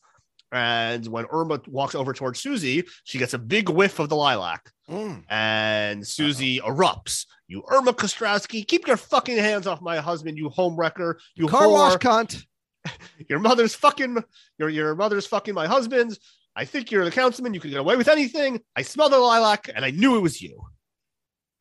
And 0.55 1.05
when 1.09 1.27
Irma 1.33 1.61
walks 1.67 1.97
over 1.97 2.13
towards 2.13 2.39
Susie, 2.39 2.85
she 3.03 3.19
gets 3.19 3.35
a 3.35 3.39
big 3.39 3.69
whiff 3.69 3.99
of 3.99 4.09
the 4.09 4.15
lilac. 4.15 4.71
Mm. 4.89 5.25
And 5.29 6.07
Susie 6.07 6.61
erupts. 6.61 7.27
You 7.49 7.65
Irma 7.69 7.93
Kostrowski, 7.93 8.65
keep 8.65 8.87
your 8.87 8.97
fucking 8.97 9.37
hands 9.37 9.67
off 9.67 9.83
my 9.83 9.97
husband, 9.97 10.39
you 10.39 10.49
homewrecker, 10.51 11.17
you 11.35 11.49
Car 11.49 11.69
wash 11.69 11.97
cunt. 11.97 12.47
Your 13.31 13.39
mother's 13.39 13.75
fucking 13.75 14.23
your 14.59 14.69
your 14.69 14.95
mother's 14.95 15.27
fucking 15.27 15.55
my 15.55 15.67
husband. 15.67 16.19
I 16.55 16.67
think 16.67 16.91
you're 16.91 17.07
the 17.07 17.11
councilman. 17.11 17.55
You 17.55 17.61
can 17.61 17.71
get 17.71 17.81
away 17.81 17.97
with 17.97 18.09
anything. 18.09 18.61
I 18.77 18.83
smell 18.83 19.09
the 19.09 19.19
lilac, 19.19 19.71
and 19.75 19.87
I 19.87 19.91
knew 19.91 20.17
it 20.17 20.21
was 20.21 20.43
you. 20.43 20.61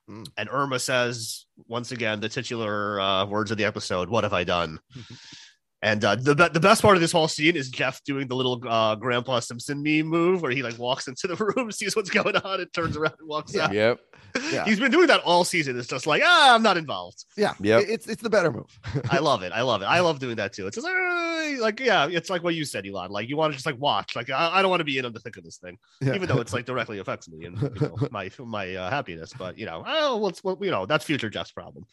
Mm. 0.09 0.27
And 0.35 0.49
Irma 0.51 0.79
says 0.79 1.45
once 1.69 1.93
again 1.93 2.19
the 2.19 2.27
titular 2.27 2.99
uh, 2.99 3.25
words 3.25 3.51
of 3.51 3.57
the 3.57 3.63
episode: 3.63 4.09
"What 4.09 4.25
have 4.25 4.33
I 4.33 4.43
done?" 4.43 4.79
and 5.83 6.03
uh, 6.05 6.15
the 6.15 6.33
the 6.33 6.59
best 6.61 6.81
part 6.81 6.95
of 6.95 7.01
this 7.01 7.11
whole 7.11 7.27
scene 7.27 7.57
is 7.57 7.69
Jeff 7.69 8.01
doing 8.05 8.27
the 8.27 8.35
little 8.35 8.59
uh, 8.67 8.95
Grandpa 8.95 9.41
Simpson 9.41 9.83
meme 9.83 10.07
move 10.07 10.41
where 10.41 10.51
he 10.51 10.63
like 10.63 10.79
walks 10.79 11.07
into 11.09 11.27
the 11.27 11.35
room, 11.57 11.71
sees 11.71 11.93
what's 11.95 12.09
going 12.09 12.37
on, 12.37 12.61
and 12.61 12.73
turns 12.73 12.95
around 12.95 13.15
and 13.19 13.27
walks 13.27 13.55
out. 13.55 13.71
Yep. 13.73 13.99
Yeah. 14.51 14.65
He's 14.65 14.79
been 14.79 14.89
doing 14.89 15.05
that 15.07 15.21
all 15.21 15.43
season. 15.43 15.77
It's 15.77 15.87
just 15.87 16.07
like, 16.07 16.23
ah, 16.25 16.55
I'm 16.55 16.63
not 16.63 16.75
involved. 16.75 17.23
Yeah. 17.37 17.53
Yeah. 17.59 17.77
It's 17.77 18.07
it's 18.07 18.23
the 18.23 18.31
better 18.31 18.51
move. 18.51 18.65
I 19.11 19.19
love 19.19 19.43
it. 19.43 19.51
I 19.51 19.61
love 19.61 19.83
it. 19.83 19.85
I 19.85 19.99
love 19.99 20.17
doing 20.17 20.37
that 20.37 20.53
too. 20.53 20.65
It's 20.65 20.75
just 20.75 20.87
like, 20.87 21.59
like, 21.59 21.79
yeah, 21.79 22.07
it's 22.09 22.31
like 22.31 22.41
what 22.43 22.55
you 22.55 22.65
said, 22.65 22.87
Elon. 22.87 23.11
Like, 23.11 23.29
you 23.29 23.37
want 23.37 23.53
to 23.53 23.57
just 23.57 23.67
like 23.67 23.79
watch. 23.79 24.15
Like, 24.15 24.31
I, 24.31 24.57
I 24.57 24.61
don't 24.63 24.71
want 24.71 24.79
to 24.79 24.85
be 24.85 24.97
in 24.97 25.05
on 25.05 25.13
the 25.13 25.19
thick 25.19 25.37
of 25.37 25.43
this 25.43 25.57
thing, 25.57 25.77
Yeah. 26.01 26.15
even 26.15 26.27
though 26.27 26.39
it's 26.41 26.51
like 26.51 26.65
directly 26.65 26.97
affects 26.97 27.29
me 27.29 27.45
and 27.45 27.61
you 27.61 27.69
know, 27.79 27.95
my 28.09 28.31
my 28.39 28.73
uh, 28.73 28.89
happiness. 28.89 29.33
But 29.37 29.55
you 29.59 29.67
know, 29.67 29.83
oh, 29.85 30.17
well, 30.17 30.29
it's 30.29 30.43
well, 30.43 30.57
you 30.61 30.71
know, 30.71 30.87
that's 30.87 31.05
future 31.05 31.29
Jeff's 31.29 31.51
problem. 31.51 31.85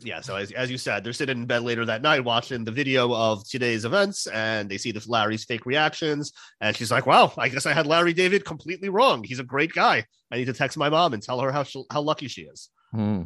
Yeah. 0.00 0.20
So 0.20 0.36
as, 0.36 0.52
as 0.52 0.70
you 0.70 0.78
said, 0.78 1.04
they're 1.04 1.12
sitting 1.12 1.38
in 1.38 1.46
bed 1.46 1.62
later 1.62 1.84
that 1.84 2.02
night 2.02 2.24
watching 2.24 2.64
the 2.64 2.70
video 2.70 3.14
of 3.14 3.48
today's 3.48 3.84
events, 3.84 4.26
and 4.28 4.68
they 4.68 4.78
see 4.78 4.92
the 4.92 5.04
Larry's 5.06 5.44
fake 5.44 5.66
reactions, 5.66 6.32
and 6.60 6.76
she's 6.76 6.90
like, 6.90 7.06
"Wow, 7.06 7.32
I 7.36 7.48
guess 7.48 7.66
I 7.66 7.72
had 7.72 7.86
Larry 7.86 8.12
David 8.12 8.44
completely 8.44 8.88
wrong. 8.88 9.24
He's 9.24 9.38
a 9.38 9.44
great 9.44 9.72
guy. 9.72 10.04
I 10.30 10.36
need 10.36 10.46
to 10.46 10.52
text 10.52 10.76
my 10.76 10.88
mom 10.88 11.14
and 11.14 11.22
tell 11.22 11.40
her 11.40 11.52
how 11.52 11.62
she, 11.62 11.82
how 11.90 12.02
lucky 12.02 12.28
she 12.28 12.42
is." 12.42 12.70
Hmm. 12.92 13.22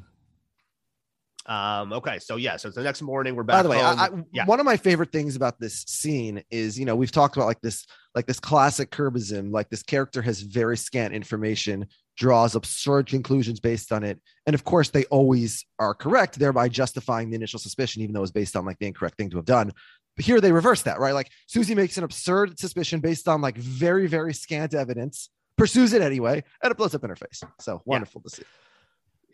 Um. 1.46 1.92
Okay. 1.94 2.18
So 2.18 2.36
yeah. 2.36 2.56
So 2.56 2.68
it's 2.68 2.76
the 2.76 2.82
next 2.82 3.02
morning. 3.02 3.34
We're 3.34 3.42
back. 3.42 3.58
By 3.58 3.62
the 3.62 3.68
way. 3.70 3.80
I, 3.80 3.92
I, 3.92 4.08
yeah. 4.32 4.44
one 4.44 4.60
of 4.60 4.66
my 4.66 4.76
favorite 4.76 5.10
things 5.10 5.36
about 5.36 5.58
this 5.58 5.84
scene 5.88 6.42
is, 6.50 6.78
you 6.78 6.84
know, 6.84 6.94
we've 6.94 7.10
talked 7.10 7.36
about 7.36 7.46
like 7.46 7.60
this, 7.60 7.86
like 8.14 8.26
this 8.26 8.38
classic 8.38 8.90
Curbism, 8.90 9.50
like 9.50 9.68
this 9.70 9.82
character 9.82 10.22
has 10.22 10.42
very 10.42 10.76
scant 10.76 11.14
information, 11.14 11.86
draws 12.20 12.54
absurd 12.54 13.06
conclusions 13.06 13.58
based 13.58 13.90
on 13.90 14.04
it, 14.04 14.20
and 14.46 14.54
of 14.54 14.62
course 14.62 14.90
they 14.90 15.04
always 15.06 15.64
are 15.78 15.94
correct, 15.94 16.38
thereby 16.38 16.68
justifying 16.68 17.30
the 17.30 17.34
initial 17.34 17.58
suspicion, 17.58 18.02
even 18.02 18.12
though 18.12 18.22
it's 18.22 18.30
based 18.30 18.54
on 18.56 18.66
like 18.66 18.78
the 18.78 18.86
incorrect 18.86 19.16
thing 19.16 19.30
to 19.30 19.36
have 19.36 19.46
done. 19.46 19.72
But 20.16 20.26
here 20.26 20.38
they 20.38 20.52
reverse 20.52 20.82
that, 20.82 21.00
right? 21.00 21.14
Like 21.14 21.30
Susie 21.46 21.74
makes 21.74 21.96
an 21.96 22.04
absurd 22.04 22.58
suspicion 22.58 23.00
based 23.00 23.26
on 23.26 23.40
like 23.40 23.56
very, 23.56 24.06
very 24.06 24.34
scant 24.34 24.74
evidence, 24.74 25.30
pursues 25.56 25.94
it 25.94 26.02
anyway, 26.02 26.44
and 26.62 26.70
it 26.70 26.76
blows 26.76 26.94
up 26.94 27.02
in 27.02 27.10
her 27.10 27.16
face. 27.16 27.42
So 27.58 27.80
wonderful 27.86 28.20
to 28.20 28.28
see. 28.28 28.42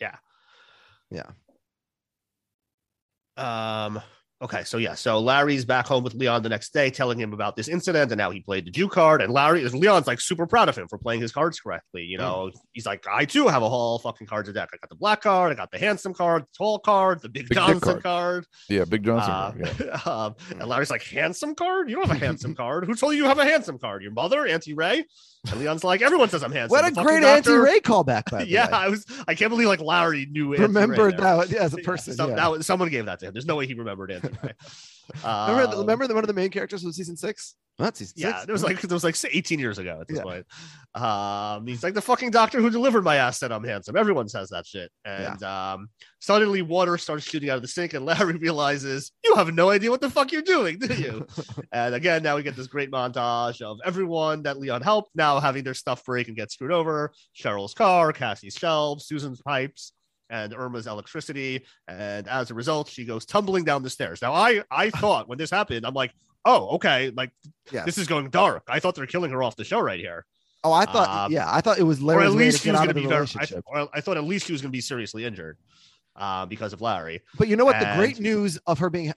Yeah. 0.00 0.14
Yeah. 1.10 1.26
Um. 3.36 4.00
Okay, 4.42 4.64
so 4.64 4.76
yeah, 4.76 4.92
so 4.94 5.18
Larry's 5.18 5.64
back 5.64 5.86
home 5.86 6.04
with 6.04 6.12
Leon 6.12 6.42
the 6.42 6.50
next 6.50 6.74
day, 6.74 6.90
telling 6.90 7.18
him 7.18 7.32
about 7.32 7.56
this 7.56 7.68
incident, 7.68 8.12
and 8.12 8.18
now 8.18 8.30
he 8.30 8.40
played 8.40 8.66
the 8.66 8.70
Jew 8.70 8.86
card. 8.86 9.22
And 9.22 9.32
Larry, 9.32 9.62
is 9.62 9.74
Leon's 9.74 10.06
like 10.06 10.20
super 10.20 10.46
proud 10.46 10.68
of 10.68 10.76
him 10.76 10.88
for 10.88 10.98
playing 10.98 11.22
his 11.22 11.32
cards 11.32 11.58
correctly. 11.58 12.02
You 12.02 12.18
know, 12.18 12.50
he's 12.74 12.84
like, 12.84 13.06
I 13.10 13.24
too 13.24 13.48
have 13.48 13.62
a 13.62 13.68
whole 13.68 13.98
fucking 13.98 14.26
cards 14.26 14.52
deck. 14.52 14.68
I 14.74 14.76
got 14.76 14.90
the 14.90 14.94
black 14.94 15.22
card, 15.22 15.52
I 15.52 15.54
got 15.54 15.70
the 15.70 15.78
handsome 15.78 16.12
card, 16.12 16.42
the 16.42 16.48
tall 16.58 16.78
card, 16.80 17.22
the 17.22 17.30
big, 17.30 17.48
Big 17.48 17.56
Johnson 17.56 17.80
card. 17.80 18.02
card. 18.02 18.46
Yeah, 18.68 18.84
Big 18.84 19.04
Johnson. 19.04 19.30
Uh, 19.32 19.74
yeah. 19.82 20.00
um, 20.04 20.34
and 20.50 20.68
Larry's 20.68 20.90
like, 20.90 21.02
handsome 21.02 21.54
card? 21.54 21.88
You 21.88 21.96
don't 21.96 22.06
have 22.06 22.16
a 22.20 22.24
handsome 22.24 22.54
card. 22.56 22.84
Who 22.84 22.94
told 22.94 23.14
you 23.14 23.22
you 23.22 23.28
have 23.30 23.38
a 23.38 23.44
handsome 23.46 23.78
card? 23.78 24.02
Your 24.02 24.12
mother, 24.12 24.46
Auntie 24.46 24.74
Ray? 24.74 25.06
And 25.50 25.60
Leon's 25.60 25.84
like, 25.84 26.02
everyone 26.02 26.28
says 26.28 26.42
I'm 26.42 26.52
handsome. 26.52 26.76
What 26.76 26.84
a 26.86 26.90
great 26.92 27.22
doctor- 27.22 27.52
anti-Ray 27.64 27.80
callback, 27.80 28.30
by 28.30 28.42
yeah, 28.48 28.66
way. 28.66 28.72
I 28.72 28.88
was. 28.88 29.06
I 29.28 29.34
can't 29.34 29.48
believe 29.48 29.68
like 29.68 29.80
Larry 29.80 30.26
knew. 30.26 30.52
Auntie 30.52 30.62
Ray 30.62 30.66
Remembered 30.66 31.16
that 31.18 31.52
as 31.54 31.72
a 31.72 31.76
Yeah, 31.78 31.84
person. 31.86 32.14
some- 32.14 32.30
yeah. 32.30 32.36
that 32.36 32.50
was- 32.50 32.66
someone 32.66 32.90
gave 32.90 33.06
that 33.06 33.20
to 33.20 33.26
him. 33.26 33.32
There's 33.32 33.46
no 33.46 33.54
way 33.56 33.66
he 33.66 33.74
remembered 33.74 34.10
Ray. 34.42 34.52
remember, 35.24 35.74
Um, 35.74 35.80
remember 35.80 36.06
that 36.06 36.14
one 36.14 36.24
of 36.24 36.28
the 36.28 36.34
main 36.34 36.50
characters 36.50 36.82
was 36.84 36.96
season 36.96 37.16
six? 37.16 37.54
That's 37.78 37.98
season 37.98 38.14
Yeah, 38.16 38.36
six. 38.38 38.48
it 38.48 38.52
was 38.52 38.62
like 38.64 38.82
it 38.82 38.90
was 38.90 39.04
like 39.04 39.16
18 39.30 39.58
years 39.58 39.78
ago 39.78 39.98
at 40.00 40.08
this 40.08 40.16
Yeah. 40.16 40.22
point. 40.22 40.46
Um, 40.94 41.66
he's 41.66 41.82
like 41.82 41.92
the 41.92 42.00
fucking 42.00 42.30
doctor 42.30 42.60
who 42.62 42.70
delivered 42.70 43.04
my 43.04 43.16
ass 43.16 43.38
said 43.38 43.52
I'm 43.52 43.64
handsome. 43.64 43.96
Everyone 43.96 44.28
says 44.28 44.48
that 44.48 44.66
shit. 44.66 44.90
And 45.04 45.42
um, 45.42 45.88
suddenly 46.18 46.62
water 46.62 46.96
starts 46.96 47.24
shooting 47.28 47.50
out 47.50 47.56
of 47.56 47.62
the 47.62 47.68
sink, 47.68 47.92
and 47.92 48.04
Larry 48.06 48.36
realizes 48.38 49.12
you 49.22 49.34
have 49.34 49.52
no 49.54 49.68
idea 49.68 49.90
what 49.90 50.00
the 50.00 50.08
fuck 50.08 50.32
you're 50.32 50.40
doing, 50.40 50.78
do 50.78 50.94
you? 50.94 51.26
and 51.72 51.94
again, 51.94 52.22
now 52.22 52.36
we 52.36 52.42
get 52.42 52.56
this 52.56 52.66
great 52.66 52.90
montage 52.90 53.60
of 53.60 53.78
everyone 53.84 54.42
that 54.44 54.58
Leon 54.58 54.80
helped 54.80 55.14
now 55.14 55.38
having 55.38 55.62
their 55.62 55.74
stuff 55.74 56.02
break 56.04 56.28
and 56.28 56.36
get 56.36 56.50
screwed 56.50 56.72
over. 56.72 57.12
Cheryl's 57.38 57.74
car, 57.74 58.10
Cassie's 58.14 58.54
shelves, 58.54 59.06
Susan's 59.06 59.42
pipes. 59.42 59.92
And 60.28 60.52
Irma's 60.54 60.86
electricity, 60.86 61.64
and 61.86 62.26
as 62.26 62.50
a 62.50 62.54
result, 62.54 62.88
she 62.88 63.04
goes 63.04 63.24
tumbling 63.24 63.64
down 63.64 63.82
the 63.82 63.90
stairs. 63.90 64.20
Now, 64.22 64.32
I 64.32 64.62
I 64.70 64.90
thought 65.02 65.28
when 65.28 65.38
this 65.38 65.50
happened, 65.50 65.86
I'm 65.86 65.94
like, 65.94 66.12
oh, 66.44 66.68
okay, 66.76 67.10
like 67.16 67.30
Yes. 67.70 67.84
this 67.86 67.98
is 67.98 68.06
going 68.06 68.30
dark. 68.30 68.64
I 68.68 68.80
thought 68.80 68.94
they're 68.96 69.06
killing 69.06 69.30
her 69.30 69.42
off 69.42 69.56
the 69.56 69.64
show 69.64 69.80
right 69.80 70.00
here. 70.00 70.24
Oh, 70.64 70.72
I 70.72 70.84
thought, 70.84 71.08
Um, 71.26 71.32
yeah, 71.32 71.46
I 71.48 71.60
thought 71.60 71.78
it 71.78 71.84
was 71.84 72.02
or 72.02 72.22
at 72.22 72.32
least 72.32 72.62
she 72.62 72.70
was 72.70 72.78
going 72.80 72.88
to 72.88 72.94
be 72.94 73.06
very. 73.06 73.26
I, 73.38 73.46
or 73.66 73.88
I 73.94 74.00
thought 74.00 74.16
at 74.16 74.24
least 74.24 74.46
she 74.46 74.52
was 74.52 74.62
going 74.62 74.70
to 74.70 74.76
be 74.76 74.80
seriously 74.80 75.24
injured 75.24 75.58
uh, 76.16 76.44
because 76.46 76.72
of 76.72 76.80
Larry. 76.80 77.22
but 77.38 77.46
you 77.46 77.54
know 77.54 77.64
what? 77.64 77.78
The 77.78 77.94
great 77.96 78.18
news 78.18 78.58
of 78.66 78.78
her 78.80 78.90
being 78.90 79.12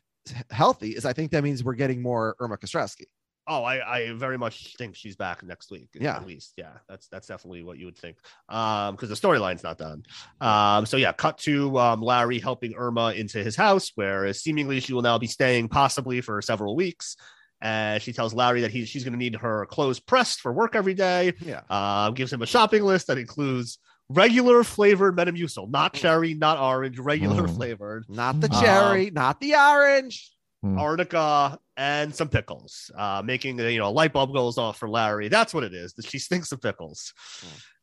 healthy 0.51 0.91
is 0.91 1.05
I 1.05 1.13
think 1.13 1.31
that 1.31 1.43
means 1.43 1.63
we're 1.63 1.73
getting 1.73 2.01
more 2.03 2.35
Irma 2.39 2.57
Kostrowski. 2.57 3.05
Oh, 3.49 3.63
I, 3.63 3.97
I 3.97 4.11
very 4.13 4.37
much 4.37 4.75
think 4.77 4.95
she's 4.95 5.15
back 5.15 5.41
next 5.43 5.71
week. 5.71 5.89
Yeah. 5.93 6.15
at 6.17 6.25
least, 6.27 6.53
yeah, 6.55 6.73
that's 6.87 7.07
that's 7.07 7.27
definitely 7.27 7.63
what 7.63 7.77
you 7.79 7.85
would 7.85 7.97
think. 7.97 8.17
Um, 8.47 8.95
because 8.95 9.09
the 9.09 9.15
storyline's 9.15 9.63
not 9.63 9.77
done. 9.79 10.03
Um, 10.39 10.85
so 10.85 10.95
yeah, 10.97 11.11
cut 11.11 11.39
to 11.39 11.77
um 11.79 12.01
Larry 12.01 12.39
helping 12.39 12.75
Irma 12.75 13.13
into 13.13 13.43
his 13.43 13.55
house, 13.55 13.91
where 13.95 14.31
seemingly 14.33 14.79
she 14.79 14.93
will 14.93 15.01
now 15.01 15.17
be 15.17 15.27
staying 15.27 15.67
possibly 15.69 16.21
for 16.21 16.41
several 16.41 16.75
weeks. 16.75 17.15
And 17.61 18.01
she 18.01 18.13
tells 18.13 18.33
Larry 18.33 18.61
that 18.61 18.71
he 18.71 18.85
she's 18.85 19.03
going 19.03 19.11
to 19.13 19.19
need 19.19 19.35
her 19.35 19.65
clothes 19.65 19.99
pressed 19.99 20.39
for 20.39 20.53
work 20.53 20.75
every 20.75 20.93
day. 20.93 21.33
Yeah. 21.41 21.61
Um, 21.69 22.13
gives 22.13 22.31
him 22.31 22.41
a 22.41 22.45
shopping 22.45 22.83
list 22.83 23.07
that 23.07 23.17
includes 23.17 23.79
regular 24.07 24.63
flavored 24.63 25.17
Metamucil, 25.17 25.69
not 25.69 25.93
cherry, 25.93 26.33
not 26.33 26.57
orange, 26.57 26.97
regular 26.99 27.43
Mm. 27.47 27.55
flavored. 27.55 28.05
Not 28.07 28.39
the 28.39 28.49
Um, 28.53 28.61
cherry, 28.63 29.11
not 29.11 29.39
the 29.41 29.55
orange. 29.55 30.31
Arnica 30.63 31.57
and 31.77 32.13
some 32.13 32.27
pickles, 32.27 32.91
uh, 32.97 33.21
making 33.23 33.59
you 33.59 33.79
know 33.79 33.87
a 33.87 33.91
light 33.91 34.11
bulb 34.11 34.33
goes 34.33 34.57
off 34.57 34.77
for 34.77 34.89
Larry. 34.89 35.29
That's 35.29 35.53
what 35.53 35.63
it 35.63 35.73
is. 35.73 35.93
That 35.93 36.05
she 36.09 36.19
stinks 36.19 36.51
of 36.51 36.61
pickles. 36.61 37.13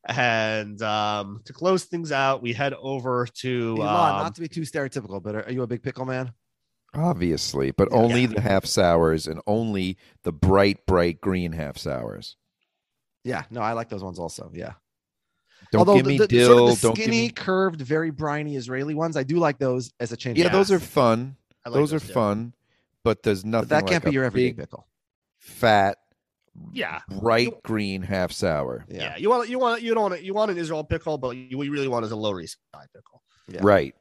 And 0.08 0.80
um, 0.82 1.40
to 1.46 1.52
close 1.52 1.84
things 1.84 2.12
out, 2.12 2.42
we 2.42 2.52
head 2.52 2.74
over 2.74 3.26
to 3.40 3.76
Elon, 3.78 3.80
um, 3.80 4.22
not 4.22 4.34
to 4.36 4.40
be 4.40 4.48
too 4.48 4.60
stereotypical, 4.60 5.20
but 5.22 5.34
are, 5.34 5.42
are 5.44 5.50
you 5.50 5.62
a 5.62 5.66
big 5.66 5.82
pickle 5.82 6.04
man? 6.04 6.32
Obviously, 6.94 7.72
but 7.72 7.88
only 7.92 8.26
the 8.26 8.40
half 8.40 8.64
sours 8.64 9.26
and 9.26 9.40
only 9.46 9.98
the 10.22 10.32
bright, 10.32 10.86
bright 10.86 11.20
green 11.20 11.52
half 11.52 11.76
sours. 11.76 12.36
Yeah, 13.24 13.42
no, 13.50 13.60
I 13.60 13.72
like 13.72 13.88
those 13.88 14.04
ones 14.04 14.18
also. 14.18 14.50
Yeah. 14.54 14.74
Don't 15.72 15.80
Although 15.80 15.96
give 15.96 16.04
the, 16.04 16.10
me 16.10 16.18
the, 16.18 16.28
dill. 16.28 16.46
sort 16.46 16.72
of 16.72 16.80
the 16.80 16.88
don't 16.88 16.96
give 16.96 17.04
skinny, 17.04 17.22
me. 17.22 17.28
curved, 17.30 17.80
very 17.80 18.10
briny 18.10 18.54
Israeli 18.54 18.94
ones, 18.94 19.16
I 19.16 19.24
do 19.24 19.38
like 19.38 19.58
those 19.58 19.92
as 19.98 20.12
a 20.12 20.16
change. 20.16 20.38
Yeah, 20.38 20.46
of 20.46 20.52
those 20.52 20.70
are 20.70 20.78
fun. 20.78 21.36
I 21.64 21.70
like 21.70 21.80
those, 21.80 21.90
those 21.90 22.02
are 22.02 22.06
too. 22.06 22.12
fun. 22.12 22.54
But 23.06 23.22
there's 23.22 23.44
nothing. 23.44 23.68
But 23.68 23.84
that 23.84 23.86
can't 23.86 24.04
be 24.04 24.10
your 24.10 24.24
everyday 24.24 24.48
big, 24.48 24.58
pickle. 24.58 24.88
Fat, 25.38 25.96
Yeah. 26.72 27.02
bright 27.20 27.62
green 27.62 28.02
half 28.02 28.32
sour. 28.32 28.84
Yeah. 28.88 29.02
yeah. 29.02 29.16
You 29.16 29.30
want 29.30 29.48
you 29.48 29.60
want 29.60 29.80
you 29.80 29.94
don't 29.94 30.10
want 30.10 30.22
you 30.24 30.34
want 30.34 30.50
an 30.50 30.58
Israel 30.58 30.82
pickle, 30.82 31.16
but 31.16 31.36
you, 31.36 31.56
what 31.56 31.66
you 31.66 31.72
really 31.72 31.86
want 31.86 32.04
is 32.04 32.10
a 32.10 32.16
Lower 32.16 32.40
East 32.40 32.56
Side 32.74 32.88
pickle. 32.92 33.22
Right. 33.64 33.94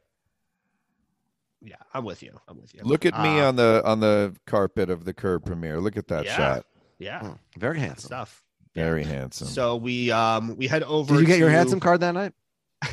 Yeah, 1.62 1.76
I'm 1.94 2.04
with 2.04 2.20
you. 2.20 2.32
I'm 2.48 2.60
with 2.60 2.74
you. 2.74 2.80
Look 2.82 3.06
at 3.06 3.14
me 3.20 3.38
Uh, 3.38 3.46
on 3.48 3.54
the 3.54 3.80
on 3.84 4.00
the 4.00 4.34
carpet 4.44 4.90
of 4.90 5.04
the 5.04 5.14
curb 5.14 5.44
premiere. 5.46 5.80
Look 5.80 5.96
at 5.96 6.08
that 6.08 6.24
Yeah. 6.24 6.36
shot. 6.36 6.66
Yeah. 6.98 7.34
Very 7.56 7.78
handsome. 7.78 8.08
stuff. 8.08 8.42
Very 8.74 9.04
handsome. 9.04 9.46
So 9.46 9.76
we 9.76 10.10
um 10.10 10.56
we 10.56 10.66
head 10.66 10.82
over. 10.82 11.14
Did 11.14 11.20
you 11.20 11.26
get 11.28 11.38
your 11.38 11.50
handsome 11.50 11.78
card 11.78 12.00
that 12.00 12.12
night? 12.12 12.32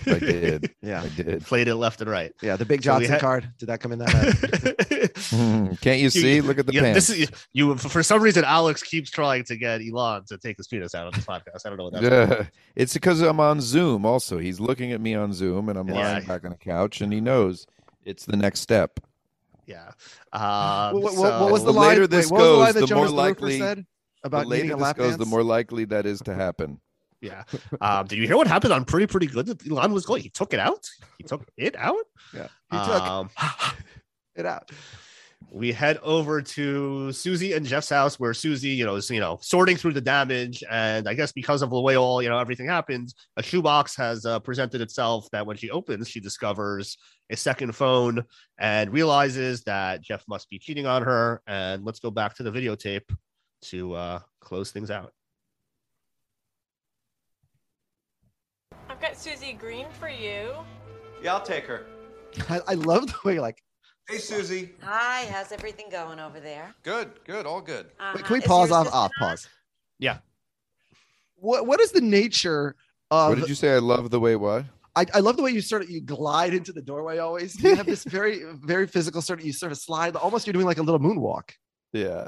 I 0.07 0.19
did. 0.19 0.73
Yeah. 0.81 1.01
I 1.03 1.07
did. 1.09 1.45
Played 1.45 1.67
it 1.69 1.75
left 1.75 2.01
and 2.01 2.09
right. 2.09 2.33
Yeah, 2.41 2.55
the 2.57 2.65
Big 2.65 2.81
So 2.81 2.85
Johnson 2.91 3.11
had- 3.11 3.21
card. 3.21 3.49
Did 3.57 3.67
that 3.67 3.79
come 3.79 3.91
in 3.93 3.99
that 3.99 4.13
night? 4.13 5.09
Hmm, 5.29 5.73
Can't 5.81 5.99
you 5.99 6.09
see? 6.09 6.41
Look 6.41 6.57
at 6.59 6.65
the 6.65 6.73
yeah, 6.73 6.81
pants. 6.81 7.07
This 7.07 7.17
is 7.19 7.31
you. 7.53 7.75
For 7.77 8.03
some 8.03 8.21
reason, 8.21 8.43
Alex 8.43 8.83
keeps 8.83 9.09
trying 9.09 9.43
to 9.45 9.55
get 9.55 9.81
Elon 9.81 10.25
to 10.25 10.37
take 10.37 10.57
his 10.57 10.67
penis 10.67 10.93
out 10.95 11.05
on 11.07 11.13
this 11.13 11.25
podcast. 11.25 11.65
I 11.65 11.69
don't 11.69 11.77
know 11.77 11.85
what 11.85 11.93
that's. 11.93 12.31
Yeah. 12.31 12.45
It's 12.75 12.93
because 12.93 13.21
I'm 13.21 13.39
on 13.39 13.61
Zoom. 13.61 14.05
Also, 14.05 14.37
he's 14.37 14.59
looking 14.59 14.91
at 14.91 14.99
me 15.01 15.13
on 15.15 15.31
Zoom, 15.33 15.69
and 15.69 15.77
I'm 15.77 15.87
Yeah. 15.87 15.93
lying 16.13 16.25
back 16.25 16.43
on 16.45 16.51
the 16.51 16.57
couch, 16.57 17.01
and 17.01 17.13
he 17.13 17.21
knows 17.21 17.65
it's 18.03 18.25
the 18.25 18.35
next 18.37 18.59
step. 18.61 18.99
Yeah. 19.65 19.91
Um, 20.33 20.93
what, 20.95 21.03
what- 21.03 21.13
so- 21.13 21.41
what 21.43 21.51
was 21.51 21.61
the 21.63 21.71
the 21.71 21.79
line? 21.79 21.89
later 21.89 22.07
this 22.07 22.29
wait, 22.31 22.39
what 22.41 22.57
was 22.57 22.73
the, 22.73 22.79
goes, 22.81 22.89
the 22.89 22.95
more 22.95 23.09
likely- 23.09 23.59
said 23.59 23.85
about 24.23 24.43
the 24.43 24.49
later 24.49 24.63
needing 24.65 24.77
this 24.79 24.93
goes, 24.93 25.07
dance? 25.11 25.17
the 25.19 25.25
more 25.25 25.43
likely 25.43 25.85
that 25.85 26.05
is 26.05 26.21
to 26.21 26.33
happen. 26.33 26.79
Yeah. 27.23 27.43
Um, 27.81 28.05
did 28.05 28.17
you 28.19 28.27
hear 28.27 28.35
what 28.37 28.47
happened 28.47 28.73
on 28.73 28.85
Pretty 28.85 29.07
Pretty 29.07 29.27
Good? 29.27 29.45
that 29.47 29.65
Elon 29.69 29.93
was 29.93 30.05
going. 30.05 30.21
He 30.21 30.29
took 30.29 30.53
it 30.53 30.59
out. 30.59 30.85
He 31.17 31.23
took 31.23 31.47
it 31.57 31.75
out. 31.77 32.03
Yeah. 32.33 32.47
He 32.69 32.77
took 32.77 33.01
Um, 33.01 33.29
it 34.35 34.45
out. 34.45 34.69
we 35.51 35.71
head 35.71 35.99
over 36.03 36.41
to 36.41 37.11
Susie 37.11 37.53
and 37.53 37.65
Jeff's 37.65 37.89
house 37.89 38.19
where 38.19 38.33
Susie, 38.33 38.69
you 38.69 38.85
know, 38.85 38.95
is 38.95 39.09
you 39.09 39.19
know 39.19 39.37
sorting 39.41 39.77
through 39.77 39.93
the 39.93 40.01
damage, 40.01 40.63
and 40.69 41.07
I 41.07 41.13
guess 41.13 41.31
because 41.31 41.61
of 41.61 41.69
the 41.69 41.79
way 41.79 41.95
all 41.95 42.21
you 42.21 42.29
know 42.29 42.39
everything 42.39 42.67
happens, 42.67 43.13
a 43.37 43.43
shoebox 43.43 43.95
has 43.95 44.25
uh, 44.25 44.39
presented 44.39 44.81
itself. 44.81 45.27
That 45.31 45.45
when 45.45 45.57
she 45.57 45.69
opens, 45.69 46.09
she 46.09 46.19
discovers 46.19 46.97
a 47.29 47.37
second 47.37 47.73
phone 47.75 48.23
and 48.57 48.91
realizes 48.91 49.63
that 49.63 50.01
Jeff 50.01 50.23
must 50.27 50.49
be 50.49 50.59
cheating 50.59 50.85
on 50.87 51.03
her. 51.03 51.41
And 51.47 51.85
let's 51.85 51.99
go 51.99 52.11
back 52.11 52.35
to 52.35 52.43
the 52.43 52.51
videotape 52.51 53.15
to 53.63 53.93
uh, 53.93 54.19
close 54.41 54.71
things 54.71 54.91
out. 54.91 55.13
Got 59.03 59.17
Susie 59.17 59.51
Green 59.51 59.85
for 59.99 60.07
you. 60.07 60.53
Yeah, 61.21 61.33
I'll 61.33 61.41
take 61.41 61.65
her. 61.65 61.85
I, 62.49 62.61
I 62.69 62.73
love 62.75 63.07
the 63.07 63.15
way 63.25 63.33
you 63.33 63.41
like. 63.41 63.61
Hey, 64.07 64.17
Susie. 64.17 64.69
Hi, 64.81 65.25
how's 65.25 65.51
everything 65.51 65.87
going 65.91 66.21
over 66.21 66.39
there? 66.39 66.73
Good, 66.83 67.11
good, 67.25 67.45
all 67.45 67.59
good. 67.59 67.87
Uh-huh. 67.99 68.13
Wait, 68.15 68.23
can 68.23 68.33
we 68.33 68.39
Is 68.39 68.45
pause 68.45 68.71
off? 68.71 68.87
Off. 68.87 69.11
on? 69.19 69.29
Pause. 69.29 69.49
Yeah. 69.99 70.19
What 71.35 71.67
What 71.67 71.81
is 71.81 71.91
the 71.91 71.99
nature 71.99 72.77
of? 73.11 73.29
what 73.31 73.39
did 73.39 73.49
you 73.49 73.55
say? 73.55 73.73
I 73.73 73.79
love 73.79 74.09
the 74.09 74.21
way 74.21 74.37
what? 74.37 74.63
I, 74.95 75.05
I 75.13 75.19
love 75.19 75.35
the 75.35 75.43
way 75.43 75.51
you 75.51 75.59
sort 75.59 75.81
of 75.81 75.89
you 75.89 75.99
glide 75.99 76.53
into 76.53 76.71
the 76.71 76.81
doorway. 76.81 77.17
Always 77.17 77.61
you 77.61 77.75
have 77.75 77.85
this 77.85 78.03
very 78.05 78.43
very 78.63 78.87
physical 78.87 79.21
sort 79.21 79.39
of 79.39 79.45
you 79.45 79.51
sort 79.51 79.73
of 79.73 79.77
slide. 79.77 80.15
Almost 80.15 80.47
you're 80.47 80.53
doing 80.53 80.65
like 80.65 80.77
a 80.77 80.83
little 80.83 80.99
moonwalk. 80.99 81.49
Yeah. 81.91 82.27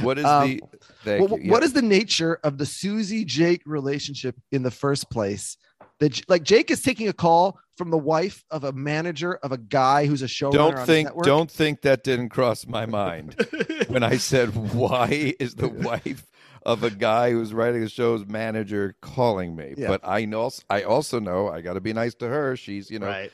What 0.00 0.18
is 0.18 0.24
Um, 0.24 0.48
the? 0.48 0.60
Thank 1.04 1.28
Well, 1.30 1.38
you. 1.38 1.52
Yeah. 1.52 1.58
is 1.58 1.72
the 1.72 1.82
nature 1.82 2.38
of 2.44 2.58
the 2.58 2.66
Susie 2.66 3.24
Jake 3.24 3.62
relationship 3.66 4.36
in 4.50 4.62
the 4.64 4.70
first 4.70 5.10
place? 5.10 5.56
That 6.02 6.28
like 6.28 6.42
Jake 6.42 6.72
is 6.72 6.82
taking 6.82 7.06
a 7.06 7.12
call 7.12 7.60
from 7.76 7.90
the 7.90 7.98
wife 7.98 8.44
of 8.50 8.64
a 8.64 8.72
manager 8.72 9.34
of 9.34 9.52
a 9.52 9.56
guy 9.56 10.06
who's 10.06 10.20
a 10.20 10.26
showrunner. 10.26 10.52
Don't 10.52 10.78
think. 10.80 11.06
network? 11.06 11.26
Don't 11.26 11.50
think 11.50 11.82
that 11.82 12.02
didn't 12.02 12.30
cross 12.30 12.66
my 12.66 12.86
mind 12.86 13.36
when 13.86 14.02
I 14.02 14.16
said, 14.16 14.74
"Why 14.74 15.34
is 15.38 15.54
the 15.54 15.68
wife 15.68 16.26
of 16.64 16.82
a 16.82 16.90
guy 16.90 17.30
who's 17.30 17.54
writing 17.54 17.84
a 17.84 17.88
show's 17.88 18.26
manager 18.26 18.96
calling 19.00 19.54
me?" 19.54 19.74
Yeah. 19.76 19.86
But 19.86 20.00
I 20.02 20.24
know. 20.24 20.50
I 20.68 20.82
also 20.82 21.20
know 21.20 21.48
I 21.48 21.60
got 21.60 21.74
to 21.74 21.80
be 21.80 21.92
nice 21.92 22.14
to 22.16 22.26
her. 22.26 22.56
She's, 22.56 22.90
you 22.90 22.98
know, 22.98 23.06
right. 23.06 23.30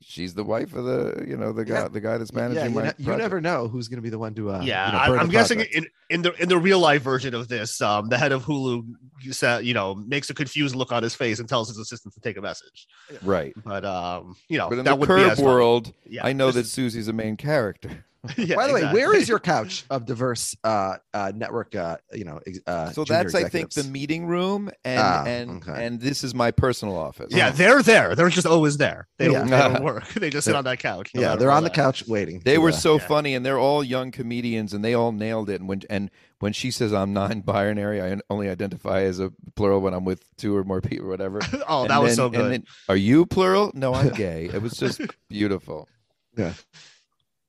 She's 0.00 0.34
the 0.34 0.44
wife 0.44 0.74
of 0.74 0.84
the, 0.84 1.24
you 1.26 1.36
know, 1.36 1.52
the 1.52 1.64
guy, 1.64 1.82
Yeah. 1.82 1.88
the 1.88 2.00
guy 2.00 2.18
that's 2.18 2.30
Yeah, 2.32 2.48
managing 2.48 2.64
you, 2.70 2.80
my. 2.80 2.82
ne- 2.86 2.92
you 2.98 3.16
never 3.16 3.40
know 3.40 3.68
who's 3.68 3.88
going 3.88 3.98
to 3.98 4.02
be 4.02 4.10
the 4.10 4.18
one 4.18 4.34
to. 4.34 4.50
Uh, 4.50 4.60
yeah, 4.62 4.86
you 4.86 4.92
know, 4.92 4.98
I, 4.98 5.08
burn 5.08 5.18
I'm 5.20 5.28
guessing 5.28 5.60
in, 5.60 5.86
in 6.10 6.22
the 6.22 6.32
in 6.42 6.48
the 6.48 6.58
real 6.58 6.78
life 6.80 7.02
version 7.02 7.34
of 7.34 7.48
this, 7.48 7.80
um, 7.80 8.08
the 8.08 8.18
head 8.18 8.32
of 8.32 8.44
Hulu, 8.44 8.84
you 9.22 9.32
said, 9.32 9.64
you 9.64 9.74
know, 9.74 9.94
makes 9.94 10.30
a 10.30 10.34
confused 10.34 10.74
look 10.74 10.90
on 10.92 11.02
his 11.02 11.14
face 11.14 11.38
and 11.38 11.48
tells 11.48 11.68
his 11.68 11.78
assistant 11.78 12.14
to 12.14 12.20
take 12.20 12.36
a 12.36 12.40
message. 12.40 12.86
Right. 13.22 13.52
But 13.64 13.84
um, 13.84 14.36
you 14.48 14.58
know, 14.58 14.68
But 14.68 14.78
in 14.78 14.84
that 14.84 14.90
the 14.90 14.96
would 14.96 15.06
be 15.08 15.14
curb 15.14 15.30
as 15.30 15.40
world, 15.40 15.92
Yeah, 16.06 16.26
I 16.26 16.32
know 16.32 16.46
this 16.46 16.54
that 16.56 16.60
is- 16.62 16.72
Susie's 16.72 17.08
a 17.08 17.12
main 17.12 17.36
character. 17.36 18.04
yeah, 18.36 18.56
By 18.56 18.66
the 18.66 18.74
way, 18.74 18.82
where 18.92 19.14
is 19.14 19.28
your 19.28 19.38
couch 19.38 19.84
of 19.90 20.04
diverse 20.04 20.56
uh, 20.64 20.96
uh, 21.14 21.30
network? 21.34 21.76
Uh, 21.76 21.98
you 22.12 22.24
know, 22.24 22.40
uh, 22.66 22.90
So 22.90 23.04
junior 23.04 23.22
that's, 23.22 23.34
I 23.36 23.48
think, 23.48 23.70
the 23.70 23.84
meeting 23.84 24.26
room, 24.26 24.70
and 24.84 24.98
Ah, 25.00 25.24
and 25.24 25.62
okay. 25.68 25.86
and 25.86 26.00
this 26.00 26.24
is 26.24 26.34
my 26.34 26.50
personal 26.50 26.96
office. 26.96 27.28
Yeah, 27.30 27.50
they're 27.50 27.80
there. 27.82 28.16
They're 28.16 28.28
just 28.28 28.46
always 28.46 28.76
there. 28.76 29.06
They 29.18 29.28
don't, 29.28 29.46
they 29.48 29.56
don't 29.56 29.82
work. 29.84 30.04
They 30.14 30.30
just 30.30 30.46
sit 30.46 30.56
on 30.56 30.64
that 30.64 30.80
couch. 30.80 31.12
no 31.14 31.20
yeah, 31.20 31.36
they're 31.36 31.48
where 31.48 31.56
on 31.56 31.62
the 31.62 31.70
couch 31.70 32.08
waiting. 32.08 32.40
They 32.44 32.58
were 32.58 32.72
so 32.72 32.98
yeah. 32.98 33.06
funny, 33.06 33.34
and 33.36 33.46
they're 33.46 33.58
all 33.58 33.84
young 33.84 34.10
comedians, 34.10 34.74
and 34.74 34.84
they 34.84 34.94
all 34.94 35.12
nailed 35.12 35.48
it. 35.48 35.60
And 35.60 35.68
when 35.68 35.82
and 35.88 36.10
when 36.40 36.52
she 36.52 36.72
says 36.72 36.92
I'm 36.92 37.12
non-binary, 37.12 38.02
I 38.02 38.18
only 38.30 38.48
identify 38.48 39.02
as 39.02 39.20
a 39.20 39.30
plural 39.54 39.80
when 39.80 39.94
I'm 39.94 40.04
with 40.04 40.24
two 40.36 40.56
or 40.56 40.64
more 40.64 40.80
people, 40.80 41.06
or 41.06 41.10
whatever. 41.10 41.38
Oh, 41.68 41.82
And 41.82 41.90
that 41.90 42.02
was 42.02 42.10
then- 42.10 42.16
so 42.16 42.26
and 42.26 42.34
good. 42.34 42.50
then, 42.52 42.64
Are 42.88 42.96
you 42.96 43.26
plural? 43.26 43.70
No, 43.74 43.94
I'm 43.94 44.08
gay. 44.10 44.46
It 44.52 44.60
was 44.60 44.72
just 44.72 45.00
beautiful. 45.28 45.88
yeah. 46.36 46.54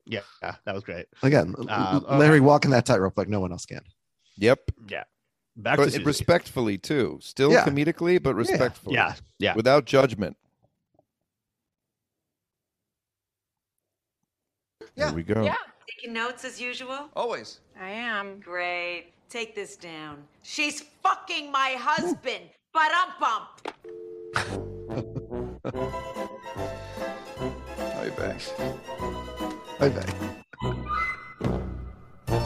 Yeah, 0.09 0.21
yeah, 0.41 0.55
that 0.65 0.73
was 0.75 0.83
great. 0.83 1.05
Again, 1.23 1.55
Um, 1.69 2.05
Larry 2.09 2.39
walking 2.41 2.71
that 2.71 2.85
tightrope 2.85 3.17
like 3.17 3.29
no 3.29 3.39
one 3.39 3.51
else 3.51 3.65
can. 3.65 3.81
Yep. 4.37 4.71
Yeah, 4.89 5.03
back 5.55 5.77
But 5.77 5.91
to 5.91 6.03
respectfully 6.03 6.77
too. 6.77 7.19
Still 7.21 7.51
Yeah. 7.51 7.63
comedically, 7.65 8.21
but 8.21 8.35
respectfully. 8.35 8.95
Yeah, 8.95 9.15
yeah. 9.37 9.55
Without 9.55 9.85
judgment. 9.85 10.35
Yeah. 14.95 15.05
There 15.05 15.13
we 15.15 15.23
go. 15.23 15.43
Yeah, 15.43 15.55
Taking 15.87 16.13
notes 16.13 16.43
as 16.45 16.59
usual? 16.59 17.09
Always. 17.15 17.59
I 17.79 17.89
am. 17.89 18.39
Great. 18.39 19.11
Take 19.29 19.53
this 19.55 19.75
down. 19.75 20.23
She's 20.43 20.81
fucking 21.03 21.51
my 21.51 21.75
husband. 21.79 22.49
But 22.73 22.91
um 22.93 23.13
bump. 23.19 23.49
Hi, 27.77 28.09
back. 28.17 28.41
Okay. 29.81 30.05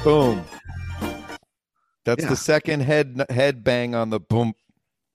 Boom. 0.04 0.44
That's 2.06 2.24
Yeah. 2.24 2.30
the 2.30 2.36
second 2.36 2.82
head 2.82 3.24
head 3.30 3.64
bang 3.64 3.96
on 3.96 4.10
the 4.10 4.20
boom. 4.20 4.54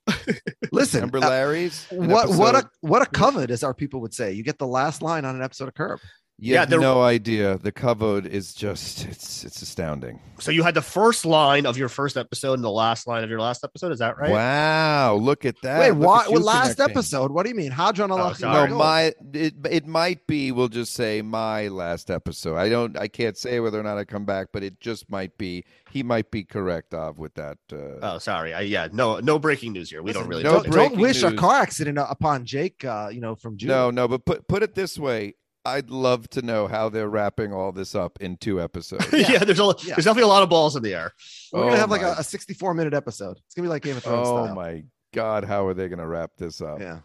Listen, 0.73 1.01
Remember 1.01 1.19
uh, 1.19 1.29
Larry's? 1.29 1.87
in 1.91 2.09
what 2.09 2.31
what 2.31 2.55
a 2.55 2.69
what 2.81 3.03
a 3.03 3.11
kavod, 3.11 3.51
as 3.51 3.63
our 3.63 3.75
people 3.75 4.01
would 4.01 4.15
say. 4.15 4.33
You 4.33 4.43
get 4.43 4.59
the 4.59 4.67
last 4.67 5.03
line 5.03 5.25
on 5.25 5.37
an 5.37 5.43
episode 5.43 5.69
of 5.69 5.75
Curb. 5.75 6.01
You 6.41 6.55
Yeah, 6.55 6.61
have 6.61 6.71
no 6.71 7.03
idea. 7.03 7.59
The 7.59 7.73
kavod 7.73 8.25
is 8.25 8.55
just 8.55 9.05
it's 9.07 9.43
it's 9.45 9.61
astounding. 9.61 10.21
So 10.39 10.53
you 10.53 10.63
had 10.63 10.75
the 10.75 10.83
first 10.83 11.27
line 11.27 11.67
of 11.67 11.77
your 11.77 11.89
first 11.89 12.17
episode 12.17 12.53
and 12.53 12.63
the 12.63 12.71
last 12.71 13.09
line 13.09 13.25
of 13.25 13.31
your 13.31 13.41
last 13.41 13.65
episode. 13.65 13.91
Is 13.91 13.99
that 13.99 14.17
right? 14.19 14.31
Wow, 14.31 15.17
look 15.17 15.45
at 15.45 15.57
that. 15.65 15.81
Wait, 15.81 15.91
Look 15.91 16.07
why? 16.07 16.21
at 16.21 16.27
you 16.29 16.35
Well, 16.35 16.43
last 16.45 16.77
connecting. 16.77 16.97
episode. 16.97 17.33
What 17.33 17.43
do 17.43 17.49
you 17.49 17.57
mean? 17.57 17.73
Hadran 17.73 18.11
Alach. 18.11 18.37
sorry. 18.37 18.71
No, 18.71 18.77
my 18.77 19.13
it, 19.35 19.55
it 19.69 19.87
might 19.89 20.29
be. 20.29 20.53
We'll 20.53 20.69
just 20.69 20.93
say 20.95 21.23
my 21.23 21.67
last 21.67 22.09
episode. 22.09 22.57
I 22.57 22.69
don't. 22.69 22.97
I 22.97 23.09
can't 23.09 23.37
say 23.37 23.59
whether 23.59 23.81
or 23.81 23.83
not 23.83 23.99
I 23.99 24.05
come 24.05 24.25
back, 24.25 24.49
but 24.53 24.63
it 24.63 24.79
just 24.79 25.11
might 25.11 25.37
be. 25.39 25.65
He 25.91 26.05
might 26.05 26.31
be 26.31 26.45
correct, 26.45 26.95
Of 26.95 27.19
with 27.19 27.35
that. 27.35 27.59
Uh, 27.73 27.99
Oh, 28.01 28.19
sorry. 28.19 28.55
I, 28.55 28.61
yeah, 28.61 28.87
no, 28.93 29.19
no 29.19 29.41
breaking 29.41 29.73
news 29.73 29.91
here. 29.91 30.03
We 30.05 30.13
don't 30.13 30.29
really. 30.29 30.45
no 30.45 30.63
don't, 30.63 30.71
don't 30.71 30.97
wish 30.99 31.25
a 31.25 31.33
car 31.35 31.57
accident 31.57 31.99
upon 31.99 32.45
Jake. 32.45 32.85
Uh, 32.85 33.09
you 33.11 33.21
know, 33.21 33.35
from 33.35 33.57
June. 33.57 33.69
no, 33.71 33.91
no. 33.91 34.07
But 34.07 34.25
put 34.25 34.47
put 34.47 34.63
it 34.63 34.77
this 34.77 34.97
way. 34.97 35.35
I'd 35.69 35.91
love 35.91 36.29
to 36.31 36.43
know 36.43 36.67
how 36.67 36.89
they're 36.89 37.09
wrapping 37.09 37.53
all 37.53 37.73
this 37.73 37.95
up 37.95 38.19
in 38.21 38.37
two 38.37 38.61
episodes. 38.61 39.07
yeah, 39.13 39.39
there's 39.45 39.61
a 39.61 39.65
Yeah. 39.65 39.95
there's 39.95 40.05
definitely 40.05 40.23
a 40.25 40.27
lot 40.29 40.43
of 40.43 40.49
balls 40.49 40.77
in 40.77 40.83
the 40.83 40.95
air. 40.95 41.13
We're 41.53 41.61
gonna 41.63 41.73
Oh 41.75 41.77
have 41.77 41.91
like 41.91 42.03
a, 42.03 42.17
a 42.19 42.25
64 42.25 42.75
minute 42.75 42.95
episode. 42.95 43.39
It's 43.47 43.55
gonna 43.55 43.67
be 43.67 43.71
like 43.71 43.83
Game 43.83 43.97
of 43.97 44.03
Thrones. 44.03 44.29
Oh 44.29 44.45
style. 44.47 44.55
my 44.55 44.85
God, 45.15 45.45
how 45.45 45.67
are 45.67 45.73
they 45.75 45.89
going 45.89 46.01
to 46.01 46.07
wrap 46.07 46.33
this 46.37 46.61
up? 46.61 46.81
Yeah. 46.81 46.99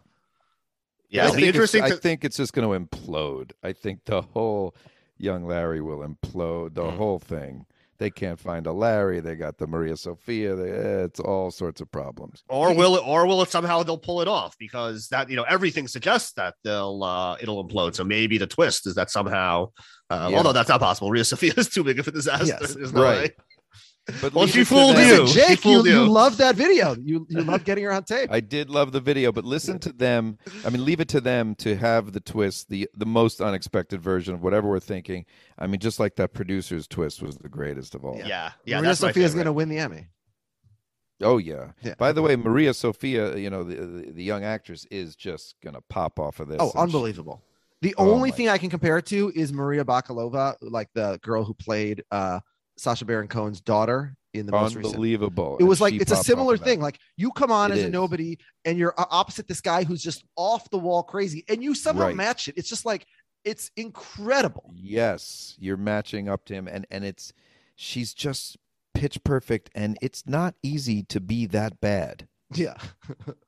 Yeah, 1.09 1.23
I 1.23 1.25
it'll 1.27 1.35
be 1.35 1.41
think 1.43 1.55
it's- 1.55 1.55
interesting. 1.73 1.83
I 1.83 1.91
think 1.91 2.25
it's 2.25 2.35
just 2.37 2.51
going 2.53 2.67
to 2.67 2.97
implode. 2.97 3.51
I 3.63 3.71
think 3.71 4.01
the 4.05 4.21
whole 4.21 4.75
young 5.17 5.45
Larry 5.45 5.79
will 5.81 5.99
implode. 5.99 6.73
The 6.73 6.83
Mm. 6.83 6.97
whole 6.97 7.19
thing. 7.19 7.65
They 7.99 8.09
can't 8.09 8.39
find 8.39 8.65
a 8.67 8.71
Larry. 8.73 9.19
They 9.19 9.35
got 9.35 9.57
the 9.57 9.67
Maria 9.67 9.95
Sophia. 9.95 10.55
They, 10.55 10.71
eh, 10.71 11.03
it's 11.05 11.19
all 11.19 11.51
sorts 11.51 11.79
of 11.79 11.91
problems. 11.91 12.43
or 12.49 12.73
will 12.73 12.95
it? 12.95 13.03
Or 13.05 13.25
will 13.27 13.41
it 13.41 13.49
somehow 13.49 13.83
they'll 13.83 13.97
pull 13.97 14.21
it 14.21 14.27
off 14.27 14.57
because 14.57 15.07
that 15.09 15.29
you 15.29 15.35
know 15.35 15.43
everything 15.43 15.87
suggests 15.87 16.33
that 16.33 16.55
they'll 16.63 17.03
uh 17.03 17.37
it'll 17.39 17.65
implode. 17.67 17.95
So 17.95 18.03
maybe 18.03 18.37
the 18.37 18.47
twist 18.47 18.87
is 18.87 18.95
that 18.95 19.09
somehow, 19.11 19.69
uh, 20.09 20.27
Yeah. 20.31 20.37
although 20.37 20.53
that's 20.53 20.69
not 20.69 20.79
possible. 20.79 21.11
Rhea 21.11 21.23
Sophia 21.23 21.53
is 21.57 21.69
too 21.69 21.83
big 21.83 21.99
of 21.99 22.07
a 22.07 22.11
disaster. 22.11 22.57
Yes. 22.59 22.75
No 22.75 23.01
Right. 23.03 23.17
way. 23.21 23.35
But 24.21 24.33
Well, 24.33 24.43
leave 24.45 24.53
she 24.53 24.61
it 24.61 24.67
fooled 24.67 24.97
them. 24.97 25.07
you. 25.27 25.27
Jake, 25.27 25.45
She 25.45 25.51
you, 25.51 25.75
fooled 25.75 25.85
you 25.87 26.03
you. 26.03 26.09
love 26.09 26.37
that 26.37 26.55
video. 26.55 26.95
You 26.95 27.25
you 27.29 27.41
love 27.43 27.63
getting 27.63 27.85
her 27.85 27.91
on 27.93 28.03
tape. 28.03 28.29
I 28.31 28.41
did 28.41 28.69
love 28.69 28.91
the 28.91 28.99
video, 28.99 29.31
but 29.31 29.45
listen 29.45 29.79
to 29.79 29.93
them. 29.93 30.37
I 30.65 30.69
mean, 30.71 30.83
leave 30.83 30.99
it 30.99 31.07
to 31.09 31.21
them 31.21 31.55
to 31.55 31.75
have 31.77 32.11
the 32.11 32.19
twist, 32.19 32.69
the 32.69 32.89
the 32.95 33.05
most 33.05 33.39
unexpected 33.39 34.01
version 34.01 34.33
of 34.33 34.41
whatever 34.43 34.67
we're 34.67 34.79
thinking. 34.81 35.25
I 35.57 35.67
mean, 35.67 35.79
just 35.79 35.99
like 36.01 36.15
that 36.17 36.33
producer's 36.33 36.85
twist 36.87 37.21
was 37.21 37.37
the 37.37 37.47
greatest 37.49 37.95
of 37.95 38.03
all. 38.03 38.17
Yeah, 38.17 38.51
yeah. 38.65 38.77
Maria 38.77 38.89
that's 38.89 39.01
my 39.01 39.07
Sophia's 39.09 39.33
going 39.33 39.45
to 39.45 39.53
win 39.53 39.69
the 39.69 39.77
Emmy. 39.79 40.07
Oh 41.21 41.37
yeah. 41.37 41.71
Yeah. 41.81 41.93
By 41.97 42.11
the 42.11 42.21
way, 42.21 42.35
Maria 42.35 42.73
Sophia, 42.73 43.37
you 43.37 43.49
know, 43.49 43.63
the, 43.63 43.75
the 43.75 44.11
the 44.11 44.23
young 44.23 44.43
actress 44.43 44.85
is 44.91 45.15
just 45.15 45.55
gonna 45.63 45.79
pop 45.89 46.19
off 46.19 46.39
of 46.41 46.49
this. 46.49 46.57
Oh, 46.59 46.65
and 46.65 46.71
she- 46.73 46.77
unbelievable. 46.79 47.41
The 47.81 47.95
Oh 47.97 48.11
only 48.11 48.31
my 48.31 48.35
thing 48.35 48.49
I 48.49 48.57
can 48.57 48.69
compare 48.69 48.97
it 48.97 49.05
to 49.07 49.31
is 49.35 49.51
Maria 49.51 49.83
Bakalova, 49.85 50.55
like 50.61 50.89
the 50.93 51.19
girl 51.21 51.43
who 51.43 51.53
played 51.53 52.03
uh 52.11 52.39
Sacha 52.77 53.05
Baron 53.05 53.27
Cohen's 53.27 53.61
daughter 53.61 54.15
in 54.33 54.45
the 54.47 54.51
most 54.51 54.75
recent. 54.75 54.93
unbelievable. 54.95 55.57
It 55.59 55.63
was 55.63 55.79
like 55.79 55.93
it's 55.93 56.11
a 56.11 56.15
similar 56.17 56.57
thing. 56.57 56.81
Like 56.81 56.97
you 57.17 57.31
come 57.31 57.51
on 57.51 57.71
It 57.71 57.77
as 57.77 57.83
a 57.85 57.89
nobody 57.89 58.37
and 58.65 58.77
you're 58.77 58.93
uh, 58.99 59.05
opposite 59.11 59.47
this 59.47 59.61
guy 59.61 59.83
who's 59.83 60.01
just 60.01 60.23
off 60.35 60.69
the 60.71 60.77
wall 60.79 61.03
crazy, 61.03 61.43
and 61.47 61.63
you 61.63 61.75
somehow 61.75 62.05
Right. 62.05 62.15
match 62.15 62.47
it. 62.47 62.55
It's 62.57 62.69
just 62.69 62.85
like 62.85 63.05
it's 63.45 63.69
incredible. 63.77 64.71
Yes, 64.75 65.55
you're 65.59 65.77
matching 65.77 66.29
up 66.29 66.45
to 66.45 66.53
him, 66.53 66.67
and 66.67 66.85
and 66.89 67.03
it's 67.03 67.33
she's 67.75 68.13
just 68.13 68.57
pitch 68.93 69.23
perfect, 69.23 69.69
and 69.75 69.97
it's 70.01 70.25
not 70.27 70.55
easy 70.63 71.03
to 71.03 71.19
be 71.19 71.45
that 71.47 71.79
bad. 71.81 72.27
Yeah. 72.53 72.75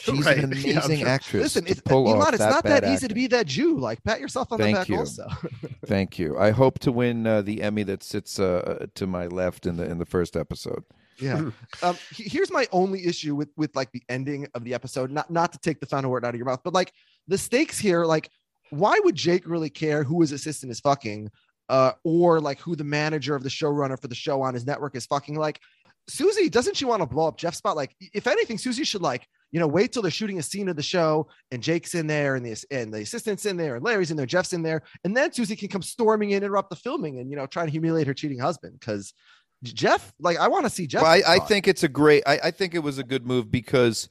She's 0.00 0.24
Right. 0.26 0.38
an 0.38 0.52
Yeah, 0.56 0.72
amazing 0.78 0.98
sure. 1.00 1.08
actress. 1.08 1.42
Listen, 1.42 1.64
it's 1.66 1.80
pull 1.80 2.08
Elon, 2.08 2.22
off 2.22 2.28
it's 2.30 2.38
that 2.38 2.50
not 2.50 2.64
that 2.64 2.82
bad 2.82 2.92
easy 2.94 3.08
to 3.08 3.14
be 3.14 3.26
that 3.28 3.46
Jew. 3.46 3.78
Like 3.78 4.02
pat 4.04 4.20
yourself 4.20 4.50
on 4.52 4.58
Thank 4.58 4.74
the 4.76 4.80
back 4.80 4.88
you. 4.88 4.98
also. 4.98 5.26
Thank 5.86 6.18
you. 6.18 6.38
I 6.38 6.50
hope 6.50 6.78
to 6.80 6.92
win 6.92 7.26
uh, 7.26 7.42
the 7.42 7.62
Emmy 7.62 7.82
that 7.84 8.02
sits 8.02 8.38
uh, 8.38 8.86
to 8.94 9.06
my 9.06 9.26
left 9.26 9.66
in 9.66 9.76
the 9.76 9.84
in 9.84 9.98
the 9.98 10.06
first 10.06 10.36
episode. 10.36 10.84
Yeah. 11.18 11.50
um, 11.82 11.98
here's 12.12 12.50
my 12.50 12.66
only 12.72 13.04
issue 13.04 13.34
with 13.34 13.50
with 13.56 13.76
like 13.76 13.92
the 13.92 14.02
ending 14.08 14.46
of 14.54 14.64
the 14.64 14.72
episode. 14.74 15.10
Not 15.10 15.30
not 15.30 15.52
to 15.52 15.58
take 15.58 15.80
the 15.80 15.86
final 15.86 16.10
word 16.10 16.24
out 16.24 16.34
of 16.34 16.38
your 16.38 16.46
mouth, 16.46 16.60
but 16.64 16.72
like 16.72 16.92
the 17.28 17.36
stakes 17.36 17.78
here. 17.78 18.04
Like, 18.06 18.30
why 18.70 18.98
would 19.04 19.16
Jake 19.16 19.46
really 19.46 19.68
care 19.70 20.02
who 20.02 20.20
his 20.22 20.32
assistant 20.32 20.72
is 20.72 20.80
fucking, 20.80 21.30
uh, 21.68 21.92
or 22.04 22.40
like 22.40 22.58
who 22.60 22.74
the 22.74 22.84
manager 22.84 23.34
of 23.34 23.42
the 23.42 23.50
showrunner 23.50 24.00
for 24.00 24.08
the 24.08 24.14
show 24.14 24.40
on 24.40 24.54
his 24.54 24.64
network 24.64 24.96
is 24.96 25.04
fucking? 25.04 25.34
Like, 25.36 25.60
Susie 26.08 26.48
doesn't 26.48 26.76
she 26.76 26.86
want 26.86 27.02
to 27.02 27.06
blow 27.06 27.28
up 27.28 27.36
Jeff's 27.36 27.58
spot? 27.58 27.76
Like, 27.76 27.94
if 28.14 28.26
anything, 28.26 28.56
Susie 28.56 28.84
should 28.84 29.02
like 29.02 29.26
you 29.52 29.60
know 29.60 29.66
wait 29.66 29.92
till 29.92 30.02
they're 30.02 30.10
shooting 30.10 30.38
a 30.38 30.42
scene 30.42 30.68
of 30.68 30.76
the 30.76 30.82
show 30.82 31.28
and 31.50 31.62
Jake's 31.62 31.94
in 31.94 32.06
there 32.06 32.36
and 32.36 32.44
the 32.44 32.64
and 32.70 32.92
the 32.92 33.00
assistant's 33.00 33.46
in 33.46 33.56
there 33.56 33.76
and 33.76 33.84
Larry's 33.84 34.10
in 34.10 34.16
there, 34.16 34.26
Jeff's 34.26 34.52
in 34.52 34.62
there, 34.62 34.82
and 35.04 35.16
then 35.16 35.32
Susie 35.32 35.56
can 35.56 35.68
come 35.68 35.82
storming 35.82 36.30
in, 36.30 36.42
interrupt 36.42 36.70
the 36.70 36.76
filming, 36.76 37.18
and 37.18 37.30
you 37.30 37.36
know 37.36 37.46
try 37.46 37.64
to 37.64 37.70
humiliate 37.70 38.06
her 38.06 38.14
cheating 38.14 38.38
husband 38.38 38.78
because. 38.78 39.12
Jeff, 39.62 40.14
like 40.18 40.38
I 40.38 40.48
want 40.48 40.64
to 40.64 40.70
see 40.70 40.86
Jeff. 40.86 41.02
Well, 41.02 41.10
I, 41.10 41.34
I 41.34 41.38
think 41.38 41.68
it's 41.68 41.82
a 41.82 41.88
great. 41.88 42.22
I, 42.26 42.40
I 42.44 42.50
think 42.50 42.74
it 42.74 42.78
was 42.78 42.96
a 42.96 43.04
good 43.04 43.26
move 43.26 43.50
because 43.50 44.08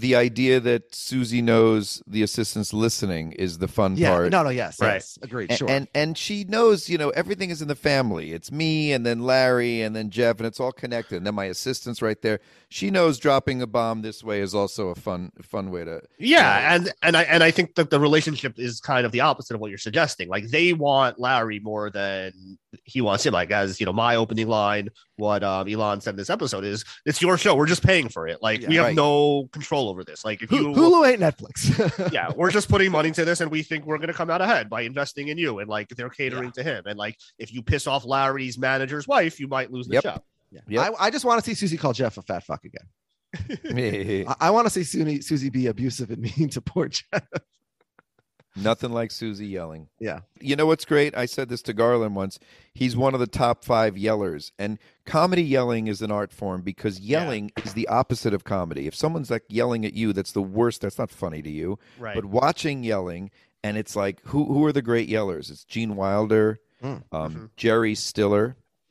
the 0.00 0.14
idea 0.16 0.58
that 0.60 0.94
Susie 0.94 1.40
knows 1.42 2.02
the 2.06 2.22
assistant's 2.22 2.72
listening 2.72 3.32
is 3.32 3.58
the 3.58 3.68
fun 3.68 3.96
Yeah, 3.96 4.10
part. 4.10 4.30
no, 4.32 4.42
no, 4.42 4.48
yes, 4.50 4.80
Right. 4.80 4.94
yes, 4.94 5.18
agreed, 5.22 5.52
sure. 5.52 5.68
And 5.70 5.88
and 5.94 6.18
she 6.18 6.44
knows, 6.44 6.88
you 6.88 6.98
know, 6.98 7.10
everything 7.10 7.50
is 7.50 7.62
in 7.62 7.68
the 7.68 7.74
family. 7.74 8.32
It's 8.32 8.50
me 8.50 8.92
and 8.92 9.06
then 9.06 9.22
Larry 9.22 9.82
and 9.82 9.94
then 9.94 10.10
Jeff 10.10 10.38
and 10.38 10.46
it's 10.46 10.58
all 10.60 10.72
connected. 10.72 11.16
And 11.18 11.26
then 11.26 11.34
my 11.34 11.44
assistant's 11.46 12.02
right 12.02 12.20
there. 12.22 12.40
She 12.68 12.90
knows 12.90 13.18
dropping 13.18 13.62
a 13.62 13.66
bomb 13.66 14.02
this 14.02 14.24
way 14.24 14.40
is 14.40 14.54
also 14.54 14.88
a 14.88 14.94
fun 14.94 15.30
fun 15.42 15.70
way 15.70 15.84
to 15.84 16.00
Yeah, 16.18 16.74
and 16.74 16.92
and 17.02 17.16
I 17.16 17.22
and 17.22 17.42
I 17.44 17.50
think 17.50 17.76
that 17.76 17.90
the 17.90 18.00
relationship 18.00 18.58
is 18.58 18.80
kind 18.80 19.06
of 19.06 19.12
the 19.12 19.20
opposite 19.20 19.54
of 19.54 19.60
what 19.60 19.68
you're 19.70 19.78
suggesting. 19.78 20.28
Like 20.28 20.48
they 20.48 20.72
want 20.72 21.20
Larry 21.20 21.60
more 21.60 21.90
than 21.90 22.58
he 22.84 23.00
wants 23.00 23.24
him. 23.24 23.32
Like 23.32 23.50
as 23.50 23.78
you 23.80 23.86
know, 23.86 23.92
my 23.92 24.16
opening 24.16 24.48
line, 24.48 24.88
what 25.16 25.44
um, 25.44 25.68
Elon 25.68 26.00
said 26.00 26.10
in 26.10 26.16
this 26.16 26.30
episode 26.30 26.64
is, 26.64 26.84
"It's 27.06 27.22
your 27.22 27.38
show. 27.38 27.54
We're 27.54 27.66
just 27.66 27.82
paying 27.84 28.08
for 28.08 28.26
it. 28.26 28.42
Like 28.42 28.62
Yeah, 28.62 28.68
we 28.68 28.74
have 28.76 28.84
right. 28.86 28.96
no 28.96 29.48
control 29.52 29.88
over 29.88 30.02
this. 30.04 30.24
Like 30.24 30.42
if 30.42 30.50
you, 30.50 30.68
Hulu 30.68 31.08
ain't 31.08 31.20
Netflix. 31.20 32.12
yeah, 32.12 32.30
we're 32.34 32.50
just 32.50 32.68
putting 32.68 32.90
money 32.90 33.10
to 33.12 33.24
this, 33.24 33.40
and 33.40 33.50
we 33.50 33.62
think 33.62 33.86
we're 33.86 33.98
going 33.98 34.08
to 34.08 34.14
come 34.14 34.30
out 34.30 34.40
ahead 34.40 34.68
by 34.68 34.82
investing 34.82 35.28
in 35.28 35.38
you. 35.38 35.60
And 35.60 35.68
like 35.68 35.88
they're 35.90 36.10
catering 36.10 36.52
to 36.52 36.62
him. 36.62 36.84
And 36.86 36.98
like 36.98 37.18
if 37.38 37.52
you 37.52 37.62
piss 37.62 37.86
off 37.86 38.04
Larry's 38.04 38.58
manager's 38.58 39.06
wife, 39.06 39.38
you 39.38 39.48
might 39.48 39.70
lose 39.72 39.86
the 39.86 39.94
Yep. 39.94 40.02
show. 40.02 40.22
Yeah. 40.50 40.60
Yep. 40.68 40.94
I, 41.00 41.06
I 41.06 41.10
just 41.10 41.24
want 41.24 41.42
to 41.42 41.48
see 41.48 41.54
Susie 41.54 41.76
call 41.76 41.92
Jeff 41.92 42.16
a 42.18 42.22
fat 42.22 42.44
fuck 42.44 42.64
again. 42.64 42.86
I, 44.28 44.34
I 44.40 44.50
want 44.50 44.66
to 44.66 44.70
see 44.70 44.84
Susie, 44.84 45.20
Susie 45.20 45.50
be 45.50 45.66
abusive 45.66 46.10
and 46.10 46.22
mean 46.22 46.48
to 46.50 46.60
poor 46.60 46.88
Jeff. 46.88 47.22
Nothing 48.56 48.92
like 48.92 49.10
Susie 49.10 49.46
yelling. 49.48 49.88
Yeah. 49.98 50.20
You 50.40 50.54
know 50.54 50.66
what's 50.66 50.84
great? 50.84 51.16
I 51.16 51.26
said 51.26 51.48
this 51.48 51.62
to 51.62 51.74
Garlin 51.74 52.12
once. 52.12 52.38
He's 52.72 52.96
one 52.96 53.12
of 53.14 53.20
the 53.20 53.26
top 53.26 53.64
five 53.64 53.94
yellers. 53.94 54.52
And 54.58 54.78
comedy 55.06 55.42
yelling 55.42 55.88
is 55.88 56.00
an 56.02 56.12
art 56.12 56.32
form 56.32 56.62
because 56.62 57.00
yelling 57.00 57.50
is 57.64 57.74
the 57.74 57.88
opposite 57.88 58.32
of 58.32 58.44
comedy. 58.44 58.86
If 58.86 58.94
someone's 58.94 59.30
like 59.30 59.42
yelling 59.48 59.84
at 59.84 59.94
you, 59.94 60.12
that's 60.12 60.32
the 60.32 60.42
worst. 60.42 60.82
That's 60.82 60.98
not 60.98 61.10
funny 61.10 61.42
to 61.42 61.50
you. 61.50 61.78
Right. 61.98 62.14
But 62.14 62.26
watching 62.26 62.84
yelling, 62.84 63.30
and 63.64 63.76
it's 63.76 63.96
like, 63.96 64.20
who 64.24 64.44
who 64.44 64.64
are 64.66 64.72
the 64.72 64.82
great 64.82 65.08
yellers? 65.08 65.50
It's 65.50 65.64
Gene 65.64 65.96
Wilder, 65.96 66.60
Mm. 66.82 67.02
um, 67.12 67.50
Jerry 67.56 67.94
Stiller, 67.94 68.56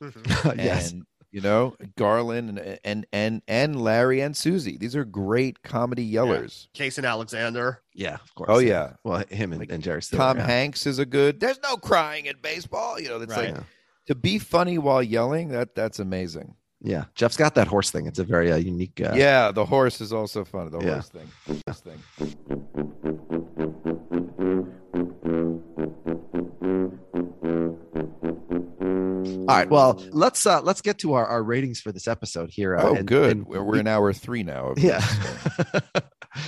yes. 0.56 0.90
and 0.92 1.06
you 1.34 1.40
know 1.40 1.74
Garlin, 1.96 2.48
and 2.48 2.78
and 2.84 3.06
and 3.12 3.42
and 3.48 3.80
Larry 3.82 4.20
and 4.20 4.36
Susie. 4.36 4.76
These 4.78 4.94
are 4.94 5.04
great 5.04 5.64
comedy 5.64 6.08
yellers. 6.10 6.68
Jason 6.74 7.04
Alexander. 7.04 7.82
Yeah, 7.92 8.14
of 8.14 8.32
course. 8.36 8.48
Oh 8.50 8.58
yeah. 8.58 8.92
Well, 9.02 9.24
him 9.28 9.52
and, 9.52 9.68
and 9.68 9.82
Jerry 9.82 10.00
Stiller. 10.00 10.22
Tom 10.22 10.36
yeah. 10.38 10.46
Hanks 10.46 10.86
is 10.86 11.00
a 11.00 11.04
good. 11.04 11.40
There's 11.40 11.58
no 11.60 11.76
crying 11.76 12.26
in 12.26 12.36
baseball. 12.40 13.00
You 13.00 13.08
know, 13.08 13.18
that's 13.18 13.32
Right. 13.32 13.46
like 13.48 13.56
Yeah. 13.56 13.62
to 14.06 14.14
be 14.14 14.38
funny 14.38 14.78
while 14.78 15.02
yelling. 15.02 15.48
That 15.48 15.74
that's 15.74 15.98
amazing. 15.98 16.54
Yeah. 16.80 17.06
Jeff's 17.16 17.36
got 17.36 17.56
that 17.56 17.66
horse 17.66 17.90
thing. 17.90 18.06
It's 18.06 18.20
a 18.20 18.24
very 18.24 18.52
uh, 18.52 18.56
unique. 18.56 19.00
Uh, 19.00 19.14
yeah, 19.16 19.50
the 19.50 19.64
horse 19.64 20.00
is 20.00 20.12
also 20.12 20.44
fun. 20.44 20.70
The 20.70 20.78
Yeah. 20.78 20.92
horse 20.92 21.08
thing. 21.08 21.28
Horse 21.66 21.80
thing. 21.80 22.00
All 29.36 29.46
right. 29.48 29.68
Well, 29.68 30.02
let's 30.10 30.46
uh 30.46 30.60
let's 30.62 30.80
get 30.80 30.98
to 30.98 31.12
our, 31.14 31.26
our 31.26 31.42
ratings 31.42 31.80
for 31.80 31.92
this 31.92 32.08
episode 32.08 32.50
here. 32.50 32.76
Uh, 32.76 32.82
Oh, 32.84 32.94
and- 32.94 33.06
good. 33.06 33.36
and 33.36 33.46
we're, 33.46 33.62
we're 33.62 33.78
in 33.78 33.86
hour 33.86 34.12
three 34.12 34.42
now. 34.42 34.68
of 34.68 34.78
Yeah. 34.78 34.98
this. 35.00 35.82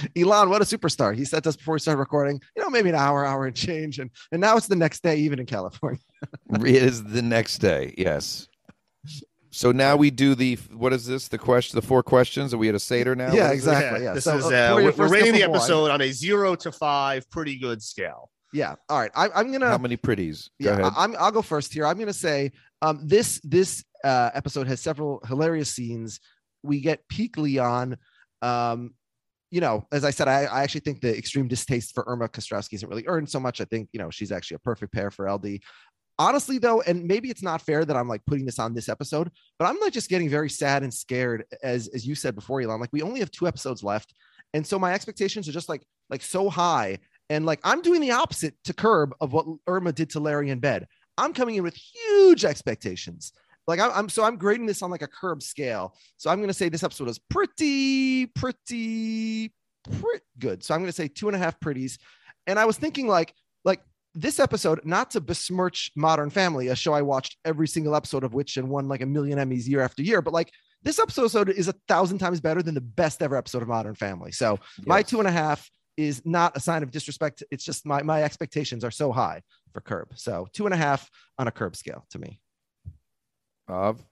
Elon, 0.17 0.49
what 0.51 0.63
a 0.63 0.65
superstar. 0.65 1.15
He 1.15 1.25
said 1.25 1.43
to 1.45 1.51
us 1.51 1.57
before 1.57 1.75
we 1.75 1.81
started 1.81 1.99
recording, 2.01 2.41
you 2.57 2.63
know, 2.63 2.71
maybe 2.71 2.89
an 2.89 2.95
hour, 2.95 3.25
hour 3.25 3.47
and 3.47 3.55
change. 3.57 3.99
And 3.99 4.11
and 4.33 4.41
now 4.41 4.57
it's 4.57 4.67
the 4.67 4.77
next 4.77 5.03
day, 5.03 5.17
even 5.17 5.39
in 5.39 5.47
California. 5.47 6.01
it 6.51 6.67
is 6.67 7.05
the 7.05 7.23
next 7.23 7.59
day. 7.59 7.95
Yes. 7.99 8.49
So 9.51 9.73
now 9.73 9.97
we 9.97 10.11
do 10.11 10.35
the 10.35 10.57
what 10.75 10.93
is 10.93 11.07
this? 11.07 11.29
The 11.29 11.39
question, 11.39 11.77
the 11.81 11.87
four 11.87 12.03
questions. 12.03 12.53
Are 12.55 12.59
we 12.59 12.69
at 12.69 12.75
a 12.75 12.81
seder 12.81 13.15
now? 13.15 13.33
Yeah, 13.33 13.49
What 13.49 13.57
is 13.57 13.65
this? 13.65 13.75
exactly. 13.75 14.05
yeah. 14.05 14.13
This 14.15 14.25
So, 14.25 14.37
is 14.39 14.45
uh, 14.45 14.49
uh, 14.49 14.71
pour 14.73 14.81
your 14.83 14.93
we're, 14.93 14.97
we're 15.07 15.09
rating 15.13 15.33
the 15.35 15.43
of 15.43 15.51
wine. 15.51 15.57
episode 15.61 15.91
on 15.91 16.01
a 16.03 16.11
zero 16.13 16.55
to 16.57 16.73
five, 16.73 17.29
pretty 17.31 17.59
good 17.59 17.83
scale. 17.83 18.31
Yeah. 18.53 18.75
All 18.89 18.99
right. 18.99 19.11
I, 19.15 19.29
I'm 19.35 19.53
gonna 19.53 19.69
How 19.69 19.79
many 19.79 19.97
pretties? 19.97 20.51
Go 20.63 20.71
yeah, 20.71 20.79
ahead. 20.79 20.93
I, 20.97 21.05
am 21.05 21.17
I'll 21.19 21.33
go 21.33 21.43
first 21.43 21.73
here. 21.73 21.87
I'm 21.87 21.99
gonna 21.99 22.13
say 22.13 22.53
um, 22.83 23.01
this 23.03 23.41
this 23.43 23.85
uh, 24.05 24.31
episode 24.35 24.67
has 24.69 24.81
several 24.81 25.21
hilarious 25.27 25.71
scenes. 25.71 26.21
We 26.63 26.81
get 26.81 27.07
peak 27.09 27.37
Leon. 27.37 27.97
Um, 28.43 28.95
you 29.51 29.61
know, 29.61 29.87
as 29.93 30.05
I 30.05 30.11
said, 30.11 30.29
I, 30.29 30.45
I 30.45 30.63
actually 30.63 30.81
think 30.81 31.01
the 31.01 31.17
extreme 31.17 31.49
distaste 31.49 31.95
for 31.95 32.05
Irma 32.07 32.29
Kostrowski 32.29 32.75
isn't 32.75 32.89
really 32.89 33.07
earned 33.07 33.31
so 33.31 33.41
much. 33.41 33.61
I 33.61 33.65
think 33.65 33.89
you 33.93 33.99
know 33.99 34.11
she's 34.11 34.33
actually 34.33 34.57
a 34.57 34.61
perfect 34.61 34.93
pair 34.93 35.11
for 35.11 35.31
LD. 35.31 35.61
Honestly, 36.19 36.59
though, 36.59 36.81
and 36.81 37.05
maybe 37.05 37.29
it's 37.29 37.43
not 37.43 37.61
fair 37.61 37.85
that 37.85 37.97
I'm 37.97 38.09
like 38.09 38.25
putting 38.27 38.47
this 38.47 38.59
on 38.59 38.75
this 38.75 38.89
episode, 38.89 39.31
but 39.59 39.67
I'm 39.67 39.79
like 39.81 39.93
just 39.93 40.09
getting 40.09 40.31
very 40.31 40.49
sad 40.49 40.83
and 40.83 40.93
scared, 40.93 41.45
as 41.63 41.89
as 41.89 42.07
you 42.07 42.15
said 42.15 42.35
before, 42.35 42.61
Elon. 42.61 42.81
Like 42.81 42.93
we 42.93 43.03
only 43.03 43.21
have 43.21 43.31
two 43.31 43.47
episodes 43.47 43.83
left, 43.83 44.15
and 44.55 44.67
so 44.67 44.79
my 44.79 44.93
expectations 44.95 45.49
are 45.49 45.53
just 45.53 45.69
like 45.69 45.83
like 46.09 46.23
so 46.23 46.49
high. 46.49 46.99
And 47.31 47.47
like 47.47 47.61
I'm 47.65 47.83
doing 47.83 48.01
the 48.01 48.13
opposite 48.13 48.55
to 48.65 48.75
Curb 48.75 49.15
of 49.21 49.33
what 49.33 49.47
Irma 49.67 49.93
did 49.93 50.11
to 50.11 50.21
Larry 50.21 50.51
in 50.51 50.61
bed. 50.61 50.87
I'm 51.19 51.33
coming 51.33 51.57
in 51.57 51.63
with 51.63 51.75
huge 51.75 52.45
expectations. 52.45 53.33
Like 53.67 53.81
I'm, 53.81 53.91
I'm 53.95 54.09
so 54.09 54.23
I'm 54.23 54.37
grading 54.37 54.67
this 54.67 54.83
on 54.83 54.91
like 54.91 55.03
a 55.03 55.09
curb 55.09 55.43
scale. 55.43 55.95
So 56.17 56.31
I'm 56.31 56.41
gonna 56.41 56.53
say 56.53 56.69
this 56.69 56.85
episode 56.85 57.09
is 57.09 57.19
pretty, 57.19 58.27
pretty, 58.27 59.53
pretty 59.85 60.25
good. 60.39 60.63
So 60.63 60.75
I'm 60.75 60.81
gonna 60.81 60.93
say 60.93 61.09
two 61.09 61.29
and 61.29 61.35
a 61.35 61.39
half 61.39 61.59
pretties. 61.61 61.99
And 62.47 62.59
I 62.59 62.65
was 62.65 62.77
thinking 62.77 63.09
like, 63.09 63.35
like 63.65 63.81
this 64.15 64.39
episode, 64.39 64.81
not 64.85 65.11
to 65.13 65.21
besmirch 65.21 65.91
Modern 65.97 66.31
Family, 66.31 66.69
a 66.69 66.77
show 66.77 66.93
I 66.93 67.03
watched 67.03 67.39
every 67.45 67.67
single 67.67 67.97
episode 67.97 68.23
of 68.23 68.35
which 68.35 68.57
and 68.57 68.69
won 68.69 68.87
like 68.87 69.01
a 69.01 69.07
million 69.07 69.39
Emmys 69.39 69.67
year 69.67 69.81
after 69.81 70.03
year, 70.03 70.23
but 70.23 70.33
like 70.33 70.53
this 70.83 71.01
episode 71.01 71.49
is 71.49 71.67
a 71.67 71.75
thousand 71.89 72.19
times 72.19 72.41
better 72.41 72.63
than 72.63 72.75
the 72.75 72.81
best 72.81 73.21
ever 73.21 73.37
episode 73.37 73.63
of 73.63 73.69
Modern 73.69 73.97
Family. 73.97 74.31
So 74.31 74.61
my 74.87 75.03
two 75.03 75.19
and 75.19 75.27
a 75.27 75.33
half 75.33 75.69
is 75.97 76.23
not 76.25 76.57
a 76.57 76.61
sign 76.61 76.83
of 76.83 76.91
disrespect. 76.91 77.43
It's 77.51 77.65
just 77.65 77.87
my 77.87 78.03
my 78.03 78.23
expectations 78.23 78.85
are 78.85 78.91
so 78.91 79.13
high 79.13 79.43
for 79.73 79.81
Curb. 79.81 80.09
So 80.15 80.47
two 80.53 80.67
and 80.67 80.75
a 80.75 80.77
half 80.77 81.11
on 81.39 81.49
a 81.49 81.51
Curb 81.51 81.77
scale 81.77 82.05
to 82.11 82.19
me. 82.19 82.41
Of 83.69 84.05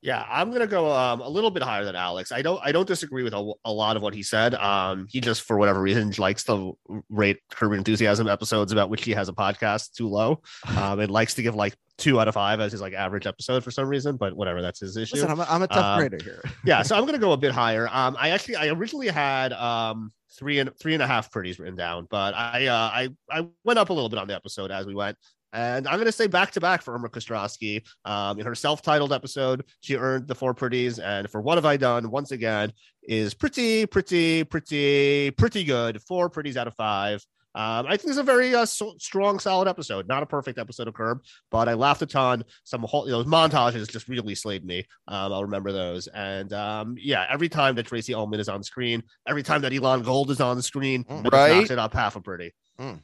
Yeah, 0.00 0.24
I'm 0.30 0.52
gonna 0.52 0.68
go 0.68 0.92
um, 0.92 1.20
a 1.20 1.28
little 1.28 1.50
bit 1.50 1.62
higher 1.62 1.84
than 1.84 1.96
Alex. 1.96 2.30
I 2.30 2.40
don't 2.40 2.60
I 2.62 2.70
don't 2.70 2.86
disagree 2.86 3.24
with 3.24 3.34
a, 3.34 3.52
a 3.64 3.72
lot 3.72 3.96
of 3.96 4.02
what 4.02 4.14
he 4.14 4.22
said. 4.22 4.54
Um, 4.54 5.06
he 5.10 5.20
just 5.20 5.42
for 5.42 5.58
whatever 5.58 5.80
reason 5.80 6.12
likes 6.18 6.44
to 6.44 6.78
rate 7.08 7.38
Curb 7.50 7.72
Enthusiasm 7.72 8.28
episodes 8.28 8.70
about 8.70 8.90
which 8.90 9.04
he 9.04 9.10
has 9.12 9.28
a 9.28 9.32
podcast 9.32 9.92
too 9.92 10.08
low. 10.08 10.40
Um, 10.78 11.00
and 11.00 11.10
likes 11.10 11.34
to 11.34 11.42
give 11.42 11.56
like 11.56 11.74
two 11.96 12.20
out 12.20 12.28
of 12.28 12.34
five 12.34 12.60
as 12.60 12.70
his 12.70 12.80
like 12.80 12.92
average 12.92 13.26
episode 13.26 13.64
for 13.64 13.72
some 13.72 13.88
reason. 13.88 14.16
But 14.16 14.36
whatever, 14.36 14.62
that's 14.62 14.78
his 14.78 14.96
issue. 14.96 15.16
Listen, 15.16 15.30
I'm 15.30 15.40
a, 15.40 15.46
I'm 15.48 15.62
a 15.62 15.66
tough 15.66 15.84
Um, 15.84 15.98
grader 15.98 16.18
here. 16.22 16.42
yeah, 16.64 16.82
so 16.82 16.96
I'm 16.96 17.04
gonna 17.04 17.18
go 17.18 17.32
a 17.32 17.36
bit 17.36 17.50
higher. 17.50 17.88
Um, 17.90 18.16
I 18.18 18.30
actually 18.30 18.56
I 18.56 18.68
originally 18.68 19.08
had 19.08 19.52
um 19.52 20.12
three 20.38 20.60
and 20.60 20.70
three 20.78 20.94
and 20.94 21.02
a 21.02 21.06
half 21.06 21.32
pretties 21.32 21.58
written 21.58 21.74
down, 21.74 22.06
but 22.10 22.34
I 22.34 22.66
uh 22.66 22.74
I 22.76 23.08
I 23.30 23.48
went 23.64 23.78
up 23.78 23.90
a 23.90 23.92
little 23.92 24.08
bit 24.08 24.18
on 24.20 24.28
the 24.28 24.34
episode 24.36 24.70
as 24.70 24.86
we 24.86 24.94
went. 24.94 25.16
And 25.52 25.88
I'm 25.88 25.94
going 25.94 26.06
to 26.06 26.12
say 26.12 26.26
back 26.26 26.50
to 26.52 26.60
back 26.60 26.82
for 26.82 26.94
Irma 26.94 27.08
Kostrowski. 27.08 27.82
Um, 28.04 28.38
in 28.38 28.46
her 28.46 28.54
self 28.54 28.82
titled 28.82 29.12
episode, 29.12 29.64
she 29.80 29.96
earned 29.96 30.28
the 30.28 30.34
four 30.34 30.54
pretties. 30.54 30.98
And 30.98 31.28
for 31.30 31.40
What 31.40 31.56
Have 31.56 31.64
I 31.64 31.76
Done, 31.76 32.10
once 32.10 32.32
again, 32.32 32.72
is 33.02 33.34
pretty, 33.34 33.86
pretty, 33.86 34.44
pretty, 34.44 35.30
pretty 35.32 35.64
good. 35.64 36.02
Four 36.02 36.28
pretties 36.28 36.56
out 36.56 36.66
of 36.66 36.74
five. 36.74 37.24
Um, 37.54 37.86
I 37.86 37.96
think 37.96 38.10
it's 38.10 38.18
a 38.18 38.22
very 38.22 38.54
uh, 38.54 38.66
so- 38.66 38.94
strong, 38.98 39.38
solid 39.40 39.66
episode. 39.68 40.06
Not 40.06 40.22
a 40.22 40.26
perfect 40.26 40.58
episode 40.58 40.86
of 40.86 40.94
Curb, 40.94 41.22
but 41.50 41.68
I 41.68 41.74
laughed 41.74 42.02
a 42.02 42.06
ton. 42.06 42.44
Some 42.64 42.82
whole, 42.82 43.06
you 43.06 43.12
know, 43.12 43.24
montages 43.24 43.90
just 43.90 44.06
really 44.08 44.34
slayed 44.34 44.64
me. 44.64 44.84
Um, 45.08 45.32
I'll 45.32 45.42
remember 45.44 45.72
those. 45.72 46.06
And 46.08 46.52
um, 46.52 46.94
yeah, 46.98 47.26
every 47.30 47.48
time 47.48 47.74
that 47.76 47.86
Tracey 47.86 48.14
Ullman 48.14 48.38
is 48.38 48.48
on 48.48 48.62
screen, 48.62 49.02
every 49.26 49.42
time 49.42 49.62
that 49.62 49.72
Elon 49.72 50.02
Gold 50.02 50.30
is 50.30 50.40
on 50.40 50.56
the 50.56 50.62
screen, 50.62 51.04
just 51.08 51.32
Right. 51.32 51.56
knocks 51.56 51.70
it 51.70 51.78
up 51.78 51.94
half 51.94 52.14
a 52.16 52.20
pretty. 52.20 52.52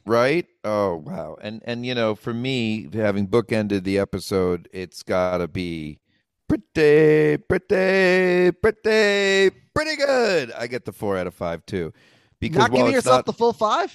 right? 0.05 0.45
Oh 0.63 0.95
wow! 0.97 1.35
And 1.41 1.61
and 1.65 1.85
you 1.85 1.93
know, 1.95 2.15
for 2.15 2.33
me, 2.33 2.87
having 2.93 3.27
bookended 3.27 3.83
the 3.83 3.99
episode, 3.99 4.69
it's 4.71 5.03
got 5.03 5.39
to 5.39 5.49
be 5.49 5.99
pretty, 6.47 7.37
pretty, 7.49 8.51
pretty, 8.51 9.55
pretty 9.73 9.95
good. 9.97 10.51
I 10.53 10.67
get 10.67 10.85
the 10.85 10.93
four 10.93 11.17
out 11.17 11.27
of 11.27 11.33
five 11.33 11.65
too, 11.65 11.91
because 12.39 12.59
Not 12.59 12.71
giving 12.71 12.93
yourself 12.93 13.17
not, 13.17 13.25
the 13.25 13.33
full 13.33 13.51
five? 13.51 13.93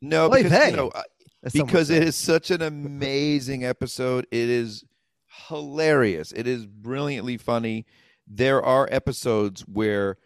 No, 0.00 0.26
Oy 0.32 0.42
because 0.42 0.52
vey, 0.52 0.70
you 0.70 0.76
know, 0.76 0.90
I- 0.94 1.02
as 1.42 1.52
someone 1.52 1.66
because 1.68 1.90
it 1.90 2.02
is 2.02 2.16
such 2.16 2.50
an 2.50 2.62
amazing 2.62 3.64
episode. 3.64 4.26
It 4.30 4.48
is 4.48 4.84
hilarious. 5.48 6.32
It 6.32 6.46
is 6.46 6.66
brilliantly 6.66 7.36
funny. 7.36 7.86
There 8.26 8.62
are 8.62 8.88
episodes 8.90 9.62
where 9.62 10.16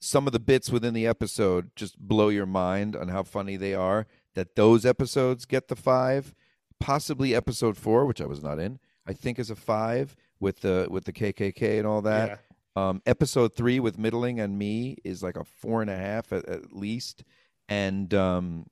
some 0.00 0.26
of 0.26 0.32
the 0.32 0.40
bits 0.40 0.70
within 0.70 0.92
the 0.94 1.06
episode 1.06 1.70
just 1.74 1.98
blow 1.98 2.28
your 2.28 2.46
mind 2.46 2.94
on 2.94 3.08
how 3.08 3.22
funny 3.22 3.56
they 3.56 3.74
are. 3.74 4.06
That 4.34 4.54
those 4.54 4.84
episodes 4.84 5.46
get 5.46 5.68
the 5.68 5.76
five, 5.76 6.34
possibly 6.78 7.34
episode 7.34 7.76
four, 7.78 8.04
which 8.04 8.20
I 8.20 8.26
was 8.26 8.42
not 8.42 8.58
in. 8.58 8.78
I 9.06 9.12
think 9.14 9.38
is 9.38 9.50
a 9.50 9.56
five 9.56 10.14
with 10.40 10.60
the 10.60 10.88
with 10.90 11.04
the 11.04 11.12
KKK 11.12 11.78
and 11.78 11.86
all 11.86 12.02
that. 12.02 12.28
Um, 12.76 13.00
episode 13.06 13.54
three 13.54 13.80
with 13.80 13.96
middling 13.98 14.38
and 14.40 14.58
me 14.58 14.98
is 15.02 15.22
like 15.22 15.36
a 15.36 15.44
four 15.44 15.80
and 15.80 15.90
a 15.90 15.96
half 15.96 16.30
at, 16.34 16.46
at 16.46 16.74
least, 16.74 17.24
and 17.70 18.12
um, 18.12 18.66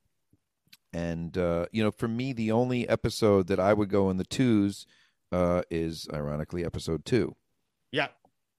and 0.94 1.36
uh, 1.36 1.66
you 1.72 1.82
know, 1.82 1.90
for 1.90 2.08
me, 2.08 2.32
the 2.32 2.52
only 2.52 2.88
episode 2.88 3.48
that 3.48 3.60
I 3.60 3.74
would 3.74 3.90
go 3.90 4.10
in 4.10 4.16
the 4.16 4.24
twos 4.24 4.86
uh, 5.32 5.62
is 5.70 6.08
ironically 6.12 6.64
episode 6.64 7.04
two. 7.04 7.34
Yeah, 7.92 8.08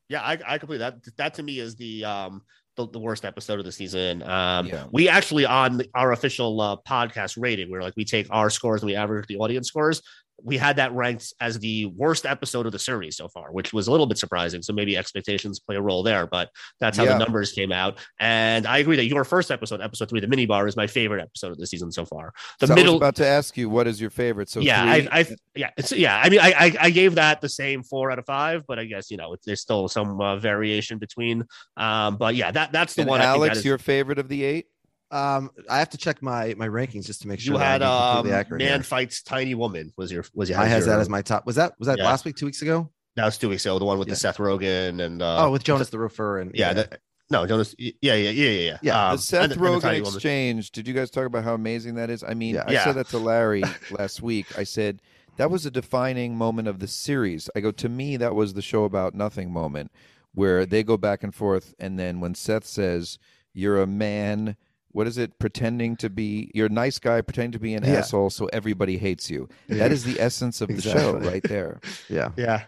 yeah, 0.10 0.22
I, 0.22 0.38
I 0.46 0.58
completely 0.58 0.80
that 0.80 0.98
that 1.18 1.34
to 1.36 1.44
me 1.44 1.60
is 1.60 1.76
the 1.76 2.06
um 2.06 2.42
the, 2.76 2.88
the 2.90 3.00
worst 3.00 3.24
episode 3.24 3.58
of 3.60 3.66
the 3.66 3.72
season. 3.72 4.22
Um, 4.24 4.68
Yeah. 4.68 4.86
we 4.92 5.08
actually 5.08 5.46
on 5.46 5.78
the- 5.78 5.90
our 5.96 6.12
official 6.12 6.60
uh, 6.60 6.76
podcast 6.88 7.42
rating, 7.42 7.72
where 7.72 7.82
like 7.82 7.94
we 7.96 8.04
take 8.04 8.28
our 8.30 8.50
scores 8.50 8.82
and 8.82 8.88
we 8.88 8.96
average 8.96 9.28
the 9.28 9.38
audience 9.38 9.68
scores. 9.70 10.02
We 10.44 10.58
had 10.58 10.76
that 10.76 10.94
ranked 10.94 11.34
as 11.40 11.60
the 11.60 11.86
worst 11.88 12.26
episode 12.26 12.66
of 12.66 12.72
the 12.72 12.80
series 12.80 13.16
so 13.18 13.28
far, 13.30 13.52
which 13.52 13.72
was 13.74 13.88
a 13.88 13.92
little 13.92 14.06
bit 14.06 14.18
surprising. 14.18 14.62
So 14.62 14.74
maybe 14.74 14.98
expectations 14.98 15.60
play 15.60 15.76
a 15.78 15.82
role 15.82 16.04
there, 16.04 16.28
but 16.28 16.50
that's 16.80 16.98
how 16.98 17.04
Yeah. 17.06 17.14
the 17.18 17.20
numbers 17.26 17.52
came 17.54 17.72
out. 17.72 17.98
And 18.20 18.68
I 18.68 18.80
agree 18.80 18.96
that 18.98 19.06
your 19.06 19.24
first 19.24 19.50
episode, 19.50 19.82
episode 19.82 20.10
three, 20.10 20.20
the 20.20 20.28
mini 20.28 20.46
bar, 20.46 20.68
is 20.68 20.76
my 20.76 20.88
favorite 20.88 21.22
episode 21.22 21.52
of 21.52 21.58
the 21.58 21.66
season 21.66 21.92
so 21.92 22.06
far. 22.06 22.34
The 22.60 22.68
So 22.68 22.74
I 22.74 22.76
was 22.76 22.84
middle, 22.84 22.98
about 22.98 23.16
to 23.16 23.26
ask 23.26 23.56
you, 23.58 23.70
what 23.70 23.88
is 23.88 24.02
your 24.02 24.10
favorite? 24.10 24.50
So 24.50 24.60
yeah, 24.60 24.82
three? 24.96 25.08
I, 25.10 25.20
I, 25.20 25.36
yeah, 25.56 25.70
it's 25.78 25.92
yeah. 25.92 26.22
I 26.24 26.30
mean, 26.30 26.40
I, 26.42 26.52
I, 26.58 26.76
I 26.82 26.90
gave 26.90 27.16
that 27.16 27.42
the 27.42 27.50
same 27.50 27.82
four 27.84 28.12
out 28.12 28.20
of 28.20 28.26
five, 28.26 28.66
but 28.68 28.78
I 28.78 28.86
guess 28.86 29.10
you 29.10 29.18
know 29.18 29.36
there's 29.46 29.62
still 29.62 29.88
some 29.88 30.20
uh, 30.20 30.36
variation 30.38 30.98
between. 30.98 31.46
Um, 31.78 32.18
but 32.18 32.36
yeah, 32.36 32.52
that 32.52 32.72
that's 32.72 32.94
the 32.96 33.02
and 33.04 33.10
one. 33.10 33.22
I 33.22 33.24
think 33.26 33.36
Alex, 33.38 33.54
that 33.56 33.60
is- 33.60 33.66
your 33.66 33.78
favorite 33.78 34.20
of 34.20 34.28
the 34.28 34.44
eight? 34.44 34.66
Um, 35.12 35.52
I 35.70 35.80
have 35.80 35.90
to 35.92 35.98
check 35.98 36.22
my 36.22 36.56
my 36.58 36.68
rankings 36.68 37.06
just 37.06 37.22
to 37.22 37.28
make 37.28 37.40
sure 37.40 37.54
you 37.54 37.60
had 37.60 37.82
um, 37.84 38.28
man 38.28 38.60
here. 38.60 38.84
fights 38.84 39.22
tiny 39.22 39.54
woman 39.56 39.94
was 39.98 40.12
your 40.12 40.26
was 40.34 40.50
your 40.50 40.60
I 40.60 40.66
has 40.66 40.86
that 40.88 41.00
as 41.00 41.10
my 41.10 41.22
top. 41.22 41.46
Was 41.46 41.56
that 41.58 41.78
was 41.80 41.88
that 41.88 42.00
Yeah. 42.00 42.06
last 42.06 42.26
week? 42.26 42.36
Two 42.36 42.46
weeks 42.46 42.62
ago? 42.62 42.90
that 43.16 43.24
was 43.24 43.38
two 43.38 43.48
weeks 43.48 43.66
ago 43.66 43.80
the 43.80 43.86
one 43.86 43.98
with 43.98 44.10
the 44.10 44.16
Seth 44.16 44.38
Rogen 44.38 45.02
and 45.02 45.22
uh, 45.22 45.46
oh, 45.46 45.52
with 45.52 45.64
Jonas 45.64 45.90
the 45.90 45.98
Roofer 46.00 46.40
and 46.40 46.52
yeah, 46.54 46.74
that, 46.74 47.00
no 47.30 47.46
Jonas 47.46 47.74
yeah 47.78 47.92
yeah 48.02 48.14
yeah 48.16 48.30
yeah 48.32 48.50
yeah 48.50 48.78
Yeah, 48.82 49.10
Um, 49.12 49.16
the 49.16 49.22
Seth 49.22 49.44
and 49.44 49.52
and 49.54 49.62
the 49.62 49.66
Rogen 49.66 49.84
woman. 50.02 50.16
exchange. 50.16 50.72
Did 50.72 50.88
you 50.88 50.94
guys 50.94 51.10
talk 51.12 51.26
about 51.26 51.44
how 51.46 51.54
amazing 51.54 51.96
that 51.96 52.10
is? 52.10 52.24
I 52.24 52.34
mean, 52.34 52.58
I 52.58 52.72
Yeah. 52.74 52.84
said 52.84 52.96
that 52.96 53.08
to 53.10 53.20
Larry 53.20 53.64
last 53.90 54.22
week. 54.22 54.48
I 54.58 54.64
said 54.64 55.02
that 55.38 55.50
was 55.52 55.66
a 55.66 55.72
defining 55.72 56.36
moment 56.36 56.68
of 56.68 56.80
the 56.80 56.88
series. 56.88 57.50
I 57.56 57.60
go 57.62 57.72
to 57.72 57.88
me 57.88 58.18
that 58.18 58.36
was 58.36 58.54
the 58.54 58.62
show 58.62 58.84
about 58.84 59.14
nothing 59.16 59.52
moment 59.52 59.92
where 60.34 60.66
they 60.66 60.84
go 60.84 60.98
back 60.98 61.24
and 61.24 61.34
forth, 61.34 61.74
and 61.80 61.98
then 61.98 62.20
when 62.20 62.36
Seth 62.36 62.66
says, 62.66 63.18
"You're 63.54 63.82
a 63.82 63.88
man." 63.88 64.58
What 64.96 65.08
is 65.08 65.18
it? 65.18 65.38
Pretending 65.40 65.98
to 65.98 66.10
be 66.10 66.50
you're 66.56 66.68
a 66.68 66.70
nice 66.70 67.00
guy, 67.00 67.20
pretending 67.20 67.52
to 67.52 67.60
be 67.60 67.74
an 67.74 67.84
Yeah. 67.84 67.96
asshole, 67.96 68.30
so 68.30 68.46
everybody 68.54 68.98
hates 68.98 69.30
you. 69.30 69.50
Yeah. 69.68 69.80
That 69.80 69.92
is 69.92 70.06
the 70.06 70.20
essence 70.22 70.62
of 70.62 70.70
the 70.70 70.82
show, 70.82 71.18
right 71.18 71.44
there. 71.44 71.82
Yeah. 72.10 72.30
Yeah. 72.38 72.64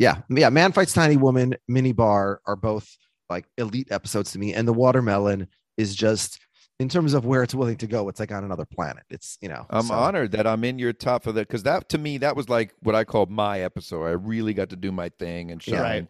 Yeah. 0.00 0.22
Yeah. 0.28 0.50
Man 0.50 0.72
Fights 0.72 0.92
Tiny 0.92 1.16
Woman, 1.16 1.54
Mini 1.68 1.92
Bar 1.92 2.40
are 2.46 2.56
both 2.56 2.96
like 3.30 3.46
elite 3.56 3.88
episodes 3.92 4.32
to 4.32 4.38
me. 4.40 4.54
And 4.54 4.66
the 4.66 4.72
watermelon 4.72 5.46
is 5.76 5.94
just 5.94 6.40
in 6.80 6.88
terms 6.88 7.14
of 7.14 7.24
where 7.24 7.42
it's 7.42 7.54
willing 7.54 7.76
to 7.78 7.86
go, 7.86 8.08
it's 8.08 8.20
like 8.20 8.32
on 8.32 8.42
another 8.44 8.66
planet. 8.66 9.04
It's 9.08 9.38
you 9.40 9.48
know, 9.48 9.66
I'm 9.70 9.84
so- 9.86 9.94
honored 9.94 10.32
that 10.32 10.46
I'm 10.48 10.64
in 10.64 10.78
your 10.80 10.92
top 10.92 11.22
for 11.22 11.30
that 11.32 11.46
because 11.46 11.62
that 11.62 11.88
to 11.90 11.98
me 11.98 12.18
that 12.18 12.34
was 12.34 12.48
like 12.48 12.74
what 12.82 12.94
I 12.96 13.04
called 13.04 13.30
my 13.30 13.60
episode. 13.60 14.04
I 14.04 14.10
really 14.10 14.52
got 14.52 14.70
to 14.70 14.76
do 14.76 14.90
my 14.90 15.10
thing 15.10 15.52
and 15.52 15.62
shine. 15.62 15.74
Yeah. 15.74 15.80
Right. 15.82 16.08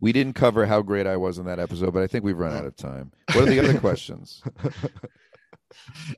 We 0.00 0.12
didn't 0.12 0.32
cover 0.34 0.66
how 0.66 0.82
great 0.82 1.06
I 1.06 1.16
was 1.16 1.38
in 1.38 1.44
that 1.46 1.58
episode, 1.58 1.92
but 1.92 2.02
I 2.02 2.06
think 2.06 2.24
we've 2.24 2.38
run 2.38 2.56
out 2.56 2.64
of 2.64 2.74
time. 2.76 3.12
What 3.34 3.42
are 3.42 3.50
the 3.50 3.60
other 3.60 3.78
questions? 3.80 4.42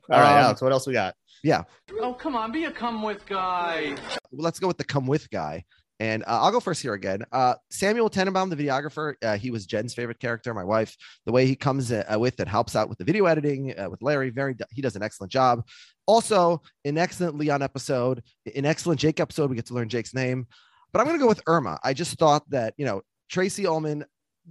All 0.09 0.19
right, 0.19 0.31
Um, 0.39 0.43
Alex, 0.45 0.61
what 0.61 0.71
else 0.71 0.87
we 0.87 0.93
got? 0.93 1.15
Yeah. 1.43 1.63
Oh, 1.99 2.13
come 2.13 2.35
on, 2.35 2.51
be 2.51 2.63
a 2.65 2.71
come 2.71 3.01
with 3.03 3.25
guy. 3.25 3.95
let's 4.31 4.59
go 4.59 4.67
with 4.67 4.77
the 4.77 4.83
come 4.85 5.05
with 5.07 5.29
guy. 5.29 5.65
And 5.99 6.23
uh, 6.23 6.41
I'll 6.41 6.51
go 6.51 6.59
first 6.59 6.81
here 6.81 6.93
again. 6.93 7.23
Uh, 7.31 7.55
Samuel 7.69 8.09
Tenenbaum, 8.09 8.49
the 8.49 8.55
videographer, 8.55 9.13
uh, 9.21 9.37
he 9.37 9.51
was 9.51 9.65
Jen's 9.65 9.93
favorite 9.93 10.19
character, 10.19 10.53
my 10.53 10.63
wife. 10.63 10.97
The 11.25 11.31
way 11.31 11.45
he 11.45 11.55
comes 11.55 11.91
uh, 11.91 12.03
with 12.17 12.39
and 12.39 12.49
helps 12.49 12.75
out 12.75 12.89
with 12.89 12.97
the 12.97 13.03
video 13.03 13.25
editing 13.25 13.77
uh, 13.77 13.89
with 13.89 14.01
Larry, 14.01 14.29
very 14.29 14.55
he 14.71 14.81
does 14.81 14.95
an 14.95 15.03
excellent 15.03 15.31
job. 15.31 15.65
Also, 16.07 16.61
an 16.83 16.97
excellent 16.97 17.37
Leon 17.37 17.61
episode, 17.61 18.23
an 18.55 18.65
excellent 18.65 18.99
Jake 18.99 19.19
episode. 19.19 19.49
We 19.49 19.55
get 19.55 19.67
to 19.67 19.75
learn 19.75 19.87
Jake's 19.87 20.13
name, 20.13 20.47
but 20.91 20.99
I'm 20.99 21.05
going 21.07 21.17
to 21.17 21.23
go 21.23 21.27
with 21.29 21.41
Irma. 21.47 21.79
I 21.83 21.93
just 21.93 22.17
thought 22.17 22.49
that 22.49 22.73
you 22.77 22.85
know 22.85 23.01
Tracey 23.33 23.65
Ullman, 23.65 24.05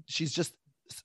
she's 0.07 0.33
just 0.33 0.55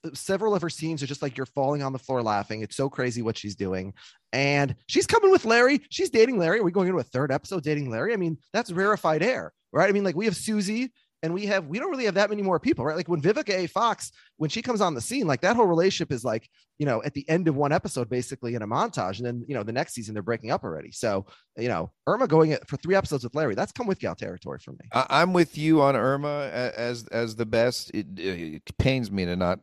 uh, 0.04 0.10
several 0.12 0.52
of 0.52 0.62
her 0.62 0.68
scenes 0.68 1.00
are 1.00 1.06
just 1.06 1.22
like 1.22 1.36
you're 1.36 1.46
falling 1.46 1.80
on 1.80 1.92
the 1.92 1.98
floor 1.98 2.24
laughing. 2.24 2.60
It's 2.60 2.76
so 2.76 2.90
crazy 2.90 3.22
what 3.22 3.38
she's 3.38 3.54
doing. 3.54 3.94
And 4.32 4.74
she's 4.88 5.06
coming 5.06 5.30
with 5.30 5.44
Larry. 5.44 5.80
She's 5.88 6.10
dating 6.10 6.38
Larry. 6.38 6.58
Are 6.58 6.64
we 6.64 6.72
going 6.72 6.88
into 6.88 6.98
a 6.98 7.04
third 7.04 7.30
episode 7.30 7.62
dating 7.62 7.88
Larry? 7.88 8.12
I 8.12 8.16
mean, 8.16 8.36
that's 8.52 8.72
rarefied 8.72 9.22
air, 9.22 9.52
right? 9.72 9.88
I 9.88 9.92
mean, 9.92 10.02
like 10.02 10.16
we 10.16 10.24
have 10.24 10.34
Susie 10.34 10.92
and 11.22 11.34
we 11.34 11.46
have, 11.46 11.66
we 11.66 11.78
don't 11.78 11.90
really 11.90 12.04
have 12.04 12.14
that 12.14 12.30
many 12.30 12.42
more 12.42 12.60
people, 12.60 12.84
right? 12.84 12.96
Like 12.96 13.08
when 13.08 13.20
Vivica 13.20 13.50
A. 13.50 13.66
Fox, 13.66 14.12
when 14.36 14.50
she 14.50 14.62
comes 14.62 14.80
on 14.80 14.94
the 14.94 15.00
scene, 15.00 15.26
like 15.26 15.40
that 15.40 15.56
whole 15.56 15.66
relationship 15.66 16.12
is 16.12 16.24
like, 16.24 16.48
you 16.78 16.86
know, 16.86 17.02
at 17.02 17.14
the 17.14 17.28
end 17.28 17.48
of 17.48 17.56
one 17.56 17.72
episode, 17.72 18.08
basically 18.08 18.54
in 18.54 18.62
a 18.62 18.66
montage. 18.66 19.18
And 19.18 19.26
then, 19.26 19.44
you 19.48 19.54
know, 19.54 19.62
the 19.62 19.72
next 19.72 19.94
season 19.94 20.14
they're 20.14 20.22
breaking 20.22 20.50
up 20.50 20.62
already. 20.62 20.92
So, 20.92 21.26
you 21.56 21.68
know, 21.68 21.90
Irma 22.06 22.28
going 22.28 22.56
for 22.66 22.76
three 22.76 22.94
episodes 22.94 23.24
with 23.24 23.34
Larry, 23.34 23.54
that's 23.54 23.72
come 23.72 23.86
with 23.86 23.98
gal 23.98 24.14
territory 24.14 24.58
for 24.64 24.72
me. 24.72 24.88
I, 24.92 25.06
I'm 25.10 25.32
with 25.32 25.58
you 25.58 25.82
on 25.82 25.96
Irma 25.96 26.50
as 26.52 27.06
as 27.08 27.34
the 27.34 27.46
best. 27.46 27.90
It, 27.92 28.06
it 28.18 28.78
pains 28.78 29.10
me 29.10 29.24
to 29.24 29.34
not, 29.34 29.58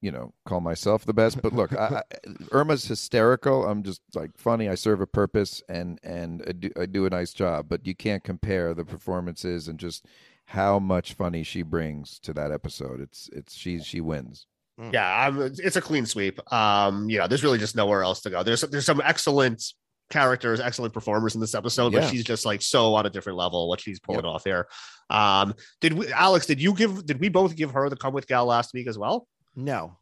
you 0.00 0.12
know, 0.12 0.32
call 0.46 0.60
myself 0.60 1.04
the 1.04 1.12
best. 1.12 1.42
But 1.42 1.52
look, 1.52 1.72
I, 1.74 2.02
Irma's 2.52 2.84
hysterical. 2.86 3.66
I'm 3.66 3.82
just 3.82 4.00
like 4.14 4.30
funny. 4.36 4.68
I 4.68 4.76
serve 4.76 5.00
a 5.00 5.06
purpose 5.08 5.60
and 5.68 5.98
and 6.04 6.44
I 6.46 6.52
do, 6.52 6.70
I 6.78 6.86
do 6.86 7.06
a 7.06 7.10
nice 7.10 7.32
job. 7.32 7.66
But 7.68 7.84
you 7.84 7.96
can't 7.96 8.22
compare 8.22 8.74
the 8.74 8.84
performances 8.84 9.66
and 9.66 9.78
just 9.78 10.06
how 10.50 10.78
much 10.80 11.14
funny 11.14 11.42
she 11.44 11.62
brings 11.62 12.18
to 12.20 12.32
that 12.34 12.50
episode. 12.50 13.00
It's 13.00 13.30
it's 13.32 13.54
she 13.54 13.78
she 13.80 14.00
wins. 14.00 14.46
Yeah, 14.92 15.26
I'm, 15.28 15.40
it's 15.42 15.76
a 15.76 15.80
clean 15.82 16.06
sweep. 16.06 16.40
Um, 16.52 17.08
you 17.10 17.18
know, 17.18 17.26
there's 17.28 17.44
really 17.44 17.58
just 17.58 17.76
nowhere 17.76 18.02
else 18.02 18.22
to 18.22 18.30
go. 18.30 18.42
There's 18.42 18.62
there's 18.62 18.86
some 18.86 19.00
excellent 19.04 19.62
characters, 20.08 20.58
excellent 20.58 20.92
performers 20.94 21.34
in 21.34 21.40
this 21.40 21.54
episode, 21.54 21.92
but 21.92 22.02
Yeah. 22.02 22.08
she's 22.10 22.24
just 22.24 22.44
like 22.46 22.62
so 22.62 22.94
on 22.94 23.06
a 23.06 23.10
different 23.10 23.38
level. 23.38 23.68
What 23.68 23.80
she's 23.80 24.00
pulling 24.00 24.24
off 24.24 24.42
here. 24.44 24.66
Um, 25.10 25.54
did 25.80 25.92
we, 25.92 26.10
Alex? 26.12 26.46
Did 26.46 26.60
you 26.62 26.72
give? 26.74 27.04
Did 27.06 27.20
we 27.20 27.28
both 27.28 27.54
give 27.56 27.70
her 27.72 27.88
the 27.90 27.96
come 27.96 28.14
with 28.14 28.26
gal 28.26 28.46
last 28.46 28.72
week 28.74 28.86
as 28.88 28.98
well? 28.98 29.28
No. 29.54 29.98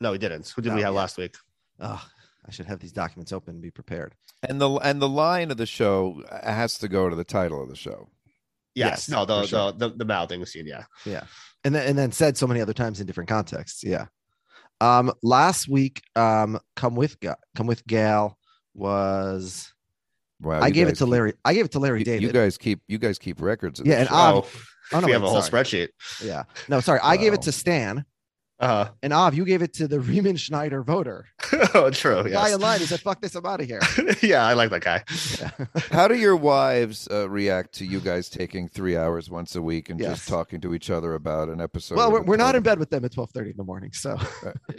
No, 0.00 0.10
we 0.12 0.18
didn't. 0.18 0.48
Who 0.56 0.62
did 0.62 0.70
No, 0.70 0.76
we 0.76 0.82
have 0.82 0.94
yeah. 0.94 0.98
last 1.00 1.18
week? 1.18 1.36
Oh, 1.78 2.02
I 2.46 2.50
should 2.50 2.66
have 2.66 2.80
these 2.80 2.92
documents 2.92 3.30
open 3.32 3.54
and 3.54 3.62
be 3.62 3.70
prepared. 3.70 4.14
And 4.42 4.60
the 4.60 4.70
and 4.76 5.00
the 5.02 5.08
line 5.08 5.50
of 5.50 5.58
the 5.58 5.66
show 5.66 6.22
has 6.42 6.78
to 6.78 6.88
go 6.88 7.08
to 7.08 7.14
the 7.14 7.24
title 7.24 7.62
of 7.62 7.68
the 7.68 7.76
show. 7.76 8.08
Yes, 8.74 8.88
Yes, 8.90 9.08
no, 9.10 9.24
the, 9.24 9.42
for 9.42 9.46
sure. 9.48 9.72
the 9.72 9.88
the 9.90 9.96
the 9.98 10.04
mouthing 10.04 10.44
scene. 10.46 10.66
Yeah, 10.66 10.84
Yeah. 11.04 11.24
And 11.64 11.74
then 11.74 11.86
and 11.88 11.98
then 11.98 12.10
said 12.12 12.36
so 12.36 12.46
many 12.46 12.60
other 12.60 12.72
times 12.72 13.00
in 13.00 13.06
different 13.06 13.28
contexts. 13.28 13.84
Yeah. 13.84 14.06
Um 14.80 15.12
last 15.22 15.68
week, 15.68 16.02
um, 16.16 16.58
come 16.74 16.94
with 16.96 17.20
Ga- 17.20 17.36
come 17.54 17.66
with 17.66 17.86
Gal 17.86 18.36
was 18.74 19.72
Wow, 20.40 20.60
I 20.60 20.70
gave 20.70 20.88
it 20.88 20.92
guys 20.92 20.98
to 20.98 21.04
keep- 21.04 21.12
Larry. 21.12 21.34
I 21.44 21.54
gave 21.54 21.64
it 21.66 21.72
to 21.72 21.78
Larry 21.78 22.00
You, 22.00 22.04
David. 22.04 22.22
you 22.22 22.32
guys 22.32 22.58
keep 22.58 22.80
you 22.88 22.98
guys 22.98 23.18
keep 23.18 23.40
records. 23.40 23.78
Of 23.78 23.86
yeah, 23.86 23.98
and 24.00 24.08
shit. 24.08 24.12
Av. 24.16 24.66
Oh, 24.94 25.00
no, 25.00 25.06
we 25.06 25.12
have 25.12 25.22
wait, 25.22 25.28
a 25.28 25.30
whole 25.30 25.40
spreadsheet. 25.42 25.88
Yeah. 26.22 26.42
No, 26.68 26.80
sorry. 26.80 26.98
I 27.02 27.16
gave 27.16 27.32
it 27.32 27.42
to 27.42 27.52
Stan. 27.52 28.04
Uh, 28.62 28.88
And 29.02 29.12
Av, 29.12 29.34
you 29.34 29.44
gave 29.44 29.60
it 29.60 29.72
to 29.74 29.88
the 29.88 29.98
Riemann 30.08 30.36
Schneider 30.36 30.82
voter. 30.82 31.26
oh, 31.74 31.90
true. 31.90 32.22
The 32.22 32.30
guy 32.30 32.46
Yes. 32.46 32.54
in 32.54 32.60
line 32.60 32.78
who 32.78 32.86
said, 32.86 33.00
fuck 33.00 33.20
this, 33.20 33.34
I'm 33.34 33.44
out 33.44 33.60
of 33.60 33.66
here. 33.66 33.80
yeah, 34.22 34.46
I 34.46 34.54
like 34.54 34.70
that 34.70 34.82
guy. 34.82 35.02
How 35.90 36.06
do 36.06 36.14
your 36.14 36.36
wives 36.36 37.08
uh, 37.10 37.28
react 37.28 37.72
to 37.74 37.84
you 37.84 37.98
guys 38.00 38.28
taking 38.30 38.68
three 38.68 38.96
hours 38.96 39.28
once 39.28 39.56
a 39.56 39.62
week 39.62 39.90
and 39.90 39.98
Yes. 39.98 40.18
just 40.18 40.28
talking 40.28 40.60
to 40.60 40.74
each 40.74 40.90
other 40.90 41.14
about 41.14 41.48
an 41.48 41.60
episode? 41.60 41.96
well, 41.96 42.12
we're, 42.12 42.22
we're 42.22 42.36
not 42.36 42.54
in 42.54 42.62
bed 42.62 42.78
with 42.78 42.90
them 42.90 43.04
at 43.04 43.12
12:30 43.12 43.50
in 43.50 43.56
the 43.56 43.64
morning. 43.64 43.92
So 43.92 44.16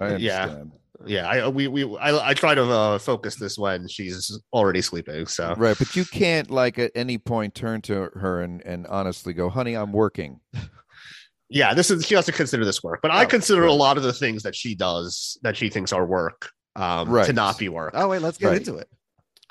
I 0.02 0.16
Yeah. 0.16 0.64
Yeah, 1.06 1.28
I 1.28 1.48
we 1.50 1.68
we 1.68 1.84
I, 1.98 2.30
I 2.30 2.34
try 2.34 2.56
to 2.56 2.64
uh, 2.64 3.00
focus 3.00 3.36
this 3.36 3.58
when 3.58 3.88
she's 3.90 4.40
already 4.54 4.82
sleeping. 4.82 5.26
So 5.26 5.54
Right, 5.58 5.76
but 5.78 5.96
you 5.98 6.06
can't 6.06 6.50
like 6.50 6.80
at 6.80 6.92
any 6.96 7.18
point 7.18 7.56
turn 7.56 7.82
to 7.82 8.10
her 8.14 8.42
and, 8.42 8.62
and 8.62 8.88
honestly 8.88 9.34
go, 9.34 9.50
"Honey, 9.50 9.74
I'm 9.74 9.92
working." 9.92 10.40
Yeah, 11.50 11.74
this 11.74 11.92
is 11.92 12.06
she 12.06 12.16
has 12.16 12.26
to 12.26 12.32
consider 12.32 12.66
this 12.66 12.82
work, 12.84 13.00
but 13.02 13.12
I 13.12 13.24
Oh, 13.24 13.28
consider 13.28 13.62
right. 13.62 13.70
a 13.70 13.74
lot 13.74 13.98
of 13.98 14.04
the 14.04 14.14
things 14.14 14.44
that 14.44 14.56
she 14.56 14.76
does 14.76 15.38
that 15.44 15.56
she 15.58 15.70
thinks 15.70 15.92
are 15.94 16.06
work 16.06 16.50
um, 16.76 17.08
to 17.26 17.34
not 17.34 17.58
be 17.58 17.70
work. 17.70 17.92
oh 17.96 18.08
wait, 18.10 18.22
let's 18.22 18.38
get 18.38 18.48
Right. 18.50 18.58
into 18.58 18.76
it. 18.78 18.88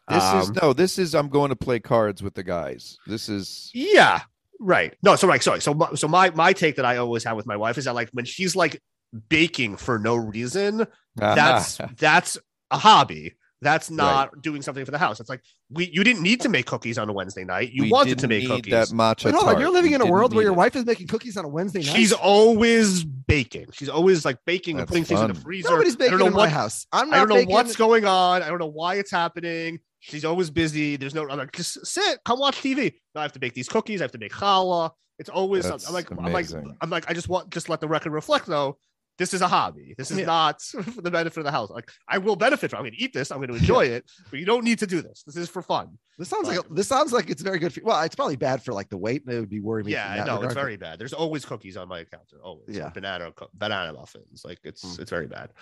This 0.08 0.24
is 0.24 0.48
Um, 0.48 0.56
no. 0.60 0.72
This 0.72 0.98
is 0.98 1.14
I'm 1.14 1.28
going 1.28 1.50
to 1.50 1.56
play 1.56 1.78
cards 1.78 2.22
with 2.22 2.34
the 2.34 2.42
guys. 2.42 2.98
This 3.06 3.28
is 3.28 3.70
Yeah, 3.72 4.20
right. 4.58 4.94
No, 5.02 5.14
so 5.16 5.26
like 5.28 5.42
sorry. 5.42 5.60
So 5.60 5.74
my, 5.74 5.94
so 5.94 6.08
my 6.08 6.30
my 6.30 6.52
take 6.52 6.76
that 6.76 6.84
I 6.84 6.96
always 6.96 7.22
have 7.24 7.36
with 7.36 7.46
my 7.46 7.56
wife 7.56 7.78
is 7.78 7.84
that 7.84 7.94
like 7.94 8.08
when 8.12 8.24
she's 8.24 8.56
like 8.56 8.82
baking 9.28 9.76
for 9.76 9.98
no 10.00 10.16
reason, 10.16 10.86
that's 11.16 11.78
that's 11.98 12.36
a 12.70 12.78
hobby. 12.78 13.36
That's 13.62 13.90
not 13.90 14.42
doing 14.42 14.60
something 14.60 14.84
for 14.84 14.90
the 14.90 14.98
house. 14.98 15.20
It's 15.20 15.30
like 15.30 15.40
we 15.70 15.88
you 15.92 16.02
didn't 16.04 16.22
need 16.22 16.40
to 16.42 16.48
make 16.48 16.66
cookies 16.66 16.98
on 16.98 17.08
a 17.08 17.12
Wednesday 17.12 17.44
night. 17.44 17.70
You 17.72 17.84
We 17.84 17.90
wanted 17.92 18.18
to 18.18 18.26
didn't 18.26 18.28
make 18.30 18.42
need 18.42 18.48
cookies. 18.70 18.72
that 18.72 18.88
matcha. 18.88 19.26
Wait, 19.26 19.34
hold 19.34 19.44
on. 19.46 19.50
tart. 19.54 19.60
You're 19.60 19.70
living 19.70 19.92
We 19.92 19.94
in 19.94 20.00
a 20.00 20.06
world 20.06 20.34
where 20.34 20.42
your 20.42 20.52
it. 20.52 20.56
wife 20.56 20.74
is 20.76 20.84
making 20.84 21.06
cookies 21.06 21.36
on 21.36 21.44
a 21.44 21.48
Wednesday 21.48 21.78
night. 21.78 21.94
She's 21.96 22.12
always 22.12 23.04
baking. 23.04 23.66
She's 23.72 23.88
always 23.88 24.24
like 24.24 24.38
baking 24.44 24.74
and 24.74 24.80
That's 24.80 24.90
putting 24.90 25.04
things 25.04 25.20
in 25.20 25.28
the 25.28 25.34
freezer. 25.34 25.70
Nobody's 25.70 25.94
I 25.94 25.98
baking 25.98 26.10
don't 26.18 26.20
know 26.20 26.26
in 26.26 26.32
my 26.34 26.48
house. 26.48 26.86
I'm 26.92 27.08
not 27.08 27.14
I 27.14 27.18
don't 27.20 27.28
know 27.28 27.34
baking. 27.36 27.52
what's 27.54 27.76
going 27.76 28.04
on. 28.04 28.42
I 28.42 28.48
don't 28.48 28.58
know 28.58 28.66
why 28.66 28.96
it's 28.96 29.10
happening. 29.12 29.78
She's 30.00 30.24
always 30.24 30.50
busy. 30.50 30.96
There's 30.96 31.14
no. 31.14 31.30
I'm 31.30 31.38
like, 31.38 31.52
just 31.52 31.86
sit, 31.86 32.18
come 32.24 32.40
watch 32.40 32.56
TV. 32.60 32.92
No, 33.14 33.20
I 33.20 33.22
have 33.22 33.32
to 33.32 33.40
make 33.40 33.54
these 33.54 33.68
cookies. 33.68 34.00
I 34.00 34.04
have 34.04 34.12
to 34.12 34.18
make 34.18 34.32
challah. 34.32 34.90
It's 35.20 35.28
always. 35.28 35.68
That's 35.68 35.86
I'm 35.86 35.94
like, 35.94 36.10
I'm 36.10 36.32
like. 36.32 36.46
I'm 36.80 36.90
like, 36.90 37.08
I 37.08 37.14
just 37.14 37.28
want 37.28 37.50
just 37.50 37.68
let 37.68 37.80
the 37.80 37.86
record 37.86 38.12
reflect 38.12 38.46
though. 38.46 38.78
This 39.18 39.34
is 39.34 39.42
a 39.42 39.48
hobby. 39.48 39.94
This 39.98 40.10
is 40.10 40.18
Yeah. 40.18 40.26
not 40.26 40.60
for 40.94 41.00
the 41.02 41.10
benefit 41.10 41.38
of 41.38 41.44
the 41.44 41.50
house. 41.52 41.70
Like 41.70 41.90
I 42.08 42.18
will 42.18 42.34
benefit 42.36 42.70
from. 42.70 42.78
I'm 42.78 42.82
going 42.84 42.94
to 42.94 43.02
eat 43.02 43.12
this. 43.12 43.30
I'm 43.30 43.38
going 43.38 43.48
to 43.50 43.54
enjoy 43.56 43.84
it. 43.86 44.10
But 44.30 44.40
you 44.40 44.46
don't 44.46 44.64
need 44.64 44.78
to 44.80 44.86
do 44.86 45.02
this. 45.02 45.22
This 45.26 45.36
is 45.36 45.48
for 45.48 45.62
fun. 45.62 45.98
This 46.18 46.28
sounds 46.28 46.48
like 46.48 46.60
this 46.70 46.88
sounds 46.88 47.12
like 47.12 47.30
it's 47.30 47.42
very 47.42 47.58
good 47.58 47.72
for 47.72 47.80
well, 47.84 48.00
it's 48.02 48.14
probably 48.14 48.36
bad 48.36 48.62
for 48.62 48.72
like 48.72 48.88
the 48.88 48.96
weight. 48.98 49.22
It 49.28 49.38
would 49.40 49.48
be 49.50 49.60
worrying 49.60 49.86
me. 49.86 49.92
Yeah, 49.92 50.04
from 50.04 50.12
I 50.12 50.16
that 50.16 50.26
know 50.26 50.32
regard, 50.34 50.44
it's 50.52 50.54
very 50.60 50.76
bad. 50.76 50.98
There's 50.98 51.12
always 51.12 51.44
cookies 51.44 51.76
on 51.76 51.88
my 51.88 52.04
counter. 52.04 52.36
Always. 52.42 52.76
Yeah. 52.76 52.88
Banana 52.90 53.32
banana 53.54 53.92
muffins. 53.92 54.42
Like 54.44 54.58
it's 54.64 54.82
Mm. 54.84 55.00
it's 55.00 55.10
very 55.10 55.26
bad. 55.26 55.52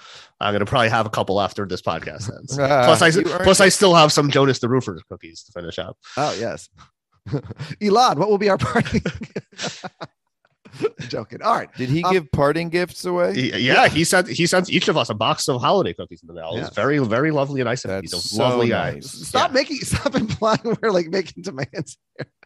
I'm 0.41 0.53
gonna 0.55 0.65
probably 0.67 0.89
have 0.89 1.07
a 1.07 1.11
couple 1.11 1.41
after 1.41 1.67
this 1.67 1.83
podcast 1.83 2.31
ends. 2.37 2.59
Ah, 2.59 2.85
plus 2.85 3.03
I 3.03 3.11
plus 3.43 3.61
I 3.61 3.69
still 3.69 3.95
have 3.95 4.13
some 4.13 4.31
Jonas 4.31 4.59
the 4.61 4.69
Roofer 4.69 5.01
cookies 5.09 5.43
to 5.45 5.53
finish 5.53 5.79
up. 5.79 5.97
Oh 6.17 6.35
yes. 6.39 6.69
Elon, 7.83 8.19
what 8.19 8.29
will 8.31 8.39
be 8.39 8.49
our 8.49 8.59
party? 8.59 9.03
Joking. 11.09 11.43
All 11.43 11.55
right. 11.57 11.69
Did 11.77 11.89
he 11.89 12.03
Um, 12.05 12.13
give 12.13 12.31
parting 12.33 12.69
gifts 12.69 13.05
away? 13.05 13.35
He- 13.35 13.59
yeah, 13.59 13.89
he 13.89 14.05
sent 14.05 14.29
he 14.29 14.47
sent 14.47 14.71
each 14.71 14.89
of 14.89 14.97
us 14.97 15.11
a 15.11 15.15
box 15.15 15.49
of 15.49 15.61
holiday 15.61 15.93
cookies 15.93 16.23
in 16.23 16.29
the 16.29 16.35
mail. 16.35 16.55
It 16.57 16.61
was 16.61 16.71
very 16.71 16.99
very 16.99 17.31
lovely 17.31 17.61
and 17.61 17.67
nice. 17.69 17.85
of 17.85 17.91
him. 17.91 18.03
He's 18.03 18.13
a 18.15 18.19
so 18.21 18.43
lovely 18.43 18.69
guy. 18.69 18.93
nice. 18.93 19.11
Stop 19.11 19.53
making 19.53 19.77
stop 19.79 20.15
implying 20.15 20.61
we're 20.83 20.91
like 20.91 21.09
making 21.09 21.43
demands. 21.43 21.97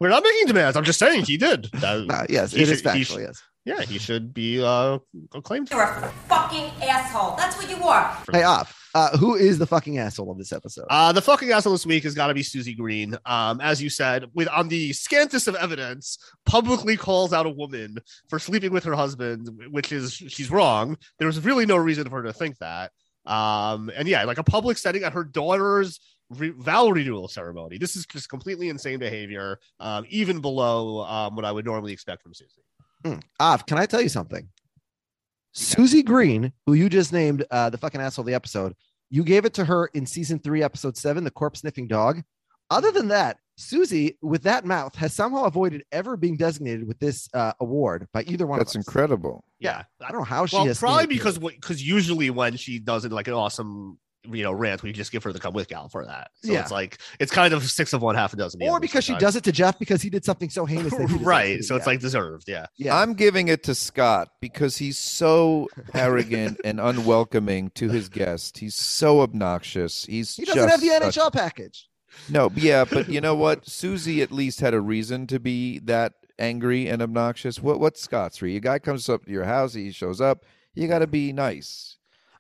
We're 0.01 0.09
not 0.09 0.23
making 0.23 0.47
demands. 0.47 0.77
I'm 0.77 0.85
just 0.85 0.99
saying 0.99 1.25
he 1.25 1.37
did. 1.37 1.69
That- 1.75 2.07
No, 2.07 2.25
yes, 2.29 2.53
he 2.53 2.63
it 2.63 2.69
is 2.69 2.69
should- 2.69 2.77
he 2.79 2.83
factual, 3.05 3.17
should- 3.19 3.23
yes. 3.27 3.43
Yeah, 3.67 3.81
he 3.81 3.99
should 3.99 4.35
be 4.35 4.63
uh 4.63 4.99
acclaimed. 5.35 5.71
You're 5.71 5.83
a 5.83 6.13
fucking 6.29 6.71
asshole. 6.83 7.35
That's 7.37 7.57
what 7.57 7.71
you 7.71 7.83
are. 7.85 8.15
Hey 8.31 8.43
off. 8.43 8.79
Uh, 8.95 9.17
who 9.19 9.35
is 9.35 9.59
the 9.59 9.67
fucking 9.67 9.99
asshole 9.99 10.31
of 10.31 10.39
this 10.39 10.53
episode? 10.53 10.87
Uh, 10.89 11.11
the 11.11 11.21
fucking 11.21 11.51
asshole 11.51 11.73
this 11.73 11.85
week 11.85 12.05
has 12.05 12.15
got 12.15 12.29
to 12.29 12.35
be 12.35 12.45
Susie 12.45 12.75
Green. 12.75 13.17
Um, 13.27 13.61
as 13.61 13.83
you 13.83 13.91
said, 13.91 14.31
with 14.35 14.49
on 14.49 14.69
the 14.69 14.93
scantest 14.93 15.49
of 15.49 15.57
evidence, 15.57 16.17
publicly 16.47 16.97
calls 16.97 17.33
out 17.33 17.45
a 17.45 17.51
woman 17.51 17.99
for 18.29 18.39
sleeping 18.39 18.73
with 18.73 18.85
her 18.85 18.95
husband, 18.95 19.49
which 19.71 19.91
is 19.91 20.13
she's 20.13 20.51
wrong. 20.51 20.97
There 21.19 21.27
was 21.27 21.45
really 21.45 21.67
no 21.67 21.77
reason 21.77 22.09
for 22.09 22.19
her 22.19 22.23
to 22.23 22.33
think 22.33 22.59
that. 22.59 22.93
Um, 23.27 23.91
and 23.97 24.07
yeah, 24.07 24.23
like 24.25 24.39
a 24.39 24.45
public 24.45 24.79
setting 24.79 25.03
at 25.03 25.13
her 25.13 25.25
daughter's 25.25 25.99
re- 26.31 26.55
vow 26.57 26.89
renewal 26.89 27.27
ceremony. 27.27 27.79
This 27.79 27.97
is 27.97 28.07
just 28.07 28.29
completely 28.29 28.69
insane 28.69 29.01
behavior, 29.01 29.59
um, 29.81 30.05
even 30.09 30.41
below 30.41 31.01
um, 31.05 31.35
what 31.35 31.45
I 31.45 31.51
would 31.51 31.65
normally 31.65 31.93
expect 31.93 32.23
from 32.23 32.35
Susie. 32.35 32.63
Hmm. 33.05 33.19
Av, 33.41 33.67
can 33.67 33.79
I 33.79 33.87
tell 33.87 34.01
you 34.01 34.09
something? 34.09 34.49
Susie 35.55 36.03
Green, 36.03 36.53
who 36.67 36.75
you 36.75 36.89
just 36.89 37.13
named 37.13 37.45
uh, 37.51 37.71
the 37.71 37.79
fucking 37.79 38.01
asshole 38.01 38.25
of 38.25 38.27
the 38.27 38.35
episode, 38.35 38.75
you 39.11 39.23
gave 39.23 39.45
it 39.45 39.55
to 39.55 39.65
her 39.65 39.87
in 39.95 40.05
season 40.05 40.39
three, 40.41 40.63
episode 40.63 40.97
seven, 40.97 41.25
the 41.25 41.31
corpse 41.31 41.61
sniffing 41.61 41.87
dog. 41.87 42.23
Other 42.71 42.91
than 42.91 43.09
that, 43.09 43.39
Susie, 43.57 44.19
with 44.21 44.43
that 44.43 44.65
mouth, 44.65 44.97
has 44.97 45.15
somehow 45.15 45.45
avoided 45.45 45.85
ever 45.93 46.17
being 46.17 46.37
designated 46.37 46.89
with 46.89 46.99
this 46.99 47.29
uh, 47.35 47.53
award 47.61 48.09
by 48.13 48.23
either 48.25 48.47
one 48.47 48.59
That's 48.59 48.75
of 48.75 48.81
us. 48.81 48.87
incredible. 48.87 49.45
Yeah, 49.61 49.85
I 50.01 50.11
don't 50.11 50.21
know 50.23 50.25
how 50.25 50.47
she 50.47 50.57
well, 50.57 50.67
has. 50.67 50.79
probably 50.81 51.07
because 51.07 51.39
because 51.39 51.81
usually 51.81 52.31
when 52.31 52.57
she 52.57 52.81
does 52.81 53.05
it 53.05 53.13
like 53.13 53.29
an 53.29 53.35
awesome 53.35 53.99
you 54.31 54.43
know 54.43 54.53
rant, 54.53 54.83
we 54.83 54.93
just 54.93 55.13
give 55.13 55.23
her 55.25 55.33
the 55.33 55.39
come 55.41 55.53
with 55.55 55.69
gal 55.69 55.89
for 55.89 56.05
that. 56.07 56.31
So 56.43 56.53
Yeah. 56.53 56.61
it's 56.63 56.71
like 56.71 56.99
it's 57.21 57.33
kind 57.33 57.53
of 57.55 57.63
six 57.71 57.93
of 57.93 58.03
one, 58.03 58.15
half 58.15 58.33
a 58.33 58.37
dozen. 58.37 58.63
or 58.63 58.71
other 58.73 58.81
because 58.81 59.05
she 59.05 59.13
sometimes. 59.13 59.21
does 59.23 59.37
it 59.37 59.45
to 59.45 59.53
Jeff 59.53 59.79
because 59.79 60.03
he 60.03 60.11
did 60.11 60.25
something 60.25 60.51
so 60.51 60.65
heinous. 60.67 60.95
That 60.95 61.11
he 61.11 61.17
right. 61.25 61.63
So 61.65 61.77
it's 61.77 61.85
yeah. 61.87 61.91
like 61.91 62.01
deserved. 62.01 62.45
Yeah. 62.49 62.67
Yeah. 62.77 62.97
I'm 62.97 63.15
giving 63.15 63.49
it 63.49 63.63
to 63.65 63.75
Scott 63.75 64.29
because 64.41 64.77
he's 64.79 64.99
so 64.99 65.69
arrogant 65.95 66.61
and 66.65 66.81
unwelcoming 66.81 67.71
to 67.77 67.89
his 67.91 68.09
guest. 68.09 68.59
He's 68.59 68.75
so 68.75 69.21
obnoxious. 69.21 70.05
He's 70.07 70.37
he 70.37 70.45
doesn't 70.45 70.69
have 70.69 70.81
the 70.81 70.87
just 70.89 71.15
such- 71.15 71.25
NHL 71.25 71.33
package. 71.33 71.89
No, 72.29 72.51
yeah, 72.55 72.85
but 72.85 73.09
you 73.15 73.21
know 73.21 73.35
what? 73.35 73.69
Susie 73.69 74.23
at 74.23 74.31
least 74.31 74.61
had 74.61 74.73
a 74.73 74.81
reason 74.81 75.27
to 75.27 75.41
be 75.41 75.81
that 75.81 76.13
angry 76.39 76.87
and 76.89 77.03
obnoxious. 77.03 77.61
What 77.61 77.81
what's 77.81 78.01
Scott's 78.01 78.41
reason? 78.41 78.59
A 78.59 78.61
guy 78.61 78.79
comes 78.79 79.09
up 79.09 79.25
to 79.25 79.31
your 79.33 79.45
house, 79.45 79.75
he 79.75 79.91
shows 79.91 80.21
up. 80.21 80.45
You 80.75 80.87
got 80.89 81.01
to 81.01 81.07
be 81.07 81.33
nice, 81.33 81.97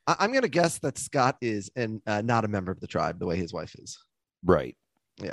I- 0.07 0.17
I'm 0.21 0.31
going 0.31 0.43
to 0.43 0.49
guess 0.49 0.79
that 0.79 0.99
Scott 0.99 1.37
is 1.41 1.71
and 1.77 2.01
uh, 2.07 2.23
not 2.23 2.45
a 2.45 2.49
member 2.49 2.71
of 2.73 2.81
the 2.81 2.87
tribe 2.87 3.19
the 3.19 3.27
way 3.27 3.37
his 3.37 3.53
wife 3.53 3.75
is. 3.79 3.99
right? 4.45 4.77
Yeah. 5.23 5.33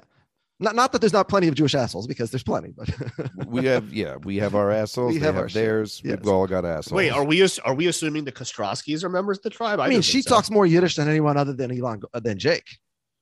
Not, 0.60 0.76
not 0.76 0.92
that 0.92 1.02
there's 1.02 1.12
not 1.14 1.28
plenty 1.28 1.48
of 1.48 1.56
Jewish 1.56 1.74
assholes 1.74 2.06
because 2.06 2.30
there's 2.30 2.44
plenty, 2.44 2.72
but 2.78 2.88
We 3.48 3.66
have 3.66 3.92
yeah, 3.92 4.18
we 4.18 4.38
have 4.38 4.54
our 4.54 4.70
assholes. 4.70 5.14
We 5.14 5.18
they 5.20 5.26
have 5.26 5.34
have, 5.34 5.44
our 5.46 5.50
theirs. 5.50 6.00
Yes. 6.06 6.18
We've 6.20 6.28
all 6.28 6.46
got 6.46 6.66
assholes. 6.66 6.96
Wait, 6.96 7.10
are 7.10 7.24
we 7.24 7.42
are 7.66 7.74
we 7.74 7.88
assuming 7.88 8.26
the 8.26 8.32
Kostroskis 8.32 9.04
are 9.04 9.10
members 9.10 9.40
of 9.40 9.44
the 9.44 9.50
tribe? 9.50 9.80
I 9.80 9.90
mean, 9.90 10.02
she 10.02 10.20
think 10.20 10.28
so. 10.30 10.36
talks 10.36 10.52
more 10.52 10.68
Yiddish 10.68 10.96
than 10.98 11.10
anyone 11.10 11.36
other 11.36 11.54
than 11.54 11.72
Elon 11.76 12.02
uh, 12.14 12.20
than 12.20 12.38
Jake. 12.38 12.68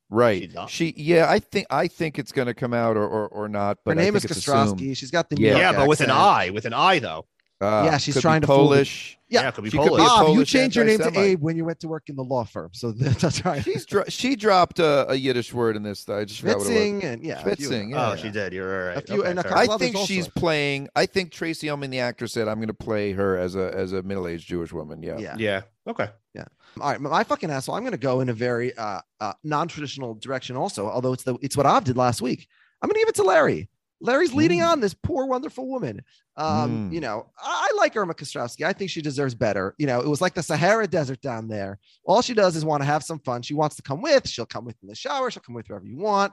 right? 0.10 0.52
does. 0.52 0.70
She 0.70 0.94
yeah, 0.98 1.28
I 1.30 1.40
think 1.40 1.68
I 1.70 1.88
think 1.88 2.20
it's 2.20 2.34
going 2.34 2.48
to 2.48 2.54
come 2.54 2.74
out 2.74 2.98
or 2.98 3.08
or, 3.08 3.28
or 3.30 3.48
not. 3.48 3.78
But 3.86 3.96
Her 3.96 4.04
name 4.04 4.18
is 4.18 4.24
think 4.24 4.32
it's 4.32 4.46
assumed. 4.46 4.98
She's 4.98 5.10
got 5.10 5.30
the 5.30 5.38
New 5.38 5.46
Yeah. 5.46 5.52
York 5.52 5.62
Yeah, 5.62 5.72
but 5.78 5.88
with 5.88 6.02
an 6.02 6.10
accent. 6.10 6.20
I, 6.22 6.50
with 6.50 6.66
an 6.66 6.74
I 6.74 7.00
though. 7.00 7.26
Ah, 7.62 7.84
Yeah, 7.86 7.98
she's 7.98 8.20
trying 8.22 8.42
to 8.42 8.48
fool 8.48 8.70
the- 8.70 8.76
Polish. 8.76 9.18
Yeah, 9.28 9.42
Yeah, 9.44 9.52
could 9.52 9.64
be 9.66 9.70
She 9.70 9.78
could 9.78 9.90
Polish. 9.90 10.02
be 10.02 10.06
a 10.08 10.10
Ah, 10.10 10.22
you 10.22 10.26
Polish 10.28 10.50
changed 10.50 10.76
your 10.76 10.86
name 10.86 10.98
to. 11.00 11.20
Abe 11.20 11.42
when 11.42 11.56
you 11.56 11.64
went 11.64 11.80
to 11.82 11.88
work 11.88 12.10
in 12.10 12.16
the 12.16 12.24
law 12.24 12.44
firm, 12.46 12.70
so 12.74 12.92
that's 12.94 13.46
right. 13.46 13.64
She's 13.64 13.86
dro- 13.86 14.06
she 14.08 14.36
dropped 14.36 14.80
a, 14.80 15.12
a 15.12 15.16
Yiddish 15.16 15.54
word 15.54 15.76
in 15.76 15.84
this. 15.84 16.08
I 16.10 16.26
just 16.26 16.40
forgot 16.40 16.58
what 16.60 16.66
it 16.66 16.70
was. 16.70 16.78
Schwitzing 16.78 17.04
and 17.04 17.24
yeah, 17.24 17.40
a 17.40 17.56
few 17.56 17.68
of 17.68 17.74
Schwitzing, 17.74 17.92
yeah. 17.92 18.10
oh, 18.12 18.16
she 18.16 18.30
did. 18.32 18.54
You're 18.54 18.88
right. 18.88 18.98
A 18.98 19.02
few- 19.02 19.20
Okay, 19.22 19.30
and 19.30 19.38
a 19.40 19.44
fair 19.44 19.52
couple 19.52 19.74
I 19.74 19.78
think 19.78 19.96
also. 19.98 20.08
she's 20.08 20.28
playing. 20.28 20.90
I 20.96 21.06
think 21.06 21.32
Tracey 21.32 21.70
Ullman, 21.70 21.92
the 21.92 22.00
actor, 22.00 22.26
said, 22.28 22.48
"I'm 22.48 22.56
going 22.58 22.70
to 22.70 22.74
play 22.74 23.12
her 23.12 23.38
as 23.38 23.56
a 23.56 23.72
as 23.76 23.94
a 23.94 24.02
middle 24.02 24.26
aged 24.28 24.48
Jewish 24.48 24.72
woman." 24.74 25.04
Yeah. 25.04 25.20
Yeah. 25.20 25.36
Yeah. 25.38 25.62
Okay. 25.86 26.10
Yeah. 26.34 26.46
All 26.82 26.90
right, 26.92 27.00
my 27.02 27.24
fucking 27.24 27.52
asshole. 27.52 27.76
I'm 27.76 27.82
going 27.84 27.92
to 27.92 27.98
go 27.98 28.22
in 28.22 28.30
a 28.30 28.34
very 28.34 28.76
uh, 28.78 29.02
uh, 29.20 29.34
non-traditional 29.44 30.16
direction. 30.16 30.56
Also, 30.56 30.88
although 30.88 31.14
it's 31.14 31.24
the 31.24 31.36
it's 31.42 31.58
what 31.58 31.66
Av 31.68 31.84
did 31.84 31.98
last 31.98 32.22
week. 32.22 32.48
I'm 32.82 32.88
going 32.88 32.96
to 32.96 33.00
give 33.02 33.10
it 33.10 33.16
to 33.16 33.24
Larry. 33.24 33.70
Larry's 34.02 34.34
leading 34.34 34.62
on 34.62 34.80
this 34.80 34.94
poor, 34.94 35.26
wonderful 35.26 35.68
woman. 35.68 36.02
Um, 36.38 36.90
Mm. 36.90 36.94
You 36.94 37.02
know, 37.02 37.30
I, 37.38 37.70
I 37.72 37.78
like 37.78 37.96
Irma 37.98 38.14
Kostrowski. 38.14 38.66
I 38.66 38.72
think 38.74 38.90
she 38.90 39.02
deserves 39.02 39.36
better. 39.36 39.76
You 39.78 39.88
know, 39.88 40.00
it 40.00 40.08
was 40.08 40.22
like 40.22 40.34
the 40.34 40.44
Sahara 40.44 40.88
Desert 40.88 41.22
down 41.22 41.48
there. 41.48 41.80
All 42.06 42.22
she 42.22 42.34
does 42.34 42.56
is 42.56 42.64
want 42.64 42.82
to 42.82 42.86
have 42.86 43.04
some 43.04 43.20
fun. 43.20 43.42
She 43.42 43.54
wants 43.54 43.76
to 43.76 43.82
come 43.82 44.02
with. 44.02 44.28
She'll 44.28 44.46
come 44.46 44.64
with 44.66 44.78
in 44.82 44.88
the 44.88 44.96
shower. 44.96 45.30
She'll 45.30 45.44
come 45.44 45.56
with 45.56 45.68
wherever 45.68 45.86
you 45.86 45.98
want. 45.98 46.32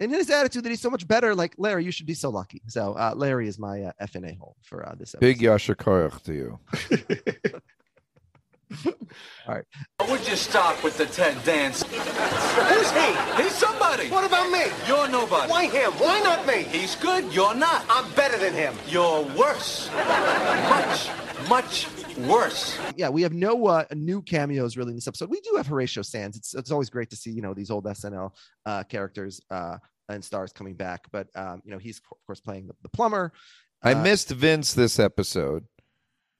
And 0.00 0.10
in 0.12 0.18
his 0.18 0.28
attitude 0.30 0.64
that 0.64 0.70
he's 0.70 0.80
so 0.80 0.90
much 0.90 1.06
better, 1.06 1.34
like 1.34 1.54
Larry, 1.58 1.84
you 1.84 1.92
should 1.92 2.06
be 2.06 2.14
so 2.14 2.30
lucky. 2.30 2.62
So 2.66 2.94
uh, 2.94 3.12
Larry 3.14 3.46
is 3.46 3.58
my 3.58 3.82
uh, 3.82 3.92
FNA 4.02 4.36
hole 4.38 4.56
for 4.62 4.84
uh, 4.84 4.94
this 4.98 5.14
episode. 5.14 5.20
Big 5.20 5.40
Yasha 5.42 5.74
Koyach 5.76 6.22
to 6.22 6.34
you. 6.34 6.58
Would 10.08 10.26
you 10.28 10.36
stop 10.36 10.82
with 10.82 10.96
the 10.98 11.06
Ted 11.06 11.36
Danson? 11.44 11.88
Who's 11.88 12.90
he? 12.92 13.42
He's 13.42 13.54
somebody. 13.54 14.08
What 14.08 14.24
about 14.24 14.50
me? 14.50 14.64
You're 14.86 15.08
nobody. 15.08 15.50
Why 15.50 15.66
him? 15.66 15.92
Why 15.92 16.20
not 16.20 16.46
me? 16.46 16.62
He's 16.64 16.96
good. 16.96 17.32
You're 17.32 17.54
not. 17.54 17.84
I'm 17.88 18.10
better 18.12 18.38
than 18.38 18.52
him. 18.54 18.74
You're 18.88 19.22
worse. 19.36 19.90
much, 20.68 21.08
much 21.48 21.86
worse. 22.18 22.78
Yeah, 22.96 23.08
we 23.08 23.22
have 23.22 23.32
no 23.32 23.66
uh, 23.66 23.84
new 23.94 24.22
cameos 24.22 24.76
really 24.76 24.90
in 24.90 24.96
this 24.96 25.08
episode. 25.08 25.30
We 25.30 25.40
do 25.40 25.54
have 25.56 25.66
Horatio 25.66 26.02
Sanz. 26.02 26.36
It's 26.36 26.54
it's 26.54 26.70
always 26.70 26.90
great 26.90 27.10
to 27.10 27.16
see 27.16 27.30
you 27.30 27.42
know 27.42 27.54
these 27.54 27.70
old 27.70 27.84
SNL 27.84 28.30
uh, 28.66 28.82
characters 28.84 29.40
uh, 29.50 29.78
and 30.08 30.24
stars 30.24 30.52
coming 30.52 30.74
back. 30.74 31.06
But 31.12 31.28
um, 31.34 31.60
you 31.64 31.70
know 31.72 31.78
he's 31.78 31.98
of 31.98 32.18
course 32.26 32.40
playing 32.40 32.66
the, 32.68 32.74
the 32.82 32.88
plumber. 32.88 33.32
I 33.82 33.92
Uh, 33.92 34.02
missed 34.02 34.30
Vince 34.30 34.72
this 34.72 34.98
episode. 34.98 35.66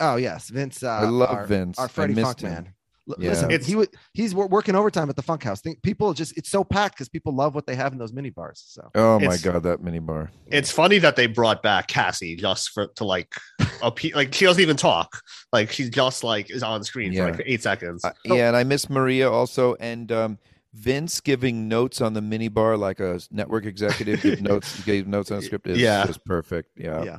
Oh 0.00 0.16
yes, 0.16 0.48
Vince. 0.50 0.82
Uh, 0.82 0.88
I 0.88 1.04
love 1.04 1.30
our, 1.30 1.46
Vince. 1.46 1.78
Our 1.78 1.88
Freddie 1.88 2.14
missed 2.14 2.26
Funk 2.26 2.40
him. 2.40 2.50
man. 2.50 2.68
L- 3.08 3.16
Yeah. 3.18 3.28
Listen, 3.30 3.50
It's- 3.50 3.66
he 3.68 3.76
wa- 3.76 3.84
he's 4.14 4.34
wor- 4.34 4.48
working 4.48 4.74
overtime 4.74 5.10
at 5.10 5.16
the 5.16 5.22
Funk 5.22 5.42
House. 5.44 5.60
Think 5.60 5.82
people 5.82 6.14
just 6.14 6.36
it's 6.38 6.48
so 6.50 6.64
packed 6.64 6.94
because 6.96 7.08
people 7.10 7.34
love 7.34 7.54
what 7.54 7.66
they 7.66 7.74
have 7.74 7.92
in 7.92 7.98
those 7.98 8.12
mini 8.14 8.30
bars. 8.30 8.64
So 8.66 8.90
Oh 8.94 9.18
my 9.18 9.26
It's- 9.26 9.42
god, 9.42 9.62
that 9.64 9.82
mini 9.82 9.98
bar. 9.98 10.30
It's 10.46 10.70
funny 10.70 10.98
that 10.98 11.14
they 11.14 11.26
brought 11.26 11.62
back 11.62 11.86
Cassie 11.86 12.34
just 12.34 12.70
for 12.70 12.86
to 12.96 13.04
like 13.04 13.34
appe- 13.82 14.14
like 14.14 14.32
she 14.34 14.46
doesn't 14.46 14.62
even 14.62 14.76
talk. 14.76 15.20
Like 15.52 15.70
she 15.70 15.90
just 15.90 16.24
like 16.24 16.50
is 16.50 16.62
on 16.62 16.82
screen 16.82 17.12
Yeah. 17.12 17.26
for 17.26 17.32
like 17.32 17.42
eight 17.46 17.62
seconds. 17.62 18.04
Uh, 18.04 18.12
yeah, 18.24 18.48
and 18.48 18.56
I 18.56 18.64
miss 18.64 18.88
Maria 18.88 19.30
also, 19.30 19.74
and 19.80 20.10
um, 20.10 20.38
Vince 20.72 21.20
giving 21.20 21.68
notes 21.68 22.00
on 22.00 22.14
the 22.14 22.22
mini 22.22 22.48
bar 22.48 22.76
like 22.78 22.98
a 23.00 23.20
network 23.30 23.66
executive 23.66 24.22
give 24.22 24.40
notes 24.50 24.82
gave 24.84 25.06
notes 25.06 25.30
on 25.30 25.38
a 25.38 25.42
script 25.42 25.66
is 25.68 25.78
Yeah. 25.78 26.08
is 26.08 26.16
perfect. 26.18 26.70
Yeah. 26.76 27.04
yeah. 27.04 27.18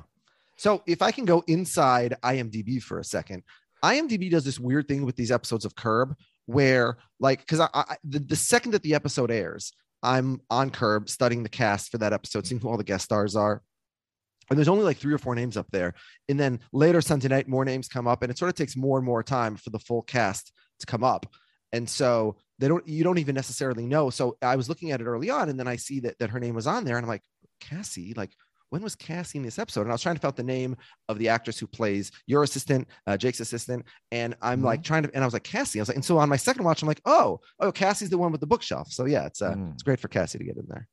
So 0.57 0.83
if 0.87 1.01
I 1.01 1.11
can 1.11 1.25
go 1.25 1.43
inside 1.47 2.15
IMDb 2.23 2.81
for 2.81 2.99
a 2.99 3.03
second, 3.03 3.43
IMDb 3.83 4.31
does 4.31 4.45
this 4.45 4.59
weird 4.59 4.87
thing 4.87 5.05
with 5.05 5.15
these 5.15 5.31
episodes 5.31 5.65
of 5.65 5.75
Curb 5.75 6.15
where 6.45 6.97
like 7.19 7.39
because 7.39 7.59
I, 7.59 7.67
I 7.73 7.97
the, 8.03 8.19
the 8.19 8.35
second 8.35 8.71
that 8.71 8.83
the 8.83 8.95
episode 8.95 9.31
airs, 9.31 9.73
I'm 10.03 10.41
on 10.49 10.69
Curb 10.69 11.09
studying 11.09 11.43
the 11.43 11.49
cast 11.49 11.91
for 11.91 11.97
that 11.99 12.13
episode, 12.13 12.45
seeing 12.45 12.61
who 12.61 12.69
all 12.69 12.77
the 12.77 12.83
guest 12.83 13.05
stars 13.05 13.35
are. 13.35 13.61
And 14.49 14.59
there's 14.59 14.67
only 14.67 14.83
like 14.83 14.97
three 14.97 15.13
or 15.13 15.17
four 15.17 15.33
names 15.33 15.57
up 15.57 15.65
there. 15.71 15.95
And 16.29 16.39
then 16.39 16.59
later 16.71 17.01
Sunday 17.01 17.27
night, 17.27 17.47
more 17.47 17.65
names 17.65 17.87
come 17.87 18.07
up, 18.07 18.21
and 18.21 18.29
it 18.29 18.37
sort 18.37 18.49
of 18.49 18.55
takes 18.55 18.75
more 18.75 18.99
and 18.99 19.05
more 19.05 19.23
time 19.23 19.55
for 19.55 19.71
the 19.71 19.79
full 19.79 20.03
cast 20.03 20.51
to 20.79 20.85
come 20.85 21.03
up. 21.03 21.25
And 21.71 21.89
so 21.89 22.37
they 22.59 22.67
don't 22.67 22.87
you 22.87 23.03
don't 23.03 23.17
even 23.17 23.35
necessarily 23.35 23.87
know. 23.87 24.09
So 24.09 24.37
I 24.41 24.55
was 24.55 24.69
looking 24.69 24.91
at 24.91 25.01
it 25.01 25.05
early 25.05 25.29
on, 25.29 25.49
and 25.49 25.59
then 25.59 25.67
I 25.67 25.75
see 25.77 26.01
that 26.01 26.19
that 26.19 26.29
her 26.29 26.39
name 26.39 26.55
was 26.55 26.67
on 26.67 26.85
there, 26.85 26.97
and 26.97 27.03
I'm 27.03 27.09
like, 27.09 27.23
Cassie, 27.59 28.13
like 28.15 28.31
when 28.69 28.81
was 28.81 28.95
Cassie 28.95 29.37
in 29.37 29.43
this 29.43 29.59
episode? 29.59 29.81
And 29.81 29.91
I 29.91 29.93
was 29.93 30.01
trying 30.01 30.15
to 30.15 30.21
find 30.21 30.29
out 30.31 30.37
the 30.37 30.43
name 30.43 30.75
of 31.07 31.17
the 31.19 31.29
actress 31.29 31.57
who 31.59 31.67
plays 31.67 32.11
your 32.27 32.43
assistant, 32.43 32.87
uh, 33.07 33.15
Jake's 33.17 33.39
assistant. 33.39 33.85
And 34.11 34.35
I'm 34.41 34.61
like 34.61 34.83
trying 34.83 35.03
to, 35.03 35.11
and 35.13 35.23
I 35.23 35.27
was 35.27 35.33
like, 35.33 35.43
Cassie. 35.43 35.79
I 35.79 35.81
was 35.81 35.89
like, 35.89 35.95
and 35.97 36.03
so 36.05 36.17
on 36.17 36.27
my 36.29 36.35
second 36.37 36.63
watch, 36.65 36.81
I'm 36.81 36.87
like, 36.87 37.01
oh, 37.05 37.39
oh, 37.59 37.71
Cassie's 37.71 38.09
the 38.09 38.17
one 38.17 38.31
with 38.31 38.41
the 38.41 38.47
bookshelf. 38.47 38.91
So 38.91 39.05
yeah, 39.05 39.25
it's 39.25 39.41
uh, 39.41 39.53
Mm. 39.53 39.73
it's 39.73 39.83
great 39.83 39.99
for 39.99 40.07
Cassie 40.07 40.37
to 40.39 40.43
get 40.43 40.57
in 40.57 40.65
there. 40.67 40.87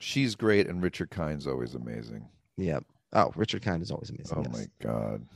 She's 0.00 0.34
great, 0.34 0.66
and 0.66 0.82
Richard 0.82 1.10
Kine's 1.10 1.46
always 1.46 1.74
amazing. 1.74 2.26
Yeah. 2.56 2.80
Oh, 3.12 3.32
Richard 3.36 3.62
Kind 3.62 3.82
is 3.82 3.90
always 3.90 4.10
amazing. 4.10 4.38
Oh 4.38 4.42
yes. 4.42 4.52
my 4.52 4.66
god. 4.80 5.26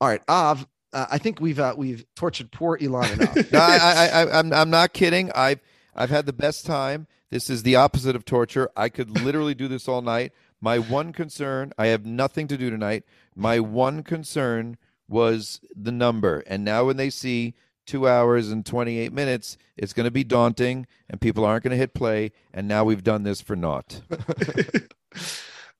All 0.00 0.08
right, 0.08 0.22
Av. 0.28 0.66
Uh, 0.92 1.06
I 1.10 1.18
think 1.18 1.40
we've 1.40 1.58
uh, 1.58 1.74
we've 1.76 2.04
tortured 2.16 2.50
poor 2.52 2.78
Elon 2.80 3.10
enough. 3.12 3.36
no, 3.52 3.58
I, 3.58 3.76
I, 3.76 4.06
I, 4.22 4.38
I'm, 4.38 4.52
I'm 4.52 4.70
not 4.70 4.92
kidding. 4.92 5.30
I've, 5.34 5.60
I've 5.94 6.10
had 6.10 6.26
the 6.26 6.32
best 6.32 6.64
time. 6.64 7.06
This 7.30 7.50
is 7.50 7.62
the 7.62 7.76
opposite 7.76 8.14
of 8.16 8.24
torture. 8.24 8.70
I 8.76 8.88
could 8.88 9.10
literally 9.22 9.54
do 9.54 9.68
this 9.68 9.86
all 9.88 10.00
night. 10.00 10.32
My 10.60 10.78
one 10.78 11.12
concern, 11.12 11.72
I 11.78 11.86
have 11.88 12.04
nothing 12.04 12.48
to 12.48 12.56
do 12.58 12.70
tonight. 12.70 13.04
My 13.36 13.60
one 13.60 14.02
concern 14.02 14.76
was 15.08 15.60
the 15.74 15.92
number. 15.92 16.40
And 16.46 16.64
now 16.64 16.84
when 16.84 16.96
they 16.96 17.10
see 17.10 17.54
two 17.86 18.08
hours 18.08 18.50
and 18.50 18.66
28 18.66 19.12
minutes, 19.12 19.56
it's 19.76 19.92
going 19.92 20.04
to 20.04 20.10
be 20.10 20.24
daunting 20.24 20.86
and 21.08 21.20
people 21.20 21.44
aren't 21.44 21.64
going 21.64 21.70
to 21.70 21.76
hit 21.76 21.94
play. 21.94 22.32
And 22.52 22.66
now 22.68 22.84
we've 22.84 23.04
done 23.04 23.22
this 23.22 23.40
for 23.40 23.56
naught. 23.56 24.00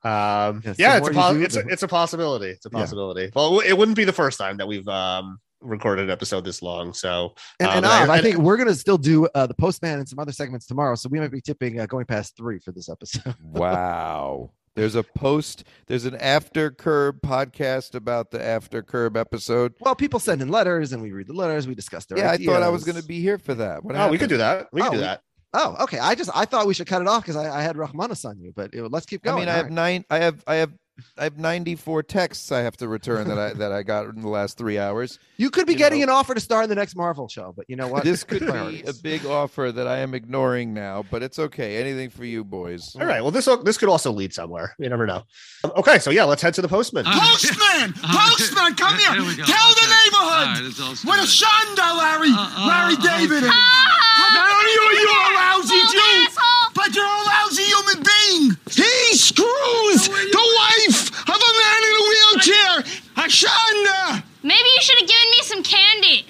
Um, 0.04 0.62
Yeah, 0.64 0.74
yeah, 0.78 0.96
it's 0.98 1.08
a, 1.08 1.12
more 1.12 1.22
po- 1.22 1.32
you 1.32 1.38
do, 1.40 1.44
it's 1.44 1.56
a 1.56 1.66
it's 1.66 1.82
a 1.82 1.88
possibility. 1.88 2.50
It's 2.50 2.64
a 2.66 2.70
Yeah. 2.72 2.78
possibility. 2.78 3.32
Well, 3.34 3.58
it 3.58 3.72
wouldn't 3.72 3.96
be 3.96 4.04
the 4.04 4.12
first 4.12 4.38
time 4.38 4.56
that 4.58 4.66
we've 4.68 4.86
um 4.86 5.40
recorded 5.60 6.04
an 6.04 6.10
episode 6.10 6.44
this 6.44 6.62
long. 6.62 6.94
So 6.94 7.34
And, 7.58 7.68
um, 7.68 7.76
and 7.78 7.86
Av, 7.86 8.08
I 8.10 8.20
think 8.22 8.36
we're 8.38 8.56
gonna 8.56 8.76
still 8.76 8.96
do 8.96 9.26
uh, 9.34 9.48
the 9.48 9.54
postman 9.54 9.98
and 9.98 10.08
some 10.08 10.20
other 10.20 10.30
segments 10.30 10.66
tomorrow, 10.66 10.94
so 10.94 11.08
we 11.08 11.18
might 11.18 11.32
be 11.32 11.40
tipping 11.40 11.80
uh, 11.80 11.86
going 11.86 12.06
past 12.06 12.36
three 12.36 12.60
for 12.60 12.70
this 12.70 12.88
episode. 12.88 13.34
Wow. 13.42 14.52
There's 14.78 14.94
a 14.94 15.02
post, 15.02 15.64
there's 15.86 16.04
an 16.04 16.14
after 16.16 16.70
curb 16.70 17.20
podcast 17.20 17.94
about 17.94 18.30
the 18.30 18.42
after 18.44 18.82
curb 18.82 19.16
episode. 19.16 19.74
Well, 19.80 19.94
people 19.94 20.20
send 20.20 20.40
in 20.40 20.48
letters, 20.48 20.92
and 20.92 21.02
we 21.02 21.12
read 21.12 21.26
the 21.26 21.32
letters. 21.32 21.66
We 21.66 21.74
discuss 21.74 22.06
their 22.06 22.18
Yeah, 22.18 22.30
I 22.30 22.36
thought 22.36 22.62
I 22.62 22.68
was 22.68 22.84
going 22.84 23.00
to 23.00 23.06
be 23.06 23.20
here 23.20 23.38
for 23.38 23.54
that. 23.54 23.84
What 23.84 23.96
oh, 23.96 24.08
we 24.08 24.18
could 24.18 24.28
do 24.28 24.36
that. 24.38 24.68
We 24.72 24.80
could 24.80 24.88
Oh, 24.88 24.92
do 24.92 24.96
we- 24.98 25.02
that. 25.02 25.22
Oh, 25.54 25.76
okay. 25.80 25.98
I 25.98 26.14
just 26.14 26.30
I 26.34 26.44
thought 26.44 26.66
we 26.66 26.74
should 26.74 26.86
cut 26.86 27.00
it 27.00 27.08
off 27.08 27.22
because 27.22 27.36
I, 27.36 27.58
I 27.58 27.62
had 27.62 27.74
Rahmanis 27.76 28.24
on 28.28 28.38
you, 28.38 28.52
but 28.54 28.76
uh, 28.76 28.82
let's 28.90 29.06
keep 29.06 29.22
going. 29.22 29.34
I 29.34 29.36
going. 29.36 29.46
mean, 29.46 29.48
I 29.48 29.52
All 29.52 29.56
have 29.56 29.64
right. 29.66 29.72
nine. 29.72 30.04
I 30.10 30.18
have. 30.18 30.44
I 30.46 30.54
have. 30.56 30.72
I 31.16 31.24
have 31.24 31.38
94 31.38 32.02
texts 32.04 32.50
I 32.52 32.60
have 32.60 32.76
to 32.78 32.88
return 32.88 33.28
that 33.28 33.38
I 33.38 33.52
that 33.54 33.72
I 33.72 33.82
got 33.82 34.06
in 34.06 34.20
the 34.22 34.28
last 34.28 34.56
three 34.58 34.78
hours. 34.78 35.18
You 35.36 35.50
could 35.50 35.66
be 35.66 35.72
you 35.74 35.78
getting 35.78 36.00
know. 36.00 36.04
an 36.04 36.10
offer 36.10 36.34
to 36.34 36.40
star 36.40 36.62
in 36.62 36.68
the 36.68 36.74
next 36.74 36.96
Marvel 36.96 37.28
show, 37.28 37.52
but 37.56 37.66
you 37.68 37.76
know 37.76 37.88
what? 37.88 38.04
This 38.04 38.24
could 38.24 38.40
be 38.40 38.82
a 38.82 38.92
big 39.02 39.24
offer 39.26 39.70
that 39.72 39.86
I 39.86 39.98
am 39.98 40.14
ignoring 40.14 40.74
now, 40.74 41.04
but 41.10 41.22
it's 41.22 41.38
okay. 41.38 41.76
Anything 41.76 42.10
for 42.10 42.24
you 42.24 42.44
boys. 42.44 42.96
All 42.98 43.06
right. 43.06 43.20
Well, 43.22 43.30
this 43.30 43.48
this 43.64 43.78
could 43.78 43.88
also 43.88 44.10
lead 44.12 44.32
somewhere. 44.34 44.74
You 44.78 44.88
never 44.88 45.06
know. 45.06 45.22
Um, 45.64 45.72
okay, 45.76 45.98
so 45.98 46.10
yeah, 46.10 46.24
let's 46.24 46.42
head 46.42 46.54
to 46.54 46.62
the 46.62 46.68
postman. 46.68 47.04
Postman! 47.04 47.92
Postman, 48.02 48.74
come 48.74 48.96
here! 48.98 49.12
Here 49.14 49.22
we. 49.24 49.34
Tell 49.36 49.68
the 49.74 49.86
Okay. 49.86 49.94
neighborhood! 49.94 50.48
All 50.48 50.54
right, 50.54 50.62
it's 50.64 50.80
all 50.80 50.94
What 51.08 51.18
a 51.18 51.22
good. 51.22 51.30
shonda, 51.30 51.98
Larry! 51.98 52.30
uh, 52.32 52.66
Larry 52.66 52.94
uh, 52.98 53.18
David! 53.18 53.44
okay. 53.44 53.58
Not 54.34 54.50
only 54.50 54.74
are 54.74 54.92
you 54.98 55.08
a 55.08 55.28
lousy 55.34 55.74
Bald 55.78 55.92
Jew, 55.92 56.26
but 56.74 56.94
you're 56.94 57.04
a 57.04 57.22
lousy 57.26 57.62
human 57.62 57.98
being! 58.02 58.56
He 58.70 58.87
screws 59.18 60.08
the 60.08 60.44
wife 60.56 61.28
of 61.28 61.36
a 61.36 61.52
man 61.60 61.80
in 61.82 61.94
a 61.94 62.04
wheelchair! 62.08 62.82
Ashanda! 63.16 64.22
Maybe 64.42 64.68
you 64.68 64.80
should 64.80 64.98
have 65.00 65.08
given 65.08 65.30
me 65.30 65.42
some 65.42 65.62
candy. 65.62 66.26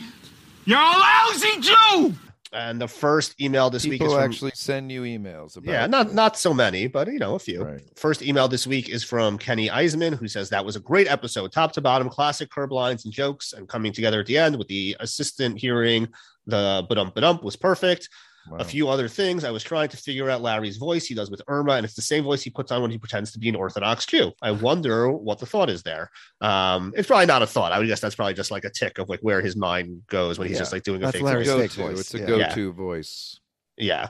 You're 0.65 0.79
a 0.79 0.83
lousy 0.83 1.61
Jew! 1.61 2.15
And 2.51 2.81
the 2.81 2.89
first 2.89 3.39
email 3.41 3.69
this 3.69 3.85
week 3.85 3.95
is 3.95 3.99
People 3.99 4.15
from 4.15 4.23
actually 4.25 4.53
send 4.55 4.91
you 4.91 5.03
emails 5.03 5.59
about. 5.59 5.71
Yeah, 5.71 5.87
not 5.87 6.15
not 6.15 6.39
so 6.39 6.55
many, 6.55 6.87
but 6.87 7.07
you 7.09 7.19
know, 7.19 7.35
a 7.35 7.39
few. 7.39 7.63
Right. 7.63 7.83
First 7.97 8.23
email 8.23 8.49
this 8.49 8.67
week 8.67 8.89
is 8.89 9.05
from 9.05 9.37
Kenny 9.37 9.69
Eisman, 9.69 10.15
who 10.15 10.27
says 10.29 10.49
that 10.49 10.65
was 10.65 10.75
a 10.75 10.81
great 10.81 11.09
episode, 11.09 11.53
top 11.53 11.73
to 11.73 11.83
bottom, 11.83 12.09
classic 12.09 12.51
curb 12.51 12.73
lines 12.73 13.05
and 13.05 13.13
jokes, 13.13 13.53
and 13.53 13.69
coming 13.69 13.93
together 13.93 14.21
at 14.21 14.27
the 14.27 14.39
end 14.39 14.57
with 14.57 14.69
the 14.69 14.97
assistant 15.01 15.59
hearing 15.59 16.09
the 16.47 16.87
ba-dump 16.89 17.15
ba-dump 17.15 17.43
was 17.43 17.57
perfect. 17.57 18.09
Wow. 18.51 18.57
A 18.59 18.65
few 18.65 18.89
other 18.89 19.09
things. 19.09 19.45
I 19.45 19.51
was 19.51 19.63
trying 19.63 19.89
to 19.91 19.97
figure 19.97 20.31
out 20.31 20.41
Larry's 20.43 20.77
voice 20.77 21.07
he 21.07 21.15
does 21.15 21.31
with 21.31 21.43
Irma, 21.49 21.73
and 21.73 21.85
it's 21.85 21.95
the 21.95 22.03
same 22.03 22.25
voice 22.25 22.43
he 22.43 22.51
puts 22.51 22.73
on 22.73 22.83
when 22.83 22.91
he 22.91 22.99
pretends 22.99 23.31
to 23.33 23.39
be 23.39 23.49
an 23.49 23.57
Orthodox 23.57 24.07
Jew. 24.07 24.33
I 24.43 24.51
wonder 24.53 25.11
what 25.13 25.39
the 25.39 25.47
thought 25.47 25.69
is 25.71 25.83
there. 25.83 26.11
Um, 26.41 26.93
it's 26.97 27.09
probably 27.09 27.27
not 27.27 27.43
a 27.43 27.47
thought. 27.47 27.73
I 27.73 27.79
would 27.79 27.87
guess 27.89 28.01
that's 28.01 28.15
probably 28.15 28.35
just 28.35 28.51
like 28.51 28.65
a 28.65 28.71
tick 28.71 28.99
of 28.99 29.09
like 29.09 29.21
where 29.21 29.41
his 29.41 29.57
mind 29.57 30.03
goes 30.09 30.39
when 30.39 30.49
he's 30.49 30.57
Yeah. 30.57 30.61
just 30.61 30.73
like 30.73 30.83
doing 30.83 31.03
a 31.03 31.07
That's 31.07 31.17
fake 31.17 31.25
Larry's 31.25 31.49
voice. 31.49 31.75
Go-to. 31.77 31.89
voice, 31.91 32.01
It's 32.01 32.15
a 32.15 32.19
yeah. 32.19 32.27
go-to 32.49 32.73
voice. 32.73 33.41
Yeah. 33.77 34.09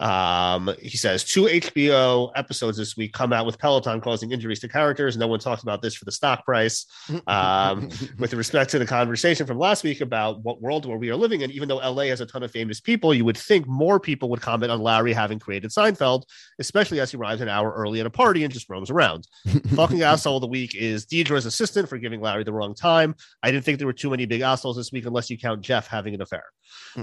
Um, 0.00 0.74
he 0.80 0.96
says 0.96 1.24
two 1.24 1.44
HBO 1.44 2.30
episodes 2.36 2.78
this 2.78 2.96
week 2.96 3.12
come 3.12 3.32
out 3.32 3.46
with 3.46 3.58
Peloton 3.58 4.00
causing 4.00 4.30
injuries 4.30 4.60
to 4.60 4.68
characters. 4.68 5.16
No 5.16 5.26
one 5.26 5.40
talks 5.40 5.62
about 5.62 5.82
this 5.82 5.94
for 5.94 6.04
the 6.04 6.12
stock 6.12 6.44
price. 6.44 6.86
Um, 7.26 7.88
with 8.18 8.32
respect 8.32 8.70
to 8.70 8.78
the 8.78 8.86
conversation 8.86 9.46
from 9.46 9.58
last 9.58 9.82
week 9.84 10.00
about 10.00 10.42
what 10.42 10.62
world 10.62 10.86
where 10.86 10.98
we 10.98 11.10
are 11.10 11.16
living 11.16 11.40
in, 11.40 11.50
even 11.50 11.68
though 11.68 11.78
LA 11.78 12.04
has 12.04 12.20
a 12.20 12.26
ton 12.26 12.42
of 12.42 12.50
famous 12.50 12.80
people, 12.80 13.12
you 13.12 13.24
would 13.24 13.36
think 13.36 13.66
more 13.66 13.98
people 13.98 14.28
would 14.30 14.40
comment 14.40 14.70
on 14.70 14.80
Larry 14.80 15.12
having 15.12 15.38
created 15.38 15.70
Seinfeld, 15.70 16.22
especially 16.58 17.00
as 17.00 17.10
he 17.10 17.16
arrives 17.16 17.40
an 17.40 17.48
hour 17.48 17.72
early 17.72 18.00
at 18.00 18.06
a 18.06 18.10
party 18.10 18.44
and 18.44 18.52
just 18.52 18.68
roams 18.68 18.90
around. 18.90 19.26
Fucking 19.74 20.02
asshole 20.02 20.36
of 20.36 20.42
the 20.42 20.46
week 20.46 20.74
is 20.74 21.06
Deirdre's 21.06 21.46
assistant 21.46 21.88
for 21.88 21.98
giving 21.98 22.20
Larry 22.20 22.44
the 22.44 22.52
wrong 22.52 22.74
time. 22.74 23.14
I 23.42 23.50
didn't 23.50 23.64
think 23.64 23.78
there 23.78 23.86
were 23.86 23.92
too 23.92 24.10
many 24.10 24.26
big 24.26 24.42
assholes 24.42 24.76
this 24.76 24.92
week 24.92 25.06
unless 25.06 25.28
you 25.28 25.38
count 25.38 25.62
Jeff 25.62 25.88
having 25.88 26.14
an 26.14 26.22
affair. 26.22 26.44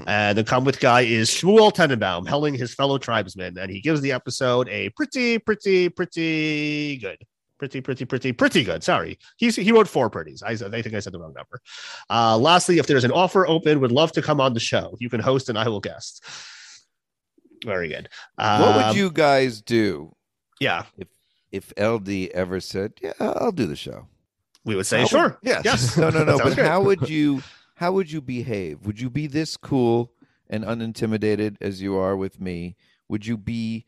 And 0.05 0.37
the 0.37 0.43
come 0.43 0.63
with 0.65 0.79
guy 0.79 1.01
is 1.01 1.29
Shmuel 1.29 1.73
Tenenbaum, 1.73 2.27
helling 2.27 2.53
his 2.53 2.73
fellow 2.73 2.84
tribesmen, 2.99 3.57
and 3.57 3.69
he 3.71 3.81
gives 3.81 4.01
the 4.01 4.11
episode 4.11 4.67
a 4.69 4.89
pretty, 4.89 5.37
pretty, 5.39 5.89
pretty 5.89 6.97
good. 6.97 7.17
Pretty, 7.57 7.79
pretty, 7.81 8.03
pretty, 8.05 8.31
pretty 8.33 8.63
good. 8.65 8.83
Sorry. 8.83 9.17
He's, 9.37 9.55
he 9.55 9.71
wrote 9.71 9.87
four 9.87 10.09
pretties. 10.09 10.43
I, 10.43 10.51
I 10.51 10.81
think 10.81 10.93
I 10.93 10.99
said 10.99 11.13
the 11.13 11.19
wrong 11.19 11.33
number. 11.33 11.61
Uh, 12.09 12.37
lastly, 12.37 12.79
if 12.79 12.87
there's 12.87 13.05
an 13.05 13.11
offer 13.13 13.47
open, 13.47 13.79
would 13.79 13.93
love 13.93 14.11
to 14.13 14.21
come 14.21 14.41
on 14.41 14.53
the 14.53 14.59
show. 14.59 14.95
You 14.99 15.09
can 15.09 15.21
host 15.21 15.47
and 15.47 15.57
I 15.57 15.67
will 15.69 15.79
guest. 15.79 16.21
Very 17.65 17.87
good. 17.89 18.09
what 18.35 18.45
Um, 18.45 18.75
would 18.87 18.95
you 18.97 19.09
guys 19.11 19.61
do 19.61 20.15
Yeah. 20.59 20.83
if 20.97 21.07
if 21.51 21.71
LD 21.79 22.29
ever 22.33 22.59
said, 22.59 22.93
"Yeah, 23.01 23.13
I'll 23.19 23.51
do 23.53 23.65
the 23.65 23.77
show"? 23.77 24.07
We 24.65 24.75
would 24.75 24.85
say, 24.85 24.97
How 24.97 25.03
would- 25.03 25.09
sure. 25.09 25.39
Yes. 25.41 25.61
Yes. 25.63 25.97
No, 25.97 26.09
no, 26.09 26.23
no. 26.25 26.37
But 26.43 26.55
good. 26.57 26.65
how 26.65 26.81
would 26.81 27.07
you 27.09 27.41
how 27.75 27.93
would 27.93 28.11
you 28.11 28.19
behave? 28.21 28.85
Would 28.85 28.99
you 28.99 29.09
be 29.09 29.27
this 29.27 29.55
cool 29.57 30.11
and 30.49 30.63
unintimidated 30.65 31.57
as 31.61 31.81
you 31.81 31.95
are 31.97 32.15
with 32.15 32.39
me? 32.39 32.75
Would 33.09 33.25
you 33.25 33.37
be 33.37 33.85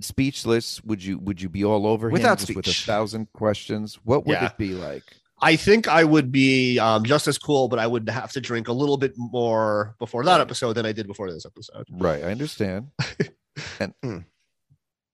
speechless? 0.00 0.82
Would 0.84 1.02
you 1.02 1.18
would 1.18 1.40
you 1.40 1.48
be 1.48 1.64
all 1.64 1.86
over 1.86 2.08
him 2.08 2.12
Without 2.14 2.38
just 2.38 2.54
with 2.54 2.66
a 2.66 2.72
thousand 2.72 3.32
questions? 3.32 3.98
What 4.04 4.26
would 4.26 4.34
Yeah. 4.34 4.46
it 4.46 4.58
be 4.58 4.74
like? 4.74 5.04
I 5.42 5.56
think 5.56 5.88
I 5.88 6.04
would 6.04 6.30
be 6.30 6.78
um, 6.78 7.04
just 7.04 7.26
as 7.26 7.38
cool, 7.38 7.68
but 7.68 7.78
I 7.78 7.86
would 7.86 8.08
have 8.10 8.30
to 8.32 8.40
drink 8.42 8.68
a 8.68 8.72
little 8.74 8.98
bit 8.98 9.14
more 9.16 9.94
before 9.98 10.22
that 10.24 10.40
episode 10.40 10.74
than 10.74 10.84
I 10.84 10.92
did 10.92 11.06
before 11.06 11.30
this 11.32 11.46
episode. 11.46 11.86
Right, 11.90 12.22
I 12.22 12.30
understand. 12.30 12.88
and 13.80 13.94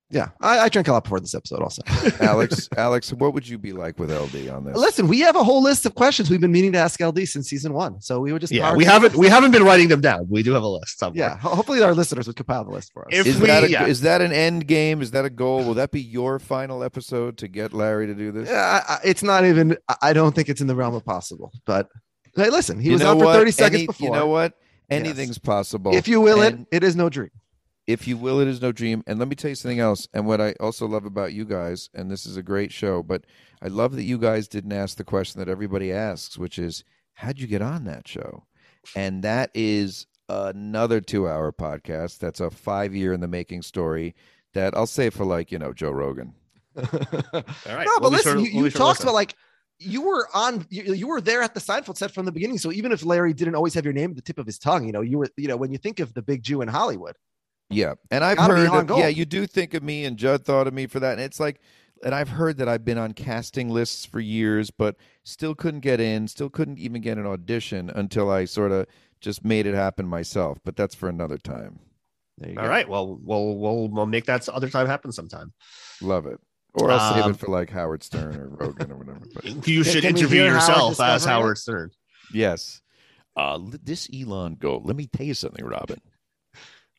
Yeah, 0.09 0.29
I, 0.41 0.61
I 0.61 0.69
drank 0.69 0.87
a 0.87 0.93
lot 0.93 1.03
before 1.03 1.19
this 1.19 1.35
episode. 1.35 1.61
Also, 1.63 1.83
Alex, 2.21 2.69
Alex, 2.77 3.13
what 3.13 3.35
would 3.35 3.49
you 3.49 3.59
be 3.59 3.73
like 3.73 3.99
with 3.99 4.13
LD 4.13 4.49
on 4.51 4.65
this? 4.65 4.77
listen, 4.77 5.09
we 5.09 5.19
have 5.21 5.35
a 5.35 5.43
whole 5.43 5.61
list 5.63 5.85
of 5.85 5.97
questions 5.97 6.31
we've 6.31 6.41
been 6.41 6.53
meaning 6.53 6.71
to 6.75 6.79
ask 6.79 7.01
LD 7.01 7.27
since 7.27 7.49
season 7.49 7.73
one. 7.73 8.01
So 8.01 8.21
we 8.21 8.33
would 8.33 8.41
just 8.41 8.53
Yeah, 8.53 8.73
we 8.77 8.85
haven't 8.85 9.11
this. 9.13 9.19
we 9.19 9.27
haven't 9.29 9.51
been 9.51 9.65
writing 9.65 9.89
them 9.89 10.01
down. 10.01 10.27
We 10.31 10.45
do 10.45 10.53
have 10.53 10.63
a 10.63 10.69
list. 10.69 11.01
Somewhere. 11.01 11.19
Yeah, 11.19 11.37
hopefully 11.37 11.83
our 11.83 11.93
listeners 11.93 12.29
would 12.29 12.37
compile 12.37 12.65
the 12.65 12.71
list 12.71 12.93
for 12.93 13.03
us. 13.09 13.09
If 13.19 13.27
is 13.27 13.41
we- 13.41 13.49
that 13.49 13.65
a, 13.65 13.71
yeah. 13.71 13.87
is 13.87 14.03
that 14.03 14.21
an 14.21 14.31
end 14.33 14.69
game? 14.69 15.03
Is 15.03 15.11
that 15.11 15.25
a 15.25 15.31
goal? 15.31 15.65
Will 15.65 15.75
that 15.75 15.91
be 15.91 16.01
your 16.03 16.39
final 16.39 16.85
episode 16.85 17.37
to 17.39 17.49
get 17.49 17.73
Larry 17.73 18.07
to 18.07 18.15
do 18.15 18.31
this? 18.31 18.49
Yeah, 18.49 18.83
I, 18.89 18.95
I- 18.95 19.01
it's 19.03 19.25
not 19.25 19.45
even. 19.45 19.77
I- 19.89 19.97
I 20.03 20.13
don't 20.13 20.37
think 20.37 20.49
it's 20.49 20.61
in 20.61 20.69
the 20.69 20.77
realm 20.77 20.95
of 20.95 21.05
possible. 21.05 21.51
But 21.65 21.89
hey, 22.37 22.51
listen, 22.51 22.79
he 22.79 22.87
You 22.91 22.93
was 22.93 23.03
know 23.03 23.11
on 23.11 23.19
for 23.19 23.33
thirty 23.33 23.51
seconds 23.51 23.75
Any- 23.81 23.87
before. 23.89 24.07
You 24.07 24.13
know 24.13 24.29
what? 24.29 24.53
Anything's 24.89 25.39
possible. 25.39 25.97
If 25.97 26.07
you 26.07 26.21
will 26.21 26.43
And 26.43 26.61
it, 26.71 26.77
it 26.77 26.85
is 26.85 26.95
no 26.95 27.09
dream. 27.09 27.31
If 27.87 28.09
you 28.09 28.17
will, 28.17 28.41
it 28.41 28.49
is 28.49 28.61
no 28.61 28.73
dream. 28.73 29.05
And 29.07 29.19
let 29.19 29.29
me 29.29 29.37
tell 29.37 29.49
you 29.49 29.55
something 29.55 29.79
else. 29.79 30.09
And 30.13 30.27
what 30.27 30.41
I 30.41 30.53
also 30.59 30.87
love 30.87 31.05
about 31.05 31.33
you 31.33 31.45
guys, 31.45 31.89
and 31.95 32.11
this 32.11 32.27
is 32.27 32.37
a 32.37 32.43
great 32.43 32.73
show, 32.73 33.03
but 33.03 33.25
I 33.63 33.69
love 33.69 33.95
that 33.97 34.03
you 34.03 34.19
guys 34.19 34.49
didn't 34.49 34.73
ask 34.73 34.97
the 34.97 35.05
question 35.05 35.39
that 35.39 35.49
everybody 35.49 35.93
asks, 35.93 36.37
which 36.37 36.59
is, 36.59 36.85
how'd 37.15 37.39
you 37.39 37.47
get 37.47 37.63
on 37.63 37.85
that 37.85 38.09
show? 38.09 38.45
And 38.95 39.23
that 39.23 39.51
is 39.55 40.07
another 40.29 41.01
two 41.01 41.29
hour 41.29 41.53
podcast. 41.53 42.19
That's 42.19 42.41
a 42.41 42.51
five 42.51 42.95
year 42.95 43.13
in 43.13 43.21
the 43.21 43.29
making 43.29 43.63
story 43.63 44.15
that 44.55 44.77
I'll 44.77 44.87
say 44.87 45.11
for 45.11 45.25
like, 45.25 45.53
you 45.53 45.59
know, 45.59 45.73
Joe 45.73 45.91
Rogan. 45.91 46.35
All 46.77 46.85
right. 46.85 47.87
no, 47.87 47.93
we'll 48.01 48.01
but 48.01 48.13
listen, 48.13 48.33
sure 48.33 48.41
you, 48.41 48.55
we'll 48.55 48.65
you 48.65 48.71
sure 48.71 48.79
talked 48.79 49.01
listen. 49.01 49.05
about 49.07 49.15
like 49.15 49.35
you 49.79 50.03
were 50.03 50.29
on, 50.35 50.67
you, 50.71 50.95
you 50.95 51.07
were 51.07 51.21
there 51.21 51.43
at 51.43 51.55
the 51.55 51.61
Seinfeld 51.61 51.97
set 51.97 52.11
from 52.11 52.25
the 52.25 52.33
beginning. 52.33 52.59
So 52.59 52.73
even 52.73 52.93
if 52.93 53.05
Larry 53.05 53.33
didn't 53.33 53.55
always 53.55 53.75
have 53.75 53.85
your 53.85 53.95
name 53.95 54.11
at 54.11 54.17
the 54.17 54.23
tip 54.23 54.39
of 54.39 54.47
his 54.47 54.59
tongue, 54.59 54.87
you 54.87 54.93
know, 54.93 55.03
you 55.03 55.19
were, 55.19 55.29
you 55.37 55.49
know, 55.49 55.57
when 55.57 55.71
you 55.71 55.79
think 55.79 56.01
of 56.01 56.15
the 56.15 56.23
big 56.23 56.43
Jew 56.43 56.63
in 56.63 56.69
Hollywood, 56.69 57.17
Yeah, 57.69 57.95
and 58.11 58.23
I've 58.25 58.37
Gotta 58.37 58.55
heard, 58.55 58.91
of- 58.91 58.99
yeah, 58.99 59.09
you 59.09 59.25
do 59.25 59.47
think 59.47 59.75
of 59.75 59.83
me, 59.83 60.05
and 60.05 60.17
Judd 60.17 60.45
thought 60.45 60.67
of 60.69 60.75
me 60.75 60.87
for 60.87 61.01
that, 61.01 61.13
and 61.13 61.21
it's 61.21 61.41
like, 61.41 61.61
and 62.05 62.15
I've 62.15 62.29
heard 62.29 62.59
that 62.59 62.69
I've 62.69 62.85
been 62.85 62.99
on 62.99 63.13
casting 63.13 63.71
lists 63.71 64.05
for 64.05 64.21
years, 64.21 64.71
but 64.71 64.97
still 65.25 65.55
couldn't 65.55 65.81
get 65.81 65.99
in, 66.01 66.29
still 66.29 66.49
couldn't 66.51 66.79
even 66.79 67.01
get 67.01 67.19
an 67.19 67.27
audition 67.27 67.91
until 67.91 68.31
I 68.31 68.45
sort 68.45 68.71
of 68.71 68.87
just 69.21 69.45
made 69.45 69.67
it 69.67 69.75
happen 69.75 70.07
myself. 70.07 70.59
But 70.65 70.77
that's 70.77 70.95
for 70.95 71.09
another 71.09 71.39
time. 71.39 71.81
All 72.59 72.69
right. 72.69 72.87
Well, 72.89 73.19
we'll 73.23 73.57
we'll 73.57 73.89
we'll 73.89 74.07
make 74.07 74.27
that 74.27 74.47
other 74.51 74.69
time 74.69 74.87
happen 74.87 75.11
sometime. 75.11 75.53
Love 76.03 76.27
it, 76.27 76.39
or 76.75 76.91
I'll 76.91 77.15
save 77.15 77.25
Um, 77.25 77.31
it 77.33 77.39
for 77.39 77.47
like 77.49 77.71
Howard 77.71 78.03
Stern 78.05 78.37
or 78.37 78.49
Rogan 78.51 78.93
or 78.93 78.97
whatever. 78.99 79.23
But 79.35 79.67
You 79.67 79.83
should 79.83 80.05
interview 80.05 80.43
yourself 80.45 81.01
as 81.01 81.25
Howard 81.25 81.57
Stern. 81.59 81.91
Yes. 82.33 82.83
Uh, 83.37 83.55
l- 83.55 83.73
this 83.83 84.09
Elon 84.15 84.55
go. 84.57 84.79
Let 84.85 84.97
me 84.97 85.07
tell 85.07 85.27
you 85.27 85.35
something, 85.35 85.65
Robin. 85.65 86.01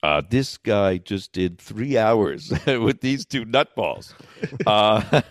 Uh, 0.03 0.21
this 0.29 0.57
guy 0.57 0.97
just 0.97 1.31
did 1.33 1.59
three 1.59 1.97
hours 1.97 2.53
with 2.67 3.01
these 3.01 3.25
two 3.25 3.45
nutballs. 3.45 4.13
Uh, 4.65 5.21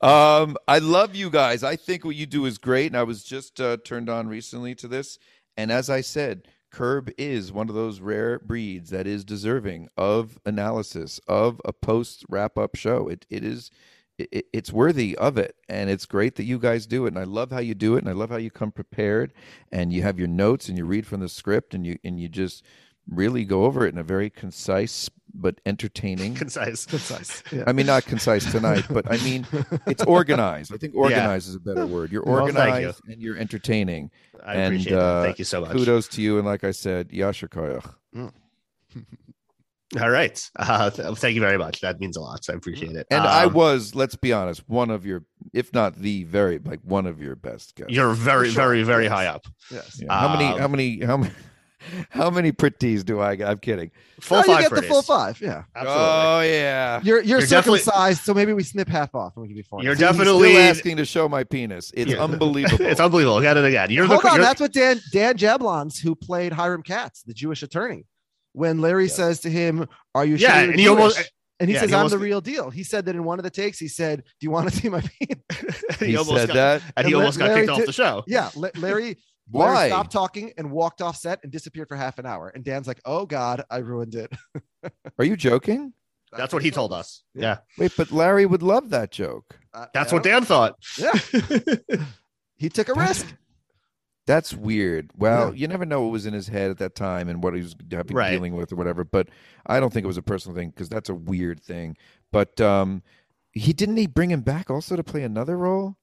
um, 0.06 0.56
I 0.68 0.78
love 0.78 1.14
you 1.14 1.30
guys. 1.30 1.64
I 1.64 1.76
think 1.76 2.04
what 2.04 2.16
you 2.16 2.26
do 2.26 2.44
is 2.44 2.58
great, 2.58 2.88
and 2.88 2.96
I 2.96 3.04
was 3.04 3.24
just 3.24 3.60
uh, 3.60 3.78
turned 3.84 4.10
on 4.10 4.28
recently 4.28 4.74
to 4.76 4.88
this. 4.88 5.18
And 5.56 5.72
as 5.72 5.88
I 5.88 6.02
said, 6.02 6.46
Curb 6.70 7.10
is 7.16 7.52
one 7.52 7.70
of 7.70 7.74
those 7.74 8.00
rare 8.00 8.38
breeds 8.38 8.90
that 8.90 9.06
is 9.06 9.24
deserving 9.24 9.88
of 9.96 10.38
analysis 10.44 11.20
of 11.26 11.60
a 11.64 11.72
post 11.72 12.24
wrap 12.28 12.58
up 12.58 12.76
show. 12.76 13.08
It 13.08 13.24
it 13.30 13.44
is 13.44 13.70
it, 14.18 14.46
it's 14.52 14.72
worthy 14.72 15.16
of 15.16 15.38
it 15.38 15.56
and 15.68 15.90
it's 15.90 16.06
great 16.06 16.36
that 16.36 16.44
you 16.44 16.58
guys 16.58 16.86
do 16.86 17.04
it 17.04 17.08
and 17.08 17.18
i 17.18 17.24
love 17.24 17.50
how 17.50 17.58
you 17.58 17.74
do 17.74 17.96
it 17.96 17.98
and 17.98 18.08
i 18.08 18.12
love 18.12 18.30
how 18.30 18.36
you 18.36 18.50
come 18.50 18.72
prepared 18.72 19.32
and 19.70 19.92
you 19.92 20.02
have 20.02 20.18
your 20.18 20.28
notes 20.28 20.68
and 20.68 20.78
you 20.78 20.84
read 20.84 21.06
from 21.06 21.20
the 21.20 21.28
script 21.28 21.74
and 21.74 21.86
you 21.86 21.98
and 22.04 22.18
you 22.18 22.28
just 22.28 22.64
really 23.08 23.44
go 23.44 23.64
over 23.64 23.86
it 23.86 23.92
in 23.92 23.98
a 23.98 24.02
very 24.02 24.30
concise 24.30 25.08
but 25.38 25.60
entertaining 25.66 26.34
concise 26.44 26.86
concise 26.86 27.42
i 27.66 27.72
mean 27.72 27.86
not 27.86 28.04
concise 28.04 28.50
tonight 28.50 28.84
but 28.90 29.04
i 29.10 29.16
mean 29.18 29.46
it's 29.86 30.02
organized 30.04 30.72
i 30.72 30.76
think 30.78 30.94
organized 30.94 31.48
is 31.48 31.54
a 31.54 31.60
better 31.60 31.86
word 31.86 32.10
you're 32.10 32.22
Well, 32.26 32.36
you. 32.36 32.40
organized 32.42 33.00
and 33.08 33.20
you're 33.20 33.36
entertaining 33.36 34.10
I 34.44 34.54
and 34.54 34.74
appreciate 34.74 34.92
that. 34.94 35.00
uh, 35.02 35.22
Thank 35.24 35.38
you 35.38 35.44
so 35.44 35.60
much. 35.60 35.72
kudos 35.72 36.08
to 36.08 36.22
you 36.22 36.38
and 36.38 36.46
like 36.46 36.64
i 36.64 36.70
said 36.70 37.10
yasher 37.10 37.48
koyach 37.48 37.86
All 40.00 40.10
right. 40.10 40.50
Uh, 40.56 40.90
th- 40.90 41.16
thank 41.18 41.36
you 41.36 41.40
very 41.40 41.56
much. 41.56 41.80
That 41.80 42.00
means 42.00 42.16
a 42.16 42.20
lot. 42.20 42.44
So 42.44 42.52
I 42.52 42.56
appreciate 42.56 42.96
it. 42.96 43.06
and 43.08 43.22
i 43.22 43.44
Um, 43.44 43.52
was 43.52 43.94
let's 43.94 44.16
be 44.16 44.32
honest 44.32 44.68
one 44.68 44.90
of 44.90 45.06
your 45.06 45.24
if 45.54 45.72
not 45.72 45.94
the 45.94 46.24
very 46.24 46.58
like 46.58 46.80
one 46.82 47.06
of 47.06 47.20
your 47.22 47.36
best 47.36 47.76
guests 47.76 47.92
You're 47.92 48.12
very, 48.12 48.48
sure. 48.50 48.62
very, 48.64 48.82
very 48.82 49.04
Yes. 49.04 49.12
high 49.12 49.26
up. 49.26 49.46
Yes. 49.70 50.00
Yeah. 50.02 50.12
How 50.12 50.32
many? 50.36 50.46
Um, 50.46 50.58
How 50.58 50.68
many? 50.68 51.00
How 51.04 51.16
many? 51.16 51.32
How 52.10 52.30
many 52.30 52.52
pretties 52.52 53.04
do 53.04 53.20
I? 53.20 53.36
get? 53.36 53.48
I'm 53.48 53.58
kidding. 53.58 53.90
Full 54.20 54.38
No, 54.38 54.44
you 54.44 54.52
five 54.54 54.62
get 54.62 54.74
the 54.74 54.82
full 54.82 55.02
five. 55.02 55.40
Yeah, 55.40 55.64
Absolutely. 55.74 56.04
Oh 56.04 56.40
yeah. 56.40 57.00
you're 57.02 57.22
you're, 57.22 57.38
You're 57.40 57.46
circumcised, 57.46 58.22
so 58.22 58.32
maybe 58.34 58.52
we 58.52 58.62
snip 58.62 58.88
half 58.88 59.14
off 59.14 59.34
and 59.36 59.42
we 59.42 59.48
can 59.48 59.56
be 59.56 59.62
four. 59.62 59.82
You're 59.82 59.94
See, 59.94 60.04
he's 60.04 60.10
definitely 60.12 60.50
still 60.52 60.62
asking 60.62 60.96
to 60.98 61.04
show 61.04 61.28
my 61.28 61.44
penis. 61.44 61.92
It's 61.94 62.12
Yeah. 62.12 62.18
unbelievable. 62.24 62.84
it's 62.86 63.00
unbelievable. 63.00 63.38
Again 63.38 63.58
and 63.58 63.66
again. 63.66 63.90
You're 63.90 64.06
Hold 64.06 64.22
the 64.22 64.28
on, 64.28 64.34
you're, 64.36 64.44
that's 64.44 64.60
what 64.60 64.72
Dan 64.72 65.00
Dan 65.12 65.36
Jablons, 65.36 66.00
who 66.00 66.14
played 66.14 66.52
Hiram 66.52 66.82
Katz, 66.82 67.22
the 67.22 67.34
Jewish 67.34 67.62
attorney, 67.62 68.06
when 68.52 68.80
Larry 68.80 69.08
says 69.08 69.40
to 69.40 69.50
him, 69.50 69.86
"Are 70.14 70.24
you 70.24 70.38
sure 70.38 70.48
Yeah, 70.48 70.60
you're 70.62 70.70
and 70.70 70.80
he 70.80 70.88
almost- 70.88 71.32
and 71.58 71.68
he 71.70 71.74
yeah, 71.74 71.80
says, 71.80 71.90
he 71.90 71.96
"I'm 71.96 72.08
the 72.10 72.18
real 72.18 72.42
deal." 72.42 72.68
He 72.68 72.82
said 72.84 73.06
that 73.06 73.14
in 73.14 73.24
one 73.24 73.38
of 73.38 73.42
the 73.42 73.50
takes. 73.50 73.78
He 73.78 73.88
said, 73.88 74.18
"Do 74.22 74.44
you 74.44 74.50
want 74.50 74.68
to 74.70 74.76
see 74.76 74.88
my 74.90 75.00
penis?" 75.00 75.38
he, 76.00 76.06
He 76.08 76.16
almost 76.16 76.36
said 76.38 76.48
got, 76.48 76.54
that? 76.54 76.82
and 76.98 77.06
he 77.06 77.12
And 77.14 77.20
almost 77.22 77.38
got 77.38 77.48
Larry 77.48 77.60
kicked 77.66 77.70
off 77.78 77.86
the 77.86 77.92
show. 77.92 78.24
Yeah, 78.26 78.50
La- 78.54 78.68
Larry. 79.52 79.70
Why? 79.70 79.74
Larry 79.76 79.90
stopped 79.90 80.12
talking 80.12 80.52
and 80.58 80.70
walked 80.70 81.00
off 81.02 81.16
set 81.16 81.40
and 81.42 81.52
disappeared 81.52 81.88
for 81.88 81.96
half 81.96 82.18
an 82.18 82.26
hour. 82.26 82.48
And 82.48 82.64
Dan's 82.64 82.86
like, 82.86 83.00
"Oh 83.04 83.26
God, 83.26 83.62
I 83.70 83.78
ruined 83.78 84.14
it." 84.14 84.32
Are 85.18 85.24
you 85.24 85.36
joking? 85.36 85.92
That's 86.36 86.52
what 86.52 86.62
he 86.62 86.70
told 86.70 86.92
us. 86.92 87.22
Yeah. 87.34 87.58
Wait, 87.78 87.92
but 87.96 88.10
Larry 88.10 88.44
would 88.46 88.62
love 88.62 88.90
that 88.90 89.10
joke. 89.10 89.58
Uh, 89.72 89.86
That's 89.94 90.12
what 90.12 90.22
Dan 90.24 90.44
thought. 90.44 90.74
Yeah, 90.98 91.12
he 92.56 92.68
took 92.68 92.88
a 92.88 92.94
risk. 92.94 93.26
That's 94.26 94.52
weird. 94.52 95.12
Well, 95.16 95.50
Yeah. 95.50 95.60
you 95.60 95.68
never 95.68 95.86
know 95.86 96.02
what 96.02 96.10
was 96.10 96.26
in 96.26 96.34
his 96.34 96.48
head 96.48 96.70
at 96.72 96.78
that 96.78 96.96
time 96.96 97.28
and 97.28 97.42
what 97.44 97.54
he 97.54 97.62
was 97.62 97.76
Right. 98.10 98.30
dealing 98.32 98.56
with 98.56 98.72
or 98.72 98.76
whatever. 98.76 99.04
But 99.04 99.28
I 99.66 99.78
don't 99.78 99.92
think 99.92 100.02
it 100.02 100.08
was 100.08 100.16
a 100.16 100.22
personal 100.22 100.56
thing 100.56 100.70
because 100.70 100.88
that's 100.88 101.08
a 101.08 101.14
weird 101.14 101.62
thing. 101.62 101.96
But 102.32 102.60
um, 102.60 103.02
he 103.52 103.72
didn't 103.72 103.96
he 103.96 104.08
bring 104.08 104.30
him 104.32 104.40
back 104.40 104.68
also 104.68 104.96
to 104.96 105.04
play 105.04 105.22
another 105.22 105.56
role? 105.56 105.96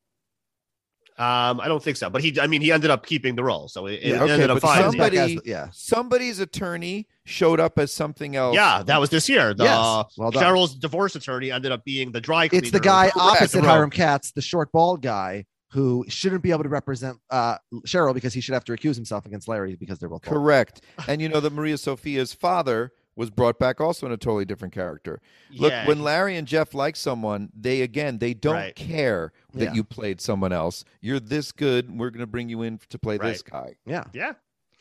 Um, 1.18 1.60
I 1.60 1.68
don't 1.68 1.82
think 1.84 1.98
so, 1.98 2.10
but 2.10 2.24
he, 2.24 2.40
I 2.40 2.48
mean, 2.48 2.62
he 2.62 2.72
ended 2.72 2.90
up 2.90 3.06
keeping 3.06 3.36
the 3.36 3.44
role, 3.44 3.68
so 3.68 3.86
it, 3.86 3.94
it 4.02 4.04
Yeah, 4.08 4.24
okay, 4.24 4.34
ended 4.34 4.50
up 4.50 4.60
fine. 4.62 4.82
somebody- 4.82 5.36
Back 5.36 5.46
yeah. 5.46 5.68
Somebody's 5.72 6.40
attorney 6.40 7.08
showed 7.26 7.60
up 7.60 7.78
as 7.78 7.94
something 7.94 8.36
else. 8.36 8.56
yeah, 8.56 8.82
that 8.84 9.00
was 9.00 9.10
this 9.12 9.30
year. 9.30 9.54
The 9.54 9.66
Yes, 9.66 10.14
well. 10.18 10.32
Cheryl's 10.32 10.74
divorce 10.76 11.16
attorney 11.16 11.52
ended 11.52 11.72
up 11.72 11.84
being 11.86 12.12
the 12.12 12.20
dry 12.22 12.48
cleaner. 12.48 12.64
It's 12.64 12.72
the 12.72 12.80
guy 12.80 13.10
who- 13.10 13.20
opposite 13.20 13.60
Correct. 13.60 13.68
Hiram 13.68 13.90
Katz, 13.92 14.32
the 14.32 14.42
short 14.42 14.72
bald 14.72 15.02
guy 15.04 15.46
who 15.72 16.06
shouldn't 16.08 16.42
be 16.44 16.52
able 16.52 16.64
to 16.64 16.70
represent 16.70 17.18
uh, 17.30 17.58
Cheryl 17.86 18.14
because 18.14 18.34
he 18.34 18.42
should 18.42 18.54
have 18.54 18.64
to 18.66 18.72
recuse 18.72 18.96
himself 18.96 19.26
against 19.26 19.48
Larry 19.48 19.76
because 19.76 20.00
they're 20.00 20.10
both 20.10 20.22
bald. 20.24 20.36
Correct. 20.36 20.82
and 21.08 21.22
you 21.22 21.30
know 21.30 21.40
that 21.40 21.54
Maria 21.54 21.78
Sophia's 21.78 22.34
father 22.34 22.92
was 23.16 23.30
brought 23.30 23.60
back 23.60 23.80
also 23.80 24.06
in 24.06 24.12
a 24.12 24.18
totally 24.18 24.46
different 24.46 24.74
character. 24.74 25.22
Look, 25.52 25.72
Yeah. 25.72 25.88
when 25.88 26.02
Larry 26.04 26.36
and 26.36 26.48
Jeff 26.48 26.74
like 26.74 26.96
someone, 26.96 27.50
they 27.58 27.82
again 27.82 28.18
they 28.18 28.34
don't 28.34 28.56
Right. 28.56 28.76
care 28.76 29.32
that 29.54 29.66
Yeah. 29.66 29.74
you 29.74 29.84
played 29.84 30.20
someone 30.22 30.52
else. 30.52 30.84
You're 31.02 31.20
this 31.20 31.52
good. 31.52 31.92
We're 31.98 32.10
going 32.10 32.20
to 32.22 32.28
bring 32.28 32.50
you 32.50 32.62
in 32.64 32.80
to 32.90 32.98
play 32.98 33.18
this 33.18 33.42
guy. 33.42 33.76
Yeah. 33.86 34.06
Yeah. 34.14 34.34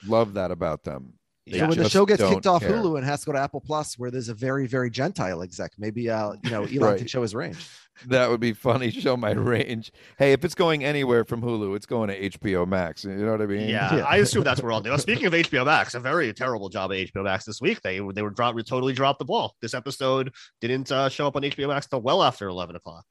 Love 0.07 0.35
that 0.35 0.51
about 0.51 0.85
them. 0.85 1.15
They 1.47 1.59
So 1.59 1.69
when 1.69 1.77
the 1.79 1.89
show 1.89 2.07
gets 2.07 2.23
kicked 2.23 2.47
off 2.47 2.63
care. 2.63 2.71
Hulu 2.71 2.97
and 2.99 3.05
has 3.05 3.21
to 3.21 3.27
go 3.27 3.33
to 3.33 3.39
Apple 3.41 3.61
Plus, 3.61 3.99
where 3.99 4.11
there's 4.13 4.29
a 4.29 4.35
very, 4.35 4.67
very 4.69 4.91
Gentile 4.91 5.43
exec, 5.43 5.73
maybe 5.77 6.09
uh, 6.09 6.35
you 6.45 6.51
know, 6.51 6.63
Elon 6.65 6.79
Right. 6.79 6.99
can 6.99 7.09
show 7.09 7.21
his 7.23 7.35
range. 7.35 7.69
That 8.07 8.31
would 8.31 8.41
be 8.41 8.53
funny. 8.53 8.91
Show 8.91 9.17
my 9.17 9.33
range. 9.33 9.93
Hey, 10.19 10.33
if 10.33 10.45
it's 10.45 10.55
going 10.55 10.85
anywhere 10.85 11.25
from 11.25 11.43
Hulu, 11.43 11.77
it's 11.77 11.87
going 11.87 12.09
to 12.09 12.31
HBO 12.31 12.67
Max. 12.67 13.05
You 13.05 13.13
know 13.13 13.33
what 13.33 13.43
I 13.43 13.47
mean? 13.47 13.69
Yeah, 13.69 14.05
I 14.07 14.17
assume 14.19 14.45
that's 14.45 14.63
where 14.63 14.73
all. 14.73 14.81
Now, 14.81 14.97
speaking 14.97 15.27
of 15.27 15.33
HBO 15.33 15.65
Max, 15.65 15.95
a 15.95 16.01
very 16.01 16.33
terrible 16.33 16.69
job 16.69 16.93
at 16.93 16.99
HBO 16.99 17.25
Max 17.25 17.45
this 17.45 17.61
week. 17.61 17.81
They 17.83 18.01
they 18.15 18.23
were 18.23 18.31
drop, 18.31 18.57
totally 18.67 18.93
dropped 18.93 19.19
the 19.19 19.25
ball. 19.25 19.55
This 19.61 19.75
episode 19.75 20.33
didn't 20.61 20.91
uh, 20.91 21.09
show 21.09 21.27
up 21.27 21.37
on 21.37 21.43
HBO 21.43 21.69
Max 21.69 21.87
till 21.87 22.01
well 22.01 22.23
after 22.23 22.49
eleven 22.49 22.77
o'clock. 22.77 23.05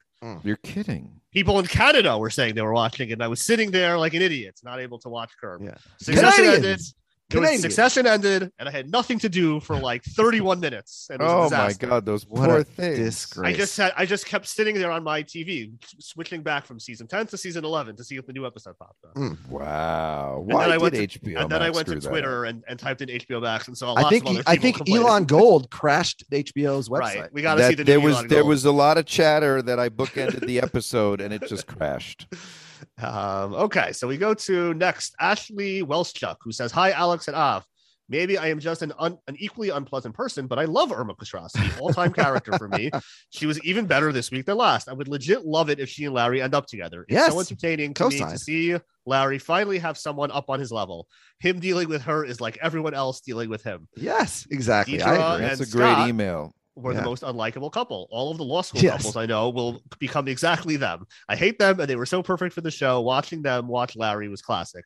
You're 0.44 0.56
kidding. 0.56 1.20
People 1.32 1.58
in 1.58 1.66
Canada 1.66 2.16
were 2.16 2.30
saying 2.30 2.54
they 2.54 2.62
were 2.62 2.72
watching 2.72 3.10
it, 3.10 3.14
and 3.14 3.22
I 3.22 3.28
was 3.28 3.40
sitting 3.40 3.72
there 3.72 3.98
like 3.98 4.14
an 4.14 4.22
idiot, 4.22 4.60
not 4.62 4.78
able 4.78 4.98
to 5.00 5.08
watch 5.08 5.32
Curb. 5.40 5.62
Yeah. 5.62 5.74
Succession. 5.98 6.44
Canadians. 6.44 6.90
It 6.90 6.94
was- 7.34 7.40
Canadians. 7.48 7.62
Succession 7.62 8.06
ended, 8.06 8.50
and 8.58 8.68
I 8.68 8.72
had 8.72 8.90
nothing 8.90 9.18
to 9.20 9.28
do 9.28 9.60
for 9.60 9.76
like 9.76 10.02
31 10.04 10.60
minutes. 10.66 11.08
And 11.10 11.20
it 11.20 11.24
was 11.24 11.52
a 11.52 11.56
Oh 11.56 11.58
my. 11.58 11.72
God, 11.72 12.04
those 12.06 12.26
What 12.26 12.48
poor 12.48 12.58
a 12.58 12.64
things. 12.64 12.98
disgrace. 12.98 13.54
I 13.54 13.56
just 13.56 13.76
had 13.76 13.92
I 13.96 14.06
just 14.06 14.26
kept 14.26 14.46
sitting 14.46 14.74
there 14.74 14.90
on 14.90 15.02
my 15.02 15.22
TV, 15.22 15.72
switching 15.98 16.42
back 16.42 16.66
from 16.66 16.78
season 16.80 17.06
10 17.06 17.26
to 17.28 17.36
season 17.36 17.64
11 17.64 17.96
to 17.96 18.04
see 18.04 18.16
if 18.16 18.26
the 18.26 18.32
new 18.32 18.46
episode 18.46 18.78
popped 18.78 19.04
up. 19.04 19.14
Mm. 19.14 19.36
Wow. 19.48 20.38
And 20.44 20.52
Why 20.52 20.62
then 20.64 20.70
I 20.70 20.74
did 20.74 20.82
went 20.82 20.94
to, 20.94 21.20
HBO 21.20 21.40
and 21.42 21.50
then 21.50 21.62
I 21.62 21.70
went 21.70 21.88
to 21.88 22.00
Twitter 22.00 22.44
and, 22.44 22.62
and 22.68 22.78
typed 22.78 23.00
in 23.02 23.08
HBO 23.08 23.40
Max 23.42 23.68
and 23.68 23.76
saw 23.76 23.92
lots 23.92 24.06
I 24.06 24.10
think 24.10 24.24
of 24.24 24.30
other 24.30 24.38
he- 24.38 24.44
I 24.46 24.56
think. 24.56 24.88
Elon 24.88 25.24
Gold 25.24 25.70
crashed 25.70 26.24
HBO's 26.30 26.88
website. 26.88 27.00
Right, 27.20 27.32
we 27.32 27.42
got 27.42 27.54
to 27.56 27.66
see 27.68 27.74
the 27.74 27.84
there 27.84 27.98
new 27.98 28.04
was 28.06 28.16
Elon 28.16 28.28
there 28.28 28.40
Gold. 28.40 28.48
was 28.48 28.64
a 28.64 28.72
lot 28.72 28.98
of 28.98 29.06
chatter 29.06 29.62
that 29.62 29.78
I 29.78 29.88
bookended 29.88 30.46
the 30.46 30.60
episode 30.60 31.20
and 31.20 31.32
it 31.32 31.46
just 31.48 31.66
crashed. 31.66 32.26
Um, 33.02 33.54
okay, 33.54 33.92
so 33.92 34.06
we 34.08 34.16
go 34.16 34.34
to 34.34 34.74
next 34.74 35.14
Ashley 35.20 35.82
Welschuk, 35.82 36.36
who 36.42 36.52
says, 36.52 36.72
Hi, 36.72 36.90
Alex 36.92 37.28
and 37.28 37.36
Av. 37.36 37.66
Maybe 38.08 38.36
I 38.36 38.48
am 38.48 38.58
just 38.58 38.82
an 38.82 38.92
un- 38.98 39.16
an 39.26 39.36
equally 39.38 39.70
unpleasant 39.70 40.14
person, 40.14 40.46
but 40.46 40.58
I 40.58 40.66
love 40.66 40.92
Irma 40.92 41.14
Kostrowski, 41.14 41.80
all 41.80 41.90
time 41.94 42.12
character 42.12 42.52
for 42.58 42.68
me. 42.68 42.90
She 43.30 43.46
was 43.46 43.58
even 43.64 43.86
better 43.86 44.12
this 44.12 44.30
week 44.30 44.44
than 44.44 44.58
last. 44.58 44.88
I 44.88 44.92
would 44.92 45.08
legit 45.08 45.46
love 45.46 45.70
it 45.70 45.80
if 45.80 45.88
she 45.88 46.04
and 46.04 46.12
Larry 46.12 46.42
end 46.42 46.54
up 46.54 46.66
together. 46.66 47.06
It's 47.08 47.32
so 47.32 47.40
entertaining 47.40 47.94
to 47.94 48.08
me 48.10 48.18
to 48.18 48.38
see 48.38 48.76
Larry 49.06 49.38
finally 49.38 49.78
have 49.78 49.96
someone 49.96 50.30
up 50.30 50.50
on 50.50 50.60
his 50.60 50.70
level. 50.70 51.08
Him 51.38 51.60
dealing 51.60 51.88
with 51.88 52.02
her 52.02 52.24
is 52.24 52.40
like 52.40 52.58
everyone 52.60 52.92
else 52.92 53.20
dealing 53.22 53.48
with 53.48 53.62
him. 53.62 53.88
Yes, 53.96 54.46
exactly. 54.50 54.98
Deirdre 54.98 55.18
I 55.18 55.34
agree. 55.36 55.46
That's 55.46 55.60
a 55.60 55.76
great 55.76 56.08
email. 56.08 56.54
Were 56.74 56.92
Yeah. 56.92 57.00
the 57.00 57.04
most 57.04 57.22
unlikable 57.22 57.70
couple. 57.70 58.08
All 58.10 58.30
of 58.30 58.38
the 58.38 58.44
law 58.44 58.62
school 58.62 58.80
Yes. 58.80 58.98
couples 58.98 59.16
I 59.16 59.26
know 59.26 59.50
will 59.50 59.82
become 59.98 60.26
exactly 60.26 60.76
them. 60.76 61.06
I 61.28 61.36
hate 61.36 61.58
them, 61.58 61.78
and 61.80 61.88
they 61.88 61.96
were 61.96 62.06
so 62.06 62.22
perfect 62.22 62.54
for 62.54 62.62
the 62.62 62.70
show. 62.70 63.00
Watching 63.02 63.42
them 63.42 63.68
watch 63.68 63.94
Larry 63.94 64.28
was 64.28 64.40
classic. 64.40 64.84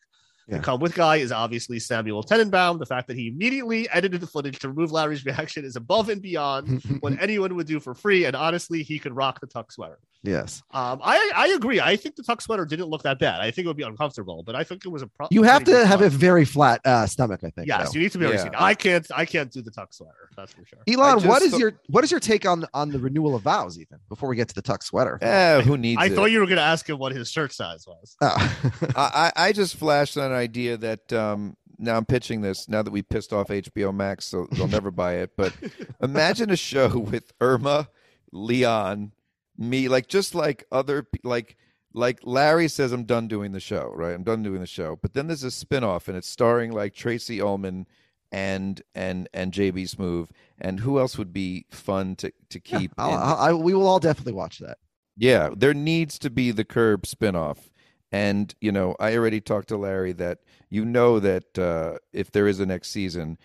Yeah. 0.48 0.58
The 0.58 0.62
come 0.62 0.80
with 0.80 0.94
guy 0.94 1.16
is 1.16 1.32
obviously 1.32 1.78
Samuel 1.80 2.22
Tenenbaum. 2.22 2.78
The 2.78 2.86
fact 2.86 3.08
that 3.08 3.16
he 3.16 3.28
immediately 3.28 3.88
edited 3.90 4.20
the 4.20 4.28
footage 4.28 4.58
to 4.60 4.68
remove 4.68 4.92
Larry's 4.92 5.24
reaction 5.26 5.64
is 5.64 5.74
above 5.74 6.08
and 6.08 6.22
beyond 6.22 6.82
what 7.00 7.20
anyone 7.20 7.56
would 7.56 7.66
do 7.66 7.80
for 7.80 7.94
free. 7.94 8.26
And 8.26 8.36
honestly, 8.36 8.82
he 8.84 8.98
could 9.00 9.14
rock 9.16 9.40
the 9.40 9.48
tuck 9.48 9.72
sweater. 9.72 9.98
Yes. 10.22 10.62
Um, 10.72 11.00
I 11.04 11.30
I 11.36 11.48
agree. 11.48 11.80
I 11.80 11.94
think 11.94 12.16
the 12.16 12.22
tuck 12.22 12.40
sweater 12.40 12.64
didn't 12.64 12.86
look 12.86 13.02
that 13.04 13.18
bad. 13.20 13.40
I 13.40 13.50
think 13.52 13.64
it 13.64 13.68
would 13.68 13.76
be 13.76 13.84
uncomfortable, 13.84 14.42
but 14.44 14.56
I 14.56 14.64
think 14.64 14.84
it 14.84 14.88
was 14.88 15.02
a. 15.02 15.06
problem. 15.06 15.32
You 15.36 15.44
have 15.44 15.62
to 15.64 15.86
have 15.86 16.00
tuck. 16.00 16.06
a 16.06 16.10
very 16.10 16.44
flat 16.44 16.80
uh, 16.84 17.06
stomach, 17.06 17.40
I 17.44 17.50
think. 17.50 17.68
Yes, 17.68 17.92
though. 17.92 17.94
you 17.98 18.00
need 18.02 18.12
to 18.12 18.18
be 18.18 18.24
able 18.24 18.32
to 18.34 18.38
see. 18.40 18.44
Yeah. 18.46 18.58
it. 18.58 18.62
I 18.62 18.74
can't. 18.74 19.06
I 19.14 19.24
can't 19.24 19.52
do 19.52 19.62
the 19.62 19.70
tuck 19.70 19.92
sweater. 19.92 20.30
That's 20.36 20.52
for 20.52 20.64
sure. 20.66 20.80
Elon, 20.88 20.98
what 21.14 21.18
is 21.18 21.24
what 21.26 21.34
just 21.34 21.44
is 21.46 21.50
thought- 21.52 21.60
your 21.60 21.72
what 21.90 22.02
is 22.02 22.10
your 22.10 22.18
take 22.18 22.44
on 22.44 22.64
on 22.74 22.90
the 22.90 22.98
renewal 22.98 23.36
of 23.36 23.42
vows, 23.42 23.78
Ethan? 23.78 24.00
Before 24.08 24.28
we 24.28 24.34
get 24.34 24.48
to 24.48 24.54
the 24.54 24.62
tuck 24.62 24.82
sweater. 24.82 25.18
Eh, 25.22 25.60
who 25.62 25.76
needs 25.76 26.00
I 26.02 26.06
it? 26.06 26.14
thought 26.14 26.26
you 26.32 26.40
were 26.40 26.46
going 26.46 26.56
to 26.56 26.62
ask 26.62 26.88
him 26.88 26.98
what 26.98 27.12
his 27.12 27.30
shirt 27.30 27.52
size 27.52 27.86
was. 27.86 28.16
Oh. 28.20 28.58
I, 28.96 29.32
I 29.36 29.46
I 29.48 29.52
just 29.52 29.76
flashed 29.76 30.16
an 30.16 30.32
idea 30.36 30.76
that 30.76 31.12
um, 31.12 31.56
now 31.78 31.96
I'm 31.96 32.04
pitching 32.04 32.40
this 32.42 32.68
now 32.68 32.82
that 32.82 32.90
we 32.90 33.02
pissed 33.02 33.32
off 33.32 33.48
HBO 33.48 33.94
Max, 33.94 34.24
so 34.26 34.46
they'll 34.52 34.68
never 34.68 34.90
buy 34.90 35.14
it. 35.16 35.32
But 35.36 35.52
imagine 36.02 36.50
a 36.50 36.56
show 36.56 36.98
with 36.98 37.32
Irma, 37.40 37.88
Leon, 38.32 39.12
me, 39.58 39.88
like 39.88 40.06
just 40.08 40.34
like 40.34 40.64
other 40.70 41.06
like 41.24 41.56
like 41.92 42.20
Larry 42.24 42.68
says, 42.68 42.92
I'm 42.92 43.04
done 43.04 43.26
doing 43.26 43.52
the 43.52 43.60
show, 43.60 43.90
right? 43.94 44.12
I'm 44.14 44.22
done 44.22 44.42
doing 44.42 44.60
the 44.60 44.66
show. 44.66 44.98
But 45.00 45.14
then 45.14 45.26
there's 45.28 45.44
a 45.44 45.48
spinoff, 45.48 46.08
and 46.08 46.16
it's 46.16 46.28
starring 46.28 46.72
like 46.72 46.94
Tracey 46.94 47.40
Ullman 47.40 47.86
and 48.30 48.82
and 48.94 49.28
and 49.32 49.52
JB 49.52 49.94
Smoove, 49.94 50.28
and 50.58 50.80
who 50.80 50.98
else 50.98 51.16
would 51.16 51.32
be 51.32 51.64
fun 51.70 52.16
to 52.16 52.32
to 52.50 52.60
keep? 52.60 52.92
I'll, 52.98 53.10
in- 53.10 53.20
I'll, 53.20 53.36
I, 53.36 53.52
we 53.52 53.72
will 53.74 53.86
all 53.86 54.00
definitely 54.00 54.34
watch 54.34 54.58
that. 54.58 54.78
yeah, 55.16 55.50
there 55.56 55.72
needs 55.74 56.18
to 56.20 56.30
be 56.30 56.50
the 56.50 56.64
Curb 56.64 57.04
spinoff. 57.04 57.70
And, 58.16 58.54
you 58.62 58.72
know, 58.72 58.96
I 58.98 59.14
already 59.14 59.42
talked 59.42 59.68
to 59.68 59.76
Larry 59.76 60.12
that 60.12 60.38
you 60.70 60.86
know 60.86 61.20
that 61.20 61.58
uh, 61.58 61.98
if 62.14 62.30
there 62.30 62.48
is 62.48 62.60
a 62.60 62.64
next 62.64 62.88
season, 62.88 63.36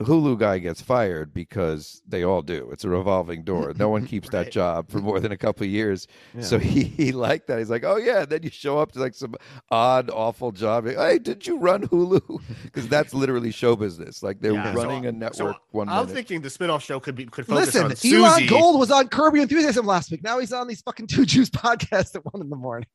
Hulu 0.00 0.38
guy 0.38 0.58
gets 0.58 0.80
fired 0.80 1.34
because 1.34 2.02
they 2.06 2.22
all 2.22 2.40
do. 2.42 2.68
It's 2.72 2.84
a 2.84 2.88
revolving 2.88 3.42
door. 3.42 3.72
No 3.76 3.88
one 3.88 4.06
keeps 4.12 4.28
that 4.30 4.52
job 4.52 4.88
for 4.90 4.98
more 4.98 5.18
than 5.18 5.32
a 5.32 5.36
couple 5.36 5.64
of 5.64 5.70
years. 5.70 6.06
So 6.40 6.58
he, 6.58 6.84
he 6.84 7.10
liked 7.12 7.48
that. 7.48 7.58
He's 7.58 7.68
like, 7.70 7.82
oh, 7.84 7.96
yeah. 7.96 8.20
And 8.20 8.28
Then 8.30 8.42
you 8.44 8.50
show 8.50 8.78
up 8.78 8.92
to 8.92 9.00
like 9.00 9.14
some 9.14 9.34
odd, 9.72 10.08
awful 10.10 10.52
job. 10.52 10.86
Like, 10.86 10.96
hey, 10.96 11.18
did 11.18 11.46
you 11.46 11.58
run 11.58 11.88
Hulu? 11.88 12.40
Because 12.62 12.86
that's 12.88 13.12
literally 13.14 13.50
show 13.50 13.74
business. 13.76 14.22
Like 14.22 14.40
they're 14.40 14.52
Yeah, 14.52 14.72
so- 14.72 14.78
running 14.78 15.06
a 15.06 15.10
so 15.10 15.16
network 15.16 15.56
one 15.72 15.88
I'm 15.88 16.02
minute. 16.06 16.14
thinking 16.14 16.40
the 16.42 16.48
spinoff 16.48 16.82
show 16.82 17.00
could 17.00 17.14
be 17.16 17.26
could 17.26 17.46
focus 17.46 17.74
Listen, 17.74 17.86
on 17.86 18.24
Elon 18.24 18.46
Gold 18.46 18.78
was 18.78 18.90
on 18.90 19.08
Curb 19.08 19.34
Your 19.34 19.42
Enthusiasm 19.42 19.84
last 19.86 20.10
week. 20.10 20.22
Now 20.22 20.38
he's 20.38 20.52
on 20.52 20.68
these 20.68 20.80
fucking 20.82 21.08
two 21.08 21.24
Jews 21.26 21.50
podcasts 21.50 22.14
at 22.14 22.24
one 22.24 22.40
in 22.42 22.50
the 22.50 22.56
morning. 22.56 22.86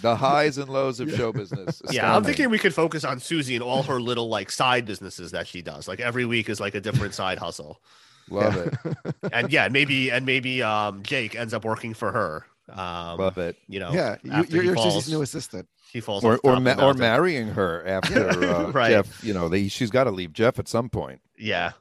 the 0.00 0.14
highs 0.14 0.58
and 0.58 0.68
lows 0.68 1.00
of 1.00 1.10
show 1.12 1.32
business. 1.32 1.82
Yeah, 1.90 2.14
I'm 2.14 2.22
thinking 2.24 2.50
we 2.50 2.58
could 2.58 2.74
focus 2.74 3.04
on 3.04 3.18
Susie 3.18 3.54
and 3.56 3.62
all 3.64 3.82
her 3.84 4.00
little 4.00 4.28
like 4.28 4.50
side 4.50 4.84
businesses 4.86 5.32
that 5.32 5.46
she 5.48 5.60
does. 5.62 5.88
Like 5.88 5.98
every 6.00 6.24
week 6.24 6.48
is 6.52 6.60
like 6.60 6.76
a 6.76 6.80
different 6.80 7.14
side 7.14 7.38
hustle. 7.38 7.80
Love 8.30 8.56
it. 8.56 8.74
And 9.32 9.52
yeah, 9.52 9.66
maybe 9.68 10.10
and 10.10 10.24
maybe 10.24 10.62
um 10.62 11.02
Jake 11.02 11.34
ends 11.34 11.52
up 11.52 11.64
working 11.64 11.92
for 11.94 12.12
her. 12.12 12.44
Um 12.72 13.18
Love 13.18 13.38
it. 13.38 13.56
You 13.68 13.80
know, 13.80 13.92
yeah, 13.92 14.16
you, 14.22 14.32
after 14.32 14.54
you're, 14.56 14.64
you're 14.64 14.74
falls, 14.76 14.94
Susie's 14.94 15.12
new 15.12 15.22
assistant. 15.22 15.68
He 15.92 16.00
falls 16.00 16.24
or 16.24 16.38
or, 16.44 16.60
ma- 16.60 16.80
or 16.80 16.94
marrying 16.94 17.48
her 17.48 17.84
after 17.86 18.28
uh, 18.44 18.70
Right. 18.70 18.90
Jeff. 18.90 19.24
You 19.24 19.34
know, 19.34 19.48
they, 19.48 19.66
she's 19.68 19.90
got 19.90 20.04
to 20.04 20.10
leave 20.10 20.32
Jeff 20.32 20.58
at 20.60 20.68
some 20.68 20.88
point. 20.88 21.20
Yeah. 21.36 21.72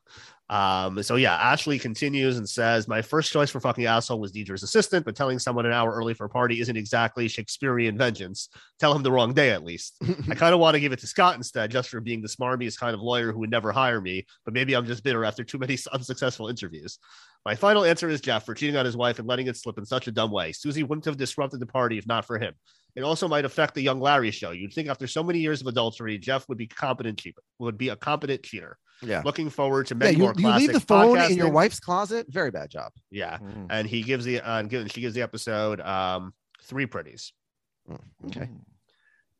Um, 0.52 1.02
so 1.02 1.16
yeah, 1.16 1.36
Ashley 1.36 1.80
continues 1.80 2.38
and 2.38 2.48
says, 2.48 2.86
My 2.86 3.02
first 3.02 3.32
choice 3.32 3.50
for 3.50 3.62
fucking 3.62 3.86
asshole 3.86 4.20
was 4.20 4.34
Deirdre's 4.34 4.64
assistant, 4.64 5.06
but 5.06 5.16
telling 5.16 5.40
someone 5.40 5.66
an 5.66 5.72
hour 5.72 5.94
early 5.94 6.14
for 6.14 6.26
a 6.26 6.30
party 6.30 6.60
isn't 6.60 6.76
exactly 6.76 7.30
Shakespearean 7.30 7.98
vengeance. 7.98 8.50
Tell 8.78 8.94
him 8.94 9.02
the 9.02 9.14
wrong 9.14 9.34
day 9.34 9.52
at 9.52 9.64
least. 9.64 9.96
I 10.30 10.36
kind 10.36 10.54
of 10.54 10.60
want 10.60 10.76
to 10.76 10.82
give 10.82 10.92
it 10.92 11.00
to 11.00 11.08
Scott 11.08 11.38
instead, 11.38 11.72
just 11.72 11.88
for 11.88 12.02
being 12.02 12.22
the 12.22 12.28
smarmiest 12.28 12.78
kind 12.78 12.94
of 12.94 13.00
lawyer 13.00 13.32
who 13.32 13.40
would 13.40 13.50
never 13.50 13.72
hire 13.72 14.02
me, 14.02 14.26
but 14.44 14.54
maybe 14.54 14.76
I'm 14.76 14.86
just 14.86 15.06
bitter 15.06 15.24
after 15.24 15.46
too 15.46 15.58
many 15.58 15.78
unsuccessful 15.94 16.50
interviews. 16.50 17.00
My 17.46 17.56
final 17.56 17.86
answer 17.86 18.10
is 18.10 18.20
Jeff 18.20 18.46
for 18.46 18.54
cheating 18.54 18.76
on 18.76 18.86
his 18.86 18.98
wife 18.98 19.20
and 19.20 19.28
letting 19.30 19.48
it 19.48 19.56
slip 19.56 19.78
in 19.78 19.86
such 19.86 20.08
a 20.08 20.12
dumb 20.12 20.32
way. 20.32 20.52
Susie 20.52 20.84
wouldn't 20.84 21.06
have 21.06 21.18
disrupted 21.18 21.62
the 21.62 21.66
party 21.66 21.98
if 21.98 22.06
not 22.06 22.26
for 22.26 22.38
him. 22.38 22.54
It 22.98 23.04
also 23.04 23.30
might 23.30 23.46
affect 23.46 23.74
the 23.74 23.82
young 23.82 24.02
Larry 24.02 24.32
show. 24.32 24.52
You'd 24.52 24.74
think 24.74 24.90
after 24.90 25.08
so 25.08 25.24
many 25.24 25.40
years 25.40 25.62
of 25.62 25.68
adultery, 25.68 26.18
Jeff 26.18 26.50
would 26.50 26.58
be 26.58 26.68
competent 26.68 27.20
cheater, 27.20 27.42
would 27.58 27.78
be 27.78 27.88
a 27.88 27.96
competent 27.96 28.44
cheater. 28.44 28.78
Yeah. 29.02 29.22
Looking 29.26 29.50
forward 29.50 29.88
to 29.88 29.96
Yeah, 29.96 30.00
many 30.00 30.12
you, 30.18 30.24
more 30.24 30.34
you 30.38 30.50
leave 30.56 30.74
the 30.74 30.80
phone 30.80 31.18
in 31.20 31.38
your 31.38 31.50
wife's 31.50 31.80
closet. 31.80 32.28
Very 32.30 32.52
bad 32.52 32.70
job. 32.70 32.92
Yeah, 33.10 33.38
Mm. 33.40 33.68
and 33.70 33.88
he 33.88 34.04
gives 34.04 34.26
the 34.26 34.42
uh, 34.42 34.62
gives, 34.64 34.92
she 34.92 35.02
gives 35.02 35.16
the 35.16 35.22
episode 35.24 35.82
um 35.82 36.34
three 36.64 36.86
pretties. 36.86 37.34
Okay. 38.28 38.50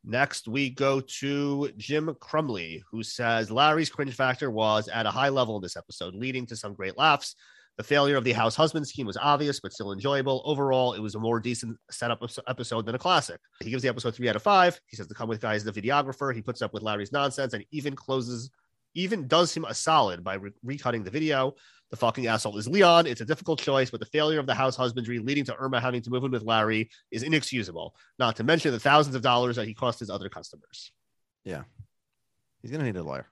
Next, 0.04 0.48
we 0.48 0.72
go 0.72 1.00
to 1.00 1.72
Jim 1.78 2.16
Crumley, 2.20 2.82
who 2.90 3.04
says 3.04 3.52
Larry's 3.52 3.90
cringe 3.92 4.16
factor 4.16 4.50
was 4.50 4.88
at 4.88 5.06
a 5.06 5.12
high 5.12 5.30
level 5.30 5.58
in 5.58 5.62
this 5.62 5.78
episode, 5.78 6.16
leading 6.16 6.48
to 6.48 6.56
some 6.56 6.74
great 6.74 6.98
laughs. 6.98 7.36
The 7.78 7.84
failure 7.84 8.18
of 8.18 8.24
the 8.24 8.34
house 8.34 8.56
husband 8.56 8.88
scheme 8.88 9.06
was 9.06 9.16
obvious, 9.18 9.60
but 9.60 9.72
still 9.72 9.94
enjoyable. 9.94 10.42
Overall, 10.44 10.94
it 10.94 11.00
was 11.00 11.14
a 11.16 11.20
more 11.20 11.40
decent 11.40 11.78
setup 11.92 12.22
of- 12.24 12.38
episode 12.48 12.86
than 12.88 12.96
a 12.96 13.00
classic. 13.00 13.40
He 13.64 13.70
gives 13.70 13.84
the 13.84 13.90
episode 13.90 14.16
three 14.16 14.28
out 14.28 14.36
of 14.36 14.42
five. 14.44 14.80
He 14.88 14.96
says 14.98 15.08
the 15.08 15.14
come 15.16 15.30
with 15.30 15.40
guy 15.40 15.54
is 15.54 15.64
the 15.64 15.72
videographer. 15.72 16.34
He 16.36 16.42
puts 16.42 16.62
up 16.64 16.74
with 16.74 16.82
Larry's 16.84 17.12
nonsense 17.12 17.54
and 17.54 17.64
even 17.72 17.96
closes, 17.96 18.50
even 18.94 19.28
does 19.28 19.54
him 19.56 19.66
a 19.66 19.74
solid 19.74 20.24
by 20.24 20.36
re- 20.36 20.52
recutting 20.66 21.04
the 21.04 21.12
video. 21.12 21.54
The 21.92 21.98
fucking 21.98 22.28
asshole 22.28 22.58
is 22.58 22.68
Leon. 22.70 23.06
It's 23.06 23.20
a 23.22 23.26
difficult 23.26 23.60
choice, 23.60 23.90
but 23.92 24.00
the 24.00 24.06
failure 24.06 24.40
of 24.40 24.46
the 24.48 24.54
house 24.54 24.78
husbandry 24.78 25.20
leading 25.20 25.44
to 25.46 25.56
Irma 25.58 25.82
having 25.82 26.02
to 26.04 26.10
move 26.10 26.24
in 26.24 26.32
with 26.32 26.44
Larry 26.44 26.90
is 27.12 27.24
inexcusable. 27.24 27.96
Not 28.18 28.38
to 28.38 28.44
mention 28.46 28.72
the 28.72 28.80
thousands 28.80 29.16
of 29.16 29.22
dollars 29.22 29.58
that 29.58 29.68
he 29.68 29.74
cost 29.74 30.00
his 30.00 30.10
other 30.10 30.30
customers. 30.30 30.92
Yeah. 31.44 31.64
He's 32.62 32.72
gonna 32.72 32.86
need 32.86 32.96
a 32.96 33.04
lawyer. 33.04 33.28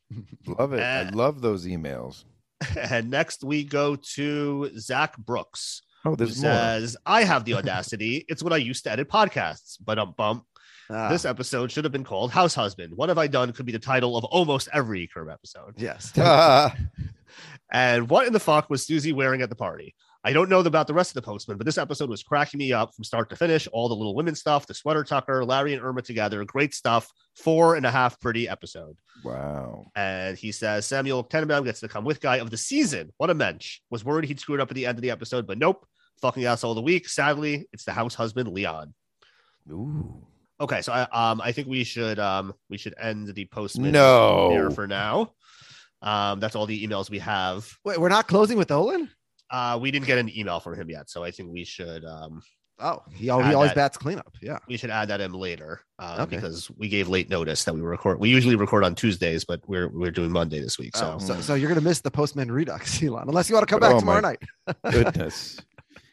Love 0.46 0.72
it. 0.74 0.80
I 0.80 1.00
Uh, 1.06 1.10
love 1.14 1.40
those 1.40 1.66
emails. 1.66 2.24
And 2.78 3.10
next 3.18 3.42
we 3.42 3.64
go 3.64 3.96
to 4.14 4.70
Zach 4.78 5.16
Brooks. 5.18 5.82
Oh, 6.04 6.10
who 6.10 6.16
there's 6.16 6.40
more. 6.40 6.52
says, 6.52 6.96
I 7.04 7.24
have 7.24 7.44
the 7.44 7.54
audacity. 7.54 8.24
it's 8.28 8.40
what 8.42 8.52
I 8.52 8.58
used 8.58 8.84
to 8.84 8.92
edit 8.92 9.08
podcasts, 9.08 9.78
but 9.84 9.98
um 9.98 10.14
bump. 10.16 10.44
Ah. 10.90 11.08
This 11.08 11.24
episode 11.24 11.70
should 11.72 11.84
have 11.84 11.92
been 11.92 12.04
called 12.04 12.30
House 12.30 12.54
Husband. 12.54 12.96
What 12.96 13.08
have 13.08 13.18
I 13.18 13.26
done 13.26 13.52
could 13.52 13.66
be 13.66 13.72
the 13.72 13.78
title 13.78 14.16
of 14.16 14.24
almost 14.24 14.68
every 14.72 15.06
Curb 15.06 15.28
episode. 15.28 15.74
Yes. 15.76 16.16
and 17.72 18.08
what 18.08 18.26
in 18.26 18.32
the 18.32 18.40
fuck 18.40 18.70
was 18.70 18.86
Susie 18.86 19.12
wearing 19.12 19.42
at 19.42 19.48
the 19.48 19.56
party? 19.56 19.94
I 20.26 20.32
don't 20.32 20.48
know 20.48 20.58
about 20.58 20.88
the 20.88 20.94
rest 20.94 21.10
of 21.10 21.14
the 21.14 21.22
postman, 21.22 21.56
but 21.56 21.66
this 21.66 21.78
episode 21.78 22.10
was 22.10 22.24
cracking 22.24 22.58
me 22.58 22.72
up 22.72 22.92
from 22.92 23.04
start 23.04 23.30
to 23.30 23.36
finish. 23.36 23.68
All 23.68 23.88
the 23.88 23.94
little 23.94 24.14
women 24.14 24.34
stuff, 24.34 24.66
the 24.66 24.74
sweater 24.74 25.04
tucker, 25.04 25.44
Larry 25.44 25.72
and 25.72 25.80
Irma 25.80 26.02
together, 26.02 26.44
great 26.44 26.74
stuff. 26.74 27.08
Four 27.36 27.76
and 27.76 27.86
a 27.86 27.92
half 27.92 28.18
pretty 28.18 28.48
episode. 28.48 28.96
Wow. 29.24 29.84
And 29.94 30.36
he 30.36 30.50
says 30.50 30.84
Samuel 30.84 31.22
Tenenbaum 31.22 31.64
gets 31.64 31.78
the 31.78 31.88
come 31.88 32.04
with 32.04 32.20
guy 32.20 32.38
of 32.38 32.50
the 32.50 32.56
season. 32.56 33.12
What 33.18 33.30
a 33.30 33.34
mensch. 33.34 33.78
Was 33.90 34.04
worried 34.04 34.24
he'd 34.24 34.40
screwed 34.40 34.60
up 34.60 34.70
at 34.70 34.74
the 34.74 34.86
end 34.86 34.98
of 34.98 35.02
the 35.02 35.12
episode, 35.12 35.46
but 35.46 35.58
nope. 35.58 35.86
Fucking 36.20 36.44
asshole 36.44 36.72
of 36.72 36.76
the 36.76 36.82
week. 36.82 37.08
Sadly, 37.08 37.68
it's 37.72 37.84
the 37.84 37.92
house 37.92 38.14
husband 38.14 38.48
Leon. 38.48 38.94
Ooh. 39.70 40.26
Okay, 40.60 40.80
so 40.82 40.92
I 40.92 41.02
um 41.12 41.40
I 41.42 41.52
think 41.52 41.68
we 41.68 41.84
should 41.84 42.18
um 42.18 42.54
we 42.70 42.78
should 42.78 42.94
end 43.00 43.34
the 43.34 43.44
postman 43.46 43.92
No. 43.92 44.50
here 44.50 44.70
for 44.70 44.86
now. 44.86 45.32
Um, 46.02 46.40
that's 46.40 46.54
all 46.54 46.66
the 46.66 46.86
emails 46.86 47.10
we 47.10 47.18
have. 47.18 47.70
Wait, 47.84 47.98
we're 47.98 48.08
not 48.08 48.28
closing 48.28 48.56
with 48.58 48.70
Olin? 48.70 49.10
Uh, 49.50 49.78
we 49.80 49.90
didn't 49.90 50.06
get 50.06 50.18
an 50.18 50.30
email 50.36 50.60
from 50.60 50.74
him 50.74 50.88
yet, 50.90 51.08
so 51.10 51.22
I 51.24 51.30
think 51.30 51.50
we 51.52 51.64
should 51.64 52.04
um 52.04 52.42
Oh, 52.78 53.02
he, 53.14 53.30
al- 53.30 53.42
he 53.42 53.54
always 53.54 53.70
that- 53.70 53.76
bats 53.76 53.96
cleanup. 53.96 54.34
Yeah. 54.42 54.58
we 54.68 54.76
should 54.76 54.90
add 54.90 55.08
that 55.08 55.22
in 55.22 55.32
later 55.32 55.80
um, 55.98 56.20
Okay. 56.20 56.36
because 56.36 56.70
we 56.76 56.90
gave 56.90 57.08
late 57.08 57.30
notice 57.30 57.64
that 57.64 57.74
we 57.74 57.80
record. 57.80 58.20
We 58.20 58.28
usually 58.28 58.54
record 58.54 58.84
on 58.84 58.94
Tuesdays, 58.94 59.46
but 59.46 59.60
we're 59.66 59.88
we're 59.88 60.10
doing 60.10 60.30
Monday 60.30 60.60
this 60.60 60.78
week. 60.78 60.94
So, 60.94 61.14
Oh, 61.14 61.18
so, 61.18 61.40
so 61.40 61.54
you're 61.54 61.70
gonna 61.70 61.80
miss 61.80 62.02
the 62.02 62.10
postman 62.10 62.52
redux, 62.52 63.02
Elon, 63.02 63.28
unless 63.28 63.48
you 63.48 63.54
want 63.54 63.66
to 63.66 63.70
come 63.72 63.80
back 63.80 63.94
Oh, 63.94 64.00
tomorrow 64.00 64.20
night. 64.20 64.42
Goodness. 64.90 65.58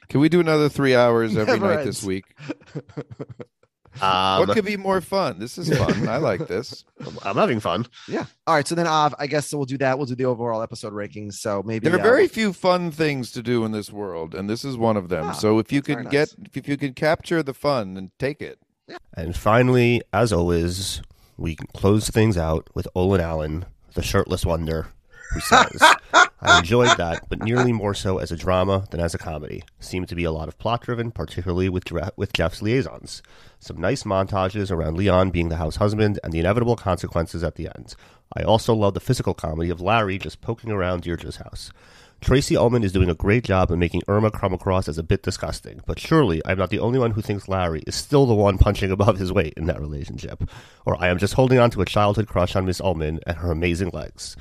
Can 0.07 0.21
we 0.21 0.29
do 0.29 0.39
another 0.39 0.69
three 0.69 0.95
hours 0.95 1.35
every 1.37 1.59
Never 1.59 1.75
night 1.75 1.83
this 1.85 2.01
week? 2.03 2.25
um, 4.01 4.39
what 4.39 4.49
could 4.55 4.65
be 4.65 4.77
more 4.77 5.01
fun? 5.01 5.39
This 5.39 5.57
is 5.57 5.75
fun. 5.77 6.07
I 6.07 6.17
like 6.17 6.47
this. 6.47 6.85
I'm 7.23 7.35
having 7.35 7.59
fun. 7.59 7.87
Yeah. 8.07 8.25
All 8.47 8.55
right. 8.55 8.67
So 8.67 8.75
then, 8.75 8.87
uh, 8.87 9.09
I 9.19 9.27
guess 9.27 9.53
we'll 9.53 9.65
do 9.65 9.77
that. 9.79 9.97
We'll 9.97 10.07
do 10.07 10.15
the 10.15 10.25
overall 10.25 10.61
episode 10.61 10.93
rankings. 10.93 11.33
So 11.33 11.63
maybe 11.63 11.87
There 11.87 11.97
are 11.97 12.01
uh, 12.01 12.03
very 12.03 12.27
few 12.27 12.53
fun 12.53 12.91
things 12.91 13.31
to 13.33 13.43
do 13.43 13.65
in 13.65 13.71
this 13.71 13.91
world, 13.91 14.33
and 14.33 14.49
this 14.49 14.65
is 14.65 14.77
one 14.77 14.97
of 14.97 15.09
them. 15.09 15.27
Ah, 15.27 15.31
so 15.33 15.59
if 15.59 15.71
you 15.71 15.81
can 15.81 16.03
nice. 16.03 16.11
get, 16.11 16.35
if 16.53 16.67
you 16.67 16.77
can 16.77 16.93
capture 16.93 17.43
the 17.43 17.53
fun, 17.53 17.97
and 17.97 18.11
take 18.17 18.41
it. 18.41 18.59
Yeah. 18.87 18.97
And 19.13 19.35
finally, 19.35 20.01
as 20.11 20.33
always, 20.33 21.01
we 21.37 21.55
close 21.73 22.09
things 22.09 22.37
out 22.37 22.69
with 22.73 22.87
Olin 22.95 23.21
Allen 23.21 23.65
the 23.93 24.01
shirtless 24.01 24.45
wonder, 24.45 24.87
who 25.33 25.39
says, 25.39 25.81
I 26.43 26.59
enjoyed 26.59 26.97
that, 26.97 27.29
but 27.29 27.41
nearly 27.41 27.71
more 27.71 27.93
so 27.93 28.17
as 28.17 28.31
a 28.31 28.35
drama 28.35 28.85
than 28.91 28.99
as 28.99 29.15
a 29.15 29.17
comedy. 29.17 29.63
Seemed 29.79 30.09
to 30.09 30.15
be 30.15 30.25
a 30.25 30.31
lot 30.31 30.49
of 30.49 30.57
plot 30.57 30.81
driven, 30.81 31.09
particularly 31.09 31.69
with, 31.69 31.85
with 32.17 32.33
Jeff's 32.33 32.61
liaisons. 32.61 33.23
Some 33.59 33.79
nice 33.79 34.03
montages 34.03 34.69
around 34.69 34.97
Leon 34.97 35.31
being 35.31 35.47
the 35.47 35.55
house 35.55 35.77
husband 35.77 36.19
and 36.21 36.33
the 36.33 36.39
inevitable 36.39 36.75
consequences 36.75 37.43
at 37.43 37.55
the 37.55 37.69
end. 37.73 37.95
I 38.35 38.43
also 38.43 38.73
love 38.73 38.93
the 38.93 38.99
physical 38.99 39.33
comedy 39.33 39.69
of 39.69 39.79
Larry 39.79 40.17
just 40.17 40.41
poking 40.41 40.69
around 40.69 41.03
Deirdre's 41.03 41.37
house. 41.37 41.71
Tracey 42.19 42.57
Ullman 42.57 42.83
is 42.83 42.91
doing 42.91 43.09
a 43.09 43.15
great 43.15 43.43
job 43.43 43.71
of 43.71 43.77
making 43.77 44.01
Irma 44.07 44.31
come 44.31 44.53
across 44.53 44.87
as 44.87 44.97
a 44.97 45.03
bit 45.03 45.23
disgusting, 45.23 45.81
but 45.85 45.99
surely 45.99 46.41
I'm 46.45 46.57
not 46.57 46.69
the 46.69 46.79
only 46.79 46.99
one 46.99 47.11
who 47.11 47.21
thinks 47.21 47.47
Larry 47.47 47.83
is 47.87 47.95
still 47.95 48.25
the 48.25 48.33
one 48.33 48.57
punching 48.57 48.91
above 48.91 49.17
his 49.17 49.31
weight 49.31 49.53
in 49.55 49.65
that 49.65 49.81
relationship. 49.81 50.43
Or 50.85 51.01
I 51.01 51.07
am 51.07 51.19
just 51.19 51.33
holding 51.33 51.59
on 51.59 51.69
to 51.71 51.81
a 51.81 51.85
childhood 51.85 52.27
crush 52.27 52.55
on 52.55 52.65
Miss 52.65 52.81
Ullman 52.81 53.19
and 53.27 53.37
her 53.37 53.51
amazing 53.51 53.91
legs. 53.93 54.35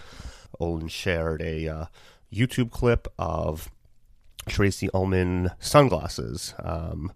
Olin 0.61 0.89
shared 0.89 1.43
a 1.43 1.69
uh, 1.69 1.85
YouTube 2.33 2.71
clip 2.71 3.09
of 3.19 3.71
Tracey 4.49 4.89
Ullman 4.93 5.51
sunglasses, 5.61 6.55
um, 6.59 7.13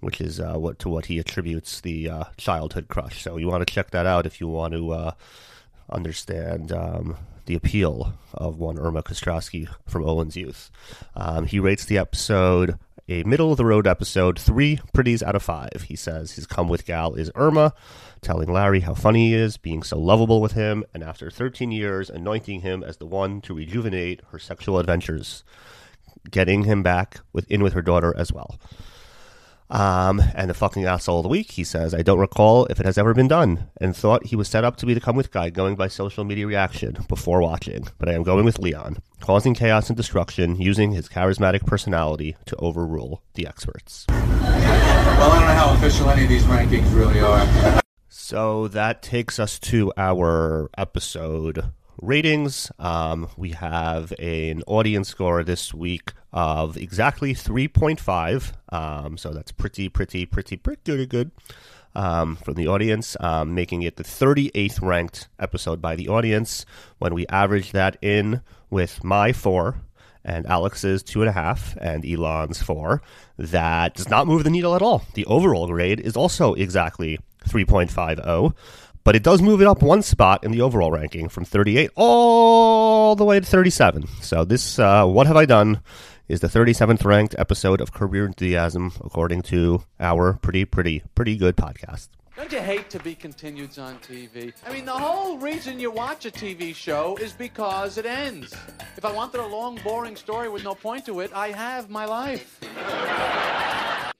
which 0.00 0.20
is 0.20 0.40
uh, 0.40 0.54
what 0.54 0.78
to 0.80 0.88
what 0.88 1.06
he 1.06 1.18
attributes 1.18 1.80
the 1.80 2.10
uh, 2.10 2.24
childhood 2.36 2.88
crush. 2.88 3.22
So 3.22 3.36
you 3.36 3.48
want 3.48 3.66
to 3.66 3.72
check 3.72 3.90
that 3.90 4.06
out 4.06 4.26
if 4.26 4.40
you 4.40 4.48
want 4.48 4.74
to 4.74 4.92
uh, 4.92 5.10
understand 5.90 6.72
um, 6.72 7.16
the 7.46 7.54
appeal 7.54 8.14
of 8.34 8.58
one 8.58 8.78
Irma 8.78 9.02
Kostrowski 9.02 9.68
from 9.86 10.04
Olin's 10.04 10.36
youth. 10.36 10.70
Um, 11.14 11.46
he 11.46 11.60
rates 11.60 11.84
the 11.84 11.98
episode 11.98 12.78
a 13.08 13.22
middle 13.22 13.52
of 13.52 13.56
the 13.56 13.64
road 13.64 13.86
episode, 13.86 14.38
three 14.38 14.80
pretties 14.92 15.22
out 15.22 15.36
of 15.36 15.42
five. 15.42 15.84
He 15.86 15.96
says 15.96 16.32
his 16.32 16.46
come 16.46 16.68
with 16.68 16.84
gal 16.84 17.14
is 17.14 17.30
Irma, 17.34 17.72
telling 18.26 18.52
Larry 18.52 18.80
how 18.80 18.92
funny 18.92 19.28
he 19.28 19.34
is, 19.34 19.56
being 19.56 19.84
so 19.84 19.96
lovable 19.96 20.40
with 20.40 20.52
him, 20.52 20.84
and 20.92 21.04
after 21.04 21.30
13 21.30 21.70
years, 21.70 22.10
anointing 22.10 22.62
him 22.62 22.82
as 22.82 22.96
the 22.96 23.06
one 23.06 23.40
to 23.42 23.54
rejuvenate 23.54 24.20
her 24.32 24.38
sexual 24.40 24.80
adventures, 24.80 25.44
getting 26.28 26.64
him 26.64 26.82
back 26.82 27.20
with, 27.32 27.48
in 27.48 27.62
with 27.62 27.72
her 27.72 27.82
daughter 27.82 28.12
as 28.18 28.32
well. 28.32 28.58
Um, 29.70 30.20
and 30.34 30.50
the 30.50 30.54
fucking 30.54 30.84
asshole 30.84 31.20
of 31.20 31.22
the 31.22 31.28
week, 31.28 31.52
he 31.52 31.62
says, 31.62 31.94
I 31.94 32.02
don't 32.02 32.18
recall 32.18 32.66
if 32.66 32.80
it 32.80 32.86
has 32.86 32.98
ever 32.98 33.14
been 33.14 33.28
done, 33.28 33.68
and 33.80 33.96
thought 33.96 34.26
he 34.26 34.34
was 34.34 34.48
set 34.48 34.64
up 34.64 34.76
to 34.78 34.86
be 34.86 34.94
the 34.94 35.00
come 35.00 35.14
with 35.14 35.30
guy 35.30 35.50
going 35.50 35.76
by 35.76 35.86
social 35.86 36.24
media 36.24 36.48
reaction 36.48 36.98
before 37.08 37.40
watching, 37.40 37.86
but 37.96 38.08
I 38.08 38.14
am 38.14 38.24
going 38.24 38.44
with 38.44 38.58
Leon, 38.58 38.98
causing 39.20 39.54
chaos 39.54 39.88
and 39.88 39.96
destruction, 39.96 40.60
using 40.60 40.90
his 40.90 41.08
charismatic 41.08 41.64
personality 41.64 42.34
to 42.46 42.56
overrule 42.56 43.22
the 43.34 43.46
experts. 43.46 44.04
Well, 44.08 45.30
I 45.30 45.38
don't 45.38 45.46
know 45.46 45.54
how 45.54 45.74
official 45.74 46.10
any 46.10 46.24
of 46.24 46.28
these 46.28 46.42
rankings 46.42 46.92
really 46.92 47.20
are. 47.20 47.82
So 48.28 48.66
that 48.66 49.02
takes 49.02 49.38
us 49.38 49.56
to 49.60 49.92
our 49.96 50.68
episode 50.76 51.70
ratings. 52.02 52.72
Um, 52.76 53.28
we 53.36 53.50
have 53.50 54.12
an 54.18 54.64
audience 54.66 55.10
score 55.10 55.44
this 55.44 55.72
week 55.72 56.12
of 56.32 56.76
exactly 56.76 57.34
3.5. 57.34 58.52
Um, 58.74 59.16
so 59.16 59.32
that's 59.32 59.52
pretty, 59.52 59.88
pretty, 59.88 60.26
pretty, 60.26 60.56
pretty 60.56 61.06
good 61.06 61.30
um, 61.94 62.34
from 62.34 62.54
the 62.54 62.66
audience, 62.66 63.16
um, 63.20 63.54
making 63.54 63.82
it 63.82 63.94
the 63.94 64.02
38th 64.02 64.82
ranked 64.82 65.28
episode 65.38 65.80
by 65.80 65.94
the 65.94 66.08
audience. 66.08 66.66
When 66.98 67.14
we 67.14 67.28
average 67.28 67.70
that 67.70 67.96
in 68.02 68.40
with 68.70 69.04
my 69.04 69.32
four, 69.32 69.76
and 70.24 70.44
Alex's 70.46 71.04
two 71.04 71.22
and 71.22 71.28
a 71.28 71.32
half, 71.32 71.76
and 71.80 72.04
Elon's 72.04 72.60
four. 72.60 73.00
That 73.38 73.94
does 73.94 74.10
not 74.10 74.26
move 74.26 74.42
the 74.42 74.50
needle 74.50 74.74
at 74.74 74.82
all. 74.82 75.04
The 75.14 75.24
overall 75.26 75.68
grade 75.68 76.00
is 76.00 76.16
also 76.16 76.54
exactly 76.54 77.20
3.50, 77.46 78.54
but 79.04 79.14
it 79.14 79.22
does 79.22 79.40
move 79.40 79.60
it 79.60 79.66
up 79.66 79.82
one 79.82 80.02
spot 80.02 80.44
in 80.44 80.50
the 80.50 80.60
overall 80.60 80.90
ranking 80.90 81.28
from 81.28 81.44
38 81.44 81.90
all 81.96 83.14
the 83.14 83.24
way 83.24 83.38
to 83.40 83.46
37. 83.46 84.06
So 84.20 84.44
this, 84.44 84.78
uh, 84.78 85.06
what 85.06 85.26
have 85.26 85.36
I 85.36 85.46
done? 85.46 85.80
Is 86.28 86.40
the 86.40 86.48
37th 86.48 87.04
ranked 87.04 87.36
episode 87.38 87.80
of 87.80 87.92
Curb 87.92 88.12
Your 88.12 88.26
Enthusiasm, 88.26 88.90
according 89.04 89.42
to 89.42 89.84
our 90.00 90.32
pretty, 90.42 90.64
pretty, 90.64 91.04
pretty 91.14 91.36
good 91.36 91.56
podcast. 91.56 92.08
Don't 92.36 92.52
you 92.52 92.60
hate 92.60 92.90
to 92.90 92.98
be 92.98 93.14
continued 93.14 93.78
on 93.78 93.96
TV? 94.00 94.52
I 94.66 94.72
mean, 94.72 94.84
the 94.84 94.92
whole 94.92 95.38
reason 95.38 95.80
you 95.80 95.90
watch 95.90 96.26
a 96.26 96.30
TV 96.30 96.74
show 96.74 97.16
is 97.16 97.32
because 97.32 97.96
it 97.96 98.04
ends. 98.04 98.54
If 98.96 99.06
I 99.06 99.12
wanted 99.12 99.40
a 99.40 99.46
long, 99.46 99.80
boring 99.82 100.16
story 100.16 100.50
with 100.50 100.62
no 100.62 100.74
point 100.74 101.06
to 101.06 101.20
it, 101.20 101.30
I 101.32 101.48
have 101.48 101.88
my 101.88 102.04
life. 102.04 102.60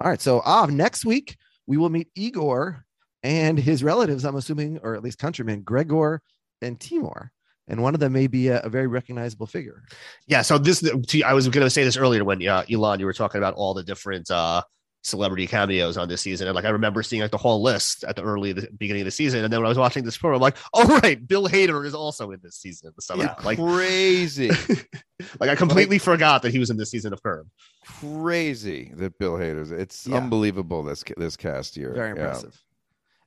All 0.00 0.08
right. 0.08 0.20
So, 0.20 0.40
ah, 0.46 0.64
next 0.64 1.04
week 1.04 1.36
we 1.66 1.76
will 1.76 1.90
meet 1.90 2.08
Igor 2.14 2.85
and 3.22 3.58
his 3.58 3.82
relatives, 3.82 4.24
I'm 4.24 4.36
assuming, 4.36 4.78
or 4.82 4.94
at 4.94 5.02
least 5.02 5.18
countrymen, 5.18 5.62
Gregor 5.62 6.22
and 6.62 6.78
Timur. 6.78 7.30
And 7.68 7.82
one 7.82 7.94
of 7.94 8.00
them 8.00 8.12
may 8.12 8.28
be 8.28 8.48
a, 8.48 8.60
a 8.60 8.68
very 8.68 8.86
recognizable 8.86 9.46
figure. 9.46 9.82
Yeah. 10.28 10.42
So 10.42 10.56
this, 10.56 10.88
I 11.24 11.32
was 11.34 11.48
going 11.48 11.66
to 11.66 11.70
say 11.70 11.82
this 11.82 11.96
earlier 11.96 12.24
when 12.24 12.46
uh, 12.46 12.64
Elon, 12.70 13.00
you 13.00 13.06
were 13.06 13.12
talking 13.12 13.38
about 13.38 13.54
all 13.54 13.74
the 13.74 13.82
different 13.82 14.30
uh, 14.30 14.62
celebrity 15.02 15.46
cameos 15.48 15.96
on 15.96 16.08
this 16.08 16.20
season, 16.20 16.46
and 16.46 16.54
like 16.54 16.64
I 16.64 16.70
remember 16.70 17.02
seeing 17.02 17.22
like 17.22 17.30
the 17.30 17.36
whole 17.36 17.62
list 17.62 18.04
at 18.04 18.14
the 18.16 18.22
early 18.22 18.52
the 18.52 18.68
beginning 18.78 19.02
of 19.02 19.06
the 19.06 19.10
season, 19.12 19.42
and 19.44 19.52
then 19.52 19.60
when 19.60 19.66
I 19.66 19.68
was 19.68 19.78
watching 19.78 20.04
this 20.04 20.16
program, 20.16 20.36
I'm 20.36 20.42
like, 20.42 20.56
oh 20.74 20.98
right, 21.02 21.26
Bill 21.26 21.48
Hader 21.48 21.84
is 21.84 21.94
also 21.94 22.30
in 22.30 22.40
this 22.42 22.56
season 22.56 22.92
somehow. 23.00 23.34
It's 23.36 23.44
like 23.44 23.58
crazy. 23.58 24.50
like 25.40 25.50
I 25.50 25.54
completely 25.56 25.98
forgot 25.98 26.42
that 26.42 26.50
he 26.52 26.58
was 26.58 26.70
in 26.70 26.76
this 26.76 26.90
season 26.90 27.12
of 27.12 27.22
Curb. 27.22 27.48
Crazy 27.84 28.92
that 28.96 29.18
Bill 29.18 29.34
Hader's. 29.34 29.70
It's 29.70 30.06
Yeah. 30.06 30.16
unbelievable 30.16 30.82
this 30.82 31.04
this 31.16 31.36
cast 31.36 31.76
year. 31.76 31.92
Very 31.94 32.16
Yeah. 32.16 32.26
impressive. 32.26 32.60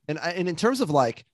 And 0.09 0.19
and 0.19 0.49
in 0.49 0.57
terms 0.57 0.81
of 0.81 0.89
like 0.89 1.25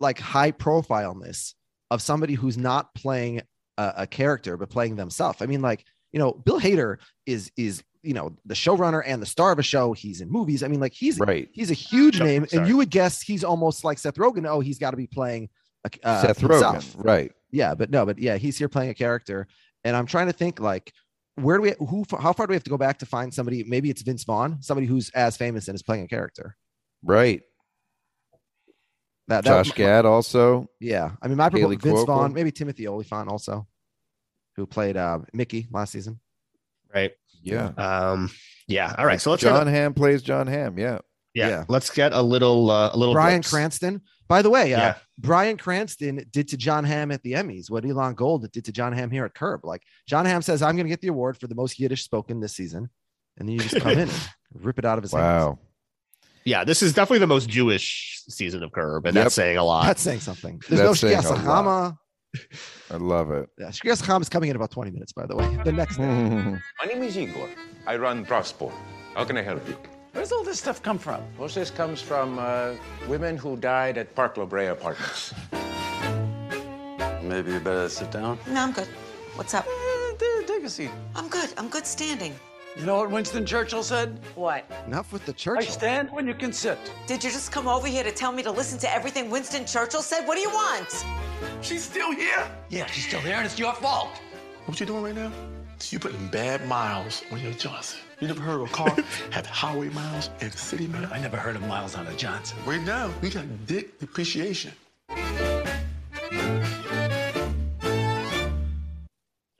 like 0.00 0.18
high 0.18 0.50
profileness 0.50 1.54
of 1.92 2.02
somebody 2.02 2.34
who's 2.34 2.58
not 2.58 2.92
playing 2.94 3.42
a, 3.78 3.92
a 3.98 4.06
character 4.06 4.56
but 4.56 4.70
playing 4.70 4.96
themselves. 4.96 5.40
I 5.40 5.46
mean, 5.46 5.62
like 5.62 5.84
you 6.10 6.18
know, 6.18 6.32
Bill 6.32 6.60
Hader 6.60 6.98
is 7.26 7.52
is 7.56 7.82
you 8.02 8.14
know 8.14 8.36
the 8.44 8.54
showrunner 8.54 9.02
and 9.06 9.22
the 9.22 9.26
star 9.26 9.52
of 9.52 9.58
a 9.58 9.62
show. 9.62 9.92
He's 9.92 10.20
in 10.20 10.30
movies. 10.30 10.62
I 10.62 10.68
mean, 10.68 10.80
like 10.80 10.92
he's 10.92 11.18
right. 11.20 11.48
He's 11.52 11.70
a 11.70 11.74
huge 11.74 12.18
Sorry, 12.18 12.30
name, 12.30 12.46
and 12.52 12.66
you 12.66 12.76
would 12.78 12.90
guess 12.90 13.22
he's 13.22 13.44
almost 13.44 13.84
like 13.84 13.98
Seth 13.98 14.14
Rogen. 14.14 14.46
Oh, 14.46 14.60
he's 14.60 14.78
got 14.78 14.90
to 14.90 14.96
be 14.96 15.06
playing 15.06 15.48
a, 15.84 15.90
uh, 16.02 16.22
Seth 16.22 16.38
himself. 16.38 16.96
Rogen, 16.96 17.04
right? 17.04 17.32
Yeah, 17.50 17.74
but 17.74 17.90
no, 17.90 18.04
but 18.04 18.18
yeah, 18.18 18.36
he's 18.36 18.58
here 18.58 18.68
playing 18.68 18.90
a 18.90 18.94
character, 18.94 19.46
and 19.84 19.94
I'm 19.94 20.06
trying 20.06 20.26
to 20.26 20.32
think 20.32 20.60
like 20.60 20.92
where 21.36 21.56
do 21.56 21.62
we 21.62 21.74
who 21.78 22.04
how 22.18 22.32
far 22.32 22.46
do 22.46 22.50
we 22.50 22.56
have 22.56 22.64
to 22.64 22.70
go 22.70 22.78
back 22.78 22.98
to 22.98 23.06
find 23.06 23.32
somebody? 23.32 23.64
Maybe 23.64 23.90
it's 23.90 24.02
Vince 24.02 24.24
Vaughn, 24.24 24.60
somebody 24.60 24.86
who's 24.86 25.10
as 25.10 25.36
famous 25.36 25.68
and 25.68 25.74
is 25.74 25.82
playing 25.82 26.04
a 26.04 26.08
character. 26.08 26.56
Right. 27.02 27.42
That, 29.28 29.44
Josh 29.44 29.72
Gad 29.72 30.04
also. 30.04 30.66
Yeah, 30.80 31.12
I 31.22 31.28
mean, 31.28 31.36
my 31.36 31.48
Kaley 31.48 31.80
Vince 31.80 32.00
Cuoco. 32.00 32.06
Vaughn, 32.06 32.32
maybe 32.32 32.50
Timothy 32.50 32.88
Olyphant 32.88 33.28
also, 33.28 33.66
who 34.56 34.66
played 34.66 34.96
uh, 34.96 35.20
Mickey 35.32 35.68
last 35.70 35.92
season. 35.92 36.20
Right. 36.92 37.12
Yeah. 37.42 37.68
Um. 37.76 38.30
Yeah. 38.68 38.94
All 38.98 39.06
right. 39.06 39.20
So 39.20 39.30
let's 39.30 39.42
Jon 39.42 39.66
Hamm 39.66 39.94
plays 39.94 40.22
Jon 40.22 40.46
Hamm. 40.46 40.78
Yeah. 40.78 40.98
Yeah, 41.34 41.48
Yeah. 41.48 41.64
Let's 41.68 41.88
get 41.88 42.12
a 42.12 42.20
little 42.20 42.70
uh, 42.70 42.90
a 42.92 42.96
little 42.96 43.14
Bryan 43.14 43.36
glimpse. 43.36 43.50
Cranston. 43.50 44.02
By 44.28 44.42
the 44.42 44.50
way, 44.50 44.74
uh, 44.74 44.78
Yeah. 44.78 44.94
Bryan 45.18 45.56
Cranston 45.56 46.24
did 46.30 46.48
to 46.48 46.56
Jon 46.56 46.84
Hamm 46.84 47.10
at 47.10 47.22
the 47.22 47.32
Emmys 47.32 47.70
what 47.70 47.84
Elon 47.86 48.14
Gold 48.14 48.50
did 48.52 48.64
to 48.66 48.72
Jon 48.72 48.92
Hamm 48.92 49.10
here 49.10 49.24
at 49.24 49.34
Curb. 49.34 49.64
Like 49.64 49.82
Jon 50.06 50.26
Hamm 50.26 50.42
says, 50.42 50.62
"I'm 50.62 50.76
going 50.76 50.86
to 50.86 50.90
get 50.90 51.00
the 51.00 51.08
award 51.08 51.38
for 51.38 51.46
the 51.46 51.54
most 51.54 51.78
Yiddish 51.78 52.04
spoken 52.04 52.40
this 52.40 52.54
season," 52.54 52.90
and 53.38 53.48
then 53.48 53.54
you 53.54 53.60
just 53.60 53.80
come 53.80 53.92
in 53.92 54.00
and 54.00 54.30
rip 54.54 54.78
it 54.78 54.84
out 54.84 54.98
of 54.98 55.02
his 55.04 55.12
hands. 55.12 55.22
Wow. 55.22 55.58
Yeah, 56.44 56.64
this 56.64 56.82
is 56.82 56.92
definitely 56.92 57.20
the 57.20 57.26
most 57.28 57.48
Jewish 57.48 58.22
season 58.28 58.62
of 58.62 58.72
Curb, 58.72 59.06
and 59.06 59.14
Yep. 59.14 59.24
that's 59.24 59.34
saying 59.34 59.56
a 59.58 59.64
lot. 59.64 59.86
That's 59.86 60.02
saying 60.02 60.20
something. 60.20 60.60
There's 60.68 60.80
That's 60.80 61.02
no 61.02 61.08
saying 61.08 61.22
Shkias 61.22 61.96
a 61.96 61.98
I 62.90 62.96
love 62.96 63.30
it. 63.30 63.48
Yeah, 63.58 63.66
Shkias 63.68 64.02
Hachama 64.02 64.22
is 64.22 64.28
coming 64.28 64.50
in 64.50 64.56
about 64.56 64.70
20 64.70 64.90
minutes. 64.90 65.12
By 65.12 65.26
the 65.26 65.36
way, 65.36 65.56
the 65.64 65.72
next 65.72 65.98
day. 65.98 66.04
My 66.80 66.86
name 66.86 67.02
is 67.02 67.16
Igor. 67.16 67.48
I 67.86 67.96
run 67.96 68.24
Draftsport. 68.24 68.72
How 69.14 69.24
can 69.24 69.36
I 69.36 69.42
help 69.42 69.66
you? 69.68 69.76
Where's 70.12 70.32
all 70.32 70.42
this 70.42 70.58
stuff 70.58 70.82
come 70.82 70.98
from? 70.98 71.22
Most 71.38 71.56
of 71.56 71.62
this 71.62 71.70
comes 71.70 72.00
from 72.00 72.38
uh, 72.38 72.72
women 73.08 73.36
who 73.36 73.56
died 73.56 73.98
at 73.98 74.14
Park 74.14 74.36
La 74.36 74.44
Brea 74.46 74.66
Apartments. 74.66 75.34
Maybe 77.22 77.52
you 77.52 77.60
better 77.60 77.88
sit 77.88 78.10
down. 78.10 78.38
No, 78.48 78.60
I'm 78.62 78.72
good. 78.72 78.88
What's 79.36 79.54
up? 79.54 79.66
Eh, 79.66 80.42
Take 80.46 80.64
a 80.64 80.70
seat. 80.70 80.90
I'm 81.14 81.28
good. 81.28 81.50
I'm 81.56 81.68
good 81.68 81.86
standing. 81.86 82.34
You 82.76 82.86
know 82.86 82.96
what 82.96 83.10
Winston 83.10 83.44
Churchill 83.44 83.82
said? 83.82 84.18
What? 84.34 84.64
Enough 84.86 85.12
with 85.12 85.26
the 85.26 85.34
Churchill. 85.34 85.68
I 85.68 85.70
stand 85.70 86.10
when 86.10 86.26
you 86.26 86.34
can 86.34 86.54
sit. 86.54 86.78
Did 87.06 87.22
you 87.22 87.30
just 87.30 87.52
come 87.52 87.68
over 87.68 87.86
here 87.86 88.02
to 88.02 88.10
tell 88.10 88.32
me 88.32 88.42
to 88.42 88.50
listen 88.50 88.78
to 88.78 88.90
everything 88.90 89.28
Winston 89.28 89.66
Churchill 89.66 90.00
said? 90.00 90.26
What 90.26 90.36
do 90.36 90.40
you 90.40 90.48
want? 90.48 91.04
She's 91.60 91.84
still 91.84 92.12
here. 92.12 92.50
Yeah, 92.70 92.86
she's 92.86 93.06
still 93.06 93.20
here, 93.20 93.36
and 93.36 93.44
it's 93.44 93.58
your 93.58 93.74
fault. 93.74 94.08
What 94.64 94.80
you 94.80 94.86
doing 94.86 95.02
right 95.02 95.14
now? 95.14 95.30
You 95.90 95.98
putting 95.98 96.28
bad 96.28 96.66
miles 96.66 97.22
on 97.30 97.40
your 97.40 97.52
Johnson. 97.52 98.00
You 98.20 98.28
never 98.28 98.40
heard 98.40 98.60
of 98.60 98.70
a 98.70 98.72
car 98.72 98.96
have 99.30 99.44
highway 99.46 99.88
miles 99.90 100.30
and 100.40 100.52
city 100.54 100.86
miles? 100.86 101.10
I 101.12 101.20
never 101.20 101.36
heard 101.36 101.56
of 101.56 101.62
miles 101.66 101.94
on 101.94 102.06
a 102.06 102.14
Johnson. 102.14 102.56
Right 102.64 102.80
now, 102.80 103.10
we 103.20 103.28
got 103.28 103.44
dick 103.66 103.98
depreciation. 103.98 104.72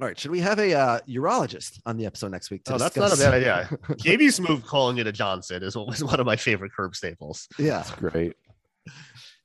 All 0.03 0.09
right, 0.09 0.19
should 0.19 0.33
we 0.33 0.41
have 0.41 0.59
a 0.59 0.75
uh, 0.75 0.99
urologist 1.09 1.79
on 1.87 1.97
the 1.97 2.07
episode 2.07 2.33
next 2.33 2.51
week? 2.51 2.65
To 2.65 2.75
Oh, 2.75 2.79
that's 2.79 2.97
not 2.97 3.13
a 3.13 3.17
bad 3.17 3.35
idea. 3.35 3.69
JB 3.89 4.37
Smoove 4.37 4.67
calling 4.67 4.99
it 4.99 5.07
a 5.07 5.13
Johnson 5.13 5.63
is, 5.63 5.77
is 5.77 6.03
one 6.03 6.19
of 6.19 6.27
my 6.27 6.35
favorite 6.35 6.73
Curb 6.77 6.97
staples. 6.97 7.47
yeah, 7.57 7.85
Great. 7.99 8.35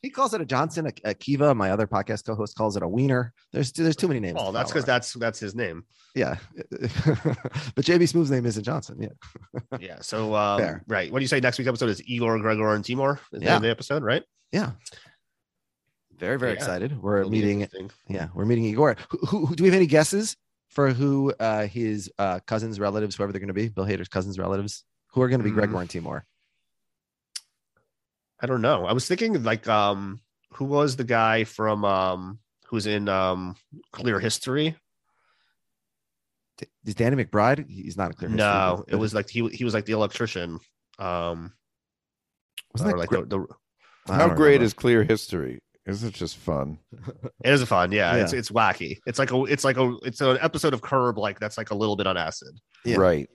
He 0.01 0.09
calls 0.09 0.33
it 0.33 0.41
a 0.41 0.45
Johnson. 0.45 0.91
A, 1.03 1.13
Kiva, 1.13 1.53
my 1.53 1.69
other 1.69 1.85
podcast 1.85 2.25
co-host, 2.25 2.55
calls 2.55 2.75
it 2.75 2.81
a 2.81 2.87
wiener. 2.87 3.33
There's 3.53 3.71
there's 3.71 3.95
too 3.95 4.07
many 4.07 4.19
names. 4.19 4.39
Oh, 4.41 4.51
that's 4.51 4.71
because 4.71 4.83
that's 4.83 5.13
that's 5.13 5.39
his 5.39 5.53
name. 5.53 5.83
yeah. 6.15 6.37
but 6.55 7.85
JB 7.85 8.11
Smoove's 8.11 8.31
name 8.31 8.47
isn't 8.47 8.63
Johnson. 8.63 8.97
Yeah. 8.99 9.59
Yeah. 9.79 9.97
So 10.01 10.33
um, 10.33 10.81
right. 10.87 11.11
What 11.11 11.19
do 11.19 11.23
you 11.23 11.27
say? 11.27 11.39
Next 11.39 11.59
week's 11.59 11.67
episode 11.67 11.89
is 11.89 12.01
Igor, 12.09 12.39
Gregor, 12.39 12.73
and 12.73 12.83
Timur. 12.83 13.19
Is 13.31 13.43
Yeah. 13.43 13.53
yeah. 13.53 13.59
the 13.59 13.69
episode, 13.69 14.01
right? 14.01 14.23
Yeah. 14.51 14.71
Very 16.17 16.39
very 16.39 16.53
Yeah. 16.53 16.57
excited. 16.57 16.99
We're 16.99 17.19
It'll 17.19 17.29
meeting. 17.29 17.67
Yeah, 18.07 18.29
we're 18.33 18.45
meeting 18.45 18.65
Igor. 18.65 18.95
Who, 19.11 19.17
who, 19.27 19.45
who- 19.45 19.55
do 19.55 19.61
we 19.63 19.69
have 19.69 19.75
any 19.75 19.85
guesses 19.85 20.35
for 20.77 20.93
who 20.93 21.33
uh, 21.39 21.65
his 21.65 22.11
uh, 22.19 22.39
cousins, 22.45 22.79
relatives, 22.79 23.15
whoever 23.15 23.31
they're 23.31 23.39
going 23.39 23.47
to 23.47 23.53
be? 23.55 23.67
Bill 23.67 23.83
Hader's 23.83 24.09
cousins, 24.09 24.37
relatives, 24.37 24.83
who 25.07 25.23
are 25.23 25.27
going 25.27 25.39
to 25.39 25.43
be 25.43 25.49
Mm. 25.49 25.55
Gregor 25.55 25.81
and 25.81 25.89
Timur? 25.89 26.23
I 28.39 28.45
don't 28.45 28.61
know. 28.61 28.85
I 28.85 28.93
was 28.93 29.07
thinking 29.07 29.41
like 29.41 29.67
um 29.67 30.21
who 30.51 30.65
was 30.65 30.95
the 30.95 31.03
guy 31.03 31.45
from 31.45 31.83
um 31.83 32.37
who's 32.67 32.85
in 32.85 33.09
um 33.09 33.55
Clear 33.91 34.19
History? 34.19 34.75
Is 36.85 36.93
Danny 36.93 37.23
McBride? 37.23 37.67
He's 37.67 37.97
not 37.97 38.11
a 38.11 38.13
clear. 38.13 38.29
history, 38.29 38.45
no, 38.45 38.83
but- 38.85 38.93
it 38.93 38.97
was 38.97 39.15
like 39.15 39.29
he 39.31 39.47
he 39.49 39.63
was 39.63 39.73
like 39.73 39.85
the 39.85 39.93
electrician. 39.93 40.59
Um 40.99 41.53
Wasn't 42.75 42.91
that 42.91 42.97
like 42.99 43.09
Gre- 43.09 43.21
the, 43.21 43.25
the 43.25 43.47
I 44.09 44.17
How 44.17 44.27
great 44.27 44.37
remember. 44.61 44.65
is 44.65 44.73
Clear 44.75 45.03
History? 45.03 45.57
Isn't 45.87 46.09
it 46.09 46.13
just 46.15 46.37
fun? 46.37 46.77
it 47.43 47.51
is 47.53 47.63
fun, 47.63 47.91
yeah, 47.91 48.15
It's 48.17 48.33
Yeah. 48.33 48.39
it's 48.39 48.49
wacky. 48.49 48.99
It's 49.07 49.17
like 49.19 49.31
a 49.31 49.43
it's 49.45 49.63
like 49.63 49.77
a 49.77 49.95
it's 50.03 50.19
an 50.21 50.37
episode 50.41 50.73
of 50.73 50.81
Curb 50.81 51.17
like 51.17 51.39
that's 51.39 51.57
like 51.57 51.71
a 51.71 51.75
little 51.75 51.95
bit 51.95 52.07
on 52.07 52.17
acid. 52.17 52.59
Yeah. 52.85 52.97
Right. 52.97 53.29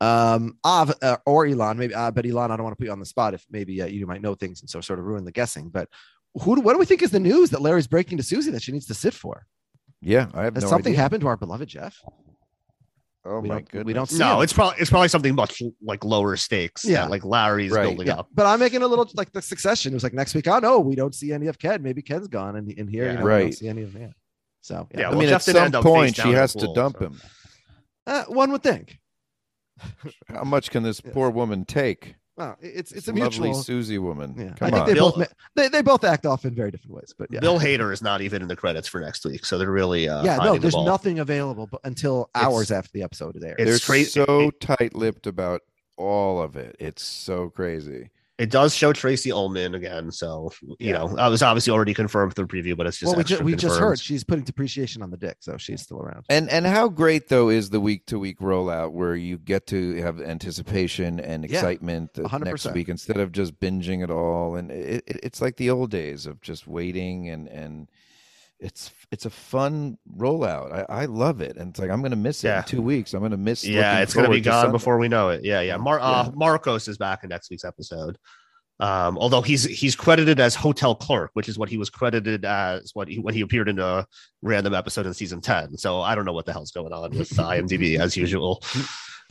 Um, 0.00 0.58
Av 0.64 0.92
uh, 1.00 1.16
or 1.26 1.46
Elon, 1.46 1.78
maybe. 1.78 1.94
Uh, 1.94 2.10
but 2.10 2.26
Elon, 2.26 2.50
I 2.50 2.56
don't 2.56 2.64
want 2.64 2.72
to 2.76 2.76
put 2.80 2.86
you 2.86 2.92
on 2.92 2.98
the 2.98 3.06
spot 3.06 3.34
if 3.34 3.46
maybe 3.50 3.80
uh, 3.80 3.86
you 3.86 4.04
might 4.06 4.20
know 4.20 4.34
things 4.34 4.60
and 4.60 4.68
so 4.68 4.80
sort 4.80 4.98
of 4.98 5.04
ruin 5.04 5.24
the 5.24 5.30
guessing. 5.30 5.68
But 5.68 5.88
who? 6.42 6.56
Do, 6.56 6.60
what 6.62 6.72
do 6.72 6.78
we 6.80 6.86
think 6.86 7.02
is 7.02 7.12
the 7.12 7.20
news 7.20 7.50
that 7.50 7.62
Larry's 7.62 7.86
breaking 7.86 8.16
to 8.18 8.24
Susie 8.24 8.50
that 8.50 8.62
she 8.62 8.72
needs 8.72 8.86
to 8.86 8.94
sit 8.94 9.14
for? 9.14 9.46
Yeah, 10.00 10.28
I 10.34 10.42
have 10.42 10.54
Has 10.56 10.64
no 10.64 10.70
something 10.70 10.94
idea. 10.94 11.02
happened 11.02 11.20
to 11.20 11.28
our 11.28 11.36
beloved 11.36 11.68
Jeff? 11.68 12.02
Oh 13.24 13.38
we 13.40 13.48
my 13.48 13.54
don't, 13.56 13.68
goodness. 13.70 13.86
We 13.86 13.92
don't 13.92 14.08
see 14.08 14.18
No, 14.18 14.38
him. 14.38 14.42
it's 14.42 14.52
probably 14.52 14.80
it's 14.80 14.90
probably 14.90 15.08
something 15.08 15.34
much 15.34 15.62
like 15.80 16.04
lower 16.04 16.36
stakes. 16.36 16.84
Yeah. 16.84 17.06
like 17.06 17.24
Larry's 17.24 17.70
Right. 17.70 17.84
building 17.88 18.08
Yeah, 18.08 18.14
up. 18.20 18.28
but 18.34 18.46
I'm 18.46 18.58
making 18.58 18.82
a 18.82 18.86
little 18.88 19.08
like 19.14 19.30
the 19.32 19.40
succession. 19.40 19.92
It 19.92 19.94
was 19.94 20.02
like 20.02 20.12
next 20.14 20.34
week. 20.34 20.48
Oh 20.48 20.58
no, 20.58 20.80
we 20.80 20.94
don't 20.96 21.14
see 21.14 21.32
any 21.32 21.46
of 21.46 21.58
Ken. 21.58 21.82
Maybe 21.82 22.02
Ken's 22.02 22.26
gone, 22.28 22.56
and 22.56 22.70
in 22.72 22.88
here, 22.88 23.04
Yeah. 23.04 23.12
you 23.12 23.18
know, 23.18 23.24
we 23.24 23.30
don't 23.30 23.38
Right. 23.44 23.54
see 23.54 23.68
any 23.68 23.82
of 23.82 23.92
him. 23.92 24.12
So 24.60 24.88
Yeah, 24.92 25.00
yeah, 25.00 25.10
I 25.10 25.14
mean, 25.14 25.28
Jeff 25.28 25.46
at 25.48 25.54
some 25.54 25.56
end 25.56 25.74
up 25.76 25.84
face 25.84 25.92
point, 25.92 26.16
she 26.16 26.22
in 26.22 26.30
the 26.34 26.40
has 26.40 26.52
to 26.54 26.72
dump 26.74 26.96
so. 26.98 27.04
him. 27.06 27.20
uh, 28.06 28.24
one 28.24 28.50
would 28.52 28.62
think. 28.62 28.98
How 30.28 30.44
much 30.44 30.70
can 30.70 30.82
this 30.82 31.00
poor 31.12 31.30
woman 31.30 31.64
take? 31.64 32.14
Well, 32.42 32.56
it's 32.60 32.92
it's 32.92 33.06
This 33.06 33.08
a 33.08 33.12
lovely 33.18 33.48
mutual. 33.48 33.62
Susie 33.62 33.98
woman. 33.98 34.34
Yeah, 34.36 34.52
Come 34.54 34.66
I 34.68 34.70
think 34.70 34.80
on. 34.82 34.86
they 34.88 34.94
Bill- 34.94 35.12
both 35.12 35.34
they, 35.54 35.68
they 35.68 35.82
both 35.82 36.02
act 36.04 36.26
off 36.26 36.44
in 36.44 36.54
very 36.54 36.70
different 36.70 36.96
ways. 36.96 37.14
But 37.16 37.28
yeah, 37.30 37.40
Bill 37.40 37.58
Hader 37.60 37.92
is 37.92 38.02
not 38.02 38.20
even 38.20 38.42
in 38.42 38.48
the 38.48 38.56
credits 38.56 38.88
for 38.88 39.00
next 39.00 39.24
week, 39.24 39.44
so 39.46 39.58
they're 39.58 39.70
really 39.70 40.08
uh, 40.08 40.24
yeah, 40.24 40.36
no, 40.36 40.42
hiding 40.42 40.54
the 40.54 40.58
there's 40.60 40.74
nothing 40.76 41.18
available 41.20 41.68
but 41.70 41.80
until 41.84 42.30
It's- 42.34 42.44
hours 42.44 42.70
after 42.72 42.90
the 42.92 43.02
episode 43.02 43.36
is 43.36 43.44
aired. 43.44 43.58
They're 43.58 43.78
cra- 43.78 44.04
so 44.04 44.50
tight-lipped 44.60 45.26
about 45.26 45.60
all 45.96 46.42
of 46.42 46.56
it. 46.56 46.74
It's 46.80 47.02
so 47.04 47.48
crazy. 47.50 48.10
It 48.42 48.50
does 48.50 48.74
show 48.74 48.92
Tracey 48.92 49.30
Ullman 49.30 49.76
again, 49.76 50.10
so 50.10 50.50
you 50.62 50.76
Yeah. 50.80 50.98
know 50.98 51.16
I 51.16 51.28
was 51.28 51.42
obviously 51.42 51.72
already 51.72 51.94
confirmed 51.94 52.34
through 52.34 52.48
preview, 52.48 52.76
but 52.76 52.88
it's 52.88 52.98
just 52.98 53.10
well, 53.10 53.16
we, 53.18 53.22
ju- 53.24 53.38
we 53.44 53.54
just 53.54 53.78
heard 53.78 54.00
she's 54.00 54.24
putting 54.24 54.42
depreciation 54.44 55.00
on 55.00 55.10
the 55.12 55.16
dick, 55.16 55.36
so 55.38 55.56
she's 55.56 55.80
still 55.82 56.00
around. 56.00 56.24
And 56.28 56.50
and 56.50 56.66
how 56.66 56.88
great 56.88 57.28
though 57.28 57.50
is 57.50 57.70
the 57.70 57.78
week 57.78 58.06
to 58.06 58.18
week 58.18 58.40
rollout 58.40 58.90
where 58.90 59.14
you 59.14 59.38
get 59.38 59.68
to 59.68 59.94
have 60.02 60.20
anticipation 60.20 61.20
and 61.20 61.44
excitement 61.44 62.14
the 62.14 62.22
next 62.38 62.66
week 62.72 62.88
instead 62.88 63.18
of 63.18 63.30
just 63.30 63.60
binging 63.60 64.02
it 64.02 64.10
all. 64.10 64.56
And 64.56 64.72
it, 64.72 65.04
it, 65.06 65.20
it's 65.22 65.40
like 65.40 65.56
the 65.56 65.70
old 65.70 65.92
days 65.92 66.26
of 66.26 66.40
just 66.40 66.66
waiting 66.66 67.28
and 67.28 67.46
and 67.46 67.88
it's 68.62 68.90
it's 69.10 69.26
a 69.26 69.30
fun 69.30 69.98
rollout. 70.16 70.72
I, 70.88 71.02
I 71.02 71.04
love 71.06 71.40
it, 71.40 71.56
and 71.56 71.70
it's 71.70 71.80
like 71.80 71.90
I'm 71.90 72.00
gonna 72.02 72.16
miss 72.16 72.42
it 72.44 72.48
Yeah. 72.48 72.58
in 72.58 72.64
two 72.64 72.80
weeks. 72.82 73.12
I'm 73.12 73.20
gonna 73.20 73.36
miss. 73.36 73.64
It. 73.64 73.72
Yeah, 73.72 74.00
it's 74.00 74.14
gonna 74.14 74.30
be 74.30 74.40
gone 74.40 74.62
Sunday. 74.62 74.72
before 74.72 74.98
we 74.98 75.08
know 75.08 75.28
it. 75.30 75.44
Yeah, 75.44 75.60
yeah. 75.60 75.76
Mar- 75.76 76.00
Uh, 76.00 76.30
Marcos 76.34 76.88
is 76.88 76.96
back 76.96 77.22
in 77.24 77.28
next 77.30 77.50
week's 77.50 77.64
episode. 77.64 78.16
Um, 78.80 79.16
although 79.18 79.42
he's 79.42 79.64
he's 79.64 79.94
credited 79.94 80.40
as 80.40 80.54
hotel 80.54 80.94
clerk, 80.94 81.30
which 81.34 81.48
is 81.48 81.58
what 81.58 81.68
he 81.68 81.76
was 81.76 81.90
credited 81.90 82.44
as 82.44 82.90
what 82.94 83.06
he, 83.06 83.18
when 83.18 83.34
he 83.34 83.42
appeared 83.42 83.68
in 83.68 83.78
a 83.78 84.06
random 84.40 84.74
episode 84.74 85.06
in 85.06 85.14
season 85.14 85.40
ten. 85.40 85.76
So 85.76 86.00
I 86.00 86.14
don't 86.14 86.24
know 86.24 86.32
what 86.32 86.46
the 86.46 86.52
hell's 86.52 86.70
going 86.72 86.92
on 86.92 87.10
with 87.16 87.30
IMDb 87.30 87.98
as 88.00 88.16
usual. 88.16 88.62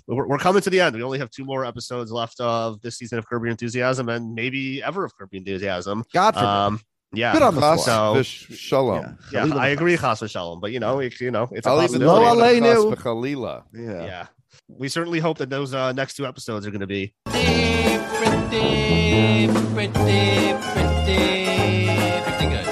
We're, 0.08 0.28
we're 0.28 0.38
coming 0.38 0.62
to 0.62 0.70
the 0.70 0.80
end. 0.82 0.96
We 0.96 1.04
only 1.04 1.20
have 1.20 1.32
two 1.32 1.44
more 1.46 1.66
episodes 1.66 2.12
left 2.12 2.40
of 2.40 2.82
this 2.82 2.98
season 2.98 3.18
of 3.18 3.28
Curb 3.28 3.44
Your 3.44 3.52
Enthusiasm, 3.52 4.10
and 4.10 4.34
maybe 4.34 4.82
ever 4.84 5.04
of 5.04 5.16
Curb 5.18 5.30
Your 5.34 5.40
Enthusiasm. 5.40 6.04
God 6.14 6.34
forbid. 6.34 6.48
Um, 6.48 6.80
yeah, 7.14 7.34
Good 7.34 7.42
on 7.44 7.56
the 7.56 7.62
Chas 7.62 7.84
spot. 7.84 8.16
so 8.16 8.22
v'sh- 8.22 8.58
shalom. 8.58 9.18
yeah, 9.34 9.46
I 9.56 9.70
agree, 9.70 9.98
Chas 9.98 10.22
v'shalom, 10.22 10.62
but 10.62 10.72
you 10.72 10.80
know, 10.80 11.00
it, 11.00 11.20
you 11.20 11.32
know, 11.32 11.48
it's 11.52 11.68
a 11.68 11.70
I'll 11.70 11.78
even 11.84 12.02
possibility. 12.02 12.26
Lo 12.26 12.34
throw 12.34 12.50
in 12.54 12.64
a 12.64 13.38
aleinu. 13.38 13.64
Yeah. 13.74 14.06
Yeah. 14.06 14.28
We 14.70 14.88
certainly 14.88 15.20
hope 15.20 15.38
that 15.40 15.50
those 15.50 15.74
uh, 15.74 15.92
next 15.92 16.16
two 16.16 16.26
episodes 16.26 16.66
are 16.66 16.72
going 16.72 16.80
to 16.82 16.88
be. 16.88 17.14
Pretty, 17.26 17.98
pretty, 18.18 19.48
pretty, 19.74 20.54
pretty, 20.54 21.88
pretty 22.24 22.50
good. 22.50 22.68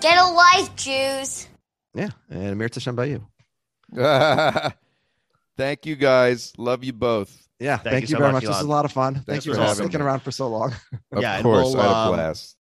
Get 0.00 0.18
a 0.18 0.26
life, 0.26 0.74
Jews. 0.76 1.48
Yeah, 1.94 2.10
and 2.30 2.48
Amir 2.52 2.68
Tashem 2.68 2.94
by 2.94 3.06
you. 3.06 3.26
Thank 5.56 5.86
you 5.86 5.96
guys. 5.96 6.52
Love 6.58 6.84
you 6.84 6.92
both. 6.92 7.46
Yeah, 7.58 7.78
Thank 7.78 7.84
thank, 7.84 8.02
you 8.02 8.08
you 8.08 8.16
so 8.16 8.18
very 8.18 8.32
much, 8.32 8.42
much. 8.44 8.50
This 8.50 8.56
is 8.58 8.62
a 8.64 8.68
lot 8.68 8.84
of 8.84 8.92
fun. 8.92 9.14
Thank 9.14 9.26
Thanks 9.26 9.46
you 9.46 9.52
for 9.52 9.56
for 9.56 9.62
having 9.62 9.74
sticking 9.86 10.00
me. 10.00 10.06
around 10.06 10.20
for 10.20 10.30
so 10.30 10.46
long. 10.48 10.74
Of 11.10 11.22
Yeah, 11.22 11.40
course, 11.40 11.72
we'll, 11.72 11.80
I 11.80 11.82
had 11.84 11.90
a 11.90 11.94
um, 11.96 12.14
blast. 12.14 12.54